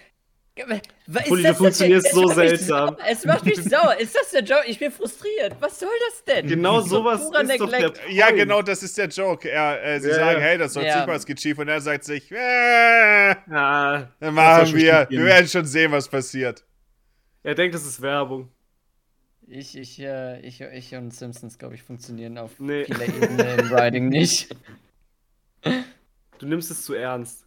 Was 1.07 1.25
Pulli, 1.25 1.43
du 1.43 1.53
funktionierst 1.53 2.13
so 2.13 2.27
seltsam. 2.27 2.95
Es 3.05 3.25
macht 3.25 3.43
mich 3.45 3.61
sauer. 3.61 3.97
Ist 3.99 4.15
das 4.15 4.31
der 4.31 4.41
Job? 4.41 4.61
Ich 4.65 4.79
bin 4.79 4.89
frustriert. 4.89 5.53
Was 5.59 5.81
soll 5.81 5.89
das 6.09 6.23
denn? 6.23 6.47
Genau 6.47 6.79
doch 6.79 6.87
sowas 6.87 7.23
ist 7.23 7.59
doch 7.59 7.69
der. 7.69 7.91
Ja, 8.09 8.31
genau, 8.31 8.61
das 8.61 8.81
ist 8.81 8.97
der 8.97 9.09
Joke. 9.09 9.49
Er, 9.49 9.83
äh, 9.83 9.99
sie 9.99 10.07
Ja, 10.07 10.15
sagen, 10.15 10.39
ja. 10.39 10.45
hey, 10.45 10.57
das 10.57 10.71
soll 10.71 10.85
Ja. 10.85 10.95
nicht 10.95 11.07
mal, 11.07 11.15
es 11.17 11.25
geht 11.25 11.41
schief. 11.41 11.57
Und 11.59 11.67
er 11.67 11.81
sagt 11.81 12.05
sich, 12.05 12.31
äh, 12.31 13.35
Ah, 13.51 14.07
dann 14.21 14.33
machen 14.33 14.73
wir. 14.73 15.05
Wir 15.09 15.25
werden 15.25 15.47
schon 15.49 15.65
sehen, 15.65 15.91
was 15.91 16.07
passiert. 16.07 16.63
er 17.43 17.53
denkt, 17.53 17.75
das 17.75 17.85
ist 17.85 18.01
Werbung. 18.01 18.49
Ich, 19.47 19.77
ich, 19.77 19.99
äh, 19.99 20.39
ich, 20.41 20.61
ich 20.61 20.95
und 20.95 21.13
Simpsons, 21.13 21.57
glaube 21.57 21.75
ich, 21.75 21.83
funktionieren 21.83 22.37
auf 22.37 22.59
Nee. 22.59 22.85
vieler 22.85 23.07
Ebene 23.07 23.53
im 23.55 23.69
Writing 23.69 24.09
nicht. 24.09 24.55
Du 26.39 26.45
nimmst 26.47 26.71
es 26.71 26.83
zu 26.83 26.93
ernst. 26.93 27.45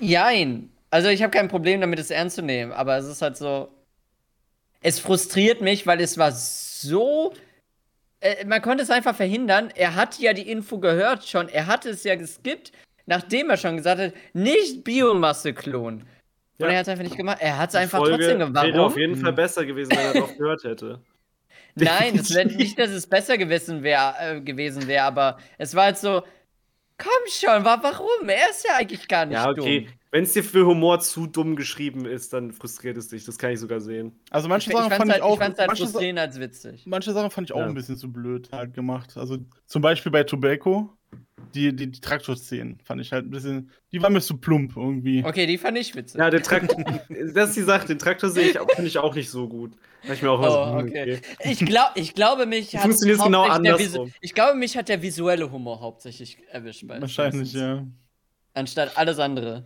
Jein. 0.00 0.70
Also 0.90 1.08
ich 1.08 1.22
habe 1.22 1.30
kein 1.32 1.48
Problem 1.48 1.80
damit, 1.80 1.98
es 1.98 2.10
ernst 2.10 2.36
zu 2.36 2.42
nehmen, 2.42 2.72
aber 2.72 2.96
es 2.96 3.06
ist 3.06 3.22
halt 3.22 3.36
so. 3.36 3.68
Es 4.80 5.00
frustriert 5.00 5.60
mich, 5.60 5.86
weil 5.86 6.00
es 6.00 6.16
war 6.18 6.30
so. 6.32 7.34
Äh, 8.20 8.44
man 8.44 8.62
konnte 8.62 8.82
es 8.82 8.90
einfach 8.90 9.14
verhindern. 9.16 9.70
Er 9.74 9.94
hat 9.96 10.18
ja 10.18 10.32
die 10.32 10.48
Info 10.48 10.78
gehört 10.78 11.26
schon. 11.26 11.48
Er 11.48 11.66
hatte 11.66 11.90
es 11.90 12.04
ja 12.04 12.14
geskippt, 12.14 12.72
nachdem 13.06 13.50
er 13.50 13.56
schon 13.56 13.76
gesagt 13.76 14.00
hat, 14.00 14.14
nicht 14.32 14.84
Biomasse 14.84 15.52
klonen. 15.52 16.06
Und 16.58 16.64
Ja. 16.66 16.72
er 16.72 16.78
hat 16.78 16.82
es 16.86 16.88
einfach 16.88 17.04
nicht 17.04 17.16
gemacht. 17.16 17.38
Er 17.40 17.58
hat 17.58 17.68
es 17.70 17.74
einfach 17.74 17.98
Folge 17.98 18.16
trotzdem 18.18 18.38
gemacht. 18.38 18.64
Wäre 18.66 18.80
auf 18.80 18.92
Warum? 18.92 18.98
jeden 18.98 19.16
Fall 19.16 19.32
besser 19.32 19.64
gewesen, 19.66 19.90
wenn 19.90 19.98
er 19.98 20.12
darauf 20.14 20.36
gehört 20.36 20.64
hätte. 20.64 21.00
Nein, 21.74 22.18
es 22.18 22.34
wär 22.34 22.46
nicht, 22.46 22.78
dass 22.78 22.90
es 22.90 23.06
besser 23.06 23.36
gewesen 23.36 23.82
wäre, 23.82 24.14
äh, 24.20 24.40
gewesen 24.40 24.86
wäre, 24.86 25.04
aber 25.04 25.38
es 25.58 25.74
war 25.74 25.84
halt 25.84 25.98
so. 25.98 26.22
Komm 26.98 27.10
schon, 27.30 27.62
wa 27.62 27.78
warum? 27.82 28.26
Er 28.26 28.48
ist 28.48 28.64
ja 28.66 28.76
eigentlich 28.76 29.06
gar 29.06 29.26
nicht 29.26 29.34
Ja, 29.34 29.50
okay. 29.50 29.80
dumm. 29.82 29.92
Wenn 30.12 30.24
es 30.24 30.32
dir 30.32 30.42
für 30.42 30.64
Humor 30.64 30.98
zu 31.00 31.26
dumm 31.26 31.54
geschrieben 31.54 32.06
ist, 32.06 32.32
dann 32.32 32.52
frustriert 32.52 32.96
es 32.96 33.08
dich. 33.08 33.26
Das 33.26 33.36
kann 33.36 33.50
ich 33.50 33.60
sogar 33.60 33.80
sehen. 33.80 34.18
Also 34.30 34.48
manche 34.48 34.70
Ich 34.70 34.76
Sachen 34.76 34.88
fand's 34.88 34.96
fand 34.96 35.10
halt, 35.12 35.18
ich 35.20 35.22
auch. 35.24 35.34
ich 35.34 35.38
fand's 35.42 35.58
halt 35.58 35.68
manche, 35.68 35.82
Sa 35.84 35.90
frustrierend 35.90 36.18
als 36.20 36.40
witzig. 36.40 36.84
manche 36.86 37.12
Sachen 37.12 37.30
fand 37.30 37.50
ich 37.50 37.52
auch 37.54 37.58
Ja. 37.58 37.66
ein 37.66 37.74
bisschen 37.74 37.98
zu 37.98 38.10
blöd 38.10 38.48
halt 38.50 38.72
gemacht. 38.72 39.14
Also 39.18 39.36
zum 39.66 39.82
Beispiel 39.82 40.10
bei 40.10 40.24
Tobacco, 40.24 40.95
die, 41.54 41.74
die, 41.74 41.90
die 41.90 42.00
Traktorszenen 42.00 42.78
fand 42.84 43.00
ich 43.00 43.12
halt 43.12 43.26
ein 43.26 43.30
bisschen. 43.30 43.70
Die 43.92 44.02
waren 44.02 44.12
mir 44.12 44.20
zu 44.20 44.36
plump 44.38 44.76
irgendwie. 44.76 45.24
Okay, 45.24 45.46
die 45.46 45.58
fand 45.58 45.78
ich 45.78 45.94
witzig. 45.94 46.18
Ja, 46.18 46.30
den 46.30 46.42
Traktor. 46.42 46.76
das 47.34 47.50
ist 47.50 47.56
die 47.56 47.62
Sache. 47.62 47.86
Den 47.86 47.98
Traktor 47.98 48.30
sehe 48.30 48.50
ich, 48.50 48.58
finde 48.58 48.88
ich 48.88 48.98
auch 48.98 49.14
nicht 49.14 49.30
so 49.30 49.48
gut. 49.48 49.72
Ich 50.02 50.22
mir 50.22 50.30
auch 50.30 50.38
immer 50.38 50.50
so, 50.50 50.58
Oh, 50.58 50.78
hm, 50.78 50.88
okay. 50.88 51.20
Ich, 51.40 51.58
glaub, 51.60 51.90
ich 51.94 52.14
glaube, 52.14 52.46
mich 52.46 52.74
hat 52.74 52.82
funktioniert 52.82 53.22
genau 53.22 53.44
der 53.44 53.54
andersrum. 53.54 54.12
Ich 54.20 54.34
glaube, 54.34 54.56
mich 54.56 54.76
hat 54.76 54.88
der 54.88 55.02
visuelle 55.02 55.50
Humor 55.50 55.80
hauptsächlich 55.80 56.38
erwischt. 56.50 56.86
Bei 56.86 57.00
Wahrscheinlich, 57.00 57.52
ja. 57.52 57.84
Anstatt 58.54 58.96
alles 58.96 59.18
andere. 59.18 59.64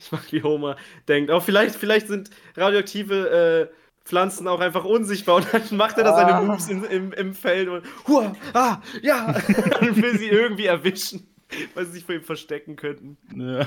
Ich 0.00 0.12
mag, 0.12 0.32
wie 0.32 0.42
Homer 0.42 0.76
denkt. 1.08 1.30
Auch 1.30 1.42
vielleicht, 1.42 1.74
vielleicht 1.74 2.06
sind 2.06 2.30
radioaktive 2.56 3.70
äh, 3.70 3.74
Pflanzen 4.04 4.46
auch 4.48 4.60
einfach 4.60 4.84
unsichtbar 4.84 5.36
und 5.36 5.46
dann 5.52 5.76
macht 5.76 5.96
er 5.98 6.04
da 6.04 6.14
seine 6.14 6.34
Ah. 6.34 6.42
Moves 6.42 6.68
in, 6.68 6.84
im, 6.84 7.12
im 7.12 7.34
Feld 7.34 7.68
und 7.68 7.84
hua, 8.06 8.34
ah, 8.52 8.80
ja, 9.02 9.28
und 9.80 9.96
will 10.02 10.18
sie 10.18 10.28
irgendwie 10.28 10.66
erwischen, 10.66 11.26
weil 11.74 11.86
sie 11.86 11.92
sich 11.92 12.04
vor 12.04 12.14
ihm 12.14 12.22
verstecken 12.24 12.76
könnten. 12.76 13.16
ja. 13.34 13.66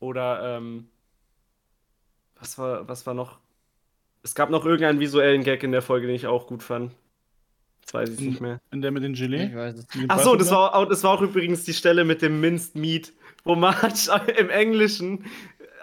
Oder, 0.00 0.56
ähm, 0.56 0.88
was 2.38 2.58
war, 2.58 2.86
was 2.88 3.06
war 3.06 3.14
noch? 3.14 3.38
Es 4.22 4.34
gab 4.34 4.50
noch 4.50 4.64
irgendeinen 4.64 5.00
visuellen 5.00 5.44
Gag 5.44 5.62
in 5.62 5.72
der 5.72 5.82
Folge, 5.82 6.06
den 6.06 6.16
ich 6.16 6.26
auch 6.26 6.46
gut 6.46 6.62
fand. 6.62 6.92
Jetzt 7.80 7.94
weiß 7.94 8.08
ich 8.10 8.18
Hm. 8.20 8.26
nicht 8.26 8.40
mehr. 8.40 8.60
In 8.70 8.82
der 8.82 8.90
mit 8.90 9.02
den 9.02 9.14
Gelee. 9.14 9.46
Ich 9.46 9.54
weiß 9.54 9.76
es. 9.78 9.86
Dem 9.88 10.06
Ach 10.08 10.18
so, 10.20 10.36
das 10.36 10.50
war, 10.50 10.74
auch, 10.74 10.86
das 10.88 11.04
war 11.04 11.12
auch 11.12 11.22
übrigens 11.22 11.64
die 11.64 11.74
Stelle 11.74 12.04
mit 12.04 12.22
dem 12.22 12.40
Minced 12.40 12.74
Meat, 12.76 13.12
wo 13.44 13.54
Marge 13.54 14.10
im 14.38 14.50
Englischen 14.50 15.24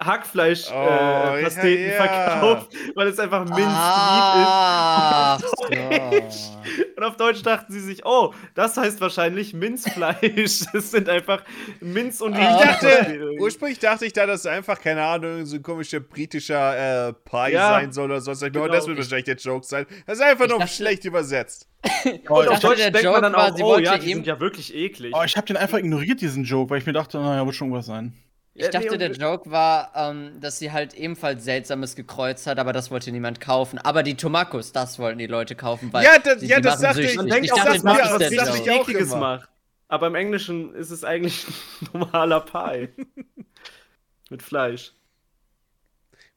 Hackfleisch 0.03 0.65
Oh, 0.71 0.73
äh, 0.73 1.43
Pasteten 1.43 1.83
ja, 1.83 1.91
ja. 1.91 2.05
verkauft, 2.05 2.71
weil 2.95 3.07
es 3.07 3.19
einfach 3.19 3.45
Minced 3.45 3.65
Ah, 3.67 5.37
Meat 5.69 6.23
ist. 6.27 6.51
Und 6.97 7.03
auf 7.03 7.17
Deutsch 7.17 7.41
dachten 7.43 7.71
sie 7.73 7.79
sich, 7.79 8.05
oh, 8.05 8.33
das 8.53 8.77
heißt 8.77 9.01
wahrscheinlich 9.01 9.53
Minzfleisch. 9.53 10.61
Das 10.73 10.91
sind 10.91 11.09
einfach 11.09 11.43
Minz 11.79 12.21
und 12.21 12.33
Ich 12.33 12.39
Ah. 12.39 12.63
dachte, 12.63 13.31
ursprünglich 13.39 13.79
dachte 13.79 14.05
ich 14.05 14.13
da, 14.13 14.25
dass 14.25 14.41
es 14.41 14.45
einfach, 14.45 14.79
keine 14.79 15.03
Ahnung, 15.03 15.45
so 15.45 15.55
ein 15.55 15.63
komischer 15.63 15.99
britischer 15.99 17.07
äh, 17.09 17.13
Pie 17.13 17.53
Ja. 17.53 17.69
sein 17.71 17.91
soll 17.91 18.05
oder 18.05 18.21
sonst. 18.21 18.41
Ich 18.43 18.51
genau. 18.53 18.67
Das 18.67 18.87
wird 18.87 18.97
wahrscheinlich 18.97 19.25
der 19.25 19.35
Joke 19.37 19.65
sein. 19.65 19.85
Das 20.05 20.17
ist 20.19 20.23
einfach 20.23 20.45
Ich 20.45 20.51
nur 20.51 20.59
dachte- 20.59 20.73
schlecht 20.73 21.05
übersetzt. 21.05 21.67
Oh, 21.83 21.89
Und 22.09 22.11
ich, 22.11 22.29
auf 22.31 22.45
dachte, 22.59 22.67
Deutsch 22.67 22.77
der 22.79 22.91
denkt 22.91 23.03
Joke 23.05 23.21
man 23.21 23.23
dann 23.23 23.33
war, 23.33 23.51
auch, 23.51 23.55
sie 23.57 23.63
oh 23.63 23.67
wollte 23.67 23.83
ja, 23.85 23.97
die 23.97 24.13
sind 24.13 24.27
ja 24.27 24.39
wirklich 24.39 24.75
eklig. 24.75 25.13
oh, 25.15 25.23
ich 25.23 25.35
habe 25.35 25.47
den 25.47 25.57
einfach 25.57 25.79
ignoriert, 25.79 26.21
diesen 26.21 26.43
Joke, 26.43 26.69
weil 26.69 26.77
ich 26.79 26.85
mir 26.85 26.93
dachte, 26.93 27.17
naja, 27.19 27.43
wird 27.45 27.55
schon 27.55 27.67
irgendwas 27.69 27.87
sein. 27.87 28.13
Ich 28.53 28.63
Ja, 28.63 28.67
nee, 28.67 28.71
dachte, 28.73 28.91
und- 28.91 28.99
der 28.99 29.11
Joke 29.11 29.49
war, 29.49 29.91
ähm, 29.95 30.39
dass 30.41 30.59
sie 30.59 30.71
halt 30.73 30.93
ebenfalls 30.93 31.43
Seltsames 31.45 31.95
gekreuzt 31.95 32.47
hat, 32.47 32.59
aber 32.59 32.73
das 32.73 32.91
wollte 32.91 33.11
niemand 33.11 33.39
kaufen. 33.39 33.79
Aber 33.79 34.03
die 34.03 34.15
Tomakos, 34.17 34.73
das 34.73 34.99
wollten 34.99 35.19
die 35.19 35.27
Leute 35.27 35.55
kaufen, 35.55 35.93
weil 35.93 36.03
Ja, 36.03 36.19
das- 36.19 36.41
sie, 36.41 36.47
ja, 36.47 36.57
die 36.57 36.63
das 36.63 36.81
machen 36.81 36.83
dachte 36.83 37.01
ich. 37.01 37.15
Man 37.15 37.27
Ich 37.27 37.33
denkt 37.33 37.53
auch, 37.53 37.57
dachte, 37.57 37.69
das 37.71 37.83
das 37.83 38.19
das 38.19 38.21
richtig 38.53 38.65
ich 38.67 38.71
auch 38.71 38.81
Ekliges 38.81 39.07
immer. 39.11 39.19
macht. 39.19 39.49
Aber 39.87 40.07
im 40.07 40.15
Englischen 40.15 40.73
ist 40.75 40.89
es 40.91 41.03
eigentlich 41.05 41.45
ein 41.47 41.89
normaler 41.99 42.41
Pie. 42.41 42.89
Mit 44.29 44.41
Fleisch. 44.41 44.93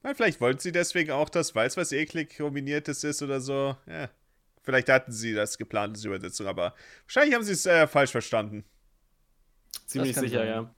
Na, 0.03 0.15
vielleicht 0.15 0.41
wollten 0.41 0.59
sie 0.61 0.73
deswegen 0.73 1.11
auch, 1.13 1.29
dass 1.29 1.55
weiß 1.55 1.77
was 1.77 1.91
eklig 1.93 2.37
kombiniertes 2.37 3.05
ist 3.05 3.23
oder 3.23 3.41
so. 3.41 3.77
Ja. 3.87 4.09
Vielleicht 4.63 4.89
hatten 4.89 5.13
sie 5.13 5.35
das 5.35 5.59
geplant, 5.59 5.97
diese 5.97 6.09
Übersetzung, 6.09 6.47
aber 6.47 6.75
wahrscheinlich 7.07 7.35
haben 7.35 7.45
sie 7.45 7.53
es 7.53 7.67
äh, 7.67 7.87
falsch 7.87 8.11
verstanden. 8.13 8.65
Ziemlich 9.87 10.15
sicher, 10.15 10.39
sein. 10.39 10.47
ja. 10.49 10.75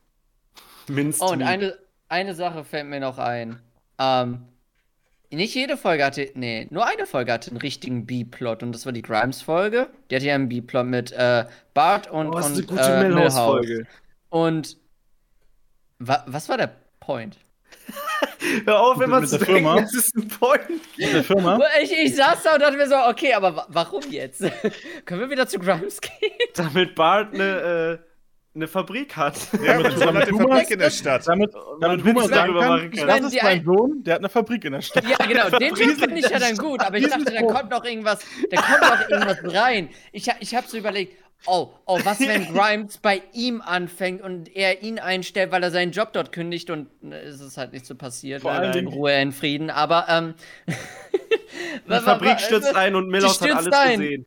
Minzed 0.88 1.22
Oh, 1.22 1.32
und 1.32 1.38
Meat. 1.38 1.48
eine, 1.48 1.78
eine 2.08 2.34
Sache 2.34 2.64
fällt 2.64 2.86
mir 2.86 3.00
noch 3.00 3.18
ein. 3.18 3.60
Ähm, 3.98 4.46
nicht 5.30 5.54
jede 5.54 5.76
Folge 5.76 6.04
hatte, 6.04 6.30
nee, 6.34 6.66
nur 6.70 6.86
eine 6.86 7.04
Folge 7.06 7.32
hatte 7.32 7.50
einen 7.50 7.58
richtigen 7.60 8.06
B-Plot 8.06 8.62
und 8.62 8.72
das 8.72 8.86
war 8.86 8.92
die 8.92 9.02
Grimes-Folge. 9.02 9.88
Die 10.10 10.16
hatte 10.16 10.24
ja 10.26 10.34
einen 10.34 10.48
B-Plot 10.48 10.86
mit 10.86 11.12
äh, 11.12 11.44
Bart 11.74 12.10
und, 12.10 12.28
Oh, 12.28 12.30
das 12.32 12.50
ist 12.50 12.70
und 12.70 12.78
eine 12.78 12.80
gute 12.80 12.82
äh, 12.92 13.02
Milhouse. 13.08 13.34
Milhouse-Folge. 13.34 13.86
Und 14.30 14.76
wa 15.98 16.22
was 16.26 16.48
war 16.48 16.56
der 16.58 16.70
Point? 17.00 17.38
Hör 18.64 18.80
auf, 18.80 18.96
mit 18.98 19.28
zu 19.28 19.38
der 19.38 19.46
denken, 19.46 19.64
Firma? 19.64 19.80
das 19.80 19.94
ist 19.94 20.16
ein 20.16 20.28
Point. 20.28 20.68
Mit 20.96 21.12
der 21.12 21.24
Firma. 21.24 21.58
Ich, 21.82 21.92
ich 21.92 22.14
saß 22.16 22.42
da 22.44 22.54
und 22.54 22.60
dachte 22.62 22.76
mir 22.76 22.88
so, 22.88 22.96
okay, 22.96 23.34
aber 23.34 23.56
wa 23.56 23.66
warum 23.68 24.02
jetzt? 24.10 24.40
Können 25.04 25.20
wir 25.20 25.30
wieder 25.30 25.46
zu 25.48 25.58
Grimes 25.58 26.00
gehen? 26.00 26.32
Damit 26.54 26.94
Bart 26.94 27.34
eine, 27.34 27.98
äh, 28.00 28.05
eine 28.56 28.66
Fabrik 28.66 29.16
hat. 29.16 29.36
Ja, 29.64 29.76
mit 29.76 29.86
einer 29.86 29.96
damit 30.06 30.28
Fabrik 30.28 30.70
in 30.70 30.78
der 30.78 30.90
Stadt. 30.90 31.28
Damit, 31.28 31.52
damit 31.80 32.04
Humor 32.04 32.28
sagen 32.28 32.54
darüber 32.54 32.88
kann, 32.90 33.06
das 33.06 33.32
ist 33.32 33.42
mein 33.42 33.58
ein- 33.58 33.64
Sohn, 33.64 34.02
der 34.02 34.14
hat 34.14 34.20
eine 34.20 34.28
Fabrik 34.28 34.64
in 34.64 34.72
der 34.72 34.80
Stadt. 34.80 35.04
Ja, 35.08 35.24
genau, 35.26 35.50
den 35.58 35.74
Typ 35.74 35.98
finde 35.98 36.18
ich 36.18 36.28
ja 36.28 36.38
dann 36.38 36.56
gut, 36.56 36.80
aber 36.80 36.96
ich 36.98 37.06
dachte, 37.08 37.24
da 37.32 37.42
kommt 37.42 37.70
noch 37.70 37.84
irgendwas, 37.84 38.20
da 38.50 38.60
kommt 38.60 38.80
noch 38.80 39.08
irgendwas 39.10 39.54
rein. 39.54 39.90
Ich, 40.12 40.28
ich 40.40 40.54
habe 40.54 40.66
so 40.66 40.76
überlegt, 40.78 41.22
oh, 41.46 41.70
oh, 41.84 42.00
was, 42.02 42.18
wenn 42.20 42.46
Grimes 42.54 42.98
bei 42.98 43.22
ihm 43.32 43.60
anfängt 43.60 44.22
und 44.22 44.54
er 44.56 44.82
ihn 44.82 44.98
einstellt, 44.98 45.52
weil 45.52 45.62
er 45.62 45.70
seinen 45.70 45.92
Job 45.92 46.12
dort 46.14 46.32
kündigt 46.32 46.70
und 46.70 46.88
äh, 47.04 47.16
es 47.24 47.40
ist 47.40 47.58
halt 47.58 47.72
nicht 47.72 47.86
so 47.86 47.94
passiert. 47.94 48.42
Vor 48.42 48.52
Vor 48.52 48.60
allen 48.60 48.76
in 48.76 48.86
Ruhe, 48.88 49.12
in 49.20 49.32
Frieden, 49.32 49.70
aber, 49.70 50.06
ähm. 50.08 50.34
Die 51.88 51.94
Fabrik 52.00 52.40
stürzt 52.40 52.74
ein 52.74 52.94
und 52.94 53.08
Milhouse 53.08 53.40
hat 53.40 53.48
stürzt 53.48 53.56
alles 53.66 53.74
ein. 53.74 54.00
gesehen. 54.00 54.26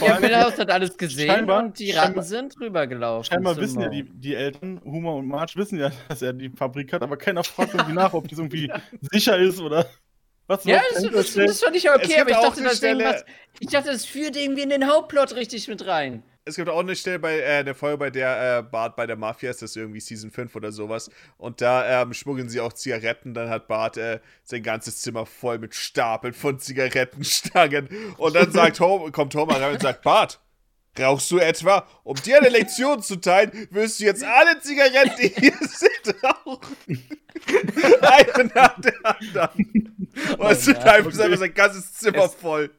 Ja, 0.00 0.20
Milhouse 0.20 0.58
hat 0.58 0.70
alles 0.70 0.96
gesehen 0.96 1.28
Scheinbar- 1.30 1.64
und 1.64 1.78
die 1.78 1.92
Ratten 1.92 2.22
sind 2.22 2.58
rübergelaufen. 2.60 3.24
Scheinbar 3.32 3.56
wissen 3.56 3.80
ja 3.80 3.88
die, 3.88 4.04
die 4.04 4.34
Eltern, 4.34 4.80
Humor 4.84 5.16
und 5.16 5.26
Marge 5.28 5.52
wissen 5.56 5.78
ja, 5.78 5.90
dass 6.08 6.22
er 6.22 6.32
die 6.32 6.50
Fabrik 6.50 6.92
hat, 6.92 7.02
aber 7.02 7.16
keiner 7.16 7.44
fragt 7.44 7.74
irgendwie 7.74 7.92
nach, 7.94 8.12
ob 8.12 8.28
das 8.28 8.38
irgendwie 8.38 8.70
sicher 9.12 9.38
ist 9.38 9.60
oder 9.60 9.86
was. 10.46 10.64
Ja, 10.64 10.80
was 10.94 11.02
das, 11.02 11.12
das, 11.12 11.34
das 11.34 11.60
fand 11.62 11.76
ich 11.76 11.90
okay, 11.90 12.20
aber 12.20 12.30
ich 12.30 12.36
dachte, 12.36 12.62
das 12.62 12.76
Stelle- 12.78 13.04
irgendwas, 13.04 13.24
ich 13.60 13.68
dachte, 13.68 13.90
das 13.90 14.04
führt 14.04 14.36
irgendwie 14.36 14.62
in 14.62 14.70
den 14.70 14.86
Hauptplot 14.88 15.34
richtig 15.34 15.68
mit 15.68 15.86
rein. 15.86 16.22
Es 16.48 16.56
gibt 16.56 16.70
auch 16.70 16.80
eine 16.80 16.96
Stelle 16.96 17.18
bei 17.18 17.38
äh, 17.40 17.62
der 17.62 17.74
Folge, 17.74 17.98
bei 17.98 18.10
der 18.10 18.58
äh, 18.58 18.62
Bart 18.62 18.96
bei 18.96 19.06
der 19.06 19.16
Mafia 19.16 19.50
ist, 19.50 19.60
das 19.60 19.70
ist 19.70 19.76
irgendwie 19.76 20.00
Season 20.00 20.30
5 20.30 20.56
oder 20.56 20.72
sowas. 20.72 21.10
Und 21.36 21.60
da 21.60 22.02
ähm, 22.02 22.14
schmuggeln 22.14 22.48
sie 22.48 22.60
auch 22.60 22.72
Zigaretten. 22.72 23.34
Dann 23.34 23.50
hat 23.50 23.68
Bart 23.68 23.98
äh, 23.98 24.20
sein 24.44 24.62
ganzes 24.62 25.02
Zimmer 25.02 25.26
voll 25.26 25.58
mit 25.58 25.74
Stapeln 25.74 26.32
von 26.32 26.58
Zigarettenstangen. 26.58 27.88
Und 28.16 28.34
dann 28.34 28.50
sagt 28.50 28.80
Homer, 28.80 29.12
kommt 29.12 29.34
Homer 29.34 29.60
rein 29.60 29.74
und 29.74 29.82
sagt: 29.82 30.02
Bart, 30.02 30.40
rauchst 30.98 31.30
du 31.30 31.38
etwa? 31.38 31.86
Um 32.02 32.16
dir 32.16 32.38
eine 32.38 32.48
Lektion 32.48 33.02
zu 33.02 33.16
teilen, 33.16 33.68
wirst 33.70 34.00
du 34.00 34.04
jetzt 34.04 34.24
alle 34.24 34.58
Zigaretten, 34.60 35.16
die 35.20 35.28
hier 35.28 35.52
sind, 35.60 36.24
rauchen. 36.24 36.76
eine 38.00 38.50
nach 38.54 38.80
der 38.80 38.94
anderen. 39.04 40.08
Und 40.38 40.50
es 40.50 40.64
sind 40.64 40.78
nein. 40.78 40.88
einfach 40.88 41.12
sein 41.12 41.54
ganzes 41.54 41.92
Zimmer 41.92 42.24
Es- 42.24 42.34
voll. 42.34 42.70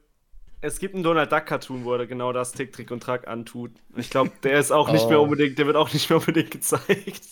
Es 0.62 0.78
gibt 0.78 0.94
einen 0.94 1.02
Donald 1.04 1.32
Duck 1.32 1.46
Cartoon, 1.46 1.84
wo 1.84 1.94
er 1.94 2.06
genau 2.06 2.32
das 2.32 2.52
Tick, 2.52 2.72
Trick 2.72 2.90
und 2.90 3.02
Track 3.02 3.26
antut. 3.28 3.72
Ich 3.96 4.10
glaube, 4.10 4.32
der 4.42 4.58
ist 4.58 4.70
auch 4.72 4.90
nicht 4.90 5.02
Oh. 5.06 5.08
mehr 5.08 5.20
unbedingt, 5.20 5.58
der 5.58 5.66
wird 5.66 5.76
auch 5.76 5.92
nicht 5.92 6.10
mehr 6.10 6.18
unbedingt 6.18 6.50
gezeigt. 6.50 7.22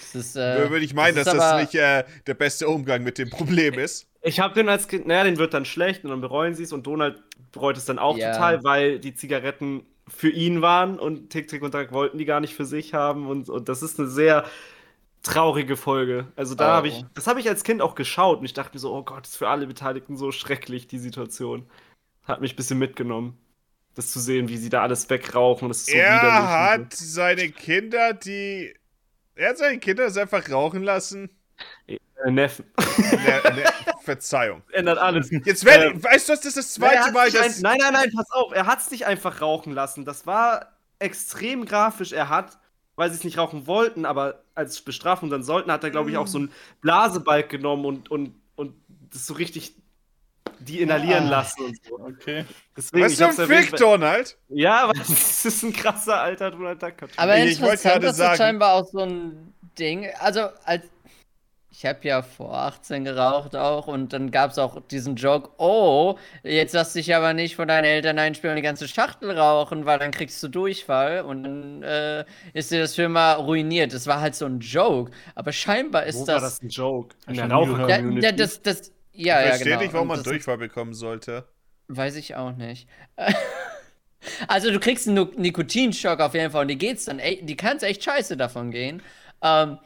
Das 0.00 0.14
ist, 0.14 0.36
äh, 0.36 0.70
Würde 0.70 0.84
ich 0.84 0.94
meinen, 0.94 1.16
das 1.16 1.24
dass 1.26 1.34
das 1.34 1.52
nicht 1.52 1.74
äh, 1.74 2.04
der 2.26 2.34
beste 2.34 2.68
Umgang 2.68 3.02
mit 3.02 3.18
dem 3.18 3.30
Problem 3.30 3.78
ist. 3.78 4.06
Ich 4.22 4.40
habe 4.40 4.54
den 4.54 4.68
als 4.68 4.88
Kind, 4.88 5.06
naja, 5.06 5.24
den 5.24 5.38
wird 5.38 5.54
dann 5.54 5.64
schlecht 5.64 6.04
und 6.04 6.10
dann 6.10 6.20
bereuen 6.20 6.54
sie 6.54 6.64
es 6.64 6.72
und 6.72 6.86
Donald 6.86 7.22
bereut 7.52 7.76
es 7.76 7.84
dann 7.84 7.98
auch 7.98 8.18
Ja. 8.18 8.32
total, 8.32 8.64
weil 8.64 8.98
die 8.98 9.14
Zigaretten 9.14 9.86
für 10.08 10.28
ihn 10.30 10.60
waren 10.62 10.98
und 10.98 11.30
Tick, 11.30 11.48
Trick 11.48 11.62
und 11.62 11.70
Track 11.72 11.92
wollten 11.92 12.18
die 12.18 12.24
gar 12.24 12.40
nicht 12.40 12.54
für 12.54 12.64
sich 12.64 12.94
haben 12.94 13.28
und, 13.28 13.48
und 13.48 13.68
das 13.68 13.82
ist 13.82 13.98
eine 13.98 14.08
sehr 14.08 14.44
traurige 15.22 15.76
Folge. 15.76 16.28
Also 16.36 16.54
da 16.54 16.66
Oh. 16.66 16.72
habe 16.76 16.88
ich, 16.88 17.06
das 17.14 17.26
habe 17.26 17.40
ich 17.40 17.48
als 17.48 17.64
Kind 17.64 17.82
auch 17.82 17.94
geschaut 17.94 18.40
und 18.40 18.44
ich 18.46 18.54
dachte 18.54 18.74
mir 18.76 18.80
so, 18.80 18.94
oh 18.94 19.02
Gott, 19.04 19.24
das 19.24 19.30
ist 19.32 19.36
für 19.38 19.48
alle 19.48 19.66
Beteiligten 19.66 20.16
so 20.16 20.32
schrecklich, 20.32 20.86
die 20.88 20.98
Situation. 20.98 21.68
Hat 22.28 22.42
mich 22.42 22.52
ein 22.52 22.56
bisschen 22.56 22.78
mitgenommen, 22.78 23.38
das 23.94 24.12
zu 24.12 24.20
sehen, 24.20 24.48
wie 24.48 24.58
sie 24.58 24.68
da 24.68 24.82
alles 24.82 25.08
wegrauchen. 25.08 25.68
Das 25.68 25.78
ist 25.78 25.90
so 25.90 25.96
er 25.96 26.70
hat 26.70 26.92
seine 26.92 27.48
Kinder, 27.50 28.12
die. 28.12 28.74
Er 29.34 29.50
hat 29.50 29.58
seine 29.58 29.78
Kinder 29.78 30.04
das 30.04 30.16
einfach 30.18 30.48
rauchen 30.50 30.82
lassen. 30.82 31.30
so. 31.88 31.96
Äh, 32.24 32.30
Neffen. 32.30 32.66
Ne, 32.98 33.54
ne, 33.54 33.64
Verzeihung. 34.02 34.62
Ändert 34.72 34.98
alles. 34.98 35.30
Jetzt 35.30 35.64
werde 35.64 35.86
Ähm, 35.86 36.02
weißt 36.02 36.28
du, 36.28 36.32
das 36.34 36.44
ist 36.44 36.56
das 36.56 36.74
zweite 36.74 37.12
Mal, 37.12 37.30
dass. 37.30 37.56
ein, 37.56 37.62
nein, 37.62 37.78
nein, 37.80 37.92
nein, 37.92 38.12
pass 38.14 38.30
auf, 38.30 38.52
er 38.52 38.66
hat 38.66 38.80
es 38.80 38.90
nicht 38.90 39.06
einfach 39.06 39.40
rauchen 39.40 39.72
lassen. 39.72 40.04
Das 40.04 40.26
war 40.26 40.78
extrem 40.98 41.64
grafisch 41.64 42.12
er 42.12 42.28
hat, 42.28 42.58
weil 42.96 43.10
sie 43.10 43.16
es 43.16 43.24
nicht 43.24 43.38
rauchen 43.38 43.66
wollten, 43.66 44.04
aber 44.04 44.42
als 44.54 44.82
Bestrafung 44.82 45.30
dann 45.30 45.42
sollten, 45.42 45.70
hat 45.70 45.84
er, 45.84 45.90
glaube 45.90 46.10
ich, 46.10 46.16
auch 46.16 46.26
so 46.26 46.38
einen 46.38 46.52
Blasebalg 46.80 47.48
genommen 47.48 47.84
und, 47.84 48.10
und, 48.10 48.34
und 48.56 48.74
das 49.10 49.26
so 49.26 49.34
richtig 49.34 49.76
die 50.60 50.80
inhalieren 50.80 51.26
Ah. 51.26 51.30
lassen 51.30 51.64
und 51.66 51.78
so. 51.84 51.94
Okay. 52.00 52.44
Deswegen, 52.76 53.04
Was 53.04 53.20
hab's 53.20 53.38
erwähnt, 53.38 53.66
Fick, 53.66 53.76
Donald? 53.78 54.36
Ja, 54.48 54.82
aber 54.84 54.94
das 54.94 55.44
ist 55.44 55.62
ein 55.62 55.72
krasser 55.72 56.20
alter 56.20 56.50
Donald 56.50 56.82
Duck 56.82 56.96
Cartoon. 56.98 57.18
Aber 57.18 57.36
Ich- 57.38 57.58
interessant, 57.58 57.82
gerade 57.82 58.06
das 58.06 58.16
sagen- 58.16 58.32
ist 58.32 58.38
scheinbar 58.38 58.74
auch 58.74 58.86
so 58.86 58.98
ein 59.00 59.52
Ding. 59.78 60.08
Also, 60.20 60.48
als 60.64 60.84
ich 61.70 61.86
habe 61.86 62.00
ja 62.02 62.22
vor 62.22 62.54
18 62.58 63.04
geraucht 63.04 63.54
auch 63.54 63.86
und 63.86 64.12
dann 64.12 64.32
gab 64.32 64.50
es 64.50 64.58
auch 64.58 64.80
diesen 64.90 65.14
Joke, 65.14 65.50
oh, 65.58 66.18
jetzt 66.42 66.72
lass 66.74 66.94
dich 66.94 67.14
aber 67.14 67.34
nicht 67.34 67.54
von 67.54 67.68
deinen 67.68 67.84
Eltern 67.84 68.18
einspielen 68.18 68.54
und 68.54 68.56
die 68.56 68.62
ganze 68.66 68.88
Schachtel 68.88 69.30
rauchen, 69.38 69.86
weil 69.86 70.00
dann 70.00 70.10
kriegst 70.10 70.42
du 70.42 70.48
Durchfall 70.48 71.20
und 71.20 71.44
dann 71.44 71.82
äh, 71.84 72.24
ist 72.52 72.72
dir 72.72 72.80
das 72.80 72.96
für 72.96 73.02
immer 73.02 73.34
ruiniert. 73.34 73.94
Das 73.94 74.08
war 74.08 74.20
halt 74.20 74.34
so 74.34 74.46
ein 74.46 74.58
Joke. 74.58 75.12
Aber 75.36 75.52
scheinbar 75.52 76.04
ist 76.06 76.16
Wo 76.18 76.24
das. 76.26 76.34
war 76.34 76.40
das 76.40 76.62
ein 76.62 76.68
Joke? 76.68 77.14
In 77.28 77.34
der 77.34 77.48
Raucher-Community. 77.48 78.26
ja, 78.26 78.32
das, 78.32 78.60
das, 78.62 78.90
ja, 79.18 79.40
ich 79.40 79.44
ja, 79.44 79.48
verstehe 79.48 79.66
genau. 79.66 79.80
nicht, 79.82 79.92
warum 79.92 80.08
man 80.08 80.22
Durchfall 80.22 80.58
bekommen 80.58 80.94
sollte. 80.94 81.48
Weiß 81.88 82.16
ich 82.16 82.36
auch 82.36 82.56
nicht. 82.56 82.88
Also 84.48 84.72
du 84.72 84.80
kriegst 84.80 85.08
einen 85.08 85.30
Nikotinschock 85.36 86.18
auf 86.18 86.34
jeden 86.34 86.50
Fall 86.50 86.62
und 86.62 86.68
die 86.68 86.76
geht's 86.76 87.04
dann, 87.04 87.20
ey, 87.20 87.40
die 87.40 87.56
kann's 87.56 87.84
echt 87.84 88.02
scheiße 88.02 88.36
davon 88.36 88.72
gehen. 88.72 89.00
Ähm, 89.42 89.78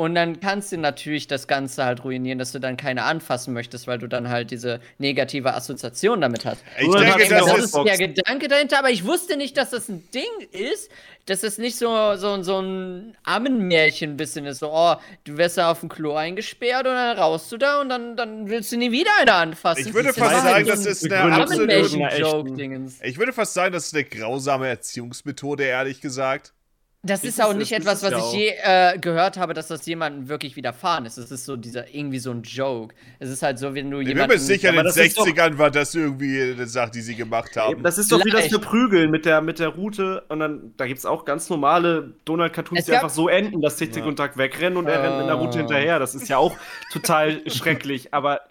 und 0.00 0.14
dann 0.14 0.40
kannst 0.40 0.72
du 0.72 0.78
natürlich 0.78 1.26
das 1.26 1.46
Ganze 1.46 1.84
halt 1.84 2.04
ruinieren, 2.04 2.38
dass 2.38 2.52
du 2.52 2.58
dann 2.58 2.78
keine 2.78 3.02
anfassen 3.02 3.52
möchtest, 3.52 3.86
weil 3.86 3.98
du 3.98 4.06
dann 4.06 4.30
halt 4.30 4.50
diese 4.50 4.80
negative 4.96 5.52
Assoziation 5.52 6.22
damit 6.22 6.46
hast. 6.46 6.64
Ich 6.80 6.88
Oder 6.88 7.00
denke, 7.00 7.28
das 7.28 7.44
das 7.44 7.64
ist. 7.64 7.74
der 7.74 7.98
Gedanke 7.98 8.48
dahinter, 8.48 8.78
aber 8.78 8.88
ich 8.88 9.04
wusste 9.04 9.36
nicht, 9.36 9.58
dass 9.58 9.68
das 9.68 9.90
ein 9.90 10.02
Ding 10.14 10.22
ist, 10.52 10.90
dass 11.26 11.42
das 11.42 11.58
nicht 11.58 11.76
so, 11.76 12.16
so, 12.16 12.42
so 12.42 12.62
ein 12.62 13.14
Ammenmärchen 13.24 14.12
ein 14.12 14.16
bisschen 14.16 14.46
ist. 14.46 14.60
So, 14.60 14.70
oh, 14.72 14.94
du 15.24 15.36
wirst 15.36 15.58
da 15.58 15.70
auf 15.70 15.80
dem 15.80 15.90
Klo 15.90 16.14
eingesperrt 16.14 16.86
und 16.86 16.94
dann 16.94 17.18
raust 17.18 17.52
du 17.52 17.58
da 17.58 17.82
und 17.82 17.90
dann, 17.90 18.16
dann 18.16 18.48
willst 18.48 18.72
du 18.72 18.78
nie 18.78 18.92
wieder 18.92 19.10
einer 19.20 19.34
anfassen. 19.34 19.86
Ich 19.86 19.92
würde 19.92 20.14
fast 20.14 20.42
sagen, 20.42 20.66
das 20.66 20.86
ist 20.86 21.12
eine 21.12 21.42
Ammenmärchen-Joke-Dingens. 21.42 23.00
Ich 23.02 23.18
würde 23.18 23.34
fast 23.34 23.52
sagen, 23.52 23.74
das 23.74 23.88
ist 23.88 23.94
eine 23.94 24.04
grausame 24.04 24.66
Erziehungsmethode, 24.66 25.64
ehrlich 25.64 26.00
gesagt. 26.00 26.54
Das 27.02 27.24
Ist 27.24 27.38
ist 27.38 27.42
auch 27.42 27.54
nicht 27.54 27.72
etwas, 27.72 28.02
was 28.02 28.12
ich 28.12 28.38
je 28.38 28.52
äh, 28.62 28.98
gehört 28.98 29.38
habe, 29.38 29.54
dass 29.54 29.68
das 29.68 29.86
jemandem 29.86 30.28
wirklich 30.28 30.54
widerfahren 30.54 31.06
ist. 31.06 31.16
Es 31.16 31.30
ist 31.30 31.46
so 31.46 31.56
dieser 31.56 31.94
irgendwie 31.94 32.18
so 32.18 32.30
ein 32.30 32.42
Joke. 32.42 32.94
Es 33.18 33.30
ist 33.30 33.42
halt 33.42 33.58
so, 33.58 33.74
wenn 33.74 33.90
du 33.90 34.00
Ich 34.00 34.06
bin 34.06 34.16
jemanden. 34.18 34.34
mir 34.34 34.38
sicher, 34.38 34.68
in 34.68 34.74
den 34.76 34.84
das 34.84 34.98
ist 34.98 35.16
doch- 35.16 35.24
60ern 35.26 35.56
war 35.56 35.70
das 35.70 35.94
irgendwie 35.94 36.42
eine 36.52 36.66
Sache, 36.66 36.90
die 36.90 37.00
sie 37.00 37.14
gemacht 37.14 37.56
haben. 37.56 37.82
Das 37.82 37.96
ist 37.96 38.12
doch 38.12 38.22
wie 38.22 38.30
das 38.30 38.48
für 38.48 38.58
Prügeln 38.58 39.10
mit 39.10 39.24
der, 39.24 39.40
mit 39.40 39.58
der 39.60 39.68
Route 39.68 40.24
und 40.28 40.40
dann, 40.40 40.74
da 40.76 40.86
gibt 40.86 40.98
es 40.98 41.06
auch 41.06 41.24
ganz 41.24 41.48
normale 41.48 42.12
Donald-Cartoons, 42.26 42.84
die 42.84 42.92
einfach 42.92 43.08
so 43.08 43.28
enden, 43.30 43.62
dass 43.62 43.76
Tick, 43.76 43.92
Tick 43.92 44.02
Ja. 44.02 44.08
und 44.08 44.16
Tack 44.16 44.36
wegrennen 44.36 44.76
und 44.76 44.86
er 44.86 45.02
rennt 45.02 45.16
mit 45.20 45.26
der 45.26 45.36
Route 45.36 45.56
Ah. 45.56 45.60
hinterher. 45.60 45.98
Das 45.98 46.14
ist 46.14 46.28
ja 46.28 46.36
auch 46.36 46.54
total 46.92 47.40
schrecklich, 47.50 48.12
aber 48.12 48.42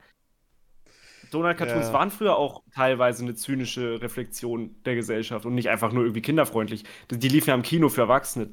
Donald-Cartoons 1.30 1.88
Ja. 1.88 1.94
waren 1.94 2.12
früher 2.12 2.36
auch 2.38 2.64
teilweise 2.74 3.24
eine 3.24 3.36
zynische 3.36 4.02
Reflexion 4.02 4.76
der 4.86 4.96
Gesellschaft 4.96 5.46
und 5.46 5.56
nicht 5.56 5.70
einfach 5.70 5.92
nur 5.92 6.04
irgendwie 6.04 6.22
kinderfreundlich. 6.22 6.84
Die, 7.12 7.28
liefen 7.30 7.50
ja 7.50 7.56
im 7.56 7.62
Kino 7.62 7.90
für 7.90 8.02
Erwachsene. 8.02 8.50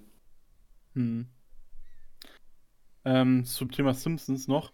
Hm. 0.94 1.26
Ähm, 3.04 3.44
zum 3.44 3.70
Thema 3.70 3.94
Simpsons 3.94 4.48
noch. 4.48 4.72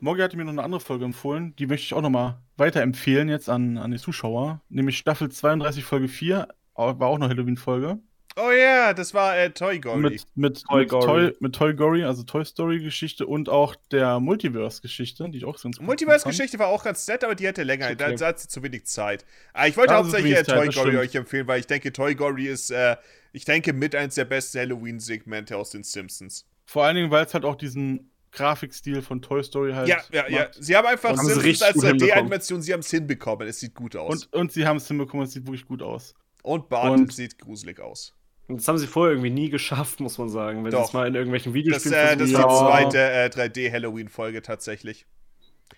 Morgi 0.00 0.22
hatte 0.22 0.36
mir 0.36 0.44
noch 0.44 0.52
eine 0.52 0.62
andere 0.62 0.80
Folge 0.80 1.04
empfohlen, 1.04 1.54
die 1.56 1.66
möchte 1.66 1.84
ich 1.84 1.94
auch 1.94 2.00
nochmal 2.00 2.40
weiterempfehlen 2.56 3.28
jetzt 3.28 3.50
an, 3.50 3.76
an 3.76 3.90
die 3.90 3.98
Zuschauer. 3.98 4.62
Nämlich 4.70 4.96
Staffel 4.98 5.30
32, 5.30 5.84
Folge 5.84 6.08
4, 6.08 6.48
au- 6.74 6.98
war 6.98 7.08
auch 7.08 7.18
noch 7.18 7.28
Halloween-Folge. 7.28 7.98
Oh 8.36 8.50
ja, 8.50 8.94
das 8.94 9.14
war 9.14 9.36
äh, 9.36 9.50
Toy 9.50 9.78
Gory. 9.78 9.98
Mit, 9.98 10.26
mit, 10.34 10.62
Toy 10.64 10.80
mit, 10.80 10.88
Gory. 10.88 11.06
Toy, 11.06 11.36
mit 11.40 11.54
Toy 11.54 11.74
Gory, 11.74 12.04
also 12.04 12.22
Toy 12.22 12.44
Story-Geschichte 12.44 13.26
und 13.26 13.48
auch 13.48 13.74
der 13.90 14.20
Multiverse-Geschichte, 14.20 15.28
die 15.30 15.38
ich 15.38 15.44
auch 15.44 15.54
ganz 15.54 15.62
gut 15.62 15.76
fand. 15.76 15.86
Multiverse-Geschichte 15.86 16.58
war 16.58 16.68
auch 16.68 16.84
ganz 16.84 17.06
nett, 17.06 17.24
aber 17.24 17.34
die 17.34 17.46
hatte 17.46 17.62
länger. 17.62 17.90
Okay. 17.90 18.16
Da 18.16 18.26
hat 18.26 18.38
sie 18.38 18.48
zu 18.48 18.62
wenig 18.62 18.86
Zeit. 18.86 19.24
Ah, 19.52 19.66
ich 19.66 19.76
wollte 19.76 19.92
Da 19.92 19.98
hauptsächlich 19.98 20.32
äh, 20.32 20.36
wenig 20.36 20.46
Zeit, 20.46 20.56
Toy 20.56 20.66
das 20.66 20.74
Gory 20.74 20.96
euch 20.96 21.14
empfehlen, 21.14 21.46
weil 21.46 21.60
ich 21.60 21.66
denke, 21.66 21.92
Toy 21.92 22.14
Gory 22.14 22.46
ist, 22.46 22.70
äh, 22.70 22.96
ich 23.32 23.44
denke, 23.44 23.72
mit 23.72 23.94
eins 23.94 24.14
der 24.14 24.24
besten 24.24 24.58
Halloween-Segmente 24.58 25.56
aus 25.56 25.70
den 25.70 25.82
Simpsons. 25.82 26.46
Vor 26.66 26.84
allen 26.84 26.96
Dingen, 26.96 27.10
weil 27.10 27.24
es 27.24 27.34
halt 27.34 27.44
auch 27.44 27.56
diesen 27.56 28.10
Grafikstil 28.32 29.02
von 29.02 29.22
Toy 29.22 29.42
Story 29.42 29.72
halt 29.72 29.88
ja, 29.88 29.98
ja, 30.12 30.28
ja. 30.28 30.40
macht. 30.42 30.54
Sie 30.58 30.76
haben 30.76 30.86
einfach 30.86 31.10
Haben 31.10 31.18
sie 31.18 31.24
Simpsons 31.24 31.44
richtig 31.44 31.66
als 31.66 31.74
gut 31.74 31.84
hinbekommen. 31.84 32.14
3D-Animation, 32.14 32.62
sie 32.62 32.72
haben 32.72 32.80
es 32.80 32.90
hinbekommen. 32.90 33.48
Es 33.48 33.60
sieht 33.60 33.74
gut 33.74 33.96
aus. 33.96 34.26
Und, 34.26 34.32
und 34.34 34.52
sie 34.52 34.66
haben 34.66 34.76
es 34.76 34.86
hinbekommen, 34.86 35.26
es 35.26 35.32
sieht 35.32 35.46
wirklich 35.46 35.66
gut 35.66 35.82
aus. 35.82 36.14
Und 36.42 36.68
Bart 36.68 36.92
und- 36.92 37.12
sieht 37.12 37.38
gruselig 37.38 37.80
aus. 37.80 38.14
Und 38.50 38.58
das 38.60 38.68
haben 38.68 38.78
sie 38.78 38.86
vorher 38.86 39.12
irgendwie 39.12 39.30
nie 39.30 39.48
geschafft, 39.50 40.00
muss 40.00 40.18
man 40.18 40.28
sagen. 40.28 40.64
Wenn 40.64 40.72
sie 40.72 40.76
es 40.78 40.92
mal 40.92 41.06
in 41.06 41.14
irgendwelchen 41.14 41.52
Das, 41.52 41.54
Videospielen 41.54 41.94
äh, 41.96 42.16
das 42.16 42.28
ist 42.30 42.36
die 42.36 42.42
zweite 42.42 42.98
äh, 42.98 43.26
3D-Halloween-Folge 43.32 44.42
tatsächlich. 44.42 45.06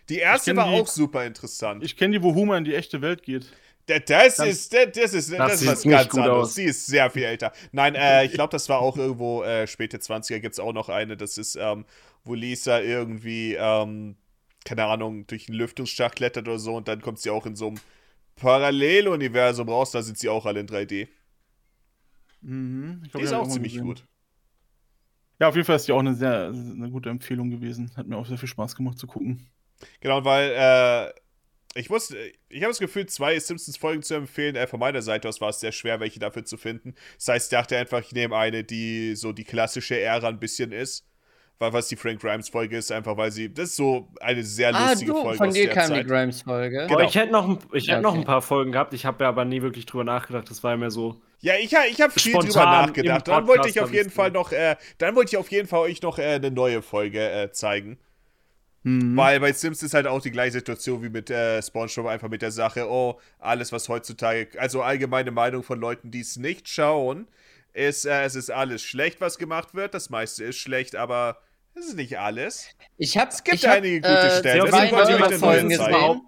Die 0.09 0.19
erste 0.19 0.57
war 0.57 0.69
die- 0.69 0.81
auch 0.81 0.87
super 0.89 1.25
interessant. 1.27 1.85
Ich 1.85 1.97
kenne 1.97 2.19
die, 2.19 2.23
wo 2.23 2.35
Homer 2.35 2.57
in 2.57 2.65
die 2.65 2.75
echte 2.75 3.01
Welt 3.03 3.23
geht. 3.23 3.47
Da- 3.87 3.99
Das 3.99 4.37
Das- 4.37 4.49
ist, 4.49 4.73
das, 4.73 4.87
das 4.95 5.13
ist, 5.15 5.33
das 5.33 5.61
ist 5.63 5.67
was 5.69 5.83
ganz 5.85 6.15
anderes. 6.15 6.49
aus. 6.49 6.55
Sie 6.55 6.65
ist 6.65 6.87
sehr 6.87 7.11
viel 7.11 7.25
älter. 7.25 7.53
Nein, 7.73 7.95
äh, 7.95 8.25
ich 8.25 8.33
glaube, 8.35 8.51
das 8.51 8.69
war 8.69 8.79
auch 8.81 8.97
irgendwo 8.97 9.43
äh, 9.43 9.67
späte 9.67 9.99
20er. 9.99 10.41
Gibt 10.41 10.55
es 10.55 10.59
auch 10.61 10.73
noch 10.73 10.89
eine. 10.89 11.17
Das 11.17 11.37
ist, 11.39 11.57
ähm, 11.57 11.85
wo 12.25 12.35
Lisa 12.35 12.81
irgendwie, 12.81 13.55
ähm, 13.59 14.17
keine 14.65 14.85
Ahnung, 14.87 15.27
durch 15.27 15.49
einen 15.49 15.59
Lüftungsschacht 15.59 16.17
klettert 16.17 16.49
oder 16.49 16.59
so 16.59 16.75
und 16.77 16.89
dann 16.89 17.01
kommt 17.03 17.19
sie 17.19 17.31
auch 17.31 17.45
in 17.47 17.55
so 17.57 17.67
einem 17.69 17.77
Paralleluniversum 18.37 19.69
raus. 19.69 19.91
Da 19.91 20.03
sind 20.03 20.19
sie 20.19 20.29
auch 20.29 20.47
alle 20.47 20.61
in 20.61 20.67
3D. 20.67 21.09
Mhm. 22.43 23.01
Ich 23.05 23.11
glaub, 23.11 23.21
Die 23.21 23.25
ist 23.27 23.33
auch 23.33 23.49
ziemlich 23.49 23.73
gesehen. 23.73 23.87
gut. 23.87 24.05
Ja, 25.41 25.49
auf 25.49 25.55
jeden 25.57 25.65
Fall 25.67 25.77
ist 25.77 25.89
die 25.89 25.93
auch 25.93 25.99
eine 26.01 26.15
sehr 26.15 26.47
eine 26.49 26.91
gute 26.91 27.11
Empfehlung 27.11 27.51
gewesen. 27.51 27.91
Hat 27.97 28.07
mir 28.07 28.17
auch 28.17 28.27
sehr 28.27 28.39
viel 28.39 28.49
Spaß 28.49 28.77
gemacht 28.77 28.99
zu 28.99 29.07
gucken. 29.07 29.47
Genau, 30.01 30.25
weil 30.25 30.53
äh, 30.55 31.13
ich 31.75 31.91
wusste, 31.91 32.17
ich 32.49 32.63
habe 32.63 32.71
das 32.71 32.79
Gefühl, 32.79 33.07
zwei 33.07 33.39
Simpsons-Folgen 33.39 34.03
zu 34.03 34.15
empfehlen. 34.15 34.55
Äh, 34.55 34.67
von 34.69 34.79
meiner 34.79 35.03
Seite 35.03 35.29
aus 35.29 35.41
war 35.41 35.49
es 35.49 35.59
sehr 35.59 35.73
schwer, 35.73 35.99
welche 35.99 36.21
dafür 36.21 36.45
zu 36.45 36.57
finden. 36.57 36.95
Das 37.17 37.29
heißt, 37.29 37.53
ich 37.53 37.59
dachte 37.59 37.77
einfach, 37.77 38.01
ich 38.01 38.13
nehme 38.13 38.37
eine, 38.37 38.63
die 38.63 39.17
so 39.17 39.33
die 39.33 39.45
klassische 39.45 39.99
Ära 39.99 40.29
ein 40.29 40.39
bisschen 40.39 40.71
ist. 40.71 41.07
Weil 41.59 41.73
was 41.73 41.87
die 41.89 41.97
Frank 41.97 42.21
Grimes-Folge 42.21 42.77
ist, 42.77 42.91
einfach 42.91 43.17
weil 43.17 43.31
sie, 43.31 43.53
das 43.53 43.71
ist 43.71 43.77
so 43.77 44.09
eine 44.21 44.43
sehr 44.43 44.75
Ah, 44.75 44.91
lustige 44.91 45.13
du, 45.13 45.23
Folge 45.23 45.39
von 45.39 45.49
aus 45.49 45.55
dir 45.55 45.67
der 45.67 45.75
kam 45.75 45.89
die 45.91 45.95
Zeit. 46.01 46.09
Grimes-Folge. 46.09 46.87
Genau. 46.89 47.01
Ich 47.01 47.15
hätte 47.15 47.31
noch, 47.33 47.49
ein- 47.49 47.59
ich 47.73 47.89
hätte 47.89 48.01
noch 48.03 48.11
Okay. 48.11 48.21
ein 48.21 48.25
paar 48.25 48.43
Folgen 48.43 48.73
gehabt, 48.73 48.95
ich 48.95 49.07
habe 49.07 49.23
ja 49.25 49.29
aber 49.29 49.45
nie 49.45 49.63
wirklich 49.63 49.87
drüber 49.87 50.03
nachgedacht. 50.05 50.51
Das 50.51 50.63
war 50.65 50.73
ja 50.73 50.77
mehr 50.77 50.91
so. 50.91 51.21
Ja, 51.43 51.55
ich, 51.57 51.75
ha- 51.75 51.85
ich 51.91 52.01
habe 52.01 52.13
viel 52.13 52.31
Spontan 52.33 52.51
drüber 52.51 52.65
nachgedacht. 52.65 53.29
Dann 53.29 53.47
wollte 53.49 53.69
ich 53.69 53.77
hab 53.77 53.85
auf 53.85 53.93
jeden 53.93 54.11
Fall 54.11 54.31
noch, 54.31 54.53
äh, 54.53 54.77
dann 54.99 55.17
wollte 55.17 55.33
ich 55.33 55.37
auf 55.37 55.51
jeden 55.51 55.67
Fall 55.69 55.81
euch 55.81 56.01
noch 56.01 56.19
äh, 56.19 56.35
eine 56.35 56.53
neue 56.53 56.83
Folge 56.83 57.21
äh, 57.21 57.51
zeigen. 57.51 57.99
Mhm. 58.85 59.17
Weil 59.17 59.41
bei 59.41 59.53
Sims 59.53 59.83
ist 59.83 59.93
halt 59.95 60.07
auch 60.07 60.23
die 60.23 60.31
gleiche 60.31 60.53
Situation 60.53 61.03
wie 61.03 61.09
mit 61.09 61.31
äh, 61.31 61.61
SpongeBob, 61.61 62.07
einfach 62.07 62.29
mit 62.29 62.43
der 62.43 62.53
Sache, 62.53 62.89
oh, 62.89 63.21
alles, 63.39 63.73
was 63.73 63.89
heutzutage, 63.89 64.49
also 64.59 64.83
allgemeine 64.83 65.31
Meinung 65.31 65.63
von 65.63 65.81
Leuten, 65.81 66.11
die 66.11 66.21
es 66.21 66.37
nicht 66.37 66.69
schauen, 66.69 67.27
ist, 67.73 68.07
äh, 68.07 68.23
es 68.25 68.37
ist 68.37 68.51
alles 68.51 68.83
schlecht, 68.83 69.21
was 69.21 69.37
gemacht 69.39 69.75
wird. 69.75 69.95
Das 69.95 70.11
meiste 70.11 70.45
ist 70.45 70.57
schlecht, 70.57 70.95
aber 70.95 71.39
es 71.75 71.87
ist 71.87 71.97
nicht 71.97 72.19
alles. 72.19 72.69
Ich 72.99 73.17
habe 73.19 73.31
Es 73.31 73.43
gibt 73.43 73.57
ich 73.57 73.67
hab, 73.67 73.77
einige 73.77 74.01
gute 74.01 74.13
äh, 74.13 74.39
Stellen. 74.39 74.65
Deswegen 74.65 74.93
wollte 74.93 75.13
ich 75.13 75.23
euch 75.23 75.79
zeigen. 75.79 76.21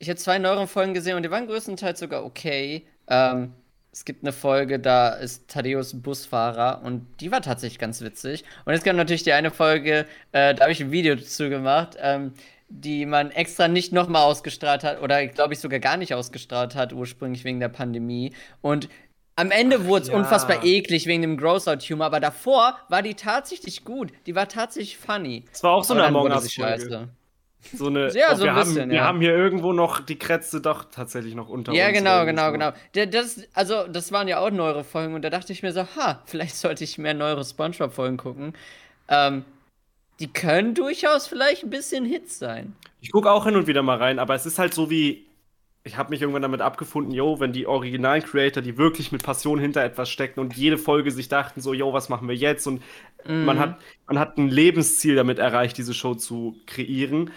Ich 0.00 0.08
habe 0.10 0.18
zwei 0.18 0.38
neuere 0.38 0.66
Folgen 0.66 0.92
gesehen 0.92 1.16
und 1.16 1.22
die 1.22 1.30
waren 1.30 1.46
größtenteils 1.46 1.98
sogar 2.00 2.24
okay. 2.24 2.86
Ähm, 3.08 3.54
es 3.94 4.04
gibt 4.04 4.24
eine 4.24 4.32
Folge, 4.32 4.80
da 4.80 5.10
ist 5.10 5.46
Thaddeus 5.46 5.94
Busfahrer 6.02 6.82
und 6.82 7.06
die 7.20 7.30
war 7.30 7.42
tatsächlich 7.42 7.78
ganz 7.78 8.00
witzig. 8.00 8.42
Und 8.64 8.74
es 8.74 8.82
gab 8.82 8.96
natürlich 8.96 9.22
die 9.22 9.32
eine 9.32 9.52
Folge, 9.52 10.06
äh, 10.32 10.52
da 10.52 10.62
habe 10.62 10.72
ich 10.72 10.80
ein 10.80 10.90
Video 10.90 11.14
dazu 11.14 11.48
gemacht, 11.48 11.96
ähm, 12.00 12.32
die 12.68 13.06
man 13.06 13.30
extra 13.30 13.68
nicht 13.68 13.92
nochmal 13.92 14.24
ausgestrahlt 14.24 14.82
hat 14.82 15.00
oder 15.00 15.24
glaube 15.28 15.54
ich 15.54 15.60
sogar 15.60 15.78
gar 15.78 15.96
nicht 15.96 16.12
ausgestrahlt 16.12 16.74
hat, 16.74 16.92
ursprünglich 16.92 17.44
wegen 17.44 17.60
der 17.60 17.68
Pandemie. 17.68 18.32
Und 18.62 18.88
am 19.36 19.52
Ende 19.52 19.86
wurde 19.86 20.02
es 20.02 20.08
ja. 20.08 20.16
unfassbar 20.16 20.64
eklig 20.64 21.06
wegen 21.06 21.22
dem 21.22 21.36
Gross-Out-Humor, 21.36 22.06
aber 22.06 22.18
davor 22.18 22.76
war 22.88 23.02
die 23.02 23.14
tatsächlich 23.14 23.84
gut. 23.84 24.10
Die 24.26 24.34
war 24.34 24.48
tatsächlich 24.48 24.98
funny. 24.98 25.44
Es 25.52 25.62
war 25.62 25.70
auch 25.70 25.84
so 25.84 25.94
eine 25.94 26.02
Among 26.02 26.32
Us-Folge. 26.32 27.10
So 27.72 27.86
eine. 27.88 28.14
Ja, 28.14 28.32
oh, 28.32 28.34
so 28.34 28.44
wir, 28.44 28.50
ein 28.50 28.54
bisschen, 28.56 28.82
haben, 28.82 28.90
wir 28.90 28.98
ja. 28.98 29.04
haben 29.04 29.20
hier 29.20 29.34
irgendwo 29.36 29.72
noch 29.72 30.00
die 30.00 30.18
Krätze 30.18 30.60
doch 30.60 30.84
tatsächlich 30.90 31.34
noch 31.34 31.48
unter 31.48 31.72
Ja, 31.72 31.88
uns. 31.88 31.92
genau, 31.92 32.24
irgendwie 32.24 32.24
genau, 32.24 32.46
so. 32.46 32.52
genau. 32.52 32.72
Das, 32.92 33.40
also, 33.54 33.86
das 33.88 34.12
waren 34.12 34.28
ja 34.28 34.38
auch 34.38 34.50
neuere 34.50 34.84
Folgen 34.84 35.14
und 35.14 35.22
da 35.22 35.30
dachte 35.30 35.52
ich 35.52 35.62
mir 35.62 35.72
so, 35.72 35.82
ha, 35.96 36.22
vielleicht 36.26 36.56
sollte 36.56 36.84
ich 36.84 36.98
mehr 36.98 37.14
neuere 37.14 37.44
Spongebob-Folgen 37.44 38.16
gucken. 38.16 38.54
Ähm, 39.08 39.44
die 40.20 40.28
können 40.32 40.74
durchaus 40.74 41.26
vielleicht 41.26 41.64
ein 41.64 41.70
bisschen 41.70 42.04
Hits 42.04 42.38
sein. 42.38 42.76
Ich 43.00 43.12
gucke 43.12 43.30
auch 43.30 43.44
hin 43.44 43.56
und 43.56 43.66
wieder 43.66 43.82
mal 43.82 43.98
rein, 43.98 44.18
aber 44.18 44.34
es 44.34 44.46
ist 44.46 44.58
halt 44.58 44.74
so 44.74 44.90
wie. 44.90 45.26
Ich 45.86 45.98
habe 45.98 46.08
mich 46.10 46.22
irgendwann 46.22 46.40
damit 46.40 46.62
abgefunden, 46.62 47.12
yo, 47.12 47.40
wenn 47.40 47.52
die 47.52 47.66
originalen 47.66 48.22
Creator, 48.22 48.62
die 48.62 48.78
wirklich 48.78 49.12
mit 49.12 49.22
Passion 49.22 49.58
hinter 49.58 49.84
etwas 49.84 50.08
stecken 50.08 50.40
und 50.40 50.56
jede 50.56 50.78
Folge 50.78 51.10
sich 51.10 51.28
dachten, 51.28 51.60
so, 51.60 51.74
yo, 51.74 51.92
was 51.92 52.08
machen 52.08 52.26
wir 52.26 52.34
jetzt? 52.34 52.66
Und 52.66 52.82
man, 53.26 53.56
Mhm. 53.56 53.60
hat, 53.60 53.80
man 54.06 54.18
hat 54.18 54.38
ein 54.38 54.48
Lebensziel 54.48 55.14
damit 55.14 55.38
erreicht, 55.38 55.76
diese 55.76 55.92
Show 55.92 56.14
zu 56.14 56.62
kreieren. 56.66 57.32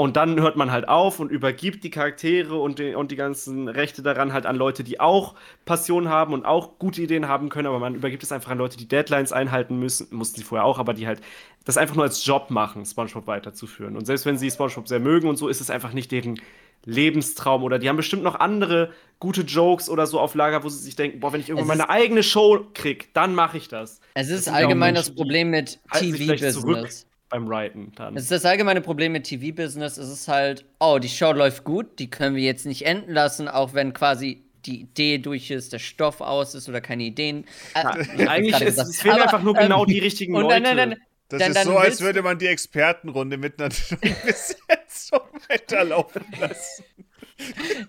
Und 0.00 0.16
dann 0.16 0.40
hört 0.40 0.56
man 0.56 0.72
halt 0.72 0.88
auf 0.88 1.20
und 1.20 1.30
übergibt 1.30 1.84
die 1.84 1.90
Charaktere 1.90 2.58
und 2.58 2.78
die, 2.78 2.94
und 2.94 3.10
die 3.10 3.16
ganzen 3.16 3.68
Rechte 3.68 4.00
daran 4.00 4.32
halt 4.32 4.46
an 4.46 4.56
Leute, 4.56 4.82
die 4.82 4.98
auch 4.98 5.34
Passion 5.66 6.08
haben 6.08 6.32
und 6.32 6.46
auch 6.46 6.78
gute 6.78 7.02
Ideen 7.02 7.28
haben 7.28 7.50
können, 7.50 7.66
aber 7.66 7.78
man 7.78 7.94
übergibt 7.94 8.22
es 8.22 8.32
einfach 8.32 8.50
an 8.50 8.56
Leute, 8.56 8.78
die 8.78 8.88
Deadlines 8.88 9.30
einhalten 9.30 9.78
müssen, 9.78 10.06
mussten 10.10 10.38
sie 10.38 10.42
vorher 10.42 10.64
auch, 10.64 10.78
aber 10.78 10.94
die 10.94 11.06
halt 11.06 11.20
das 11.66 11.76
einfach 11.76 11.96
nur 11.96 12.04
als 12.04 12.24
Job 12.24 12.48
machen, 12.48 12.86
SpongeBob 12.86 13.26
weiterzuführen. 13.26 13.94
Und 13.94 14.06
selbst 14.06 14.24
wenn 14.24 14.38
sie 14.38 14.50
SpongeBob 14.50 14.88
sehr 14.88 15.00
mögen 15.00 15.28
und 15.28 15.36
so, 15.36 15.48
ist 15.48 15.60
es 15.60 15.68
einfach 15.68 15.92
nicht 15.92 16.10
deren 16.12 16.40
Lebenstraum 16.86 17.62
oder 17.62 17.78
die 17.78 17.90
haben 17.90 17.98
bestimmt 17.98 18.22
noch 18.22 18.40
andere 18.40 18.94
gute 19.18 19.42
Jokes 19.42 19.90
oder 19.90 20.06
so 20.06 20.18
auf 20.18 20.34
Lager, 20.34 20.64
wo 20.64 20.70
sie 20.70 20.82
sich 20.82 20.96
denken, 20.96 21.20
boah, 21.20 21.34
wenn 21.34 21.42
ich 21.42 21.50
irgendwann 21.50 21.76
meine 21.76 21.90
eigene 21.90 22.22
Show 22.22 22.64
krieg, 22.72 23.12
dann 23.12 23.34
mache 23.34 23.58
ich 23.58 23.68
das. 23.68 24.00
Es 24.14 24.30
ist 24.30 24.48
auch 24.48 24.54
allgemein 24.54 24.94
das 24.94 25.14
Problem 25.14 25.50
mit. 25.50 25.78
TV-Business. 25.92 27.06
Beim 27.30 27.48
Writen 27.48 27.92
dann. 27.96 28.16
Es 28.16 28.24
ist 28.24 28.32
das 28.32 28.44
allgemeine 28.44 28.80
Problem 28.80 29.12
mit 29.12 29.24
TV-Business. 29.24 29.96
Es 29.96 30.08
ist 30.10 30.28
halt, 30.28 30.64
oh, 30.80 30.98
die 30.98 31.08
Show 31.08 31.32
läuft 31.32 31.64
gut, 31.64 31.98
die 31.98 32.10
können 32.10 32.36
wir 32.36 32.42
jetzt 32.42 32.66
nicht 32.66 32.84
enden 32.86 33.12
lassen, 33.12 33.48
auch 33.48 33.72
wenn 33.72 33.92
quasi 33.94 34.42
die 34.66 34.80
Idee 34.82 35.18
durch 35.18 35.50
ist, 35.50 35.72
der 35.72 35.78
Stoff 35.78 36.20
aus 36.20 36.54
ist 36.54 36.68
oder 36.68 36.80
keine 36.80 37.04
Ideen. 37.04 37.44
Äh, 37.74 37.80
ich 37.80 37.84
hab 38.22 38.28
Eigentlich 38.28 38.60
ist, 38.60 38.78
es 38.78 39.00
fehlen 39.00 39.22
einfach 39.22 39.42
nur 39.42 39.56
ähm, 39.56 39.62
genau 39.62 39.84
die 39.86 39.98
richtigen 40.00 40.34
und 40.34 40.42
Leute. 40.42 40.62
dann, 40.62 40.76
dann, 40.76 40.90
dann, 40.90 40.98
Das 41.28 41.38
Dann- 41.38 41.48
ist 41.52 41.56
dann 41.56 41.64
so, 41.66 41.76
als 41.78 42.00
würde 42.02 42.20
man 42.22 42.38
die 42.38 42.48
Expertenrunde 42.48 43.36
mit 43.38 43.58
einer 43.60 43.68
Besetzung 44.26 45.20
weiterlaufen 45.48 46.24
lassen. 46.38 46.84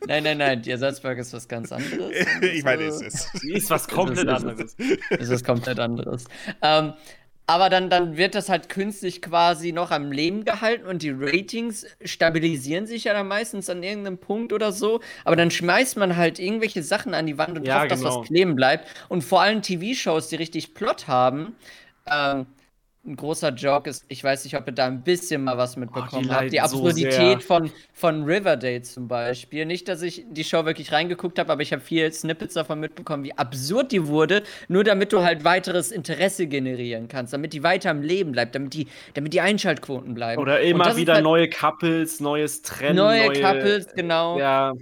nein, 0.07 0.23
nein, 0.23 0.37
nein, 0.37 0.61
die 0.61 0.71
Ersatzburger 0.71 1.19
ist 1.21 1.33
was 1.33 1.47
ganz 1.47 1.71
anderes. 1.71 2.11
ich 2.41 2.63
meine, 2.63 2.83
Also- 2.85 3.03
es 3.05 3.13
ist. 3.15 3.43
Die 3.43 3.53
ist 3.53 3.69
was 3.69 3.87
komplett 3.89 4.27
Das 4.27 4.41
ist- 4.43 4.47
anderes. 4.49 4.75
Das 5.09 5.19
ist 5.19 5.29
was 5.31 5.43
komplett 5.43 5.79
anderes. 5.79 6.25
Ähm, 6.61 6.93
aber 7.47 7.69
dann, 7.69 7.89
dann 7.89 8.15
wird 8.17 8.35
das 8.35 8.49
halt 8.49 8.69
künstlich 8.69 9.21
quasi 9.21 9.71
noch 9.73 9.91
am 9.91 10.11
Leben 10.11 10.45
gehalten 10.45 10.85
und 10.85 11.01
die 11.01 11.11
Ratings 11.11 11.85
stabilisieren 12.03 12.87
sich 12.87 13.03
ja 13.05 13.13
dann 13.13 13.27
meistens 13.27 13.69
an 13.69 13.83
irgendeinem 13.83 14.17
Punkt 14.19 14.53
oder 14.53 14.71
so. 14.71 15.01
Aber 15.25 15.35
dann 15.35 15.51
schmeißt 15.51 15.97
man 15.97 16.15
halt 16.15 16.39
irgendwelche 16.39 16.83
Sachen 16.83 17.13
an 17.13 17.25
die 17.27 17.37
Wand 17.37 17.57
und 17.57 17.65
Ja, 17.65 17.73
hofft, 17.73 17.91
dass 17.91 18.01
genau. 18.01 18.21
was 18.21 18.21
kleben 18.21 18.55
bleibt. 18.55 18.87
Und 19.09 19.23
vor 19.23 19.41
allem 19.41 19.61
TV-Shows, 19.61 20.29
die 20.29 20.35
richtig 20.37 20.73
Plot 20.73 21.07
haben. 21.07 21.55
Ähm, 22.09 22.45
ein 23.03 23.15
großer 23.15 23.49
Joke 23.49 23.89
ist, 23.89 24.05
ich 24.09 24.23
weiß 24.23 24.43
nicht, 24.43 24.55
ob 24.55 24.67
ihr 24.67 24.73
da 24.73 24.85
ein 24.85 25.01
bisschen 25.03 25.43
mal 25.43 25.57
was 25.57 25.75
mitbekommen 25.75 26.23
die 26.23 26.29
habt. 26.29 26.51
Die 26.51 26.57
so 26.57 26.63
Absurdität 26.63 27.13
sehr. 27.13 27.39
von, 27.39 27.71
von 27.93 28.23
Riverdale 28.23 28.83
zum 28.83 29.07
Beispiel. 29.07 29.65
Nicht, 29.65 29.87
dass 29.87 30.03
ich 30.03 30.23
die 30.29 30.43
Show 30.43 30.65
wirklich 30.65 30.91
reingeguckt 30.91 31.39
habe, 31.39 31.51
aber 31.51 31.63
ich 31.63 31.73
habe 31.73 31.81
viel 31.81 32.11
Snippets 32.13 32.53
davon 32.53 32.79
mitbekommen, 32.79 33.23
wie 33.23 33.35
absurd 33.35 33.91
die 33.91 34.05
wurde, 34.05 34.43
nur 34.67 34.83
damit 34.83 35.13
du 35.13 35.23
halt 35.23 35.43
weiteres 35.43 35.91
Interesse 35.91 36.45
generieren 36.45 37.07
kannst, 37.07 37.33
damit 37.33 37.53
die 37.53 37.63
weiter 37.63 37.89
am 37.89 38.03
Leben 38.03 38.33
bleibt, 38.33 38.53
damit 38.53 38.75
die, 38.75 38.87
damit 39.15 39.33
die 39.33 39.41
Einschaltquoten 39.41 40.13
bleiben. 40.13 40.39
Oder 40.39 40.61
immer 40.61 40.95
wieder 40.95 41.15
halt 41.15 41.23
neue 41.23 41.49
Couples, 41.49 42.19
neues 42.19 42.61
Trennen. 42.61 42.97
neue 42.97 43.33
Couples, 43.33 43.87
genau. 43.95 44.37
Ja, 44.37 44.73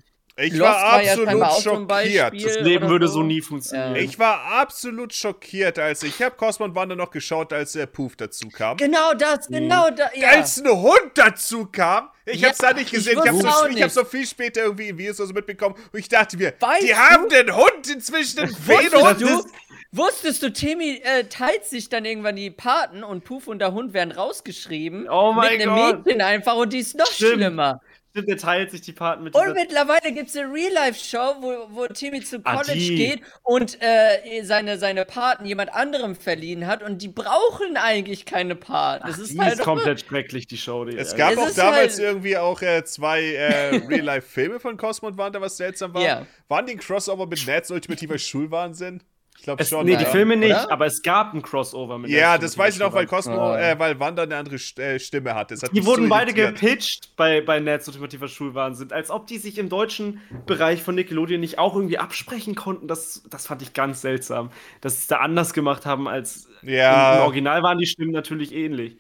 Ich 0.42 0.54
Lost 0.54 0.62
war 0.72 0.92
war 0.94 1.02
ja 1.04 1.12
absolut 1.14 1.30
so 1.32 1.44
ein 1.44 1.62
schockiert. 1.62 1.88
Beispiel. 2.32 2.44
das 2.44 2.60
Leben 2.62 2.88
würde 2.90 3.08
so. 3.08 3.14
so 3.16 3.24
nie 3.24 3.42
funktionieren. 3.42 3.96
Ja. 3.96 4.02
Ich 4.02 4.18
war 4.20 4.42
absolut 4.60 5.14
schockiert, 5.14 5.78
als 5.80 6.02
ich 6.04 6.22
habe 6.22 6.36
Cosmo 6.36 6.66
und 6.66 6.76
Wanda 6.76 6.96
noch 6.96 7.12
geschaut, 7.12 7.52
als 7.52 7.74
der 7.74 7.88
Poof 7.88 8.16
dazu 8.16 8.48
kam. 8.50 8.78
Genau 8.78 9.14
das, 9.14 9.48
genau 9.48 9.90
das. 9.90 10.10
Ja. 10.16 10.30
Als 10.30 10.58
ein 10.62 10.70
Hund 10.70 11.12
dazu 11.16 11.66
kam. 11.72 12.10
Ich 12.26 12.42
Ja, 12.42 12.50
hab's 12.50 12.60
da 12.60 12.72
nicht 12.74 12.86
ich 12.86 12.92
gesehen. 12.92 13.14
Ich, 13.14 13.20
hab's 13.20 13.32
wusste 13.34 13.50
auch 13.50 13.62
so, 13.64 13.68
ich 13.68 13.82
hab's 13.84 13.94
so 13.96 14.06
viel 14.06 14.26
später 14.26 14.62
irgendwie 14.62 14.90
in 14.90 14.98
Videos 14.98 15.20
oder 15.20 15.28
so 15.28 15.34
mitbekommen. 15.34 15.76
Und 15.92 16.00
ich 16.00 16.08
dachte 16.08 16.38
mir, 16.38 16.54
Weißt 16.60 16.84
die 16.84 16.88
du- 16.88 16.96
haben 16.98 17.28
den 17.30 17.56
Hund 17.56 17.90
inzwischen 17.92 18.42
Wusstest 18.44 18.92
Feenhund. 18.94 19.22
du, 19.22 19.44
wusstest 19.92 20.44
du, 20.44 20.54
Timmy 20.54 21.02
äh, 21.04 21.24
teilt 21.26 21.66
sich 21.66 21.90
dann 21.90 22.06
irgendwann 22.06 22.36
die 22.36 22.52
Paten 22.52 23.04
und 23.04 23.24
Puff 23.24 23.48
und 23.48 23.60
der 23.60 23.74
Hund 23.74 23.94
werden 23.94 24.12
rausgeschrieben. 24.12 25.08
Oh 25.10 25.34
mein 25.34 25.58
mit 25.58 25.62
einem 25.68 25.76
Gott. 25.76 26.06
Mädchen 26.06 26.22
einfach 26.22 26.56
und 26.56 26.72
die 26.72 26.80
ist 26.80 26.96
noch 26.98 27.08
Stimmt. 27.08 27.34
schlimmer. 27.34 27.82
Stimmt, 28.12 28.28
der 28.28 28.38
teilt 28.38 28.72
sich 28.72 28.82
die 28.82 28.92
Paten 28.92 29.24
mit 29.24 29.36
Und 29.36 29.54
mittlerweile 29.54 30.12
gibt 30.12 30.30
es 30.30 30.36
eine 30.36 30.52
Real-Life-Show, 30.52 31.36
wo, 31.42 31.68
wo 31.76 31.88
Timmy 31.88 32.22
zu 32.22 32.40
Ah, 32.44 32.56
College 32.58 32.80
die. 32.80 32.96
geht 32.96 33.22
und 33.44 33.78
äh, 33.82 34.42
seine, 34.44 34.78
seine 34.80 35.06
Paten 35.06 35.46
jemand 35.46 35.72
anderem 35.74 36.16
verliehen 36.16 36.66
hat 36.66 36.82
und 36.82 37.02
die 37.04 37.08
brauchen 37.08 37.78
eigentlich 37.78 38.26
keine 38.26 38.56
Paten. 38.56 39.06
Das 39.08 39.20
ist 39.20 39.34
Die 39.34 39.40
halt 39.40 39.54
ist 39.60 39.62
komplett 39.64 40.02
schrecklich, 40.02 40.48
die 40.48 40.58
Show. 40.58 40.86
Die, 40.86 40.98
Es 40.98 41.16
gab 41.16 41.38
auch 41.38 41.52
damals 41.52 41.94
halt- 41.98 42.00
irgendwie 42.00 42.38
auch 42.38 42.62
äh, 42.64 42.84
zwei 42.84 43.22
äh, 43.22 43.76
Real-Life-Filme 43.88 44.60
von 44.60 44.76
Cosmo 44.78 45.10
und 45.10 45.18
Wanda, 45.18 45.40
was 45.40 45.58
seltsam 45.58 45.94
war. 45.94 46.02
Ja. 46.02 46.26
Waren 46.48 46.66
die 46.66 46.74
ein 46.74 46.80
Crossover 46.80 47.28
mit 47.28 47.46
Nets 47.46 47.70
ultimativer 47.70 48.18
Schulwahnsinn? 48.18 49.04
Ich 49.40 49.44
glaube 49.44 49.64
schon. 49.64 49.86
nee, 49.86 49.96
die 49.96 50.04
ja. 50.04 50.10
Filme 50.10 50.36
nicht, 50.36 50.52
Oder? 50.52 50.70
aber 50.70 50.86
es 50.86 51.02
gab 51.02 51.34
ein 51.34 51.42
Crossover 51.42 51.98
mit 51.98 52.12
Ja, 52.12 52.38
das 52.38 52.58
weiß 52.58 52.74
ich 52.74 52.80
noch, 52.82 52.92
weil 52.94 53.06
Cosmo, 53.06 53.54
Oh. 53.54 53.56
äh, 53.56 53.80
weil 53.80 53.98
Wanda 53.98 54.24
eine 54.24 54.36
andere 54.36 54.56
äh, 54.56 55.00
Stimme 55.00 55.34
hatte. 55.34 55.56
Hat 55.56 55.74
Die 55.74 55.86
wurden 55.86 56.04
so 56.04 56.10
beide 56.10 56.34
gepitcht 56.34 57.14
bei, 57.16 57.40
bei 57.40 57.62
Nets 57.62 57.88
Ultimativer 57.88 58.28
Schulwahnsinn, 58.28 58.92
als 58.92 59.10
ob 59.10 59.28
die 59.28 59.38
sich 59.38 59.58
im 59.58 59.70
deutschen 59.70 60.20
Bereich 60.46 60.84
von 60.84 60.94
Nickelodeon 60.96 61.40
nicht 61.40 61.58
auch 61.58 61.74
irgendwie 61.74 61.98
absprechen 61.98 62.56
konnten. 62.56 62.90
Das, 62.90 63.24
das 63.30 63.48
fand 63.48 63.62
ich 63.62 63.74
ganz 63.74 64.02
seltsam, 64.02 64.52
dass 64.82 64.96
sie 64.98 65.02
es 65.04 65.08
da 65.08 65.20
anders 65.20 65.54
gemacht 65.54 65.86
haben 65.86 66.10
als 66.10 66.50
Ja. 66.62 67.16
im, 67.16 67.22
Original 67.22 67.64
waren 67.64 67.78
die 67.78 67.88
Stimmen 67.88 68.12
natürlich 68.12 68.54
ähnlich. 68.54 68.98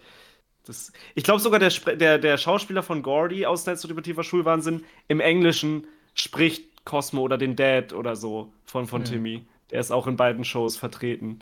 Das, 0.66 0.94
ich 1.16 1.24
glaube 1.26 1.41
sogar, 1.41 1.60
der, 1.60 1.70
der, 1.98 2.18
der 2.18 2.38
Schauspieler 2.38 2.82
von 2.84 3.02
Gordy 3.02 3.45
aus 3.45 3.66
Nets 3.66 3.84
Ultimativer 3.84 4.24
Schulwahnsinn 4.24 4.86
im 5.10 5.20
Englischen 5.20 5.86
spricht 6.14 6.86
Cosmo 6.86 7.24
oder 7.24 7.38
den 7.38 7.57
Dad 7.57 7.91
oder 7.91 8.16
so 8.16 8.53
von, 8.66 8.88
von 8.88 9.03
Timmy. 9.03 9.45
Der 9.72 9.80
ist 9.80 9.91
auch 9.91 10.08
in 10.08 10.16
beiden 10.18 10.44
Shows 10.44 10.78
vertreten. 10.78 11.40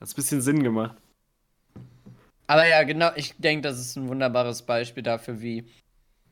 Hat 0.00 0.08
ein 0.08 0.14
bisschen 0.14 0.40
Sinn 0.40 0.62
gemacht. 0.62 0.96
Aber 2.46 2.66
ja, 2.66 2.82
genau, 2.82 3.10
ich 3.14 3.34
denke, 3.38 3.62
das 3.62 3.78
ist 3.78 3.96
ein 3.96 4.08
wunderbares 4.08 4.62
Beispiel 4.62 5.02
dafür, 5.02 5.40
wie, 5.40 5.64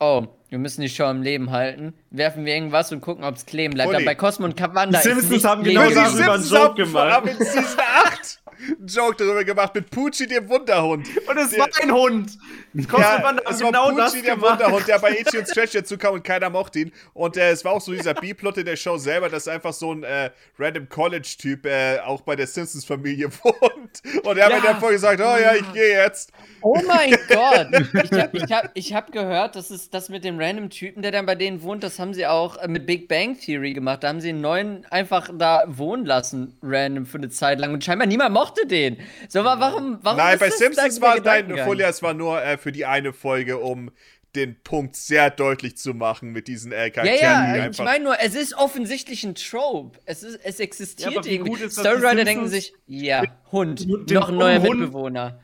oh, 0.00 0.26
wir 0.48 0.58
müssen 0.58 0.80
die 0.82 0.88
Show 0.88 1.04
am 1.04 1.22
Leben 1.22 1.50
halten, 1.50 1.94
werfen 2.10 2.44
wir 2.44 2.54
irgendwas 2.54 2.92
und 2.92 3.00
gucken, 3.00 3.24
ob 3.24 3.36
es 3.36 3.46
kleben 3.46 3.74
bleibt. 3.74 3.94
Aber 3.94 4.04
bei 4.04 4.14
Cosmo 4.14 4.46
und 4.46 4.60
Wanda 4.60 4.84
Die 4.86 4.96
ist 4.96 5.02
Simpsons 5.04 5.30
nicht 5.30 5.44
haben 5.44 5.62
genau 5.62 5.88
Die 5.88 5.94
darüber 5.94 6.32
einen 6.32 6.42
Simpsons 6.42 6.50
Joke 6.50 6.74
gemacht. 6.74 7.12
haben 7.12 7.28
in 7.28 7.38
Season 7.38 7.80
8 8.04 8.42
einen 8.78 8.86
Joke 8.86 9.16
darüber 9.18 9.44
gemacht 9.44 9.74
mit 9.74 9.90
Pucci, 9.90 10.26
dem 10.26 10.48
Wunderhund. 10.48 11.06
Und 11.28 11.36
es 11.38 11.50
Der- 11.50 11.60
war 11.60 11.68
ein 11.82 11.92
Hund. 11.92 12.30
Ja, 12.74 13.40
es 13.50 13.60
war 13.62 13.70
genau 13.72 13.90
Pucci, 13.90 14.22
der 14.22 14.34
gemacht. 14.36 14.60
Wunderhund, 14.60 14.86
der 14.88 14.98
bei 14.98 15.10
Itchy 15.18 15.38
und 15.38 15.48
Stretch 15.48 15.72
dazu 15.72 15.98
kam 15.98 16.14
und 16.14 16.22
keiner 16.24 16.50
mochte 16.50 16.80
ihn. 16.80 16.92
Und 17.14 17.36
äh, 17.36 17.50
es 17.50 17.64
war 17.64 17.72
auch 17.72 17.80
so 17.80 17.92
dieser 17.92 18.14
B-Plot 18.14 18.58
in 18.58 18.64
der 18.66 18.76
Show 18.76 18.96
selber, 18.96 19.28
dass 19.28 19.48
einfach 19.48 19.72
so 19.72 19.92
ein 19.92 20.02
äh, 20.04 20.30
random 20.58 20.88
College-Typ 20.88 21.66
äh, 21.66 21.98
auch 22.00 22.20
bei 22.22 22.36
der 22.36 22.46
Simpsons-Familie 22.46 23.30
wohnt. 23.42 24.02
Und 24.24 24.36
er 24.38 24.44
hat 24.46 24.52
Ja. 24.52 24.56
mir 24.60 24.62
davor 24.62 24.90
gesagt, 24.90 25.20
oh 25.20 25.36
ja, 25.40 25.54
ich 25.54 25.72
gehe 25.72 25.98
jetzt. 25.98 26.32
Oh 26.62 26.78
mein 26.86 27.10
Gott! 27.28 27.68
Ich 28.04 28.12
hab, 28.18 28.34
ich 28.34 28.52
hab, 28.52 28.70
ich 28.74 28.94
hab 28.94 29.12
gehört, 29.12 29.56
das 29.56 29.70
ist 29.70 29.92
das 29.94 30.08
mit 30.08 30.24
dem 30.24 30.38
random 30.38 30.70
Typen, 30.70 31.02
der 31.02 31.10
dann 31.10 31.26
bei 31.26 31.34
denen 31.34 31.62
wohnt, 31.62 31.82
das 31.82 31.98
haben 31.98 32.14
sie 32.14 32.26
auch 32.26 32.56
äh, 32.58 32.68
mit 32.68 32.86
Big 32.86 33.08
Bang 33.08 33.38
Theory 33.38 33.72
gemacht. 33.72 34.02
Da 34.04 34.08
haben 34.08 34.20
sie 34.20 34.28
einen 34.28 34.40
neuen 34.42 34.84
einfach 34.90 35.30
da 35.36 35.64
wohnen 35.66 36.04
lassen, 36.04 36.56
random 36.62 37.06
für 37.06 37.18
eine 37.18 37.30
Zeit 37.30 37.58
lang. 37.58 37.72
Und 37.72 37.82
scheinbar 37.84 38.06
niemand 38.06 38.32
mochte 38.34 38.49
den. 38.66 38.98
So, 39.28 39.44
wa- 39.44 39.58
warum, 39.60 39.98
warum 40.02 40.18
Nein, 40.18 40.34
ist 40.34 40.40
bei 40.40 40.48
das 40.48 40.58
Simpsons 40.58 41.00
war, 41.00 41.16
Gedankengang? 41.16 41.66
Folia, 41.66 41.88
es 41.88 42.02
war 42.02 42.14
nur 42.14 42.42
äh, 42.42 42.58
für 42.58 42.72
die 42.72 42.86
eine 42.86 43.12
Folge, 43.12 43.58
um 43.58 43.90
den 44.36 44.60
Punkt 44.62 44.94
sehr 44.94 45.28
deutlich 45.30 45.76
zu 45.76 45.92
machen 45.92 46.30
mit 46.30 46.46
diesen 46.46 46.70
äh, 46.70 46.84
Ja, 46.84 46.90
Charakteren, 46.90 47.54
ja, 47.56 47.68
ich 47.70 47.78
meine 47.78 48.04
nur, 48.04 48.20
es 48.20 48.36
ist 48.36 48.54
offensichtlich 48.56 49.24
ein 49.24 49.34
Trope. 49.34 49.98
Es, 50.04 50.22
ist, 50.22 50.38
es 50.44 50.58
Ja, 50.58 50.64
existiert 50.64 51.24
wie 51.24 51.34
irgendwie. 51.34 51.68
Storywriter 51.68 52.24
denken 52.24 52.46
sich, 52.48 52.72
ja, 52.86 53.24
Hund, 53.50 53.88
noch 54.10 54.28
ein 54.28 54.36
neuer 54.36 54.60
Hund- 54.62 54.78
Mitbewohner. 54.80 55.40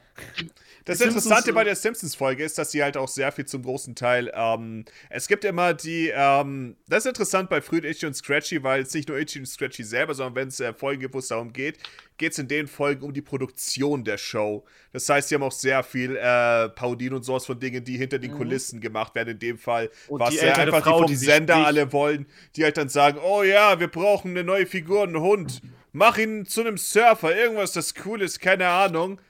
Das 0.86 0.98
Simpsons- 0.98 1.24
Interessante 1.24 1.52
bei 1.52 1.64
der 1.64 1.74
Simpsons-Folge 1.74 2.44
ist, 2.44 2.58
dass 2.58 2.70
sie 2.70 2.80
halt 2.82 2.96
auch 2.96 3.08
sehr 3.08 3.32
viel 3.32 3.44
zum 3.44 3.62
großen 3.62 3.96
Teil. 3.96 4.32
Ähm, 4.32 4.84
es 5.10 5.26
gibt 5.26 5.44
immer 5.44 5.74
die. 5.74 6.12
Ähm, 6.14 6.76
das 6.86 7.04
ist 7.04 7.08
interessant 7.08 7.50
bei 7.50 7.60
frühen 7.60 7.84
Itchy 7.84 8.06
und 8.06 8.14
Scratchy, 8.14 8.62
weil 8.62 8.82
es 8.82 8.94
nicht 8.94 9.08
nur 9.08 9.18
Itchy 9.18 9.40
und 9.40 9.46
Scratchy 9.46 9.82
selber, 9.82 10.14
sondern 10.14 10.36
wenn 10.36 10.48
es 10.48 10.60
äh, 10.60 10.72
Folgen 10.72 11.00
gibt, 11.00 11.12
wo 11.12 11.18
es 11.18 11.26
darum 11.26 11.52
geht, 11.52 11.80
geht 12.18 12.32
es 12.32 12.38
in 12.38 12.46
den 12.46 12.68
Folgen 12.68 13.02
um 13.04 13.12
die 13.12 13.20
Produktion 13.20 14.04
der 14.04 14.16
Show. 14.16 14.64
Das 14.92 15.08
heißt, 15.08 15.28
sie 15.28 15.34
haben 15.34 15.42
auch 15.42 15.50
sehr 15.50 15.82
viel 15.82 16.16
äh, 16.16 16.68
Parodien 16.68 17.14
und 17.14 17.24
sowas 17.24 17.44
von 17.46 17.58
Dingen, 17.58 17.82
die 17.82 17.98
hinter 17.98 18.20
den 18.20 18.30
Kulissen 18.30 18.80
gemacht 18.80 19.12
werden. 19.16 19.30
In 19.30 19.38
dem 19.40 19.58
Fall 19.58 19.90
war 20.08 20.30
die 20.30 20.36
es 20.36 20.42
äh, 20.42 20.46
ältere 20.46 20.66
einfach 20.66 20.84
Frau, 20.84 20.98
die 20.98 21.02
vom 21.02 21.06
die 21.08 21.16
Sender 21.16 21.66
alle 21.66 21.92
wollen, 21.92 22.26
die 22.54 22.62
halt 22.62 22.76
dann 22.76 22.88
sagen: 22.88 23.18
Oh 23.24 23.42
ja, 23.42 23.80
wir 23.80 23.88
brauchen 23.88 24.30
eine 24.30 24.44
neue 24.44 24.66
Figur, 24.66 25.02
einen 25.02 25.20
Hund. 25.20 25.62
Mach 25.92 26.16
ihn 26.16 26.46
zu 26.46 26.60
einem 26.60 26.76
Surfer, 26.76 27.36
irgendwas, 27.36 27.72
das 27.72 27.92
cool 28.04 28.22
ist, 28.22 28.38
keine 28.40 28.68
Ahnung. 28.68 29.20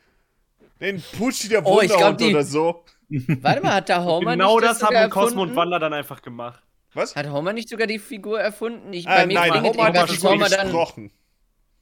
Den 0.80 1.02
Pucci 1.16 1.48
der 1.48 1.64
Oh, 1.66 1.80
ich 1.80 1.88
glaub, 1.88 2.00
Wunderhund 2.00 2.20
die- 2.20 2.30
oder 2.34 2.42
so. 2.44 2.84
Warte 3.08 3.62
mal, 3.62 3.74
hat 3.74 3.88
der 3.88 4.04
Homer 4.04 4.32
Genau 4.32 4.58
nicht 4.58 4.70
das 4.70 4.82
haben 4.82 4.88
sogar 4.94 5.08
Cosmo 5.08 5.42
und? 5.42 5.56
Wanda 5.56 5.78
dann 5.78 5.92
einfach 5.92 6.20
gemacht. 6.22 6.62
Was? 6.92 7.14
Hat 7.14 7.28
Homer 7.30 7.52
nicht 7.52 7.68
sogar 7.68 7.86
die 7.86 7.98
Figur 7.98 8.40
erfunden? 8.40 8.92
Ich, 8.92 9.06
Äh, 9.06 9.26
nein, 9.26 9.62
Homer 9.62 9.84
hat 9.84 9.94
irgendwas, 9.94 10.10
die 10.10 10.16
Figur 10.16 10.30
Homer 10.32 10.48
dann. 10.48 10.60
gesprochen. 10.66 11.10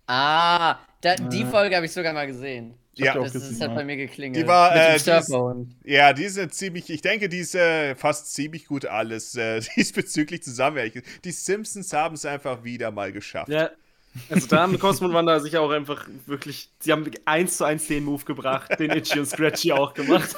Ah, 0.07 0.77
da, 1.01 1.15
die 1.17 1.45
Folge 1.45 1.77
habe 1.77 1.87
ich 1.87 1.93
sogar 1.93 2.13
mal 2.13 2.27
gesehen. 2.27 2.75
Ja. 2.97 3.15
Das 3.15 3.33
gesehen, 3.33 3.53
ist, 3.55 3.61
hat 3.61 3.75
bei 3.75 3.85
mir 3.85 3.97
geklingelt. 3.97 4.45
Die 4.45 4.47
war, 4.49 4.75
äh, 4.77 4.99
die 4.99 5.11
ist-. 5.11 5.33
Ja, 5.85 6.13
die 6.13 6.29
sind 6.29 6.55
ziemlich, 6.55 6.91
ich 6.91 7.01
denke, 7.01 7.29
die 7.29 7.39
ist 7.39 7.55
äh, 7.57 7.97
fast 7.97 8.33
ziemlich 8.35 8.67
gut 8.67 8.87
alles 8.87 9.35
äh, 9.35 9.61
diesbezüglich 9.77 10.43
zusammenwerken. 10.43 11.03
Die 11.25 11.33
Simpsons 11.33 11.93
haben 11.93 12.15
es 12.15 12.25
einfach 12.25 12.63
wieder 12.63 12.91
mal 12.93 13.11
geschafft. 13.11 13.49
Ja. 13.49 13.71
Also 14.31 14.47
da 14.47 14.61
haben 14.63 14.79
Cosmo 14.79 15.09
und 15.09 15.15
Wanda 15.15 15.41
sich 15.41 15.57
auch 15.57 15.71
einfach 15.71 16.07
wirklich, 16.27 16.71
sie 16.79 16.93
haben 16.93 17.11
eins 17.25 17.57
zu 17.57 17.65
eins 17.65 17.89
den 17.89 18.05
Move 18.05 18.25
gebracht, 18.25 18.79
den 18.79 18.91
Itchy 18.93 19.19
und 19.19 19.27
Scratchy 19.27 19.73
auch 19.73 19.93
gemacht. 19.95 20.37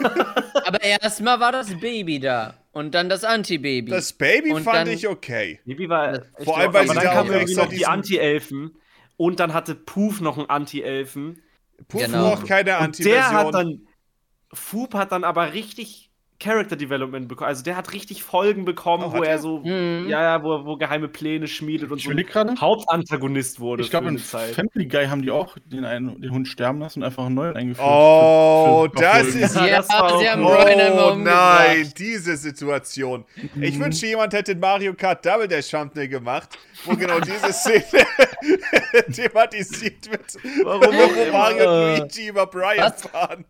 Aber 0.65 0.83
erstmal 0.83 1.39
war 1.41 1.53
das 1.53 1.79
Baby 1.79 2.19
da. 2.19 2.55
Und 2.73 2.95
dann 2.95 3.09
das 3.09 3.25
Anti-Baby. 3.25 3.91
Das 3.91 4.13
Baby 4.13 4.53
Und 4.53 4.63
fand 4.65 4.77
dann- 4.77 4.89
ich 4.89 5.07
okay. 5.09 5.61
Baby 5.65 5.89
war. 5.89 6.21
Vor 6.43 6.59
allem, 6.59 6.73
weil 6.73 6.89
sie 6.89 6.95
dann 6.95 7.05
da 7.05 7.13
kamen 7.13 7.33
irgendwie 7.33 7.55
noch 7.55 7.69
die 7.69 7.87
Anti-Elfen. 7.87 8.77
Und 9.19 9.41
dann 9.41 9.55
hatte 9.55 9.75
Poof 9.75 10.21
noch 10.21 10.37
einen 10.39 10.51
Anti-Elfen. 10.51 11.43
Puff 11.89 12.03
Genau. 12.05 12.31
braucht 12.35 12.47
keine 12.47 12.79
Und 12.79 12.99
der 13.05 13.29
hat 13.31 13.47
Anti-Version. 13.47 13.53
dann. 13.53 13.87
Foop 14.53 14.95
hat 14.95 15.13
dann 15.13 15.25
aber 15.25 15.53
richtig 15.53 16.06
Character 16.39 16.77
Development 16.77 17.29
bekommen. 17.29 17.49
Also 17.49 17.63
der 17.63 17.77
hat 17.77 17.93
richtig 17.93 18.23
Folgen 18.23 18.65
bekommen, 18.65 19.05
Oh, 19.07 19.13
wo 19.17 19.23
er 19.23 19.31
er? 19.33 19.39
so. 19.39 19.59
Mhm. 19.61 20.07
Ja, 20.09 20.23
ja, 20.23 20.43
wo, 20.43 20.65
wo 20.67 20.77
geheime 20.77 21.09
Pläne 21.09 21.47
schmiedet 21.47 21.91
und 21.91 21.99
Ich 21.99 22.05
so 22.05 22.11
ein 22.11 22.61
Hauptantagonist 22.61 23.59
wurde. 23.59 23.83
Ich 23.83 23.91
glaube, 23.91 24.09
in 24.09 24.19
Zeit. 24.19 24.55
Family 24.55 24.87
Guy 24.87 25.07
haben 25.07 25.23
die 25.23 25.31
auch 25.31 25.57
den, 25.65 25.85
einen, 25.85 26.21
den 26.21 26.31
Hund 26.31 26.47
sterben 26.49 26.81
lassen 26.81 27.01
und 27.01 27.07
einfach 27.07 27.25
einen 27.27 27.35
neuen 27.37 27.57
eingeführt. 27.57 27.89
Oh, 27.89 28.85
Für- 28.85 28.91
für 28.99 29.03
das 29.03 29.23
Folgen. 29.23 29.39
ist- 29.41 29.55
Ja, 29.57 29.67
das 29.79 29.89
war 29.89 30.19
sie 30.19 30.29
auch- 30.29 30.33
haben 30.33 30.45
Oh 30.45 31.15
nein, 31.17 31.93
diese 31.97 32.37
Situation. 32.37 33.25
Ich 33.61 33.79
wünschte, 33.79 34.07
jemand 34.07 34.33
hätte 34.35 34.53
den 34.55 34.61
Mario 34.61 34.95
Kart 34.95 35.25
Double 35.25 35.49
Dash 35.49 35.71
Thumbnail 35.71 36.09
gemacht, 36.09 36.59
wo 36.85 36.95
genau 36.97 37.19
diese 37.21 37.53
Szene 37.53 37.83
thematisiert 39.13 40.11
wird. 40.11 40.35
Warum 40.65 40.83
wo 40.83 41.03
auch 41.03 41.17
immer. 41.27 41.33
Mario 41.33 41.93
und 41.95 41.99
Luigi 42.01 42.29
über 42.29 42.47
Brian 42.47 42.79
was? 42.93 43.03
fahren. 43.03 43.45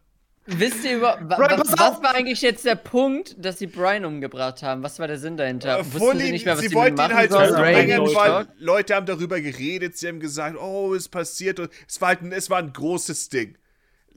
Wisst 0.46 0.84
ihr 0.84 0.98
über. 0.98 1.18
Wa, 1.22 1.36
Brian, 1.36 1.60
was, 1.60 1.70
pass 1.70 1.80
was 1.80 1.96
auf! 1.96 2.02
war 2.02 2.14
eigentlich 2.14 2.40
jetzt 2.40 2.64
der 2.64 2.76
Punkt, 2.76 3.34
dass 3.38 3.58
sie 3.58 3.66
Brian 3.66 4.04
umgebracht 4.04 4.62
haben? 4.62 4.82
Was 4.82 4.98
war 4.98 5.08
der 5.08 5.18
Sinn 5.18 5.36
dahinter? 5.36 5.80
Äh, 5.80 5.92
Wussten 5.92 6.18
sie 6.18 6.30
nicht 6.30 6.44
mehr, 6.44 6.54
was 6.54 6.60
sie 6.60 6.68
sie 6.68 6.74
wollten 6.74 7.00
ihn 7.00 7.14
halt 7.14 7.32
sollen? 7.32 7.48
so 7.50 7.54
Ray 7.56 7.74
bringen, 7.74 8.00
Lewis 8.04 8.14
weil? 8.14 8.46
Leute 8.58 8.94
haben 8.94 9.06
darüber 9.06 9.40
geredet, 9.40 9.96
sie 9.96 10.08
haben 10.08 10.20
gesagt, 10.20 10.56
oh, 10.58 10.94
es 10.94 11.08
passiert 11.08 11.58
und 11.60 11.70
es 11.88 12.00
war 12.00 12.08
halt 12.08 12.22
ein, 12.22 12.32
es 12.32 12.48
war 12.48 12.58
ein 12.58 12.72
großes 12.72 13.28
Ding. 13.28 13.58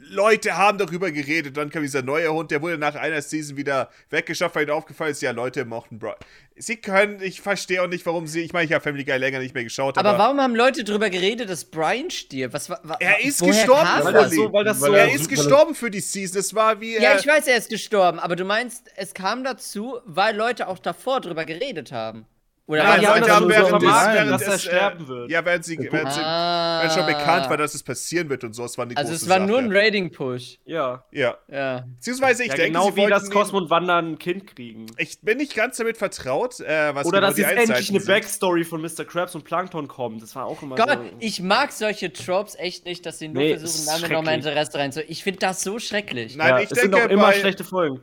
Leute 0.01 0.57
haben 0.57 0.77
darüber 0.77 1.11
geredet, 1.11 1.57
dann 1.57 1.69
kam 1.69 1.83
dieser 1.83 2.01
neue 2.01 2.31
Hund, 2.31 2.51
der 2.51 2.61
wurde 2.61 2.77
nach 2.77 2.95
einer 2.95 3.21
Season 3.21 3.57
wieder 3.57 3.89
weggeschafft, 4.09 4.55
weil 4.55 4.63
ihnen 4.63 4.71
aufgefallen 4.71 5.11
ist, 5.11 5.21
ja, 5.21 5.31
Leute 5.31 5.65
mochten 5.65 5.99
Brian. 5.99 6.15
Sie 6.55 6.77
können, 6.77 7.21
ich 7.21 7.41
verstehe 7.41 7.81
auch 7.81 7.87
nicht, 7.87 8.05
warum 8.05 8.25
sie, 8.27 8.41
ich 8.41 8.53
meine, 8.53 8.65
ich 8.65 8.73
habe 8.73 8.83
Family 8.83 9.03
Guy 9.03 9.17
länger 9.17 9.39
nicht 9.39 9.53
mehr 9.53 9.63
geschaut, 9.63 9.97
aber, 9.97 10.09
Aber 10.09 10.17
warum 10.17 10.39
haben 10.41 10.55
Leute 10.55 10.83
darüber 10.83 11.09
geredet, 11.09 11.49
dass 11.49 11.65
Brian 11.65 12.09
stirbt? 12.09 12.53
Was, 12.53 12.69
wa, 12.69 12.79
wa, 12.83 12.97
Er 12.99 13.23
ist 13.23 13.41
gestorben, 13.41 13.87
Weil 14.03 14.13
das 14.13 14.31
so, 14.31 14.53
weil 14.53 14.63
das 14.63 14.81
Weil 14.81 14.89
so. 14.89 14.95
er 14.95 15.07
Ja, 15.07 15.13
ist 15.15 15.29
gestorben 15.29 15.75
für 15.75 15.91
die 15.91 16.01
Season, 16.01 16.39
es 16.39 16.53
war 16.53 16.79
wie, 16.81 16.97
Ja, 16.97 17.17
ich 17.17 17.27
weiß, 17.27 17.47
er 17.47 17.57
ist 17.57 17.69
gestorben, 17.69 18.19
aber 18.19 18.35
du 18.35 18.45
meinst, 18.45 18.89
es 18.95 19.13
kam 19.13 19.43
dazu, 19.43 19.99
weil 20.05 20.35
Leute 20.35 20.67
auch 20.67 20.79
davor 20.79 21.21
drüber 21.21 21.45
geredet 21.45 21.91
haben. 21.91 22.25
Oder 22.69 22.83
Nein, 22.83 23.03
haben 23.07 23.15
Leute 23.15 23.19
das 23.21 23.29
haben 23.31 23.43
so 23.45 23.49
während, 23.49 23.81
des, 23.81 23.89
während 23.89 24.31
dass 24.31 24.41
er 24.43 24.51
des, 24.51 24.61
sterben 24.63 25.05
äh, 25.05 25.07
wird. 25.07 25.31
Ja, 25.31 25.43
während, 25.43 25.65
sie, 25.65 25.79
während, 25.91 26.13
sie, 26.13 26.19
ah. 26.21 26.81
während 26.81 26.93
schon 26.93 27.05
bekannt 27.07 27.49
war, 27.49 27.57
dass 27.57 27.73
es 27.73 27.81
passieren 27.81 28.29
wird 28.29 28.43
und 28.43 28.53
so, 28.53 28.63
es 28.63 28.77
war 28.77 28.85
eine 28.85 28.95
Also 28.95 29.09
große 29.11 29.23
es 29.23 29.27
war 29.29 29.37
Sache. 29.39 29.47
nur 29.49 29.57
ein 29.57 29.75
Rating-Push. 29.75 30.59
Ja. 30.65 31.03
Ja, 31.11 31.37
Ja. 31.47 31.83
beziehungsweise 31.95 32.43
ich 32.43 32.49
ja 32.49 32.55
denke, 32.57 32.73
genau 32.73 32.91
sie 32.91 32.97
wie 32.97 33.07
das 33.07 33.31
Cosmo 33.31 33.57
und 33.57 33.71
Wanda 33.71 33.97
ein 33.97 34.19
Kind 34.19 34.45
kriegen. 34.55 34.85
Ich 34.97 35.19
bin 35.21 35.39
nicht 35.39 35.55
ganz 35.55 35.77
damit 35.77 35.97
vertraut, 35.97 36.59
äh, 36.59 36.93
was 36.93 37.07
Oder 37.07 37.17
genau 37.21 37.27
dass 37.29 37.37
jetzt 37.39 37.47
endlich 37.47 37.61
Einzelheiten 37.69 37.89
eine 37.95 37.99
sind. 38.01 38.13
Backstory 38.13 38.63
von 38.63 38.81
Mr. 38.83 39.03
Krabs 39.03 39.33
und 39.33 39.45
Plankton 39.45 39.87
kommt. 39.87 40.21
Das 40.21 40.35
war 40.35 40.45
auch 40.45 40.61
immer 40.61 40.75
Gott, 40.75 40.89
so. 40.89 40.99
ich 41.17 41.41
mag 41.41 41.71
solche 41.71 42.13
Tropes 42.13 42.53
echt 42.53 42.85
nicht, 42.85 43.03
dass 43.03 43.17
sie 43.17 43.29
nur 43.29 43.41
Nee, 43.41 43.57
versuchen, 43.57 43.87
damit 43.87 44.11
nochmal 44.11 44.35
schrecklich. 44.35 44.45
Interesse 44.45 44.77
reinzu. 44.77 44.99
Ich 45.07 45.23
finde 45.23 45.39
das 45.39 45.63
so 45.63 45.79
schrecklich. 45.79 46.35
Nein, 46.35 46.49
ja, 46.49 46.59
ich 46.59 46.69
es 46.69 46.79
sind 46.79 46.93
denke, 46.93 47.07
auch 47.07 47.09
immer 47.09 47.33
schlechte 47.33 47.63
Folgen. 47.63 48.01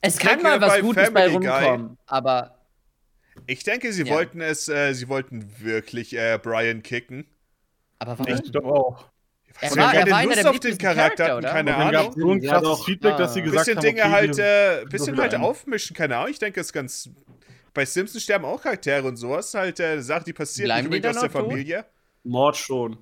es 0.00 0.16
kann 0.18 0.40
mal 0.40 0.58
was 0.58 0.80
Gutes 0.80 1.12
bei 1.12 1.28
rumkommen, 1.28 1.98
aber 2.06 2.55
Ich 3.46 3.62
denke, 3.64 3.92
sie 3.92 4.04
Ja. 4.04 4.14
wollten 4.14 4.40
es, 4.40 4.68
äh, 4.68 4.92
sie 4.94 5.08
wollten 5.08 5.48
wirklich 5.60 6.16
äh, 6.16 6.38
Brian 6.42 6.82
kicken. 6.82 7.26
aber 7.98 8.18
warum? 8.18 8.34
Ich 8.44 8.50
glaube 8.52 8.68
auch. 8.68 9.08
Er 9.60 9.70
Sie 9.70 9.76
war- 9.78 9.86
haben 9.88 9.94
er 9.96 10.04
keine 10.06 10.10
war 10.12 10.24
Lust 10.36 10.46
auf 10.46 10.60
den 10.60 10.76
Charakter, 10.78 11.24
Charakter, 11.24 11.24
hatten 11.24 11.38
oder? 11.38 11.50
keine 11.50 11.70
dann 11.70 11.92
gab 11.92 12.00
Ahnung. 12.02 12.14
so 12.20 12.30
ein 12.32 12.42
krasses. 12.42 12.84
Feedback, 12.84 13.16
dass 13.16 13.34
sie 13.34 13.42
gesagt 13.42 13.64
Bisschen 13.66 13.76
haben, 13.78 13.82
Dinge 13.84 14.02
okay, 14.02 14.10
halt, 14.10 14.38
äh, 14.38 14.84
bisschen 14.90 15.16
halt 15.18 15.34
aufmischen, 15.36 15.96
keine 15.96 16.16
Ahnung. 16.18 16.30
Ich 16.30 16.38
denke, 16.38 16.60
es 16.60 16.66
ist 16.66 16.72
ganz. 16.74 17.08
Bei 17.72 17.84
Simpsons 17.86 18.22
sterben 18.22 18.44
auch 18.44 18.62
Charaktere 18.62 19.06
und 19.06 19.16
sowas, 19.16 19.54
halt 19.54 19.80
äh, 19.80 20.02
Sachen, 20.02 20.24
die 20.24 20.32
passieren 20.34 20.66
Bleiben 20.68 20.88
nicht 20.90 21.02
die 21.04 21.08
unbedingt 21.08 21.16
aus 21.16 21.20
der? 21.22 21.30
Familie. 21.30 21.84
Mord 22.24 22.56
schon. 22.56 22.98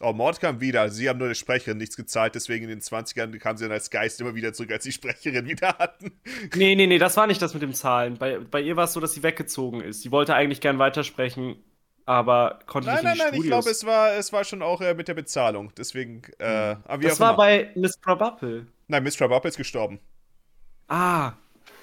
Oh, 0.00 0.12
Mord 0.12 0.40
kam 0.40 0.60
wieder. 0.60 0.90
Sie 0.90 1.08
haben 1.08 1.18
nur 1.18 1.28
der 1.28 1.34
Sprecherin 1.34 1.78
nichts 1.78 1.96
gezahlt, 1.96 2.34
deswegen 2.34 2.64
in 2.64 2.68
den 2.70 2.80
20ern 2.80 3.38
kamen 3.38 3.56
sie 3.56 3.64
dann 3.64 3.72
als 3.72 3.90
Geist 3.90 4.20
immer 4.20 4.34
wieder 4.34 4.52
zurück, 4.52 4.70
als 4.72 4.84
die 4.84 4.92
Sprecherin 4.92 5.46
wieder 5.46 5.78
hatten. 5.78 6.20
Nee, 6.54 6.74
nee, 6.74 6.86
nee, 6.86 6.98
das 6.98 7.16
war 7.16 7.26
nicht 7.26 7.40
das 7.40 7.54
mit 7.54 7.62
dem 7.62 7.72
Zahlen. 7.72 8.18
Bei, 8.18 8.38
bei 8.38 8.60
ihr 8.60 8.76
war 8.76 8.84
es 8.84 8.92
so, 8.92 9.00
dass 9.00 9.14
sie 9.14 9.22
weggezogen 9.22 9.80
ist. 9.80 10.02
Sie 10.02 10.10
wollte 10.10 10.34
eigentlich 10.34 10.60
gern 10.60 10.78
weitersprechen, 10.78 11.56
aber 12.04 12.58
konnte 12.66 12.88
Nein, 12.88 13.04
nicht 13.04 13.04
nein, 13.04 13.12
in 13.12 13.18
die 13.18 13.30
nein, 13.30 13.40
ich 13.40 13.46
glaube, 13.46 13.70
es 13.70 13.86
war, 13.86 14.12
es 14.14 14.32
war 14.32 14.44
schon 14.44 14.60
auch 14.60 14.82
äh, 14.82 14.92
mit 14.94 15.08
der 15.08 15.14
Bezahlung. 15.14 15.72
Deswegen, 15.78 16.22
äh, 16.38 16.76
wie 16.98 17.06
das 17.06 17.18
war 17.18 17.30
immer. 17.30 17.36
bei 17.38 17.70
Miss 17.74 17.98
Krabappel. 18.00 18.66
Nein, 18.88 19.02
Miss 19.02 19.16
Trouble 19.16 19.40
ist 19.44 19.56
gestorben. 19.56 19.98
Ah. 20.88 21.32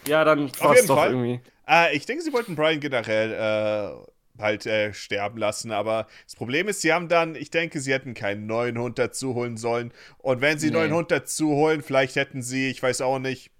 Ja, 0.08 0.24
dann 0.24 0.52
war 0.60 0.72
jeden 0.72 0.82
es 0.82 0.86
doch 0.88 0.98
Fall. 0.98 1.12
irgendwie. 1.12 1.42
Äh, 1.68 1.96
ich 1.96 2.06
denke, 2.06 2.24
sie 2.24 2.32
wollten 2.34 2.56
Brian 2.56 2.80
generell 2.80 3.32
äh, 3.34 4.13
halt 4.40 4.66
äh, 4.66 4.94
sterben 4.94 5.38
lassen, 5.38 5.72
aber 5.72 6.08
das 6.26 6.36
Problem 6.36 6.68
ist, 6.68 6.82
sie 6.82 6.92
haben 6.92 7.08
dann, 7.08 7.36
ich 7.36 7.52
denke, 7.52 7.80
sie 7.80 7.94
hätten 7.94 8.14
keinen 8.16 8.48
neuen 8.48 8.78
Hund 8.80 8.98
dazu 8.98 9.36
holen 9.36 9.58
sollen. 9.58 9.94
Und 10.18 10.42
wenn 10.42 10.58
sie 10.58 10.68
einen 10.68 10.74
Nee. 10.76 10.80
neuen 10.82 10.94
Hund 10.94 11.12
dazu 11.12 11.50
holen, 11.52 11.82
vielleicht 11.84 12.16
hätten 12.16 12.42
sie, 12.42 12.70
ich 12.70 12.82
weiß 12.82 13.02
auch 13.02 13.20
nicht, 13.20 13.52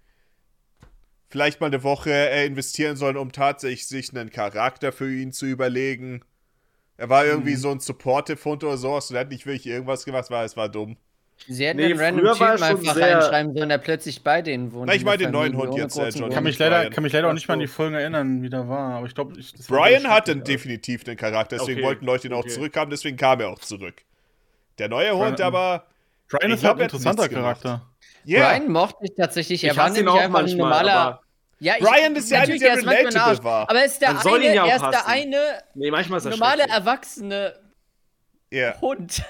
vielleicht 1.30 1.62
mal 1.62 1.68
eine 1.68 1.84
Woche 1.84 2.12
äh, 2.12 2.46
investieren 2.46 2.96
sollen, 2.96 3.18
um 3.18 3.32
tatsächlich 3.32 3.88
sich 3.88 4.16
einen 4.16 4.30
Charakter 4.32 4.92
für 4.92 5.12
ihn 5.14 5.32
zu 5.32 5.46
überlegen. 5.46 6.24
Er 6.98 7.10
war 7.10 7.24
Mhm. 7.24 7.30
irgendwie 7.30 7.56
so 7.56 7.72
ein 7.72 7.80
Supportive-Hund 7.80 8.64
oder 8.64 8.78
sowas 8.78 9.10
und 9.10 9.16
er 9.16 9.22
hat 9.22 9.30
nicht 9.30 9.46
wirklich 9.46 9.68
irgendwas 9.68 10.06
gemacht, 10.06 10.30
war, 10.30 10.44
es 10.46 10.58
war 10.58 10.70
dumm. 10.70 10.98
Sie 11.48 11.66
hätten 11.68 11.78
Nee, 11.78 11.86
einen 11.92 12.00
random 12.00 12.34
Typen 12.34 12.64
einfach 12.64 12.94
sehr- 12.96 13.18
reinschreiben 13.18 13.54
sollen, 13.54 13.70
der 13.70 13.78
plötzlich 13.78 14.24
bei 14.24 14.42
denen 14.42 14.72
wohnt. 14.72 14.88
Na, 14.88 14.94
ich 14.94 15.02
in 15.02 15.06
meine 15.06 15.18
den 15.18 15.32
neuen 15.32 15.58
Hund 15.58 15.76
jetzt, 15.76 15.98
äh, 15.98 16.10
John. 16.10 16.30
Kann 16.32 16.44
mich, 16.44 16.58
leider, 16.58 16.90
kann 16.90 17.04
mich 17.04 17.12
leider 17.12 17.28
auch 17.30 17.34
nicht 17.34 17.48
mehr 17.48 17.54
an 17.54 17.60
die. 17.60 17.68
Folgen 17.68 17.96
erinnern, 17.96 18.42
wie 18.42 18.50
der 18.50 18.68
war. 18.70 18.96
Aber 18.96 19.08
ich 19.08 19.14
glaube, 19.16 19.34
Brian 19.68 20.08
hatte 20.08 20.32
schrecklich. 20.34 20.44
definitiv 20.56 21.06
einen 21.06 21.18
Charakter, 21.18 21.58
deswegen 21.58 21.80
Okay, 21.80 21.88
wollten 21.88 22.06
Leute 22.06 22.28
ihn 22.28 22.34
auch 22.34 22.40
okay. 22.40 22.50
zurückhaben, 22.50 22.90
deswegen 22.90 23.18
kam 23.18 23.42
er 23.42 23.50
auch 23.50 23.60
zurück. 23.60 23.96
Der 24.80 24.88
neue 24.90 25.16
Hund 25.16 25.36
Brian- 25.38 25.48
aber. 25.48 25.86
Brian 26.30 26.52
ist 26.52 26.64
halt 26.64 26.76
ein 26.76 26.80
er 26.80 26.86
hat 26.86 26.94
interessanter. 26.94 27.30
Charakter. 27.30 27.82
Ja, 28.24 28.48
Brian 28.50 28.72
mochte 28.72 28.98
ich 29.04 29.12
tatsächlich. 29.16 29.64
Er 29.66 29.72
Ich 29.72 29.78
war 29.78 29.90
nämlich 29.90 30.08
auch 30.08 30.16
einfach 30.16 30.40
ein 30.40 30.46
manchmal, 30.46 30.58
normaler. 30.70 30.94
aber- 30.94 31.20
ja, 31.60 31.74
ich, 31.78 31.84
Brian 31.84 32.16
ist 32.16 32.32
der 32.32 32.40
natürlich, 32.40 32.64
Einzige, 32.64 32.82
der 32.84 32.94
er 32.94 32.98
ein 32.98 33.04
relatable 33.10 33.22
Arsch, 33.22 33.44
war. 33.44 33.70
Aber 33.70 33.80
er 33.80 33.86
ist 33.86 34.02
der 34.02 34.10
eine, 34.26 34.56
ja 34.56 34.66
er 34.66 34.76
ist 34.78 34.82
der 34.92 35.08
eine 35.08 35.38
Nee, 35.76 35.92
manchmal 35.92 36.18
ist 36.20 36.26
er 36.26 36.32
normale 36.32 36.64
erwachsene 36.64 37.54
ja. 38.52 38.80
Hund. 38.82 39.24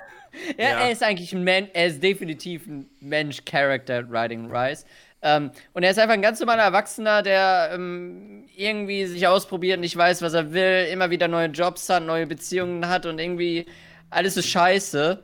Er, 0.57 0.69
Ja. 0.71 0.79
er 0.81 0.91
ist 0.91 1.03
eigentlich 1.03 1.33
ein 1.33 1.43
Mensch, 1.43 1.69
er 1.73 1.87
ist 1.87 2.01
definitiv 2.03 2.65
ein 2.67 2.89
Mensch, 2.99 3.43
Character 3.45 4.03
Riding 4.09 4.49
Rice. 4.51 4.85
Ähm, 5.21 5.51
und 5.73 5.83
er 5.83 5.91
ist 5.91 5.99
einfach 5.99 6.15
ein 6.15 6.21
ganz 6.21 6.39
normaler 6.41 6.63
Erwachsener, 6.63 7.21
der 7.21 7.71
ähm, 7.73 8.45
irgendwie 8.55 9.05
sich 9.05 9.25
ausprobiert, 9.27 9.79
nicht 9.79 9.95
weiß, 9.95 10.21
was 10.21 10.33
er 10.33 10.51
will, 10.53 10.87
immer 10.91 11.09
wieder 11.11 11.27
neue 11.29 11.47
Jobs 11.47 11.87
hat, 11.89 12.03
neue 12.03 12.27
Beziehungen 12.27 12.87
hat 12.89 13.05
und 13.05 13.19
irgendwie 13.19 13.65
alles 14.09 14.35
ist 14.37 14.47
scheiße. 14.49 15.23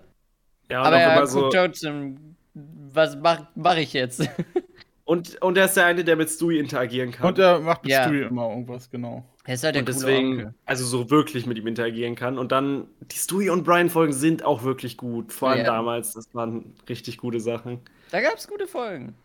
Ja, 0.72 0.86
und 0.88 0.88
aber 0.88 0.99
er 0.99 1.11
immer 1.14 1.27
guckt 1.27 1.31
so. 1.31 1.49
trotzdem, 1.49 2.36
was 2.53 3.15
mach, 3.18 3.41
mach 3.56 3.76
ich 3.77 3.94
jetzt? 3.94 4.27
Und, 5.06 5.41
und 5.41 5.57
er 5.57 5.65
ist 5.65 5.76
der 5.76 5.86
eine, 5.88 6.03
der 6.03 6.15
mit 6.15 6.30
Stewie 6.30 6.60
interagieren 6.60 7.11
kann. 7.11 7.27
Und 7.30 7.40
er 7.40 7.60
macht 7.60 7.84
mit 7.84 7.91
Ja. 7.91 8.03
Stewie 8.03 8.27
immer 8.27 8.49
irgendwas, 8.49 8.90
genau. 8.91 9.26
Er 9.50 9.56
ist 9.56 9.64
halt 9.64 9.74
der 9.74 9.82
und 9.82 9.90
deswegen, 9.90 10.32
Onkel. 10.34 10.54
also 10.68 10.86
so 10.86 11.10
wirklich 11.10 11.48
mit 11.48 11.58
ihm 11.58 11.66
interagieren 11.66 12.14
kann. 12.14 12.38
Und 12.38 12.52
dann, 12.52 12.88
die 13.02 13.18
Stewie 13.18 13.50
und 13.50 13.64
Brian-Folgen 13.64 14.14
sind 14.14 14.44
auch 14.46 14.62
wirklich 14.62 14.96
gut. 14.96 15.34
Vor 15.34 15.50
allem 15.50 15.62
Ja. 15.62 15.66
damals, 15.66 16.14
das 16.14 16.36
waren 16.36 16.76
richtig 16.88 17.18
gute 17.18 17.40
Sachen. 17.40 17.80
Da 18.12 18.22
gab's 18.22 18.48
gute 18.48 18.68
Folgen. 18.68 19.16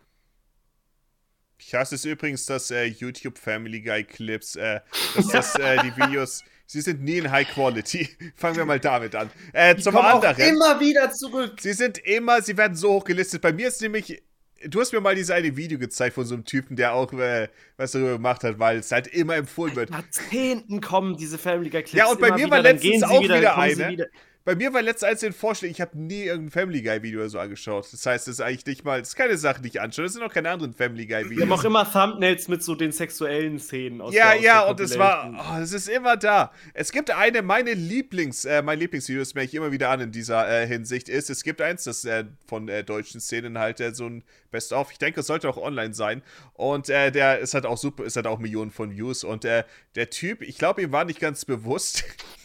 Ich 1.59 1.75
hasse 1.75 1.93
es 1.93 2.05
übrigens, 2.05 2.47
dass 2.47 2.71
äh, 2.71 2.85
YouTube 2.85 3.37
Family 3.37 3.81
Guy 3.81 4.03
Clips, 4.03 4.55
äh, 4.55 4.79
dass 5.15 5.27
das, 5.27 5.55
äh, 5.59 5.77
die 5.83 5.95
Videos, 5.95 6.43
sie 6.65 6.81
sind 6.81 7.03
nie 7.03 7.19
in 7.19 7.29
High 7.29 7.47
Quality. 7.47 8.09
Fangen 8.35 8.57
wir 8.57 8.65
mal 8.65 8.79
damit 8.79 9.13
an. 9.13 9.29
Äh, 9.53 9.75
zum 9.77 9.95
anderen. 9.95 10.35
immer 10.37 10.79
wieder 10.79 11.11
zurück. 11.11 11.61
Sie 11.61 11.73
sind 11.73 11.99
immer, 11.99 12.41
sie 12.41 12.57
werden 12.57 12.75
so 12.75 12.93
hoch 12.93 13.03
gelistet. 13.03 13.43
Bei 13.43 13.53
mir 13.53 13.67
ist 13.67 13.79
nämlich, 13.79 14.23
du 14.63 14.79
hast 14.79 14.93
mir 14.93 15.01
mal 15.01 15.15
dieses 15.15 15.31
eine 15.31 15.55
Video 15.55 15.77
gezeigt 15.77 16.15
von 16.15 16.25
so 16.25 16.35
einem 16.35 16.45
Typen, 16.45 16.75
der 16.75 16.93
auch 16.93 17.11
äh, 17.13 17.49
was 17.77 17.91
darüber 17.91 18.13
gemacht 18.13 18.43
hat, 18.43 18.59
weil 18.59 18.77
es 18.77 18.91
halt 18.91 19.07
immer 19.07 19.35
empfohlen 19.35 19.75
wird. 19.75 19.89
Jahrzehnten 19.89 20.81
kommen 20.81 21.17
diese 21.17 21.37
Family 21.37 21.69
Guy 21.69 21.83
Clips. 21.83 21.93
Ja, 21.93 22.07
und 22.07 22.19
bei 22.19 22.27
immer 22.27 22.37
mir 22.37 22.45
wieder, 22.45 22.55
war 22.55 22.63
dann 22.63 22.77
letztens 22.77 23.03
auch 23.03 23.21
wieder, 23.21 23.37
wieder 23.37 23.57
eine. 23.57 23.89
wieder. 23.89 24.05
Bei 24.45 24.53
mir 24.53 24.71
war 24.75 24.83
letztens 24.83 25.09
eins 25.09 25.23
in 25.23 25.33
Vorschlägen, 25.33 25.71
ich 25.71 25.81
habe 25.81 25.97
nie 25.97 26.25
irgendein 26.25 26.51
Family 26.51 26.83
Guy 26.83 27.01
Video 27.01 27.21
oder 27.21 27.29
so 27.29 27.39
angeschaut. 27.39 27.91
Das 27.91 28.05
heißt, 28.05 28.27
das 28.27 28.35
ist 28.35 28.41
eigentlich 28.41 28.67
nicht 28.67 28.85
mal, 28.85 28.99
das 28.99 29.09
ist 29.09 29.15
keine 29.15 29.39
Sache, 29.39 29.59
die 29.59 29.69
ich 29.69 29.81
anschaue. 29.81 30.05
Das 30.05 30.13
sind 30.13 30.21
auch 30.21 30.31
keine 30.31 30.51
anderen 30.51 30.75
Family 30.75 31.07
Guy 31.07 31.23
Wir 31.23 31.29
Videos. 31.31 31.41
haben 31.41 31.51
auch 31.51 31.63
immer 31.63 31.91
Thumbnails 31.91 32.47
mit 32.47 32.61
so 32.61 32.75
den 32.75 32.91
sexuellen 32.91 33.57
Szenen 33.57 34.01
aus 34.01 34.13
Ja, 34.13 34.29
der, 34.29 34.37
aus 34.37 34.43
ja, 34.43 34.61
der 34.61 34.69
und 34.69 34.79
es 34.81 34.99
war, 34.99 35.33
oh, 35.35 35.61
es 35.63 35.73
ist 35.73 35.89
immer 35.89 36.15
da. 36.15 36.51
Es 36.75 36.91
gibt 36.91 37.09
eine, 37.09 37.41
meine 37.41 37.73
Lieblings, 37.73 38.45
äh, 38.45 38.61
mein 38.61 38.77
Lieblingsvideo, 38.77 39.21
das 39.23 39.33
merke 39.33 39.47
ich 39.47 39.55
immer 39.55 39.71
wieder 39.71 39.89
an 39.89 39.99
in 40.01 40.11
dieser 40.11 40.47
äh, 40.47 40.67
Hinsicht, 40.67 41.09
ist, 41.09 41.31
es 41.31 41.41
gibt 41.43 41.59
eins, 41.59 41.85
das 41.85 42.05
äh, 42.05 42.25
von 42.45 42.69
äh, 42.69 42.83
deutschen 42.83 43.21
Szenen 43.21 43.57
halt 43.57 43.79
äh, 43.79 43.95
so 43.95 44.05
ein 44.05 44.23
Best-of. 44.51 44.91
Ich 44.91 44.99
denke, 44.99 45.21
es 45.21 45.27
sollte 45.27 45.49
auch 45.49 45.57
online 45.57 45.95
sein. 45.95 46.21
Und 46.53 46.89
äh, 46.89 47.11
der 47.11 47.39
ist 47.39 47.55
halt 47.55 47.65
auch 47.65 47.79
super, 47.79 48.03
ist 48.03 48.15
halt 48.15 48.27
auch 48.27 48.37
Millionen 48.37 48.69
von 48.69 48.91
Views. 48.91 49.23
Und 49.23 49.43
äh, 49.43 49.63
der 49.95 50.11
Typ, 50.11 50.43
ich 50.43 50.59
glaube, 50.59 50.83
ihm 50.83 50.91
war 50.91 51.03
nicht 51.03 51.19
ganz 51.19 51.45
bewusst, 51.45 52.03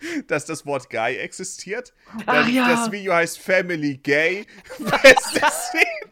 dass 0.26 0.44
das 0.44 0.66
Wort 0.66 0.90
Guy 0.90 1.16
existiert. 1.16 1.92
Ach 2.26 2.44
das, 2.44 2.50
ja. 2.52 2.68
das 2.68 2.90
Video 2.92 3.14
heißt 3.14 3.38
Family 3.38 3.96
Gay. 3.96 4.46
Beste 4.78 5.40
Szene. 5.50 6.10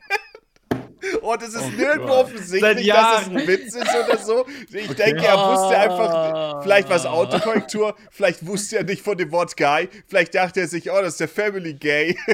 Und 1.23 1.43
es 1.43 1.55
ist 1.55 1.77
nirgendwo 1.77 2.09
Seit 2.09 2.25
offensichtlich, 2.25 2.87
dass 2.89 3.23
es 3.23 3.29
ein 3.29 3.47
Witz 3.47 3.75
ist 3.75 3.95
oder 3.95 4.19
so. 4.19 4.47
Ich 4.73 4.89
denke, 4.95 5.25
er 5.25 5.37
wusste 5.37 5.79
einfach, 5.79 6.63
vielleicht 6.63 6.89
war 6.89 6.97
es 6.97 7.07
Autokorrektur, 7.07 7.95
vielleicht 8.11 8.47
wusste 8.47 8.79
er 8.79 8.85
nicht 8.85 9.03
von 9.03 9.17
dem 9.17 9.31
Wort 9.31 9.57
Guy, 9.57 9.89
vielleicht 10.07 10.35
dachte 10.35 10.61
er 10.61 10.69
sich, 10.69 10.91
oh, 10.91 10.97
das 11.01 11.15
ist 11.15 11.21
der 11.21 11.29
Family 11.29 11.75
Gay. 11.75 12.17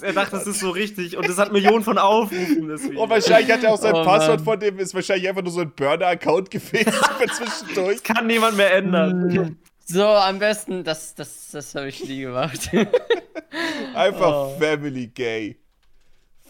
Er 0.00 0.12
dachte, 0.12 0.32
das 0.32 0.46
ist 0.46 0.60
so 0.60 0.70
richtig 0.70 1.16
und 1.16 1.28
es 1.28 1.38
hat 1.38 1.52
Millionen 1.52 1.84
von 1.84 1.98
Aufrufen. 1.98 2.68
Das. 2.68 2.82
Und 2.82 3.10
wahrscheinlich 3.10 3.52
hat 3.52 3.62
er 3.62 3.72
auch 3.72 3.80
sein 3.80 3.94
Oh, 3.94 4.04
Passwort 4.04 4.38
Mann. 4.38 4.44
von 4.44 4.60
dem, 4.60 4.78
ist 4.78 4.94
wahrscheinlich 4.94 5.28
einfach 5.28 5.42
nur 5.42 5.52
so 5.52 5.60
ein 5.60 5.70
Burner-Account 5.70 6.50
gewesen 6.50 6.92
für 6.92 7.26
zwischendurch. 7.28 8.02
kann 8.02 8.26
niemand 8.26 8.56
mehr 8.56 8.72
ändern. 8.72 9.56
So, 9.90 10.04
am 10.04 10.38
besten, 10.38 10.84
das, 10.84 11.14
das, 11.14 11.48
das 11.52 11.74
habe 11.74 11.88
ich 11.88 12.04
nie 12.06 12.20
gemacht. 12.20 12.70
Einfach 13.94 14.32
Oh. 14.54 14.56
Family 14.58 15.06
Gay. 15.06 15.56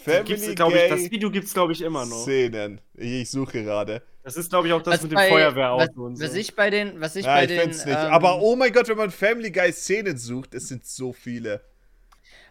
Family 0.05 0.35
ich, 0.35 0.55
das 0.57 0.69
Gay 0.73 1.11
Video 1.11 1.31
gibt 1.31 1.47
es, 1.47 1.55
glaube 1.55 1.73
ich, 1.73 1.81
immer 1.83 2.05
noch. 2.05 2.23
Szenen. 2.23 2.81
Ich, 2.95 3.13
ich 3.23 3.31
suche 3.31 3.63
gerade. 3.63 4.03
Das 4.25 4.37
ist, 4.37 4.51
glaube 4.51 4.67
ich, 4.69 4.73
auch 4.73 4.83
das 4.83 4.95
Was 4.95 5.03
mit 5.03 5.13
dem 5.13 5.17
bei- 5.17 5.29
Feuerwehrauto 5.29 5.83
was, 5.89 5.97
und 5.97 6.17
so. 6.17 6.25
was 6.25 6.35
ich 6.35 6.55
bei 6.57 6.71
den, 6.71 7.01
was 7.01 7.15
ich 7.17 7.25
Ja, 7.27 7.35
bei 7.37 7.43
ich 7.45 7.49
den, 7.49 7.61
find's 7.61 7.85
nicht. 7.85 7.97
ähm, 7.97 8.13
Aber 8.13 8.41
oh 8.43 8.57
mein 8.57 8.73
Gott, 8.73 8.89
wenn 8.89 8.97
man 8.97 9.11
Family 9.11 9.51
Guy 9.51 9.73
Szenen 9.73 10.19
sucht, 10.19 10.55
es 10.55 10.69
sind 10.69 10.85
so 10.85 11.13
viele. 11.13 11.61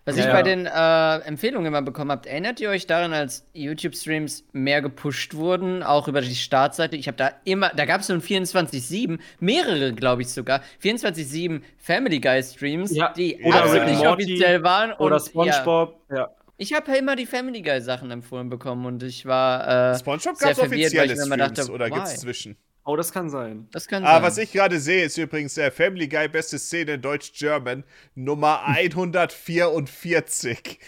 Was 0.07 0.15
Ja, 0.15 0.21
ich 0.23 0.27
ja. 0.29 0.33
bei 0.33 0.41
den 0.41 0.65
äh, 0.65 1.27
Empfehlungen 1.27 1.67
immer 1.67 1.81
bekommen 1.81 2.11
habt, 2.11 2.27
erinnert 2.27 2.61
ihr 2.61 2.69
euch 2.69 2.87
daran, 2.87 3.11
als 3.11 3.45
YouTube-Streams 3.51 4.45
mehr 4.53 4.81
gepusht 4.81 5.33
wurden, 5.33 5.83
auch 5.83 6.07
über 6.07 6.21
die 6.21 6.33
Startseite? 6.33 6.95
Ich 6.95 7.07
habe 7.07 7.17
da 7.17 7.31
immer, 7.43 7.71
da 7.75 7.83
gab 7.83 7.99
es 7.99 8.07
so 8.07 8.13
ein 8.13 8.21
24-7, 8.21 9.19
mehrere, 9.41 9.91
glaube 9.93 10.21
ich 10.21 10.29
sogar, 10.29 10.61
24-7 10.81 11.61
Family 11.77 12.21
Guy-Streams, 12.21 12.95
Ja, 12.95 13.11
die 13.11 13.37
oder 13.43 13.63
absolut 13.63 13.85
nicht 13.87 14.07
offiziell 14.07 14.63
waren. 14.63 14.93
Oder 14.93 15.17
und, 15.17 15.45
Ja, 15.45 15.53
Spongebob. 15.53 15.99
Ja. 16.09 16.29
ich 16.55 16.73
habe 16.73 16.89
ja 16.89 16.97
immer 16.99 17.17
die 17.17 17.25
Family 17.25 17.61
Guy-Sachen 17.61 18.09
empfohlen 18.09 18.49
bekommen 18.49 18.85
und 18.85 19.03
ich 19.03 19.25
war 19.25 19.91
äh, 19.91 19.99
SpongeBob 19.99 20.37
sehr 20.37 20.51
gab 20.51 20.51
es 20.53 20.59
verwirrt, 20.59 20.95
weil 20.95 21.09
offizielle 21.09 21.11
ich 21.11 21.17
mir 21.17 21.25
immer 21.25 21.35
Streams 21.35 21.57
dachte, 21.57 21.71
oder 21.73 21.89
gibt's 21.89 22.13
why? 22.13 22.17
zwischen? 22.19 22.57
Oh, 22.89 22.95
das 22.95 23.11
kann 23.11 23.29
sein. 23.29 23.67
Das 23.71 23.85
kann 23.87 24.05
Ah, 24.05 24.13
sein. 24.13 24.23
was 24.23 24.37
ich 24.37 24.53
gerade 24.53 24.79
sehe, 24.79 25.03
ist 25.03 25.17
übrigens 25.17 25.57
äh, 25.57 25.69
Family 25.71 26.07
Guy 26.07 26.29
beste 26.29 26.57
Szene 26.57 26.93
in 26.93 27.01
Deutsch-German 27.01 27.83
Nummer 28.15 28.61
144. 28.65 30.79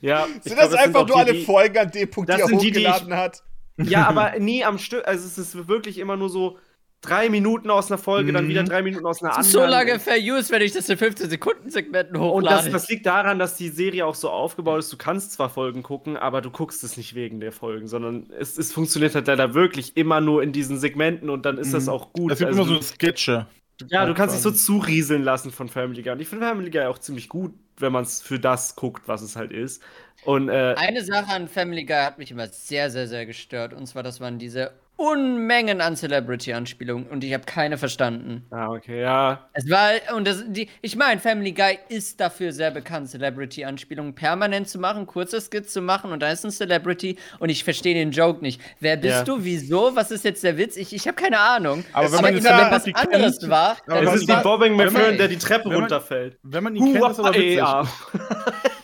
Ja, 0.00 0.26
Sind 0.26 0.44
glaub, 0.44 0.58
das 0.70 0.74
einfach 0.74 1.00
auch 1.02 1.08
nur 1.08 1.24
die, 1.24 1.30
alle 1.30 1.40
Folgen 1.42 1.78
an 1.78 1.90
dem 1.90 2.08
Punkt, 2.10 2.30
Das 2.30 2.36
die 2.36 2.42
er 2.42 2.48
sind 2.48 2.62
die, 2.62 2.70
die 2.70 2.78
ich- 2.80 2.86
hochgeladen 2.88 3.16
hat? 3.16 3.42
Ja, 3.76 4.06
aber 4.08 4.38
nie 4.38 4.64
am 4.64 4.78
Stück. 4.78 5.06
Also 5.08 5.26
es 5.26 5.36
ist 5.38 5.66
wirklich 5.68 5.98
immer 5.98 6.16
nur 6.16 6.28
so 6.28 6.58
drei 7.02 7.28
Minuten 7.30 7.70
aus 7.70 7.90
einer 7.90 7.98
Folge, 7.98 8.32
dann 8.32 8.44
Mhm. 8.44 8.48
wieder 8.50 8.62
drei 8.64 8.82
Minuten 8.82 9.06
aus 9.06 9.22
einer 9.22 9.32
anderen. 9.36 9.50
so 9.50 9.64
lange 9.64 9.98
Fair 9.98 10.18
Use, 10.18 10.50
wenn 10.52 10.60
ich 10.62 10.72
das 10.72 10.88
in 10.88 10.98
15-Sekunden-Segmenten 10.98 12.16
Und 12.16 12.22
hochlade. 12.22 12.64
das, 12.64 12.82
das 12.82 12.88
liegt 12.88 13.06
daran, 13.06 13.38
dass 13.38 13.56
die 13.56 13.68
Serie 13.68 14.04
auch 14.06 14.14
so 14.14 14.28
aufgebaut 14.30 14.80
ist. 14.80 14.92
Du 14.92 14.96
kannst 14.96 15.32
zwar 15.32 15.48
Folgen 15.50 15.82
gucken, 15.82 16.16
aber 16.16 16.40
du 16.42 16.50
guckst 16.50 16.84
es 16.84 16.96
nicht 16.96 17.14
wegen 17.14 17.40
der 17.40 17.52
Folgen, 17.52 17.88
sondern 17.88 18.30
es, 18.38 18.58
es 18.58 18.72
funktioniert 18.72 19.14
halt 19.14 19.26
leider 19.26 19.54
wirklich 19.54 19.96
immer 19.96 20.20
nur 20.20 20.42
in 20.42 20.52
diesen 20.52 20.78
Segmenten 20.78 21.30
und 21.30 21.46
dann 21.46 21.58
ist 21.58 21.72
das 21.72 21.84
Mhm. 21.84 21.88
auch 21.90 22.12
gut. 22.12 22.32
Es 22.32 22.38
gibt 22.38 22.50
Also 22.50 22.62
immer 22.62 22.74
so 22.76 22.82
Sketche. 22.82 23.46
Ja, 23.88 24.04
du 24.04 24.12
kannst 24.12 24.34
dich 24.34 24.42
so 24.42 24.50
zurieseln 24.50 25.22
lassen 25.22 25.50
von 25.50 25.70
Family 25.70 26.02
Guy. 26.02 26.12
Und 26.12 26.20
ich 26.20 26.28
finde 26.28 26.46
Family 26.46 26.68
Guy 26.68 26.82
auch 26.84 26.98
ziemlich 26.98 27.30
gut, 27.30 27.54
wenn 27.78 27.92
man 27.92 28.02
es 28.04 28.20
für 28.20 28.38
das 28.38 28.76
guckt, 28.76 29.04
was 29.08 29.22
es 29.22 29.36
halt 29.36 29.52
ist. 29.52 29.82
Und 30.26 30.50
äh, 30.50 30.74
Eine 30.76 31.02
Sache 31.02 31.32
an 31.32 31.48
Family 31.48 31.86
Guy 31.86 31.96
hat 31.96 32.18
mich 32.18 32.30
immer 32.30 32.46
sehr, 32.48 32.90
sehr, 32.90 33.08
sehr 33.08 33.24
gestört. 33.24 33.72
Und 33.72 33.86
zwar, 33.86 34.02
das 34.02 34.20
waren 34.20 34.38
diese 34.38 34.72
Unmengen 35.00 35.80
an 35.80 35.96
Celebrity-Anspielungen. 35.96 37.06
Und 37.06 37.24
ich 37.24 37.32
habe 37.32 37.44
keine 37.44 37.78
verstanden. 37.78 38.44
ah, 38.50 38.68
okay, 38.68 39.00
ja. 39.00 39.48
Es 39.54 39.68
war, 39.70 39.92
und 40.14 40.26
das, 40.26 40.44
die, 40.46 40.68
ich 40.82 40.94
meine, 40.96 41.20
Family 41.20 41.52
Guy 41.52 41.78
ist 41.88 42.20
dafür 42.20 42.52
sehr 42.52 42.70
bekannt, 42.70 43.08
Celebrity-Anspielungen 43.08 44.14
permanent 44.14 44.68
zu 44.68 44.78
machen, 44.78 45.06
kurze 45.06 45.40
Skits 45.40 45.72
zu 45.72 45.80
machen. 45.80 46.12
Und 46.12 46.20
da 46.20 46.30
ist 46.30 46.44
ein 46.44 46.50
Celebrity. 46.50 47.16
Und 47.38 47.48
ich 47.48 47.64
verstehe 47.64 47.94
den 47.94 48.10
Joke 48.10 48.42
nicht. 48.42 48.60
Wer 48.80 48.96
bist 48.98 49.14
Ja. 49.14 49.24
du? 49.24 49.42
Wieso? 49.42 49.96
Was 49.96 50.10
ist 50.10 50.24
jetzt 50.24 50.44
der 50.44 50.58
Witz? 50.58 50.76
Ich, 50.76 50.92
ich 50.94 51.06
habe 51.08 51.16
keine 51.16 51.38
Ahnung. 51.40 51.82
Aber 51.94 52.12
wenn 52.12 52.20
man 52.20 52.34
wenn 52.34 52.44
da- 52.44 52.70
was 52.70 52.84
die 52.84 52.94
anderes 52.94 53.38
kennt- 53.40 53.50
war, 53.50 53.76
Aber 53.86 54.04
dann 54.04 54.14
Es 54.14 54.20
ist 54.20 54.28
man- 54.28 54.36
war, 54.36 54.42
Bobbing 54.42 54.76
man- 54.76 54.86
McFerrin, 54.92 55.16
der 55.16 55.28
die 55.28 55.38
Treppe 55.38 55.64
wenn 55.64 55.72
man- 55.72 55.80
runterfällt. 55.82 56.38
Wenn 56.42 56.62
man 56.64 56.76
ihn 56.76 56.92
kennt, 56.92 57.10
ist 57.10 57.18
aber 57.20 57.34
witzig. 57.34 57.62
Hua, 57.62 57.88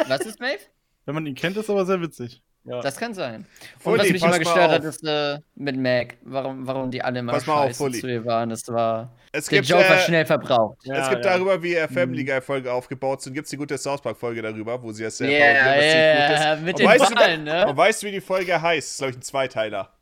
was 0.08 0.20
ist 0.22 0.40
Maeve? 0.40 0.60
Wenn 1.06 1.14
man 1.14 1.24
ihn 1.26 1.34
kennt, 1.34 1.56
ist 1.56 1.70
aber 1.70 1.86
sehr 1.86 2.00
witzig. 2.02 2.42
ja. 2.64 2.80
Das 2.80 2.96
kann 2.98 3.14
sein. 3.14 3.46
Fully, 3.78 3.94
und 3.94 4.04
was 4.04 4.10
mich 4.12 4.22
immer 4.24 4.38
gestört 4.38 4.70
hat, 4.72 4.84
ist 4.84 5.02
äh, 5.06 5.38
mit 5.54 5.76
Mac. 5.78 6.16
Warum, 6.22 6.66
warum 6.66 6.90
die 6.90 7.00
alle 7.00 7.20
immer 7.20 7.32
Pass 7.32 7.46
mal 7.46 7.54
auf, 7.54 7.66
scheiße 7.68 7.78
Fully. 7.78 8.00
zu 8.00 8.06
ihr 8.08 8.24
waren. 8.24 8.50
Das 8.50 8.66
war. 8.68 9.12
Es 9.32 9.46
Der 9.46 9.58
gibt, 9.58 9.68
Joke 9.70 9.88
war 9.88 9.96
äh, 9.96 10.00
schnell 10.00 10.26
verbraucht. 10.26 10.78
Ja, 10.84 10.96
es 10.96 11.08
gibt 11.10 11.24
ja. 11.24 11.32
darüber, 11.32 11.62
wie 11.62 11.74
äh, 11.74 11.86
Family 11.88 12.22
Mhm. 12.22 12.26
Guy 12.26 12.40
Folge 12.40 12.72
aufgebaut 12.72 13.22
sind. 13.22 13.34
Gibt 13.34 13.46
es 13.46 13.50
die 13.50 13.56
gute 13.56 13.78
South 13.78 14.00
Park 14.02 14.16
Folge 14.16 14.42
darüber, 14.42 14.82
wo 14.82 14.90
sie 14.92 15.04
das 15.04 15.18
gut 15.18 15.28
ja, 15.28 15.74
ist. 16.54 16.62
mit 16.62 16.74
Und 16.74 16.78
den 16.80 16.86
weißt 16.88 17.10
du, 17.10 17.14
Ballen, 17.14 17.44
ne? 17.44 17.66
Und 17.68 17.76
weißt 17.76 18.02
du, 18.02 18.06
wie 18.08 18.12
die 18.12 18.20
Folge 18.20 18.60
heißt? 18.60 18.86
Das 18.88 18.92
ist, 18.92 18.98
glaube 18.98 19.10
ich, 19.12 19.16
ein 19.18 19.22
Zweiteiler. 19.22 19.92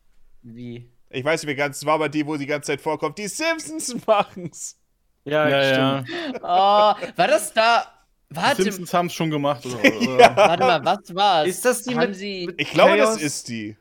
Wie? 0.43 0.89
Ich 1.11 1.25
weiß 1.25 1.43
nicht 1.43 1.47
mehr 1.47 1.57
ganz, 1.57 1.77
es 1.79 1.87
war 1.87 1.95
aber 1.95 2.09
die, 2.09 2.27
wo 2.27 2.37
die 2.37 2.47
ganze 2.47 2.69
Zeit 2.69 2.81
vorkommt. 2.81 3.19
Die 3.19 3.29
Simpsons 3.29 3.95
machen's. 4.07 4.79
Ja, 5.25 5.49
Ja, 5.49 6.03
stimmt. 6.03 6.09
ja. 6.09 6.39
Oh, 6.43 7.17
war 7.17 7.29
das 7.29 7.53
da? 7.55 7.87
Die 8.35 8.43
Warte, 8.43 8.63
Simpsons 8.65 8.93
haben 8.95 9.07
es 9.07 9.15
schon 9.15 9.31
gemacht. 9.31 9.65
Oder, 9.67 9.79
oder. 10.15 10.37
warte 10.37 10.63
mal, 10.65 10.85
was 10.85 11.15
war's? 11.15 11.49
Ist 11.49 11.65
das 11.65 11.83
die 11.83 11.95
Haben 11.95 12.09
mit- 12.11 12.17
sie. 12.17 12.47
mit- 12.47 12.61
Ich 12.61 12.71
glaube, 12.71 12.97
Chaos? 12.97 13.15
das 13.15 13.23
ist 13.23 13.49
die. 13.49 13.77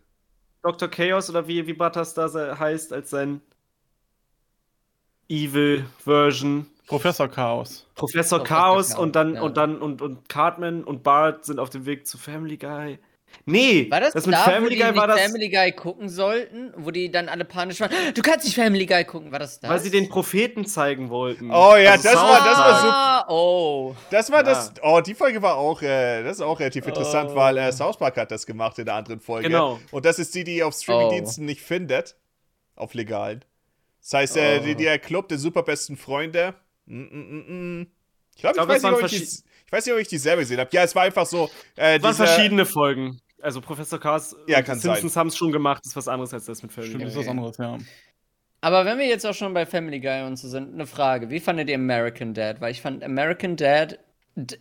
Dr. 0.61 0.88
Chaos 0.89 1.30
oder 1.30 1.47
wie, 1.47 1.65
wie 1.67 1.73
Butters 1.73 2.13
da 2.13 2.30
heißt, 2.57 2.93
als 2.93 3.09
sein 3.09 3.41
Evil-Version. 5.30 6.67
Professor 6.88 7.27
Chaos. 7.27 7.88
Professor 7.95 8.39
Professor 8.39 8.43
Chaos 8.43 8.89
Chaos, 8.89 8.99
und 8.99 9.15
dann 9.15 9.35
ja. 9.35 9.41
und 9.41 9.57
dann 9.57 9.81
und, 9.81 10.01
und 10.01 10.27
Cartman 10.30 10.84
und 10.84 11.01
Bart 11.03 11.45
sind 11.45 11.59
auf 11.59 11.69
dem 11.69 11.85
Weg 11.85 12.05
zu 12.05 12.17
Family 12.17 12.57
Guy. 12.57 12.99
Nee, 13.45 13.91
War 13.91 13.99
das, 13.99 14.14
das 14.14 14.26
mit 14.26 14.35
da, 14.35 14.43
Family 14.43 14.65
wo 14.65 14.69
die 14.69 14.76
Guy 14.91 14.95
war 14.95 15.07
das, 15.07 15.19
Family 15.22 15.49
Guy 15.49 15.72
gucken 15.73 16.07
sollten? 16.07 16.73
Wo 16.77 16.91
die 16.91 17.11
dann 17.11 17.27
alle 17.27 17.43
panisch 17.43 17.80
waren. 17.81 17.91
Du 18.14 18.22
kannst 18.22 18.45
nicht 18.45 18.55
Family 18.55 18.85
Guy 18.85 19.03
gucken. 19.03 19.31
War 19.31 19.39
das 19.39 19.60
das? 19.60 19.69
weil 19.69 19.80
sie 19.80 19.89
den 19.91 20.07
Propheten 20.07 20.65
zeigen 20.65 21.10
wollten. 21.10 21.51
Oh 21.51 21.76
ja, 21.76 21.93
das 21.97 22.03
South 22.03 22.15
war- 22.15 22.45
das 22.45 22.57
war 22.57 22.80
super. 22.81 22.93
Ah, 22.93 23.26
oh. 23.30 23.95
Das 24.11 24.31
war 24.31 24.38
Ja. 24.39 24.43
das. 24.43 24.74
Oh, 24.82 25.01
die 25.01 25.14
Folge 25.14 25.41
war 25.41 25.58
auch, 25.58 25.82
äh, 25.82 26.24
das 26.24 26.38
ist 26.38 26.41
auch 26.41 26.59
relativ 26.59 26.88
interessant, 26.88 27.32
Oh. 27.33 27.35
weil 27.35 27.58
äh, 27.58 27.72
South 27.74 27.98
Park 27.98 28.16
hat 28.17 28.32
das 28.32 28.45
gemacht 28.45 28.80
in 28.80 28.85
der 28.85 28.95
anderen 28.95 29.19
Folge. 29.19 29.49
Genau. 29.49 29.80
Und 29.91 30.06
das 30.06 30.19
ist 30.19 30.33
die, 30.35 30.43
die 30.45 30.58
ihr 30.58 30.67
auf 30.67 30.75
Streamingdiensten 30.75 31.45
nicht 31.45 31.61
findet. 31.61 32.16
Auf 32.75 32.93
legalen. 32.93 33.43
Das 34.01 34.14
heißt, 34.14 34.38
äh, 34.38 34.59
Oh. 34.61 34.66
die, 34.66 34.75
der 34.75 34.99
Club 34.99 35.27
der 35.27 35.38
superbesten 35.38 35.98
Freunde. 35.98 36.56
Mm, 36.85 36.95
mm, 37.01 37.06
mm, 37.09 37.80
mm. 37.82 37.88
Ich 38.35 38.41
glaube, 38.41 38.53
ich, 38.53 38.58
glaub, 38.58 38.67
weiß 38.69 38.83
nicht, 38.83 38.93
ob 38.93 39.11
ich, 39.11 39.19
die, 39.43 39.43
weiß 39.74 39.85
nicht, 39.85 39.93
ob 39.93 40.00
ich 40.00 40.08
dieselbe 40.08 40.42
gesehen 40.43 40.60
habe. 40.60 40.69
Ja, 40.72 40.84
es 40.84 40.95
war 40.95 41.03
einfach 41.03 41.26
so. 41.26 41.50
Äh, 41.76 41.98
Es 41.98 42.03
waren 42.03 42.14
verschiedene 42.16 42.66
Folgen. 42.66 43.19
Also 43.42 43.60
Professor 43.60 44.00
Chaos 44.00 44.35
Ja, 44.48 44.60
und 44.60 44.64
kann 44.66 44.80
Simpsons 44.80 45.18
haben 45.18 45.27
es 45.27 45.35
schon 45.35 45.52
gemacht, 45.52 45.85
ist 45.85 45.95
was 45.98 46.08
anderes 46.08 46.34
als 46.34 46.45
das 46.45 46.64
mit 46.64 46.72
Family 46.72 46.92
Stimmt, 46.92 47.03
Guy. 47.03 47.11
ist 47.11 47.18
was 47.18 47.27
anderes, 47.27 47.58
ja. 47.58 47.77
Aber 48.61 48.85
wenn 48.85 48.98
wir 48.98 49.06
jetzt 49.06 49.26
auch 49.26 49.34
schon 49.34 49.53
bei 49.53 49.66
Family 49.66 50.00
Guy 50.00 50.22
und 50.26 50.38
so 50.38 50.48
sind, 50.48 50.74
eine 50.74 50.88
Frage. 50.88 51.30
Wie 51.30 51.42
fandet 51.42 51.68
ihr 51.69 51.76
American 51.76 52.34
Dad? 52.34 52.61
Weil 52.61 52.72
ich 52.72 52.82
fand 52.82 53.03
American 53.03 53.58
Dad. 53.58 54.00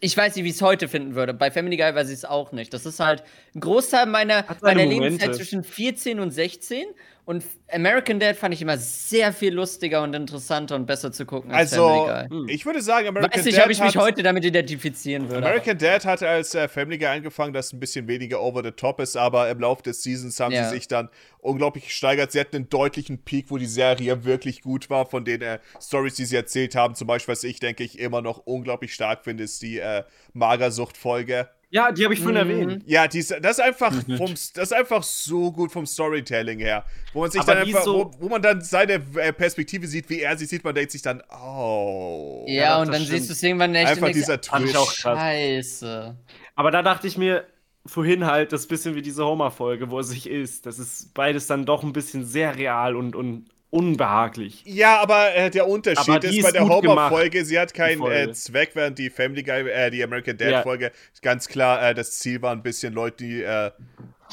Ich 0.01 0.17
weiß 0.17 0.35
nicht, 0.35 0.45
wie 0.45 0.49
ich 0.49 0.57
es 0.57 0.63
heute 0.63 0.89
finden 0.89 1.15
würde. 1.15 1.33
Bei 1.33 1.51
Family 1.53 1.77
Guy 1.77 1.95
weiß 1.95 2.09
ich 2.09 2.15
es 2.15 2.25
auch 2.25 2.51
nicht. 2.51 2.75
Das 2.75 2.85
ist 2.85 2.99
halt 2.99 3.23
ein 3.55 3.61
Großteil 3.61 4.07
meiner, 4.07 4.45
meiner 4.61 4.83
Momente. 4.83 5.05
Lebenszeit 5.05 5.35
zwischen 5.37 5.63
14 5.63 6.19
und 6.19 6.33
16. 6.33 6.85
Und 7.25 7.45
American 7.71 8.19
Dad 8.19 8.37
fand 8.37 8.53
ich 8.53 8.61
immer 8.63 8.77
sehr 8.77 9.33
viel 9.33 9.55
lustiger 9.55 10.03
und 10.03 10.13
interessanter 10.13 10.75
und 10.75 10.87
besser 10.87 11.13
zu 11.13 11.25
gucken 11.25 11.53
als 11.53 11.73
Also, 11.73 11.87
Family 11.89 12.29
Guy. 12.29 12.39
Hm. 12.39 12.49
ich 12.49 12.67
würde 12.67 12.83
sagen, 12.83 13.07
American 13.07 13.39
Weiß 13.39 13.45
nicht, 13.45 13.57
Dad 13.59 13.65
ob 13.67 13.71
ich 13.71 13.79
mich 13.81 13.97
hat, 13.97 14.03
heute 14.03 14.23
damit 14.25 14.45
identifizieren 14.45 15.29
würde. 15.31 15.47
American 15.47 15.79
Dad 15.79 16.05
hatte 16.05 16.29
als 16.29 16.53
äh, 16.57 16.67
Family 16.67 16.99
Guy 16.99 17.07
angefangen, 17.07 17.53
das 17.53 17.73
ein 17.73 17.79
bisschen 17.79 18.09
weniger 18.09 18.43
over 18.43 18.63
the 18.65 18.73
top 18.73 18.99
ist, 18.99 19.17
aber 19.17 19.49
im 19.51 19.61
Laufe 19.61 19.85
des 19.85 20.03
Seasons 20.03 20.41
haben 20.41 20.51
Ja. 20.53 20.65
sie 20.69 20.75
sich 20.75 20.89
dann 20.89 21.11
unglaublich 21.39 21.85
gesteigert. 21.85 22.33
Sie 22.33 22.41
hatten 22.41 22.57
einen 22.57 22.69
deutlichen 22.69 23.23
Peak, 23.23 23.47
wo 23.51 23.57
die 23.57 23.67
Serie 23.67 24.25
wirklich 24.25 24.63
gut 24.63 24.91
war, 24.91 25.07
von 25.07 25.25
den 25.25 25.43
äh, 25.43 25.61
Stories, 25.81 26.15
die 26.17 26.25
sie 26.25 26.35
erzählt 26.35 26.75
haben. 26.75 26.97
Zum 26.97 27.07
Beispiel, 27.07 27.33
was 27.33 27.45
ich 27.45 27.61
denke 27.61 27.85
ich 27.85 28.01
immer 28.01 28.21
noch 28.21 28.39
unglaublich 28.47 28.93
stark 28.95 29.23
finde, 29.23 29.45
ist 29.45 29.63
die 29.63 29.79
äh, 29.79 30.03
Magersucht-Folge. 30.33 31.49
Ja, 31.75 31.91
die 31.91 32.05
habe 32.05 32.13
ich 32.13 32.21
vorhin 32.21 32.47
Mhm. 32.47 32.51
erwähnt. 32.51 32.83
Ja, 32.87 33.09
die 33.09 33.21
ist, 33.21 33.31
das 33.41 33.53
ist 33.59 33.61
einfach 33.61 33.93
vom, 34.19 34.29
das 34.35 34.51
ist 34.55 34.73
einfach 34.75 35.03
so 35.03 35.51
gut 35.51 35.73
vom 35.73 35.87
Storytelling 35.87 36.59
her, 36.59 36.85
wo 37.15 37.21
man 37.23 37.31
sich 37.31 37.41
Aber 37.41 37.55
dann 37.55 37.67
einfach, 37.67 37.83
so- 37.83 38.13
wo, 38.19 38.25
wo 38.25 38.29
man 38.29 38.43
dann 38.43 38.61
seine 38.61 39.01
äh, 39.17 39.33
Perspektive 39.33 39.87
sieht, 39.87 40.11
wie 40.11 40.21
er 40.21 40.37
sie 40.37 40.45
sieht, 40.45 40.63
man 40.65 40.75
denkt 40.75 40.93
sich 40.93 41.01
dann, 41.01 41.23
oh, 41.31 42.45
ja, 42.47 42.55
Ja, 42.63 42.81
und 42.83 42.89
dann 42.93 43.03
stimmt. 43.03 43.19
siehst 43.19 43.31
du 43.31 43.33
es 43.33 43.43
irgendwann 43.43 43.75
echt 43.75 43.89
einfach 43.89 44.11
dieser 44.11 44.39
Fand 44.39 44.67
ich 44.67 44.73
Twist. 44.73 44.77
auch. 44.77 44.93
Scheiße. 44.93 46.17
Aber 46.57 46.71
da 46.71 46.83
dachte 46.83 47.07
ich 47.07 47.17
mir 47.17 47.47
vorhin 47.87 48.27
halt, 48.27 48.53
das 48.53 48.61
ist 48.61 48.67
ein 48.67 48.69
bisschen 48.69 48.95
wie 48.95 49.03
diese 49.03 49.25
Homer-Folge, 49.25 49.91
wo 49.91 49.97
er 49.99 50.05
sich 50.05 50.29
ist. 50.29 50.67
Das 50.67 50.79
ist 50.79 51.15
beides 51.15 51.47
dann 51.47 51.65
doch 51.65 51.83
ein 51.83 51.93
bisschen 51.95 52.25
sehr 52.27 52.55
real 52.57 52.97
und, 52.97 53.17
und 53.17 53.47
unbehaglich. 53.73 54.63
Ja, 54.67 55.01
aber 55.01 55.35
äh, 55.35 55.51
der 55.51 55.67
Unterschied 55.67 56.17
Aber 56.17 56.25
ist 56.25 56.37
ist 56.37 56.43
bei 56.43 56.53
der 56.53 56.69
Homer-Folge, 56.69 57.45
sie 57.45 57.59
hat 57.59 57.73
keinen 57.73 58.03
äh, 58.03 58.31
Zweck, 58.33 58.73
während 58.75 58.99
die 58.99 59.09
Family 59.09 59.43
Guy, 59.43 59.69
äh, 59.69 59.91
die 59.91 60.05
American. 60.05 60.37
Dad-Folge, 60.37 60.93
ganz 61.23 61.49
klar, 61.49 61.83
äh, 61.83 61.95
das 61.95 62.19
Ziel 62.19 62.43
war 62.43 62.53
ein 62.53 62.63
bisschen 62.63 62.93
Leute, 62.93 63.25
die, 63.25 63.43
äh, 63.43 63.71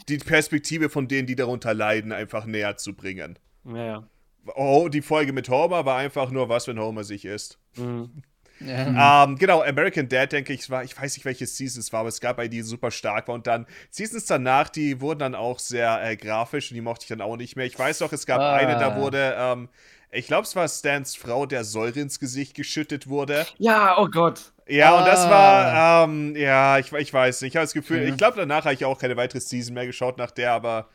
die 0.10 0.18
Perspektive 0.18 0.90
von 0.90 1.08
denen, 1.08 1.26
die 1.26 1.36
darunter 1.36 1.74
leiden, 1.74 2.12
einfach 2.12 2.46
näher 2.46 2.76
zu 2.76 2.94
bringen. 2.94 3.40
Ja. 3.66 4.08
Oh, 4.56 4.90
die 4.90 5.02
Folge 5.02 5.32
mit 5.32 5.48
Homer 5.48 5.86
war 5.86 5.98
einfach 5.98 6.32
nur 6.32 6.50
was, 6.50 6.68
wenn 6.68 6.80
Homer 6.80 7.06
sich 7.06 7.24
isst. 7.24 7.60
Mhm. 7.78 8.24
Ja. 8.60 9.24
Ähm, 9.24 9.38
genau, 9.38 9.62
American 9.62 10.10
Dad, 10.10 10.32
denke 10.32 10.54
ich, 10.54 10.70
war, 10.70 10.84
ich 10.84 11.00
weiß 11.00 11.16
nicht, 11.16 11.26
welche 11.26 11.46
Season 11.48 11.80
es 11.80 11.94
war, 11.94 12.02
aber 12.02 12.10
es 12.10 12.20
gab 12.20 12.40
eine, 12.40 12.50
die 12.50 12.62
super 12.62 12.92
stark 12.92 13.28
war. 13.28 13.36
Und 13.36 13.48
dann 13.48 13.66
Seasons 13.90 14.26
danach, 14.26 14.70
die 14.70 15.00
wurden 15.02 15.20
dann 15.20 15.36
auch 15.36 15.60
sehr 15.60 16.04
äh, 16.04 16.18
grafisch 16.18 16.72
und 16.72 16.76
die 16.76 16.82
mochte 16.82 17.04
ich 17.04 17.10
dann 17.10 17.22
auch 17.22 17.38
nicht 17.38 17.56
mehr. 17.56 17.66
Ich 17.66 17.78
weiß 17.80 18.00
noch, 18.02 18.12
es 18.12 18.26
gab 18.26 18.40
Ah. 18.42 18.54
eine, 18.56 18.74
da 18.78 18.96
wurde, 18.98 19.36
ähm, 19.38 19.70
ich 20.12 20.28
glaube, 20.28 20.44
es 20.44 20.56
war 20.56 20.68
Stans 20.68 21.16
Frau, 21.16 21.46
der 21.46 21.64
Säure 21.64 22.00
ins 22.00 22.20
Gesicht 22.20 22.56
geschüttet 22.56 23.08
wurde. 23.08 23.46
Ja, 23.60 23.98
oh 24.00 24.08
Gott. 24.08 24.52
Ja, 24.68 24.98
und 25.00 25.06
das 25.06 25.20
Ah. 25.26 25.30
war, 25.30 26.04
ähm, 26.06 26.36
ja, 26.36 26.78
ich, 26.80 26.92
ich 26.92 27.14
weiß 27.14 27.42
nicht. 27.42 27.54
Ich 27.54 27.56
habe 27.56 27.64
das 27.66 27.74
Gefühl, 27.74 28.00
Okay. 28.02 28.10
ich 28.10 28.18
glaube, 28.18 28.38
danach 28.38 28.66
habe 28.66 28.74
ich 28.74 28.84
auch 28.86 29.00
keine 29.00 29.16
weitere 29.18 29.40
Season 29.40 29.74
mehr 29.74 29.86
geschaut 29.86 30.18
nach 30.18 30.32
der, 30.32 30.52
aber 30.52 30.90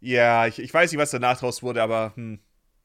ja, 0.00 0.46
ich, 0.46 0.60
ich 0.60 0.72
weiß 0.72 0.92
nicht, 0.92 1.00
was 1.00 1.10
danach 1.10 1.38
draus 1.40 1.62
wurde, 1.62 1.82
aber 1.82 2.12
hm. 2.14 2.38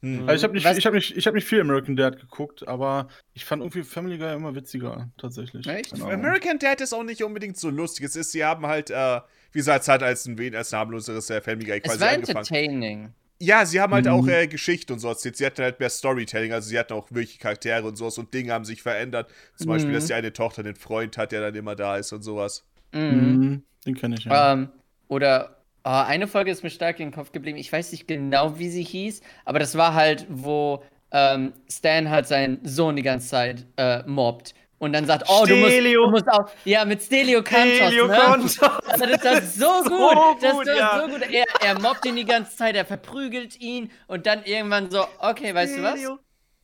Hm. 0.03 0.27
Also 0.29 0.35
ich 0.35 0.43
habe 0.43 0.53
nicht, 0.53 0.65
Was- 0.65 0.77
ich 0.77 0.85
hab 0.85 0.93
nicht, 0.93 1.17
ich 1.17 1.25
hab 1.25 1.33
nicht 1.33 1.47
viel 1.47 1.61
American 1.61 1.95
Dad 1.95 2.19
geguckt, 2.19 2.67
aber 2.67 3.07
ich 3.33 3.45
fand 3.45 3.61
irgendwie 3.61 3.83
Family 3.83 4.17
Guy 4.17 4.33
immer 4.35 4.53
witziger, 4.53 5.09
tatsächlich. 5.17 5.65
Echt? 5.65 5.93
Ahnung. 5.93 6.11
American 6.11 6.59
Dad 6.59 6.81
ist 6.81 6.93
auch 6.93 7.03
nicht 7.03 7.23
unbedingt 7.23 7.57
so 7.57 7.69
lustig. 7.69 8.05
Es 8.05 8.15
ist, 8.15 8.31
sie 8.33 8.43
haben 8.45 8.67
halt, 8.67 8.91
äh, 8.91 9.21
wie 9.53 9.59
gesagt, 9.59 9.81
es 9.83 9.87
hat 9.87 10.03
als 10.03 10.25
ein, 10.27 10.55
als 10.55 10.73
harmloseres 10.73 11.29
äh, 11.29 11.41
Family 11.41 11.65
Guy 11.65 11.77
Es 11.77 11.83
quasi 11.83 12.01
war 12.01 12.09
angefangen. 12.09 12.37
entertaining. 12.37 13.13
Ja, 13.39 13.65
sie 13.65 13.81
haben 13.81 13.93
halt 13.93 14.05
Mhm. 14.05 14.11
auch 14.11 14.27
äh, 14.27 14.47
Geschichte 14.47 14.93
und 14.93 14.99
so 14.99 15.09
erzählt. 15.09 15.35
Sie 15.35 15.45
hatten 15.45 15.61
halt 15.63 15.79
mehr 15.79 15.89
Storytelling, 15.89 16.53
also 16.53 16.69
sie 16.69 16.79
hatten 16.79 16.93
auch 16.93 17.09
wirklich 17.11 17.39
Charaktere 17.39 17.83
und 17.85 17.95
sowas 17.97 18.17
und 18.17 18.33
Dinge 18.33 18.53
haben 18.53 18.63
sich 18.63 18.81
verändert. 18.81 19.29
Zum 19.57 19.67
Beispiel, 19.67 19.89
Mhm. 19.89 19.95
dass 19.95 20.05
die 20.05 20.13
eine 20.13 20.31
Tochter 20.31 20.63
einen 20.63 20.75
Freund 20.75 21.17
hat, 21.17 21.31
der 21.33 21.41
dann 21.41 21.55
immer 21.55 21.75
da 21.75 21.97
ist 21.97 22.13
und 22.13 22.21
sowas. 22.23 22.63
Mhm. 22.93 23.01
Mhm, 23.01 23.63
den 23.85 23.95
kenne 23.95 24.15
ich 24.17 24.25
ja. 24.25 24.53
Ähm, 24.53 24.69
oder 25.07 25.57
ah, 25.83 26.03
eine 26.05 26.27
Folge 26.27 26.51
ist 26.51 26.63
mir 26.63 26.69
stark 26.69 26.99
in 26.99 27.09
den 27.09 27.13
Kopf 27.13 27.31
geblieben. 27.31 27.57
Ich 27.57 27.71
weiß 27.71 27.91
nicht 27.91 28.07
genau, 28.07 28.57
wie 28.57 28.69
sie 28.69 28.83
hieß, 28.83 29.21
aber 29.45 29.59
das 29.59 29.77
war 29.77 29.93
halt, 29.93 30.25
wo 30.29 30.83
ähm, 31.11 31.53
Stan 31.69 32.09
halt 32.09 32.27
seinen 32.27 32.59
Sohn 32.65 32.95
die 32.95 33.03
ganze 33.03 33.27
Zeit 33.27 33.65
äh, 33.77 34.03
mobbt. 34.05 34.55
Und 34.79 34.91
dann 34.91 35.05
sagt, 35.05 35.23
oh, 35.29 35.45
du 35.45 35.55
musst, 35.55 35.71
Stelio. 35.71 36.05
du 36.05 36.11
musst 36.11 36.27
auch, 36.27 36.49
ja, 36.65 36.83
mit 36.83 37.01
Stelio 37.01 37.41
Cantos, 37.41 37.79
Helio 37.79 38.07
ne? 38.07 38.17
Contos. 38.17 38.61
Aber 38.61 39.07
das 39.07 39.23
war 39.23 39.41
so 39.83 39.83
So 39.83 39.89
gut. 39.89 40.43
Das 40.43 40.51
gut, 40.51 40.67
war 40.67 40.75
ja. 40.75 41.01
so 41.01 41.07
gut. 41.07 41.21
Er, 41.31 41.45
er 41.61 41.79
mobbt 41.79 42.05
ihn 42.05 42.17
die 42.17 42.25
ganze 42.25 42.57
Zeit, 42.57 42.75
er 42.75 42.83
verprügelt 42.83 43.61
ihn 43.61 43.91
und 44.07 44.25
dann 44.25 44.43
irgendwann 44.43 44.91
so, 44.91 45.05
okay, 45.19 45.55
weißt 45.55 45.77
du 45.77 45.83
was? 45.83 45.99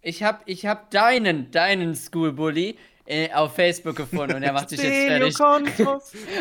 Ich 0.01 0.21
hab, 0.23 0.41
ich 0.47 0.65
hab 0.65 0.91
deinen, 0.91 1.51
deinen 1.51 1.95
Schoolbully 1.95 2.77
äh, 3.09 3.29
auf 3.33 3.55
Facebook 3.55 3.95
gefunden 3.95 4.35
und 4.35 4.43
er 4.43 4.53
macht 4.53 4.69
sich 4.69 4.81
jetzt 4.81 5.07
fertig. 5.07 5.35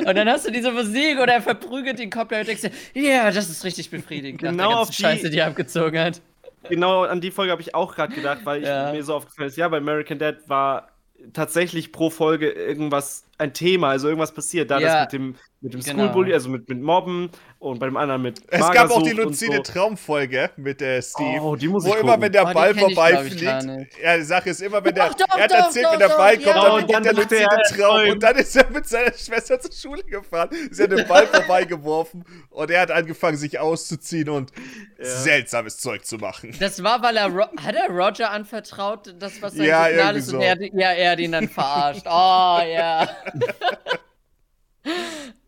Und 0.07 0.17
dann 0.17 0.29
hast 0.29 0.47
du 0.47 0.53
diese 0.53 0.71
Musik 0.71 1.19
und 1.19 1.29
er 1.29 1.41
verprügelt 1.43 1.99
ihn 1.99 2.11
komplett 2.11 2.41
und 2.43 2.49
denkst 2.49 2.63
dir, 2.95 3.03
ja, 3.03 3.31
das 3.31 3.49
ist 3.49 3.65
richtig 3.65 3.91
befriedigend. 3.91 4.41
Genau 4.43 4.73
auf 4.75 4.91
die- 4.91 5.03
Scheiße, 5.03 5.31
die 5.31 5.39
er 5.39 5.47
abgezogen 5.49 5.99
hat. 5.99 6.21
Genau 6.69 7.05
an 7.05 7.21
die 7.21 7.31
Folge 7.31 7.51
habe 7.53 7.63
ich 7.63 7.75
auch 7.75 7.95
gerade 7.95 8.15
gedacht, 8.15 8.41
weil 8.45 8.61
ich, 8.63 8.69
Ja. 8.69 8.93
mir 8.93 9.03
so 9.03 9.15
aufgefallen 9.15 9.49
ist, 9.49 9.57
ja, 9.57 9.67
bei 9.69 9.79
American 9.79 10.19
Dad 10.19 10.37
war 10.49 10.89
tatsächlich 11.33 11.93
pro 11.93 12.11
Folge 12.11 12.51
irgendwas, 12.51 13.25
ein 13.39 13.53
Thema, 13.55 13.91
also 13.91 14.09
irgendwas 14.09 14.33
passiert. 14.33 14.71
Da 14.71 14.79
Ja. 14.81 15.05
das 15.05 15.13
mit 15.13 15.13
dem, 15.13 15.35
mit 15.61 15.75
dem 15.75 15.81
Genau. 15.81 16.05
Schoolbully, 16.05 16.33
also 16.35 16.49
mit, 16.51 16.69
mit 16.69 16.81
Mobben 16.83 17.31
und 17.61 17.79
bei 17.79 17.87
dem 17.87 17.97
anderen 17.97 18.23
mit 18.23 18.41
Es 18.49 18.61
gab 18.73 18.91
auch 18.91 19.03
die 19.03 19.11
Magersucht 19.11 19.17
luzide 19.25 19.57
so. 19.59 19.63
Traumfolge 19.73 20.51
mit 20.57 20.83
äh, 20.83 21.01
Steve. 21.03 21.41
Oh, 21.43 21.57
die 21.57 21.69
muss 21.69 21.85
wo 21.85 21.89
ich 21.91 21.95
immer, 22.01 22.13
gucken. 22.13 22.23
wenn 22.23 22.33
der 22.33 22.49
Oh, 22.49 22.53
Ball 22.53 22.75
vorbeifliegt, 22.75 23.43
ja, 24.03 24.17
die 24.17 24.23
Sache 24.25 24.51
ist 24.51 24.61
immer, 24.63 24.85
wenn 24.85 24.95
der, 24.95 25.09
Doch, 25.09 25.15
doch, 25.15 25.37
er 25.37 25.45
hat 25.45 25.51
erzählt, 25.53 25.87
doch, 25.87 25.93
wenn 25.93 25.99
der 26.01 26.09
doch, 26.09 26.17
Ball 26.17 26.35
kommt, 26.37 26.47
ja. 26.47 26.63
dann 26.63 26.75
beginnt 26.87 26.95
dann 26.95 27.03
der 27.03 27.13
er 27.13 27.59
luzide 27.59 27.83
Traum 27.83 28.11
und 28.11 28.23
dann 28.23 28.37
ist 28.37 28.57
er 28.57 28.71
mit 28.71 28.87
seiner 28.87 29.13
Schwester 29.13 29.61
zur 29.61 29.73
Schule 29.73 30.03
gefahren, 30.05 30.51
sie 30.71 30.83
hat 30.83 30.93
den 30.93 31.07
Ball 31.07 31.27
vorbeigeworfen 31.33 32.25
und 32.51 32.71
er 32.71 32.81
hat 32.83 32.91
angefangen, 32.91 33.37
sich 33.37 33.59
auszuziehen 33.59 34.29
und 34.29 34.53
seltsames 35.01 35.79
Zeug 35.79 36.05
zu 36.05 36.17
machen. 36.17 36.55
Das 36.61 36.83
war, 36.83 37.03
weil 37.03 37.17
er, 37.17 37.29
Ro 37.29 37.47
hat 37.63 37.75
er 37.75 37.89
Roger 37.89 38.31
anvertraut, 38.31 39.15
das 39.19 39.41
was 39.43 39.55
sein 39.55 39.67
Ja, 39.67 39.87
Signal 39.87 40.17
ist 40.17 40.27
so. 40.27 40.37
und 40.37 40.43
er, 40.43 40.57
ja, 40.61 40.91
er 40.93 41.13
hat 41.13 41.19
ihn 41.21 41.33
dann 41.33 41.49
verarscht. 41.49 42.03
Oh, 42.07 42.61
ja. 42.67 43.09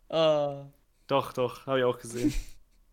oh, 0.09 0.65
Doch, 1.07 1.33
doch, 1.33 1.65
habe 1.65 1.79
ich 1.79 1.83
auch 1.85 1.99
gesehen. 1.99 2.33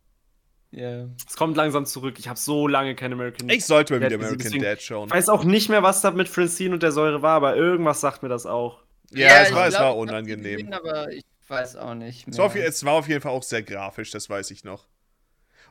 ja. 0.72 1.06
Es 1.26 1.36
kommt 1.36 1.56
langsam 1.56 1.86
zurück. 1.86 2.18
Ich 2.18 2.26
habe 2.28 2.38
so 2.38 2.66
lange 2.66 2.96
kein 2.96 3.12
American 3.12 3.48
Ich 3.48 3.64
sollte 3.64 3.92
mal 3.94 4.02
Ja, 4.02 4.08
wieder 4.08 4.18
deswegen- 4.18 4.40
American 4.40 4.62
Dad 4.62 4.82
schauen. 4.82 5.08
Ich 5.08 5.14
weiß 5.14 5.28
auch 5.28 5.44
nicht 5.44 5.68
mehr, 5.68 5.82
was 5.84 6.00
da 6.00 6.10
mit 6.10 6.28
Francine 6.28 6.74
und 6.74 6.82
der 6.82 6.90
Säure 6.90 7.22
war, 7.22 7.36
aber 7.36 7.54
irgendwas 7.54 8.00
sagt 8.00 8.22
mir 8.24 8.28
das 8.28 8.44
auch. 8.44 8.82
Ja, 9.10 9.42
es 9.42 9.50
ich 9.50 9.54
war, 9.54 9.68
es 9.68 9.74
glaub, 9.74 9.82
war 9.82 9.90
ich 9.90 9.94
hab's 9.94 9.96
unangenehm. 10.10 10.56
gesehen, 10.56 10.74
aber 10.74 11.12
ich 11.12 11.24
weiß 11.46 11.76
auch 11.76 11.94
nicht. 11.94 12.26
Mehr. 12.26 12.32
Es 12.32 12.38
war, 12.38 12.46
auf, 12.46 12.56
es 12.56 12.84
war 12.84 12.92
auf 12.94 13.08
jeden 13.08 13.20
Fall 13.20 13.32
auch 13.32 13.42
sehr 13.44 13.62
grafisch, 13.62 14.10
das 14.10 14.28
weiß 14.28 14.50
ich 14.50 14.64
noch. 14.64 14.88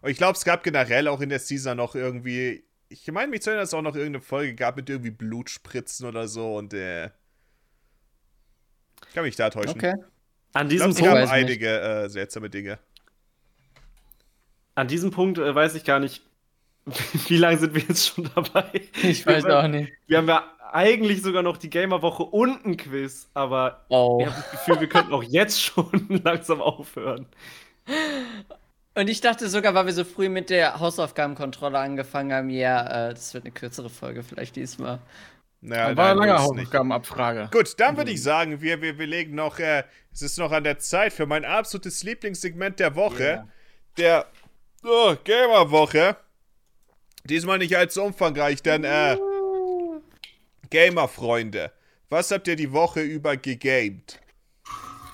Und 0.02 0.10
ich 0.10 0.18
glaube, 0.18 0.38
es 0.38 0.46
gab 0.46 0.64
generell 0.64 1.08
auch 1.08 1.20
in 1.22 1.30
der 1.30 1.40
Season 1.40 1.76
noch 1.78 1.94
irgendwie. 1.96 2.64
Ich 2.90 3.12
meine, 3.12 3.28
mich 3.28 3.42
zu 3.42 3.50
erinnern, 3.50 3.64
dass 3.64 3.70
es 3.70 3.74
auch 3.74 3.82
noch 3.82 3.96
irgendeine 3.96 4.24
Folge 4.24 4.56
gab 4.56 4.78
mit 4.78 4.90
irgendwie 4.90 5.12
Blutspritzen 5.12 6.08
oder 6.08 6.28
so 6.28 6.56
und 6.56 6.74
äh. 6.74 7.10
Ich 9.18 9.20
kann 9.20 9.26
mich 9.26 9.36
da 9.36 9.50
täuschen. 9.50 9.72
Okay. 9.72 9.96
An 10.54 10.68
Ich 10.68 10.74
diesem 10.74 10.92
Ich 10.92 10.98
gab 10.98 11.14
weiß 11.16 11.24
nicht. 11.24 11.32
einige 11.32 11.80
äh, 11.82 12.08
seltsame 12.08 12.52
Dinge. 12.52 12.78
An 14.76 14.88
diesem 14.88 15.10
Punkt 15.10 15.40
äh, 15.40 15.56
weiß 15.56 15.74
ich 15.74 15.84
gar 15.84 16.00
nicht, 16.00 16.22
wie 17.28 17.38
lange 17.38 17.58
sind 17.58 17.74
wir 17.74 17.82
jetzt 17.82 18.06
schon 18.06 18.30
dabei. 18.36 18.70
Ich 19.02 19.26
weiß 19.26 19.44
wir, 19.46 19.58
auch 19.60 19.68
nicht. 19.68 19.92
Wir 20.06 20.20
haben 20.20 20.28
ja 20.28 20.44
eigentlich 20.72 21.24
sogar 21.24 21.42
noch 21.42 21.58
die 21.58 21.72
Gamerwoche 21.72 22.22
und 22.22 22.64
ein 22.64 22.78
Quiz, 22.78 23.28
aber 23.34 23.86
Oh. 23.90 24.20
ich 24.22 24.28
habe 24.28 24.36
das 24.40 24.52
Gefühl, 24.52 24.82
wir 24.82 24.90
könnten 24.90 25.14
auch 25.14 25.24
jetzt 25.24 25.60
schon 25.64 26.06
langsam 26.24 26.62
aufhören. 26.62 27.26
Und 28.94 29.08
ich 29.10 29.22
dachte 29.22 29.50
sogar, 29.50 29.74
weil 29.74 29.88
wir 29.88 29.94
so 29.94 30.04
früh 30.04 30.30
mit 30.30 30.52
der 30.52 30.80
Hausaufgabenkontrolle 30.80 31.80
angefangen 31.80 32.32
haben, 32.34 32.52
ja, 32.52 33.08
äh, 33.08 33.14
das 33.16 33.34
wird 33.34 33.46
eine 33.46 33.52
kürzere 33.52 33.90
Folge 33.90 34.22
vielleicht 34.22 34.56
diesmal. 34.56 35.00
Naja, 35.62 35.98
war 35.98 36.12
eine 36.12 36.20
lange. 36.20 36.40
Hausaufgabenabfrage. 36.40 37.50
Gut, 37.52 37.80
dann 37.80 37.98
würde 37.98 38.12
ich 38.12 38.22
sagen, 38.22 38.62
wir, 38.62 38.82
wir, 38.82 38.98
wir 38.98 39.08
legen 39.08 39.36
noch, 39.36 39.60
äh, 39.60 39.84
es 40.14 40.22
ist 40.22 40.38
noch 40.38 40.52
an 40.52 40.64
der 40.64 40.78
Zeit 40.78 41.14
für 41.14 41.26
mein 41.26 41.46
absolutes 41.46 42.04
Lieblingssegment 42.04 42.80
der 42.80 42.96
Woche. 42.96 43.48
Der 43.98 44.28
oh, 44.84 45.16
Gamer-Woche. 45.24 46.18
Diesmal 47.24 47.58
nicht 47.58 47.76
allzu 47.76 48.04
umfangreich, 48.04 48.62
denn, 48.62 48.84
äh, 48.84 49.18
Gamer-Freunde, 50.70 51.72
was 52.10 52.32
habt 52.32 52.48
ihr 52.48 52.56
die 52.56 52.72
Woche 52.72 53.02
über 53.02 53.36
gegamed? 53.36 54.20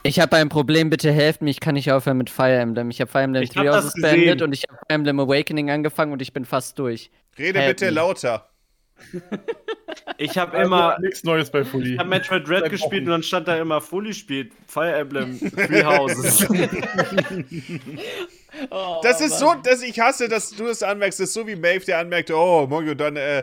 Ich 0.05 0.19
habe 0.19 0.35
ein 0.35 0.49
Problem, 0.49 0.89
bitte 0.89 1.11
helft 1.11 1.41
mir, 1.41 1.49
ich 1.49 1.61
kann 1.61 1.75
nicht 1.75 1.91
aufhören 1.91 2.17
mit 2.17 2.29
Fire 2.29 2.57
Emblem. 2.57 2.89
Ich 2.89 2.99
habe 2.99 3.09
Fire 3.09 3.23
Emblem 3.23 3.43
Ich 3.43 3.51
Three 3.51 3.67
hab 3.67 3.75
das 3.75 3.85
Houses 3.85 4.01
beendet 4.01 4.41
und 4.41 4.51
ich 4.51 4.63
habe 4.67 4.77
Fire 4.77 4.95
Emblem 4.95 5.19
Awakening 5.21 5.71
angefangen 5.71 6.11
und 6.11 6.21
ich 6.21 6.33
bin 6.33 6.43
fast 6.43 6.77
durch. 6.77 7.09
Rede 7.37 7.59
Help 7.59 7.77
bitte 7.77 7.85
me. 7.85 7.91
lauter. 7.91 8.49
Ich 10.17 10.37
habe 10.37 10.53
Also, 10.57 10.65
immer. 10.65 10.97
nichts 10.99 11.23
Neues 11.23 11.49
bei 11.49 11.63
Fully. 11.63 11.93
Ich 11.93 11.99
habe 11.99 12.09
Metroid 12.09 12.47
Red 12.49 12.69
gespielt 12.69 13.03
und 13.03 13.11
dann 13.11 13.23
stand 13.23 13.47
da 13.47 13.57
immer 13.57 13.81
Fully 13.81 14.13
spielt, 14.13 14.51
Fire 14.67 14.93
Emblem, 14.93 15.39
Three 15.39 15.83
Houses. 15.83 16.47
Oh, 18.69 18.99
Das 19.01 19.19
ist 19.19 19.39
so, 19.39 19.55
dass 19.63 19.81
ich 19.81 19.99
hasse, 19.99 20.29
dass 20.29 20.51
du 20.51 20.67
es 20.67 20.83
anmerkst. 20.83 21.19
Das 21.19 21.29
ist 21.29 21.33
so 21.33 21.47
wie 21.47 21.55
Maeve, 21.55 21.85
der 21.85 21.97
anmerkt, 21.97 22.29
oh, 22.31 22.67
Mongo, 22.67 22.93
dann, 22.93 23.15
äh, 23.15 23.41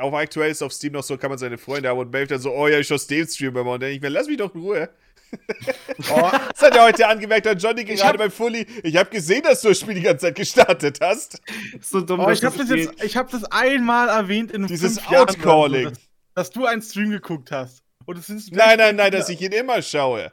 auch 0.00 0.12
aktuell 0.14 0.50
ist 0.52 0.62
auf 0.62 0.72
Steam 0.72 0.92
noch 0.92 1.02
so, 1.02 1.16
kann 1.18 1.30
man 1.30 1.38
seine 1.40 1.58
Freunde 1.58 1.88
haben 1.88 1.98
und 1.98 2.12
Maeve 2.12 2.28
dann 2.28 2.40
so, 2.40 2.52
oh 2.52 2.68
ja, 2.68 2.78
ich 2.78 2.86
schaue 2.86 2.98
den 2.98 3.26
Stream 3.26 3.56
immer 3.56 3.72
und 3.72 3.80
dann 3.82 3.90
denke 3.90 3.96
ich 3.96 4.00
mir, 4.00 4.08
lass 4.10 4.28
mich 4.28 4.36
doch 4.36 4.54
in 4.54 4.60
Ruhe. 4.60 4.88
Oh, 6.10 6.30
Das 6.50 6.62
hat 6.62 6.76
er 6.76 6.84
heute 6.84 7.06
angemerkt 7.06 7.46
an 7.46 7.58
Johnny 7.58 7.84
gerade 7.84 8.16
bei 8.18 8.30
Fully. 8.30 8.66
Ich 8.82 8.96
habe 8.96 9.10
gesehen, 9.10 9.42
dass 9.42 9.60
du 9.60 9.68
das 9.68 9.80
Spiel 9.80 9.94
die 9.94 10.02
ganze 10.02 10.26
Zeit 10.26 10.36
gestartet 10.36 10.98
hast. 11.00 11.40
so 11.80 12.00
dumm, 12.00 12.20
oh, 12.20 12.30
ich 12.30 12.44
habe 12.44 12.56
das 12.56 12.70
jetzt, 12.70 13.02
ich 13.02 13.16
habe 13.16 13.30
das 13.30 13.44
einmal 13.44 14.08
erwähnt 14.08 14.52
in 14.52 14.66
Dieses 14.66 14.96
Jahren 15.10 15.28
Outcalling. 15.28 15.84
So, 15.84 15.90
dass, 15.90 16.00
dass 16.34 16.50
du 16.50 16.66
einen 16.66 16.82
Stream 16.82 17.10
geguckt 17.10 17.50
hast. 17.50 17.82
Und 18.06 18.16
es 18.18 18.26
sind 18.28 18.52
Nein, 18.52 18.78
nein, 18.78 18.96
nein, 18.96 19.12
dass 19.12 19.28
ich 19.28 19.40
ihn 19.40 19.52
immer 19.52 19.82
schaue. 19.82 20.32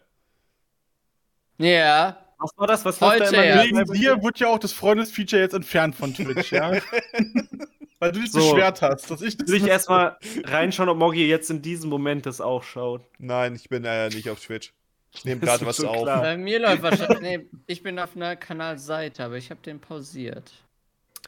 Ja. 1.57 2.17
Was 2.37 2.51
war 2.57 2.67
das? 2.67 2.85
Was 2.85 3.01
Heute 3.01 3.19
da 3.23 3.29
immer 3.29 3.43
erst. 3.43 3.65
Wegen 3.65 3.93
dir 3.93 4.21
wird 4.23 4.39
ja 4.39 4.47
auch 4.47 4.59
das 4.59 4.73
Freundesfeature 4.73 5.41
jetzt 5.41 5.53
entfernt 5.53 5.95
von 5.95 6.13
Twitch, 6.13 6.51
ja? 6.51 6.71
Weil 7.99 8.11
du 8.11 8.19
dich 8.19 8.31
So. 8.31 8.39
beschwert 8.39 8.81
hast, 8.81 9.09
dass 9.09 9.21
ich 9.21 9.37
das 9.37 9.49
Will 9.49 9.57
ich 9.63 9.67
erstmal 9.67 10.17
reinschauen, 10.43 10.89
ob 10.89 10.97
Moggi 10.97 11.27
jetzt 11.27 11.49
in 11.49 11.61
diesem 11.61 11.89
Moment 11.89 12.25
das 12.25 12.41
auch 12.41 12.63
schaut. 12.63 13.01
Nein, 13.19 13.55
ich 13.55 13.69
bin 13.69 13.85
äh, 13.85 14.09
nicht 14.09 14.29
auf 14.29 14.39
Twitch. 14.41 14.73
Ich 15.15 15.25
nehme 15.25 15.41
Das 15.41 15.59
gerade 15.59 15.69
ist 15.71 15.79
was 15.79 15.85
auf. 15.85 16.03
klar. 16.03 16.21
Bei 16.21 16.37
mir 16.37 16.59
läuft 16.59 16.81
wahrscheinlich. 16.83 17.19
Nee, 17.21 17.45
ich 17.67 17.81
bin 17.81 17.97
auf 17.99 18.15
einer 18.15 18.35
Kanalseite, 18.35 19.23
aber 19.23 19.37
ich 19.37 19.49
habe 19.49 19.61
den 19.61 19.79
pausiert. 19.79 20.51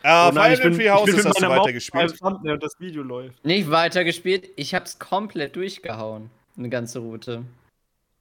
Ah, 0.03 0.29
Oh 0.29 0.31
nein, 0.31 0.55
Fire 0.55 0.63
Emblem 0.67 0.79
Three 0.79 0.89
Houses 0.91 1.15
mit 1.17 1.25
hast 1.25 1.41
du 1.41 1.49
weitergespielt. 1.49 2.17
Thumbnail 2.19 2.53
und 2.53 2.63
das 2.63 2.79
Video 2.79 3.01
läuft. 3.01 3.43
Nicht 3.43 3.69
weitergespielt, 3.71 4.49
ich 4.55 4.75
hab's 4.75 4.99
komplett 4.99 5.55
durchgehauen. 5.55 6.29
Eine 6.57 6.69
ganze 6.69 6.99
Route. 6.99 7.43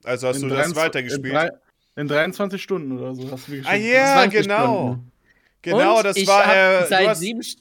Also 0.04 0.28
hast 0.28 0.40
du 0.42 0.48
das 0.48 0.72
23 0.72 0.76
weitergespielt. 0.84 1.26
In, 1.26 1.32
drei, 1.32 1.50
in 1.96 2.08
23 2.08 2.62
Stunden 2.62 2.98
oder 2.98 3.14
so 3.14 3.30
hast 3.30 3.48
du 3.48 3.52
mir 3.52 3.62
Ah 3.66 3.74
ja, 3.74 4.14
20 4.14 4.42
genau. 4.42 4.64
Stunden. 4.64 5.12
Genau, 5.62 5.96
Und 5.98 6.04
das 6.04 6.16
ich 6.16 6.26
war. 6.28 6.54
Äh, 6.54 6.82
du 6.82 6.88
seit 6.88 7.08
hast, 7.08 7.18
sieben. 7.20 7.40
St- 7.40 7.58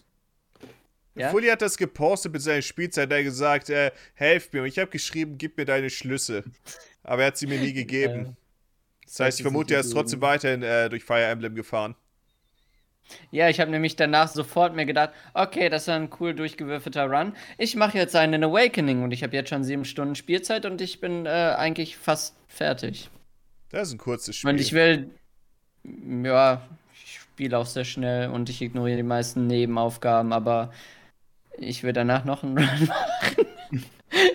Ja? 1.16 1.30
Fully 1.32 1.48
hat 1.48 1.61
das 1.61 1.75
gepostet 1.77 2.34
mit 2.34 2.42
seiner 2.42 2.61
Spielzeit. 2.61 3.09
Er 3.11 3.17
hat 3.17 3.24
gesagt, 3.24 3.69
äh, 3.69 3.92
helft 4.14 4.53
mir. 4.53 4.61
Und 4.61 4.67
ich 4.67 4.77
habe 4.80 4.92
geschrieben, 4.92 5.38
gib 5.38 5.58
mir 5.58 5.66
deine 5.66 5.90
Schlüssel. 5.90 6.43
Aber 7.06 7.22
er 7.22 7.27
hat 7.27 7.38
sie 7.38 7.48
mir 7.48 7.59
nie 7.59 7.74
gegeben. 7.74 8.35
Das 9.06 9.19
heißt, 9.19 9.40
ich 9.40 9.43
vermute, 9.43 9.75
er 9.75 9.82
ist 9.82 9.92
trotzdem 9.92 10.22
weiterhin 10.22 10.64
äh, 10.64 10.90
durch 10.90 11.03
Fire 11.03 11.24
Emblem 11.24 11.56
gefahren. 11.56 11.95
Ja, 13.30 13.50
ich 13.50 13.59
habe 13.59 13.69
nämlich 13.69 13.95
danach 13.95 14.30
sofort 14.30 14.75
mir 14.75 14.88
gedacht, 14.88 15.11
okay, 15.35 15.69
das 15.69 15.88
war 15.88 15.95
ein 15.95 16.09
cool 16.19 16.34
durchgewürfelter 16.34 17.06
Run. 17.06 17.34
Ich 17.59 17.75
mache 17.75 18.00
jetzt 18.00 18.16
einen 18.16 18.43
Awakening 18.43 19.03
und 19.03 19.11
ich 19.11 19.22
habe 19.22 19.35
jetzt 19.35 19.50
schon 19.50 19.64
sieben 19.64 19.85
Stunden 19.85 20.16
Spielzeit 20.16 20.66
und 20.66 20.82
ich 20.82 21.00
bin 21.00 21.27
äh, 21.27 21.30
eigentlich 21.56 21.98
fast 21.98 22.35
fertig. 22.48 23.11
Das 23.69 23.90
ist 23.90 23.93
ein 23.93 23.98
kurzes 24.00 24.38
Spiel. 24.38 24.50
Und 24.50 24.59
ich 24.59 24.74
will, 24.74 25.11
ja, 26.24 26.61
ich 27.03 27.19
spiele 27.19 27.59
auch 27.59 27.67
sehr 27.67 27.85
schnell 27.85 28.32
und 28.32 28.50
ich 28.50 28.61
ignoriere 28.64 28.98
die 28.98 29.03
meisten 29.03 29.45
Nebenaufgaben, 29.45 30.34
aber 30.34 30.72
ich 31.59 31.84
will 31.84 31.93
danach 31.93 32.25
noch 32.25 32.42
einen 32.42 32.58
Run 32.58 32.88
machen. 32.88 33.45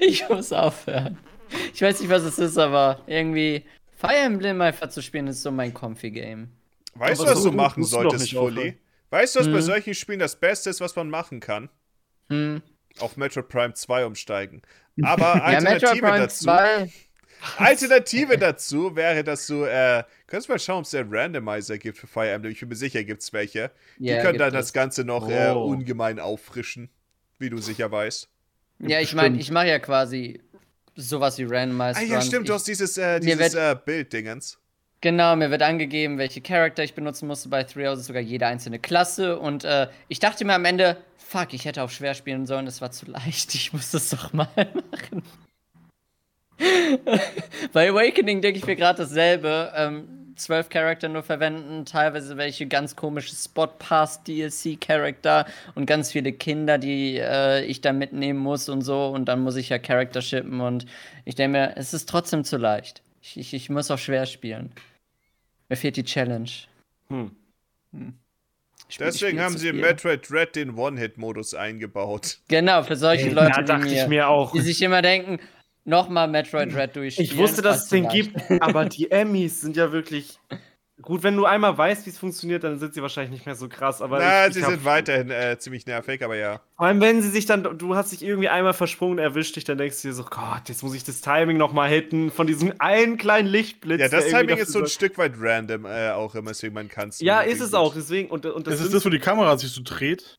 ich 0.01 0.29
muss 0.29 0.53
aufhören. 0.53 1.19
Ich 1.75 1.83
weiß 1.83 2.01
nicht, 2.01 2.11
was 2.11 2.23
es 2.23 2.39
ist, 2.39 2.59
aber 2.59 3.03
irgendwie 3.07 3.65
Fire 3.97 4.17
Emblem 4.17 4.61
einfach 4.61 4.89
zu 4.89 5.03
spielen 5.03 5.27
ist 5.29 5.43
so 5.43 5.51
mein 5.51 5.73
Comfy-Game. 5.75 6.49
Weißt 6.95 7.21
du, 7.21 7.25
Aber 7.25 7.33
was 7.37 7.43
so 7.43 7.51
du 7.51 7.57
machen 7.57 7.83
du 7.83 7.87
solltest, 7.87 8.33
Fully? 8.33 8.77
Weißt 9.11 9.35
du, 9.37 9.41
was 9.41 9.47
bei 9.47 9.55
Mhm. 9.55 9.61
solchen 9.63 9.95
Spielen 9.95 10.19
das 10.21 10.39
Beste 10.39 10.71
ist, 10.71 10.81
was 10.81 10.95
man 10.97 11.11
machen 11.11 11.41
kann? 11.41 11.69
Hm. 12.29 12.63
Auf 12.99 13.17
Metro 13.17 13.43
Prime 13.43 13.75
2 13.75 14.07
umsteigen. 14.07 14.63
Aber 15.03 15.35
Ja, 15.37 15.43
Alternative 15.45 16.01
Prime 16.01 16.19
dazu. 16.19 16.45
2. 16.45 16.91
Alternative 17.57 18.37
dazu 18.39 18.95
wäre, 18.97 19.25
dass 19.25 19.47
du, 19.47 19.65
äh, 19.65 20.05
kannst 20.27 20.49
du 20.49 20.53
mal 20.53 20.59
schauen, 20.59 20.79
ob 20.81 20.85
es 20.85 20.95
einen 20.95 21.13
Randomizer 21.15 21.79
gibt 21.79 21.99
für 21.99 22.07
Fire 22.07 22.31
Emblem. 22.31 22.53
Ich 22.53 22.61
bin 22.61 22.69
mir 22.69 22.75
sicher, 22.77 23.03
gibt 23.05 23.23
es 23.23 23.33
welche. 23.33 23.71
Die 23.99 24.07
Ja, 24.09 24.23
können 24.23 24.39
dann 24.39 24.53
das 24.53 24.67
es. 24.67 24.73
Ganze 24.73 25.05
noch 25.05 25.29
äh, 25.29 25.51
Oh. 25.51 25.65
ungemein 25.65 26.19
auffrischen, 26.21 26.91
wie 27.39 27.49
du 27.51 27.59
sicher 27.59 27.91
weißt. 27.91 28.29
Ja, 28.81 29.01
ich 29.01 29.15
meine, 29.15 29.39
ich 29.39 29.51
mache 29.51 29.69
ja 29.69 29.79
quasi 29.79 30.41
sowas 30.97 31.39
wie 31.39 31.45
Randomized 31.45 31.97
Ah 31.97 32.05
ja, 32.05 32.15
Runs. 32.17 32.27
stimmt, 32.27 32.49
du 32.49 32.55
hast 32.55 32.67
dieses, 32.67 32.97
äh, 32.99 33.21
dieses 33.21 33.55
äh, 33.55 33.77
Bilddingens. 33.85 34.59
Genau, 35.03 35.35
mir 35.35 35.51
wird 35.51 35.63
angegeben, 35.63 36.19
welche 36.19 36.43
Charakter 36.43 36.85
ich 36.85 36.95
benutzen 36.95 37.27
musste. 37.27 37.49
Bei 37.49 37.65
Three 37.65 37.87
Houses 37.89 38.07
sogar 38.07 38.21
jede 38.21 38.47
einzelne 38.47 38.79
Klasse. 38.79 39.39
Und 39.39 39.65
äh, 39.65 39.89
ich 40.09 40.19
dachte 40.21 40.45
mir 40.45 40.55
am 40.55 40.65
Ende, 40.67 40.99
fuck, 41.17 41.55
ich 41.55 41.65
hätte 41.65 41.83
auf 41.83 41.91
schwer 41.91 42.13
spielen 42.15 42.47
sollen, 42.47 42.67
das 42.67 42.81
war 42.83 42.91
zu 42.91 43.07
leicht. 43.07 43.55
Ich 43.55 43.73
muss 43.73 43.91
das 43.93 44.11
doch 44.11 44.33
mal 44.35 44.49
machen. 44.57 45.23
Bei 47.73 47.89
Awakening 47.91 48.43
denke 48.43 48.59
ich 48.59 48.67
mir 48.67 48.77
gerade 48.77 49.03
dasselbe. 49.05 49.73
Ähm, 49.75 50.20
zwölf 50.41 50.69
Charakter 50.69 51.09
nur 51.09 51.23
verwenden, 51.23 51.85
teilweise 51.85 52.37
welche 52.37 52.67
ganz 52.67 52.97
komische 52.97 53.35
Spot-Pass-DLC-Charakter 53.35 55.47
und 55.75 55.87
ganz 55.87 56.13
viele 56.13 56.33
Kinder, 56.33 56.79
die 56.79 57.17
äh, 57.19 57.65
ich 57.65 57.81
da 57.81 57.93
mitnehmen 57.93 58.39
muss 58.39 58.69
und 58.69 58.83
so. 58.83 59.07
Und 59.09 59.27
dann 59.27 59.41
muss 59.41 59.57
ich 59.57 59.69
ja 59.69 59.79
Charakter 59.79 60.23
shippen 60.23 60.61
und 60.61 60.87
ich 61.25 61.35
denke 61.35 61.59
mir, 61.59 61.73
es 61.77 61.95
ist 61.95 62.09
trotzdem 62.09 62.45
zu 62.45 62.57
leicht. 62.57 63.03
Ich, 63.23 63.37
ich, 63.39 63.55
ich 63.55 63.71
muss 63.71 63.91
auch 63.91 63.99
schwer 63.99 64.27
spielen. 64.27 64.73
Mir 65.69 65.77
fehlt 65.77 65.97
die 65.97 66.05
Challenge. 66.05 66.51
Hm. 67.09 67.31
Ich 68.89 68.95
spiel- 68.95 69.07
Deswegen 69.07 69.41
haben 69.41 69.57
sie 69.57 69.71
viel. 69.71 69.81
Metroid 69.81 70.29
Dread 70.29 70.57
den 70.57 70.77
One-Hit-Modus 70.77 71.55
eingebaut. 71.55 72.39
Genau, 72.49 72.83
für 72.83 72.97
solche 72.97 73.29
Ja, 73.29 73.45
Leute 73.45 73.65
dachte 73.65 73.85
wie 73.85 73.95
ich 73.95 74.03
mir, 74.03 74.09
mir 74.09 74.29
auch. 74.29 74.53
die 74.53 74.61
sich 74.61 74.83
immer 74.83 75.03
denken, 75.03 75.39
nochmal 75.85 76.29
Metroid 76.29 76.75
Red 76.75 76.97
durchspielen. 76.97 77.31
Ich 77.31 77.37
wusste, 77.37 77.63
dass 77.63 77.85
es 77.85 77.89
den 77.89 78.09
gibt, 78.09 78.37
aber 78.61 78.85
die 78.87 79.11
Emmys 79.11 79.61
sind 79.61 79.77
ja 79.77 79.93
wirklich. 79.93 80.39
Gut, 81.03 81.23
wenn 81.23 81.35
du 81.35 81.47
einmal 81.47 81.79
weißt, 81.79 82.05
wie 82.05 82.11
es 82.11 82.19
funktioniert, 82.19 82.63
dann 82.63 82.79
sind 82.79 82.93
sie 82.93 83.01
wahrscheinlich 83.01 83.31
nicht 83.31 83.47
mehr 83.47 83.55
so 83.55 83.71
krass. 83.71 84.03
Aber 84.03 84.19
Na, 84.19 84.47
ich, 84.47 84.53
sie 84.53 84.61
ich 84.61 84.67
sind 84.67 84.85
weiterhin 84.85 85.31
äh, 85.31 85.57
ziemlich 85.59 85.87
nervig, 85.87 86.23
aber 86.23 86.37
ja. 86.37 86.61
Vor 86.77 86.87
allem, 86.87 87.01
wenn 87.01 87.23
sie 87.23 87.31
sich 87.31 87.47
dann, 87.47 87.79
du 87.79 87.95
hast 87.95 88.13
dich 88.13 88.23
irgendwie 88.23 88.51
einmal 88.51 88.75
versprungen, 88.75 89.19
erwischt 89.19 89.57
dich, 89.57 89.65
dann 89.65 89.79
denkst 89.79 90.03
du 90.03 90.09
dir 90.09 90.15
so, 90.15 90.25
Gott, 90.25 90.69
jetzt 90.69 90.83
muss 90.83 90.95
ich 90.95 91.03
das 91.03 91.23
Timing 91.23 91.57
nochmal 91.57 91.89
hitten 91.89 92.31
von 92.31 92.47
diesem 92.47 92.75
einen 92.81 93.17
kleinen 93.17 93.49
Lichtblitz. 93.49 93.99
Ja, 93.99 94.09
das 94.11 94.27
Timing 94.27 94.59
ist 94.59 94.73
so 94.73 94.81
ein 94.81 94.89
Stück 94.89 95.17
weit 95.17 95.33
random 95.39 95.87
äh, 95.87 96.11
auch 96.11 96.35
immer, 96.35 96.51
deswegen 96.51 96.75
man 96.75 96.89
kann 96.89 97.09
es. 97.09 97.21
Ja, 97.21 97.41
ist 97.41 97.63
es 97.63 97.73
auch, 97.73 97.95
deswegen. 97.95 98.29
Und, 98.29 98.45
und 98.45 98.67
das 98.67 98.81
ist 98.81 98.93
das, 98.93 99.03
wo 99.03 99.09
die 99.09 99.21
Kamera 99.21 99.57
sich 99.57 99.71
so 99.71 99.81
dreht. 99.83 100.39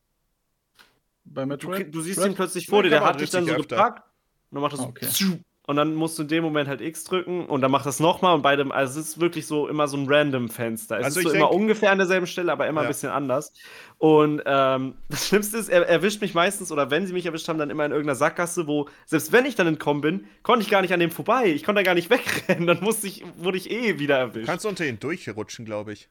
Bei 1.24 1.42
du, 1.42 1.48
Metroid? 1.48 1.92
du 1.92 2.00
siehst 2.02 2.20
Red? 2.20 2.26
ihn 2.28 2.34
plötzlich 2.36 2.66
vor 2.68 2.84
dir, 2.84 2.90
der 2.90 3.04
hat 3.04 3.20
dich 3.20 3.30
dann 3.30 3.46
so 3.46 3.52
öfter. 3.52 3.76
gepackt 3.76 4.11
und 4.52 4.56
dann 4.56 4.62
macht 4.62 4.72
das 4.74 4.80
so. 4.80 4.86
Okay. 4.86 5.06
tschu, 5.10 5.38
Und 5.66 5.76
dann 5.76 5.94
musst 5.94 6.18
du 6.18 6.22
in 6.22 6.28
dem 6.28 6.44
Moment 6.44 6.68
halt 6.68 6.80
X 6.80 7.04
drücken 7.04 7.46
und 7.46 7.60
dann 7.62 7.70
macht 7.70 7.86
das 7.86 8.00
nochmal 8.00 8.34
und 8.34 8.42
beide, 8.42 8.68
also 8.74 9.00
es 9.00 9.08
ist 9.10 9.20
wirklich 9.20 9.46
so 9.46 9.66
immer 9.68 9.88
so 9.88 9.96
ein 9.96 10.06
random 10.08 10.48
Fenster. 10.48 10.98
Es 10.98 11.04
Also 11.06 11.20
ist 11.20 11.24
so 11.24 11.30
ich 11.30 11.36
immer 11.36 11.48
denk- 11.48 11.60
ungefähr 11.60 11.90
an 11.92 11.98
derselben 11.98 12.26
Stelle, 12.26 12.52
aber 12.52 12.66
immer 12.66 12.82
Ja. 12.82 12.86
ein 12.86 12.92
bisschen 12.92 13.10
anders. 13.10 13.52
Und 13.98 14.42
ähm, 14.44 14.94
das 15.08 15.26
Schlimmste 15.28 15.56
ist, 15.58 15.68
er 15.68 15.88
erwischt 15.88 16.20
mich 16.20 16.34
meistens, 16.34 16.70
oder 16.72 16.90
wenn 16.90 17.06
sie 17.06 17.12
mich 17.12 17.24
erwischt 17.26 17.48
haben, 17.48 17.58
dann 17.58 17.70
immer 17.70 17.86
in 17.86 17.92
irgendeiner 17.92 18.16
Sackgasse, 18.16 18.66
wo, 18.66 18.88
selbst 19.06 19.32
wenn 19.32 19.46
ich 19.46 19.54
dann 19.54 19.66
entkommen 19.68 20.00
bin, 20.02 20.26
konnte 20.42 20.62
ich 20.64 20.70
gar 20.70 20.82
nicht 20.82 20.92
an 20.92 21.00
dem 21.00 21.10
vorbei. 21.10 21.46
Ich 21.46 21.64
konnte 21.64 21.80
da 21.80 21.84
gar 21.84 21.94
nicht 21.94 22.10
wegrennen. 22.10 22.66
Dann 22.66 22.80
musste 22.82 23.06
ich, 23.06 23.24
wurde 23.38 23.56
ich 23.56 23.70
eh 23.70 23.98
wieder 24.00 24.18
erwischt. 24.18 24.46
Kannst 24.46 24.64
du 24.64 24.68
unter 24.68 24.84
ihn 24.84 24.98
durchrutschen, 25.00 25.64
glaube 25.64 25.92
ich. 25.92 26.08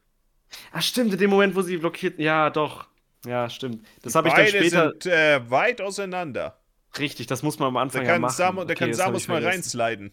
Ah, 0.72 0.80
stimmt, 0.80 1.12
in 1.12 1.18
dem 1.18 1.30
Moment, 1.30 1.54
wo 1.54 1.62
sie 1.62 1.76
blockiert. 1.76 2.18
Ja, 2.18 2.50
doch. 2.50 2.86
Ja, 3.26 3.48
stimmt. 3.48 3.86
Das 4.02 4.14
habe 4.14 4.28
ich 4.28 4.34
dann 4.34 4.44
Beide 4.46 4.58
später. 4.58 4.90
sind 4.90 5.06
äh, 5.06 5.50
weit 5.50 5.80
auseinander. 5.80 6.58
Richtig, 6.98 7.26
das 7.26 7.42
muss 7.42 7.58
man 7.58 7.68
am 7.68 7.74
Da 7.74 7.80
Anfang 7.80 8.02
ja 8.04 8.12
kann, 8.12 8.20
machen. 8.22 8.34
Sam, 8.34 8.56
da 8.56 8.62
Okay, 8.62 8.74
kann 8.74 8.94
Samus 8.94 9.22
ich 9.22 9.28
mal 9.28 9.42
reinsliden. 9.44 10.12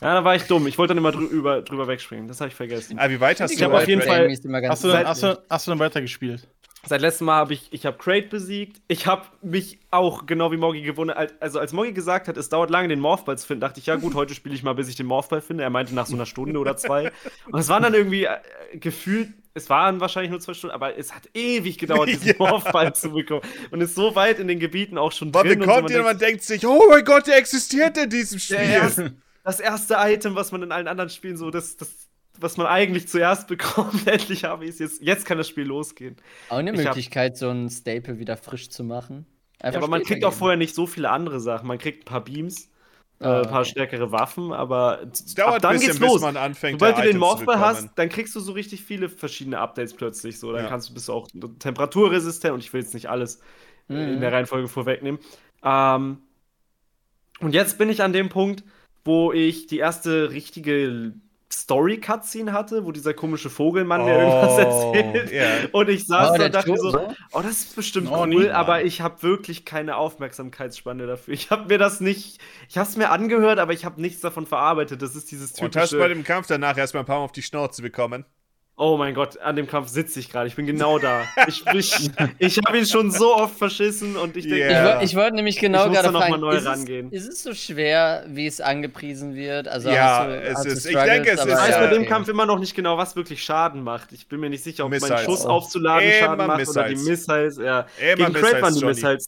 Ja, 0.00 0.14
da 0.14 0.24
war 0.24 0.34
ich 0.34 0.44
dumm. 0.44 0.66
Ich 0.66 0.78
wollte 0.78 0.94
dann 0.94 0.98
immer 0.98 1.12
drüber, 1.12 1.60
drüber 1.62 1.86
wegspringen. 1.86 2.26
Das 2.26 2.40
habe 2.40 2.48
ich 2.48 2.54
vergessen. 2.54 2.98
Ah, 2.98 3.10
wie 3.10 3.20
weit 3.20 3.40
hast 3.40 3.50
Ich 3.50 3.58
du 3.58 3.64
hab 3.66 3.72
auf 3.72 3.86
jeden 3.86 4.00
Fall- 4.00 4.28
Hast 4.68 4.84
du, 4.84 4.88
dann, 4.88 5.06
hast, 5.06 5.22
du, 5.22 5.42
hast 5.50 5.66
du 5.66 5.70
dann 5.72 5.78
weitergespielt? 5.78 6.48
Seit 6.86 7.02
letztem 7.02 7.26
Mal 7.26 7.36
habe 7.36 7.52
ich, 7.52 7.68
ich 7.72 7.84
habe 7.84 7.98
Crate 7.98 8.28
besiegt. 8.28 8.80
Ich 8.88 9.06
habe 9.06 9.26
mich 9.42 9.78
auch, 9.90 10.24
genau 10.26 10.50
wie 10.50 10.56
Moggy 10.56 10.80
gewundert, 10.80 11.34
also 11.40 11.58
als 11.58 11.72
Moggy 11.72 11.92
gesagt 11.92 12.26
hat, 12.26 12.36
es 12.38 12.48
dauert 12.48 12.70
lange, 12.70 12.88
den 12.88 13.00
Morphball 13.00 13.36
zu 13.36 13.46
finden, 13.46 13.60
dachte 13.60 13.80
ich, 13.80 13.86
ja 13.86 13.96
gut, 13.96 14.14
heute 14.14 14.34
spiele 14.34 14.54
ich 14.54 14.62
mal, 14.62 14.74
bis 14.74 14.88
ich 14.88 14.96
den 14.96 15.06
Morphball 15.06 15.42
finde. 15.42 15.62
Er 15.62 15.70
meinte 15.70 15.94
nach 15.94 16.06
so 16.06 16.14
einer 16.14 16.26
Stunde 16.26 16.58
oder 16.58 16.76
zwei. 16.76 17.12
Und 17.50 17.60
es 17.60 17.68
waren 17.68 17.82
dann 17.82 17.92
irgendwie 17.94 18.24
äh, 18.24 18.38
gefühlt, 18.74 19.28
es 19.52 19.68
waren 19.68 20.00
wahrscheinlich 20.00 20.30
nur 20.30 20.40
zwei 20.40 20.54
Stunden, 20.54 20.74
aber 20.74 20.96
es 20.96 21.14
hat 21.14 21.28
ewig 21.34 21.76
gedauert, 21.76 22.08
diesen 22.08 22.28
Ja. 22.28 22.34
Morphball 22.38 22.94
zu 22.94 23.10
bekommen. 23.10 23.42
Und 23.70 23.80
ist 23.82 23.94
so 23.94 24.14
weit 24.14 24.38
in 24.38 24.48
den 24.48 24.58
Gebieten 24.58 24.96
auch 24.96 25.12
schon 25.12 25.32
Man 25.32 25.46
drin. 25.46 25.60
und 25.60 25.66
so, 25.66 25.70
bekommt 25.74 25.90
ihn 25.90 25.98
und 25.98 26.04
man 26.04 26.18
denkt 26.18 26.42
sich, 26.44 26.66
oh 26.66 26.86
mein 26.88 27.04
Gott, 27.04 27.26
der 27.26 27.36
existiert 27.36 27.98
in 27.98 28.08
diesem 28.08 28.38
Spiel. 28.38 28.56
Der 28.56 28.66
erste, 28.66 29.14
das 29.44 29.60
erste 29.60 29.96
Item, 29.98 30.34
was 30.34 30.52
man 30.52 30.62
in 30.62 30.72
allen 30.72 30.88
anderen 30.88 31.10
Spielen 31.10 31.36
so, 31.36 31.50
das, 31.50 31.76
das, 31.76 31.99
was 32.40 32.56
man 32.56 32.66
eigentlich 32.66 33.08
zuerst 33.08 33.46
bekommt, 33.48 34.06
endlich 34.06 34.44
habe 34.44 34.64
ich 34.64 34.70
es 34.72 34.78
jetzt. 34.78 35.02
Jetzt 35.02 35.26
kann 35.26 35.38
das 35.38 35.48
Spiel 35.48 35.64
losgehen. 35.64 36.16
Auch 36.48 36.58
eine 36.58 36.72
Ich 36.72 36.78
hab- 36.78 36.94
Möglichkeit, 36.94 37.36
so 37.36 37.48
ein 37.50 37.68
Staple 37.70 38.18
wieder 38.18 38.36
frisch 38.36 38.70
zu 38.70 38.84
machen. 38.84 39.26
Ja, 39.62 39.74
aber 39.74 39.88
man 39.88 40.02
kriegt 40.02 40.24
auch 40.24 40.32
vorher 40.32 40.56
nicht 40.56 40.74
so 40.74 40.86
viele 40.86 41.10
andere 41.10 41.38
Sachen. 41.40 41.66
Man 41.68 41.76
kriegt 41.78 42.02
ein 42.02 42.04
paar 42.06 42.24
Beams, 42.24 42.70
äh, 43.20 43.24
Ah, 43.26 43.42
ein 43.42 43.48
paar 43.48 43.64
stärkere 43.66 44.10
Waffen, 44.10 44.52
aber 44.52 45.02
Es 45.12 45.34
dauert 45.34 45.56
ab 45.56 45.60
dann 45.62 45.70
ein 45.72 45.76
bisschen, 45.76 45.88
geht's 45.92 46.00
bis 46.00 46.08
los. 46.12 46.20
man 46.22 46.38
anfängt, 46.38 46.80
Sobald 46.80 46.96
du 46.96 47.02
den 47.02 47.18
Morphball 47.18 47.58
hast, 47.58 47.90
dann 47.96 48.08
kriegst 48.08 48.34
du 48.34 48.40
so 48.40 48.52
richtig 48.52 48.82
viele 48.82 49.10
verschiedene 49.10 49.58
Updates 49.58 49.92
plötzlich. 49.92 50.38
So, 50.38 50.52
dann 50.52 50.62
Ja. 50.64 50.68
kannst 50.70 50.88
du 50.88 50.94
bist 50.94 51.08
du 51.08 51.12
auch 51.12 51.28
temperaturresistent 51.58 52.54
und 52.54 52.60
ich 52.60 52.72
will 52.72 52.80
jetzt 52.80 52.94
nicht 52.94 53.10
alles 53.10 53.40
äh, 53.90 53.94
in 53.94 54.16
Mhm. 54.16 54.20
der 54.22 54.32
Reihenfolge 54.32 54.68
vorwegnehmen. 54.68 55.20
Ähm, 55.62 56.18
und 57.40 57.52
jetzt 57.54 57.76
bin 57.78 57.88
ich 57.90 58.02
an 58.02 58.12
dem 58.12 58.28
Punkt, 58.30 58.64
wo 59.04 59.32
ich 59.32 59.66
die 59.66 59.78
erste 59.78 60.30
richtige 60.30 61.12
Story-Cutscene 61.52 62.52
hatte, 62.52 62.84
wo 62.84 62.92
dieser 62.92 63.12
komische 63.14 63.50
Vogelmann 63.50 64.04
mir 64.04 64.18
irgendwas 64.18 64.52
Oh, 64.56 64.92
erzählt. 64.94 65.32
ja. 65.32 65.46
Und 65.72 65.88
ich 65.88 66.06
saß 66.06 66.30
Oh, 66.32 66.38
da 66.38 66.44
und 66.46 66.54
dachte 66.54 66.70
mir 66.70 66.78
so, 66.78 66.90
Turbo? 66.92 67.14
oh, 67.32 67.40
das 67.42 67.50
ist 67.52 67.76
bestimmt 67.76 68.08
Oh, 68.10 68.20
cool, 68.20 68.26
Niemand. 68.28 68.50
aber 68.52 68.84
ich 68.84 69.00
habe 69.00 69.22
wirklich 69.22 69.64
keine 69.64 69.96
Aufmerksamkeitsspanne 69.96 71.06
dafür. 71.06 71.34
Ich 71.34 71.50
habe 71.50 71.66
mir 71.68 71.78
das 71.78 72.00
nicht, 72.00 72.40
ich 72.68 72.78
habe 72.78 72.88
es 72.88 72.96
mir 72.96 73.10
angehört, 73.10 73.58
aber 73.58 73.72
ich 73.72 73.84
habe 73.84 74.00
nichts 74.00 74.20
davon 74.20 74.46
verarbeitet. 74.46 75.02
Das 75.02 75.16
ist 75.16 75.30
dieses 75.30 75.52
Und 75.60 75.74
hast 75.76 75.90
bei 75.98 76.08
typische, 76.08 76.08
dem 76.08 76.24
Kampf 76.24 76.46
danach 76.46 76.76
erstmal 76.76 77.02
ein 77.02 77.06
paar 77.06 77.18
Mal 77.18 77.24
auf 77.24 77.32
die 77.32 77.42
Schnauze 77.42 77.82
bekommen. 77.82 78.24
Oh 78.82 78.96
mein 78.96 79.12
Gott, 79.14 79.38
an 79.40 79.56
dem 79.56 79.66
Kampf 79.66 79.88
sitze 79.88 80.18
ich 80.20 80.30
gerade. 80.30 80.48
Ich 80.48 80.56
bin 80.56 80.64
genau 80.64 80.98
da. 80.98 81.22
Ich, 81.46 81.64
ich, 81.74 82.10
ich 82.38 82.58
habe 82.66 82.78
ihn 82.78 82.86
schon 82.86 83.10
so 83.10 83.36
oft 83.36 83.56
verschissen 83.58 84.16
und 84.16 84.36
ich 84.38 84.48
denke, 84.48 84.66
Ich, 84.66 84.72
Ja. 84.72 84.96
woll- 84.96 85.04
ich 85.04 85.14
wollte 85.14 85.36
nämlich 85.36 85.58
genau 85.58 85.82
Ich 85.82 85.88
muss 85.88 85.96
gerade 85.96 86.08
da 86.08 86.12
noch 86.12 86.20
fragen, 86.20 86.32
mal 86.32 86.38
neu 86.38 86.56
ist, 86.56 86.66
rangehen. 86.66 87.08
Es, 87.12 87.24
ist 87.24 87.34
es 87.34 87.42
so 87.42 87.54
schwer, 87.54 88.24
wie 88.28 88.46
es 88.46 88.60
angepriesen 88.60 89.34
wird? 89.34 89.68
Also 89.68 89.90
Ja, 89.90 90.26
du, 90.26 90.40
es 90.40 90.64
ist- 90.64 90.86
ich 90.86 90.96
denke, 90.96 91.30
es 91.30 91.40
ist, 91.40 91.46
ich 91.46 91.52
weiß 91.52 91.68
ja, 91.70 91.78
bei 91.80 91.86
dem 91.88 91.98
okay. 92.02 92.08
Kampf 92.08 92.28
immer 92.28 92.46
noch 92.46 92.58
nicht 92.58 92.74
genau, 92.74 92.96
was 92.96 93.14
wirklich 93.16 93.42
Schaden 93.44 93.82
macht. 93.84 94.12
Ich 94.12 94.26
bin 94.28 94.40
mir 94.40 94.48
nicht 94.50 94.64
sicher, 94.64 94.84
ob 94.86 94.90
mein 94.90 95.00
Missiles. 95.00 95.22
Schuss 95.24 95.44
aufzuladen 95.44 96.08
Immer 96.08 96.18
Schaden 96.18 96.46
macht 96.46 96.68
oder 96.68 96.84
die 96.88 96.94
Missiles. 96.96 97.26
Missiles. 97.28 97.56
Ja. 97.58 97.86
Immer 98.00 98.30
gegen 98.30 98.32
Crate 98.32 98.62
waren 98.62 98.74
die 98.74 98.80
Johnny. 98.80 98.94
Missiles. 98.94 99.26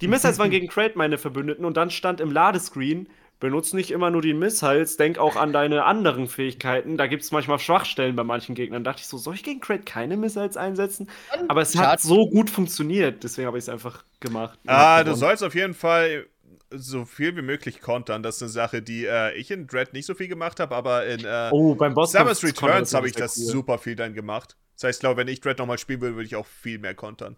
Die 0.00 0.08
Missiles 0.08 0.38
waren 0.38 0.50
gegen 0.50 0.68
Crate 0.68 0.96
meine 0.96 1.18
Verbündeten 1.18 1.64
und 1.66 1.76
dann 1.76 1.90
stand 1.90 2.20
im 2.20 2.30
Ladescreen, 2.32 3.08
benutzt 3.40 3.74
nicht 3.74 3.90
immer 3.90 4.10
nur 4.10 4.22
die 4.22 4.34
Missiles, 4.34 4.96
denk 4.96 5.18
auch 5.18 5.36
an 5.36 5.52
deine 5.52 5.84
anderen 5.84 6.26
Fähigkeiten. 6.26 6.96
Da 6.96 7.06
gibt 7.06 7.22
es 7.22 7.30
manchmal 7.30 7.58
Schwachstellen 7.58 8.16
bei 8.16 8.24
manchen 8.24 8.54
Gegnern. 8.54 8.84
Da 8.84 8.90
dachte 8.90 9.02
ich 9.02 9.08
so, 9.08 9.18
soll 9.18 9.34
ich 9.34 9.42
gegen 9.42 9.60
Crate 9.60 9.84
keine 9.84 10.16
Missiles 10.16 10.56
einsetzen? 10.56 11.08
Aber 11.48 11.62
es 11.62 11.76
hat 11.76 12.00
so 12.00 12.28
gut 12.28 12.50
funktioniert, 12.50 13.22
deswegen 13.24 13.46
habe 13.46 13.58
ich 13.58 13.64
es 13.64 13.68
einfach 13.68 14.04
gemacht. 14.20 14.58
Ah, 14.66 15.04
du 15.04 15.14
sollst 15.14 15.42
auf 15.44 15.54
jeden 15.54 15.74
Fall 15.74 16.26
so 16.70 17.04
viel 17.04 17.36
wie 17.36 17.42
möglich 17.42 17.80
kontern. 17.80 18.22
Das 18.22 18.36
ist 18.36 18.42
eine 18.42 18.50
Sache, 18.50 18.82
die 18.82 19.06
äh, 19.06 19.34
ich 19.38 19.50
in 19.50 19.66
Dread 19.66 19.92
nicht 19.92 20.06
so 20.06 20.14
viel 20.14 20.28
gemacht 20.28 20.60
habe, 20.60 20.74
aber 20.74 21.06
in 21.06 21.24
äh, 21.24 21.48
Oh, 21.50 21.74
beim 21.74 21.94
Boss 21.94 22.12
Samus 22.12 22.42
Returns 22.44 22.92
habe 22.94 23.06
ich 23.06 23.14
das 23.14 23.34
super 23.34 23.78
viel 23.78 23.96
dann 23.96 24.14
gemacht. 24.14 24.56
Das 24.74 24.84
heißt, 24.84 24.98
ich 24.98 25.00
glaube, 25.00 25.16
wenn 25.16 25.28
ich 25.28 25.40
Dread 25.40 25.58
nochmal 25.58 25.78
spielen 25.78 26.00
würde, 26.00 26.16
würde 26.16 26.26
ich 26.26 26.36
auch 26.36 26.46
viel 26.46 26.78
mehr 26.78 26.94
kontern. 26.94 27.36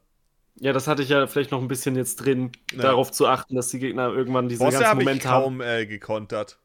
Ja, 0.57 0.73
das 0.73 0.87
hatte 0.89 1.03
ich 1.03 1.09
ja 1.09 1.27
vielleicht 1.27 1.51
noch 1.53 1.61
ein 1.63 1.69
bisschen 1.69 1.97
jetzt 1.97 2.17
drin, 2.17 2.53
Ja. 2.73 2.83
darauf 2.83 3.11
zu 3.13 3.27
achten, 3.27 3.55
dass 3.57 3.69
die 3.69 3.79
Gegner 3.79 4.09
irgendwann 4.13 4.49
diese 4.49 4.63
Bosse 4.65 4.79
ganzen 4.81 5.01
ich 5.01 5.05
Momente 5.07 5.29
haben. 5.29 5.43
kaum 5.45 5.61
äh, 5.63 5.87
gekontert. 5.87 6.59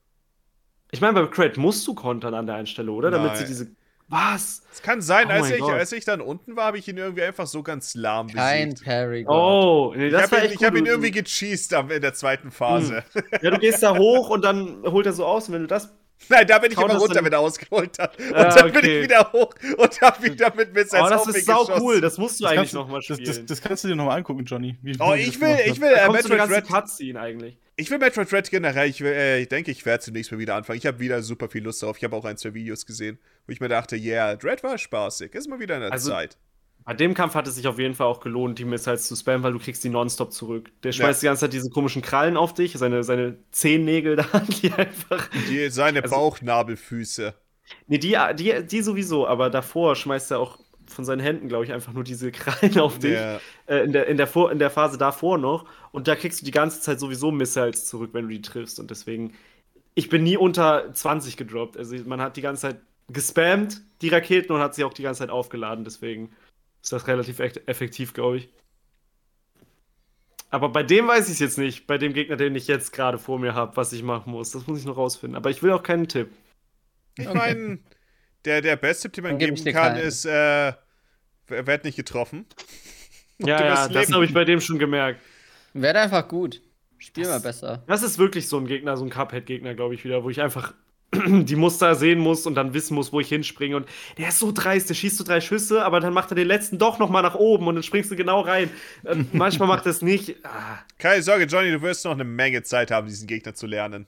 Ich 0.91 1.01
meine, 1.01 1.13
beim 1.13 1.29
Crate 1.31 1.59
musst 1.59 1.85
du 1.87 1.93
kontern 1.95 2.33
an 2.33 2.45
der 2.45 2.55
einen 2.55 2.67
Stelle, 2.67 2.91
oder? 2.91 3.11
Damit 3.11 3.29
Nein. 3.31 3.37
sie 3.37 3.45
diese 3.45 3.71
Was? 4.07 4.63
Es 4.71 4.81
kann 4.81 5.01
sein, 5.01 5.27
Oh 5.27 5.31
als, 5.31 5.49
ich, 5.49 5.59
Gott. 5.59 5.71
als 5.73 5.91
ich 5.91 6.05
dann 6.05 6.21
unten 6.21 6.55
war, 6.55 6.65
habe 6.65 6.77
ich 6.77 6.87
ihn 6.87 6.97
irgendwie 6.97 7.23
einfach 7.23 7.47
so 7.47 7.63
ganz 7.63 7.95
lahm 7.95 8.27
Kein 8.27 8.69
besiegt. 8.69 8.85
Parry. 8.85 9.25
Oh, 9.27 9.93
nee, 9.95 10.07
Ich 10.07 10.11
das 10.11 10.31
war 10.31 10.39
habe 10.39 10.47
ihn, 10.49 10.53
ich 10.59 10.63
hab 10.63 10.75
ihn 10.75 10.85
irgendwie 10.85 11.11
gecheased 11.11 11.71
in 11.73 12.01
der 12.01 12.13
zweiten 12.13 12.51
Phase. 12.51 13.03
Ja, 13.41 13.49
du 13.49 13.57
gehst 13.57 13.81
da 13.81 13.97
hoch 13.97 14.29
und 14.29 14.43
dann 14.45 14.83
holt 14.83 15.05
er 15.07 15.13
so 15.13 15.25
aus. 15.25 15.47
Und 15.47 15.55
wenn 15.55 15.61
du 15.61 15.67
das. 15.67 15.91
Nein, 16.29 16.47
da 16.47 16.59
bin 16.59 16.71
ich 16.71 16.77
Haut 16.77 16.85
immer 16.85 16.93
das 16.95 17.01
runter, 17.03 17.23
wenn 17.23 17.33
er 17.33 17.39
ausgeholt 17.39 17.97
hat. 17.99 18.17
Und 18.19 18.33
Ah, 18.35 18.49
dann 18.55 18.71
bin 18.71 18.77
okay. 18.77 18.97
ich 18.99 19.03
wieder 19.05 19.31
hoch 19.33 19.53
und 19.77 20.01
habe 20.01 20.23
wieder 20.23 20.53
mit 20.55 20.73
Missiles 20.73 21.03
Oh, 21.05 21.09
das 21.09 21.27
ist 21.27 21.45
sau 21.45 21.67
cool. 21.79 22.01
Das 22.01 22.17
musst 22.17 22.39
du 22.39 22.43
Das 22.43 22.53
eigentlich 22.53 22.73
nochmal 22.73 23.01
Das, 23.07 23.17
spielen. 23.17 23.25
das, 23.37 23.45
das 23.45 23.61
kannst 23.61 23.83
du 23.83 23.87
dir 23.89 23.95
nochmal 23.95 24.17
angucken, 24.17 24.43
Johnny. 24.45 24.77
Wie- 24.81 24.95
Oh, 24.99 25.13
ich 25.13 25.39
das 25.39 25.41
will, 25.41 25.57
ich 25.65 25.79
will, 25.81 25.91
äh, 25.93 26.09
Metroid 26.09 26.49
Red 26.49 26.67
Cutscene 26.67 27.19
eigentlich. 27.19 27.57
Ich 27.77 27.89
will 27.91 27.97
Metroid 27.97 28.31
Red 28.31 28.49
generell, 28.49 28.89
ich, 28.89 29.01
will, 29.01 29.11
äh, 29.11 29.41
ich 29.41 29.49
denke, 29.49 29.69
ich 29.71 29.85
werde 29.85 30.03
zunächst 30.03 30.31
mal 30.31 30.37
wieder 30.39 30.55
anfangen. 30.55 30.77
Ich 30.79 30.85
habe 30.85 30.99
wieder 30.99 31.21
super 31.21 31.49
viel 31.49 31.63
Lust 31.63 31.83
drauf. 31.83 31.97
Ich 31.97 32.03
habe 32.03 32.15
auch 32.15 32.23
ein, 32.25 32.37
zwei 32.37 32.53
Videos 32.53 32.85
gesehen, 32.85 33.19
wo 33.47 33.51
ich 33.51 33.59
mir 33.59 33.67
dachte, 33.67 33.95
yeah, 33.97 34.31
Red 34.41 34.63
war 34.63 34.77
spaßig. 34.77 35.33
Ist 35.35 35.49
mal 35.49 35.59
wieder 35.59 35.75
in 35.75 35.81
der 35.81 35.91
Also- 35.91 36.11
Zeit. 36.11 36.37
Bei 36.85 36.93
dem 36.93 37.15
Kampf 37.15 37.33
hat 37.33 37.47
es 37.47 37.55
sich 37.55 37.67
auf 37.67 37.79
jeden 37.79 37.95
Fall 37.95 38.05
auch 38.05 38.19
gelohnt, 38.19 38.59
die 38.59 38.65
Missiles 38.65 39.07
zu 39.07 39.15
spammen, 39.15 39.41
weil 39.41 39.53
du 39.53 39.59
kriegst 39.59 39.83
die 39.83 39.89
nonstop 39.89 40.31
zurück. 40.31 40.71
Der 40.83 40.91
schmeißt 40.91 41.21
die 41.23 41.25
ganze 41.25 41.41
Zeit 41.41 41.53
diese 41.53 41.69
komischen 41.71 42.03
Krallen 42.03 42.37
auf 42.37 42.53
dich, 42.53 42.73
seine, 42.73 43.03
seine 43.03 43.37
Zehennägel 43.51 44.15
da, 44.17 44.25
die 44.61 44.71
einfach. 44.71 45.27
Die, 45.49 45.69
seine 45.69 46.03
Also- 46.03 46.15
Bauchnabelfüße. 46.15 47.33
Nee, 47.87 47.97
die, 47.97 48.15
die, 48.35 48.63
die 48.67 48.81
sowieso, 48.81 49.27
aber 49.27 49.49
davor 49.49 49.95
schmeißt 49.95 50.29
er 50.31 50.39
auch 50.39 50.59
von 50.87 51.03
seinen 51.03 51.21
Händen, 51.21 51.47
glaube 51.47 51.65
ich, 51.65 51.73
einfach 51.73 51.93
nur 51.93 52.03
diese 52.03 52.31
Krallen 52.31 52.77
auf 52.79 52.99
dich. 52.99 53.13
Ja. 53.13 53.39
Äh, 53.65 53.85
in, 53.85 53.91
der, 53.91 54.05
in, 54.05 54.17
der 54.17 54.27
Vor 54.27 54.51
in 54.51 54.59
der 54.59 54.69
Phase 54.69 54.99
davor 54.99 55.39
noch. 55.39 55.65
Und 55.91 56.07
da 56.07 56.15
kriegst 56.15 56.41
du 56.41 56.45
die 56.45 56.51
ganze 56.51 56.81
Zeit 56.81 56.99
sowieso 56.99 57.31
Missiles 57.31 57.85
zurück, 57.87 58.11
wenn 58.13 58.27
du 58.27 58.29
die 58.29 58.41
triffst. 58.43 58.79
Und 58.79 58.91
deswegen, 58.91 59.33
ich 59.95 60.09
bin 60.09 60.21
nie 60.23 60.37
unter 60.37 60.93
20 60.93 61.37
gedroppt. 61.37 61.75
Also 61.77 61.95
man 62.05 62.21
hat 62.21 62.37
die 62.37 62.41
ganze 62.41 62.61
Zeit 62.61 62.77
gespammt, 63.07 63.81
die 64.03 64.09
Raketen, 64.09 64.51
und 64.51 64.61
hat 64.61 64.75
sie 64.75 64.83
auch 64.83 64.93
die 64.93 65.01
ganze 65.03 65.19
Zeit 65.19 65.31
aufgeladen. 65.31 65.83
Deswegen 65.83 66.29
ist 66.85 66.93
das 66.93 67.07
relativ 67.07 67.39
effektiv, 67.39 68.13
glaube 68.13 68.37
ich. 68.37 68.49
Aber 70.51 70.69
bei 70.69 70.83
dem 70.83 71.07
weiß 71.07 71.25
ich 71.27 71.33
es 71.33 71.39
jetzt 71.39 71.57
nicht. 71.57 71.87
Bei 71.87 71.97
dem 71.97 72.13
Gegner, 72.13 72.35
den 72.37 72.55
ich 72.55 72.67
jetzt 72.67 72.93
gerade 72.93 73.17
vor 73.17 73.39
mir 73.39 73.55
habe, 73.55 73.75
was 73.75 73.91
ich 73.91 74.03
machen 74.03 74.31
muss. 74.31 74.51
Das 74.51 74.67
muss 74.67 74.79
ich 74.79 74.85
noch 74.85 74.95
rausfinden. 74.95 75.35
Aber 75.35 75.49
ich 75.49 75.61
will 75.63 75.71
auch 75.71 75.83
keinen 75.83 76.07
Tipp. 76.07 76.29
Ich 77.17 77.27
Okay. 77.27 77.37
meine, 77.37 77.79
der, 78.45 78.61
der 78.61 78.75
beste 78.75 79.09
Tipp, 79.11 79.23
den 79.23 79.31
man 79.31 79.37
geben 79.39 79.55
kann, 79.73 79.97
ist, 79.97 80.25
äh, 80.25 80.73
wer 81.47 81.67
wird 81.67 81.83
nicht 81.83 81.95
getroffen. 81.95 82.45
Ja, 83.39 83.57
du 83.57 83.63
ja, 83.65 83.87
das 83.89 84.11
habe 84.13 84.23
ich 84.23 84.33
bei 84.33 84.45
dem 84.45 84.61
schon 84.61 84.77
gemerkt. 84.79 85.19
Werd 85.73 85.97
einfach 85.97 86.27
gut. 86.27 86.61
Spiel 86.99 87.25
mal 87.25 87.33
Das- 87.33 87.43
besser. 87.43 87.83
Das 87.87 88.03
ist 88.03 88.17
wirklich 88.19 88.47
so 88.47 88.57
ein 88.57 88.67
Gegner, 88.67 88.95
so 88.95 89.03
ein 89.03 89.09
Cuphead-Gegner, 89.09 89.73
glaube 89.73 89.95
ich, 89.95 90.05
wieder, 90.05 90.23
wo 90.23 90.29
ich 90.29 90.39
einfach 90.39 90.73
die 91.45 91.55
Muster 91.55 91.95
sehen 91.95 92.19
muss 92.19 92.45
und 92.45 92.55
dann 92.55 92.73
wissen 92.73 92.95
muss, 92.95 93.11
wo 93.13 93.19
ich 93.19 93.29
hinspringe. 93.29 93.75
Und 93.77 93.87
der 94.17 94.29
ist 94.29 94.39
so 94.39 94.51
dreist, 94.51 94.89
der 94.89 94.93
schießt 94.95 95.17
so 95.17 95.23
drei 95.23 95.41
Schüsse, 95.41 95.83
aber 95.85 95.99
dann 95.99 96.13
macht 96.13 96.31
er 96.31 96.35
den 96.35 96.47
letzten 96.47 96.77
doch 96.77 96.99
nochmal 96.99 97.23
nach 97.23 97.35
oben 97.35 97.67
und 97.67 97.75
dann 97.75 97.83
springst 97.83 98.11
du 98.11 98.15
genau 98.15 98.41
rein. 98.41 98.69
Äh, 99.03 99.15
manchmal 99.33 99.67
macht 99.67 99.85
er 99.85 99.91
es 99.91 100.01
nicht. 100.01 100.35
Ah, 100.43 100.79
Keine 100.97 101.21
Sorge, 101.23 101.45
Johnny, 101.45 101.71
du 101.71 101.81
wirst 101.81 102.05
noch 102.05 102.11
eine 102.11 102.23
Menge 102.23 102.63
Zeit 102.63 102.91
haben, 102.91 103.07
diesen 103.07 103.27
Gegner 103.27 103.53
zu 103.53 103.67
lernen. 103.67 104.07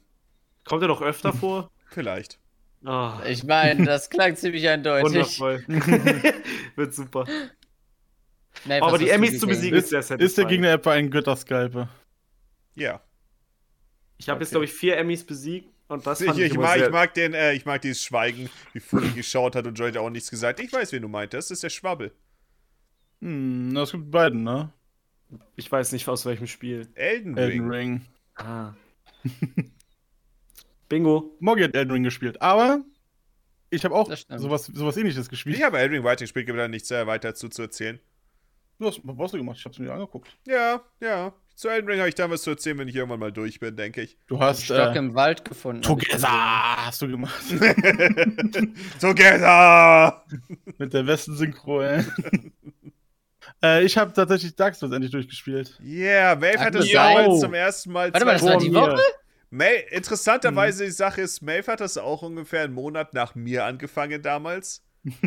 kommt 0.66 0.82
er 0.82 0.88
doch 0.88 1.02
öfter 1.02 1.34
vor? 1.34 1.72
Vielleicht. 1.90 2.40
Ah, 2.86 3.22
Ich 3.28 3.44
meine, 3.44 3.86
das 3.86 4.10
klang 4.10 4.36
ziemlich 4.36 4.68
eindeutig. 4.70 5.06
wundervoll. 5.40 5.64
Wird 6.76 6.94
super. 6.94 7.26
Nee, 8.66 8.80
Aber 8.80 8.98
die 8.98 9.10
Emmys 9.10 9.40
zu 9.40 9.48
besiegen 9.48 9.78
ist 9.80 9.90
sehr 9.90 10.00
Ist 10.00 10.10
der 10.10 10.18
satisfying. 10.18 10.48
Gegner 10.48 10.72
etwa 10.74 10.92
ein 10.92 11.10
Götterskalpe? 11.12 11.90
Ja. 12.76 13.02
Ich 14.18 14.30
habe 14.30 14.40
jetzt, 14.40 14.50
Okay. 14.50 14.54
glaube 14.54 14.66
ich, 14.66 14.74
vier 14.74 14.98
Emmys 14.98 15.24
besiegt 15.26 15.70
und 15.88 16.06
das 16.06 16.22
Ich, 16.22 16.28
fand 16.28 16.40
ich, 16.40 16.46
ich, 16.46 16.54
immer 16.54 16.64
mag, 16.64 16.78
ich, 16.78 16.90
mag 16.90 17.14
den, 17.14 17.34
äh, 17.34 17.54
ich 17.54 17.66
mag 17.66 17.82
dieses 17.82 18.04
Schweigen, 18.04 18.50
wie 18.74 18.80
Fully 18.80 19.10
geschaut 19.12 19.56
hat 19.56 19.66
und 19.68 19.76
Johnny 19.76 19.94
hat 19.94 20.02
auch 20.02 20.10
nichts 20.10 20.30
gesagt. 20.30 20.60
Ich 20.60 20.72
weiß, 20.72 20.92
wen 20.92 21.02
du 21.02 21.08
meintest. 21.08 21.50
Das 21.50 21.58
ist 21.58 21.64
der 21.64 21.70
Schwabbel. 21.70 22.12
Hm, 23.22 23.74
das 23.74 23.92
gibt 23.92 24.12
beiden, 24.12 24.44
ne? 24.44 24.72
Ich 25.56 25.72
weiß 25.72 25.92
nicht, 25.92 26.08
aus 26.08 26.26
welchem 26.26 26.48
Spiel. 26.48 26.88
Elden 26.96 27.36
Ring. 27.36 27.44
Elden 27.44 27.70
Ring. 27.70 28.02
Ah. 28.36 28.74
Bingo. 30.90 31.36
Moggy 31.40 31.64
hat 31.64 31.76
Elden 31.76 31.92
Ring 31.92 32.04
gespielt, 32.04 32.42
aber 32.42 32.82
ich 33.70 33.84
habe 33.84 33.96
auch 33.96 34.10
sowas, 34.38 34.66
sowas 34.66 34.96
ähnliches 34.98 35.28
gespielt. 35.28 35.58
Ich 35.58 35.64
habe 35.64 35.80
Elden 35.80 35.96
Ring 35.96 36.04
weitergespielt, 36.04 36.46
gibt 36.46 36.58
da 36.58 36.68
nichts 36.68 36.92
äh, 36.92 37.06
weiter 37.06 37.30
dazu 37.30 37.50
zu 37.50 37.64
erzählen. 37.64 38.00
Du 38.80 38.88
hast, 38.88 39.02
was 39.04 39.18
hast 39.18 39.34
du 39.34 39.38
gemacht? 39.38 39.58
Ich 39.58 39.66
hab's 39.66 39.80
mir 39.80 39.92
angeguckt. 39.92 40.38
Ja, 40.46 40.82
ja. 41.00 41.34
Zu 41.58 41.70
Elden 41.70 41.90
Ring 41.90 41.98
habe 41.98 42.08
ich 42.08 42.14
dann 42.14 42.30
was 42.30 42.44
zu 42.44 42.52
erzählen, 42.52 42.78
wenn 42.78 42.88
ich 42.88 42.96
irgendwann 42.96 43.20
mal 43.20 43.32
durch 43.32 43.60
bin, 43.60 43.76
denke 43.76 44.04
ich. 44.04 44.20
Du 44.28 44.40
hast 44.40 44.66
Stock 44.66 44.94
äh, 44.96 44.98
im 45.00 45.16
Wald 45.16 45.44
gefunden. 45.44 45.82
Together 45.82 46.28
hast 46.30 47.02
du 47.02 47.08
gemacht. 47.08 47.34
Together! 49.02 50.24
Mit 50.78 50.94
der 50.94 51.08
Westen-Synchro, 51.08 51.82
ey. 51.82 52.04
äh, 53.64 53.84
ich 53.84 53.98
habe 53.98 54.14
tatsächlich 54.14 54.56
Dark 54.56 54.76
Souls 54.76 54.94
endlich 54.94 55.12
durchgespielt. 55.12 55.80
Yeah, 55.84 56.36
Maeve 56.36 56.60
hat 56.60 56.76
das 56.76 56.88
Yo. 56.88 56.94
damals 56.94 57.40
zum 57.40 57.56
ersten 57.56 57.92
Mal. 57.92 58.14
Warte 58.14 58.26
mal, 58.28 58.34
das 58.34 58.44
war 58.44 58.58
die. 58.60 58.72
Woche? 58.72 59.02
Maeve, 59.50 59.88
interessanterweise, 59.90 60.84
Mhm. 60.84 60.88
die 60.90 60.94
Sache 60.94 61.22
ist, 61.22 61.42
Maeve 61.42 61.72
hat 61.72 61.80
das 61.80 61.98
auch 61.98 62.22
ungefähr 62.22 62.66
einen 62.66 62.74
Monat 62.76 63.16
nach 63.16 63.34
mir 63.34 63.66
angefangen 63.66 64.22
damals. 64.22 64.84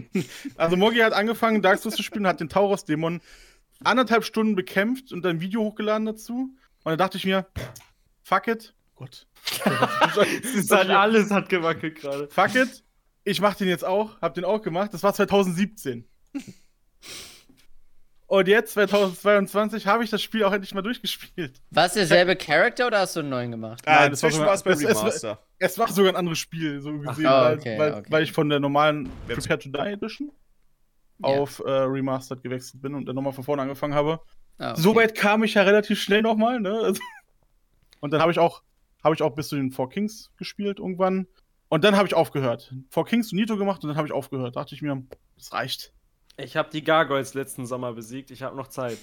Also 0.57 0.76
Moggy 0.76 0.99
hat 0.99 1.12
angefangen, 1.12 1.60
Dark 1.60 1.81
Souls 1.81 1.97
zu 1.97 2.05
spielen, 2.05 2.28
hat 2.28 2.39
den 2.39 2.49
Tauros-Dämon 2.49 3.20
anderthalb 3.84 4.25
Stunden 4.25 4.55
bekämpft 4.57 5.12
und 5.12 5.25
ein 5.26 5.41
Video 5.41 5.62
hochgeladen 5.62 6.07
dazu. 6.07 6.55
Und 6.83 6.91
dann 6.91 6.99
dachte 6.99 7.17
ich 7.18 7.25
mir, 7.25 7.47
fuck 8.23 8.47
it. 8.49 8.75
Gott. 8.94 9.26
Es 10.42 10.55
ist 10.55 10.70
halt 10.75 10.91
alles 10.91 11.31
hat 11.31 11.49
gewackelt 11.49 11.97
gerade. 12.00 12.28
Fuck 12.28 12.55
it. 12.55 12.84
Ich 13.25 13.41
mach 13.41 13.55
den 13.55 13.68
jetzt 13.68 13.84
auch. 13.84 14.20
Hab 14.20 14.34
den 14.34 14.44
auch 14.44 14.60
gemacht. 14.62 14.92
Das 14.94 15.02
war 15.02 15.12
2017. 15.15 16.07
Und 18.26 18.47
jetzt, 18.47 18.75
2022, 18.75 19.86
habe 19.89 20.05
ich 20.05 20.10
das 20.10 20.23
Spiel 20.23 20.44
auch 20.44 20.52
endlich 20.52 20.73
mal 20.73 20.83
durchgespielt. 20.83 21.60
War 21.70 21.86
es 21.86 21.94
derselbe 21.94 22.36
Charakter 22.36 22.86
oder 22.86 23.00
hast 23.00 23.17
du 23.17 23.20
einen 23.20 23.28
neuen 23.31 23.50
gemacht? 23.50 23.83
Ah, 23.86 24.02
Nein, 24.02 24.10
das 24.12 24.23
war 24.23 24.28
inzwischen 24.31 24.47
war 24.47 24.55
es 24.55 24.62
beim 24.62 24.73
es- 24.75 24.84
es- 24.84 24.99
Remaster. 25.00 25.42
Es 25.59 25.78
war 25.78 25.92
sogar 25.92 26.12
ein 26.12 26.17
anderes 26.17 26.39
Spiel, 26.39 26.81
so 26.81 26.97
gesehen, 26.97 27.26
ah, 27.26 27.42
weil- 27.47 27.59
okay, 27.59 27.78
weil, 27.78 27.94
okay. 27.94 28.07
weil 28.10 28.23
ich 28.23 28.31
von 28.33 28.49
der 28.49 28.60
normalen 28.60 29.10
Prepare 29.26 29.59
to 29.59 29.68
Die 29.70 29.78
Edition. 29.78 30.31
Auf 31.23 31.60
äh, 31.65 31.70
Remastered 31.70 32.42
gewechselt 32.42 32.82
bin 32.82 32.94
und 32.94 33.07
dann 33.07 33.15
nochmal 33.15 33.32
von 33.32 33.44
vorne 33.44 33.62
angefangen 33.62 33.94
habe. 33.94 34.20
Ah, 34.58 34.73
okay. 34.73 34.81
So 34.81 34.94
weit 34.94 35.15
kam 35.15 35.42
ich 35.44 35.55
ja 35.55 35.62
relativ 35.62 36.00
schnell 36.00 36.23
nochmal, 36.23 36.60
ne? 36.60 36.92
Und 38.00 38.12
dann 38.12 38.23
habe 38.23 38.32
ich 38.32 38.39
auch, 38.39 38.62
habe 39.05 39.15
ich 39.15 39.23
auch 39.23 39.34
bis 39.34 39.49
zu 39.49 39.57
den 39.57 39.73
Four 39.73 39.90
Kings 39.90 40.31
gespielt 40.39 40.78
irgendwann. 40.78 41.26
Und 41.68 41.84
dann 41.84 41.97
habe 41.97 42.08
ich 42.08 42.15
aufgehört. 42.15 42.74
Four 42.89 43.05
Kings 43.05 43.31
und 43.31 43.39
Nito 43.39 43.57
gemacht 43.57 43.84
und 43.84 43.89
dann 43.89 43.97
habe 43.97 44.08
ich 44.08 44.12
aufgehört. 44.12 44.57
Dachte 44.57 44.74
ich 44.74 44.82
mir, 44.82 45.05
das 45.36 45.52
reicht. 45.52 45.92
Ich 46.36 46.57
habe 46.57 46.70
die 46.70 46.82
Gargoyles 46.82 47.34
letzten 47.34 47.66
Sommer 47.66 47.92
besiegt. 47.92 48.31
Ich 48.31 48.42
habe 48.42 48.57
noch 48.57 48.68
Zeit. 48.68 48.99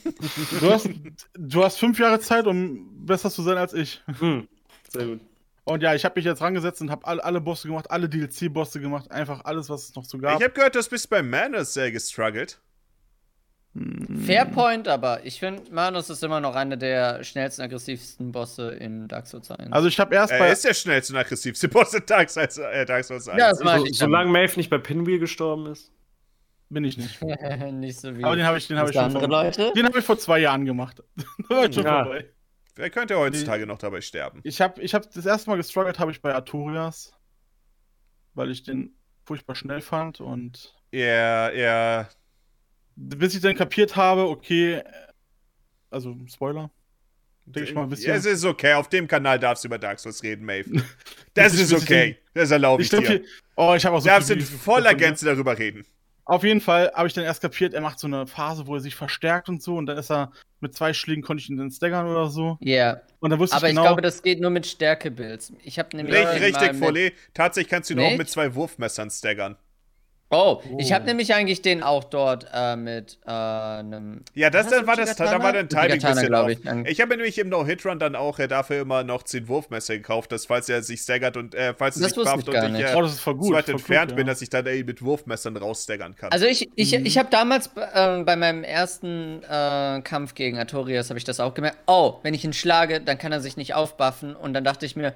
Du 0.60 0.72
hast, 0.72 0.90
du 1.34 1.64
hast 1.64 1.78
fünf 1.78 2.00
Jahre 2.00 2.20
Zeit, 2.20 2.48
um 2.48 3.06
besser 3.06 3.30
zu 3.30 3.42
sein 3.44 3.58
als 3.58 3.74
ich. 3.74 4.02
Hm. 4.20 4.48
Sehr 4.90 5.06
gut. 5.06 5.22
Und 5.68 5.84
ja, 5.84 5.94
ich 5.94 6.06
habe 6.06 6.18
mich 6.18 6.24
jetzt 6.26 6.42
rangesetzt 6.42 6.80
und 6.82 6.90
habe 6.92 7.06
alle, 7.06 7.22
alle 7.24 7.42
Bosse 7.42 7.68
gemacht, 7.68 7.92
alle 7.92 8.08
DLC-Bosse 8.08 8.80
gemacht, 8.80 9.12
einfach 9.12 9.42
alles, 9.44 9.70
was 9.70 9.90
es 9.90 9.96
noch 9.96 10.06
so 10.06 10.18
gab. 10.18 10.38
Ich 10.40 10.44
habe 10.44 10.54
gehört, 10.54 10.76
du 10.76 10.82
bist 10.90 11.10
bei 11.10 11.22
Manners 11.22 11.74
sehr 11.74 11.92
gestruggelt. 11.92 12.60
Fair 14.26 14.46
Point, 14.46 14.88
aber 14.88 15.24
ich 15.26 15.40
finde, 15.40 15.62
Manus 15.72 16.10
ist 16.10 16.24
immer 16.24 16.40
noch 16.40 16.56
einer 16.56 16.78
der 16.78 17.24
schnellsten, 17.24 17.62
aggressivsten 17.62 18.32
Bosse 18.32 18.72
in 18.72 19.08
Dark 19.08 19.28
Souls 19.28 19.52
1. 19.52 19.72
Also 19.72 19.88
ich 19.88 20.00
habe 20.00 20.16
erst 20.16 20.32
Er 20.32 20.40
bei. 20.40 20.52
ist 20.52 20.64
der 20.66 20.74
schnellste 20.74 21.14
und 21.14 21.20
aggressivste 21.20 21.68
Boss 21.68 21.94
in 21.94 22.04
Dark 22.08 22.30
Souls, 22.30 22.58
äh, 22.58 22.86
Dark 22.86 23.04
Souls 23.06 23.28
1. 23.28 23.38
Ja, 23.40 23.50
das 23.50 23.60
meine 23.64 23.82
So, 23.82 23.86
ich. 23.88 23.98
solange 23.98 24.32
Maeve 24.32 24.56
nicht 24.58 24.70
bei 24.72 24.80
Pinwheel 24.80 25.20
gestorben 25.20 25.68
ist. 25.68 25.92
bin 26.70 26.86
ich 26.86 26.98
nicht. 26.98 27.20
nicht 27.74 28.00
so 28.00 28.18
wie 28.18 28.24
Aber 28.24 28.36
den 28.36 28.46
habe 28.46 28.58
ich, 28.58 28.68
den 28.68 28.78
habe 28.80 28.90
ich 28.90 28.96
schon 28.96 29.04
andere 29.04 29.28
vor, 29.28 29.44
Leute. 29.44 29.72
den 29.76 29.86
habe 29.86 30.00
ich 30.00 30.06
vor 30.06 30.18
zwei 30.18 30.40
Jahren 30.40 30.66
gemacht. 30.66 31.04
da 31.50 31.56
war 31.56 31.66
ich 31.66 31.76
schon 31.76 31.84
Ja. 31.84 32.04
vorbei. 32.06 32.26
Wer 32.78 32.90
könnte 32.90 33.18
heutzutage 33.18 33.66
noch 33.66 33.78
dabei 33.80 34.02
sterben? 34.02 34.40
Ich 34.44 34.62
habe 34.62 34.82
ich 34.82 34.94
hab 34.94 35.12
das 35.12 35.26
erste 35.26 35.50
Mal 35.50 35.58
gestruggelt 35.58 36.00
habe 36.00 36.12
ich 36.12 36.22
bei 36.22 36.34
Arturias, 36.34 37.14
weil 38.36 38.52
ich 38.52 38.64
den 38.64 38.96
furchtbar 39.26 39.56
schnell 39.56 39.82
fand 39.82 40.22
und 40.22 40.74
Ja, 40.92 41.52
ja. 41.52 42.08
bis 42.96 43.36
ich 43.36 43.42
dann 43.42 43.56
kapiert 43.56 43.96
habe, 43.96 44.30
okay, 44.30 44.84
also 45.90 46.16
Spoiler, 46.28 46.70
denke 47.46 47.70
ich 47.70 47.76
mal 47.76 47.84
ein 47.84 47.90
bisschen. 47.90 48.14
Es 48.14 48.26
ist 48.26 48.46
okay. 48.46 48.74
Auf 48.74 48.90
dem 48.90 49.08
Kanal 49.08 49.40
darfst 49.40 49.64
du 49.64 49.70
über 49.70 49.80
Dark 49.80 50.00
Souls 50.00 50.22
reden, 50.24 50.46
Maeve. 50.46 50.84
Das 51.34 51.54
ist 51.54 51.74
okay. 51.74 52.18
Das 52.34 52.52
erlaube 52.52 52.82
ich, 52.84 52.92
ich 52.94 53.00
dir. 53.00 53.24
oh, 53.56 53.74
ich 53.76 53.86
habe 53.86 53.96
auch 53.96 54.00
Du 54.00 54.04
so 54.04 54.10
darfst 54.10 54.30
in 54.32 54.42
voller? 54.42 54.96
Gänze 54.96 55.26
darüber 55.26 55.58
reden. 55.58 55.86
Auf 56.28 56.44
jeden 56.44 56.60
Fall 56.62 56.92
habe 56.94 57.08
ich 57.08 57.14
dann 57.14 57.24
erst 57.24 57.42
kapiert, 57.42 57.74
er 57.74 57.82
macht 57.82 58.00
so 58.00 58.08
eine 58.08 58.28
Phase, 58.28 58.68
wo 58.68 58.76
er 58.76 58.82
sich 58.82 58.96
verstärkt 58.96 59.48
und 59.48 59.64
so 59.64 59.78
und 59.78 59.86
dann 59.86 59.98
ist 59.98 60.12
er 60.12 60.32
mit 60.60 60.76
zwei 60.76 60.92
Schlägen 60.92 61.24
konnte 61.24 61.42
ich 61.42 61.50
ihn 61.50 61.58
dann 61.58 61.72
staggern 61.72 62.08
oder 62.08 62.28
so 62.28 62.58
Ja, 62.60 63.02
und 63.20 63.30
dann 63.30 63.40
wusste 63.40 63.56
aber 63.56 63.68
ich 63.68 63.72
ich 63.72 63.76
genau, 63.76 63.88
glaube, 63.88 64.02
das 64.02 64.22
geht 64.22 64.42
nur 64.42 64.50
mit 64.50 64.68
Stärke-Builds. 64.68 65.54
Ich 65.64 65.80
habe 65.80 65.96
nämlich 65.96 66.16
Richtig, 66.16 66.42
richtig, 66.42 66.76
Follet. 66.78 67.14
Tatsächlich 67.34 67.70
kannst 67.70 67.90
du 67.90 67.94
ihn 67.94 68.00
auch 68.02 68.18
mit 68.18 68.30
zwei 68.30 68.54
Wurfmessern 68.54 69.10
staggern. 69.10 69.56
Oh, 70.30 70.62
ich 70.78 70.92
Oh. 70.92 70.96
habe 70.96 71.06
nämlich 71.06 71.34
eigentlich 71.34 71.62
den 71.62 71.84
auch 71.84 72.04
dort 72.04 72.48
äh, 72.54 72.76
mit 72.76 73.18
äh, 73.26 73.30
einem. 73.32 74.24
Ja, 74.34 74.50
das 74.50 74.68
dann 74.68 74.86
war 74.86 74.98
das, 74.98 75.16
da 75.16 75.42
war 75.42 75.54
dann 75.54 75.70
Timing 75.70 76.04
ein 76.04 76.16
bisschen 76.16 76.36
off. 76.36 76.50
ich. 76.50 76.60
Ich 76.92 77.00
habe 77.02 77.10
mir 77.12 77.18
nämlich 77.18 77.38
im 77.40 77.48
No-Hit-Run 77.48 77.98
dann 77.98 78.16
auch 78.18 78.38
äh, 78.40 78.48
dafür 78.50 78.82
immer 78.82 79.04
noch 79.04 79.24
10 79.24 79.48
Wurfmesser 79.48 79.96
gekauft, 79.96 80.34
dass 80.34 80.46
falls 80.46 80.68
er 80.68 80.84
sich 80.84 81.00
staggert 81.02 81.38
und 81.38 81.56
äh, 81.56 81.74
falls 81.78 81.96
er 81.96 82.02
Das 82.04 82.12
sich 82.12 82.24
bufft 82.24 82.48
ich 82.50 82.56
und 82.56 82.76
ich 82.76 82.84
äh, 82.86 82.94
Oh, 82.96 83.02
das 83.04 83.14
ist 83.14 83.20
voll 83.22 83.36
gut. 83.36 83.48
zu 83.48 83.54
weit 83.54 83.66
voll 83.66 83.76
entfernt 83.76 84.10
gut, 84.12 84.16
bin, 84.18 84.28
ja. 84.28 84.34
dass 84.34 84.42
ich 84.42 84.50
dann 84.50 84.66
ey, 84.66 84.84
mit 84.84 85.02
Wurfmessern 85.02 85.56
rausstaggern 85.56 86.16
kann. 86.16 86.32
Also 86.32 86.46
ich, 86.46 86.70
ich, 86.76 86.98
Mhm. 87.00 87.06
ich 87.06 87.18
habe 87.18 87.30
damals 87.32 87.68
äh, 87.94 88.24
bei 88.24 88.36
meinem 88.36 88.64
ersten 88.66 89.44
äh, 89.44 90.02
Kampf 90.02 90.34
gegen 90.36 90.58
Artorias 90.58 91.10
habe 91.10 91.18
ich 91.20 91.24
das 91.26 91.40
auch 91.40 91.54
gemerkt. 91.54 91.78
Oh, 91.88 92.16
wenn 92.24 92.34
ich 92.34 92.44
ihn 92.44 92.54
schlage, 92.54 93.00
dann 93.00 93.18
kann 93.18 93.32
er 93.32 93.40
sich 93.40 93.56
nicht 93.56 93.76
aufbuffen. 93.76 94.36
Und 94.36 94.54
dann 94.54 94.66
dachte 94.66 94.86
ich 94.86 94.96
mir, 94.98 95.14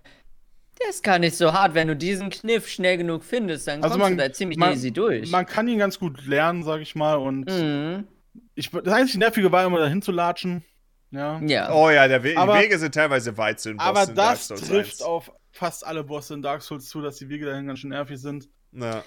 der 0.84 0.90
ist 0.90 1.04
gar 1.04 1.20
nicht 1.20 1.36
so 1.36 1.54
hart. 1.54 1.74
Wenn 1.74 1.88
du 1.88 1.96
diesen 1.96 2.30
Kniff 2.30 2.68
schnell 2.68 2.98
genug 2.98 3.24
findest, 3.24 3.68
dann 3.68 3.84
Also 3.84 3.96
kommst 3.96 4.10
man- 4.10 4.18
du 4.18 4.24
da 4.28 4.34
ziemlich 4.34 4.58
man- 4.58 4.74
easy 4.74 4.92
durch. 4.92 5.30
Man 5.32 5.46
kann 5.46 5.68
ihn 5.68 5.80
ganz 5.80 6.00
gut 6.00 6.26
lernen, 6.26 6.64
sag 6.64 6.82
ich 6.82 6.96
mal. 6.96 7.16
Und 7.16 7.50
mhm. 7.50 8.08
ich, 8.56 8.70
das 8.72 8.94
einzige 8.94 9.20
Nervige 9.20 9.52
war 9.52 9.66
immer 9.66 9.80
dahin 9.80 10.02
zu 10.02 10.12
latschen. 10.12 10.64
Ja. 11.12 11.40
Ja. 11.42 11.74
oh 11.74 11.90
ja, 11.90 12.08
der 12.08 12.24
We 12.24 12.38
Aber- 12.38 12.58
die 12.58 12.64
Wege 12.64 12.80
sind 12.80 12.94
teilweise 12.96 13.38
weit 13.38 13.60
zu 13.60 13.70
den 13.70 13.78
Bossen 13.78 13.90
Aber 13.90 14.10
in 14.10 14.16
Dark 14.16 14.36
das 14.38 14.48
Souls 14.48 14.68
trifft 14.68 14.92
1. 14.94 15.02
auf 15.02 15.32
fast 15.52 15.86
alle 15.86 16.04
Bosse 16.06 16.34
in 16.36 16.42
Dark 16.42 16.62
Souls 16.62 16.88
zu, 16.88 17.02
dass 17.02 17.18
die 17.18 17.28
Wege 17.28 17.46
dahin 17.46 17.68
ganz 17.68 17.80
schön 17.80 17.90
nervig 17.90 18.18
sind. 18.20 18.48
Ja. 18.72 19.04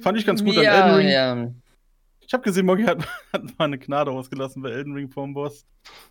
Fand 0.00 0.18
ich 0.18 0.26
ganz 0.26 0.44
gut 0.44 0.54
ja, 0.54 0.60
an 0.84 0.90
Elden 0.90 0.94
Ring. 0.96 1.08
ja. 1.08 1.50
Ich 2.20 2.32
habe 2.34 2.42
gesehen, 2.44 2.66
Moggy 2.66 2.84
hat, 2.84 2.98
hat 3.32 3.42
mal 3.58 3.64
eine 3.64 3.78
Gnade 3.78 4.10
ausgelassen 4.10 4.62
bei 4.62 4.70
Elden 4.70 4.92
Ring 4.94 5.08
vorm 5.08 5.32
Boss. 5.34 5.66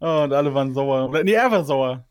oh, 0.00 0.22
und 0.24 0.32
alle 0.32 0.52
waren 0.54 0.72
sauer. 0.74 1.08
Oder, 1.08 1.24
nee, 1.24 1.32
er 1.32 1.50
war 1.50 1.64
sauer. 1.64 2.04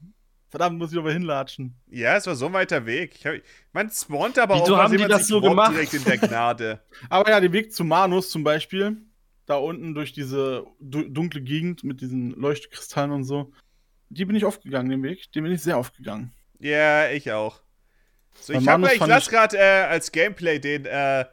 Verdammt, 0.51 0.77
muss 0.77 0.91
ich 0.91 0.97
aber 0.99 1.11
hinlatschen. 1.13 1.73
ja, 1.89 2.15
es 2.17 2.27
war 2.27 2.35
so 2.35 2.45
ein 2.47 2.53
weiter 2.53 2.85
Weg. 2.85 3.15
Ich 3.15 3.25
hab, 3.25 3.33
man 3.73 3.89
spawnt 3.89 4.37
aber 4.37 4.55
Wieso 4.61 4.75
auch, 4.75 4.79
haben 4.83 4.95
die 4.97 5.05
das 5.05 5.25
so 5.27 5.39
gemacht? 5.41 5.73
direkt 5.73 5.93
in 5.93 6.03
der 6.03 6.17
Gnade. 6.19 6.81
Aber 7.09 7.29
ja, 7.29 7.39
den 7.39 7.53
Weg 7.53 7.73
zu 7.73 7.83
Manus 7.85 8.29
zum 8.29 8.43
Beispiel, 8.43 8.97
da 9.45 9.55
unten 9.55 9.93
durch 9.95 10.11
diese 10.13 10.65
du 10.79 11.03
dunkle 11.07 11.41
Gegend 11.41 11.83
mit 11.85 12.01
diesen 12.01 12.31
Leuchtkristallen 12.31 13.11
und 13.11 13.23
so, 13.23 13.51
die 14.09 14.25
bin 14.25 14.35
ich 14.35 14.43
aufgegangen, 14.45 14.89
den 14.89 15.01
Weg. 15.03 15.31
Den 15.31 15.43
bin 15.45 15.53
ich 15.53 15.63
sehr 15.63 15.77
aufgegangen. 15.77 16.33
Ja, 16.59 17.09
ich 17.09 17.31
auch. 17.31 17.61
So, 18.39 18.51
Bei 18.53 18.59
ich, 18.59 18.67
hab, 18.67 18.93
ich 18.93 18.99
lasse 18.99 19.25
ich- 19.27 19.29
gerade 19.31 19.57
äh, 19.57 19.61
als 19.85 20.11
Gameplay 20.11 20.59
den 20.59 20.85
äh, 20.85 21.25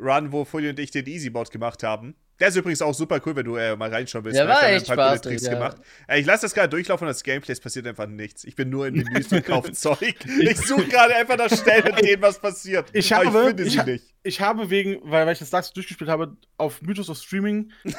Run, 0.00 0.32
wo 0.32 0.44
Fully 0.44 0.70
und 0.70 0.80
ich 0.80 0.90
den 0.90 1.06
Easy-Bot 1.06 1.50
gemacht 1.52 1.82
haben. 1.84 2.16
Der 2.40 2.48
ist 2.48 2.56
übrigens 2.56 2.80
auch 2.82 2.94
super 2.94 3.20
cool, 3.26 3.34
wenn 3.36 3.44
du 3.44 3.56
äh, 3.56 3.74
mal 3.76 3.90
reinschauen 3.92 4.24
willst. 4.24 4.36
Der 4.38 4.44
ich 4.44 4.48
war 4.50 4.62
hab 4.62 4.68
echt 4.68 4.90
ein 4.90 4.96
paar 4.96 5.06
coole 5.08 5.18
spaßig, 5.18 5.22
Tricks 5.22 5.42
ja. 5.46 5.54
gemacht. 5.54 5.76
Äh, 6.06 6.20
ich 6.20 6.26
lasse 6.26 6.42
das 6.42 6.54
gerade 6.54 6.68
durchlaufen 6.68 7.06
und 7.06 7.10
das 7.10 7.22
Gameplay, 7.24 7.52
es 7.52 7.60
passiert 7.60 7.86
einfach 7.86 8.06
nichts. 8.06 8.44
Ich 8.44 8.54
bin 8.54 8.70
nur 8.70 8.86
in 8.86 8.94
Menüs 8.94 9.32
und 9.32 9.44
kaufe 9.46 9.72
Zeug. 9.72 10.14
Ich 10.40 10.56
suche 10.58 10.86
gerade 10.86 11.16
einfach 11.16 11.36
nach 11.36 11.50
Stellen, 11.52 11.86
in 11.96 12.06
denen 12.06 12.22
was 12.22 12.38
passiert. 12.38 12.88
Ich 12.92 13.12
aber 13.14 13.24
habe- 13.26 13.38
ich 13.40 13.46
finde 13.46 13.62
ich 13.64 13.72
sie 13.72 13.78
ha- 13.80 13.84
nicht. 13.84 14.04
Ich 14.22 14.40
habe 14.40 14.70
wegen, 14.70 14.98
weil, 15.04 15.26
weil 15.26 15.32
ich 15.32 15.38
das 15.38 15.50
Dark 15.50 15.64
Souls 15.64 15.74
durchgespielt 15.74 16.10
habe, 16.10 16.36
auf 16.58 16.80
Mythos 16.82 17.08
of 17.10 17.18
Streaming, 17.18 17.72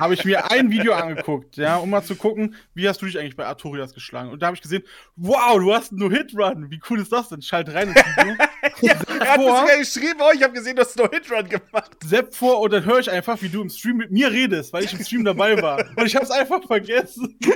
habe 0.00 0.14
ich 0.14 0.24
mir 0.24 0.50
ein 0.50 0.70
Video 0.70 0.92
angeguckt, 0.94 1.56
ja, 1.56 1.76
um 1.76 1.90
mal 1.90 2.02
zu 2.02 2.16
gucken, 2.16 2.54
wie 2.74 2.88
hast 2.88 3.00
du 3.02 3.06
dich 3.06 3.18
eigentlich 3.18 3.36
bei 3.36 3.46
Artorias 3.46 3.94
geschlagen. 3.94 4.30
Und 4.30 4.40
da 4.40 4.46
habe 4.46 4.56
ich 4.56 4.62
gesehen, 4.62 4.82
wow, 5.16 5.58
du 5.58 5.72
hast 5.72 5.92
einen 5.92 6.00
No-Hit-Run. 6.00 6.70
Wie 6.70 6.80
cool 6.90 7.00
ist 7.00 7.12
das 7.12 7.28
denn? 7.28 7.42
Schalt 7.42 7.72
rein 7.72 7.88
ins 7.88 7.96
Video. 7.96 8.34
Ja, 8.80 8.94
er 9.20 9.32
hat 9.32 9.38
mir 9.38 9.46
vor. 9.46 9.60
sogar 9.60 9.78
geschrieben, 9.78 10.20
oh, 10.20 10.30
ich 10.34 10.42
habe 10.42 10.54
gesehen, 10.54 10.74
du 10.74 10.82
hast 10.82 10.96
No 10.96 11.08
Hit 11.10 11.30
Run 11.30 11.48
gemacht. 11.48 11.90
Sepp 12.02 12.34
vor 12.34 12.60
und 12.60 12.72
dann 12.72 12.84
höre 12.84 12.98
ich 12.98 13.10
einfach, 13.10 13.40
wie 13.42 13.48
du 13.50 13.60
im 13.60 13.68
Stream 13.68 13.98
mit 13.98 14.10
mir 14.10 14.30
redest, 14.30 14.72
weil 14.72 14.84
ich 14.84 14.92
im 14.94 15.04
Stream 15.04 15.24
dabei 15.24 15.60
war. 15.60 15.84
Und 15.96 16.06
ich 16.06 16.16
habe 16.16 16.24
es 16.24 16.30
einfach 16.30 16.62
vergessen. 16.66 17.38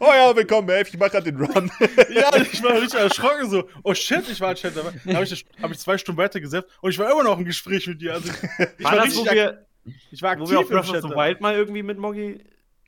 Oh 0.00 0.12
ja, 0.12 0.34
willkommen, 0.34 0.68
Elf, 0.68 0.88
ich 0.88 0.98
mache 0.98 1.10
gerade 1.10 1.30
den 1.30 1.40
Run. 1.40 1.70
Ja, 2.10 2.34
ich 2.36 2.62
war 2.62 2.72
richtig 2.72 2.98
erschrocken 2.98 3.48
so. 3.48 3.68
Oh 3.84 3.94
shit, 3.94 4.28
ich 4.28 4.40
war 4.40 4.50
im 4.50 4.56
Chat 4.56 4.76
dabei. 4.76 4.92
Dann 5.04 5.14
habe 5.14 5.24
ich, 5.24 5.46
hab 5.62 5.70
ich 5.70 5.78
zwei 5.78 5.96
Stunden 5.98 6.18
weitergesetzt 6.18 6.68
und 6.80 6.90
ich 6.90 6.98
war 6.98 7.10
immer 7.10 7.22
noch 7.22 7.38
im 7.38 7.44
Gespräch 7.44 7.86
mit 7.86 8.00
dir. 8.00 8.14
Also 8.14 8.30
ich, 8.78 8.84
War 8.84 8.96
war, 8.96 9.04
das, 9.06 9.16
wo 9.16 9.24
wir, 9.24 9.66
ich 10.10 10.22
war 10.22 10.38
wo 10.38 10.42
aktiv 10.42 10.50
wir 10.52 10.58
auf 10.60 10.70
im 10.70 10.76
Breath 10.76 11.04
of 11.04 11.10
the. 11.10 11.16
Wild 11.16 11.40
mal 11.40 11.54
irgendwie 11.54 11.82
mit 11.82 11.98
Moggy 11.98 12.40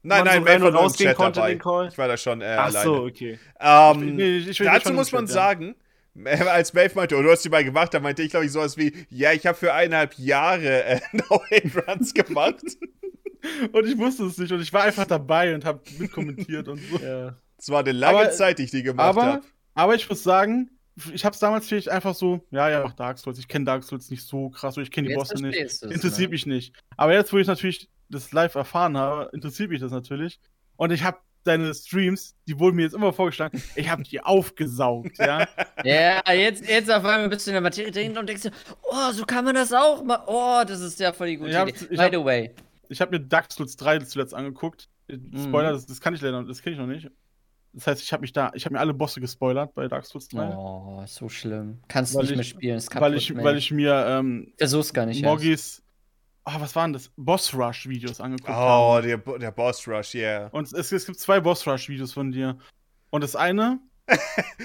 Nein, 0.05 0.25
man 0.25 0.43
nein, 0.45 0.55
so 0.55 0.59
nur 0.59 0.69
im 0.71 0.75
rausgehen 0.77 1.11
Chat 1.11 1.17
konnte, 1.17 1.37
dabei. 1.41 1.51
den 1.51 1.59
Call? 1.61 1.89
Ich 1.89 1.97
war 1.99 2.09
da 2.09 2.17
schon 2.17 2.41
äh, 2.41 2.57
Ach 2.59 2.67
alleine. 2.67 2.85
so, 2.85 2.95
okay. 3.05 3.39
Ähm, 3.61 4.19
ich 4.19 4.49
ich 4.49 4.59
will 4.61 4.67
dazu 4.67 4.89
schon 4.89 4.97
muss 4.97 5.12
man 5.12 5.27
Chat, 5.27 5.35
ja. 5.37 5.43
sagen, 5.43 5.77
äh, 6.25 6.37
als 6.43 6.73
Melf 6.75 6.95
meinte, 6.97 7.17
oh, 7.17 7.23
du 7.23 7.31
hast 7.31 7.45
die 7.45 7.49
mal 7.49 7.62
gemacht, 7.65 7.95
da 7.95 8.01
meinte 8.01 8.23
ich, 8.23 8.31
glaube 8.31 8.47
ich, 8.47 8.51
sowas 8.53 8.77
wie, 8.77 8.93
ja, 9.11 9.33
ich 9.33 9.47
habe 9.47 9.57
für 9.57 9.73
eineinhalb 9.73 10.15
Jahre 10.19 10.83
äh, 10.85 11.01
No-Hit-Runs 11.12 12.15
gemacht. 12.15 12.57
Und 13.73 13.87
ich 13.87 13.99
wusste 13.99 14.25
es 14.27 14.39
nicht 14.39 14.53
und 14.53 14.61
ich 14.61 14.73
war 14.73 14.85
einfach 14.85 15.05
dabei 15.05 15.53
und 15.53 15.65
habe 15.65 15.81
mitkommentiert 15.99 16.69
und 16.69 16.79
so. 16.79 16.99
Ja. 16.99 17.35
Es 17.59 17.69
war 17.71 17.81
eine 17.81 17.91
lange 17.91 18.19
Aber- 18.21 18.31
Zeit, 18.31 18.61
die 18.61 18.62
ich 18.65 18.71
die 18.71 18.85
gemacht 18.85 19.17
habe. 19.17 19.43
aber 19.75 19.95
ich 19.97 20.09
muss 20.09 20.23
sagen, 20.23 20.71
ich 21.12 21.25
habe 21.25 21.35
es 21.35 21.41
damals 21.41 21.67
vielleicht 21.67 21.89
einfach 21.89 22.15
so, 22.15 22.47
ja, 22.51 22.69
ja, 22.69 22.83
mach 22.83 22.93
Dark 22.93 23.19
Souls. 23.19 23.39
Ich 23.39 23.49
kenne 23.49 23.65
Dark 23.65 23.85
Souls 23.85 24.11
nicht 24.11 24.25
so 24.25 24.51
krass 24.51 24.77
ich 24.77 24.91
kenne 24.91 25.09
die 25.09 25.15
Bosse 25.15 25.41
nicht. 25.43 25.83
Interessiert 25.83 26.29
ne? 26.31 26.35
mich 26.35 26.47
nicht. 26.47 26.75
Aber 26.97 27.15
jetzt, 27.15 27.33
wo 27.33 27.39
ich 27.39 27.47
natürlich 27.47 27.89
das 28.09 28.33
live 28.33 28.55
erfahren 28.55 28.97
habe, 28.97 29.31
interessiert 29.33 29.71
mich 29.71 29.81
das 29.81 29.93
natürlich. 29.93 30.39
Und 30.77 30.93
ich 30.93 31.03
habe 31.03 31.19
deine 31.45 31.75
Streams, 31.75 32.37
die 32.47 32.59
wurden 32.59 32.77
mir 32.77 32.83
jetzt 32.83 32.95
immer 32.95 33.12
vorgeschlagen, 33.12 33.61
ich 33.75 33.89
habe 33.89 34.03
die 34.03 34.21
aufgesaugt, 34.21 35.19
ja. 35.19 35.47
Ja, 35.85 36.23
jetzt, 36.33 36.69
jetzt 36.69 36.91
auf 36.91 37.05
einmal 37.05 37.29
bist 37.29 37.47
du 37.47 37.51
in 37.51 37.55
der 37.55 37.61
Materie 37.62 37.91
drin 37.91 38.17
und 38.17 38.29
denkst 38.29 38.43
dir, 38.43 38.53
oh, 38.83 39.11
so 39.12 39.25
kann 39.25 39.45
man 39.45 39.55
das 39.55 39.73
auch 39.73 40.05
mal. 40.05 40.23
Oh, 40.27 40.62
das 40.67 40.81
ist 40.81 41.01
ja 41.01 41.12
voll 41.12 41.29
die 41.29 41.37
gute 41.37 41.51
Ich 41.51 41.57
Idee. 41.57 41.87
By 41.89 41.97
hab- 41.97 42.12
the 42.12 42.25
way. 42.25 42.55
Ich 42.89 43.01
habe 43.01 43.11
mir 43.11 43.21
Dark 43.21 43.51
Souls 43.51 43.77
3 43.77 44.01
zuletzt 44.01 44.35
angeguckt. 44.35 44.89
Spoiler, 45.09 45.73
das, 45.73 45.87
das 45.87 46.01
kann 46.01 46.15
ich 46.15 46.21
leider, 46.21 46.43
das 46.45 46.62
kenne 46.62 46.75
ich 46.75 46.81
noch 46.81 46.87
nicht. 46.87 47.11
Das 47.75 47.86
heißt, 47.86 48.02
ich 48.02 48.12
habe 48.12 48.20
mich 48.20 48.33
da, 48.33 48.51
ich 48.55 48.65
habe 48.67 48.75
mir 48.75 48.81
alle 48.81 48.92
Bosse 48.92 49.20
gespoilert 49.20 49.75
bei 49.75 49.89
Dark 49.89 50.05
Souls 50.05 50.28
3. 50.28 50.55
Oh, 50.55 51.02
so 51.07 51.28
schlimm. 51.28 51.81
Kannst 51.89 52.15
Weil 52.15 52.23
nicht 52.23 52.31
ich- 52.33 52.36
mehr 52.36 52.44
spielen. 52.44 52.76
Ist 52.76 52.94
weil 52.94 53.01
kaputt, 53.01 53.17
ich, 53.18 53.33
Mensch. 53.33 53.44
weil 53.44 53.57
ich 53.57 53.70
mir 53.70 54.07
ähm, 54.07 54.52
Versuch's 54.59 54.92
gar 54.92 55.07
nicht. 55.07 55.23
erst. 55.23 55.25
Moggis, 55.33 55.83
ah, 56.44 56.60
was 56.60 56.76
waren 56.76 56.92
das? 56.92 57.10
Boss 57.17 57.55
Rush 57.55 57.89
Videos 57.89 58.20
angeguckt 58.20 58.51
Oh, 58.51 58.52
habe. 58.97 59.07
der, 59.07 59.17
der 59.39 59.51
Boss 59.52 59.86
Rush, 59.89 60.15
yeah. 60.15 60.49
Und 60.49 60.70
es, 60.73 60.92
es 60.92 61.07
gibt 61.07 61.18
zwei 61.18 61.41
Boss 61.41 61.67
Rush 61.67 61.89
Videos 61.89 62.12
von 62.12 62.31
dir. 62.31 62.59
Und 63.10 63.23
das 63.25 63.36
eine, 63.36 63.81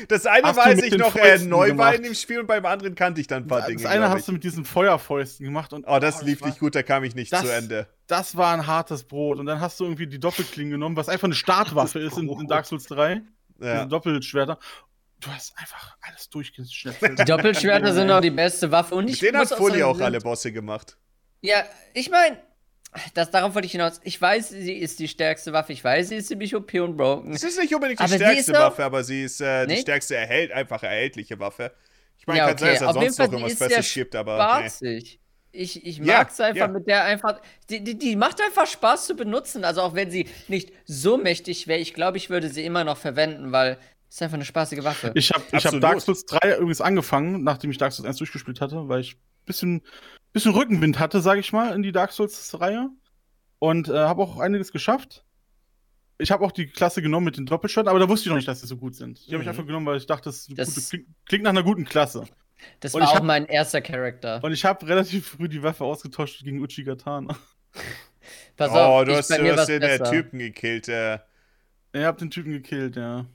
Das 0.08 0.26
eine 0.26 0.48
Hast 0.48 0.58
weiß 0.58 0.82
ich 0.84 0.90
den 0.92 1.00
noch 1.00 1.16
äh, 1.16 1.38
neu 1.40 1.78
war 1.78 1.94
in 1.94 2.04
dem 2.04 2.14
Spiel 2.16 2.40
und 2.40 2.48
beim 2.48 2.66
anderen 2.66 2.96
kannte 2.96 3.20
ich 3.22 3.28
dann 3.28 3.44
ein 3.44 3.48
paar 3.48 3.60
das 3.60 3.68
Dinge. 3.68 3.88
eine 3.90 4.00
glaub 4.02 4.12
hast 4.12 4.20
ich. 4.22 4.26
du 4.28 4.32
mit 4.34 4.44
diesen 4.44 4.66
Feuerfäusten 4.66 5.46
gemacht 5.46 5.74
und 5.74 5.86
Oh, 5.88 6.00
das 6.00 6.22
lief 6.22 6.42
war, 6.42 6.48
nicht 6.48 6.60
gut, 6.60 6.76
da 6.76 6.84
kam 6.84 7.04
ich 7.04 7.16
nicht 7.16 7.32
Das- 7.34 7.42
zu 7.42 7.54
Ende. 7.54 7.88
Das 8.08 8.38
war 8.38 8.54
ein 8.54 8.68
hartes 8.68 9.04
Brot. 9.04 9.38
Und 9.40 9.46
dann 9.48 9.60
hast 9.60 9.80
du 9.80 9.84
irgendwie 9.84 10.08
die 10.08 10.20
Doppelklingen 10.20 10.72
genommen, 10.72 10.96
was 10.96 11.10
einfach 11.10 11.26
eine 11.28 11.36
Startwaffe 11.36 12.00
ist 12.00 12.18
in, 12.18 12.30
in 12.30 12.48
Dark 12.48 12.66
Souls 12.66 12.86
3. 12.86 13.22
Ja. 13.60 13.74
Diese 13.76 13.88
Doppelschwerter. 13.88 14.60
Du 15.20 15.30
hast 15.30 15.58
einfach 15.58 15.98
alles 16.02 16.30
durchgeschnetzelt. 16.30 17.20
Die 17.20 17.26
Doppelschwerter 17.26 17.92
sind 17.94 18.10
auch 18.12 18.22
die 18.22 18.30
beste 18.32 18.72
Waffe. 18.72 18.96
Und 18.96 19.10
ich 19.10 19.20
denen 19.20 19.38
hat 19.38 19.50
muss 19.50 19.84
auch 19.84 20.00
alle 20.00 20.20
Bosse 20.20 20.52
gemacht. 20.52 20.98
Ja, 21.42 21.64
ich 21.94 22.10
meine, 22.10 22.38
das 23.14 23.32
darauf 23.32 23.56
wollte 23.56 23.66
ich 23.66 23.72
hinaus. 23.72 24.00
Ich 24.04 24.22
weiß, 24.22 24.50
sie 24.50 24.74
ist 24.74 25.00
die 25.00 25.08
stärkste 25.08 25.54
Waffe. 25.54 25.74
Ich 25.74 25.84
weiß, 25.84 26.10
sie 26.10 26.16
ist 26.16 26.28
ziemlich 26.28 26.56
OP 26.56 26.74
und 26.76 26.98
broken. 26.98 27.32
Es 27.34 27.44
ist 27.44 27.60
nicht 27.60 27.74
unbedingt 27.74 28.00
die 28.00 28.04
Aber 28.04 28.10
sie 28.10 28.16
stärkste 28.18 28.54
Waffe, 28.54 28.84
aber 28.84 29.04
sie 29.04 29.24
ist 29.24 29.42
äh, 29.42 29.66
die 29.68 29.78
stärkste 29.78 30.16
erhält, 30.16 30.52
einfach 30.52 30.84
erhältliche 30.84 31.40
Waffe. 31.40 31.72
Ich 32.18 32.28
meine, 32.28 32.40
Ja, 32.40 32.48
kann 32.48 32.58
sein, 32.58 32.74
dass 32.74 32.82
Auf 32.84 32.96
er 32.96 33.02
jeden 33.04 33.14
sonst 33.14 33.18
Fall, 33.18 33.28
noch 33.28 33.48
irgendwas 33.48 33.68
Besseres 33.68 33.94
gibt, 33.94 34.16
aber 34.16 34.64
nee. 34.82 35.20
Ich, 35.52 35.86
ich 35.86 35.98
Ja, 35.98 36.20
mag's 36.20 36.40
einfach 36.40 36.60
ja. 36.60 36.68
mit 36.68 36.88
der 36.88 37.04
einfach. 37.04 37.42
Die, 37.70 37.84
die, 37.84 37.98
die 37.98 38.16
macht 38.16 38.42
einfach 38.42 38.68
Spaß 38.68 39.08
zu 39.08 39.16
benutzen. 39.16 39.64
Also 39.64 39.82
auch 39.82 39.96
wenn 39.96 40.12
sie 40.12 40.28
nicht 40.48 40.72
so 40.86 41.18
mächtig 41.18 41.68
wäre, 41.68 41.80
ich 41.80 41.94
glaube, 41.94 42.18
ich 42.18 42.30
würde 42.30 42.50
sie 42.50 42.64
immer 42.64 42.84
noch 42.84 42.98
verwenden, 42.98 43.52
weil 43.52 43.80
es 44.10 44.16
ist 44.16 44.22
einfach 44.22 44.36
eine 44.36 44.46
spaßige 44.46 44.84
Waffe. 44.84 45.12
Ich 45.16 45.32
habe 45.32 45.44
hab. 45.52 45.82
Dark 45.82 46.02
Souls 46.02 46.26
3 46.26 46.58
übrigens 46.58 46.82
angefangen, 46.82 47.44
nachdem 47.44 47.72
ich 47.72 47.78
Dark 47.78 47.92
Souls 47.92 48.08
1 48.08 48.18
durchgespielt 48.18 48.62
hatte, 48.62 48.88
weil 48.88 49.02
ich 49.02 49.16
ein 49.16 49.46
bisschen, 49.46 49.82
bisschen 50.38 50.54
Rückenwind 50.54 51.00
hatte, 51.00 51.22
sage 51.22 51.40
ich 51.40 51.52
mal, 51.54 51.74
in 51.74 51.84
die 51.84 51.92
Dark 51.92 52.12
Souls-Reihe. 52.12 52.90
Und 53.60 53.90
äh, 53.90 53.94
habe 53.94 54.22
auch 54.22 54.38
einiges 54.40 54.72
geschafft. 54.72 55.24
Ich 56.20 56.32
habe 56.32 56.44
auch 56.46 56.52
die 56.52 56.68
Klasse 56.68 57.02
genommen 57.02 57.26
mit 57.26 57.38
den 57.38 57.46
Doppelschwertern, 57.46 57.90
aber 57.90 58.00
da 58.00 58.08
wusste 58.10 58.26
ich 58.26 58.30
noch 58.30 58.36
nicht, 58.38 58.48
dass 58.48 58.62
sie 58.62 58.68
so 58.68 58.78
gut 58.78 58.96
sind. 58.96 59.20
Die 59.28 59.32
habe 59.34 59.42
ich 59.44 59.46
Mhm. 59.48 59.50
einfach 59.50 59.66
genommen, 59.66 59.86
weil 59.86 59.98
ich 59.98 60.06
dachte, 60.06 60.26
das, 60.30 60.48
Das- 60.56 60.74
gute, 60.76 60.88
klingt, 60.88 61.08
klingt 61.26 61.44
nach 61.44 61.50
einer 61.52 61.64
guten 61.64 61.86
Klasse. 61.86 62.24
das 62.80 62.94
und 62.96 63.02
war 63.02 63.08
ich 63.08 63.12
auch 63.12 63.18
hab- 63.18 63.24
mein 63.24 63.46
erster 63.46 63.82
Charakter. 63.82 64.44
Und 64.44 64.52
ich 64.52 64.64
habe 64.66 64.88
relativ 64.88 65.28
früh 65.28 65.48
die 65.48 65.62
Waffe 65.64 65.84
ausgetauscht 65.86 66.44
gegen 66.44 66.62
Uchigatana. 66.62 67.36
Pass 68.58 68.72
Oh, 68.72 68.76
auf, 68.76 69.06
du 69.06 69.12
ich, 69.12 69.18
hast, 69.18 69.30
bei 69.30 69.38
du 69.38 69.44
mir 69.44 69.56
hast 69.56 69.68
den 69.68 69.82
äh, 69.82 69.98
besser. 69.98 70.12
Typen 70.12 70.40
gekillt. 70.40 70.88
Äh, 70.88 71.20
Ihr 71.94 72.06
habt 72.06 72.22
den 72.22 72.30
Typen 72.30 72.52
gekillt, 72.52 72.96
ja. 72.96 73.26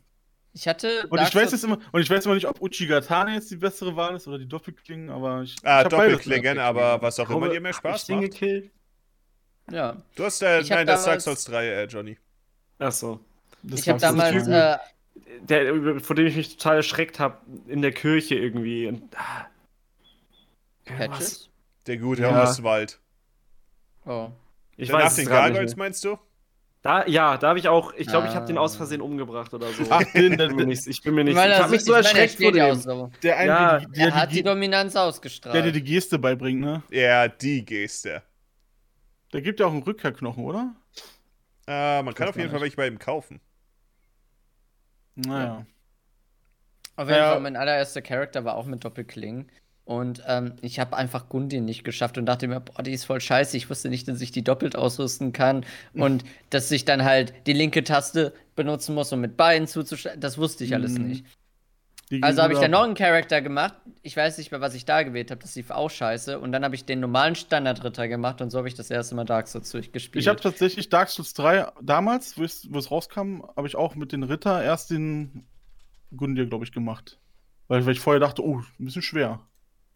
Ich 0.54 0.68
hatte. 0.68 1.06
Und 1.08 1.16
Dark 1.18 1.28
ich 1.28 1.34
weiß 1.34 1.50
Souls- 1.50 1.52
jetzt 1.52 1.64
immer, 1.64 1.78
und 1.92 2.00
ich 2.02 2.10
weiß 2.10 2.26
immer 2.26 2.34
nicht, 2.34 2.46
ob 2.46 2.60
Uchigatana 2.60 3.34
jetzt 3.34 3.50
die 3.50 3.56
bessere 3.56 3.96
Wahl 3.96 4.16
ist 4.16 4.28
oder 4.28 4.38
die 4.38 4.46
Doppelklingen, 4.48 5.08
aber 5.10 5.42
ich. 5.42 5.56
ah, 5.62 5.82
ich 5.82 5.88
Doppelklingen, 5.88 6.58
aber 6.58 7.00
was 7.00 7.18
auch 7.20 7.30
immer 7.30 7.48
dir 7.48 7.60
mehr 7.60 7.72
Spaß 7.72 8.08
macht. 8.08 8.20
gekillt? 8.20 8.70
Ja. 9.70 9.96
Du 10.14 10.24
hast, 10.24 10.42
äh, 10.42 10.60
Ich 10.60 10.68
nein, 10.70 10.86
das 10.86 11.04
Dark 11.04 11.20
damals- 11.20 11.24
Souls 11.24 11.44
3, 11.44 11.66
äh, 11.68 11.84
Johnny. 11.86 12.18
Ach 12.78 12.92
so. 12.92 13.20
Das 13.62 13.80
Ich 13.80 13.88
habe 13.88 13.98
damals. 14.00 14.46
Äh, 14.48 14.78
Der, 15.42 16.00
vor 16.00 16.16
dem 16.16 16.26
ich 16.26 16.36
mich 16.36 16.56
total 16.56 16.76
erschreckt 16.76 17.18
habe, 17.20 17.38
in 17.68 17.80
der 17.82 17.92
Kirche 17.92 18.34
irgendwie. 18.34 18.86
Und, 18.88 19.02
ah. 19.16 19.46
Patches? 20.84 21.48
Der 21.86 21.96
gute 21.98 22.22
Ja. 22.22 22.32
Herr 22.32 22.42
Oswald. 22.44 22.98
Oh. 24.04 24.30
Ich 24.76 24.88
Danach 24.88 25.04
weiß 25.06 25.16
den 25.16 25.26
Gargoyles, 25.28 25.76
meinst 25.76 26.04
du? 26.04 26.18
Da, 26.82 27.06
ja, 27.06 27.38
da 27.38 27.50
habe 27.50 27.60
ich 27.60 27.68
auch, 27.68 27.92
ich 27.94 28.08
glaube, 28.08 28.26
ich 28.26 28.34
habe 28.34 28.44
den 28.46 28.58
Ah. 28.58 28.62
aus 28.62 28.74
Versehen 28.74 29.00
umgebracht 29.00 29.54
oder 29.54 29.68
so. 29.72 29.84
Ach, 29.88 30.02
den, 30.14 30.32
ich 30.32 30.38
der, 30.38 30.48
bin 30.48 30.56
mir 30.56 30.66
nicht, 30.66 30.84
ich 30.88 31.00
bin 31.00 31.14
mir 31.14 31.22
nicht 31.22 31.30
Ich 31.32 31.36
meine, 31.36 31.54
ich 31.54 31.60
habe 31.60 31.70
mich 31.70 31.84
so 31.84 31.92
ich 31.92 31.98
er 31.98 32.02
erschreckt 32.04 32.42
vor 32.42 32.54
ja 32.56 32.66
dem. 32.70 32.80
so. 32.80 33.10
der, 33.22 33.44
Ja, 33.44 33.78
der, 33.78 33.88
Er 33.88 33.88
der, 34.10 34.14
hat 34.14 34.30
die, 34.32 34.36
die 34.36 34.42
Dominanz 34.42 34.92
der 34.94 35.02
dir 35.02 35.08
ausgestrahlt. 35.08 35.74
die 35.76 35.84
Geste 35.84 36.18
beibringt, 36.18 36.60
ne? 36.60 36.82
Ja, 36.90 37.28
die 37.28 37.64
Geste. 37.64 38.22
Der 39.32 39.42
gibt 39.42 39.60
ja 39.60 39.66
auch 39.66 39.72
einen 39.72 39.84
Rückkehrknochen, 39.84 40.44
oder? 40.44 40.74
Äh, 41.68 42.02
man 42.02 42.14
kann 42.14 42.28
auf 42.28 42.36
jeden 42.36 42.50
Fall 42.50 42.60
welche 42.60 42.76
bei 42.76 42.88
ihm 42.88 42.98
kaufen. 42.98 43.40
Naja. 45.14 45.64
Auf 46.96 47.08
jeden 47.08 47.20
Ja. 47.20 47.30
Fall, 47.32 47.40
mein 47.40 47.56
allererster 47.56 48.02
Charakter 48.02 48.44
war 48.44 48.56
auch 48.56 48.66
mit 48.66 48.84
Doppelklingen. 48.84 49.50
Und 49.84 50.22
ähm, 50.28 50.54
ich 50.60 50.78
habe 50.78 50.96
einfach 50.96 51.28
Gundin 51.28 51.64
nicht 51.64 51.82
geschafft 51.82 52.16
und 52.16 52.26
dachte 52.26 52.46
mir, 52.46 52.60
boah, 52.60 52.82
die 52.82 52.92
ist 52.92 53.04
voll 53.04 53.20
scheiße. 53.20 53.56
Ich 53.56 53.68
wusste 53.68 53.88
nicht, 53.88 54.06
dass 54.06 54.20
ich 54.20 54.30
die 54.30 54.44
doppelt 54.44 54.76
ausrüsten 54.76 55.32
kann 55.32 55.64
und 55.94 56.24
dass 56.50 56.70
ich 56.70 56.84
dann 56.84 57.04
halt 57.04 57.34
die 57.46 57.52
linke 57.52 57.82
Taste 57.82 58.32
benutzen 58.54 58.94
muss, 58.94 59.12
um 59.12 59.20
mit 59.20 59.36
beiden 59.36 59.66
zuzuschlagen. 59.66 60.20
Das 60.20 60.38
wusste 60.38 60.64
ich 60.64 60.74
alles 60.74 60.98
Mhm. 60.98 61.08
nicht. 61.08 61.24
Also 62.20 62.42
habe 62.42 62.52
ich 62.52 62.58
dann 62.58 62.72
noch 62.72 62.82
einen 62.82 62.94
Charakter 62.94 63.40
gemacht. 63.40 63.74
Ich 64.02 64.16
weiß 64.16 64.36
nicht 64.36 64.50
mehr, 64.50 64.60
was 64.60 64.74
ich 64.74 64.84
da 64.84 65.02
gewählt 65.02 65.30
habe. 65.30 65.40
Das 65.40 65.54
lief 65.54 65.70
auch 65.70 65.88
scheiße. 65.88 66.38
Und 66.38 66.52
dann 66.52 66.62
habe 66.62 66.74
ich 66.74 66.84
den 66.84 67.00
normalen 67.00 67.34
Standardritter 67.34 68.06
gemacht 68.06 68.42
und 68.42 68.50
so 68.50 68.58
habe 68.58 68.68
ich 68.68 68.74
das 68.74 68.90
erste 68.90 69.14
Mal 69.14 69.24
Dark 69.24 69.48
Souls 69.48 69.70
durchgespielt. 69.70 70.22
Ich 70.22 70.28
habe 70.28 70.38
tatsächlich 70.38 70.90
Dark 70.90 71.08
Souls 71.08 71.32
3 71.32 71.72
damals, 71.80 72.36
wo 72.36 72.44
es 72.44 72.68
wo 72.70 72.78
es 72.78 72.90
rauskam, 72.90 73.42
habe 73.56 73.66
ich 73.66 73.76
auch 73.76 73.94
mit 73.94 74.12
den 74.12 74.24
Ritter 74.24 74.62
erst 74.62 74.90
den 74.90 75.46
Gundir, 76.14 76.46
glaube 76.46 76.64
ich, 76.66 76.72
gemacht. 76.72 77.18
Weil, 77.68 77.86
weil 77.86 77.92
ich 77.94 78.00
vorher 78.00 78.20
dachte, 78.20 78.44
oh, 78.44 78.58
ein 78.58 78.84
bisschen 78.84 79.00
schwer. 79.02 79.40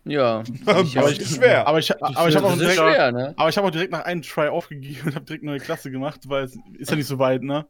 Ja. 0.06 0.42
Aber 0.66 0.80
Ich 0.82 0.96
Aber 0.98 1.06
auch. 1.06 1.10
ich- 1.10 1.26
schwer. 1.28 1.66
Aber 1.66 1.78
ich, 1.78 2.02
aber 2.02 2.28
ich 2.28 2.36
habe 2.36 2.46
auch, 2.46 2.50
das 2.52 2.60
ist 2.60 2.60
direkt- 2.60 2.78
schwer, 2.78 3.12
ne? 3.12 3.34
aber 3.36 3.48
ich 3.48 3.56
hab 3.58 3.64
auch 3.64 3.70
direkt 3.70 3.92
nach 3.92 4.04
einem 4.04 4.22
Try 4.22 4.48
aufgegeben 4.48 5.08
und 5.08 5.14
habe 5.14 5.24
direkt 5.24 5.42
eine 5.42 5.52
neue 5.52 5.60
Klasse 5.60 5.90
gemacht, 5.90 6.20
weil 6.28 6.44
es 6.44 6.56
ist 6.78 6.90
ja 6.90 6.96
nicht 6.96 7.06
so 7.06 7.18
weit, 7.18 7.42
ne? 7.42 7.66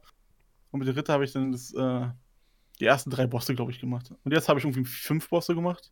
Und 0.71 0.79
mit 0.79 0.87
den 0.87 0.95
Ritter 0.95 1.13
habe 1.13 1.23
ich 1.25 1.31
dann 1.33 1.51
das, 1.51 1.73
äh, 1.73 2.07
die 2.79 2.85
ersten 2.85 3.09
drei 3.09 3.25
Bosse, 3.27 3.55
glaube 3.55 3.71
ich, 3.71 3.79
gemacht. 3.79 4.11
Und 4.23 4.31
jetzt 4.33 4.47
habe 4.49 4.59
ich 4.59 4.65
irgendwie 4.65 4.85
fünf 4.85 5.29
Bosse 5.29 5.55
gemacht. 5.55 5.91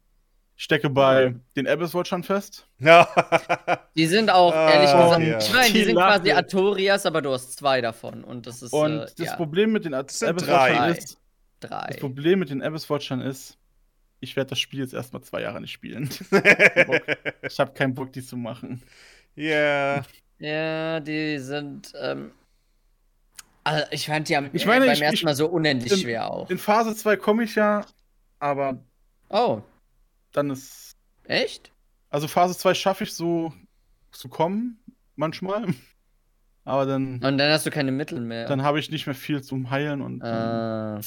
Ich 0.58 0.64
stecke 0.64 0.90
bei 0.90 1.36
den 1.58 1.68
Abyss 1.68 1.94
Watchern 1.94 2.24
fest. 2.24 2.66
Ja. 2.80 3.08
Die 3.96 4.06
sind 4.06 4.30
auch, 4.30 4.54
Ah, 4.54 4.70
ehrlich 4.72 4.92
gesagt, 4.92 5.22
ja. 5.24 5.38
ich 5.40 5.54
meine, 5.54 5.68
die 5.68 5.74
Die 5.74 5.84
sind 5.84 5.96
quasi. 5.96 6.32
Artorias, 6.32 7.06
aber 7.06 7.22
du 7.22 7.32
hast 7.34 7.58
zwei 7.58 7.82
davon. 7.82 8.24
Und 8.24 8.48
das 8.48 8.62
ist 8.62 8.72
Und 8.72 8.92
äh, 9.00 9.06
das 9.18 9.28
ja, 9.28 9.36
Problem 9.36 9.74
mit 9.74 9.84
den 9.84 9.94
Ad- 9.94 10.14
sind 10.14 10.30
Abyss 10.30 10.46
drei. 10.46 10.70
Watchern 10.74 10.90
ist, 10.96 11.18
drei. 11.60 11.88
das 11.88 11.98
Problem 11.98 12.40
mit 12.40 12.50
den 12.52 12.62
Abyss 12.64 12.90
Watchern 12.90 13.20
ist, 13.20 13.58
ich 14.20 14.36
werde 14.36 14.52
das 14.52 14.60
Spiel 14.60 14.80
jetzt 14.80 14.94
erstmal 14.94 15.22
zwei 15.24 15.42
Jahre 15.42 15.62
nicht 15.62 15.72
spielen. 15.72 16.10
ich 17.42 17.60
habe 17.60 17.74
keinen 17.74 17.94
Bock, 17.94 18.12
die 18.14 18.24
zu 18.24 18.38
machen. 18.38 18.82
Ja. 19.36 20.04
Ja, 20.40 21.00
die 21.00 21.38
sind. 21.40 21.94
Ähm, 22.00 22.32
also 23.64 23.86
ich 23.92 24.06
fand 24.06 24.30
die 24.30 24.36
am, 24.36 24.50
Ich 24.54 24.66
meine, 24.66 24.86
beim 24.86 24.94
ich- 24.94 25.02
ersten 25.02 25.26
Mal 25.26 25.36
so 25.36 25.48
unendlich 25.48 25.92
in- 25.94 26.00
schwer 26.00 26.30
auch. 26.32 26.50
In 26.50 26.58
Phase 26.58 26.96
2 26.96 27.18
komme 27.18 27.44
ich 27.44 27.56
ja, 27.56 27.86
aber 28.40 28.80
Oh, 29.30 29.62
dann 30.34 30.50
ist. 30.52 30.96
echt? 31.24 31.72
Also 32.10 32.28
Phase 32.28 32.58
2 32.58 32.74
schaffe 32.76 33.04
ich 33.06 33.14
so 33.14 33.52
zu 34.12 34.30
kommen, 34.30 34.80
manchmal. 35.16 35.68
Aber 36.68 36.88
dann, 36.88 37.16
Und 37.24 37.38
dann 37.38 37.52
hast 37.52 37.66
du 37.68 37.70
keine 37.70 37.92
Mittel 37.92 38.20
mehr. 38.20 38.48
dann 38.48 38.64
habe 38.64 38.80
ich 38.80 38.90
nicht 38.90 39.06
mehr 39.06 39.14
viel 39.16 39.44
zum 39.44 39.70
Heilen 39.70 40.02
und. 40.02 40.22
äh, 40.22 40.26
aber 40.26 41.00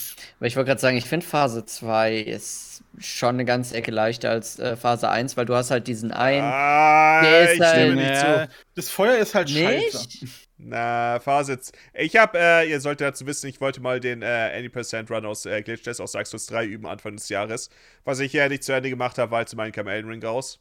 ich 0.42 0.54
wollte 0.54 0.68
gerade 0.68 0.80
sagen, 0.80 0.96
ich 0.96 1.04
finde 1.06 1.26
Phase 1.26 1.64
2 1.66 2.14
ist 2.16 2.84
schon 3.00 3.30
eine 3.30 3.44
ganze 3.44 3.74
Ecke 3.76 3.90
leichter 3.90 4.30
als 4.30 4.58
äh, 4.60 4.76
Phase 4.76 5.08
1, 5.10 5.36
weil 5.36 5.46
du 5.46 5.54
hast 5.56 5.70
halt 5.72 5.88
diesen 5.88 6.12
einen. 6.12 6.44
Ah, 6.44 7.22
Der 7.22 7.42
ist 7.52 7.60
ich 7.60 7.66
stimme 7.66 7.96
halt- 8.06 8.10
nicht 8.10 8.20
zu. 8.20 8.48
das 8.76 8.88
Feuer 8.90 9.16
ist 9.18 9.34
halt 9.34 9.50
scheiße. 9.50 9.98
Nicht? 9.98 10.24
Na, 10.58 11.18
Phase. 11.20 11.58
Ich 11.94 12.16
habe, 12.16 12.38
äh, 12.38 12.68
ihr 12.70 12.80
solltet 12.80 13.08
dazu 13.08 13.26
wissen, 13.26 13.48
ich 13.48 13.60
wollte 13.60 13.80
mal 13.80 13.98
den 14.00 14.22
äh, 14.22 14.52
Any% 14.56 15.10
Run 15.10 15.26
aus 15.26 15.44
äh, 15.46 15.62
Glitch 15.62 15.82
Test 15.82 16.00
aus 16.00 16.12
Dark 16.12 16.26
Souls 16.28 16.46
3 16.46 16.66
üben 16.66 16.86
Anfang 16.86 17.14
des 17.16 17.28
Jahres. 17.28 17.68
Was 18.04 18.18
ich 18.20 18.32
ja 18.32 18.48
nicht 18.48 18.64
zu 18.64 18.72
Ende 18.72 18.90
gemacht 18.90 19.18
habe, 19.18 19.30
weil 19.32 19.46
zum 19.48 19.58
einen 19.60 19.72
kam 19.72 19.86
Elden 19.88 20.08
Ring 20.10 20.24
raus. 20.24 20.60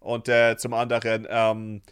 Und 0.00 0.28
äh, 0.28 0.56
zum 0.56 0.72
anderen, 0.72 1.26
ähm, 1.30 1.82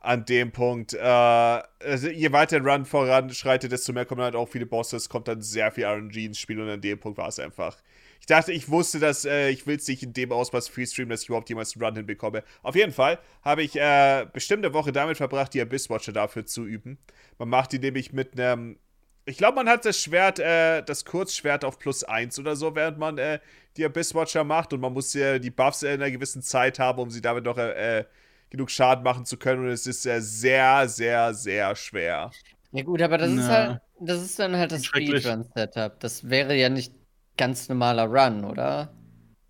an 0.00 0.24
dem 0.24 0.52
Punkt, 0.52 0.94
äh, 0.94 0.98
also 1.00 2.08
je 2.08 2.32
weiter 2.32 2.60
der 2.60 2.72
Run 2.72 2.84
voranschreitet, 2.84 3.72
desto 3.72 3.92
mehr 3.92 4.04
kommen 4.04 4.22
halt 4.22 4.36
auch 4.36 4.48
viele 4.48 4.66
Bosses, 4.66 5.08
kommt 5.08 5.28
dann 5.28 5.42
sehr 5.42 5.72
viel 5.72 5.84
RNG 5.84 6.16
ins 6.26 6.38
Spiel 6.38 6.60
und 6.60 6.68
an 6.68 6.80
dem 6.80 7.00
Punkt 7.00 7.18
war 7.18 7.28
es 7.28 7.38
einfach. 7.38 7.76
Ich 8.20 8.26
dachte, 8.26 8.52
ich 8.52 8.68
wusste, 8.68 9.00
dass 9.00 9.24
äh, 9.24 9.48
ich 9.48 9.66
will 9.66 9.76
es 9.76 9.88
nicht 9.88 10.02
in 10.02 10.12
dem 10.12 10.32
Ausmaß 10.32 10.68
freestreamen, 10.68 11.10
dass 11.10 11.22
ich 11.22 11.28
überhaupt 11.28 11.48
jemals 11.48 11.74
einen 11.74 11.84
Run 11.84 11.96
hinbekomme. 11.96 12.44
Auf 12.62 12.76
jeden 12.76 12.92
Fall 12.92 13.18
habe 13.42 13.62
ich 13.62 13.76
äh, 13.76 14.26
bestimmt 14.32 14.64
eine 14.64 14.74
Woche 14.74 14.92
damit 14.92 15.16
verbracht, 15.16 15.54
die 15.54 15.60
Abyss-Watcher 15.60 16.12
dafür 16.12 16.46
zu 16.46 16.64
üben. 16.64 16.98
Man 17.38 17.48
macht 17.48 17.72
die 17.72 17.78
nämlich 17.78 18.12
mit 18.12 18.38
einem. 18.38 18.78
Ich 19.24 19.36
glaube, 19.36 19.56
man 19.56 19.68
hat 19.68 19.84
das 19.84 20.00
Schwert, 20.00 20.38
äh, 20.38 20.82
das 20.82 21.04
Kurzschwert 21.04 21.64
auf 21.64 21.78
plus 21.78 22.02
1 22.02 22.38
oder 22.38 22.56
so, 22.56 22.74
während 22.74 22.98
man 22.98 23.18
äh, 23.18 23.40
die 23.76 23.84
Abyss-Watcher 23.84 24.44
macht. 24.44 24.72
Und 24.72 24.80
man 24.80 24.92
muss 24.92 25.14
äh, 25.14 25.38
die 25.38 25.50
Buffs 25.50 25.82
in 25.82 25.90
einer 25.90 26.10
gewissen 26.10 26.42
Zeit 26.42 26.78
haben, 26.78 27.00
um 27.00 27.10
sie 27.10 27.20
damit 27.20 27.44
noch 27.44 27.58
äh, 27.58 28.04
genug 28.50 28.70
Schaden 28.70 29.04
machen 29.04 29.24
zu 29.24 29.36
können. 29.36 29.64
Und 29.64 29.70
es 29.70 29.86
ist 29.86 30.06
äh, 30.06 30.20
sehr, 30.20 30.88
sehr, 30.88 31.34
sehr 31.34 31.74
schwer. 31.76 32.30
Ja 32.72 32.82
gut, 32.82 33.00
aber 33.02 33.18
das 33.18 33.30
ist 33.30 33.36
Na. 33.36 33.48
halt, 33.48 33.80
das 34.00 34.22
ist 34.22 34.38
dann 34.38 34.56
halt 34.56 34.72
das. 34.72 34.84
Speedrun-Setup. 34.84 35.98
Das 36.00 36.28
wäre 36.28 36.54
ja 36.54 36.68
nicht 36.68 36.92
ganz 37.36 37.68
normaler 37.68 38.04
Run, 38.04 38.44
oder? 38.44 38.92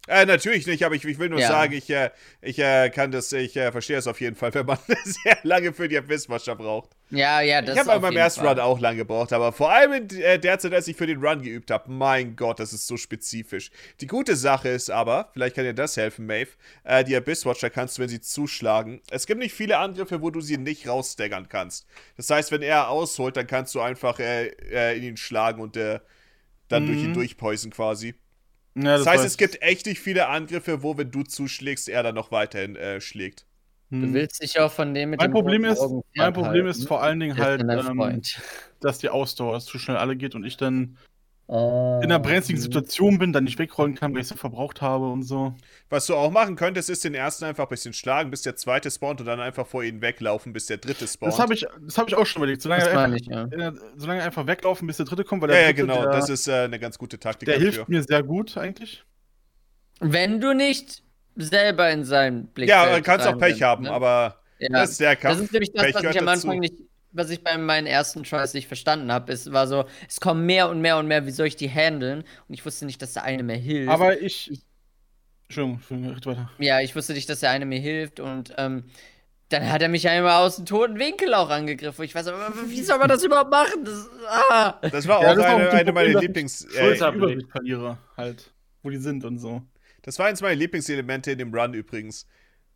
Äh, 0.08 0.24
natürlich 0.24 0.66
nicht, 0.66 0.82
aber 0.84 0.94
ich, 0.94 1.04
ich 1.04 1.18
will 1.18 1.28
nur 1.28 1.38
Ja. 1.40 1.48
sagen, 1.48 1.74
ich, 1.74 1.90
äh, 1.90 2.10
ich 2.40 2.58
äh, 2.58 2.88
kann 2.90 3.10
das, 3.12 3.30
ich 3.32 3.54
äh, 3.56 3.70
verstehe 3.70 3.98
es 3.98 4.06
auf 4.06 4.20
jeden 4.20 4.36
Fall, 4.36 4.54
wenn 4.54 4.64
man 4.64 4.78
sehr 5.04 5.38
lange 5.42 5.72
für 5.74 5.86
die 5.86 5.98
Abyss-Watcher 5.98 6.56
braucht. 6.56 6.90
Ja, 7.10 7.40
ja, 7.42 7.60
das 7.60 7.74
ich 7.74 7.78
habe 7.80 7.90
auf 7.90 7.96
bei 7.96 8.00
meinem 8.00 8.12
jeden 8.12 8.22
ersten 8.24 8.40
Fall. 8.40 8.48
Run 8.54 8.60
auch 8.60 8.80
lange 8.80 8.96
gebraucht, 8.98 9.32
aber 9.34 9.52
vor 9.52 9.70
allem 9.70 9.92
in 9.92 10.20
äh, 10.20 10.38
der 10.38 10.58
Zeit, 10.58 10.72
als 10.72 10.88
ich 10.88 10.96
für 10.96 11.06
den 11.06 11.22
Run 11.24 11.42
geübt 11.42 11.70
habe, 11.70 11.90
mein 11.92 12.36
Gott, 12.36 12.58
das 12.58 12.72
ist 12.72 12.86
so 12.86 12.96
spezifisch. 12.96 13.70
Die 14.00 14.06
gute 14.06 14.34
Sache 14.34 14.70
ist 14.70 14.90
aber, 14.90 15.28
vielleicht 15.34 15.56
kann 15.56 15.64
dir 15.64 15.74
das 15.74 15.96
helfen, 15.98 16.24
Maeve, 16.26 16.50
äh, 16.84 17.04
die 17.04 17.14
Abyss-Watcher 17.14 17.68
kannst 17.68 17.98
du, 17.98 18.02
wenn 18.02 18.08
sie 18.08 18.20
zuschlagen, 18.22 19.02
es 19.10 19.26
gibt 19.26 19.40
nicht 19.40 19.54
viele 19.54 19.76
Angriffe, 19.78 20.22
wo 20.22 20.30
du 20.30 20.40
sie 20.40 20.56
nicht 20.56 20.88
rausstaggern 20.88 21.48
kannst. 21.50 21.86
Das 22.16 22.30
heißt, 22.30 22.50
wenn 22.50 22.62
er 22.62 22.88
ausholt, 22.88 23.36
dann 23.36 23.46
kannst 23.46 23.74
du 23.74 23.80
einfach 23.80 24.18
in 24.18 25.02
ihn 25.02 25.16
schlagen 25.16 25.60
und 25.60 25.76
dann 25.76 26.86
durch 26.86 27.02
ihn 27.02 27.10
Mhm. 27.10 27.14
durchpoisen 27.14 27.70
quasi. 27.70 28.14
Ja, 28.82 28.98
Das, 28.98 29.06
heißt, 29.06 29.24
weiß 29.24 29.30
es 29.32 29.36
gibt 29.36 29.62
echt 29.62 29.86
nicht 29.86 30.00
viele 30.00 30.28
Angriffe, 30.28 30.82
wo, 30.82 30.96
wenn 30.96 31.10
du 31.10 31.22
zuschlägst, 31.22 31.88
er 31.88 32.02
dann 32.02 32.14
noch 32.14 32.30
weiterhin 32.30 32.76
äh, 32.76 33.00
schlägt. 33.00 33.46
Du 33.90 34.02
Hm. 34.02 34.12
willst 34.14 34.42
dich 34.42 34.60
auch 34.60 34.70
von 34.70 34.92
dem 34.92 35.10
mit 35.10 35.20
Mein 35.20 35.30
dem 35.30 35.32
Problem 35.32 35.64
ist, 35.64 35.80
mein 36.14 36.32
Problem 36.32 36.64
fernhalten. 36.64 36.68
ist 36.68 36.86
vor 36.86 37.02
allen 37.02 37.20
Dingen 37.20 37.38
halt, 37.38 37.62
ähm, 37.62 38.22
dass 38.80 38.98
die 38.98 39.08
Ausdauer 39.08 39.60
zu 39.60 39.78
schnell 39.78 39.96
alle 39.96 40.14
geht 40.14 40.34
und 40.34 40.44
ich 40.44 40.58
dann 40.58 40.98
Oh. 41.50 41.98
in 42.02 42.12
einer 42.12 42.18
brenzligen 42.18 42.60
Situation 42.60 43.18
bin, 43.18 43.32
dann 43.32 43.44
nicht 43.44 43.58
wegrollen 43.58 43.94
kann, 43.94 44.12
weil 44.12 44.20
ich 44.20 44.28
so 44.28 44.34
verbraucht 44.34 44.82
habe 44.82 45.10
und 45.10 45.22
so. 45.22 45.54
Was 45.88 46.04
du 46.04 46.14
auch 46.14 46.30
machen 46.30 46.56
könntest, 46.56 46.90
ist 46.90 47.04
den 47.04 47.14
ersten 47.14 47.46
einfach 47.46 47.64
ein 47.64 47.70
bisschen 47.70 47.94
schlagen, 47.94 48.30
bis 48.30 48.42
der 48.42 48.54
zweite 48.56 48.90
spawnt 48.90 49.20
und 49.20 49.26
dann 49.26 49.40
einfach 49.40 49.66
vor 49.66 49.82
ihnen 49.82 50.02
weglaufen, 50.02 50.52
bis 50.52 50.66
der 50.66 50.76
dritte 50.76 51.08
spawnt. 51.08 51.32
Das 51.32 51.40
habe 51.40 51.54
ich, 51.54 51.66
das 51.86 51.96
hab 51.96 52.06
ich 52.06 52.14
auch 52.14 52.26
schon 52.26 52.42
überlegt. 52.42 52.60
Solange, 52.60 52.84
Das 52.84 52.94
einfach, 52.94 53.16
ich, 53.16 53.26
ja. 53.28 53.44
äh, 53.46 53.72
solange 53.96 54.22
einfach 54.22 54.46
weglaufen, 54.46 54.86
bis 54.86 54.98
der 54.98 55.06
dritte 55.06 55.24
kommt, 55.24 55.40
weil 55.40 55.48
ja, 55.48 55.54
der 55.56 55.62
ja, 55.62 55.72
dritte, 55.72 55.86
genau. 55.86 56.02
der, 56.02 56.10
das 56.12 56.28
ist 56.28 56.48
äh, 56.48 56.64
eine 56.64 56.78
ganz 56.78 56.98
gute 56.98 57.18
Taktik 57.18 57.46
der 57.46 57.54
dafür. 57.54 57.72
hilft 57.72 57.88
mir 57.88 58.02
sehr 58.02 58.22
gut 58.22 58.58
eigentlich. 58.58 59.02
Wenn 60.00 60.42
du 60.42 60.52
nicht 60.54 61.02
selber 61.34 61.90
in 61.90 62.04
seinen 62.04 62.48
Blick 62.48 62.68
Ja, 62.68 63.00
kannst 63.00 63.26
auch 63.26 63.38
Pech 63.38 63.62
haben, 63.62 63.84
ne? 63.84 63.92
aber 63.92 64.42
ja. 64.58 64.68
das 64.68 64.90
ist 64.90 65.00
der 65.00 65.16
Kampf. 65.16 65.36
Das 65.36 65.44
ist 65.46 65.52
nämlich 65.52 65.72
das, 65.72 65.82
Pech 65.82 65.94
was 65.94 66.02
ich 66.02 66.18
am 66.18 66.26
dazu. 66.26 66.48
Anfang 66.48 66.60
nicht, 66.60 66.74
was 67.12 67.30
ich 67.30 67.42
bei 67.42 67.56
meinen 67.58 67.86
ersten 67.86 68.22
Tries 68.24 68.54
nicht 68.54 68.68
verstanden 68.68 69.10
habe. 69.12 69.32
Es 69.32 69.50
war 69.52 69.66
so, 69.66 69.86
es 70.08 70.20
kommen 70.20 70.46
mehr 70.46 70.68
und 70.68 70.80
mehr 70.80 70.98
und 70.98 71.06
mehr, 71.08 71.26
wie 71.26 71.30
soll 71.30 71.46
ich 71.46 71.56
die 71.56 71.68
handeln? 71.70 72.20
Und 72.48 72.54
ich 72.54 72.64
wusste 72.64 72.86
nicht, 72.86 73.00
dass 73.02 73.14
der 73.14 73.24
eine 73.24 73.42
mir 73.42 73.56
hilft. 73.56 73.90
Aber 73.90 74.20
ich. 74.20 74.62
Entschuldigung, 75.48 75.76
Entschuldigung, 75.78 76.14
red 76.14 76.26
weiter. 76.26 76.50
ja, 76.58 76.80
ich 76.80 76.94
wusste 76.94 77.14
nicht, 77.14 77.28
dass 77.28 77.40
der 77.40 77.50
eine 77.50 77.64
mir 77.64 77.80
hilft 77.80 78.20
und 78.20 78.52
ähm, 78.58 78.84
dann 79.48 79.70
hat 79.70 79.80
er 79.80 79.88
mich 79.88 80.06
einmal 80.06 80.44
aus 80.44 80.56
dem 80.56 80.66
toten 80.66 80.98
Winkel 80.98 81.32
auch 81.32 81.48
angegriffen. 81.48 82.04
Ich 82.04 82.14
weiß 82.14 82.26
aber, 82.26 82.52
wie 82.66 82.82
soll 82.82 82.98
man 82.98 83.08
das 83.08 83.24
überhaupt 83.24 83.50
machen? 83.50 83.82
Das, 83.82 84.06
ah. 84.28 84.78
Das 84.90 85.08
war 85.08 85.22
Ja, 85.22 85.30
auch 85.30 85.34
das 85.34 85.38
ist 85.46 85.50
auch 85.50 85.58
eine, 85.58 85.70
eine 85.70 85.92
meiner 85.92 86.20
Lieblings... 86.20 86.66
ich 86.70 86.76
Äh, 86.76 87.94
halt. 88.16 88.52
Wo 88.82 88.90
die 88.90 88.98
sind 88.98 89.24
und 89.24 89.38
so. 89.38 89.62
das 90.02 90.18
war 90.18 90.26
eins 90.26 90.42
meiner 90.42 90.54
Lieblingselemente 90.54 91.32
in 91.32 91.38
dem 91.38 91.54
Run 91.54 91.72
übrigens. 91.72 92.26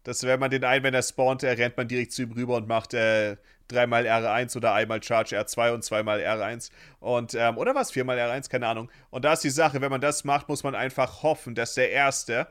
Dass 0.04 0.24
wenn 0.24 0.40
man 0.40 0.50
den 0.50 0.64
einen, 0.64 0.84
wenn 0.84 0.94
er 0.94 1.02
spawnt, 1.02 1.42
äh, 1.42 1.50
rennt 1.50 1.76
man 1.76 1.88
direkt 1.88 2.12
zu 2.12 2.22
ihm 2.22 2.32
rüber 2.32 2.56
und 2.56 2.68
macht 2.68 2.94
äh, 2.94 3.36
dreimal 3.68 4.06
R1 4.06 4.56
oder 4.56 4.74
einmal 4.74 5.02
Charge 5.02 5.38
R2 5.38 5.74
und 5.74 5.84
zweimal 5.84 6.20
R1. 6.20 6.70
Und, 7.00 7.34
ähm, 7.34 7.58
oder 7.58 7.74
was? 7.74 7.92
Viermal 7.92 8.18
R1? 8.18 8.50
Keine 8.50 8.66
Ahnung. 8.66 8.90
Und 9.10 9.24
da 9.24 9.32
ist 9.34 9.44
die 9.44 9.50
Sache, 9.50 9.80
wenn 9.80 9.90
man 9.90 10.00
das 10.00 10.24
macht, 10.24 10.48
muss 10.48 10.62
man 10.62 10.74
einfach 10.74 11.22
hoffen, 11.22 11.54
dass 11.54 11.74
der 11.74 11.90
Erste. 11.90 12.48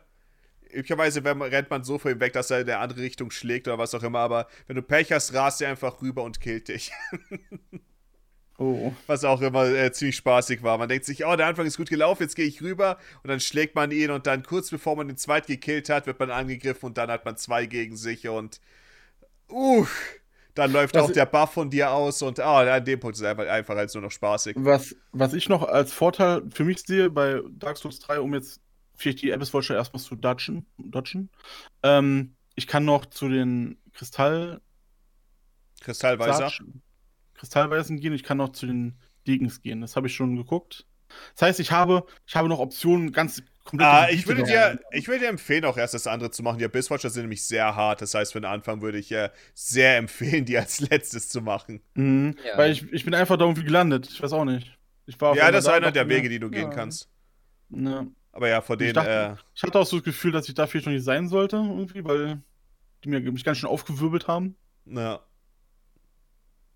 Üblicherweise 0.69 1.23
wenn 1.25 1.37
man, 1.37 1.49
rennt 1.49 1.69
man 1.69 1.83
so 1.83 1.97
vor 1.97 2.11
ihm 2.11 2.21
weg, 2.21 2.33
dass 2.33 2.49
er 2.49 2.61
in 2.61 2.69
eine 2.69 2.79
andere 2.79 3.01
Richtung 3.01 3.29
schlägt 3.31 3.67
oder 3.67 3.77
was 3.77 3.93
auch 3.93 4.03
immer, 4.03 4.19
aber 4.19 4.47
wenn 4.67 4.77
du 4.77 4.81
Pech 4.81 5.11
hast, 5.11 5.33
rast 5.33 5.61
er 5.61 5.69
einfach 5.69 6.01
rüber 6.01 6.23
und 6.23 6.39
killt 6.39 6.69
dich. 6.69 6.91
Oh. 8.57 8.93
Was 9.07 9.23
auch 9.23 9.41
immer 9.41 9.65
äh, 9.65 9.91
ziemlich 9.91 10.15
spaßig 10.17 10.61
war. 10.61 10.77
Man 10.77 10.87
denkt 10.87 11.05
sich, 11.05 11.25
oh, 11.25 11.35
der 11.35 11.47
Anfang 11.47 11.65
ist 11.65 11.77
gut 11.77 11.89
gelaufen, 11.89 12.23
jetzt 12.23 12.35
gehe 12.35 12.45
ich 12.45 12.61
rüber 12.61 12.97
und 13.23 13.29
dann 13.29 13.39
schlägt 13.39 13.75
man 13.75 13.91
ihn 13.91 14.11
und 14.11 14.27
dann 14.27 14.43
kurz 14.43 14.69
bevor 14.69 14.95
man 14.95 15.07
den 15.07 15.17
zweiten 15.17 15.51
gekillt 15.51 15.89
hat, 15.89 16.05
wird 16.05 16.19
man 16.19 16.29
angegriffen 16.29 16.85
und 16.85 16.97
dann 16.97 17.09
hat 17.09 17.25
man 17.25 17.37
zwei 17.37 17.65
gegen 17.65 17.97
sich 17.97 18.27
und 18.27 18.61
uh, 19.49 19.85
dann 20.53 20.71
läuft 20.71 20.95
Was 20.95 21.03
auch 21.03 21.11
der 21.11 21.25
Buff 21.25 21.53
von 21.53 21.69
dir 21.69 21.91
aus 21.91 22.21
und 22.21 22.39
ah, 22.39 22.75
an 22.75 22.85
dem 22.85 22.99
Punkt 22.99 23.15
ist 23.15 23.21
es 23.21 23.27
einfach, 23.27 23.47
einfach 23.47 23.77
als 23.77 23.93
nur 23.95 24.03
noch 24.03 24.11
spaßig. 24.11 24.55
Was, 24.59 24.95
was 25.11 25.33
ich 25.33 25.49
noch 25.49 25.63
als 25.63 25.91
Vorteil 25.91 26.43
für 26.53 26.63
mich 26.63 26.83
sehe 26.83 27.09
bei 27.09 27.41
Dark 27.51 27.77
Souls 27.77 27.99
3, 27.99 28.19
um 28.19 28.33
jetzt 28.33 28.61
vielleicht 28.95 29.23
die 29.23 29.33
Abyss 29.33 29.53
Watcher 29.53 29.75
erstmal 29.75 30.03
zu 30.03 30.15
dodgen, 30.15 30.67
dodgen 30.77 31.29
ähm, 31.83 32.35
ich 32.55 32.67
kann 32.67 32.85
noch 32.85 33.07
zu 33.07 33.27
den 33.27 33.77
Kristall 33.93 34.61
Kristallweiser. 35.79 36.49
Satschen- 36.49 36.83
Kristallweisen 37.41 37.99
gehen, 37.99 38.13
ich 38.13 38.23
kann 38.23 38.37
noch 38.37 38.51
zu 38.53 38.67
den 38.67 38.93
Degens 39.27 39.61
gehen. 39.61 39.81
Das 39.81 39.95
habe 39.95 40.07
ich 40.07 40.15
schon 40.15 40.35
geguckt. 40.37 40.85
Das 41.35 41.41
heißt, 41.49 41.59
ich 41.59 41.71
habe, 41.71 42.05
ich 42.25 42.35
habe 42.35 42.47
noch 42.47 42.59
Optionen, 42.59 43.11
ganz 43.11 43.43
komplett. 43.65 43.89
Ah, 43.89 44.07
ich 44.09 44.27
würde 44.27 44.43
dir, 44.43 44.79
ich 44.91 45.07
würde 45.07 45.21
dir 45.21 45.27
empfehlen, 45.29 45.65
auch 45.65 45.75
erst 45.77 45.93
das 45.95 46.07
andere 46.07 46.31
zu 46.31 46.43
machen. 46.43 46.59
Die 46.59 46.65
Abysswatcher 46.65 47.09
sind 47.09 47.23
nämlich 47.23 47.43
sehr 47.43 47.75
hart. 47.75 48.01
Das 48.01 48.13
heißt, 48.13 48.31
für 48.33 48.39
den 48.39 48.45
Anfang 48.45 48.81
würde 48.81 48.99
ich 48.99 49.11
äh, 49.11 49.29
sehr 49.53 49.97
empfehlen, 49.97 50.45
die 50.45 50.57
als 50.57 50.79
letztes 50.79 51.27
zu 51.29 51.41
machen. 51.41 51.81
Mhm, 51.95 52.35
Ja. 52.45 52.57
Weil 52.57 52.71
ich, 52.71 52.83
ich 52.93 53.03
bin 53.03 53.13
einfach 53.15 53.37
da 53.37 53.43
irgendwie 53.45 53.63
gelandet. 53.65 54.07
Ich 54.09 54.21
weiß 54.21 54.31
auch 54.33 54.45
nicht. 54.45 54.77
Ich 55.07 55.19
war 55.19 55.35
Ja, 55.35 55.51
das 55.51 55.65
ist 55.65 55.69
einer 55.71 55.91
der 55.91 56.07
Wege, 56.07 56.29
die 56.29 56.39
du 56.39 56.49
gehen 56.49 56.69
ja, 56.69 56.75
kannst. 56.75 57.09
Ne. 57.69 58.07
Aber 58.31 58.47
ja, 58.47 58.61
vor 58.61 58.75
Ich 58.75 58.79
denen, 58.79 58.93
dachte- 58.93 59.37
äh, 59.37 59.43
Ich 59.53 59.63
hatte 59.63 59.79
auch 59.79 59.85
so 59.85 59.97
das 59.97 60.05
Gefühl, 60.05 60.31
dass 60.31 60.47
ich 60.47 60.53
da 60.55 60.67
vielleicht 60.67 60.85
noch 60.85 60.93
nicht 60.93 61.03
sein 61.03 61.27
sollte, 61.27 61.57
irgendwie, 61.57 62.05
weil 62.05 62.41
die 63.03 63.09
mir 63.09 63.19
mich 63.19 63.43
ganz 63.43 63.57
schön 63.57 63.69
aufgewirbelt 63.69 64.27
haben. 64.27 64.55
na, 64.85 65.19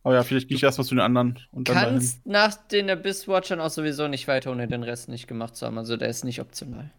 Aber 0.05 0.13
ja, 0.13 0.23
vielleicht 0.23 0.47
gehe 0.47 0.55
ich 0.55 0.61
erstmal 0.61 0.85
zu 0.85 0.93
den 0.93 1.01
anderen 1.01 1.39
und 1.51 1.67
dann 1.67 1.75
dahin. 1.75 1.89
Kannst 1.95 2.25
nach 2.27 2.53
den 2.67 2.91
Abyss-Watchern 2.91 3.59
auch 3.59 3.71
sowieso 3.71 4.07
nicht 4.07 4.27
weiter, 4.27 4.51
ohne 4.51 4.67
den 4.67 4.83
Rest 4.83 5.09
nicht 5.09 5.25
gemacht 5.27 5.55
zu 5.55 5.65
haben. 5.65 5.79
Also 5.79 5.97
der 5.97 6.09
ist 6.09 6.23
nicht 6.23 6.39
optional. 6.41 6.91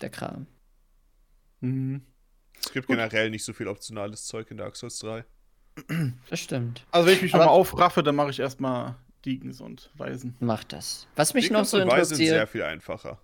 Der 0.00 0.08
Kram. 0.08 0.46
Mhm. 1.60 2.00
es 2.58 2.72
gibt 2.72 2.88
generell 2.88 3.28
nicht 3.30 3.44
so 3.44 3.52
viel 3.52 3.68
optionales 3.68 4.24
Zeug 4.24 4.50
in 4.50 4.56
Dark 4.56 4.76
Souls 4.76 4.98
3. 5.00 5.24
Das 6.30 6.40
stimmt. 6.40 6.86
Also 6.90 7.06
wenn 7.06 7.14
ich 7.16 7.22
mich 7.22 7.34
Aber- 7.34 7.44
nochmal 7.44 7.58
aufraffe, 7.60 8.02
dann 8.02 8.16
mache 8.16 8.30
ich 8.30 8.40
erstmal 8.40 8.96
Degens 9.26 9.60
und 9.60 9.90
Weisen. 9.94 10.34
Mach 10.40 10.64
das. 10.64 11.06
Was 11.16 11.34
mich 11.34 11.48
Die 11.48 11.52
noch 11.52 11.66
so 11.66 11.78
Weise 11.86 12.14
sind 12.14 12.16
sehr 12.16 12.26
interessiert, 12.42 12.48
viel 12.48 12.62
einfacher. 12.62 13.20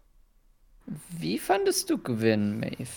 wie 1.19 1.39
fandest 1.39 1.89
du 1.91 1.97
gewinnen, 1.99 2.61
Maeve? 2.61 2.89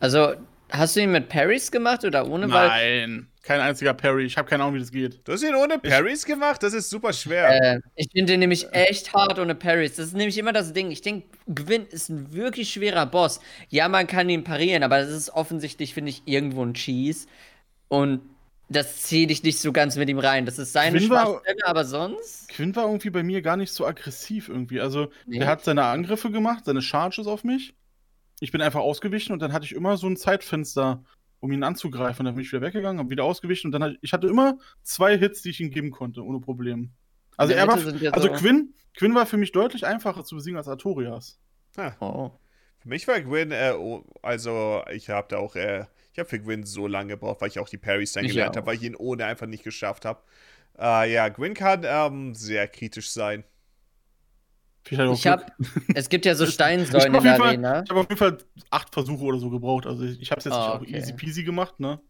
Also, 0.00 0.34
hast 0.70 0.96
du 0.96 1.00
ihn 1.00 1.10
mit 1.12 1.28
Parries 1.28 1.70
gemacht 1.70 2.04
oder 2.04 2.26
ohne? 2.28 2.50
Weil, 2.50 2.68
Nein, 2.68 3.28
kein 3.42 3.60
einziger 3.60 3.94
Parry. 3.94 4.24
Ich 4.24 4.36
habe 4.36 4.48
keine 4.48 4.62
Ahnung, 4.64 4.74
wie 4.76 4.80
das 4.80 4.90
geht. 4.92 5.20
Du 5.26 5.32
hast 5.32 5.42
ihn 5.42 5.54
ohne 5.54 5.78
Parries 5.78 6.24
gemacht? 6.26 6.62
Das 6.62 6.74
ist 6.74 6.90
super 6.90 7.12
schwer. 7.12 7.76
äh, 7.76 7.80
ich 7.94 8.08
finde 8.12 8.32
den 8.32 8.40
nämlich 8.40 8.70
echt 8.72 9.12
hart 9.14 9.38
ohne 9.38 9.54
Parries. 9.54 9.96
Das 9.96 10.06
ist 10.06 10.14
nämlich 10.16 10.36
immer 10.38 10.52
das 10.52 10.72
Ding. 10.72 10.90
Ich 10.90 11.00
denke, 11.00 11.26
Gwyn 11.46 11.86
ist 11.86 12.08
ein 12.10 12.32
wirklich 12.32 12.70
schwerer 12.70 13.06
Boss. 13.06 13.40
Ja, 13.70 13.88
man 13.88 14.06
kann 14.06 14.28
ihn 14.28 14.44
parieren, 14.44 14.82
aber 14.82 14.98
das 14.98 15.10
ist 15.10 15.30
offensichtlich, 15.30 15.94
finde 15.94 16.10
ich, 16.10 16.22
irgendwo 16.26 16.62
ein 16.64 16.74
Cheese. 16.74 17.26
Und 17.88 18.20
das 18.70 19.04
zähle 19.04 19.32
ich 19.32 19.42
nicht 19.42 19.58
so 19.60 19.72
ganz 19.72 19.96
mit 19.96 20.10
ihm 20.10 20.18
rein. 20.18 20.44
Das 20.44 20.58
ist 20.58 20.74
seine 20.74 20.98
Gwyn 20.98 21.08
war- 21.08 21.24
Schwachstelle, 21.26 21.64
aber 21.66 21.84
sonst. 21.86 22.48
Quinn 22.50 22.76
war 22.76 22.84
irgendwie 22.84 23.08
bei 23.08 23.22
mir 23.22 23.40
gar 23.40 23.56
nicht 23.56 23.72
so 23.72 23.86
aggressiv 23.86 24.50
irgendwie. 24.50 24.78
Also, 24.82 25.08
Nee. 25.24 25.38
der 25.38 25.48
hat 25.48 25.64
seine 25.64 25.84
Angriffe 25.84 26.30
gemacht, 26.30 26.66
seine 26.66 26.82
Charges 26.82 27.26
auf 27.26 27.44
mich. 27.44 27.72
Ich 28.40 28.52
bin 28.52 28.60
einfach 28.60 28.80
ausgewichen 28.80 29.32
und 29.32 29.40
dann 29.40 29.52
hatte 29.52 29.64
ich 29.64 29.74
immer 29.74 29.96
so 29.96 30.06
ein 30.06 30.16
Zeitfenster, 30.16 31.02
um 31.40 31.52
ihn 31.52 31.62
anzugreifen. 31.62 32.24
Dann 32.24 32.34
bin 32.34 32.44
ich 32.44 32.52
wieder 32.52 32.62
weggegangen, 32.62 32.98
habe 32.98 33.10
wieder 33.10 33.24
ausgewichen 33.24 33.68
und 33.68 33.72
dann 33.72 33.82
hatte 33.82 33.98
ich 34.00 34.12
hatte 34.12 34.26
immer 34.28 34.58
zwei 34.82 35.18
Hits, 35.18 35.42
die 35.42 35.50
ich 35.50 35.60
ihm 35.60 35.70
geben 35.70 35.90
konnte, 35.90 36.24
ohne 36.24 36.40
Problem. 36.40 36.90
Also, 37.36 37.54
er 37.54 37.66
war, 37.68 37.74
also 37.76 38.28
so- 38.28 38.32
Quinn, 38.34 38.74
Quinn 38.96 39.14
war 39.14 39.26
für 39.26 39.36
mich 39.36 39.52
deutlich 39.52 39.86
einfacher 39.86 40.24
zu 40.24 40.34
besiegen 40.36 40.56
als 40.56 40.66
Artorias. 40.68 41.38
Oh. 42.00 42.32
Für 42.80 42.88
mich 42.88 43.06
war 43.06 43.20
Gwyn, 43.20 43.52
äh, 43.52 43.72
oh, 43.76 44.04
also 44.22 44.82
ich 44.92 45.10
habe 45.10 45.28
da 45.30 45.38
auch, 45.38 45.54
äh, 45.54 45.84
ich 46.12 46.18
habe 46.18 46.28
für 46.28 46.40
Gwyn 46.40 46.64
so 46.64 46.86
lange 46.88 47.10
gebraucht, 47.10 47.40
weil 47.40 47.48
ich 47.48 47.58
auch 47.60 47.68
die 47.68 47.76
Parries 47.78 48.12
dann 48.12 48.24
gelernt 48.34 48.56
habe, 48.56 48.66
weil 48.66 48.76
ich 48.76 48.82
ihn 48.82 48.96
ohne 48.96 49.24
einfach 49.26 49.46
nicht 49.46 49.62
geschafft 49.64 50.04
habe. 50.04 50.20
Äh, 50.78 51.12
ja, 51.12 51.28
Gwyn 51.28 51.54
kann 51.54 51.82
ähm, 51.84 52.34
sehr 52.34 52.66
kritisch 52.68 53.10
sein. 53.10 53.44
Vielleicht 53.44 54.44
hat 54.48 54.56
er 54.58 54.62
auch 54.62 54.76
Ich 54.90 55.26
hab, 55.26 55.52
es 55.94 56.08
gibt 56.08 56.24
ja 56.26 56.34
so 56.34 56.46
Steinsäulen 56.46 57.14
in 57.14 57.22
der 57.22 57.36
Fall- 57.36 57.48
Arena. 57.48 57.82
Ich 57.84 57.90
habe 57.90 58.00
auf 58.00 58.08
jeden 58.08 58.18
Fall 58.18 58.38
acht 58.70 58.92
Versuche 58.92 59.22
oder 59.24 59.38
so 59.38 59.50
gebraucht. 59.50 59.86
Also 59.86 60.04
ich, 60.04 60.20
ich 60.20 60.30
habe 60.30 60.38
es 60.38 60.44
jetzt 60.44 60.54
Ah, 60.54 60.58
nicht 60.64 60.74
auch 60.76 60.80
okay. 60.82 60.96
easy 60.96 61.12
peasy 61.12 61.44
gemacht, 61.44 61.78
ne? 61.80 62.00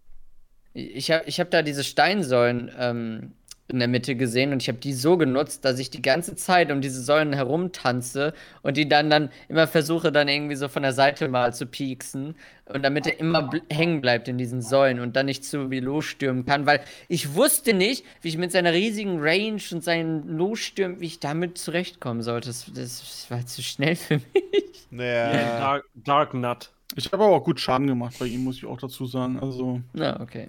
Ich 0.74 1.10
habe 1.10 1.24
ich 1.26 1.40
hab 1.40 1.50
da 1.50 1.62
diese 1.62 1.82
Steinsäulen 1.82 2.70
ähm, 2.78 3.32
in 3.70 3.78
der 3.80 3.88
Mitte 3.88 4.16
gesehen 4.16 4.52
und 4.52 4.62
ich 4.62 4.68
habe 4.68 4.78
die 4.78 4.94
so 4.94 5.18
genutzt, 5.18 5.64
dass 5.64 5.78
ich 5.78 5.90
die 5.90 6.00
ganze 6.00 6.34
Zeit 6.36 6.72
um 6.72 6.80
diese 6.80 7.02
Säulen 7.02 7.34
herumtanze 7.34 8.32
und 8.62 8.78
die 8.78 8.88
dann 8.88 9.10
dann 9.10 9.28
immer 9.48 9.66
versuche, 9.66 10.10
dann 10.10 10.26
irgendwie 10.26 10.56
so 10.56 10.68
von 10.68 10.82
der 10.82 10.94
Seite 10.94 11.28
mal 11.28 11.52
zu 11.52 11.66
pieksen 11.66 12.34
und 12.64 12.82
damit 12.82 13.06
er 13.06 13.20
immer 13.20 13.40
bl- 13.40 13.62
hängen 13.70 14.00
bleibt 14.00 14.26
in 14.26 14.38
diesen 14.38 14.62
Säulen 14.62 15.00
und 15.00 15.16
dann 15.16 15.26
nicht 15.26 15.44
zu 15.44 15.70
wie 15.70 15.80
losstürmen 15.80 16.46
kann, 16.46 16.64
weil 16.64 16.80
ich 17.08 17.34
wusste 17.34 17.74
nicht, 17.74 18.04
wie 18.22 18.28
ich 18.28 18.38
mit 18.38 18.52
seiner 18.52 18.72
riesigen 18.72 19.18
Range 19.20 19.60
und 19.72 19.84
seinen 19.84 20.26
Losstürmen, 20.38 21.00
wie 21.00 21.06
ich 21.06 21.20
damit 21.20 21.58
zurechtkommen 21.58 22.22
sollte. 22.22 22.48
Das, 22.48 22.70
das 22.74 23.26
war 23.28 23.44
zu 23.44 23.62
schnell 23.62 23.96
für 23.96 24.16
mich. 24.16 24.86
Naja, 24.90 25.58
Dark, 25.58 25.84
Dark 25.94 26.32
Nut. 26.32 26.70
Ich 26.96 27.12
habe 27.12 27.22
aber 27.22 27.36
auch 27.36 27.44
gut 27.44 27.60
Schaden 27.60 27.86
gemacht 27.86 28.14
bei 28.18 28.24
ihm, 28.26 28.44
muss 28.44 28.56
ich 28.56 28.64
auch 28.64 28.78
dazu 28.78 29.04
sagen. 29.04 29.38
Also, 29.38 29.82
Na, 29.92 30.20
okay. 30.20 30.48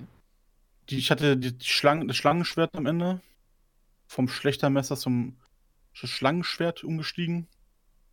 Die, 0.90 0.98
ich 0.98 1.12
hatte 1.12 1.38
die, 1.38 1.56
Schlangen, 1.64 2.08
das 2.08 2.18
Schlangenschwert 2.18 2.76
am 2.76 2.86
Ende. 2.86 3.22
Vom 4.08 4.28
Schlächtermesser 4.28 4.98
zum 4.98 5.38
Sch- 5.96 6.08
Schlangenschwert 6.08 6.84
umgestiegen. 6.84 7.48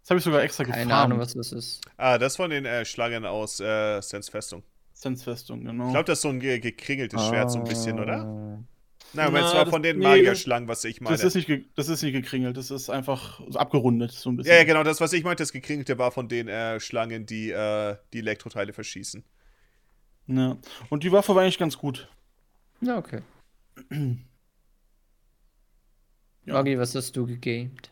Das 0.02 0.10
habe 0.10 0.18
ich 0.18 0.24
sogar 0.24 0.42
extra 0.42 0.64
Keine 0.64 0.84
gefahren. 0.84 1.04
Ahnung, 1.06 1.18
was 1.18 1.34
das 1.34 1.52
ist. 1.52 1.80
ah, 1.96 2.18
das 2.18 2.36
von 2.36 2.50
den 2.50 2.64
äh, 2.64 2.84
Schlangen 2.84 3.24
aus 3.24 3.60
äh, 3.60 4.00
Sens 4.02 4.28
Festung. 4.28 4.62
Sensfestung, 4.92 5.62
genau. 5.64 5.86
Ich 5.86 5.90
glaube, 5.92 6.04
das 6.06 6.18
ist 6.18 6.22
so 6.22 6.28
ein 6.30 6.40
ge 6.40 6.58
gekringeltes 6.58 7.26
Schwert, 7.26 7.50
so 7.50 7.58
ein 7.58 7.64
bisschen, 7.64 8.00
oder? 8.00 8.22
Ah. 8.22 8.58
Nein, 9.12 9.26
aber 9.26 9.40
Na, 9.40 9.46
es 9.48 9.54
war 9.54 9.64
das- 9.66 9.70
von 9.72 9.82
den 9.82 9.98
nee, 9.98 10.04
Magierschlangen, 10.04 10.68
was 10.68 10.84
ich 10.84 11.00
meine. 11.02 11.16
das, 11.18 11.24
ist 11.24 11.34
nicht 11.48 11.66
das 11.76 11.88
ist 11.90 12.02
nicht 12.02 12.12
gekringelt, 12.14 12.56
das 12.56 12.70
ist 12.70 12.88
einfach 12.88 13.40
so 13.48 13.58
abgerundet, 13.58 14.12
so 14.12 14.30
ein 14.30 14.36
bisschen. 14.38 14.52
ja, 14.52 14.58
ja, 14.58 14.64
genau, 14.64 14.84
das, 14.84 15.00
was 15.02 15.12
ich 15.12 15.22
meinte, 15.22 15.42
das 15.42 15.52
gekringelte 15.52 15.98
war 15.98 16.12
von 16.12 16.28
den 16.28 16.48
äh, 16.48 16.80
Schlangen, 16.80 17.26
die 17.26 17.50
äh, 17.50 17.96
die 18.14 18.20
Elektroteile 18.20 18.72
verschießen. 18.72 19.22
Ja. 20.28 20.56
Und 20.88 21.04
die 21.04 21.12
Waffe 21.12 21.34
war 21.34 21.42
eigentlich 21.42 21.58
ganz 21.58 21.76
gut. 21.76 22.08
Ja, 22.80 22.98
okay. 22.98 23.22
Ja. 26.46 26.60
Oggi, 26.60 26.78
was 26.78 26.94
hast 26.94 27.16
du 27.16 27.26
gegamed? 27.26 27.90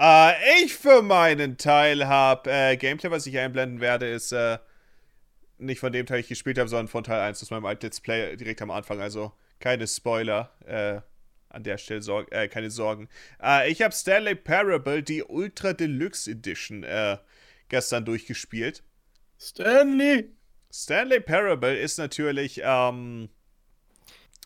Äh, 0.00 0.64
ich 0.64 0.74
für 0.74 1.02
meinen 1.02 1.58
Teil 1.58 2.06
habe 2.06 2.50
äh, 2.50 2.76
Gameplay, 2.78 3.10
was 3.10 3.26
ich 3.26 3.38
einblenden 3.38 3.80
werde, 3.80 4.08
ist 4.08 4.32
äh, 4.32 4.58
nicht 5.58 5.78
von 5.78 5.92
dem 5.92 6.06
Teil, 6.06 6.20
ich 6.20 6.28
gespielt 6.28 6.58
habe, 6.58 6.70
sondern 6.70 6.88
von 6.88 7.04
Teil 7.04 7.20
1 7.20 7.42
aus 7.42 7.50
meinem 7.50 7.66
alten 7.66 7.84
Let's 7.84 8.00
Play 8.00 8.36
direkt 8.36 8.62
am 8.62 8.70
Anfang. 8.70 9.00
Also 9.00 9.32
keine 9.58 9.86
Spoiler 9.86 10.52
äh, 10.64 11.00
an 11.50 11.62
der 11.62 11.78
Stelle, 11.78 12.02
Sorg 12.02 12.32
äh, 12.32 12.48
keine 12.48 12.70
Sorgen. 12.70 13.08
Äh, 13.42 13.70
ich 13.70 13.82
habe 13.82 13.94
Stanley 13.94 14.34
Parable, 14.34 15.02
die 15.02 15.22
Ultra 15.22 15.74
Deluxe 15.74 16.30
Edition, 16.30 16.82
äh, 16.82 17.18
gestern 17.68 18.04
durchgespielt. 18.04 18.82
Stanley! 19.38 20.30
Stanley 20.82 21.20
Parable 21.20 21.76
ist 21.78 21.98
natürlich, 21.98 22.58
ähm, 22.62 22.64
Haben 22.64 23.28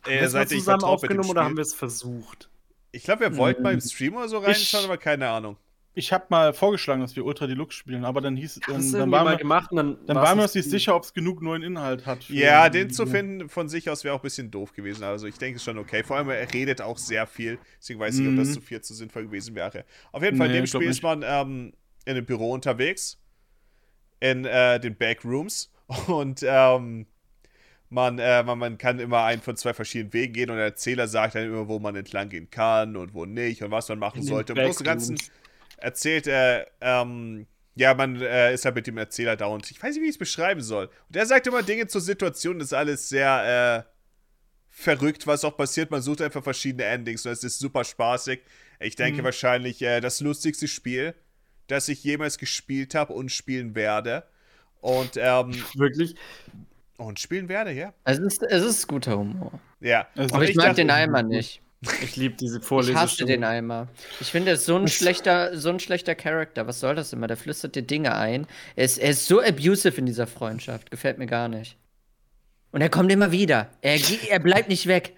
wir 0.05 0.13
äh, 0.23 0.29
seit 0.29 0.53
ich 0.53 0.59
zusammen 0.59 0.81
dem 0.81 0.85
aufgenommen 0.89 1.29
oder 1.31 1.45
haben 1.45 1.57
wir 1.57 1.63
es 1.63 1.75
versucht? 1.75 2.49
Ich 2.93 3.03
glaube, 3.05 3.21
wir 3.23 3.37
wollten 3.37 3.61
Mhm. 3.61 3.65
mal 3.65 3.75
im 3.75 3.81
Stream 3.81 4.17
oder 4.17 4.29
so 4.29 4.39
reinschauen, 4.39 4.85
aber 4.85 4.97
keine 4.99 5.29
Ahnung. 5.29 5.57
Ich 5.93 6.13
habe 6.13 6.27
mal 6.29 6.53
vorgeschlagen, 6.55 7.01
dass 7.01 7.17
wir 7.17 7.25
Ultra 7.25 7.49
Deluxe 7.49 7.77
spielen, 7.77 8.05
aber 8.05 8.21
dann 8.21 8.37
hieß 8.37 8.55
dann, 8.55 8.63
dann 8.77 8.77
irgendwie 8.77 8.95
waren 9.13 9.25
mal 9.25 9.31
wir, 9.33 9.39
gemacht 9.39 9.73
und 9.73 9.77
dann, 9.77 10.07
dann 10.07 10.17
waren 10.19 10.39
wir 10.39 10.45
uns 10.45 10.55
nicht 10.55 10.71
sicher, 10.71 10.95
ob 10.95 11.03
es 11.03 11.13
genug 11.13 11.43
neuen 11.43 11.63
Inhalt 11.65 12.07
hat. 12.07 12.23
für- 12.25 12.33
Ja, 12.33 12.69
den 12.69 12.91
zu 12.91 13.07
finden 13.07 13.49
von 13.49 13.69
sich 13.69 13.91
aus 13.91 14.05
wäre 14.05 14.15
auch 14.15 14.21
ein 14.21 14.23
bisschen 14.23 14.53
doof 14.53 14.73
gewesen. 14.73 15.03
Also 15.03 15.27
ich 15.27 15.35
denke 15.37 15.57
es 15.57 15.63
ist 15.63 15.65
schon 15.65 15.79
okay. 15.79 16.05
Vor 16.05 16.17
allem, 16.17 16.31
er 16.31 16.53
redet 16.55 16.81
auch 16.81 16.97
sehr 16.97 17.27
viel. 17.27 17.59
Deswegen 17.81 17.99
weiß 17.99 18.15
ich 18.15 18.21
nicht, 18.21 18.31
ob 18.31 18.37
das 18.37 18.49
Mhm. 18.51 18.53
zu 18.55 18.61
viel 18.61 18.81
zu 18.81 18.95
sinnvoll 18.95 19.25
gewesen 19.25 19.57
wäre. 19.57 19.85
Auf 20.13 20.23
jeden 20.23 20.37
Fall, 20.37 20.47
in 20.47 20.53
Nee, 20.53 20.59
dem 20.61 20.65
ich 20.65 20.71
glaub 20.71 20.83
Spiel 20.83 20.91
ist 20.91 21.03
man 21.03 21.23
ähm, 21.27 21.73
in 22.05 22.17
einem 22.17 22.25
Büro 22.25 22.53
unterwegs. 22.53 23.19
In 24.21 24.45
äh, 24.45 24.79
den 24.79 24.97
Backrooms. 24.97 25.73
Und 26.07 26.45
ähm, 26.47 27.07
man, 27.89 28.19
äh, 28.19 28.43
man, 28.45 28.59
man 28.59 28.79
kann 28.79 29.01
immer 29.01 29.25
einen 29.25 29.43
von 29.43 29.57
zwei 29.57 29.75
verschiedenen 29.75 30.13
Wegen 30.13 30.33
gehen 30.33 30.51
und 30.51 30.57
der 30.57 30.67
Erzähler 30.67 31.09
sagt 31.09 31.35
dann 31.35 31.45
immer, 31.45 31.67
wo 31.69 31.79
man 31.79 31.97
entlang 31.97 32.29
gehen 32.29 32.51
kann 32.51 32.97
und 32.97 33.15
wo 33.15 33.25
nicht 33.25 33.63
und 33.63 33.71
was 33.71 33.89
man 33.89 33.99
machen 33.99 34.23
sollte. 34.23 34.53
Im 34.53 34.61
Großen 34.61 34.81
und 34.81 34.85
Ganzen 34.85 35.19
erzählt 35.79 36.27
er, 36.29 36.69
ähm, 36.81 37.47
ja, 37.75 37.95
man 37.95 38.21
äh, 38.21 38.55
ist 38.55 38.65
halt 38.65 38.75
mit 38.77 38.87
dem 38.87 38.99
Erzähler 38.99 39.37
da 39.37 39.47
und 39.47 39.69
ich 39.71 39.83
weiß 39.83 39.95
nicht, 39.95 40.03
wie 40.03 40.09
ich 40.09 40.15
es 40.15 40.19
beschreiben 40.19 40.61
soll. 40.61 40.87
Und 41.09 41.17
er 41.17 41.27
sagt 41.27 41.47
immer 41.47 41.63
Dinge 41.63 41.87
zur 41.89 42.01
Situation, 42.01 42.59
das 42.59 42.69
ist 42.69 42.75
alles 42.75 43.09
sehr 43.09 43.87
äh, 43.87 43.91
verrückt, 44.69 45.27
was 45.27 45.45
auch 45.45 45.57
passiert. 45.57 45.91
Man 45.91 46.03
sucht 46.03 46.23
einfach 46.23 46.45
verschiedene 46.45 46.85
Endings 46.85 47.27
und 47.27 47.33
es 47.33 47.43
ist 47.43 47.59
super 47.59 47.83
spaßig. 47.85 48.41
Ich 48.79 48.95
denke 48.97 49.23
Mhm. 49.23 49.25
wahrscheinlich 49.25 49.83
äh, 49.83 50.01
das 50.01 50.21
lustigste 50.21 50.69
Spiel, 50.69 51.15
das 51.67 51.89
ich 51.89 52.05
jemals 52.05 52.39
gespielt 52.39 52.95
habe 52.95 53.13
und 53.13 53.31
spielen 53.31 53.75
werde. 53.75 54.25
Und, 54.81 55.13
ähm, 55.17 55.55
Wirklich? 55.75 56.15
und 56.97 57.19
spielen 57.19 57.49
werde, 57.49 57.73
ja. 57.73 57.93
Es 58.05 58.19
ist, 58.19 58.43
es 58.43 58.63
ist 58.63 58.87
guter 58.87 59.17
Humor. 59.19 59.53
Ja. 59.81 60.07
Also 60.17 60.35
Aber 60.35 60.45
Und 60.45 60.51
ich, 60.51 60.57
mag 60.57 60.75
den 60.77 60.91
Eimer 60.91 61.23
nicht. 61.23 61.61
Ich 62.03 62.17
liebe 62.17 62.37
diese 62.37 62.59
Ich 62.59 62.65
Vorlesung. 62.65 62.97
hasse 62.97 63.25
den 63.25 63.43
Eimer. 63.43 63.89
Ich 64.21 64.31
finde, 64.31 64.51
er 64.51 64.55
ist 64.57 64.67
so 64.67 64.77
ein 64.77 64.87
schlechter, 64.89 65.57
so 65.57 65.71
ein 65.71 65.81
schlechter 65.81 66.15
Charakter. 66.15 66.67
Was 66.67 66.81
soll 66.81 66.95
das 66.95 67.13
immer? 67.15 67.27
Der 67.27 67.39
flüstert 67.39 67.75
dir 67.75 67.83
Dinge 67.83 68.15
ein. 68.15 68.47
Er 68.77 68.85
ist, 68.85 68.99
er 68.99 69.11
ist 69.11 69.27
so 69.27 69.41
abusive 69.41 69.97
in 69.97 70.05
dieser 70.05 70.27
Freundschaft. 70.27 70.91
Gefällt 70.91 71.17
mir 71.17 71.27
gar 71.27 71.49
nicht. 71.49 71.79
Und 72.73 72.83
er 72.83 72.91
kommt 72.91 73.11
immer 73.11 73.33
wieder. 73.33 73.71
Er, 73.81 73.99
er 74.29 74.39
bleibt 74.41 74.69
nicht 74.69 74.87
weg. 74.87 75.15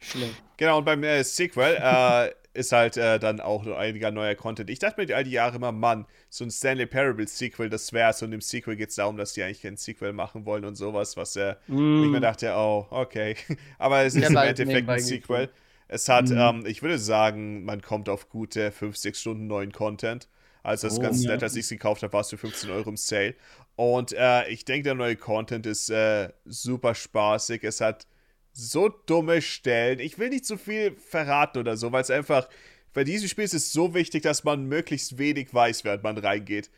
Schlimm. 0.00 0.34
Genau, 0.56 0.78
und 0.78 0.84
beim 0.84 1.02
äh, 1.04 1.22
Sequel 1.22 1.76
äh, 1.78 2.30
ist 2.54 2.72
halt 2.72 2.96
äh, 2.96 3.18
dann 3.18 3.40
auch 3.40 3.66
einiger 3.66 4.10
neuer 4.10 4.34
Content. 4.34 4.70
Ich 4.70 4.78
dachte 4.78 5.00
mir 5.04 5.14
all 5.16 5.24
die 5.24 5.30
Jahre 5.32 5.56
immer, 5.56 5.72
Mann, 5.72 6.06
so 6.28 6.44
ein 6.44 6.50
Stanley 6.50 6.86
Parable 6.86 7.26
Sequel, 7.26 7.70
das 7.70 7.92
wär's. 7.92 8.22
Und 8.22 8.32
im 8.32 8.40
Sequel 8.40 8.76
geht 8.76 8.90
es 8.90 8.96
darum, 8.96 9.16
dass 9.16 9.32
die 9.32 9.42
eigentlich 9.42 9.62
kein 9.62 9.76
Sequel 9.76 10.12
machen 10.12 10.44
wollen 10.46 10.64
und 10.64 10.74
sowas, 10.76 11.16
was 11.16 11.36
äh, 11.36 11.54
Mm. 11.68 12.04
ich 12.04 12.10
mir 12.10 12.20
dachte, 12.20 12.52
oh, 12.56 12.86
okay. 12.90 13.36
Aber 13.78 14.02
es 14.02 14.14
Ja, 14.14 14.20
ist 14.22 14.30
im 14.30 14.42
Endeffekt 14.42 14.88
ein. 14.90 15.00
Sequel. 15.00 15.50
Es 15.88 16.08
hat, 16.08 16.30
Mhm. 16.30 16.36
ähm, 16.36 16.66
ich 16.66 16.82
würde 16.82 16.98
sagen, 16.98 17.64
man 17.64 17.82
kommt 17.82 18.08
auf 18.08 18.28
gute 18.28 18.72
5, 18.72 18.96
6 18.96 19.20
Stunden 19.20 19.46
neuen 19.46 19.72
Content. 19.72 20.28
Also 20.62 20.86
das 20.86 20.94
ist 20.94 20.98
Oh, 20.98 21.02
ganz 21.02 21.24
ja. 21.24 21.30
nett, 21.32 21.42
als 21.42 21.56
ich 21.56 21.62
es 21.64 21.68
gekauft 21.70 22.02
habe, 22.02 22.12
war 22.12 22.20
es 22.20 22.30
für 22.30 22.38
15 22.38 22.70
Euro 22.70 22.88
im 22.90 22.96
Sale. 22.96 23.34
Und 23.76 24.12
äh, 24.12 24.48
ich 24.48 24.64
denke, 24.64 24.84
der 24.84 24.94
neue 24.94 25.16
Content 25.16 25.66
ist 25.66 25.90
äh, 25.90 26.30
super 26.44 26.94
spaßig. 26.94 27.64
Es 27.64 27.80
hat 27.80 28.06
so 28.52 28.88
dumme 28.88 29.40
Stellen. 29.42 29.98
Ich 29.98 30.18
will 30.18 30.28
nicht 30.28 30.44
zu 30.46 30.56
viel 30.58 30.94
verraten 30.96 31.58
oder 31.58 31.76
so, 31.76 31.90
weil 31.92 32.02
es 32.02 32.10
einfach, 32.10 32.48
bei 32.94 33.04
diesem 33.04 33.28
Spiel 33.28 33.44
ist 33.44 33.54
es 33.54 33.72
so 33.72 33.94
wichtig, 33.94 34.22
dass 34.22 34.44
man 34.44 34.66
möglichst 34.66 35.16
wenig 35.18 35.52
weiß, 35.54 35.84
während 35.84 36.02
man 36.02 36.18
reingeht. 36.18 36.70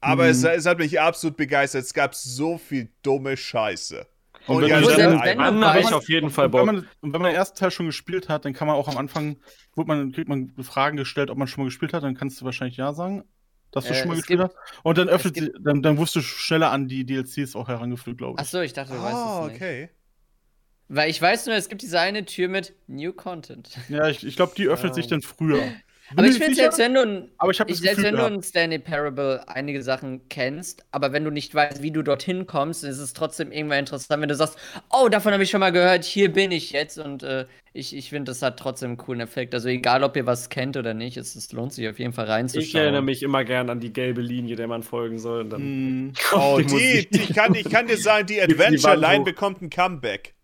Aber 0.00 0.24
Mhm. 0.24 0.30
es, 0.30 0.44
es 0.44 0.66
hat 0.66 0.78
mich 0.78 1.00
absolut 1.00 1.36
begeistert. 1.36 1.82
Es 1.84 1.94
gab 1.94 2.14
so 2.14 2.58
viel 2.58 2.88
dumme 3.02 3.36
Scheiße. 3.36 4.06
Und 4.46 4.56
Und 4.56 4.62
wenn 4.62 4.68
ja, 4.70 4.80
dann 4.80 5.20
wenn 5.22 5.38
Dann 5.38 5.64
habe 5.64 5.80
ich 5.80 5.86
weißt- 5.86 5.92
auf 5.92 6.08
jeden 6.08 6.30
Fall 6.30 6.46
Und 6.46 6.52
wenn, 6.54 6.58
Bock. 6.60 6.66
man, 6.66 6.76
und 7.02 7.12
wenn 7.12 7.20
man 7.20 7.30
den 7.30 7.36
ersten 7.36 7.58
Teil 7.58 7.70
schon 7.70 7.86
gespielt 7.86 8.28
hat, 8.30 8.44
dann 8.46 8.54
kann 8.54 8.66
man 8.66 8.76
auch 8.76 8.88
am 8.88 8.96
Anfang, 8.96 9.36
wird 9.76 9.86
man, 9.86 10.12
kriegt 10.12 10.28
man 10.28 10.52
Fragen 10.62 10.96
gestellt, 10.96 11.28
ob 11.30 11.36
man 11.36 11.46
schon 11.46 11.62
mal 11.62 11.66
gespielt 11.68 11.92
hat, 11.92 12.02
dann 12.02 12.14
kannst 12.16 12.40
du 12.40 12.46
wahrscheinlich 12.46 12.78
ja 12.78 12.92
sagen, 12.94 13.22
dass 13.70 13.84
du 13.84 13.90
Äh, 13.92 13.96
schon 13.96 14.08
mal 14.08 14.14
es 14.14 14.20
gespielt 14.22 14.40
gibt- 14.40 14.54
hast. 14.56 14.80
Und 14.82 14.96
dann 14.98 15.08
öffnet 15.10 15.36
sie, 15.36 15.52
dann, 15.60 15.82
dann 15.82 15.98
wirst 15.98 16.16
du 16.16 16.22
schneller 16.22 16.70
an 16.72 16.88
die 16.88 17.04
DLCs 17.04 17.54
auch 17.54 17.68
herangeführt, 17.68 18.16
glaube 18.16 18.36
ich. 18.36 18.40
Achso, 18.40 18.60
ich 18.62 18.72
dachte, 18.72 18.94
du 18.94 19.02
weißt 19.02 19.14
Oh, 19.14 19.40
es 19.42 19.46
nicht. 19.52 19.56
okay. 19.56 19.90
Weil 20.92 21.08
ich 21.08 21.22
weiß 21.22 21.46
nur, 21.46 21.54
es 21.54 21.68
gibt 21.68 21.82
diese 21.82 22.00
eine 22.00 22.24
Tür 22.24 22.48
mit 22.48 22.74
New 22.88 23.12
Content. 23.12 23.70
Ja, 23.88 24.08
ich, 24.08 24.26
ich 24.26 24.34
glaube, 24.34 24.52
die 24.56 24.66
öffnet 24.66 24.90
Ah. 24.92 24.94
sich 24.94 25.06
dann 25.06 25.22
früher. 25.22 25.62
Aber 26.12 26.22
Bin 26.24 26.32
ich 26.32 26.40
mir 26.40 26.46
finde, 26.46 26.56
selbst 26.60 26.78
wenn 26.80 26.94
du, 26.94 27.02
ein- 27.02 27.28
aber 27.38 27.52
ich 27.52 27.60
ich, 27.60 27.66
selbst 27.78 27.82
Gefühl 27.98 28.02
wenn 28.06 28.10
du 28.14 28.16
gehabt. 28.16 28.34
in 28.34 28.42
Stanley 28.42 28.78
Parable 28.80 29.48
einige 29.48 29.80
Sachen 29.84 30.28
kennst, 30.28 30.82
aber 30.90 31.12
wenn 31.12 31.22
du 31.22 31.30
nicht 31.30 31.54
weißt, 31.54 31.80
wie 31.82 31.92
du 31.92 32.02
dorthin 32.02 32.48
kommst, 32.48 32.82
ist 32.82 32.98
es 32.98 33.12
trotzdem 33.12 33.52
irgendwann 33.52 33.78
interessant, 33.78 34.20
wenn 34.20 34.28
du 34.28 34.34
sagst, 34.34 34.58
oh, 34.90 35.08
davon 35.08 35.32
habe 35.32 35.44
ich 35.44 35.50
schon 35.50 35.60
mal 35.60 35.70
gehört, 35.70 36.02
hier 36.04 36.32
bin 36.32 36.50
ich 36.50 36.72
jetzt 36.72 36.98
und 36.98 37.22
äh, 37.22 37.46
ich, 37.72 37.94
ich 37.94 38.08
finde, 38.10 38.32
das 38.32 38.42
hat 38.42 38.58
trotzdem 38.58 38.88
einen 38.88 38.96
coolen 38.96 39.20
Effekt. 39.20 39.54
Also 39.54 39.68
egal, 39.68 40.02
ob 40.02 40.16
ihr 40.16 40.26
was 40.26 40.48
kennt 40.48 40.76
oder 40.76 40.92
nicht, 40.94 41.16
es, 41.16 41.36
es 41.36 41.52
lohnt 41.52 41.72
sich 41.72 41.88
auf 41.88 42.00
jeden 42.00 42.12
Fall 42.12 42.24
reinzuschauen. 42.26 42.66
Ich 42.66 42.74
erinnere 42.74 43.02
mich 43.02 43.22
immer 43.22 43.44
gern 43.44 43.70
an 43.70 43.78
die 43.78 43.92
gelbe 43.92 44.22
Linie, 44.22 44.56
der 44.56 44.66
man 44.66 44.82
folgen 44.82 45.20
soll. 45.20 45.42
Und 45.42 45.50
dann 45.50 45.60
Hm, 45.62 46.12
Oh, 46.32 46.58
die 46.60 47.06
die, 47.08 47.20
ich, 47.20 47.32
kann, 47.32 47.54
ich 47.54 47.70
kann 47.70 47.86
dir 47.86 47.96
sagen, 47.96 48.26
die 48.26 48.34
Gibt's 48.34 48.48
die 48.48 48.54
Adventure 48.64 48.92
Wand 48.94 49.00
Line 49.02 49.20
hoch. 49.20 49.24
bekommt 49.26 49.62
ein 49.62 49.70
Comeback. 49.70 50.34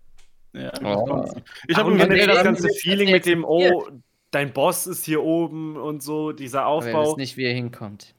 Ja, 0.56 0.72
Oh. 0.82 1.24
Ich 1.68 1.76
habe 1.76 1.96
generell 1.96 2.26
das 2.26 2.42
ganze 2.42 2.68
Feeling 2.70 3.10
mit 3.10 3.26
dem, 3.26 3.44
oh, 3.44 3.86
dein 4.30 4.52
Boss 4.52 4.86
ist 4.86 5.04
hier 5.04 5.22
oben 5.22 5.76
und 5.76 6.02
so, 6.02 6.32
dieser 6.32 6.66
Aufbau. 6.66 7.02
wisst 7.02 7.16
nicht, 7.18 7.36
wie 7.36 7.44
er 7.44 7.54
hinkommt. 7.54 8.14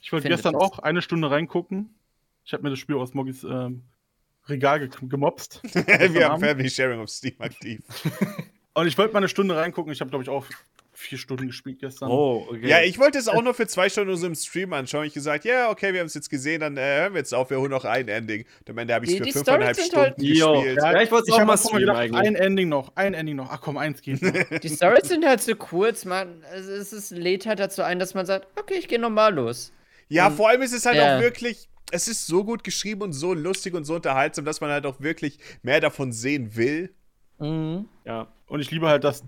Ich 0.00 0.12
wollte 0.12 0.28
gestern 0.28 0.54
das. 0.54 0.62
auch 0.62 0.78
eine 0.78 1.02
Stunde 1.02 1.30
reingucken. 1.30 1.94
Ich 2.44 2.52
habe 2.52 2.62
mir 2.62 2.70
das 2.70 2.78
Spiel 2.78 2.96
aus 2.96 3.14
Moggis 3.14 3.42
ähm, 3.42 3.82
Regal 4.48 4.78
ge 4.78 4.88
gemobst. 5.08 5.60
Wir 5.74 6.28
haben. 6.28 6.40
Family 6.40 6.70
Sharing 6.70 7.00
auf 7.00 7.10
Steam 7.10 7.34
aktiv. 7.40 7.80
Und 8.74 8.86
ich 8.86 8.96
wollte 8.96 9.12
mal 9.14 9.18
eine 9.18 9.28
Stunde 9.28 9.56
reingucken. 9.56 9.92
Ich 9.92 10.00
habe, 10.00 10.10
glaube 10.10 10.22
ich, 10.22 10.28
auch 10.28 10.46
vier 10.98 11.18
Stunden 11.18 11.46
gespielt 11.46 11.78
gestern. 11.80 12.10
Oh, 12.10 12.46
okay. 12.48 12.66
Ja, 12.68 12.80
ich 12.82 12.98
wollte 12.98 13.18
es 13.18 13.28
auch 13.28 13.42
nur 13.42 13.54
für 13.54 13.66
zwei 13.66 13.88
Stunden 13.88 14.08
nur 14.08 14.16
so 14.18 14.26
im 14.26 14.34
Stream 14.34 14.72
anschauen. 14.72 15.04
Ich 15.06 15.14
gesagt, 15.14 15.44
ja, 15.44 15.70
okay, 15.70 15.92
wir 15.92 16.00
haben 16.00 16.06
es 16.06 16.14
jetzt 16.14 16.30
gesehen, 16.30 16.60
dann 16.60 16.76
äh, 16.76 16.80
hören 16.80 17.12
wir 17.14 17.18
jetzt 17.18 17.34
auf, 17.34 17.50
wir 17.50 17.58
holen 17.60 17.70
noch 17.70 17.84
ein 17.84 18.08
Ending. 18.08 18.44
Und 18.60 18.70
am 18.70 18.78
Ende 18.78 18.94
habe 18.94 19.04
ich 19.04 19.12
es 19.12 19.26
für 19.26 19.32
fünfeinhalb 19.32 19.76
Storys 19.76 19.94
halt- 19.94 20.14
Stunden 20.14 20.34
Jo. 20.34 20.52
gespielt. 20.54 20.78
Ja, 20.82 21.00
ich 21.02 21.10
wollte 21.10 21.30
es 21.30 21.36
Ich 21.36 21.42
auch 21.42 21.46
mal 21.46 21.56
streamen 21.58 21.80
gedacht, 21.80 21.96
eigentlich. 21.98 22.26
ein 22.26 22.34
Ending 22.34 22.68
noch, 22.68 22.92
ein 22.96 23.14
Ending 23.14 23.36
noch. 23.36 23.50
Ach 23.50 23.60
komm, 23.60 23.76
eins 23.76 24.00
geht 24.02 24.20
noch. 24.50 24.58
Die 24.60 24.68
Stories 24.68 25.08
sind 25.08 25.24
halt 25.26 25.40
so 25.42 25.54
kurz, 25.54 26.04
man. 26.04 26.42
Es, 26.54 26.66
es, 26.66 26.92
es 26.92 27.10
lädt 27.10 27.46
halt 27.46 27.58
dazu 27.60 27.82
ein, 27.82 27.98
dass 27.98 28.14
man 28.14 28.26
sagt, 28.26 28.48
okay, 28.58 28.74
ich 28.78 28.88
gehe 28.88 28.98
normal 28.98 29.34
los. 29.34 29.72
Ja, 30.08 30.28
Und- 30.28 30.36
vor 30.36 30.48
allem 30.48 30.62
ist 30.62 30.72
es 30.72 30.86
halt 30.86 30.96
Ja. 30.96 31.16
auch 31.16 31.20
wirklich, 31.20 31.68
es 31.90 32.08
ist 32.08 32.26
so 32.26 32.42
gut 32.44 32.64
geschrieben 32.64 33.02
und 33.02 33.12
so 33.12 33.34
lustig 33.34 33.74
und 33.74 33.84
so 33.84 33.94
unterhaltsam, 33.96 34.44
dass 34.44 34.60
man 34.60 34.70
halt 34.70 34.86
auch 34.86 35.00
wirklich 35.00 35.38
mehr 35.62 35.80
davon 35.80 36.12
sehen 36.12 36.56
will. 36.56 36.92
Mhm. 37.38 37.88
Ja. 38.04 38.28
Und 38.46 38.60
ich 38.60 38.70
liebe 38.70 38.88
halt, 38.88 39.04
dass, 39.04 39.24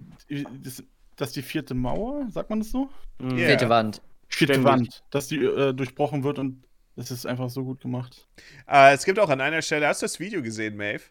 dass, 0.62 0.82
dass 1.18 1.32
die 1.32 1.42
vierte 1.42 1.74
Mauer, 1.74 2.26
sagt 2.30 2.48
man 2.48 2.60
das 2.60 2.70
so? 2.70 2.88
Mhm. 3.18 3.36
Ja. 3.36 3.46
Vierte 3.48 3.68
Wand. 3.68 4.00
Vierte 4.28 4.54
Ständig. 4.54 4.70
Wand, 4.72 5.04
dass 5.10 5.28
die 5.28 5.36
äh, 5.44 5.72
durchbrochen 5.74 6.24
wird 6.24 6.38
und 6.38 6.64
das 6.96 7.10
ist 7.10 7.26
einfach 7.26 7.48
so 7.50 7.64
gut 7.64 7.80
gemacht. 7.80 8.26
Äh, 8.66 8.94
es 8.94 9.04
gibt 9.04 9.18
auch 9.18 9.28
an 9.28 9.40
einer 9.40 9.62
Stelle, 9.62 9.86
hast 9.86 10.02
du 10.02 10.04
das 10.04 10.18
Video 10.18 10.42
gesehen, 10.42 10.76
Maeve? 10.76 11.02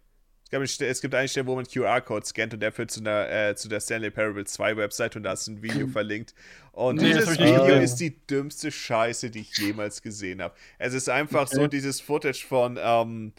Es, 0.43 0.51
gab 0.51 0.61
es 0.61 1.01
gibt 1.01 1.13
eine 1.13 1.27
Stelle, 1.27 1.45
wo 1.47 1.55
man 1.55 1.65
QR-Code 1.65 2.25
scannt 2.25 2.53
und 2.53 2.61
der 2.61 2.71
führt 2.71 2.89
zu, 2.91 3.01
einer, 3.01 3.29
äh, 3.29 3.55
zu 3.55 3.67
der 3.67 3.81
Stanley 3.81 4.11
Parable 4.11 4.45
2 4.45 4.77
Website 4.77 5.15
und 5.17 5.23
da 5.23 5.33
ist 5.33 5.47
ein 5.47 5.61
Video 5.61 5.87
verlinkt. 5.91 6.33
Und 6.71 7.01
Nee, 7.01 7.13
das 7.13 7.25
dieses 7.25 7.39
Video 7.39 7.65
gesehen. 7.65 7.81
ist 7.81 7.95
die 7.95 8.25
dümmste 8.27 8.71
Scheiße, 8.71 9.29
die 9.29 9.41
ich 9.41 9.57
jemals 9.57 10.01
gesehen 10.01 10.41
habe. 10.41 10.53
Es 10.77 10.93
ist 10.93 11.09
einfach 11.09 11.47
so 11.47 11.67
dieses 11.67 11.99
Footage 11.99 12.45
von, 12.47 12.79
ähm, 12.81 13.33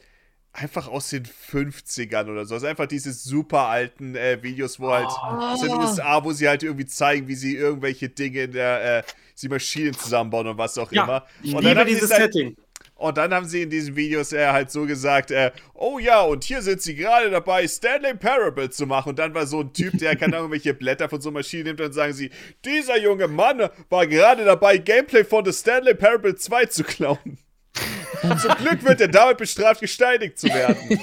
einfach 0.53 0.89
aus 0.89 1.11
den 1.11 1.25
50ern 1.25 2.29
oder 2.31 2.45
so. 2.45 2.57
Es 2.57 2.63
ist 2.63 2.69
einfach 2.69 2.87
diese 2.87 3.13
super 3.13 3.67
alten 3.69 4.17
äh, 4.17 4.43
Videos, 4.43 4.81
wo 4.81 4.91
halt 4.91 5.07
aus 5.07 5.61
den 5.61 5.71
USA, 5.71 6.25
wo 6.25 6.33
sie 6.33 6.49
halt 6.49 6.63
irgendwie 6.63 6.87
zeigen, 6.87 7.29
wie 7.29 7.35
sie 7.37 7.55
irgendwelche 7.57 8.09
Dinge 8.09 8.43
in 8.45 8.53
der, 8.53 8.99
äh, 8.99 9.03
sie 9.35 9.49
Maschinen 9.49 9.95
zusammenbauen 9.95 10.49
und 10.49 10.59
was 10.59 10.77
auch 10.79 10.91
Ja, 10.91 11.05
immer. 11.05 11.27
ich 11.43 11.55
und 11.55 11.65
dann 11.65 11.77
liebe 11.77 11.81
haben 11.81 11.89
sie 11.89 11.95
dieses 11.95 12.11
es 12.11 12.19
halt, 12.19 12.33
Setting. 12.33 12.57
und 12.97 13.17
dann 13.17 13.33
haben 13.33 13.47
sie 13.47 13.63
in 13.63 13.71
diesen 13.71 13.95
Videos 13.95 14.33
äh, 14.33 14.49
halt 14.49 14.73
so 14.73 14.85
gesagt, 14.85 15.31
äh, 15.31 15.53
oh 15.75 16.01
ja, 16.01 16.23
und 16.23 16.43
hier 16.43 16.61
sind 16.63 16.83
sie 16.83 16.97
gerade 16.97 17.31
dabei, 17.31 17.69
Stanley 17.69 18.15
Parable 18.15 18.69
zu 18.71 18.87
machen. 18.87 19.11
Und 19.11 19.19
dann 19.21 19.35
war 19.35 19.47
so 19.47 19.61
ein 19.61 19.73
Typ, 19.73 19.97
der 19.99 20.17
keine 20.17 20.39
Ahnung, 20.39 20.51
welche 20.51 20.75
Blätter 20.75 21.09
von 21.09 21.21
so 21.21 21.29
einer 21.29 21.39
Maschine 21.39 21.65
nimmt 21.65 21.81
und 21.81 21.87
dann 21.87 21.93
sagen 21.93 22.13
sie, 22.15 22.31
dieser 22.65 22.99
junge 22.99 23.29
Mann 23.29 23.69
war 23.91 24.07
gerade 24.09 24.45
dabei, 24.45 24.79
Gameplay 24.79 25.23
von 25.25 25.45
The 25.45 25.53
Stanley 25.53 25.95
Parable 25.95 26.35
2 26.35 26.67
zu 26.67 26.83
klauen. 26.83 27.39
Zum 28.41 28.55
Glück 28.57 28.85
wird 28.85 29.01
er 29.01 29.09
damit 29.09 29.39
bestraft, 29.39 29.81
gesteinigt 29.81 30.39
zu 30.39 30.49
werden. 30.49 31.01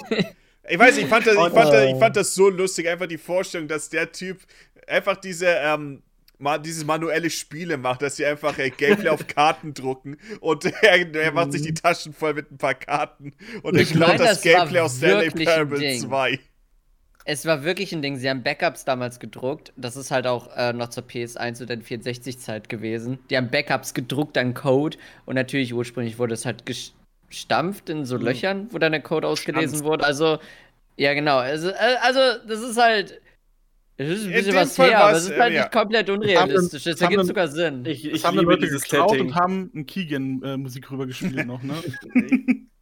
Ich 0.67 0.79
weiß, 0.79 0.97
ich 0.97 1.07
fand, 1.07 1.27
das, 1.27 1.35
ich, 1.35 1.39
fand 1.39 1.73
das, 1.73 1.85
ich 1.85 1.99
fand 1.99 2.15
das 2.15 2.33
so 2.33 2.49
lustig, 2.49 2.89
einfach 2.89 3.07
die 3.07 3.17
Vorstellung, 3.17 3.67
dass 3.67 3.89
der 3.89 4.11
Typ 4.11 4.39
einfach 4.87 5.15
diese, 5.17 5.47
ähm, 5.47 6.01
ma 6.37 6.57
dieses 6.57 6.85
manuelle 6.85 7.29
Spiele 7.29 7.77
macht, 7.77 8.01
dass 8.01 8.17
sie 8.17 8.25
einfach 8.25 8.57
äh, 8.57 8.69
Gameplay 8.69 9.09
auf 9.09 9.27
Karten 9.27 9.73
drucken 9.73 10.17
und 10.39 10.65
er, 10.81 11.13
er 11.15 11.31
macht 11.31 11.51
sich 11.51 11.61
die 11.61 11.73
Taschen 11.73 12.13
voll 12.13 12.33
mit 12.33 12.51
ein 12.51 12.57
paar 12.57 12.73
Karten 12.73 13.33
und 13.61 13.75
er 13.75 13.81
Ich 13.81 13.91
klaut 13.91 14.09
mein, 14.09 14.17
das 14.17 14.29
das 14.29 14.41
Gameplay 14.41 14.79
aus 14.79 14.97
Stanley 14.97 15.29
Parable 15.29 15.79
Ding. 15.79 15.99
2. 15.99 16.39
Es 17.27 17.45
war 17.45 17.63
wirklich 17.63 17.91
ein 17.91 18.03
Ding. 18.03 18.17
Sie 18.17 18.29
haben 18.29 18.43
Backups 18.43 18.85
damals 18.85 19.19
gedruckt. 19.19 19.73
Das 19.75 19.95
ist 19.97 20.11
halt 20.11 20.27
auch 20.27 20.55
äh, 20.55 20.73
noch 20.73 20.89
zur 20.89 21.03
PS1 21.03 21.61
oder 21.63 21.73
460-Zeit 21.73 22.69
gewesen. 22.69 23.17
Die 23.31 23.37
haben 23.37 23.49
Backups 23.49 23.95
gedruckt 23.95 24.37
an 24.37 24.53
Code 24.53 24.97
und 25.25 25.33
natürlich 25.33 25.73
ursprünglich 25.73 26.19
wurde 26.19 26.35
es 26.35 26.45
halt 26.45 26.63
gestampft 26.67 27.89
in 27.89 28.05
so 28.05 28.17
Löchern, 28.17 28.67
wo 28.71 28.77
dann 28.77 28.91
der 28.91 29.01
Code 29.01 29.27
ausgelesen 29.27 29.63
Gestanzt. 29.71 29.83
wurde. 29.85 30.05
Also, 30.05 30.37
ja, 30.97 31.15
genau. 31.15 31.37
Also, 31.37 31.69
äh, 31.69 31.95
also 32.01 32.19
das 32.47 32.61
ist 32.61 32.77
halt. 32.77 33.19
Es 33.97 34.09
ist 34.09 34.23
ein 34.25 34.31
In 34.31 34.33
bisschen 34.35 34.55
was 34.55 34.75
Fall 34.75 34.89
her, 34.89 35.03
aber 35.05 35.17
es 35.17 35.23
ist 35.23 35.31
halt 35.39 35.49
ähm, 35.51 35.55
ja. 35.55 35.61
nicht 35.63 35.71
komplett 35.71 36.09
unrealistisch. 36.09 36.83
Das 36.83 36.99
ergibt 37.01 37.19
dann- 37.21 37.25
sogar 37.27 37.47
Sinn. 37.47 37.85
Ich, 37.85 38.05
ich 38.05 38.23
haben 38.25 38.35
dann 38.35 38.43
liebe 38.43 38.51
Leute 38.51 38.65
dieses 38.65 38.83
geklaut 38.83 39.09
Setting. 39.11 39.27
und 39.27 39.35
haben 39.35 39.71
ein 39.73 39.85
Keegan-Musik 39.85 40.91
rübergespielt 40.91 41.47
noch, 41.47 41.63
ne? 41.63 41.75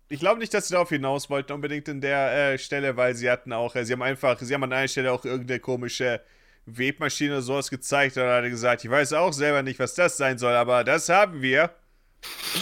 Ich 0.10 0.20
glaube 0.20 0.40
nicht, 0.40 0.54
dass 0.54 0.68
sie 0.68 0.74
darauf 0.74 0.90
hinaus 0.90 1.30
wollten, 1.30 1.54
unbedingt 1.54 1.88
in 1.88 2.02
der 2.02 2.54
äh, 2.54 2.58
Stelle, 2.58 2.98
weil 2.98 3.16
sie 3.16 3.30
hatten 3.30 3.54
auch, 3.54 3.76
äh, 3.76 3.86
sie 3.86 3.94
haben 3.94 4.02
einfach, 4.04 4.40
sie 4.40 4.54
haben 4.54 4.64
an 4.64 4.74
einer 4.74 4.88
Stelle 4.88 5.12
auch 5.12 5.26
irgendeine 5.26 5.60
komische 5.60 6.22
Webmaschine 6.66 7.32
oder 7.32 7.42
sowas 7.42 7.70
gezeigt 7.70 8.18
und 8.18 8.24
hat 8.24 8.44
gesagt, 8.46 8.84
ich 8.86 8.92
weiß 8.92 9.14
auch 9.14 9.34
selber 9.34 9.64
nicht, 9.64 9.80
was 9.80 9.96
das 9.96 10.18
sein 10.18 10.38
soll, 10.38 10.54
aber 10.54 10.84
das 10.84 11.10
haben 11.10 11.42
wir. 11.42 11.72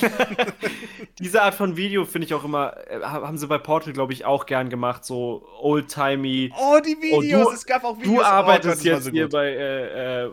Diese 1.19 1.41
Art 1.43 1.53
von 1.53 1.77
Video 1.77 2.05
finde 2.05 2.25
ich 2.25 2.33
auch 2.33 2.43
immer, 2.43 2.75
äh, 2.89 2.99
haben 3.01 3.37
sie 3.37 3.47
bei 3.47 3.57
Portal, 3.59 3.93
glaube 3.93 4.13
ich, 4.13 4.25
auch 4.25 4.45
gern 4.45 4.69
gemacht, 4.69 5.05
so 5.05 5.47
old-timey. 5.59 6.51
Oh, 6.57 6.79
die 6.83 6.97
Videos, 7.01 7.49
du- 7.49 7.53
es 7.53 7.65
gab 7.65 7.83
auch 7.83 7.97
Videos. 7.97 8.15
Du 8.15 8.21
oh 8.21 8.23
arbeitest 8.23 8.85
war 8.85 8.93
jetzt 8.93 9.03
so 9.05 9.11
hier 9.11 9.23
gut. 9.23 9.33
bei 9.33 9.47
äh, 9.49 10.23
äh, 10.25 10.31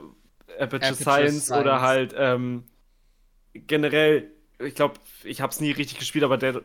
Aperture, 0.59 0.62
Aperture 0.62 0.95
Science, 0.95 1.47
Science. 1.47 1.61
oder 1.61 1.81
halt 1.83 2.15
ähm, 2.17 2.65
generell, 3.53 4.31
ich 4.61 4.75
glaube, 4.75 4.95
ich 5.25 5.41
habe 5.41 5.53
es 5.53 5.61
nie 5.61 5.73
richtig 5.73 5.99
gespielt, 5.99 6.25
aber 6.25 6.39
der, 6.39 6.62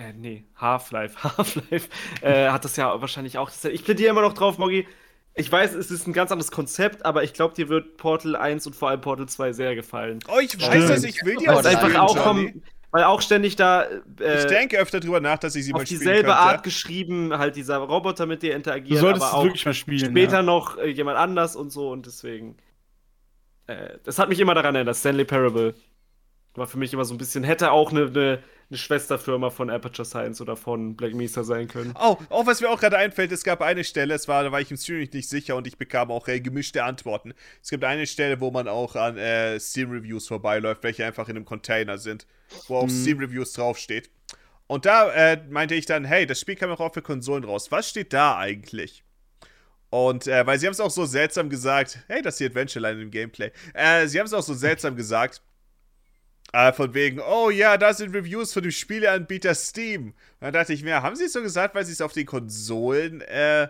äh, 0.00 0.12
nee, 0.12 0.44
Half-Life, 0.56 1.22
Half-Life 1.36 1.88
äh, 2.22 2.48
hat 2.48 2.64
das 2.64 2.76
ja 2.76 3.00
wahrscheinlich 3.00 3.38
auch. 3.38 3.50
Ich 3.70 3.84
plädiere 3.84 4.10
immer 4.10 4.22
noch 4.22 4.32
drauf, 4.32 4.58
Moggi. 4.58 4.86
Ich 5.34 5.50
weiß, 5.50 5.74
es 5.74 5.90
ist 5.90 6.06
ein 6.06 6.12
ganz 6.12 6.32
anderes 6.32 6.50
Konzept, 6.50 7.04
aber 7.06 7.22
ich 7.22 7.32
glaube, 7.32 7.54
dir 7.54 7.68
wird 7.68 7.96
Portal 7.96 8.34
1 8.34 8.66
und 8.66 8.74
vor 8.74 8.90
allem 8.90 9.00
Portal 9.00 9.28
2 9.28 9.52
sehr 9.52 9.74
gefallen. 9.74 10.18
Oh, 10.28 10.40
ich 10.40 10.60
weiß 10.60 10.88
das, 10.88 11.04
ich 11.04 11.24
will 11.24 11.36
die 11.36 11.46
Weil 11.46 11.54
auch 11.54 11.64
einfach 11.64 11.82
spielen, 11.82 11.96
auch 11.96 12.16
vom, 12.18 12.62
weil 12.90 13.04
auch 13.04 13.22
ständig 13.22 13.54
da 13.54 13.86
Ich 14.18 14.26
äh, 14.26 14.46
denke 14.46 14.78
öfter 14.78 14.98
drüber 14.98 15.20
nach, 15.20 15.38
dass 15.38 15.54
ich 15.54 15.64
sie 15.64 15.72
mal 15.72 15.82
auf 15.82 15.86
spielen 15.86 16.00
dieselbe 16.00 16.28
könnte. 16.28 16.36
Art 16.36 16.62
geschrieben, 16.64 17.38
halt 17.38 17.54
dieser 17.54 17.76
Roboter 17.78 18.26
mit 18.26 18.42
dir 18.42 18.50
Du 18.50 18.56
interagiert, 18.56 19.00
solltest 19.00 19.22
aber 19.22 19.30
es 19.30 19.38
auch 19.38 19.44
wirklich 19.44 19.64
mal 19.64 19.74
spielen. 19.74 20.10
später 20.10 20.38
ja. 20.38 20.42
noch 20.42 20.78
äh, 20.78 20.88
jemand 20.88 21.16
anders 21.16 21.54
und 21.54 21.70
so 21.70 21.90
und 21.90 22.06
deswegen. 22.06 22.56
Äh, 23.68 23.98
das 24.02 24.18
hat 24.18 24.28
mich 24.28 24.40
immer 24.40 24.54
daran 24.54 24.74
erinnert, 24.74 24.96
Stanley 24.96 25.24
Parable. 25.24 25.74
war 26.54 26.66
für 26.66 26.78
mich 26.78 26.92
immer 26.92 27.04
so 27.04 27.14
ein 27.14 27.18
bisschen, 27.18 27.44
hätte 27.44 27.70
auch 27.70 27.92
eine, 27.92 28.06
eine, 28.06 28.42
eine 28.70 28.78
Schwesterfirma 28.78 29.50
von 29.50 29.68
Aperture 29.68 30.06
Science 30.06 30.40
oder 30.40 30.56
von 30.56 30.96
Black 30.96 31.14
Mesa 31.14 31.42
sein 31.42 31.66
können. 31.66 31.92
Oh, 32.00 32.16
oh, 32.30 32.46
was 32.46 32.60
mir 32.60 32.70
auch 32.70 32.78
gerade 32.80 32.96
einfällt, 32.96 33.32
es 33.32 33.42
gab 33.42 33.62
eine 33.62 33.82
Stelle, 33.82 34.14
es 34.14 34.28
war, 34.28 34.44
da 34.44 34.52
war 34.52 34.60
ich 34.60 34.70
im 34.70 34.76
Stream 34.76 35.08
nicht 35.12 35.28
sicher 35.28 35.56
und 35.56 35.66
ich 35.66 35.76
bekam 35.76 36.10
auch 36.10 36.28
äh, 36.28 36.40
gemischte 36.40 36.84
Antworten. 36.84 37.34
Es 37.62 37.70
gibt 37.70 37.82
eine 37.84 38.06
Stelle, 38.06 38.40
wo 38.40 38.50
man 38.50 38.68
auch 38.68 38.94
an 38.94 39.18
äh, 39.18 39.58
Steam-Reviews 39.58 40.28
vorbeiläuft, 40.28 40.84
welche 40.84 41.04
einfach 41.04 41.28
in 41.28 41.36
einem 41.36 41.44
Container 41.44 41.98
sind, 41.98 42.26
wo 42.68 42.76
auch 42.76 42.84
Mhm. 42.86 42.90
Steam-Reviews 42.90 43.52
draufsteht. 43.54 44.10
Und 44.68 44.86
da 44.86 45.10
äh, 45.10 45.42
meinte 45.50 45.74
ich 45.74 45.86
dann, 45.86 46.04
hey, 46.04 46.26
das 46.26 46.38
Spiel 46.40 46.54
kam 46.54 46.70
auch 46.70 46.94
für 46.94 47.02
Konsolen 47.02 47.42
raus. 47.42 47.72
Was 47.72 47.88
steht 47.88 48.12
da 48.12 48.38
eigentlich? 48.38 49.02
Und 49.90 50.28
äh, 50.28 50.46
weil 50.46 50.60
sie 50.60 50.66
haben 50.66 50.72
es 50.72 50.78
auch 50.78 50.92
so 50.92 51.04
seltsam 51.04 51.50
gesagt, 51.50 51.98
hey, 52.06 52.22
das 52.22 52.34
ist 52.34 52.38
die 52.40 52.46
Adventure 52.46 52.80
Line 52.88 53.02
im 53.02 53.10
Gameplay. 53.10 53.50
Äh, 53.74 54.06
sie 54.06 54.20
haben 54.20 54.26
es 54.26 54.32
auch 54.32 54.44
so 54.44 54.54
seltsam 54.54 54.94
gesagt. 54.94 55.42
Äh, 56.52 56.72
von 56.72 56.94
wegen, 56.94 57.20
oh 57.20 57.50
ja, 57.50 57.76
da 57.76 57.94
sind 57.94 58.14
Reviews 58.14 58.52
von 58.52 58.62
dem 58.62 58.72
Spieleanbieter 58.72 59.54
Steam. 59.54 60.06
Und 60.06 60.14
dann 60.40 60.52
dachte 60.52 60.72
ich 60.72 60.82
mir, 60.82 61.02
haben 61.02 61.14
sie 61.16 61.24
es 61.24 61.32
so 61.32 61.42
gesagt, 61.42 61.74
weil 61.74 61.84
sie 61.84 61.92
es 61.92 62.00
auf 62.00 62.12
den 62.12 62.26
Konsolen 62.26 63.20
äh, 63.20 63.68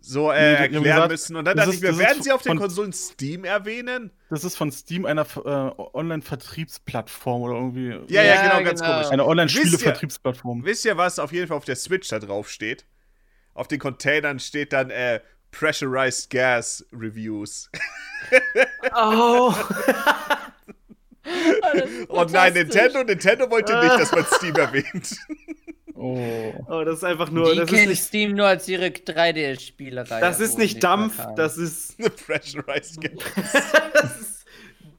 so 0.00 0.30
äh, 0.30 0.54
erklären 0.54 0.82
gesagt, 0.84 1.10
müssen? 1.10 1.36
Und 1.36 1.44
dann 1.46 1.56
dachte 1.56 1.70
ist- 1.70 1.76
ich 1.76 1.82
mir, 1.82 1.98
werden 1.98 2.22
sie 2.22 2.30
auf 2.32 2.42
den 2.42 2.50
von- 2.52 2.58
Konsolen 2.58 2.92
Steam 2.92 3.44
erwähnen? 3.44 4.12
Das 4.30 4.44
ist 4.44 4.56
von 4.56 4.70
Steam, 4.70 5.04
einer 5.04 5.22
äh, 5.36 5.82
Online-Vertriebsplattform 5.94 7.42
oder 7.42 7.54
irgendwie. 7.54 7.88
Ja, 8.14 8.22
ja, 8.22 8.34
Ja, 8.34 8.42
genau, 8.58 8.64
ganz 8.64 8.80
genau. 8.80 8.92
komisch. 8.94 9.06
Eine 9.10 9.22
Wisst 9.22 9.28
Online-Spiele-Vertriebsplattform. 9.30 10.64
Wisst 10.64 10.84
ihr, 10.84 10.96
was 10.96 11.18
auf 11.18 11.32
jeden 11.32 11.48
Fall 11.48 11.56
auf 11.56 11.64
der 11.64 11.76
Switch 11.76 12.08
da 12.08 12.18
drauf 12.20 12.48
steht? 12.48 12.86
Auf 13.52 13.66
den 13.68 13.80
Containern 13.80 14.38
steht 14.38 14.72
dann 14.72 14.90
äh, 14.90 15.20
Pressurized 15.50 16.30
Gas 16.30 16.86
Reviews. 16.92 17.68
Oh! 18.94 19.52
Und 22.08 22.32
nein, 22.32 22.52
Nintendo, 22.54 23.02
Nintendo 23.04 23.50
wollte 23.50 23.78
nicht, 23.78 23.98
dass 23.98 24.12
man 24.12 24.24
Steam 24.24 24.54
erwähnt. 24.56 25.16
Oh. 25.94 26.54
oh, 26.68 26.82
das 26.84 26.98
ist 26.98 27.04
einfach 27.04 27.30
nur. 27.30 27.52
Die 27.52 27.58
Das 27.58 27.70
ist, 27.72 27.86
nicht, 27.88 28.02
Steam 28.02 28.32
nur 28.34 28.46
als 28.46 28.66
ihre 28.68 28.86
3D-Spielerei. 28.86 30.20
das 30.20 30.40
ist 30.40 30.56
nicht 30.56 30.82
Dampf, 30.82 31.20
das 31.36 31.58
ist, 31.58 31.98
Pressurized 32.26 33.00
Gas. 33.02 33.52
das 33.92 34.20
ist 34.20 34.44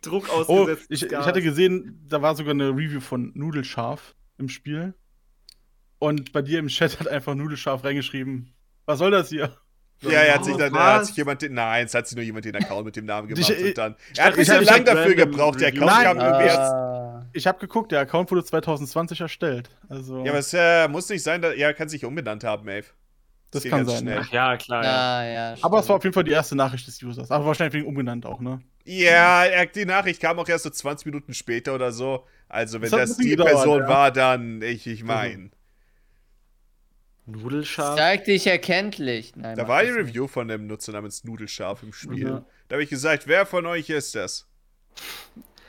Druck 0.04 0.30
Oh, 0.32 0.42
ausgesetzt. 0.42 0.86
ich, 0.90 1.04
ich 1.04 1.16
hatte 1.16 1.42
gesehen, 1.42 2.06
da 2.08 2.22
war 2.22 2.36
sogar 2.36 2.52
eine 2.54 2.70
Review 2.70 3.00
von 3.00 3.32
Nudelscharf 3.34 4.16
im 4.38 4.48
Spiel. 4.50 4.94
Und 5.98 6.34
bei 6.34 6.42
dir 6.42 6.60
im 6.60 6.68
Chat 6.68 7.00
hat 7.00 7.08
einfach 7.08 7.36
Nudelscharf 7.36 7.84
reingeschrieben. 7.84 8.54
Was 8.86 9.00
soll 9.00 9.12
das 9.12 9.30
hier? 9.30 9.56
Ja, 10.04 10.12
er 10.22 10.36
hat 10.36 10.46
sich 10.46 10.56
dann, 10.58 10.74
er 10.74 10.94
hat 10.96 11.06
sich 11.06 11.16
jemand, 11.16 11.42
den, 11.42 11.54
nein, 11.54 11.86
es 11.86 11.94
hat 11.94 12.08
sich 12.08 12.16
nur 12.16 12.26
jemand 12.26 12.46
den 12.46 12.56
Account 12.56 12.86
mit 12.86 12.96
dem 12.96 13.06
Namen 13.06 13.28
gemacht 13.28 13.50
Ich- 13.50 13.66
und 13.66 13.78
dann. 13.78 13.96
Er 14.18 14.26
hat 14.26 14.34
ein 14.34 14.38
bisschen 14.38 14.64
lang 14.64 14.84
dafür 14.86 15.14
gebraucht, 15.16 15.60
der. 15.62 15.68
Account 15.70 15.92
kam 15.92 16.18
Nein, 16.18 16.26
irgendwie 16.26 16.46
erst. 16.48 16.74
Ich 17.34 17.48
habe 17.48 17.60
geguckt, 17.60 17.92
der 17.92 18.02
Account 18.02 18.30
wurde 18.32 18.44
2020 18.44 19.22
erstellt. 19.22 19.70
Also, 19.90 20.24
Ja, 20.26 20.32
aber 20.32 20.40
es 20.40 20.54
äh, 20.54 20.88
muss 20.88 21.08
nicht 21.10 21.24
sein, 21.24 21.42
dass, 21.42 21.56
ja, 21.56 21.68
er 21.68 21.74
kann 21.74 21.88
sich 21.88 22.04
umbenannt 22.04 22.44
haben, 22.44 22.66
Maeve. 22.66 22.88
das 23.52 23.64
kann 23.64 23.80
ganz 23.86 23.92
sein. 23.92 24.00
schnell. 24.00 24.16
Ja. 24.16 24.22
Ach 24.24 24.32
ja, 24.32 24.58
klar. 24.58 24.84
Ja. 24.84 24.92
Ah, 24.92 25.26
ja. 25.26 25.56
Aber 25.62 25.80
es 25.80 25.88
war 25.90 25.96
auf 25.98 26.04
jeden 26.04 26.14
Fall 26.14 26.24
die 26.24 26.32
erste 26.32 26.56
Nachricht 26.56 26.88
des 26.88 27.02
Users. 27.02 27.30
Aber 27.32 27.46
wahrscheinlich 27.46 27.74
wegen 27.76 27.86
umbenannt 27.88 28.26
auch, 28.26 28.40
ne? 28.42 28.60
Ja, 28.84 29.46
die 29.66 29.86
Nachricht 29.86 30.20
kam 30.22 30.40
auch 30.40 30.50
erst 30.50 30.64
so 30.64 30.70
20 30.72 31.06
Minuten 31.06 31.34
später 31.36 31.76
oder 31.76 31.92
so. 31.92 32.26
Also, 32.50 32.82
wenn 32.82 32.90
Das 32.90 33.10
das 33.12 33.18
die 33.18 33.30
gedauert, 33.30 33.52
Person 33.52 33.82
ja. 33.82 33.88
war, 33.88 34.12
dann, 34.12 34.62
ich, 34.64 34.88
ich 34.88 35.04
mein. 35.04 35.52
Nudelscharf. 37.32 37.98
Zeig 37.98 38.26
dich 38.26 38.48
erkenntlich. 38.48 39.36
Nein, 39.36 39.56
Da 39.58 39.68
war 39.68 39.82
die 39.82 39.88
das 39.90 39.98
nicht. 39.98 40.08
Review 40.10 40.28
von 40.28 40.48
dem 40.48 40.68
Nutzer 40.68 40.92
namens 40.92 41.24
Nudelscharf 41.24 41.84
im 41.84 41.94
Spiel. 41.94 42.32
Mhm. 42.32 42.46
Da 42.68 42.76
habe 42.76 42.84
ich 42.84 42.90
gesagt, 42.90 43.28
wer 43.28 43.46
von 43.46 43.66
euch 43.66 43.90
ist 43.90 44.16
das? 44.16 44.48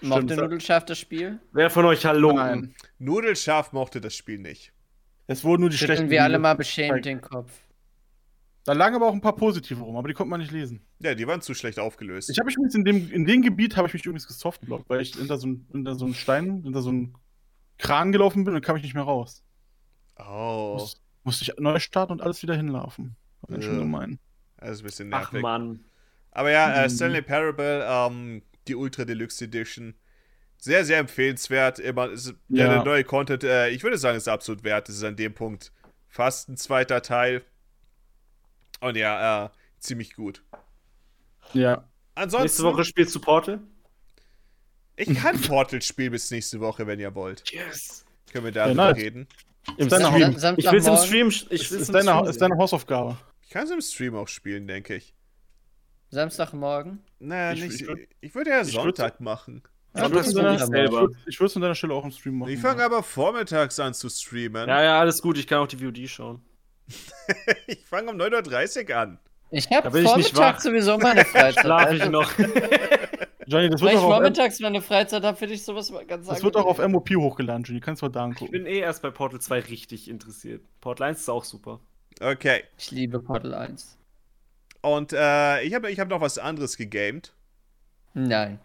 Mochte 0.01 0.25
Stimmt. 0.25 0.41
Nudelschaft 0.43 0.91
das 0.91 0.99
Spiel? 0.99 1.39
Wer 1.53 1.71
von 1.71 1.85
euch 1.85 2.05
Halunken? 2.05 2.37
Nein. 2.45 2.75
Nudelscharf 2.99 3.73
mochte 3.73 4.01
das 4.01 4.15
Spiel 4.15 4.39
nicht. 4.39 4.73
Es 5.29 5.45
wurden 5.45 5.61
nur 5.63 5.71
die 5.71 5.77
Schütteln 5.77 5.97
schlechten. 5.99 6.11
wir 6.11 6.25
alle 6.25 6.39
mal 6.39 6.55
beschämt 6.55 7.05
den 7.05 7.21
Kopf. 7.21 7.53
Da 8.65 8.73
lagen 8.75 8.95
aber 8.95 9.09
auch 9.09 9.13
ein 9.13 9.21
paar 9.21 9.35
positive 9.37 9.81
rum, 9.81 9.97
aber 9.97 10.07
die 10.09 10.15
konnte 10.15 10.31
man 10.31 10.41
nicht 10.41 10.53
lesen. 10.53 10.85
Ja, 11.01 11.15
die 11.15 11.27
waren 11.27 11.41
zu 11.41 11.53
schlecht 11.55 11.79
aufgelöst. 11.79 12.31
Ich 12.31 12.39
habe 12.39 12.47
mich 12.47 12.57
übrigens 12.57 12.75
in 12.75 12.85
dem, 12.85 13.11
in 13.11 13.25
dem 13.25 13.43
Gebiet 13.43 13.77
habe 13.77 13.89
ich 13.89 13.95
mich 13.95 14.05
übrigens 14.05 14.27
gesoftblockt, 14.27 14.89
weil 14.89 15.01
ich 15.01 15.15
hinter 15.17 15.37
so, 15.39 15.49
ein- 15.49 15.67
hinter 15.73 15.95
so 15.97 16.05
einen 16.05 16.15
Stein, 16.15 16.63
hinter 16.63 16.81
so 16.83 16.91
einen 16.91 17.15
Kran 17.79 18.13
gelaufen 18.13 18.45
bin 18.45 18.55
und 18.55 18.65
kam 18.65 18.77
ich 18.77 18.83
nicht 18.83 18.95
mehr 18.95 19.03
raus. 19.05 19.43
oh, 20.19 20.75
Muss, 20.79 21.01
musste 21.25 21.45
ich 21.45 21.53
neu 21.59 21.79
starten 21.79 22.13
und 22.13 22.23
alles 22.23 22.43
wieder 22.43 22.55
hinlaufen. 22.55 23.17
War 23.43 23.59
Ja. 23.59 23.69
gemein. 23.79 24.19
das 24.57 24.71
ist 24.73 24.81
ein 24.81 24.85
bisschen 24.85 25.15
Ach 25.15 25.21
nervig. 25.33 25.43
Mann. 25.43 25.85
Aber 26.31 26.51
ja, 26.51 26.73
äh, 26.73 26.85
Mhm. 26.89 26.91
Stanley 26.91 27.23
Parable, 27.23 27.85
ähm, 27.89 28.43
die 28.69 28.75
Ultra 28.77 29.05
Deluxe 29.05 29.45
Edition. 29.45 29.95
Sehr, 30.59 30.85
sehr 30.85 30.99
empfehlenswert. 30.99 31.81
Immer, 31.81 32.11
ist, 32.11 32.29
ja. 32.49 32.67
Ja. 32.67 32.75
Der 32.75 32.85
neue 32.85 33.03
Content, 33.05 33.43
äh, 33.45 33.69
ich 33.71 33.83
würde 33.83 33.99
sagen, 33.99 34.17
ist 34.17 34.29
absolut 34.29 34.63
wert. 34.63 34.89
Es 34.89 34.97
ist 34.97 35.03
an 35.05 35.17
dem 35.17 35.35
Punkt 35.35 35.73
fast 36.09 36.49
ein 36.49 36.57
zweiter 36.57 37.03
Teil. 37.03 37.45
Und 38.81 38.97
ja, 38.97 39.47
äh, 39.47 39.51
ziemlich 39.81 40.15
gut. 40.15 40.43
Ja. 41.53 41.89
Ansonsten, 42.15 42.45
Nächste 42.45 42.63
Woche 42.65 42.85
spielst 42.85 43.15
du 43.15 43.21
Portal? 43.21 43.61
ich 44.97 45.13
kann 45.17 45.41
Portal 45.41 45.83
spielen 45.83 46.13
bis 46.13 46.31
nächste 46.31 46.61
Woche, 46.61 46.87
wenn 46.87 47.01
ihr 47.01 47.15
wollt. 47.15 47.51
Yes. 47.51 48.05
Können 48.31 48.45
wir 48.45 48.53
Ja, 48.53 48.67
darüber 48.67 48.93
nice. 48.93 48.97
reden. 48.97 49.27
Im 49.77 49.89
Stream. 49.89 50.37
Ich 50.59 50.71
will's 50.73 50.87
im 50.87 50.97
Stream. 50.97 51.29
Ich 51.29 51.43
Ist, 51.51 51.51
will's 51.51 51.71
ist, 51.73 51.89
im 51.89 51.93
deine, 51.95 52.11
Stream 52.11 52.27
ist 52.31 52.41
deine 52.41 52.57
Hausaufgabe. 52.57 53.17
Ich 53.43 53.51
kann 53.51 53.65
es 53.65 53.71
im 53.71 53.81
Stream 53.81 54.17
auch 54.17 54.29
spielen, 54.29 54.67
denke 54.67 54.97
ich. 54.97 55.15
Samstagmorgen? 56.11 57.03
Naja, 57.21 57.53
Ich- 57.53 57.63
nicht, 57.63 57.75
ich 57.75 57.81
ich, 57.83 57.89
würd- 57.89 58.35
würde 58.35 58.51
ja 58.51 58.61
ich 58.63 58.69
würd- 58.69 58.73
Sonntag 58.83 59.21
machen. 59.21 59.63
Ja, 59.95 60.07
ich 60.07 60.11
würde 60.13 60.21
es 61.47 61.57
an 61.57 61.63
deiner 61.63 61.75
Stelle 61.75 61.93
auch 61.95 62.05
im 62.05 62.11
Stream 62.11 62.39
machen. 62.39 62.51
Ich 62.51 62.59
fange 62.61 62.83
aber 62.83 63.03
vormittags 63.03 63.79
an 63.79 63.93
zu 63.95 64.09
streamen. 64.09 64.67
Ja, 64.69 64.83
ja, 64.83 65.01
alles 65.01 65.21
gut. 65.21 65.37
Ich 65.39 65.47
kann 65.47 65.59
auch 65.59 65.67
die 65.69 65.77
VOD 65.77 66.09
schauen. 66.09 66.43
Ich 67.67 67.85
fange 67.85 68.11
um 68.11 68.17
9.30 68.17 68.89
Uhr 68.91 68.97
an. 68.97 69.19
Ich 69.51 69.71
habe 69.71 70.03
Vormittag 70.03 70.61
sowieso 70.63 70.97
meine 70.99 71.25
Freizeit. 71.27 71.61
Schlaf 71.65 71.93
ich 71.93 72.01
Also, 72.01 72.11
noch. 72.11 72.33
Johnny, 73.53 73.69
das 73.71 73.81
Weil 73.81 73.89
wird, 73.89 73.97
ich 73.97 74.01
vormittags 74.01 74.61
meine 74.61 74.81
Freizeit 74.81 75.23
habe, 75.23 75.37
finde 75.37 75.55
ich 75.55 75.65
sowas 75.65 75.91
mal 75.91 76.05
ganz 76.07 76.27
das 76.27 76.43
wird 76.43 76.57
auch 76.57 76.67
auf. 76.67 76.79
MOP 76.87 77.11
hochgeladen, 77.11 77.63
Johnny. 77.65 77.81
Kannst 77.81 78.03
du 78.03 78.07
mal 78.07 78.13
da 78.13 78.21
Ich 78.21 78.25
angucken. 78.25 78.53
bin 78.53 78.67
eh 78.67 78.79
erst 78.79 79.03
bei 79.03 79.11
Portal 79.11 79.41
2 79.41 79.61
richtig 79.61 80.09
interessiert. 80.09 80.63
Portal 80.81 81.09
1 81.09 81.21
ist 81.21 81.29
auch 81.29 81.45
super. 81.45 81.81
Okay. 82.21 82.65
Ich 82.79 82.91
liebe 82.91 83.21
Portal 83.21 83.55
1. 83.55 83.99
Und 84.81 85.13
äh, 85.13 85.63
ich 85.63 85.75
habe 85.75 85.91
ich 85.91 86.01
hab 86.01 86.09
noch 86.09 86.21
was 86.21 86.39
anderes 86.39 86.77
gegamed. 86.77 87.35
Nein. 88.15 88.59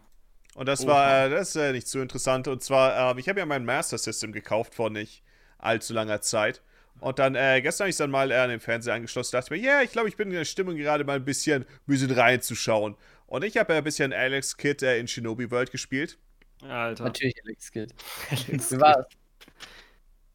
Und 0.55 0.67
das 0.67 0.83
Oha. 0.85 0.89
war, 0.91 1.25
äh, 1.25 1.29
das 1.29 1.49
ist 1.49 1.55
äh, 1.57 1.71
nicht 1.71 1.87
so 1.87 2.01
interessant. 2.01 2.47
Und 2.47 2.63
zwar, 2.63 3.11
ähm, 3.11 3.17
ich 3.19 3.29
habe 3.29 3.39
ja 3.39 3.45
mein 3.45 3.65
Master 3.65 3.97
System 3.97 4.31
gekauft 4.31 4.73
vor 4.73 4.89
nicht 4.89 5.23
allzu 5.59 5.93
langer 5.93 6.21
Zeit. 6.21 6.61
Und 6.99 7.19
dann, 7.19 7.35
äh, 7.35 7.61
gestern 7.61 7.85
habe 7.85 7.89
ich 7.89 7.97
dann 7.97 8.11
mal 8.11 8.31
äh, 8.31 8.35
an 8.35 8.49
den 8.49 8.59
Fernseher 8.59 8.93
angeschlossen, 8.93 9.33
dachte 9.33 9.53
mir, 9.53 9.59
ja, 9.59 9.81
ich 9.81 9.91
glaube, 9.91 10.09
ich 10.09 10.17
bin 10.17 10.29
in 10.29 10.35
der 10.35 10.45
Stimmung 10.45 10.75
gerade 10.75 11.03
mal 11.03 11.17
ein 11.17 11.25
bisschen, 11.25 11.65
bisschen 11.85 12.11
reinzuschauen. 12.11 12.95
Und 13.27 13.43
ich 13.43 13.57
habe 13.57 13.73
ja 13.73 13.79
ein 13.79 13.83
bisschen 13.83 14.13
Alex 14.13 14.57
Kidd 14.57 14.83
äh, 14.83 14.99
in 14.99 15.07
Shinobi 15.07 15.51
World 15.51 15.71
gespielt. 15.71 16.17
Alter. 16.61 17.03
Natürlich 17.03 17.35
Alex 17.45 17.71
Kidd. 17.71 17.93
Alex 18.31 18.71
Wie 18.71 18.79
war's? 18.79 19.05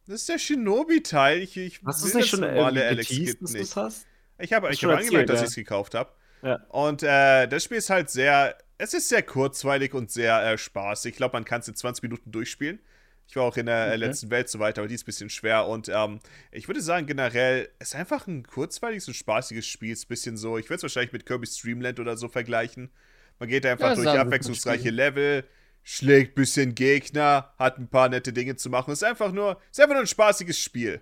Das 0.06 0.20
ist 0.20 0.28
der 0.28 0.38
Shinobi-Teil. 0.38 1.40
Ich, 1.40 1.56
ich 1.56 1.80
Hast 1.84 2.02
du 2.02 2.08
es 2.08 2.14
will 2.14 2.20
nicht 2.20 2.30
schon 2.30 2.40
das 2.40 2.50
irgendwie 2.50 2.58
normale 2.58 2.86
Alex 2.86 3.08
Kidd 3.08 3.42
nicht. 3.42 3.76
hast? 3.76 4.06
Ich 4.38 4.52
habe 4.52 4.74
schon 4.74 4.90
hab 4.90 4.98
angemerkt, 4.98 5.30
dass 5.30 5.40
ja. 5.40 5.44
ich 5.44 5.50
es 5.50 5.54
gekauft 5.54 5.94
habe. 5.94 6.12
Ja. 6.42 6.56
Und 6.68 7.02
äh, 7.02 7.46
das 7.46 7.64
Spiel 7.64 7.78
ist 7.78 7.90
halt 7.90 8.10
sehr, 8.10 8.58
es 8.78 8.94
ist 8.94 9.08
sehr 9.08 9.22
kurzweilig 9.22 9.94
und 9.94 10.10
sehr 10.10 10.42
äh, 10.44 10.58
spaßig. 10.58 11.12
Ich 11.12 11.16
glaube, 11.16 11.34
man 11.34 11.44
kann 11.44 11.60
es 11.60 11.68
in 11.68 11.76
20 11.76 12.02
Minuten 12.02 12.32
durchspielen. 12.32 12.80
Ich 13.26 13.36
war 13.36 13.44
auch 13.44 13.56
in 13.56 13.66
der 13.66 13.92
äh, 13.92 13.96
Okay. 13.96 13.96
letzten 13.96 14.30
Welt 14.30 14.48
so 14.48 14.58
weiter, 14.58 14.82
aber 14.82 14.88
die 14.88 14.94
ist 14.94 15.02
ein 15.02 15.06
bisschen 15.06 15.30
schwer. 15.30 15.66
Und 15.66 15.88
ähm, 15.88 16.20
ich 16.50 16.68
würde 16.68 16.80
sagen, 16.82 17.06
generell, 17.06 17.70
es 17.78 17.88
ist 17.88 17.94
einfach 17.94 18.26
ein 18.26 18.42
kurzweiliges 18.46 19.08
und 19.08 19.14
spaßiges 19.14 19.66
Spiel. 19.66 19.92
Ist 19.92 20.04
ein 20.04 20.08
bisschen 20.08 20.36
so, 20.36 20.58
ich 20.58 20.66
würde 20.66 20.76
es 20.76 20.82
wahrscheinlich 20.82 21.12
mit 21.12 21.24
Kirby's 21.26 21.56
Dreamland 21.56 21.98
oder 22.00 22.16
so 22.16 22.28
vergleichen. 22.28 22.90
Man 23.38 23.48
geht 23.48 23.64
einfach 23.66 23.90
Ja, 23.90 23.94
durch 23.94 24.08
abwechslungsreiche. 24.08 24.90
Level, 24.90 25.44
schlägt 25.82 26.32
ein 26.32 26.34
bisschen 26.42 26.74
Gegner, 26.74 27.52
hat 27.58 27.78
ein 27.78 27.88
paar 27.88 28.08
nette 28.08 28.32
Dinge 28.32 28.56
zu 28.56 28.70
machen. 28.70 28.92
Es 28.92 29.00
ist 29.02 29.08
einfach 29.08 29.32
nur, 29.32 29.58
es 29.70 29.78
ist 29.78 29.80
einfach 29.80 29.94
nur 29.94 30.02
ein 30.04 30.06
spaßiges 30.06 30.58
Spiel. 30.58 31.00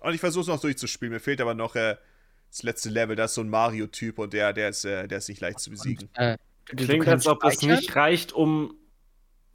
Und 0.00 0.14
ich 0.14 0.20
versuche 0.20 0.42
es 0.42 0.48
noch 0.48 0.60
durchzuspielen. 0.60 1.12
Mir 1.12 1.20
fehlt 1.20 1.40
aber 1.40 1.54
noch 1.54 1.74
äh, 1.76 1.96
das 2.50 2.62
letzte 2.62 2.88
Level. 2.90 3.16
Da 3.16 3.24
ist 3.26 3.34
so 3.34 3.42
ein 3.42 3.48
Mario-Typ 3.48 4.18
und 4.18 4.32
der, 4.32 4.52
der, 4.52 4.68
ist, 4.70 4.84
äh, 4.84 5.06
der 5.08 5.18
ist 5.18 5.28
nicht 5.28 5.40
leicht 5.40 5.60
zu 5.60 5.70
besiegen. 5.70 6.08
Äh, 6.14 6.36
du 6.74 6.84
Klingt, 6.84 7.06
als 7.08 7.26
ob 7.26 7.44
es 7.44 7.62
nicht 7.62 7.94
reicht, 7.96 8.32
um 8.32 8.74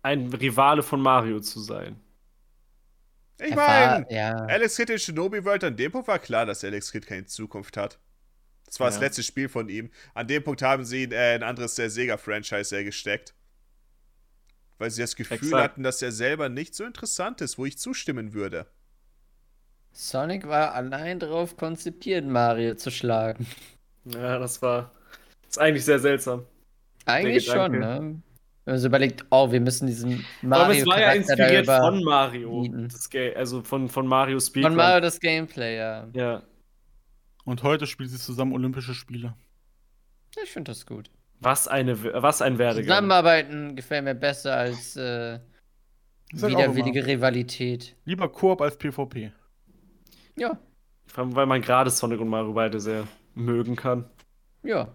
ein 0.05 0.31
Rivale 0.33 0.83
von 0.83 1.01
Mario 1.01 1.39
zu 1.39 1.59
sein. 1.59 1.99
Ich 3.41 3.55
war- 3.55 3.99
meine, 3.99 4.07
ja. 4.13 4.33
Alex 4.45 4.77
Kidd 4.77 4.91
in 4.91 4.99
Shinobi 4.99 5.43
World, 5.43 5.63
an 5.65 5.75
dem 5.75 5.91
Punkt 5.91 6.07
war 6.07 6.19
klar, 6.19 6.45
dass 6.45 6.63
Alex 6.63 6.91
Kidd 6.91 7.05
keine 7.05 7.25
Zukunft 7.25 7.75
hat. 7.75 7.99
Das 8.65 8.79
war 8.79 8.87
das 8.87 8.95
Ja. 8.95 9.01
letzte 9.01 9.23
Spiel 9.23 9.49
von 9.49 9.67
ihm. 9.67 9.91
An 10.13 10.27
dem 10.27 10.43
Punkt 10.43 10.61
haben 10.61 10.85
sie 10.85 11.03
ihn 11.03 11.11
äh, 11.11 11.35
in 11.35 11.43
ein 11.43 11.49
anderes 11.49 11.77
äh, 11.79 11.89
Sega-Franchise 11.89 12.77
äh, 12.77 12.83
gesteckt. 12.83 13.33
Weil 14.77 14.89
sie 14.91 15.01
das 15.01 15.15
Gefühl 15.15 15.37
Exakt. 15.37 15.63
hatten, 15.63 15.83
dass 15.83 16.01
er 16.01 16.11
selber 16.11 16.49
nicht 16.49 16.75
so 16.75 16.83
interessant 16.83 17.41
ist, 17.41 17.57
wo 17.57 17.65
ich 17.65 17.77
zustimmen 17.77 18.33
würde. 18.33 18.67
Sonic 19.91 20.47
war 20.47 20.73
allein 20.73 21.19
darauf 21.19 21.55
konzipiert, 21.57 22.25
Mario 22.25 22.75
zu 22.75 22.91
schlagen. 22.91 23.47
Ja, 24.05 24.37
das 24.39 24.61
war. 24.61 24.91
ist 25.47 25.57
eigentlich 25.59 25.85
sehr 25.85 25.99
seltsam. 25.99 26.45
Eigentlich 27.05 27.45
schon, 27.45 27.71
ne? 27.79 28.21
Wenn 28.65 28.73
man 28.73 28.79
so 28.79 28.87
überlegt, 28.87 29.25
oh, 29.29 29.51
wir 29.51 29.61
müssen 29.61 29.85
diesen 29.85 30.25
Aber 30.41 30.49
Mario 30.49 30.81
es 30.81 30.87
war 30.87 30.99
ja 30.99 31.11
inspiriert 31.11 31.67
von 31.67 32.03
Mario. 32.03 32.67
also 33.35 33.61
von, 33.61 33.87
von 33.89 34.07
Mario 34.07 34.39
Speedrun. 34.39 34.71
von 34.71 34.77
Mario 34.77 35.01
das 35.01 35.19
Gameplay, 35.19 35.77
ja. 35.77 36.07
Ja. 36.13 36.41
Und 37.45 37.61
heute 37.61 37.85
spielen 37.85 38.09
sie 38.09 38.17
zusammen 38.17 38.53
Olympische 38.53 38.95
Spiele. 38.95 39.35
Ich 40.43 40.51
finde 40.51 40.71
das 40.71 40.85
gut. 40.87 41.11
Was, 41.39 41.67
eine, 41.67 42.03
was 42.21 42.41
ein 42.41 42.57
Werdegang. 42.57 42.87
Zusammenarbeiten 42.87 43.75
gefällt 43.75 44.03
mir 44.03 44.15
besser 44.15 44.55
als 44.55 44.95
äh, 44.95 45.39
auch 46.33 46.41
widerwillige 46.47 47.05
Rivalität. 47.05 47.95
Lieber 48.05 48.29
Koop 48.29 48.61
als 48.61 48.77
PvP. 48.77 49.31
Ja, 50.37 50.57
Vor 51.05 51.23
allem, 51.23 51.35
weil 51.35 51.45
man 51.45 51.61
gerade 51.61 51.91
Sonic 51.91 52.19
und 52.19 52.29
Mario 52.29 52.53
beide 52.53 52.79
sehr 52.79 53.07
mögen 53.35 53.75
kann. 53.75 54.09
ja. 54.63 54.87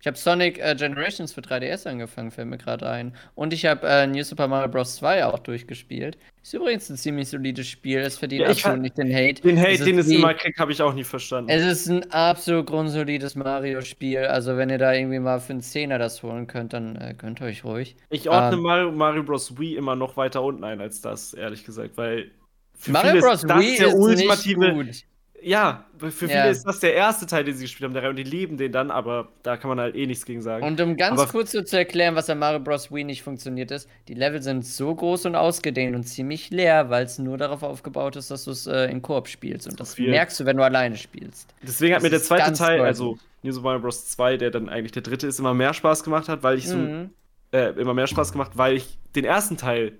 Ich 0.00 0.06
habe 0.06 0.16
Sonic 0.16 0.58
äh, 0.60 0.76
Generations 0.76 1.32
für 1.32 1.40
3DS 1.40 1.88
angefangen, 1.88 2.30
fällt 2.30 2.46
mir 2.46 2.58
gerade 2.58 2.88
ein. 2.88 3.16
Und 3.34 3.52
ich 3.52 3.66
habe 3.66 3.86
äh, 3.86 4.06
New 4.06 4.22
Super 4.22 4.46
Mario 4.46 4.68
Bros. 4.68 4.96
2 4.96 5.26
auch 5.26 5.40
durchgespielt. 5.40 6.16
Ist 6.42 6.54
übrigens 6.54 6.88
ein 6.88 6.96
ziemlich 6.96 7.28
solides 7.28 7.66
Spiel. 7.66 7.98
Es 7.98 8.16
verdient 8.16 8.42
Ja, 8.42 8.50
absolut 8.50 8.80
nicht 8.80 8.96
den 8.96 9.12
Hate. 9.12 9.42
Den 9.42 9.58
Hate, 9.58 9.72
Es 9.72 9.84
den 9.84 9.98
es 9.98 10.08
immer 10.08 10.34
kriegt, 10.34 10.58
habe 10.60 10.70
ich 10.70 10.80
auch 10.80 10.94
nie 10.94 11.02
verstanden. 11.02 11.50
Es 11.50 11.64
ist 11.64 11.88
ein 11.88 12.10
absolut 12.12 12.66
grundsolides 12.66 13.34
Mario-Spiel. 13.34 14.20
Also, 14.20 14.56
wenn 14.56 14.70
ihr 14.70 14.78
da 14.78 14.92
irgendwie 14.92 15.18
mal 15.18 15.40
für 15.40 15.54
einen 15.54 15.62
Zehner 15.62 15.98
das 15.98 16.22
holen 16.22 16.46
könnt, 16.46 16.72
dann 16.74 16.94
äh, 16.96 17.14
gönnt 17.18 17.42
euch 17.42 17.64
ruhig. 17.64 17.96
Ich 18.08 18.28
ordne 18.30 18.56
Ähm. 18.56 18.62
Mario, 18.62 18.92
Mario 18.92 19.24
Bros. 19.24 19.58
Wii 19.58 19.74
immer 19.76 19.96
noch 19.96 20.16
weiter 20.16 20.42
unten 20.42 20.62
ein 20.62 20.80
als 20.80 21.00
das, 21.00 21.34
ehrlich 21.34 21.64
gesagt, 21.64 21.96
weil 21.96 22.30
für 22.74 22.92
Mario 22.92 23.20
Bros. 23.20 23.42
ist 23.42 23.48
Wii 23.48 23.78
der 23.78 23.88
ist 23.88 23.94
ultimative. 23.94 24.72
nicht 24.74 25.04
gut. 25.04 25.07
Ja, 25.42 25.84
für 25.98 26.10
viele 26.10 26.32
Ja. 26.34 26.44
ist 26.46 26.64
das 26.64 26.80
der 26.80 26.94
erste 26.94 27.24
Teil, 27.26 27.44
den 27.44 27.54
sie 27.54 27.64
gespielt 27.64 27.84
haben, 27.86 27.92
der 27.94 28.02
Reihe, 28.02 28.10
und 28.10 28.16
die 28.16 28.24
lieben 28.24 28.56
den 28.56 28.72
dann, 28.72 28.90
aber 28.90 29.28
da 29.42 29.56
kann 29.56 29.68
man 29.68 29.78
halt 29.78 29.94
eh 29.94 30.06
nichts 30.06 30.24
gegen 30.24 30.42
sagen. 30.42 30.64
Und 30.64 30.80
um 30.80 30.96
ganz 30.96 31.20
Aber- 31.20 31.30
kurz 31.30 31.52
so 31.52 31.62
zu 31.62 31.76
erklären, 31.78 32.14
was 32.16 32.28
an 32.28 32.38
Mario 32.40 32.60
Bros. 32.60 32.90
Wii 32.92 33.04
nicht 33.04 33.22
funktioniert 33.22 33.70
ist, 33.70 33.88
die 34.08 34.14
Level 34.14 34.42
sind 34.42 34.66
so 34.66 34.94
groß 34.94 35.26
und 35.26 35.36
ausgedehnt 35.36 35.94
und 35.94 36.04
ziemlich 36.04 36.50
leer, 36.50 36.90
weil 36.90 37.04
es 37.04 37.18
nur 37.18 37.38
darauf 37.38 37.62
aufgebaut 37.62 38.16
ist, 38.16 38.30
dass 38.30 38.44
du 38.44 38.50
es 38.50 38.66
äh, 38.66 38.86
in 38.90 39.00
Koop 39.02 39.28
spielst. 39.28 39.68
Und 39.68 39.78
das 39.78 39.94
viel. 39.94 40.10
merkst 40.10 40.40
du, 40.40 40.44
wenn 40.44 40.56
du 40.56 40.64
alleine 40.64 40.96
spielst. 40.96 41.54
Deswegen 41.62 41.94
hat 41.94 41.98
das 41.98 42.02
mir 42.04 42.10
der 42.10 42.22
zweite 42.22 42.52
Teil, 42.54 42.78
deutlich. 42.78 42.86
also 42.86 43.18
New 43.42 43.52
Super 43.52 43.64
Mario 43.68 43.80
Bros. 43.82 44.06
2, 44.08 44.36
der 44.38 44.50
dann 44.50 44.68
eigentlich 44.68 44.92
der 44.92 45.02
dritte 45.02 45.26
ist, 45.28 45.38
immer 45.38 45.54
mehr 45.54 45.72
Spaß 45.72 46.02
gemacht 46.02 46.28
hat, 46.28 46.42
weil 46.42 46.58
ich 46.58 46.66
so 46.68 46.76
Mhm. 46.76 47.10
äh, 47.52 47.70
immer 47.80 47.94
mehr 47.94 48.06
Spaß 48.08 48.32
gemacht, 48.32 48.52
weil 48.54 48.74
ich 48.76 48.98
den 49.14 49.24
ersten 49.24 49.56
Teil 49.56 49.92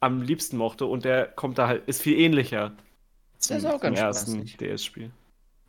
am 0.00 0.22
liebsten 0.22 0.56
mochte 0.56 0.86
und 0.86 1.04
der 1.04 1.26
kommt 1.26 1.58
da 1.58 1.66
halt, 1.66 1.82
ist 1.86 2.00
viel 2.02 2.18
ähnlicher 2.18 2.72
zum, 3.48 3.56
ist 3.58 3.66
auch 3.66 3.80
ganz 3.80 3.98
ersten. 3.98 4.44
DS-Spiel. 4.44 5.10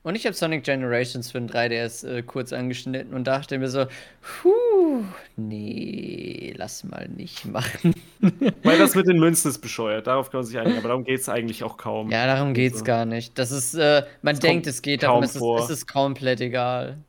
Und 0.05 0.13
ich 0.13 0.27
habe 0.27 0.35
Sonic 0.35 0.63
Generations 0.63 1.31
für 1.31 1.39
den 1.39 1.49
3DS 1.49 2.07
äh, 2.07 2.21
kurz 2.21 2.53
angeschnitten 2.53 3.15
und 3.15 3.25
dachte 3.25 3.57
mir 3.57 3.69
so, 3.69 3.87
puh, 4.21 5.03
nee, 5.35 6.53
lass 6.55 6.83
mal 6.83 7.09
nicht 7.09 7.45
machen. 7.45 7.95
Weil 8.63 8.77
das 8.77 8.93
mit 8.93 9.07
den 9.07 9.17
Münzen 9.19 9.49
ist 9.49 9.61
bescheuert, 9.61 10.05
darauf 10.05 10.29
kann 10.29 10.41
man 10.41 10.45
sich 10.45 10.59
einigen, 10.59 10.77
aber 10.77 10.89
darum 10.89 11.05
geht 11.05 11.21
es 11.21 11.27
eigentlich 11.27 11.63
auch 11.63 11.77
kaum. 11.77 12.11
Ja, 12.11 12.27
darum 12.27 12.53
geht's 12.53 12.75
Also, 12.75 12.85
gar 12.85 13.05
nicht. 13.05 13.39
Das 13.39 13.49
ist, 13.49 13.73
äh, 13.73 14.05
man 14.21 14.35
Es 14.35 14.39
denkt, 14.41 14.67
es 14.67 14.83
geht, 14.83 15.01
darum 15.01 15.23
es 15.23 15.35
ist, 15.35 15.41
es 15.41 15.69
ist 15.71 15.87
komplett 15.87 16.39
egal. 16.39 17.03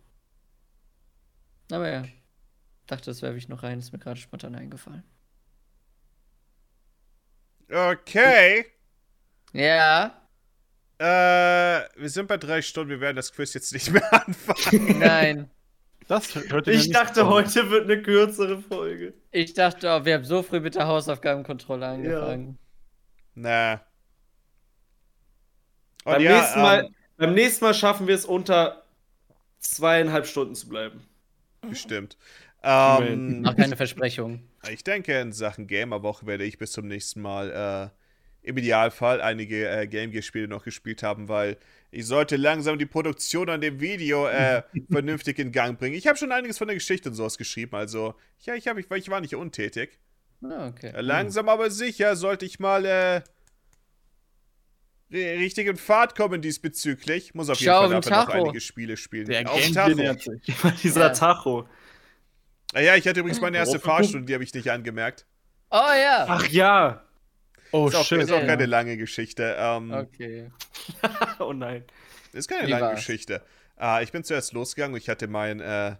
Aber 1.71 1.91
ja, 1.91 2.05
dachte, 2.87 3.11
das 3.11 3.21
werfe 3.21 3.37
ich 3.37 3.51
noch 3.51 3.63
rein, 3.63 3.79
ist 3.79 3.93
mir 3.93 3.99
gerade 3.99 4.19
spontan 4.19 4.55
eingefallen. 4.55 5.05
Okay. 7.71 8.65
Ja, 9.53 10.26
Äh, 10.99 11.05
wir 11.05 12.09
sind 12.09 12.27
bei 12.27 12.37
drei 12.39 12.63
Stunden, 12.63 12.91
wir 12.91 13.01
werden 13.01 13.17
das 13.17 13.33
Quiz 13.33 13.53
jetzt 13.55 13.73
nicht 13.73 13.91
mehr 13.91 14.03
anfangen. 14.27 14.99
nein. 14.99 15.51
Das 16.09 16.35
hört 16.35 16.69
Ich 16.69 16.91
dachte, 16.91 17.21
kommen. 17.23 17.33
heute 17.33 17.69
wird 17.71 17.85
eine 17.91 18.01
kürzere 18.01 18.63
Folge. 18.63 19.13
Ich 19.33 19.55
dachte, 19.55 19.89
oh, 19.91 20.05
wir 20.05 20.15
haben 20.15 20.25
so 20.25 20.43
früh 20.45 20.61
mit 20.61 20.77
der 20.77 20.87
Hausaufgabenkontrolle 20.87 21.85
angefangen. 21.87 22.59
Na. 23.35 23.73
Und 26.05 26.13
Beim, 26.13 26.23
ja, 26.23 26.39
nächsten 26.41 26.61
Mal, 26.63 26.85
ähm, 26.85 26.95
beim 27.17 27.35
nächsten 27.35 27.65
Mal 27.65 27.75
schaffen 27.75 28.07
wir 28.07 28.15
es 28.15 28.25
unter 28.25 28.85
zweieinhalb 29.59 30.27
Stunden 30.27 30.55
zu 30.55 30.69
bleiben. 30.69 31.01
bestimmt. 31.69 32.17
Ähm, 32.63 33.43
Mach 33.43 33.57
keine 33.57 33.77
Versprechungen. 33.77 34.49
ich 34.71 34.85
denke, 34.85 35.21
in 35.21 35.33
Sachen 35.33 35.67
Gamerwoche 35.67 36.25
werde 36.27 36.45
ich 36.45 36.57
bis 36.59 36.71
zum 36.73 36.87
nächsten 36.87 37.21
Mal 37.21 37.91
äh, 37.93 38.06
im 38.47 38.57
Idealfall 38.57 39.21
einige 39.21 39.69
äh, 39.69 39.87
Game 39.87 40.11
Gear-Spiele 40.13 40.49
noch 40.49 40.65
gespielt 40.65 41.03
haben, 41.03 41.29
weil 41.29 41.57
ich 41.91 42.07
sollte 42.07 42.37
langsam 42.37 42.79
die 42.79 42.87
Produktion 42.87 43.49
an 43.51 43.61
dem 43.61 43.81
Video 43.81 44.27
äh, 44.29 44.63
vernünftig 44.91 45.39
in 45.39 45.53
Gang 45.53 45.79
bringen. 45.79 45.97
Ich 45.97 46.07
habe 46.07 46.17
schon 46.17 46.33
einiges 46.33 46.59
von 46.59 46.69
der 46.69 46.77
Geschichte 46.77 47.09
und 47.09 47.15
sowas 47.17 47.39
geschrieben, 47.39 47.75
also 47.77 48.15
ja, 48.41 48.55
ich, 48.55 48.69
hab, 48.69 48.79
ich, 48.79 48.91
ich 48.91 49.09
war 49.09 49.21
nicht 49.21 49.35
untätig. 49.35 49.99
Ah, 50.43 50.69
okay. 50.69 50.93
Äh, 50.95 51.01
Langsam 51.01 51.49
aber 51.49 51.71
sicher 51.71 52.15
sollte 52.17 52.45
ich 52.47 52.61
mal 52.61 52.85
äh, 52.85 53.23
ri- 55.11 55.39
richtig 55.39 55.67
in 55.67 55.77
Fahrt 55.77 56.15
kommen 56.17 56.43
diesbezüglich. 56.43 57.35
Muss 57.35 57.49
auf 57.49 57.59
jeden 57.59 57.73
Schau 57.73 57.89
Fall 57.89 57.95
auf 57.97 58.05
den 58.05 58.11
dafür 58.11 58.35
noch 58.35 58.45
einige 58.45 58.61
Spiele 58.61 58.97
spielen. 58.97 59.27
Der 59.27 59.51
auf 59.51 59.61
Game 59.61 59.73
Tacho. 59.75 60.33
dieser 60.83 61.01
Ja. 61.01 61.09
Tacho. 61.11 61.69
Ah, 62.75 62.81
ja, 62.81 62.97
ich 62.97 63.07
hatte 63.09 63.21
übrigens 63.21 63.41
meine 63.41 63.57
erste 63.57 63.79
Fahrstunde, 63.79 64.27
die 64.27 64.35
habe 64.35 64.45
ich 64.45 64.53
nicht 64.53 64.71
angemerkt. 64.71 65.25
Oh 65.71 65.77
ja. 65.77 66.27
Ach 66.29 66.47
ja. 66.49 67.03
Oh 67.77 67.89
Ist 67.89 67.95
auch, 67.95 68.05
shit. 68.05 68.23
ist 68.23 68.31
auch 68.33 68.41
Ja. 68.41 68.47
keine 68.47 68.67
lange 68.67 68.97
Geschichte. 68.97 69.57
Ähm, 69.59 69.91
Okay. 69.93 70.51
oh 71.39 71.53
nein. 71.53 71.85
Ist 72.33 72.49
keine 72.49 72.67
Wie 72.67 72.71
lange 72.71 72.85
war's? 72.87 72.97
Geschichte. 72.97 73.43
Ah, 73.77 74.01
ich 74.03 74.13
bin 74.13 74.25
zuerst 74.25 74.53
losgegangen 74.53 74.95
und 74.95 75.01
ich 75.01 75.09
hatte 75.09 75.27
mein, 75.29 75.61
äh, 75.61 75.97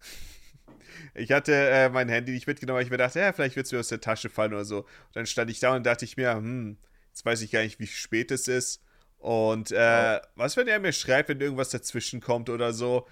ich 1.14 1.30
hatte 1.32 1.52
äh, 1.54 1.88
mein 1.88 2.08
Handy 2.08 2.32
nicht 2.32 2.46
mitgenommen, 2.46 2.78
weil 2.78 2.84
ich 2.84 2.90
mir 2.90 2.96
dachte, 2.96 3.20
ja, 3.20 3.32
vielleicht 3.32 3.56
wird 3.56 3.66
es 3.66 3.72
mir 3.72 3.78
aus 3.80 3.88
der 3.88 4.00
Tasche 4.00 4.28
fallen 4.28 4.52
oder 4.54 4.64
so. 4.64 4.78
Und 4.80 4.86
dann 5.14 5.26
stand 5.26 5.50
ich 5.50 5.60
da 5.60 5.74
und 5.74 5.84
dachte 5.86 6.04
ich 6.04 6.16
mir, 6.16 6.32
hm, 6.34 6.78
jetzt 7.10 7.24
weiß 7.24 7.42
ich 7.42 7.50
gar 7.50 7.62
nicht, 7.62 7.78
wie 7.80 7.86
spät 7.86 8.30
es 8.30 8.48
ist. 8.48 8.82
Und 9.18 9.70
äh, 9.72 10.18
was, 10.34 10.56
wenn 10.56 10.66
er 10.68 10.78
mir 10.80 10.92
schreibt, 10.92 11.28
wenn 11.28 11.40
irgendwas 11.40 11.68
dazwischen 11.70 12.20
kommt 12.20 12.48
oder 12.48 12.72
so? 12.72 13.06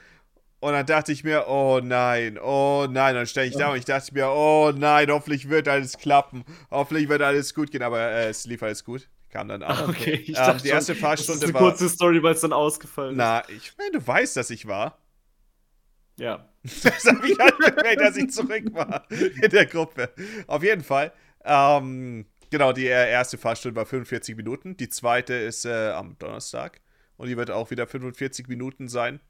Und 0.61 0.73
dann 0.73 0.87
dachte 0.87 1.13
ich 1.13 1.23
mir, 1.23 1.47
oh 1.49 1.81
nein, 1.83 2.37
oh 2.39 2.87
nein. 2.91 3.11
Und 3.11 3.21
dann 3.21 3.27
stand 3.27 3.47
ich 3.49 3.57
da 3.57 3.71
und 3.71 3.79
ich 3.79 3.85
dachte 3.85 4.13
mir, 4.13 4.29
oh 4.29 4.73
nein, 4.75 5.09
hoffentlich 5.11 5.49
wird 5.49 5.69
alles 5.69 5.97
klappen. 5.99 6.45
Hoffentlich 6.71 7.09
wird 7.09 7.23
alles 7.23 7.55
gut 7.55 7.71
gehen. 7.71 7.83
Aber 7.83 8.01
äh, 8.01 8.29
es 8.29 8.45
lief 8.45 8.63
alles 8.63 8.85
gut. 8.85 9.09
Kam 9.31 9.47
dann 9.49 9.63
an. 9.63 9.89
Okay, 9.91 10.15
ich 10.15 10.29
Ähm, 10.31 10.35
dachte 10.35 10.63
die 10.65 10.69
erste 10.71 10.95
schon, 10.95 11.03
Fahrstunde 11.03 11.41
das 11.41 11.51
ist 11.51 11.55
eine 11.55 11.65
war- 11.65 11.71
kurze 11.71 11.89
Story, 11.89 12.23
weil 12.23 12.35
es 12.35 12.41
dann 12.41 12.53
ausgefallen 12.53 13.13
ist. 13.13 13.17
Na, 13.19 13.43
ich 13.49 13.73
meine, 13.79 13.93
du 13.93 14.07
weißt, 14.07 14.37
dass 14.37 14.51
ich 14.51 14.67
war. 14.67 14.99
Ja. 16.19 16.49
Das 16.83 17.05
habe 17.07 17.27
ich 17.27 17.41
angemerkt, 17.41 18.01
dass 18.01 18.17
ich 18.17 18.31
zurück 18.31 18.75
war 18.75 19.05
in 19.11 19.51
der 19.51 19.65
Gruppe. 19.67 20.11
Auf 20.49 20.63
jeden 20.65 20.83
Fall. 20.83 21.13
Ähm, 21.45 22.27
genau, 22.51 22.73
die 22.73 22.89
äh, 22.89 23.11
erste 23.11 23.39
Fahrstunde 23.39 23.77
war 23.77 23.87
45 23.87 24.37
Minuten. 24.37 24.77
Die 24.77 24.89
zweite 24.89 25.35
ist 25.35 25.65
äh, 25.65 25.91
am 25.91 26.19
Donnerstag. 26.19 26.81
Und 27.17 27.29
die 27.29 27.37
wird 27.37 27.51
auch 27.53 27.71
wieder 27.71 27.87
45 27.87 28.49
Minuten 28.49 28.89
sein. 28.89 29.21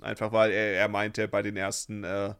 Einfach 0.00 0.32
weil 0.32 0.50
er, 0.52 0.74
er 0.74 0.88
meinte, 0.88 1.26
bei 1.28 1.42
den 1.42 1.56
ersten 1.56 2.04
äh, 2.04 2.34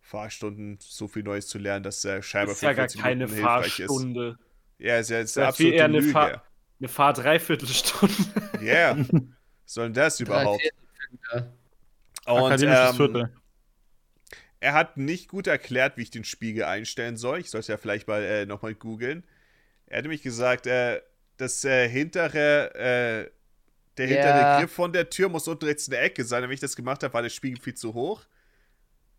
Fahrstunden 0.00 0.78
so 0.80 1.08
viel 1.08 1.22
Neues 1.22 1.46
zu 1.46 1.58
lernen, 1.58 1.82
dass 1.82 2.04
äh, 2.04 2.22
scheinbar 2.22 2.54
ist 2.54 2.62
ja 2.62 2.72
gar 2.72 2.88
45 2.88 3.02
keine 3.02 3.26
Minuten 3.26 3.34
hilfreich 3.34 3.80
ist. 3.80 3.86
Fahrstunde. 3.86 4.38
Ja, 4.78 4.98
ist 4.98 5.10
ja 5.10 5.18
ist 5.20 5.22
Das 5.22 5.30
ist 5.30 5.36
ja 5.36 5.48
absolut 5.48 5.72
eher 5.74 5.84
eine, 5.84 6.00
Lüge. 6.00 6.12
Fahr 6.12 6.42
eine 6.80 6.88
Fahr 6.88 7.12
Dreiviertelstunde. 7.12 8.14
Ja. 8.60 8.94
Yeah. 8.94 8.96
Was 9.64 9.74
soll 9.74 9.84
denn 9.86 9.94
das 9.94 10.20
überhaupt? 10.20 10.62
Und 12.26 12.62
ähm, 12.62 12.94
Viertel. 12.94 13.32
Er 14.60 14.74
hat 14.74 14.96
nicht 14.96 15.28
gut 15.28 15.48
erklärt, 15.48 15.96
wie 15.96 16.02
ich 16.02 16.10
den 16.10 16.24
Spiegel 16.24 16.64
einstellen 16.64 17.16
soll. 17.16 17.40
Ich 17.40 17.50
sollte 17.50 17.72
ja 17.72 17.78
vielleicht 17.78 18.06
mal 18.06 18.22
äh, 18.22 18.46
nochmal 18.46 18.74
googeln. 18.74 19.24
Er 19.86 19.98
hat 19.98 20.04
nämlich 20.04 20.22
gesagt, 20.22 20.66
äh, 20.66 21.00
das 21.36 21.64
äh, 21.64 21.88
hintere, 21.88 22.74
äh, 22.74 23.30
der 23.98 24.06
Ja. 24.08 24.16
hintere 24.16 24.60
Griff 24.60 24.72
von 24.72 24.92
der 24.92 25.10
Tür 25.10 25.28
muss 25.28 25.46
unten 25.48 25.64
rechts 25.66 25.86
in 25.86 25.92
der 25.92 26.02
Ecke 26.02 26.24
sein. 26.24 26.42
Wenn 26.42 26.50
ich 26.50 26.60
das 26.60 26.76
gemacht 26.76 27.02
habe, 27.02 27.12
war 27.14 27.22
der 27.22 27.28
Spiegel 27.30 27.60
viel 27.60 27.74
zu 27.74 27.94
hoch. 27.94 28.22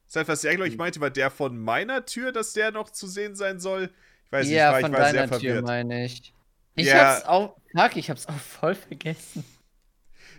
Das 0.07 0.15
heißt, 0.17 0.27
was 0.29 0.43
er, 0.43 0.55
glaube 0.55 0.67
ich, 0.67 0.77
meinte, 0.77 0.99
war 0.99 1.09
der 1.09 1.31
von 1.31 1.57
meiner 1.57 2.05
Tür, 2.05 2.31
dass 2.31 2.53
der 2.53 2.71
noch 2.71 2.89
zu 2.89 3.07
sehen 3.07 3.35
sein 3.35 3.59
soll. 3.59 3.89
Ich 4.25 4.31
weiß 4.31 4.45
nicht, 4.47 4.55
ja, 4.55 4.69
ich 4.69 4.73
war, 4.73 4.81
von 4.81 4.91
ich 4.93 4.97
war 4.99 5.05
sehr 5.11 5.13
deiner 5.13 5.31
Tür 5.31 5.39
verwirrt. 5.39 5.65
meine 5.65 6.05
ich. 6.05 6.33
Ich 6.75 6.87
Ja. 6.87 7.15
hab's 7.15 7.25
auch. 7.25 7.57
Fuck, 7.75 7.95
ich 7.97 8.09
hab's 8.09 8.27
auch 8.27 8.33
voll 8.35 8.75
vergessen. 8.75 9.43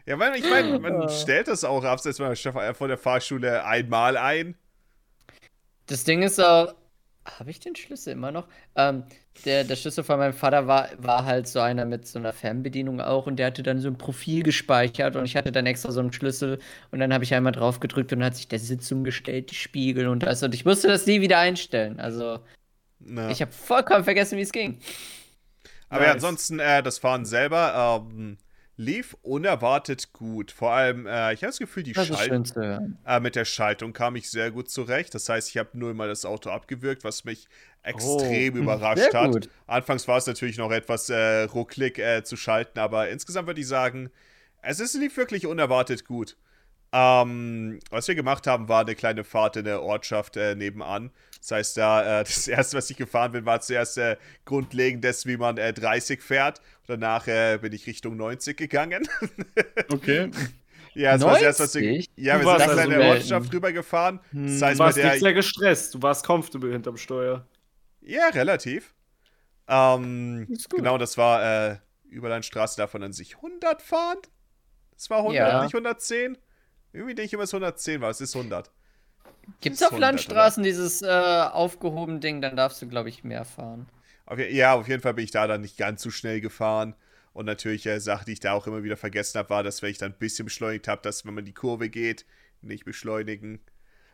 Ja, 0.06 0.18
weil 0.18 0.34
ich 0.36 0.48
meine, 0.48 0.74
Ah. 0.74 0.78
man 0.78 1.08
stellt 1.08 1.48
das 1.48 1.64
auch 1.64 1.82
abseits 1.84 2.18
von 2.18 2.88
der 2.88 2.98
Fahrschule 2.98 3.64
einmal 3.64 4.16
ein. 4.16 4.56
Das 5.86 6.04
Ding 6.04 6.22
ist 6.22 6.38
auch. 6.40 6.74
Habe 7.24 7.50
ich 7.50 7.58
den 7.60 7.74
Schlüssel 7.74 8.12
immer 8.12 8.30
noch? 8.30 8.46
Ähm, 8.76 9.04
der, 9.44 9.64
der 9.64 9.76
Schlüssel 9.76 10.04
von 10.04 10.18
meinem 10.18 10.32
Vater 10.32 10.66
war, 10.66 10.88
war 10.98 11.24
halt 11.24 11.48
so 11.48 11.60
einer 11.60 11.84
mit 11.84 12.06
so 12.06 12.18
einer 12.18 12.32
Fernbedienung 12.32 13.00
auch 13.00 13.26
und 13.26 13.36
der 13.36 13.48
hatte 13.48 13.62
dann 13.62 13.80
so 13.80 13.88
ein 13.88 13.98
Profil 13.98 14.42
gespeichert 14.42 15.16
und 15.16 15.24
ich 15.24 15.36
hatte 15.36 15.52
dann 15.52 15.66
extra 15.66 15.92
so 15.92 16.00
einen 16.00 16.12
Schlüssel 16.12 16.58
und 16.90 17.00
dann 17.00 17.12
habe 17.12 17.24
ich 17.24 17.34
einmal 17.34 17.52
drauf 17.52 17.80
gedrückt 17.80 18.12
und 18.12 18.20
dann 18.20 18.26
hat 18.26 18.36
sich 18.36 18.48
der 18.48 18.58
Sitz 18.58 18.90
umgestellt, 18.90 19.50
die 19.50 19.56
Spiegel 19.56 20.08
und 20.08 20.22
das 20.22 20.42
und 20.42 20.54
ich 20.54 20.64
musste 20.64 20.88
das 20.88 21.06
nie 21.06 21.20
wieder 21.20 21.38
einstellen. 21.38 22.00
Also 22.00 22.40
Na. 23.00 23.30
ich 23.30 23.42
habe 23.42 23.52
vollkommen 23.52 24.04
vergessen, 24.04 24.38
wie 24.38 24.42
es 24.42 24.52
ging. 24.52 24.78
Aber 25.88 26.02
ja, 26.02 26.14
Nice. 26.14 26.24
ansonsten, 26.24 26.58
äh, 26.58 26.82
das 26.82 26.98
Fahren 26.98 27.24
selber, 27.24 28.02
ähm, 28.10 28.38
lief 28.76 29.16
unerwartet 29.22 30.12
gut. 30.12 30.50
Vor 30.50 30.72
allem, 30.72 31.06
äh, 31.06 31.32
ich 31.32 31.42
habe 31.42 31.50
das 31.50 31.58
Gefühl, 31.58 31.82
die 31.84 31.92
Das 31.92 32.08
Schaltung 32.08 32.44
äh, 33.06 33.20
mit 33.20 33.36
der 33.36 33.44
Schaltung 33.44 33.92
kam 33.92 34.16
ich 34.16 34.30
sehr 34.30 34.50
gut 34.50 34.70
zurecht. 34.70 35.14
Das 35.14 35.28
heißt, 35.28 35.48
ich 35.50 35.58
habe 35.58 35.70
nur 35.74 35.94
mal 35.94 36.08
das 36.08 36.24
Auto 36.24 36.50
abgewürgt, 36.50 37.04
was 37.04 37.24
mich 37.24 37.46
extrem 37.84 38.54
Oh. 38.54 38.58
überrascht 38.58 39.14
hat. 39.14 39.32
gut. 39.32 39.48
Anfangs 39.66 40.08
war 40.08 40.16
es 40.18 40.26
natürlich 40.26 40.58
noch 40.58 40.72
etwas 40.72 41.10
äh, 41.10 41.42
rucklig 41.44 41.98
äh, 41.98 42.24
zu 42.24 42.36
schalten, 42.36 42.78
aber 42.78 43.08
insgesamt 43.10 43.46
würde 43.46 43.60
ich 43.60 43.68
sagen, 43.68 44.10
es 44.62 44.80
ist 44.80 44.94
lief 44.94 45.16
wirklich 45.16 45.46
unerwartet 45.46 46.04
gut. 46.04 46.36
Ähm, 46.96 47.80
was 47.90 48.06
wir 48.06 48.14
gemacht 48.14 48.46
haben, 48.46 48.68
war 48.68 48.82
eine 48.82 48.94
kleine 48.94 49.24
Fahrt 49.24 49.56
in 49.56 49.64
der 49.64 49.82
Ortschaft 49.82 50.36
äh, 50.36 50.54
nebenan. 50.54 51.10
Das 51.40 51.50
heißt, 51.50 51.76
da 51.76 52.20
äh, 52.20 52.24
das 52.24 52.46
erste, 52.48 52.76
was 52.76 52.88
ich 52.88 52.96
gefahren 52.96 53.32
bin, 53.32 53.44
war 53.46 53.60
zuerst 53.60 53.98
äh, 53.98 54.16
grundlegend 54.44 55.04
das, 55.04 55.26
wie 55.26 55.36
man 55.36 55.58
äh, 55.58 55.72
30 55.72 56.22
fährt. 56.22 56.60
Danach 56.86 57.26
äh, 57.26 57.58
bin 57.60 57.72
ich 57.72 57.86
Richtung 57.86 58.16
90 58.16 58.56
gegangen. 58.56 59.08
Okay. 59.92 60.30
ja, 60.94 61.12
das 61.12 61.22
war 61.22 61.32
das 61.34 61.42
erste, 61.42 61.62
was 61.64 61.74
wir, 61.74 61.82
90? 61.90 62.10
ja, 62.16 62.38
Du 62.38 62.44
wir 62.44 62.46
sind 62.46 62.46
warst 62.46 62.64
in 62.64 62.70
also 62.70 62.80
eine 62.82 62.94
selten. 62.94 63.10
Ortschaft 63.10 63.52
rübergefahren. 63.52 64.20
Das 64.32 64.32
Hm, 64.32 64.62
heißt, 64.62 64.80
Du 64.80 64.84
warst 64.84 64.96
der 64.98 65.10
nicht 65.10 65.20
sehr 65.20 65.32
gestresst, 65.34 65.94
du 65.94 66.02
warst 66.02 66.24
comfortable 66.24 66.72
hinterm 66.72 66.96
Steuer. 66.96 67.44
Ja, 68.04 68.28
relativ. 68.28 68.94
Ähm, 69.68 70.46
Ist 70.50 70.70
gut. 70.70 70.78
genau, 70.80 70.98
das 70.98 71.16
war 71.18 71.70
äh, 71.72 71.78
Überlandstraße 72.08 72.76
davon 72.76 73.02
an 73.02 73.12
sich 73.12 73.36
100 73.36 73.82
fahren. 73.82 74.18
Das 74.96 75.10
war 75.10 75.18
100, 75.22 75.36
Ja. 75.36 75.62
nicht 75.64 75.74
110. 75.74 76.38
Irgendwie 76.92 77.14
denke 77.14 77.26
ich 77.26 77.32
immer, 77.32 77.44
es 77.44 77.52
110 77.54 78.00
war. 78.00 78.10
Es 78.10 78.20
ist 78.20 78.34
100. 78.36 78.70
Gibt's 79.60 79.80
ist 79.80 79.86
auf 79.86 79.92
100, 79.92 80.00
Landstraßen 80.00 80.62
dieses 80.62 81.02
äh, 81.02 81.06
aufgehoben 81.08 82.20
Ding, 82.20 82.40
dann 82.40 82.56
darfst 82.56 82.80
du, 82.82 82.88
glaube 82.88 83.08
ich, 83.08 83.24
mehr 83.24 83.44
fahren. 83.44 83.88
Auf, 84.26 84.38
je- 84.38 84.50
ja, 84.54 84.74
auf 84.74 84.88
jeden 84.88 85.02
Fall 85.02 85.14
bin 85.14 85.24
ich 85.24 85.30
da 85.30 85.46
dann 85.46 85.60
nicht 85.62 85.76
ganz 85.76 86.02
so 86.02 86.10
schnell 86.10 86.40
gefahren. 86.40 86.94
Und 87.32 87.46
natürlich, 87.46 87.84
äh, 87.86 87.98
Sache, 88.00 88.24
die 88.24 88.32
ich 88.32 88.40
da 88.40 88.52
auch 88.52 88.66
immer 88.66 88.82
wieder 88.84 88.96
vergessen 88.96 89.38
habe, 89.38 89.50
war, 89.50 89.62
dass 89.62 89.82
wenn 89.82 89.90
ich 89.90 89.98
dann 89.98 90.12
ein 90.12 90.18
bisschen 90.18 90.44
beschleunigt 90.44 90.88
habe, 90.88 91.02
dass 91.02 91.24
wenn 91.26 91.34
man 91.34 91.44
die 91.44 91.52
Kurve 91.54 91.88
geht, 91.90 92.24
nicht 92.62 92.84
beschleunigen. 92.84 93.60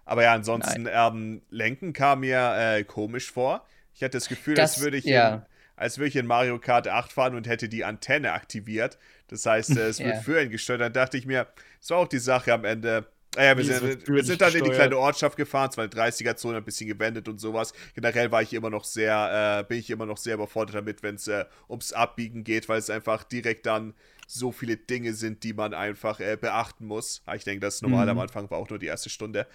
Aber 0.04 0.22
ja, 0.24 0.32
ansonsten, 0.32 0.88
ähm, 0.90 1.42
Lenken 1.50 1.92
kam 1.92 2.20
mir 2.20 2.54
äh, 2.56 2.84
komisch 2.84 3.30
vor. 3.30 3.66
Ich 3.94 4.02
hatte 4.02 4.16
das 4.16 4.28
Gefühl, 4.28 4.54
Das- 4.54 4.74
als 4.74 4.82
würde 4.82 4.96
ich 4.96 5.04
ja. 5.04 5.34
in, 5.34 5.42
als 5.76 5.98
würde 5.98 6.08
ich 6.08 6.16
in 6.16 6.26
Mario 6.26 6.58
Kart 6.58 6.88
8 6.88 7.12
fahren 7.12 7.34
und 7.34 7.46
hätte 7.46 7.68
die 7.68 7.84
Antenne 7.84 8.32
aktiviert. 8.32 8.98
Das 9.28 9.46
heißt, 9.46 9.76
äh, 9.76 9.88
es 9.88 9.98
wird 10.00 10.14
Ja. 10.16 10.20
für 10.20 10.42
ihn 10.42 10.50
gesteuert. 10.50 10.80
Dann 10.80 10.92
dachte 10.92 11.16
ich 11.16 11.26
mir, 11.26 11.46
war 11.88 11.98
auch 11.98 12.08
die 12.08 12.18
Sache 12.18 12.52
am 12.52 12.64
Ende. 12.64 13.06
Naja, 13.36 13.56
wir 13.56 13.64
Wie, 13.64 13.70
es 13.70 13.78
sind, 13.78 14.08
wir 14.08 14.24
sind 14.24 14.40
dann 14.40 14.52
in 14.54 14.64
die 14.64 14.70
kleine 14.70 14.98
Ortschaft 14.98 15.36
gefahren, 15.36 15.70
es 15.70 15.76
war 15.76 15.84
eine 15.84 15.92
30er-Zone, 15.92 16.56
ein 16.56 16.64
bisschen 16.64 16.88
gewendet 16.88 17.28
und 17.28 17.38
sowas. 17.38 17.72
Generell 17.94 18.32
war 18.32 18.42
ich 18.42 18.52
immer 18.52 18.70
noch 18.70 18.84
sehr, 18.84 19.60
äh, 19.60 19.64
bin 19.68 19.78
ich 19.78 19.88
immer 19.88 20.04
noch 20.04 20.16
sehr 20.16 20.34
überfordert 20.34 20.74
damit, 20.74 21.04
wenn 21.04 21.14
es 21.14 21.28
äh, 21.28 21.44
ums 21.68 21.92
Abbiegen 21.92 22.42
geht, 22.42 22.68
weil 22.68 22.78
es 22.80 22.90
einfach 22.90 23.22
direkt 23.22 23.66
dann 23.66 23.94
so 24.26 24.50
viele 24.50 24.76
Dinge 24.76 25.14
sind, 25.14 25.44
die 25.44 25.52
man 25.52 25.74
einfach 25.74 26.18
äh, 26.18 26.36
beachten 26.40 26.86
muss. 26.86 27.22
Aber 27.24 27.36
ich 27.36 27.44
denke, 27.44 27.60
das 27.60 27.82
normal 27.82 28.06
Mhm. 28.06 28.10
am 28.10 28.18
Anfang 28.18 28.50
war 28.50 28.58
auch 28.58 28.68
nur 28.68 28.80
die 28.80 28.86
erste 28.86 29.10
Stunde. 29.10 29.46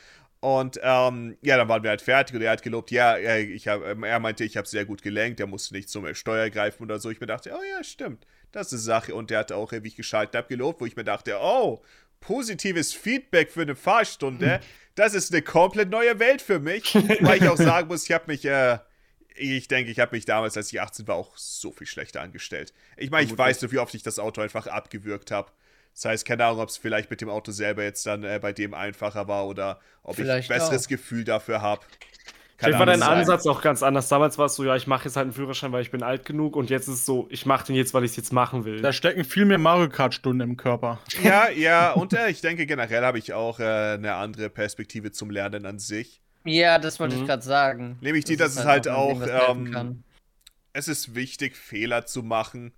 Und 0.45 0.79
ähm, 0.83 1.39
ja, 1.41 1.57
dann 1.57 1.67
waren 1.69 1.81
wir 1.81 1.89
halt 1.89 2.03
fertig 2.03 2.35
und 2.35 2.43
er 2.43 2.51
hat 2.51 2.61
gelobt, 2.61 2.91
ja, 2.91 3.17
er, 3.17 3.39
ich 3.39 3.67
hab, 3.67 3.83
ähm, 3.83 4.03
er 4.03 4.19
meinte, 4.19 4.43
ich 4.43 4.57
habe 4.57 4.67
sehr 4.67 4.85
gut 4.85 5.01
gelenkt, 5.01 5.39
er 5.39 5.47
musste 5.47 5.73
nicht 5.73 5.89
zum 5.89 6.05
äh, 6.05 6.13
Steuer 6.13 6.51
greifen 6.51 6.83
oder 6.83 6.99
so. 6.99 7.09
Ich 7.09 7.19
mir 7.19 7.25
dachte, 7.25 7.51
oh 7.51 7.63
ja, 7.63 7.83
stimmt, 7.83 8.27
das 8.51 8.71
ist 8.71 8.83
Sache. 8.83 9.15
Und 9.15 9.31
der 9.31 9.39
hat 9.39 9.51
auch, 9.51 9.73
äh, 9.73 9.83
wie 9.83 9.87
ich 9.87 9.95
geschaltet 9.95 10.35
habe, 10.35 10.47
gelobt, 10.47 10.81
wo 10.81 10.85
ich 10.85 10.95
mir 10.95 11.03
dachte, 11.03 11.35
oh, 11.41 11.81
positives 12.19 12.93
Feedback 12.93 13.49
für 13.51 13.63
eine 13.63 13.75
Fahrstunde. 13.75 14.59
Das 14.97 15.13
ist 15.13 15.33
eine 15.33 15.41
komplett 15.41 15.89
neue 15.89 16.19
Welt 16.19 16.41
für 16.41 16.57
mich. 16.57 16.95
Weil 17.19 17.43
ich 17.43 17.49
auch 17.49 17.57
sagen 17.57 17.89
muss, 17.89 18.05
ich 18.05 18.13
habe 18.13 18.27
mich, 18.27 18.45
äh, 18.45 18.77
ich 19.35 19.67
denke, 19.67 19.91
ich 19.91 19.99
habe 19.99 20.15
mich 20.15 20.23
damals, 20.23 20.55
als 20.55 20.71
ich 20.71 20.79
18 20.79 21.05
war, 21.05 21.15
auch 21.15 21.35
so 21.35 21.73
viel 21.73 21.85
schlechter 21.85 22.21
angestellt. 22.21 22.71
Ich 22.95 23.11
meine, 23.11 23.29
ich 23.29 23.37
weiß 23.37 23.61
nur, 23.61 23.73
wie 23.73 23.79
oft 23.79 23.93
ich 23.93 24.03
das 24.03 24.19
Auto 24.19 24.39
einfach 24.39 24.67
abgewürgt 24.67 25.31
habe. 25.31 25.51
Das 25.95 26.05
heißt, 26.05 26.25
keine 26.25 26.45
Ahnung, 26.45 26.59
ob 26.59 26.69
es 26.69 26.77
vielleicht 26.77 27.09
mit 27.09 27.21
dem 27.21 27.29
Auto 27.29 27.51
selber 27.51 27.83
jetzt 27.83 28.05
dann 28.05 28.23
äh, 28.23 28.37
bei 28.41 28.51
dem 28.53 28.73
einfacher 28.73 29.27
war 29.27 29.47
oder 29.47 29.79
ob 30.03 30.15
Vielleicht 30.17 30.43
ich 30.43 30.55
besseres 30.55 30.85
auch. 30.85 30.89
Gefühl 30.89 31.23
dafür 31.23 31.61
habe. 31.61 31.81
Vielleicht 32.57 32.79
war 32.79 32.85
dein 32.85 32.99
sein. 32.99 33.19
Ansatz 33.19 33.45
auch 33.47 33.61
ganz 33.61 33.83
anders. 33.83 34.07
Damals 34.07 34.37
war 34.37 34.45
es 34.45 34.55
so, 34.55 34.63
ja, 34.63 34.75
ich 34.77 34.87
mache 34.87 35.05
jetzt 35.05 35.17
halt 35.17 35.25
einen 35.25 35.33
Führerschein, 35.33 35.71
weil 35.73 35.81
ich 35.81 35.91
bin 35.91 36.03
alt 36.03 36.25
genug 36.25 36.55
und 36.55 36.69
jetzt 36.69 36.87
ist 36.87 36.93
es 36.95 37.05
so, 37.05 37.27
ich 37.29 37.45
mache 37.45 37.65
den 37.67 37.75
jetzt, 37.75 37.93
weil 37.93 38.03
ich 38.05 38.11
es 38.11 38.17
jetzt 38.17 38.31
machen 38.33 38.63
will. 38.63 38.81
Da 38.81 38.93
stecken 38.93 39.25
viel 39.25 39.43
mehr 39.45 39.57
Mario 39.57 39.89
Kart-Stunden 39.89 40.41
im 40.41 40.57
Körper. 40.57 40.99
Ja, 41.21 41.49
ja, 41.55 41.91
und 41.91 42.13
äh, 42.13 42.29
ich 42.29 42.39
denke, 42.41 42.65
generell 42.65 43.03
habe 43.03 43.17
ich 43.19 43.33
auch 43.33 43.59
äh, 43.59 43.63
eine 43.63 44.15
andere 44.15 44.49
Perspektive 44.49 45.11
zum 45.11 45.29
Lernen 45.31 45.65
an 45.65 45.79
sich. 45.79 46.21
Ja, 46.45 46.77
das 46.79 46.99
wollte 46.99 47.15
Mhm. 47.15 47.21
ich 47.21 47.27
gerade 47.27 47.43
sagen. 47.43 47.97
Nämlich 48.01 48.23
die, 48.23 48.37
Das 48.37 48.53
dass 48.53 48.53
ist 48.53 48.59
es 48.61 48.65
halt 48.65 48.87
ein 48.87 48.93
Ding, 48.93 49.21
auch, 49.21 49.21
helfen 49.21 49.65
ähm, 49.67 49.71
kann. 49.71 50.03
Es 50.71 50.87
ist 50.87 51.15
wichtig, 51.15 51.55
Fehler 51.57 52.05
zu 52.05 52.21
machen. 52.23 52.73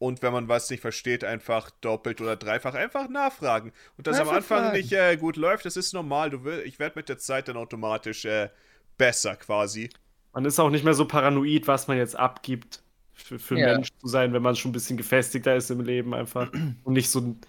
Und 0.00 0.22
wenn 0.22 0.32
man 0.32 0.48
was 0.48 0.70
nicht 0.70 0.80
versteht, 0.80 1.24
einfach 1.24 1.70
doppelt 1.82 2.22
oder 2.22 2.34
dreifach 2.34 2.72
einfach 2.72 3.10
nachfragen. 3.10 3.70
Und 3.98 4.06
das 4.06 4.18
am 4.18 4.30
Anfang 4.30 4.62
fragen. 4.62 4.76
nicht 4.78 4.92
äh, 4.92 5.18
gut 5.18 5.36
läuft, 5.36 5.66
das 5.66 5.76
ist 5.76 5.92
normal. 5.92 6.30
Du 6.30 6.42
will, 6.42 6.62
ich 6.64 6.78
werde 6.78 6.98
mit 6.98 7.10
der 7.10 7.18
Zeit 7.18 7.48
dann 7.48 7.58
automatisch 7.58 8.24
äh, 8.24 8.48
besser 8.96 9.36
quasi. 9.36 9.90
Man 10.32 10.46
ist 10.46 10.58
auch 10.58 10.70
nicht 10.70 10.86
mehr 10.86 10.94
so 10.94 11.04
paranoid, 11.04 11.68
was 11.68 11.86
man 11.86 11.98
jetzt 11.98 12.16
abgibt, 12.16 12.82
für, 13.12 13.38
für 13.38 13.56
einen 13.56 13.64
Ja. 13.64 13.72
Mensch 13.74 13.88
zu 13.98 14.08
sein, 14.08 14.32
wenn 14.32 14.40
man 14.40 14.56
schon 14.56 14.70
ein 14.70 14.72
bisschen 14.72 14.96
gefestigter 14.96 15.54
ist 15.54 15.70
im 15.70 15.82
Leben 15.82 16.14
einfach. 16.14 16.50
Und 16.84 16.94
nicht 16.94 17.10
so 17.10 17.20
ein, 17.20 17.40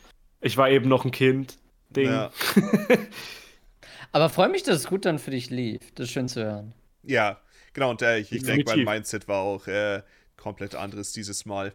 ich 0.42 0.58
war 0.58 0.70
eben 0.70 0.90
noch 0.90 1.06
ein 1.06 1.12
Kind. 1.12 1.58
Ding. 1.90 2.10
Ja. 2.10 2.32
Aber 4.12 4.28
freue 4.28 4.50
mich, 4.50 4.64
dass 4.64 4.76
es 4.76 4.88
gut 4.88 5.06
dann 5.06 5.20
für 5.20 5.32
dich 5.32 5.50
lief. 5.50 5.80
Das 5.96 6.08
ist 6.08 6.12
schön 6.12 6.28
zu 6.28 6.44
hören. 6.44 6.74
Ja, 7.04 7.40
genau. 7.72 7.92
Und 7.92 8.02
äh, 8.02 8.18
ich, 8.18 8.34
ich 8.34 8.44
denke, 8.44 8.76
mein. 8.76 8.84
Mindset 8.84 9.30
war 9.30 9.40
auch 9.40 9.68
äh, 9.68 10.02
komplett 10.36 10.76
anderes 10.76 11.14
dieses 11.14 11.46
Mal. 11.46 11.74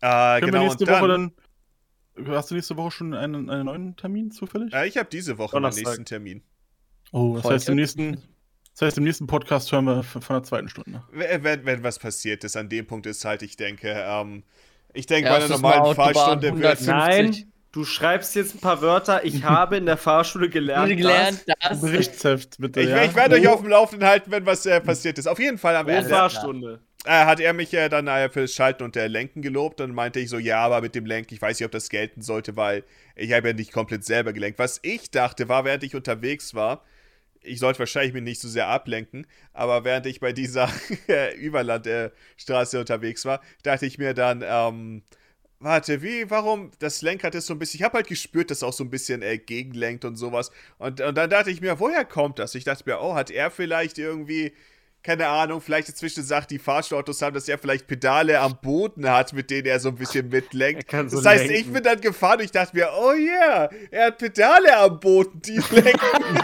Äh, 0.00 0.40
Können 0.40 0.40
wir 0.40 0.40
genau, 0.40 0.62
nächste 0.64 0.84
und 0.84 0.90
dann, 0.90 1.00
Woche 1.00 1.08
dann. 1.08 1.32
Hast 2.34 2.50
du 2.50 2.54
nächste 2.54 2.76
Woche 2.76 2.90
schon 2.90 3.14
einen, 3.14 3.50
einen 3.50 3.66
neuen 3.66 3.96
Termin 3.96 4.30
zufällig? 4.30 4.72
äh, 4.72 4.86
ich 4.86 4.96
habe 4.96 5.08
diese 5.10 5.38
Woche 5.38 5.56
meinen 5.56 5.62
Donnerstag. 5.62 5.84
nächsten 5.84 6.04
Termin. 6.04 6.42
Oh, 7.12 7.36
das 7.36 7.50
heißt, 7.50 7.68
im 7.68 7.76
nächsten, 7.76 8.22
das 8.72 8.82
heißt, 8.82 8.98
im 8.98 9.04
nächsten 9.04 9.26
Podcast 9.26 9.70
hören 9.72 9.84
wir 9.84 10.02
von 10.02 10.22
der 10.28 10.42
zweiten 10.42 10.68
Stunde. 10.68 11.02
Wenn, 11.12 11.44
wenn, 11.44 11.66
wenn 11.66 11.82
was 11.82 11.98
passiert 11.98 12.44
ist, 12.44 12.56
an 12.56 12.68
dem 12.68 12.86
Punkt 12.86 13.06
ist 13.06 13.24
halt, 13.24 13.42
ich 13.42 13.56
denke, 13.56 13.88
ähm, 13.88 14.42
ich 14.92 15.06
denke, 15.06 15.28
bei 15.28 15.36
einer 15.36 15.48
normalen 15.48 15.82
Autobahn, 15.82 16.14
Fahrstunde 16.14 16.58
wird 16.58 16.80
150. 16.80 16.86
Nein, 16.88 17.52
du 17.72 17.84
schreibst 17.84 18.34
jetzt 18.34 18.54
ein 18.54 18.60
paar 18.60 18.80
Wörter. 18.80 19.24
Ich 19.24 19.44
habe 19.44 19.76
in 19.76 19.86
der 19.86 19.98
Fahrschule 19.98 20.48
gelernt. 20.48 20.88
Gelernt, 20.96 21.44
das. 21.60 21.80
Berichtsheft, 21.80 22.56
bitte. 22.58 22.80
Ich, 22.80 22.88
ja? 22.88 23.04
ich 23.04 23.14
werde 23.14 23.36
euch 23.36 23.46
auf 23.46 23.60
dem 23.60 23.68
Laufenden 23.68 24.08
halten, 24.08 24.30
wenn 24.30 24.46
was 24.46 24.64
äh, 24.66 24.80
passiert 24.80 25.18
ist. 25.18 25.26
Auf 25.26 25.38
jeden 25.38 25.58
Fall 25.58 25.76
am 25.76 25.86
Pro 25.86 25.92
Ende 25.92 26.08
Fahrstunde. 26.08 26.80
Äh, 27.06 27.24
hat 27.24 27.40
er 27.40 27.52
mich 27.52 27.72
äh, 27.74 27.88
dann 27.88 28.06
äh, 28.08 28.28
fürs 28.28 28.52
Schalten 28.52 28.82
und 28.82 28.96
äh, 28.96 29.06
Lenken 29.06 29.42
gelobt. 29.42 29.80
Dann 29.80 29.92
meinte 29.94 30.20
ich 30.20 30.28
so, 30.28 30.38
ja, 30.38 30.58
aber 30.58 30.80
mit 30.80 30.94
dem 30.94 31.06
Lenken, 31.06 31.34
ich 31.34 31.42
weiß 31.42 31.58
nicht, 31.58 31.66
ob 31.66 31.72
das 31.72 31.88
gelten 31.88 32.22
sollte, 32.22 32.56
weil 32.56 32.84
ich 33.14 33.32
habe 33.32 33.48
ja 33.48 33.54
nicht 33.54 33.72
komplett 33.72 34.04
selber 34.04 34.32
gelenkt. 34.32 34.58
Was 34.58 34.80
ich 34.82 35.10
dachte, 35.10 35.48
war, 35.48 35.64
während 35.64 35.84
ich 35.84 35.94
unterwegs 35.94 36.54
war, 36.54 36.84
ich 37.46 37.60
sollte 37.60 37.78
wahrscheinlich 37.78 38.12
mich 38.12 38.22
nicht 38.22 38.40
so 38.40 38.48
sehr 38.48 38.68
ablenken, 38.68 39.26
aber 39.52 39.84
während 39.84 40.06
ich 40.06 40.20
bei 40.20 40.32
dieser 40.32 40.68
Überlandstraße 41.38 42.80
unterwegs 42.80 43.24
war, 43.24 43.40
dachte 43.62 43.86
ich 43.86 43.98
mir 43.98 44.14
dann, 44.14 44.42
ähm, 44.44 45.02
warte, 45.60 46.02
wie, 46.02 46.28
warum, 46.30 46.70
das 46.78 47.02
Lenkrad 47.02 47.34
ist 47.34 47.46
so 47.46 47.54
ein 47.54 47.58
bisschen, 47.58 47.78
ich 47.78 47.84
habe 47.84 47.94
halt 47.98 48.08
gespürt, 48.08 48.50
dass 48.50 48.62
auch 48.62 48.72
so 48.72 48.84
ein 48.84 48.90
bisschen 48.90 49.22
äh, 49.22 49.38
gegenlenkt 49.38 50.04
und 50.04 50.16
sowas. 50.16 50.50
Und, 50.78 51.00
und 51.00 51.14
dann 51.16 51.30
dachte 51.30 51.50
ich 51.50 51.60
mir, 51.60 51.80
woher 51.80 52.04
kommt 52.04 52.38
das? 52.38 52.54
Ich 52.54 52.64
dachte 52.64 52.84
mir, 52.86 53.00
oh, 53.00 53.14
hat 53.14 53.30
er 53.30 53.50
vielleicht 53.50 53.98
irgendwie, 53.98 54.52
keine 55.06 55.28
Ahnung, 55.28 55.60
vielleicht 55.60 55.88
inzwischen 55.88 56.24
sagt, 56.24 56.50
die 56.50 56.58
Fahrstuhlautos 56.58 57.22
haben, 57.22 57.34
dass 57.34 57.48
er 57.48 57.58
vielleicht 57.58 57.86
Pedale 57.86 58.40
am 58.40 58.58
Boden 58.60 59.08
hat, 59.08 59.32
mit 59.32 59.50
denen 59.50 59.66
er 59.66 59.78
so 59.78 59.90
ein 59.90 59.94
bisschen 59.94 60.28
mitlenkt. 60.28 60.82
Er 60.84 60.84
kann 60.84 61.08
so 61.08 61.16
das 61.18 61.26
heißt, 61.26 61.46
lenken. 61.46 61.60
ich 61.68 61.72
bin 61.72 61.82
dann 61.84 62.00
gefahren 62.00 62.38
und 62.40 62.44
ich 62.44 62.50
dachte 62.50 62.76
mir, 62.76 62.88
oh 62.98 63.12
yeah, 63.12 63.70
er 63.90 64.06
hat 64.06 64.18
Pedale 64.18 64.76
am 64.76 64.98
Boden, 65.00 65.40
die 65.42 65.60
lenken. 65.70 66.42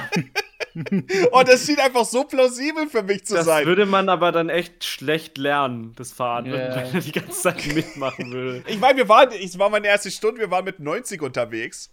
und 1.33 1.49
das 1.49 1.67
schien 1.67 1.79
einfach 1.81 2.05
so 2.05 2.25
plausibel 2.25 2.89
für 2.89 3.03
mich 3.03 3.27
zu 3.27 3.35
Das 3.35 3.47
sein. 3.47 3.67
würde 3.67 3.85
man 3.85 4.09
aber 4.09 4.33
dann 4.33 4.49
echt 4.49 4.85
schlecht 4.85 5.37
lernen, 5.39 5.93
das 5.97 6.13
Fahren, 6.13 6.45
wenn- 6.47 6.53
Ja. 6.61 6.77
wenn 6.77 6.95
er 6.95 7.01
die 7.01 7.13
ganze 7.13 7.41
Zeit 7.43 7.67
mitmachen 7.75 8.33
würde. 8.33 8.63
Ich 8.67 8.79
meine, 8.79 8.97
wir 8.99 9.09
waren, 9.09 9.31
es 9.33 9.59
war 9.59 9.69
meine 9.71 9.89
erste 9.89 10.11
Stunde, 10.11 10.41
wir 10.41 10.51
waren 10.51 10.65
mit 10.65 10.81
90 10.81 11.21
unterwegs. 11.21 11.91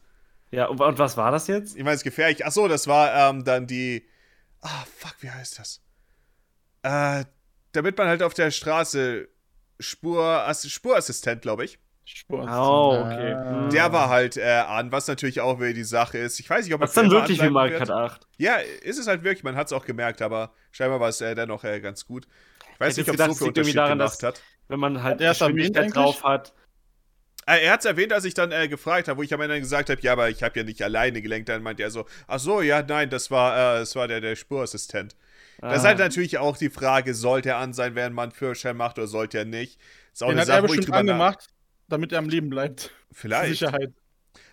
Ja, 0.52 0.66
und, 0.68 0.80
und 0.82 0.98
was 0.98 1.18
war 1.18 1.32
das 1.32 1.48
jetzt? 1.48 1.76
Ich 1.76 1.84
meine, 1.84 1.92
es 1.96 2.00
ist 2.02 2.04
gefährlich. 2.06 2.46
Achso, 2.46 2.68
das 2.68 2.88
war 2.88 3.30
ähm, 3.30 3.44
dann 3.44 3.68
die. 3.68 4.08
Ah, 4.62 4.84
fuck, 4.98 5.16
wie 5.22 5.30
heißt 5.30 5.60
das? 5.60 5.82
Äh, 6.84 7.26
damit 7.72 7.98
man 7.98 8.08
halt 8.08 8.24
auf 8.24 8.34
der 8.34 8.52
Straße 8.52 9.28
Spur, 9.80 10.24
Ass- 10.48 10.70
Spurassistent, 10.70 11.42
glaube 11.42 11.66
ich. 11.66 11.80
Sport. 12.06 12.50
Oh, 12.50 13.04
okay. 13.06 13.34
Ah. 13.34 13.64
Hm. 13.66 13.70
Der 13.70 13.94
war 13.94 14.10
halt 14.10 14.36
äh, 14.36 14.44
an, 14.68 14.92
was 14.92 15.08
natürlich 15.08 15.42
auch 15.42 15.60
wieder 15.60 15.74
die 15.74 15.84
Sache 15.84 16.18
ist. 16.18 16.40
Ich 16.40 16.50
weiß 16.50 16.66
nicht, 16.66 16.74
ob 16.74 16.82
Was 16.82 16.90
es 16.90 16.96
dann 16.96 17.12
wirklich 17.12 17.40
wie 17.42 17.50
Mario. 17.52 17.78
Kart 17.78 17.92
8? 17.92 18.28
Ja, 18.38 18.56
ist 18.56 18.98
es 18.98 19.06
halt 19.06 19.24
wirklich. 19.24 19.44
Man 19.44 19.56
hat 19.56 19.68
es 19.68 19.74
auch 19.74 19.86
gemerkt, 19.86 20.22
aber 20.24 20.52
scheinbar 20.72 21.00
war 21.00 21.10
es 21.10 21.22
äh, 21.22 21.36
dennoch 21.36 21.64
äh, 21.64 21.80
ganz 21.80 22.06
gut. 22.06 22.26
Ich 22.74 22.80
weiß 22.80 22.98
hätte 22.98 23.02
nicht, 23.02 23.10
ob 23.10 23.14
jetzt 23.20 23.20
es 23.20 23.26
so 23.26 23.28
gedacht, 23.28 23.38
viel 23.38 23.48
Unterschied 23.50 23.76
daran, 23.78 23.98
gemacht 24.00 24.24
dass- 24.24 24.24
hat. 24.24 24.42
Wenn 24.70 24.80
man 24.80 25.04
halt 25.04 25.22
erwähnt 25.22 25.40
Geschwindigkeit 25.40 25.96
drauf 25.96 26.24
hat. 26.24 26.54
Äh, 27.46 27.64
Er 27.66 27.74
hat 27.74 27.80
es 27.82 27.86
erwähnt, 27.86 28.12
als 28.14 28.26
ich 28.26 28.34
dann 28.34 28.52
äh, 28.52 28.68
gefragt 28.68 29.08
habe, 29.08 29.20
wo 29.20 29.24
ich 29.24 29.34
am 29.34 29.42
Ende 29.42 29.60
gesagt 29.60 29.90
habe, 29.92 30.02
ja, 30.02 30.14
aber 30.14 30.30
ich 30.30 30.42
habe 30.44 30.60
ja 30.60 30.64
nicht 30.66 30.82
alleine 30.82 31.22
gelenkt. 31.22 31.50
Dann 31.50 31.62
meinte 31.64 31.84
er 31.84 31.92
so, 31.92 32.06
ach 32.28 32.40
so, 32.40 32.62
ja, 32.62 32.82
nein, 32.82 33.10
das 33.12 33.30
war, 33.32 33.54
äh, 33.76 33.80
das 33.82 33.96
war 33.96 34.08
der, 34.08 34.20
der 34.22 34.36
Spurassistent. 34.36 35.16
Das 35.62 35.78
ist 35.80 35.84
Ah. 35.86 35.88
halt 35.90 36.00
natürlich 36.00 36.38
auch 36.38 36.58
die 36.58 36.70
Frage, 36.70 37.14
sollte 37.14 37.50
er 37.50 37.58
an 37.58 37.74
sein, 37.74 37.96
während 37.96 38.16
man 38.16 38.24
einen 38.24 38.32
Führerschein 38.32 38.78
macht 38.78 38.98
oder 38.98 39.08
sollte 39.08 39.38
er 39.40 39.46
nicht? 39.46 39.80
Ist 40.14 40.24
auch 40.24 40.28
Den 40.28 40.34
eine 40.34 40.42
hat 40.42 40.48
Sache, 40.48 40.58
er 40.60 40.62
bestimmt 40.64 40.94
angemacht. 40.94 41.48
damit 41.88 42.12
er 42.12 42.20
am 42.20 42.30
Leben 42.30 42.50
bleibt. 42.50 42.82
Zur 42.82 42.92
Vielleicht. 43.12 43.60
Sicherheit. 43.60 43.92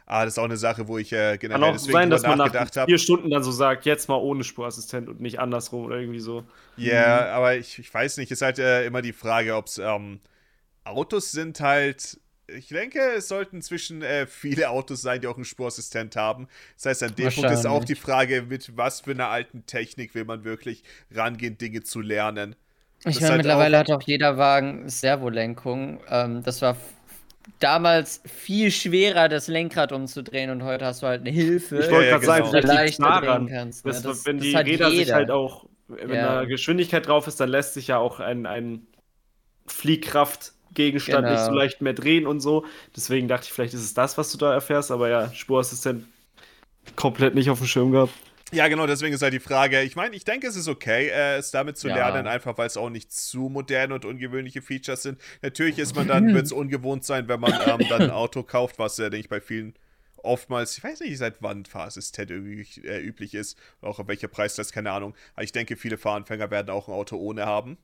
Ah, 0.07 0.25
das 0.25 0.35
ist 0.35 0.39
auch 0.39 0.44
eine 0.44 0.57
Sache, 0.57 0.86
wo 0.89 0.99
ich 0.99 1.12
äh, 1.12 1.33
Kann 1.33 1.39
generell 1.51 1.65
auch 1.65 1.73
deswegen 1.73 1.93
sein, 1.93 2.10
dass 2.10 2.23
man 2.23 2.39
nach 2.39 2.47
nachgedacht 2.47 2.76
habe. 2.76 2.91
vier 2.91 2.99
Stunden 2.99 3.28
dann 3.31 3.43
so 3.43 3.51
sagt, 3.51 3.85
jetzt 3.86 4.09
mal 4.09 4.17
ohne 4.17 4.44
Spurassistent 4.44 5.09
und 5.09 5.20
nicht 5.20 5.41
andersrum 5.41 5.85
oder 5.85 5.97
irgendwie 5.99 6.20
so. 6.20 6.44
Ja, 6.76 7.26
aber 7.33 7.57
ich, 7.57 7.78
ich 7.81 7.93
weiß 7.93 8.17
nicht, 8.18 8.31
ist 8.31 8.43
halt 8.43 8.59
äh, 8.60 8.85
immer 8.86 9.02
die 9.02 9.12
Frage, 9.12 9.57
ob 9.57 9.67
es 9.67 9.78
ähm, 9.78 10.20
Autos 10.85 11.33
sind 11.33 11.60
halt. 11.60 12.20
Ich 12.49 12.68
denke, 12.68 13.00
es 13.16 13.26
sollten 13.28 13.57
inzwischen 13.57 14.02
äh, 14.02 14.26
viele 14.26 14.70
Autos 14.70 15.02
sein, 15.02 15.20
die 15.20 15.26
auch 15.26 15.34
einen 15.34 15.44
Spurassistent 15.44 16.15
haben. 16.15 16.47
Das 16.76 16.86
heißt, 16.86 17.02
an 17.02 17.15
dem 17.16 17.33
Punkt 17.33 17.50
ist 17.50 17.66
auch 17.66 17.84
die 17.84 17.97
Frage, 17.97 18.42
mit 18.42 18.76
was 18.76 19.00
für 19.00 19.10
einer 19.10 19.28
alten 19.28 19.66
Technik 19.66 20.15
will 20.15 20.25
man 20.25 20.44
wirklich 20.44 20.84
rangehen, 21.12 21.58
Dinge 21.58 21.83
zu 21.83 22.00
lernen. 22.00 22.55
Ich 23.05 23.16
meine, 23.16 23.28
halt 23.31 23.36
mittlerweile 23.39 23.76
auch- 23.76 23.81
hat 23.81 23.91
auch 23.91 24.02
jeder 24.02 24.36
Wagen 24.39 24.89
Servolenkung. 24.89 26.00
Ähm, 26.08 26.42
das 26.44 26.62
war 26.62 26.76
damals 27.58 28.23
viel 28.25 28.70
schwerer, 28.70 29.28
das 29.28 29.49
Lenkrad 29.49 29.91
umzudrehen 29.92 30.50
und 30.50 30.62
heute 30.62 30.84
hast 30.86 31.02
du 31.02 31.07
halt 31.08 31.23
eine 31.23 31.31
Hilfe. 31.31 31.78
Ich 31.81 31.91
wollte 31.91 32.07
ja, 32.07 32.10
gerade 32.12 32.26
sagen, 32.26 32.50
genau. 32.50 32.60
vielleicht 32.60 33.00
daran, 33.02 33.47
drehen 33.47 33.57
kannst. 33.57 33.84
dass, 33.86 34.02
ne? 34.05 34.08
Das- 34.10 34.25
wenn 34.25 34.39
das 34.39 34.47
die 34.47 34.57
hat 34.57 34.66
Räder 34.66 34.91
sich 34.91 34.99
jeder. 35.00 35.15
halt 35.15 35.31
auch, 35.31 35.66
wenn 35.89 36.10
Ja. 36.15 36.36
da 36.41 36.44
Geschwindigkeit 36.44 37.07
drauf 37.08 37.26
ist, 37.26 37.41
dann 37.41 37.49
lässt 37.49 37.75
sich 37.75 37.89
ja 37.89 37.99
auch 37.99 38.20
ein, 38.20 38.47
ein 38.47 38.86
Fliehkraftgegenstand 40.77 41.29
nicht 41.31 41.41
so 41.41 41.47
Genau. 41.51 41.59
leicht 41.59 41.81
mehr 41.83 41.93
drehen 41.95 42.27
und 42.27 42.41
so. 42.41 42.65
Deswegen 42.95 43.29
dachte 43.29 43.47
ich, 43.47 43.53
vielleicht 43.53 43.75
ist 43.75 43.81
es 43.83 43.95
das, 43.95 44.19
was 44.19 44.31
du 44.33 44.39
da 44.39 44.53
erfährst, 44.53 44.91
aber 44.91 45.09
ja, 45.09 45.33
Spurassistent 45.33 46.07
komplett 46.95 47.35
nicht 47.35 47.51
auf 47.51 47.59
dem 47.59 47.67
Schirm 47.67 47.93
gehabt. 47.93 48.13
Ja, 48.53 48.69
genau, 48.69 48.87
deswegen 48.87 49.13
ist 49.13 49.23
halt 49.23 49.35
die 49.35 49.41
Frage. 49.41 49.83
Ich 49.83 49.97
meine, 49.97 50.15
ich 50.15 50.25
denke, 50.25 50.47
es 50.47 50.55
ist 50.55 50.69
okay, 50.69 51.09
äh, 51.09 51.37
es 51.37 51.51
damit 51.51 51.77
zu 51.79 51.89
Ja. 51.89 51.97
lernen, 51.97 52.29
einfach 52.29 52.57
weil 52.59 52.69
es 52.69 52.77
auch 52.77 52.91
nicht 52.91 53.13
zu 53.13 53.49
moderne 53.49 53.95
und 53.95 54.05
ungewöhnliche 54.05 54.63
Features 54.63 55.03
sind. 55.03 55.21
Natürlich 55.43 55.79
ist 55.79 55.97
man 55.97 56.07
dann, 56.07 56.27
wird 56.33 56.47
es 56.47 56.53
ungewohnt 56.53 57.05
sein, 57.05 57.27
wenn 57.27 57.41
man 57.41 57.59
ähm, 57.61 57.89
dann 57.89 58.03
ein 58.05 58.11
Auto 58.11 58.45
kauft, 58.45 58.79
was 58.79 58.99
ja, 58.99 59.11
denke 59.11 59.25
ich, 59.25 59.29
bei 59.29 59.41
vielen 59.41 59.75
oftmals, 60.23 60.79
ich 60.79 60.85
weiß 60.85 61.01
nicht, 61.01 61.19
seit 61.19 61.43
wann 61.43 61.65
Fahrassistent 61.65 62.31
irgendwie 62.31 62.67
äh, 62.87 63.01
üblich 63.01 63.35
ist, 63.35 63.59
auch 63.81 63.99
auf 63.99 64.09
welcher 64.09 64.29
Preis 64.29 64.55
das, 64.55 64.73
keine 64.73 64.93
Ahnung. 64.93 65.15
Aber 65.35 65.43
ich 65.43 65.53
denke, 65.53 65.77
viele 65.77 65.99
Fahranfänger 65.99 66.51
werden 66.51 66.71
auch 66.71 66.87
ein 66.89 66.95
Auto 66.95 67.17
ohne 67.17 67.47
haben. 67.47 67.79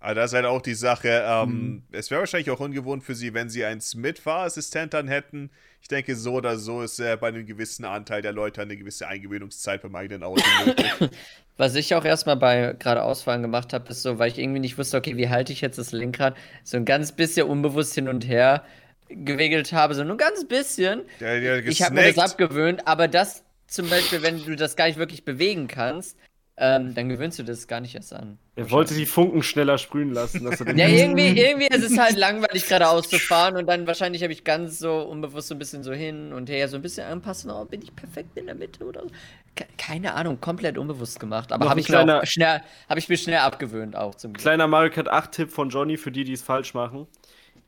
Aber 0.00 0.14
das 0.14 0.30
ist 0.30 0.34
halt 0.34 0.46
auch 0.46 0.62
die 0.62 0.74
Sache, 0.74 1.24
ähm, 1.26 1.82
es 1.92 2.10
wäre 2.10 2.20
wahrscheinlich 2.20 2.50
auch 2.50 2.60
ungewohnt 2.60 3.04
für 3.04 3.14
sie, 3.14 3.34
wenn 3.34 3.50
sie 3.50 3.64
einen 3.66 3.82
Smith-Fahrassistent 3.82 4.94
dann 4.94 5.08
hätten. 5.08 5.50
Ich 5.82 5.88
denke, 5.88 6.16
so 6.16 6.34
oder 6.34 6.56
so 6.56 6.82
ist 6.82 6.98
äh, 7.00 7.18
bei 7.20 7.28
einem 7.28 7.44
gewissen 7.44 7.84
Anteil 7.84 8.22
der 8.22 8.32
Leute 8.32 8.62
eine 8.62 8.78
gewisse 8.78 9.06
Eingewöhnungszeit 9.06 9.82
beim 9.82 9.94
eigenen 9.94 10.22
Auto 10.22 10.42
möglich. 10.64 11.10
Was 11.58 11.74
ich 11.74 11.94
auch 11.94 12.06
erstmal 12.06 12.36
bei 12.36 12.74
gerade 12.78 13.02
Ausfahren 13.02 13.42
gemacht 13.42 13.74
habe, 13.74 13.90
ist 13.90 14.00
so, 14.00 14.18
weil 14.18 14.30
ich 14.30 14.38
irgendwie 14.38 14.60
nicht 14.60 14.78
wusste, 14.78 14.96
okay, 14.96 15.18
wie 15.18 15.28
halte 15.28 15.52
ich 15.52 15.60
jetzt 15.60 15.78
das 15.78 15.92
Lenkrad, 15.92 16.34
so 16.64 16.78
ein 16.78 16.86
ganz 16.86 17.12
bisschen 17.12 17.46
unbewusst 17.46 17.94
hin 17.94 18.08
und 18.08 18.26
her 18.26 18.64
gewickelt 19.10 19.72
habe, 19.74 19.94
so 19.94 20.02
nur 20.02 20.16
ganz 20.16 20.46
bisschen. 20.46 21.02
Der, 21.20 21.40
der 21.40 21.66
Ich 21.66 21.82
habe 21.82 21.96
mir 21.96 22.12
das 22.12 22.32
abgewöhnt, 22.32 22.86
aber 22.86 23.08
das 23.08 23.44
zum 23.66 23.88
Beispiel, 23.90 24.22
wenn 24.22 24.42
du 24.44 24.56
das 24.56 24.76
gar 24.76 24.86
nicht 24.86 24.98
wirklich 24.98 25.24
bewegen 25.24 25.68
kannst, 25.68 26.16
ähm, 26.62 26.94
dann 26.94 27.08
gewöhnst 27.08 27.38
du 27.38 27.42
das 27.42 27.66
gar 27.66 27.80
nicht 27.80 27.94
erst 27.94 28.12
an. 28.12 28.36
Er 28.54 28.70
wollte 28.70 28.92
die 28.94 29.06
Funken 29.06 29.42
schneller 29.42 29.78
sprühen 29.78 30.12
lassen. 30.12 30.44
Ja, 30.76 30.86
irgendwie, 30.88 31.28
irgendwie 31.28 31.68
ist 31.68 31.90
es 31.90 31.98
halt 31.98 32.18
langweilig, 32.18 32.66
geradeaus 32.66 33.08
zu 33.08 33.18
fahren 33.18 33.56
und 33.56 33.66
dann 33.66 33.86
wahrscheinlich 33.86 34.22
habe 34.22 34.34
ich 34.34 34.44
ganz 34.44 34.78
so 34.78 34.98
unbewusst 35.00 35.48
so 35.48 35.54
ein 35.54 35.58
bisschen 35.58 35.82
so 35.82 35.92
hin 35.94 36.34
und 36.34 36.50
her, 36.50 36.68
so 36.68 36.76
ein 36.76 36.82
bisschen 36.82 37.06
anpassen, 37.06 37.50
oh, 37.50 37.64
bin 37.64 37.80
ich 37.80 37.96
perfekt 37.96 38.36
in 38.36 38.44
der 38.44 38.54
Mitte 38.54 38.84
oder 38.84 39.00
so. 39.04 39.08
Keine 39.78 40.12
Ahnung, 40.12 40.38
komplett 40.38 40.76
unbewusst 40.76 41.18
gemacht, 41.18 41.50
aber 41.50 41.70
habe 41.70 41.80
ich, 41.80 41.86
kleiner- 41.86 42.24
schnell, 42.26 42.60
habe 42.90 43.00
ich 43.00 43.08
mir 43.08 43.16
schnell 43.16 43.38
abgewöhnt 43.38 43.96
auch 43.96 44.14
zum 44.14 44.34
Glück. 44.34 44.42
Kleiner 44.42 44.66
Mario 44.66 44.92
Kart 44.92 45.10
8-Tipp 45.10 45.50
von 45.50 45.70
Johnny 45.70 45.96
für 45.96 46.12
die, 46.12 46.24
die 46.24 46.34
es 46.34 46.42
falsch 46.42 46.74
machen. 46.74 47.06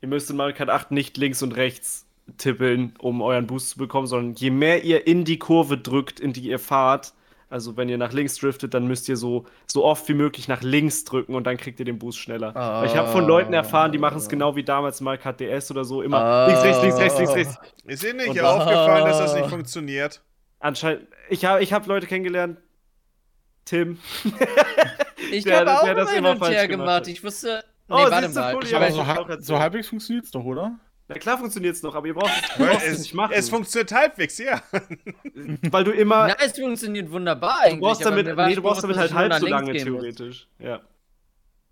Ihr 0.02 0.08
müsst 0.08 0.28
in 0.28 0.36
Mario 0.36 0.54
Kart 0.54 0.68
8 0.68 0.90
nicht 0.90 1.16
links 1.16 1.42
und 1.42 1.52
rechts 1.56 2.04
tippeln, 2.36 2.92
um 2.98 3.22
euren 3.22 3.46
Boost 3.46 3.70
zu 3.70 3.78
bekommen, 3.78 4.06
sondern 4.06 4.34
je 4.34 4.50
mehr 4.50 4.84
ihr 4.84 5.06
in 5.06 5.24
die 5.24 5.38
Kurve 5.38 5.78
drückt, 5.78 6.20
in 6.20 6.32
die 6.34 6.42
ihr 6.42 6.58
fahrt, 6.58 7.14
also 7.52 7.76
wenn 7.76 7.88
ihr 7.88 7.98
nach 7.98 8.12
links 8.12 8.36
driftet, 8.36 8.74
dann 8.74 8.86
müsst 8.86 9.08
ihr 9.08 9.16
so, 9.16 9.44
so 9.66 9.84
oft 9.84 10.08
wie 10.08 10.14
möglich 10.14 10.48
nach 10.48 10.62
links 10.62 11.04
drücken 11.04 11.34
und 11.34 11.46
dann 11.46 11.56
kriegt 11.56 11.78
ihr 11.78 11.84
den 11.84 11.98
Boost 11.98 12.18
schneller. 12.18 12.54
Weil 12.54 12.86
ich 12.86 12.96
habe 12.96 13.08
von 13.08 13.26
Leuten 13.26 13.52
erfahren, 13.52 13.92
die 13.92 13.98
machen 13.98 14.18
es 14.18 14.28
genau 14.28 14.56
wie 14.56 14.64
damals 14.64 15.00
Kart 15.18 15.38
DS 15.40 15.70
oder 15.70 15.84
so, 15.84 16.02
immer 16.02 16.46
Oh. 16.46 16.50
links, 16.50 16.64
rechts, 16.64 16.82
links, 16.82 16.98
rechts, 16.98 17.18
links, 17.18 17.34
rechts. 17.34 17.58
Ist 17.84 18.04
Ihnen 18.04 18.16
nicht 18.16 18.30
Und- 18.30 18.40
aufgefallen, 18.40 19.04
dass 19.04 19.18
das 19.18 19.34
nicht 19.34 19.48
funktioniert? 19.48 20.22
Anscheinend, 20.58 21.06
ich 21.28 21.44
habe 21.44 21.62
ich 21.62 21.72
hab 21.72 21.86
Leute 21.86 22.06
kennengelernt, 22.06 22.58
Tim. 23.64 23.98
Ich 25.30 25.44
Der- 25.44 25.58
habe 25.60 25.66
der 25.66 25.80
auch 25.80 25.84
das 25.94 26.10
immer 26.10 26.10
hin 26.12 26.26
und 26.26 26.38
falsch 26.38 26.54
her 26.56 26.68
gemacht 26.68 26.84
gemacht. 26.86 26.96
hat. 27.02 27.08
Ich 27.08 27.24
wusste. 27.24 27.64
Nee, 27.88 27.94
Oh, 27.94 28.10
warte 28.10 28.28
du, 28.28 28.34
mal. 28.34 28.52
Pulli, 28.54 28.64
Ich 28.66 28.70
so, 28.70 28.76
ich 28.76 29.06
halb, 29.06 29.18
erzählt. 29.28 29.44
so 29.44 29.58
halbwegs 29.58 29.88
funktioniert 29.88 30.24
es 30.26 30.30
doch, 30.30 30.44
oder? 30.44 30.78
Na 31.08 31.16
klar 31.16 31.38
funktioniert 31.38 31.74
es 31.76 31.82
noch, 31.82 31.94
aber 31.94 32.06
ihr 32.06 32.14
braucht, 32.14 32.32
es 32.58 32.84
es, 32.84 32.98
nicht 33.00 33.14
machen. 33.14 33.32
es 33.34 33.50
funktioniert 33.50 33.92
halbwegs, 33.92 34.38
ja. 34.38 34.62
weil 35.70 35.84
du 35.84 35.90
immer. 35.90 36.28
Na, 36.28 36.36
es 36.44 36.58
funktioniert 36.58 37.10
wunderbar 37.10 37.56
Du 37.60 37.66
eigentlich. 37.66 37.80
brauchst 37.80 38.06
aber 38.06 38.22
damit, 38.22 38.48
nee, 38.48 38.54
du 38.54 38.62
brauchst 38.62 38.82
damit 38.82 38.96
halt 38.96 39.12
halb 39.12 39.34
so 39.34 39.46
lange, 39.46 39.72
theoretisch. 39.72 40.48
Ja. 40.58 40.80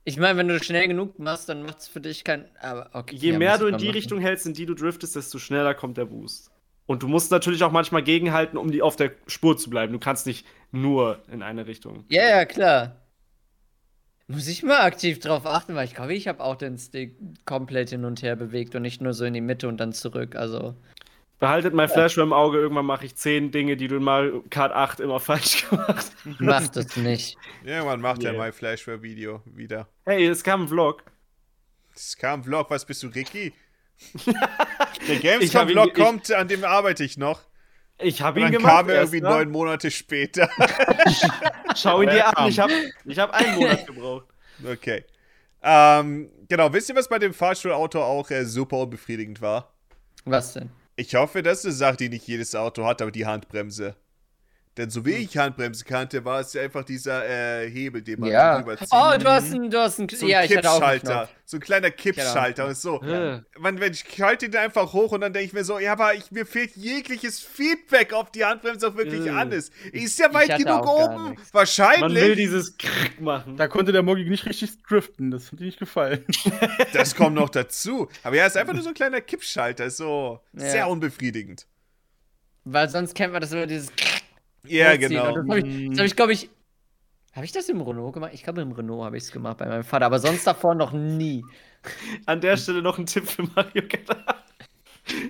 Ich 0.05 0.17
meine, 0.17 0.39
wenn 0.39 0.49
du 0.49 0.59
schnell 0.63 0.89
genug 0.89 1.19
machst, 1.19 1.49
dann 1.49 1.63
macht 1.63 1.79
es 1.79 1.89
für 1.89 2.01
dich 2.01 2.25
kein. 2.25 2.49
Aber 2.61 2.91
okay. 2.95 3.17
Je 3.17 3.33
ja, 3.33 3.39
mehr 3.39 3.59
du 3.59 3.67
in 3.67 3.77
die 3.77 3.87
machen. 3.87 3.95
Richtung 3.97 4.21
hältst, 4.21 4.47
in 4.47 4.55
die 4.55 4.67
du 4.67 4.75
driftest, 4.75 5.15
desto 5.15 5.39
schneller 5.39 5.75
kommt 5.75 5.97
der 5.99 6.07
Boost. 6.07 6.51
Und 6.87 7.03
du 7.05 7.09
musst 7.09 7.31
natürlich 7.31 7.63
auch 7.63 7.71
manchmal 7.71 8.03
gegenhalten, 8.03 8.57
um 8.57 8.73
die 8.73 8.83
auf 8.83 8.97
der 8.97 9.13
Spur 9.29 9.57
zu 9.57 9.71
bleiben. 9.71 9.93
Du 9.93 10.01
kannst 10.01 10.27
nicht 10.27 10.45
nur 10.73 11.21
in 11.31 11.43
eine 11.43 11.67
Richtung. 11.67 12.05
Ja, 12.09 12.29
ja, 12.29 12.45
klar. 12.45 12.97
Muss 14.31 14.47
ich 14.47 14.63
mal 14.63 14.83
aktiv 14.83 15.19
drauf 15.19 15.45
achten, 15.45 15.75
weil 15.75 15.87
ich 15.87 15.95
glaube, 15.97 16.15
ich 16.15 16.29
habe 16.29 16.41
auch 16.41 16.55
den 16.55 16.79
Stick 16.79 17.17
komplett 17.47 17.91
hin 17.91 18.05
und 18.05 18.23
her 18.23 18.37
bewegt 18.37 18.77
und 18.77 18.83
nicht 18.83 19.01
nur 19.01 19.13
so 19.13 19.25
in 19.25 19.35
die 19.35 19.41
Mitte 19.41 19.67
und 19.67 19.79
dann 19.79 19.93
zurück. 19.93 20.37
Also. 20.37 20.77
Behaltet 21.41 21.75
mein 21.75 21.89
Flashware 21.89 22.27
im 22.27 22.33
Auge, 22.33 22.59
irgendwann 22.59 22.87
mache 22.87 23.07
ich 23.07 23.17
zehn 23.17 23.51
Dinge, 23.51 23.77
die 23.77 23.89
du 23.89 23.97
in 23.97 24.05
Mario 24.05 24.45
Kart 24.49 24.73
8 24.73 25.01
immer 25.01 25.19
falsch 25.21 25.69
gemacht 25.69 25.97
hast. 25.97 26.13
Mach 26.39 26.69
das 26.69 26.97
nicht. 26.97 27.37
Irgendwann 27.65 28.01
macht 28.01 28.23
er 28.23 28.31
Yeah. 28.33 28.39
mein 28.41 28.53
Flashware-Video 28.53 29.43
wieder. 29.47 29.89
Hey, 30.05 30.27
es 30.27 30.45
kam 30.45 30.63
ein 30.63 30.69
Vlog. 30.69 31.03
Es 31.93 32.17
kam 32.17 32.41
ein 32.41 32.45
Vlog, 32.45 32.71
was 32.71 32.85
bist 32.87 33.03
du, 33.03 33.09
Ricky? 33.09 33.53
Der 35.09 35.17
Gamescom-Vlog 35.17 35.93
kommt, 35.95 36.31
an 36.31 36.47
dem 36.47 36.63
arbeite 36.63 37.03
ich 37.03 37.19
noch. 37.19 37.41
Ich 38.03 38.23
habe 38.23 38.41
ihn 38.41 38.45
dann 38.45 38.53
gemacht. 38.53 38.73
kam 38.73 38.89
er 38.89 38.97
erst, 38.97 39.13
irgendwie 39.13 39.29
ne? 39.29 39.35
neun 39.35 39.51
Monate 39.51 39.91
später. 39.91 40.49
Schau 41.77 42.03
ihn 42.03 42.11
dir 42.11 42.37
an. 42.37 42.49
Ich 42.49 42.59
habe 42.59 42.73
ich 43.05 43.19
hab 43.19 43.33
einen 43.33 43.55
Monat 43.57 43.87
gebraucht. 43.87 44.27
Okay. 44.65 45.05
Ähm, 45.63 46.31
genau, 46.49 46.73
wisst 46.73 46.89
ihr, 46.89 46.97
was 46.97 47.09
bei 47.09 47.19
dem 47.19 47.35
Fahrstuhlauto 47.35 48.03
auch 48.03 48.31
äh, 48.31 48.45
super 48.45 48.79
unbefriedigend 48.79 49.41
war? 49.41 49.73
Was 50.25 50.55
denn? 50.55 50.71
Ich 50.97 51.15
hoffe, 51.15 51.43
das 51.43 51.61
ist 51.61 51.65
eine 51.65 51.75
Sache, 51.75 51.97
die 51.97 52.09
nicht 52.09 52.27
jedes 52.27 52.55
Auto 52.55 52.85
hat, 52.85 53.01
aber 53.03 53.11
die 53.11 53.27
Handbremse. 53.27 53.97
Denn 54.81 54.89
so 54.89 55.05
wie 55.05 55.13
ich 55.17 55.37
Handbremse 55.37 55.85
kannte, 55.85 56.25
war 56.25 56.41
es 56.41 56.55
ja 56.55 56.63
einfach 56.63 56.85
dieser 56.85 57.29
äh, 57.29 57.69
Hebel, 57.71 58.01
den 58.01 58.19
man 58.21 58.31
Ja. 58.31 58.57
rüberzieht. 58.57 58.89
Oh, 58.91 59.13
du 59.19 59.27
hast 59.27 59.53
einen, 59.53 59.71
du 59.71 59.79
hast 59.79 59.99
einen, 59.99 60.09
so 60.09 60.27
ja, 60.27 60.39
einen 60.39 60.49
Kippschalter. 60.49 61.29
So 61.45 61.59
ein 61.59 61.61
kleiner 61.61 61.91
Kippschalter. 61.91 62.67
Und 62.67 62.79
so. 62.79 62.99
Ja. 63.05 63.43
Man, 63.59 63.79
wenn 63.79 63.93
ich 63.93 64.07
schalte 64.17 64.49
den 64.49 64.59
einfach 64.59 64.95
hoch 64.95 65.13
und 65.13 65.21
dann 65.21 65.35
denke 65.35 65.45
ich 65.49 65.53
mir 65.53 65.65
so, 65.65 65.79
ja, 65.79 65.93
aber 65.93 66.15
ich, 66.15 66.31
mir 66.31 66.47
fehlt 66.47 66.77
jegliches 66.77 67.41
Feedback, 67.41 68.15
ob 68.15 68.33
die 68.33 68.43
Handbremse 68.47 68.89
auch 68.89 68.97
wirklich 68.97 69.27
Äh. 69.27 69.31
an 69.31 69.53
ist. 69.53 69.71
Ist 69.93 70.19
ja 70.19 70.33
weit 70.33 70.57
genug 70.57 70.87
oben. 70.87 71.01
nichts. 71.01 71.19
Man 71.21 71.35
will 71.35 71.53
Wahrscheinlich. 71.53 72.37
dieses 72.37 72.79
Krieg 72.79 73.21
machen. 73.21 73.59
Da 73.59 73.69
konnte 73.69 73.93
der 73.93 74.03
Mogi 74.03 74.25
nicht 74.25 74.47
richtig 74.47 74.83
driften. 74.85 75.31
Das 75.31 75.53
hat 75.53 75.61
dir 75.61 75.65
nicht 75.65 75.79
gefallen. 75.79 76.25
Das 76.95 77.15
kommt 77.15 77.35
noch 77.37 77.51
dazu. 77.51 78.09
Aber 78.23 78.35
ja, 78.37 78.47
ist 78.47 78.57
einfach 78.57 78.73
nur 78.73 78.83
so 78.83 78.89
ein 78.89 78.95
kleiner 79.03 79.21
Kippschalter. 79.21 79.85
Ist 79.85 79.99
so 79.99 80.41
Ja. 80.55 80.71
sehr 80.71 80.89
unbefriedigend. 80.89 81.67
Weil 82.65 82.89
sonst 82.89 83.15
kennt 83.15 83.33
man 83.33 83.41
das 83.43 83.53
immer 83.53 83.67
dieses. 83.67 83.91
Ja, 84.67 84.97
genau. 84.97 85.35
Das 85.35 85.49
habe 85.49 85.59
ich, 85.61 85.89
das 85.91 85.99
hab 85.99 86.07
ich 86.07 86.17
glaube 86.17 86.33
ich. 86.33 86.51
Habe 87.33 87.45
ich 87.45 87.53
das 87.53 87.69
im 87.69 87.81
Renault 87.81 88.13
gemacht? 88.15 88.33
Ich 88.35 88.43
glaube, 88.43 88.61
im 88.61 88.73
Renault 88.73 89.05
habe 89.05 89.17
ich 89.17 89.23
es 89.23 89.31
gemacht 89.31 89.59
bei 89.59 89.67
meinem 89.67 89.85
Vater, 89.85 90.07
aber 90.07 90.19
sonst 90.19 90.45
davor 90.47 90.75
noch 90.75 90.93
nie. 90.93 91.45
An 92.27 92.41
der 92.41 92.57
Stelle 92.57 92.83
noch 92.83 92.99
ein 92.99 93.07
Tipp 93.07 93.29
für 93.29 93.45
Mario 93.55 93.83
Kart 93.89 94.11
8. 94.29 94.45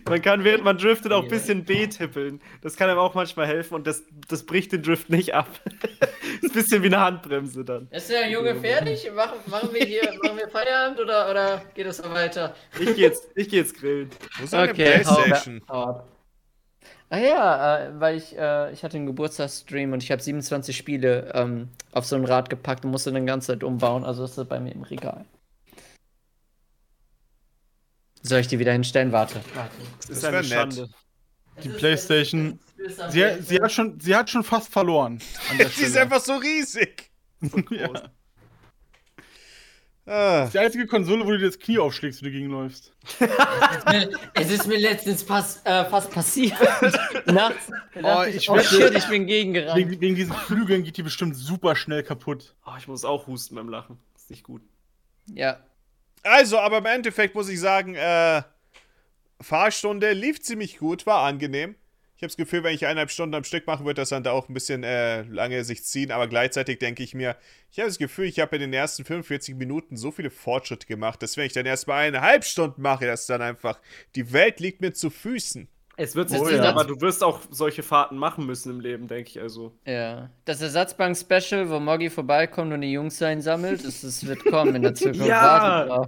Man 0.09 0.21
kann, 0.21 0.43
während 0.45 0.65
man 0.65 0.77
driftet, 0.79 1.13
auch 1.13 1.23
ein 1.23 1.29
bisschen 1.29 1.65
B 1.65 1.87
tippeln. 1.87 2.41
Das 2.63 2.77
kann 2.77 2.89
einem 2.91 2.99
auch 2.99 3.15
manchmal 3.15 3.47
helfen 3.47 3.75
und 3.75 3.87
das, 3.87 4.03
das 4.29 4.45
bricht 4.45 4.73
den 4.73 4.83
Drift 4.83 5.11
nicht 5.11 5.35
ab. 5.35 5.49
ist 6.43 6.51
ein 6.51 6.53
bisschen 6.53 6.83
wie 6.83 6.87
eine 6.87 7.01
Handbremse 7.01 7.65
dann. 7.65 7.87
Ist 7.91 8.11
der 8.11 8.29
Junge 8.31 8.57
fertig? 8.57 9.11
Machen, 9.15 9.39
machen 9.47 9.69
wir 9.73 9.85
hier 9.85 10.03
machen 10.23 10.39
wir 10.39 10.49
Feierabend 10.49 11.01
oder, 11.01 11.31
oder 11.31 11.63
geht 11.75 11.87
es 11.87 12.03
noch 12.03 12.13
weiter? 12.13 12.55
Ich 12.79 12.95
geh 12.95 13.03
jetzt, 13.03 13.29
ich 13.35 13.49
geh 13.49 13.59
jetzt 13.59 13.79
grillen. 13.79 14.11
Wo 14.39 14.45
ist 14.45 14.55
Okay, 14.55 15.05
hau- 15.05 15.15
Playstation? 15.23 15.63
hau 15.69 15.83
ab. 15.85 16.09
Ah 17.13 17.19
ja, 17.19 17.79
äh, 17.79 18.01
weil 18.01 18.17
ich, 18.17 18.39
äh, 18.39 18.73
ich 18.73 18.85
hatte 18.85 18.97
einen 18.97 19.07
Geburtstagsstream 19.07 19.93
und 19.93 20.03
ich 20.03 20.13
habe 20.13 20.23
27 20.23 20.77
Spiele 20.77 21.33
ähm, 21.35 21.69
auf 21.91 22.07
so 22.07 22.15
ein 22.15 22.25
Rad 22.25 22.49
gepackt 22.49 22.85
und 22.85 22.93
musste 22.93 23.11
dann 23.13 23.23
die 23.23 23.27
ganze 23.27 23.49
Zeit 23.49 23.65
umbauen. 23.65 24.05
Also 24.05 24.23
ist 24.23 24.39
das 24.39 24.47
bei 24.47 24.61
mir 24.61 24.73
im 24.73 24.83
Regal. 24.83 25.25
Soll 28.23 28.41
ich 28.41 28.47
die 28.47 28.61
wieder 28.61 28.73
hinstellen? 28.73 29.11
Warte. 29.11 29.41
Warte. 29.55 29.75
Das 29.99 30.11
ist 30.11 30.23
Das 30.23 30.25
eine 30.25 30.35
wär 30.35 30.43
nett. 30.43 30.75
Schande. 30.75 30.89
Die 31.65 31.69
Playstation. 31.69 32.61
Sie, 33.11 33.25
sie, 33.41 33.61
hat 33.61 33.73
schon, 33.73 33.99
sie 33.99 34.15
hat 34.15 34.31
schon 34.31 34.45
fast 34.45 34.73
verloren. 34.73 35.21
An 35.51 35.59
der 35.59 35.69
Sie 35.71 35.85
ist 35.85 35.97
einfach 35.97 36.21
so 36.21 36.37
riesig. 36.37 37.11
ja. 37.71 37.91
Ah, 40.13 40.39
Das 40.41 40.47
ist 40.49 40.55
die 40.55 40.59
einzige 40.59 40.87
Konsole, 40.89 41.25
wo 41.25 41.31
du 41.31 41.39
dir 41.39 41.47
das 41.47 41.59
Knie 41.59 41.79
aufschlägst, 41.79 42.21
wenn 42.21 42.33
du 42.33 42.37
gegenläufst. 42.37 42.93
Es 44.35 44.51
ist 44.51 44.67
mir 44.67 44.79
letztens 44.79 45.25
pass, 45.25 45.61
äh, 45.65 45.85
fast 45.85 46.11
passiert. 46.11 46.59
Nachts. 47.27 47.71
Dachte 47.95 48.31
ich 48.31 48.37
ich, 48.37 48.51
oh 48.51 48.59
shit, 48.59 48.93
ich 48.95 49.07
bin 49.07 49.27
gegengerannt. 49.27 49.77
Wegen, 49.79 50.01
wegen 50.01 50.15
diesen 50.17 50.33
Flügeln 50.35 50.83
geht 50.83 50.97
die 50.97 51.03
bestimmt 51.05 51.37
super 51.37 51.77
schnell 51.77 52.03
kaputt. 52.03 52.55
Oh, 52.67 52.73
ich 52.77 52.89
muss 52.89 53.05
auch 53.05 53.29
husten 53.29 53.55
beim 53.55 53.69
Lachen. 53.69 53.99
Ist 54.17 54.31
nicht 54.31 54.43
gut. 54.43 54.63
Ja. 55.33 55.61
Also, 56.25 56.59
aber 56.59 56.79
im 56.79 56.87
Endeffekt 56.87 57.35
muss 57.37 57.49
ich 57.49 57.61
sagen, 57.61 57.95
äh, 57.95 58.43
Fahrstunde 59.41 60.13
lief 60.13 60.41
ziemlich 60.43 60.79
gut, 60.79 61.07
war 61.07 61.23
angenehm. 61.23 61.77
Ich 62.21 62.23
habe 62.23 62.29
das 62.33 62.37
Gefühl, 62.37 62.63
wenn 62.65 62.75
ich 62.75 62.85
eineinhalb 62.85 63.11
Stunden 63.11 63.35
am 63.35 63.45
Stück 63.45 63.67
mache, 63.67 63.87
wird 63.87 63.97
das 63.97 64.11
dann 64.11 64.23
da 64.23 64.33
auch 64.33 64.47
ein 64.47 64.53
bisschen 64.53 64.85
äh, 64.85 65.23
lange 65.23 65.65
sich 65.65 65.85
ziehen. 65.85 66.11
Aber 66.11 66.29
gleichzeitig 66.29 66.79
denke 66.79 67.03
ich 67.03 67.15
mir, 67.15 67.35
ich 67.73 67.79
habe 67.79 67.89
das 67.89 67.97
Gefühl, 67.97 68.27
ich 68.27 68.41
habe 68.41 68.57
in 68.57 68.61
den 68.61 68.75
ersten 68.75 69.07
45 69.07 69.55
Minuten 69.55 69.97
so 69.97 70.11
viele 70.11 70.29
Fortschritte 70.29 70.87
gemacht, 70.87 71.23
dass 71.23 71.39
wenn 71.39 71.47
ich 71.47 71.55
dann 71.55 71.65
erstmal 71.65 72.07
eineinhalb 72.07 72.45
Stunden 72.45 72.83
mache, 72.83 73.07
dass 73.07 73.25
dann 73.25 73.41
einfach 73.41 73.81
die 74.17 74.35
Welt 74.35 74.61
liegt 74.61 74.83
mir 74.83 74.93
zu 74.93 75.09
Füßen. 75.09 75.67
Es 76.03 76.15
wird 76.17 76.31
sich 76.31 76.41
Oh, 76.41 76.47
ziehen, 76.47 76.63
ja. 76.63 76.71
aber 76.71 76.85
du 76.85 76.99
wirst 77.03 77.23
auch 77.23 77.41
solche 77.51 77.83
Fahrten 77.83 78.17
machen 78.17 78.47
müssen 78.47 78.71
im 78.71 78.81
Leben, 78.81 79.07
denke 79.07 79.29
ich. 79.29 79.39
Also. 79.41 79.77
Ja. 79.85 80.31
Das 80.47 80.63
Ersatzbank-Special, 80.63 81.69
wo 81.69 81.79
Moggi 81.79 82.09
vorbeikommt 82.09 82.73
und 82.73 82.81
die 82.81 82.93
Jungs 82.93 83.21
einsammelt, 83.21 83.85
das, 83.85 84.01
das 84.01 84.27
wird 84.27 84.43
kommen 84.47 84.77
in 84.77 84.83
der 84.83 84.95
Zukunft. 84.95 85.27
Ja! 85.27 85.85
Drauf. 85.85 86.07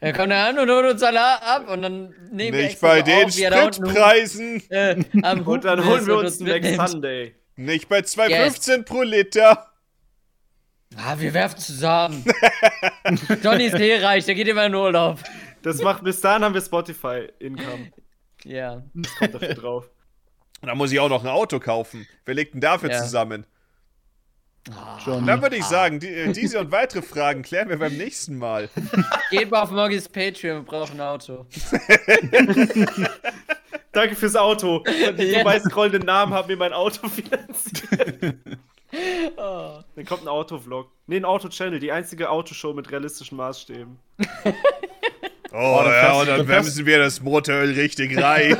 Er 0.00 0.12
kommt 0.14 0.32
da 0.32 0.48
an 0.48 0.58
und 0.58 0.70
holt 0.70 0.92
uns 0.92 1.02
alle 1.02 1.20
ab 1.42 1.68
und 1.70 1.82
dann 1.82 2.14
nehmen 2.30 2.56
wir 2.56 2.62
Nicht 2.62 2.70
extra 2.72 2.86
bei 2.88 3.02
den 3.02 3.26
auf, 3.26 3.38
er 3.38 3.50
da 3.50 3.64
unten 3.66 3.74
Spritpreisen. 3.86 4.62
äh, 4.70 5.04
am 5.22 5.42
Und 5.46 5.64
dann 5.64 5.84
holen 5.84 6.00
ist 6.00 6.06
wir 6.06 6.16
uns 6.16 6.40
Next 6.40 6.62
mitnimmt. 6.70 6.88
Sunday. 6.88 7.34
Nicht 7.56 7.88
bei 7.90 7.98
2,15 7.98 8.84
pro 8.84 9.02
Liter. 9.02 9.66
Ah, 10.96 11.16
wir 11.18 11.34
werfen 11.34 11.58
zusammen. 11.58 12.24
Johnny 13.42 13.64
ist 13.64 13.74
eh 13.78 13.98
reich, 14.02 14.24
der 14.24 14.34
geht 14.36 14.48
immer 14.48 14.64
in 14.66 14.74
Urlaub. 14.74 15.18
Das 15.62 15.82
macht 15.82 16.02
bis 16.04 16.20
dahin 16.20 16.44
haben 16.44 16.54
wir 16.54 16.60
Spotify 16.62 17.28
Income. 17.40 17.90
Ja. 18.44 18.82
Kommt 19.18 19.34
dafür 19.34 19.54
drauf. 19.54 19.90
Und 20.60 20.68
dann 20.68 20.78
muss 20.78 20.92
ich 20.92 21.00
auch 21.00 21.08
noch 21.08 21.22
ein 21.22 21.30
Auto 21.30 21.58
kaufen. 21.60 22.06
Wer 22.24 22.34
legt 22.34 22.54
denn 22.54 22.60
dafür 22.60 22.90
Ja. 22.90 23.02
zusammen? 23.02 23.46
Schon. 25.04 25.26
Dann 25.26 25.42
würde 25.42 25.56
ich 25.56 25.64
sagen, 25.64 26.00
die, 26.00 26.08
äh, 26.08 26.32
diese 26.32 26.58
und 26.58 26.72
weitere 26.72 27.02
Fragen 27.02 27.42
klären 27.42 27.68
wir 27.68 27.78
beim 27.78 27.94
nächsten 27.98 28.38
Mal. 28.38 28.70
Geht 29.30 29.50
mal 29.50 29.60
auf 29.62 29.70
Moggis 29.70 30.08
Patreon, 30.08 30.60
wir 30.60 30.62
brauchen 30.64 30.98
ein 30.98 31.06
Auto. 31.06 31.44
Danke 33.92 34.16
fürs 34.16 34.36
Auto. 34.36 34.78
Und 34.78 35.18
die 35.18 35.34
vorbei 35.34 35.60
scrollenden 35.60 36.04
Namen 36.06 36.32
haben 36.32 36.48
mir 36.48 36.56
mein 36.56 36.72
Auto 36.72 37.06
finanziert. 37.08 38.36
Oh. 39.36 39.80
Dann 39.96 40.04
kommt 40.06 40.22
ein 40.22 40.28
Autovlog. 40.28 40.90
Nee, 41.06 41.16
ein 41.16 41.24
Auto-Channel, 41.26 41.78
die 41.78 41.92
einzige 41.92 42.30
Autoshow 42.30 42.72
mit 42.72 42.90
realistischen 42.90 43.36
Maßstäben. 43.36 43.98
Oh, 45.56 45.82
dann 45.84 45.92
ja, 45.92 46.12
und 46.14 46.26
dann 46.26 46.46
bremsen 46.46 46.84
wir 46.84 46.98
das 46.98 47.20
Motoröl 47.22 47.74
richtig 47.74 48.16
rein. 48.20 48.56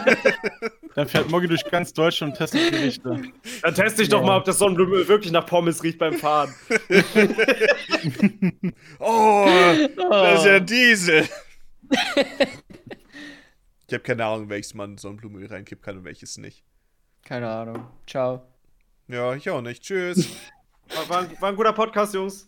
Dann 0.95 1.09
fährt 1.09 1.29
Moggi 1.29 1.49
durch 1.49 1.65
ganz 1.69 1.93
Deutschland 1.93 2.33
und 2.35 2.39
testet 2.39 2.71
Gerichte. 2.71 3.21
Dann 3.63 3.75
teste 3.75 4.03
ich 4.05 4.09
doch 4.09 4.23
mal, 4.23 4.37
ob 4.37 4.45
das 4.45 4.59
Sonnenblumenöl 4.59 5.09
wirklich 5.09 5.33
nach 5.33 5.45
Pommes 5.45 5.83
riecht 5.83 5.99
beim 5.99 6.15
Fahren. 6.15 6.55
Oh, 9.01 9.47
das 9.97 10.41
ist 10.41 10.47
ja 10.47 10.61
Diesel. 10.61 11.29
Ich 13.87 13.93
habe 13.93 14.03
keine 14.03 14.25
Ahnung, 14.25 14.49
welches 14.49 14.73
man 14.73 14.97
Sonnenblumenöl 14.97 15.47
reinkippen 15.47 15.85
kann 15.85 15.99
und 15.99 16.05
welches 16.05 16.39
nicht. 16.39 16.65
Keine 17.23 17.51
Ahnung. 17.51 17.87
Ciao. 18.07 18.43
Ja, 19.09 19.35
ich 19.35 19.49
auch 19.51 19.61
nicht. 19.61 19.83
Tschüss. 19.83 20.27
War, 20.89 21.09
war, 21.11 21.19
ein, 21.21 21.41
war 21.41 21.51
ein 21.51 21.57
guter 21.57 21.75
Podcast, 21.75 22.15
Jungs. 22.15 22.43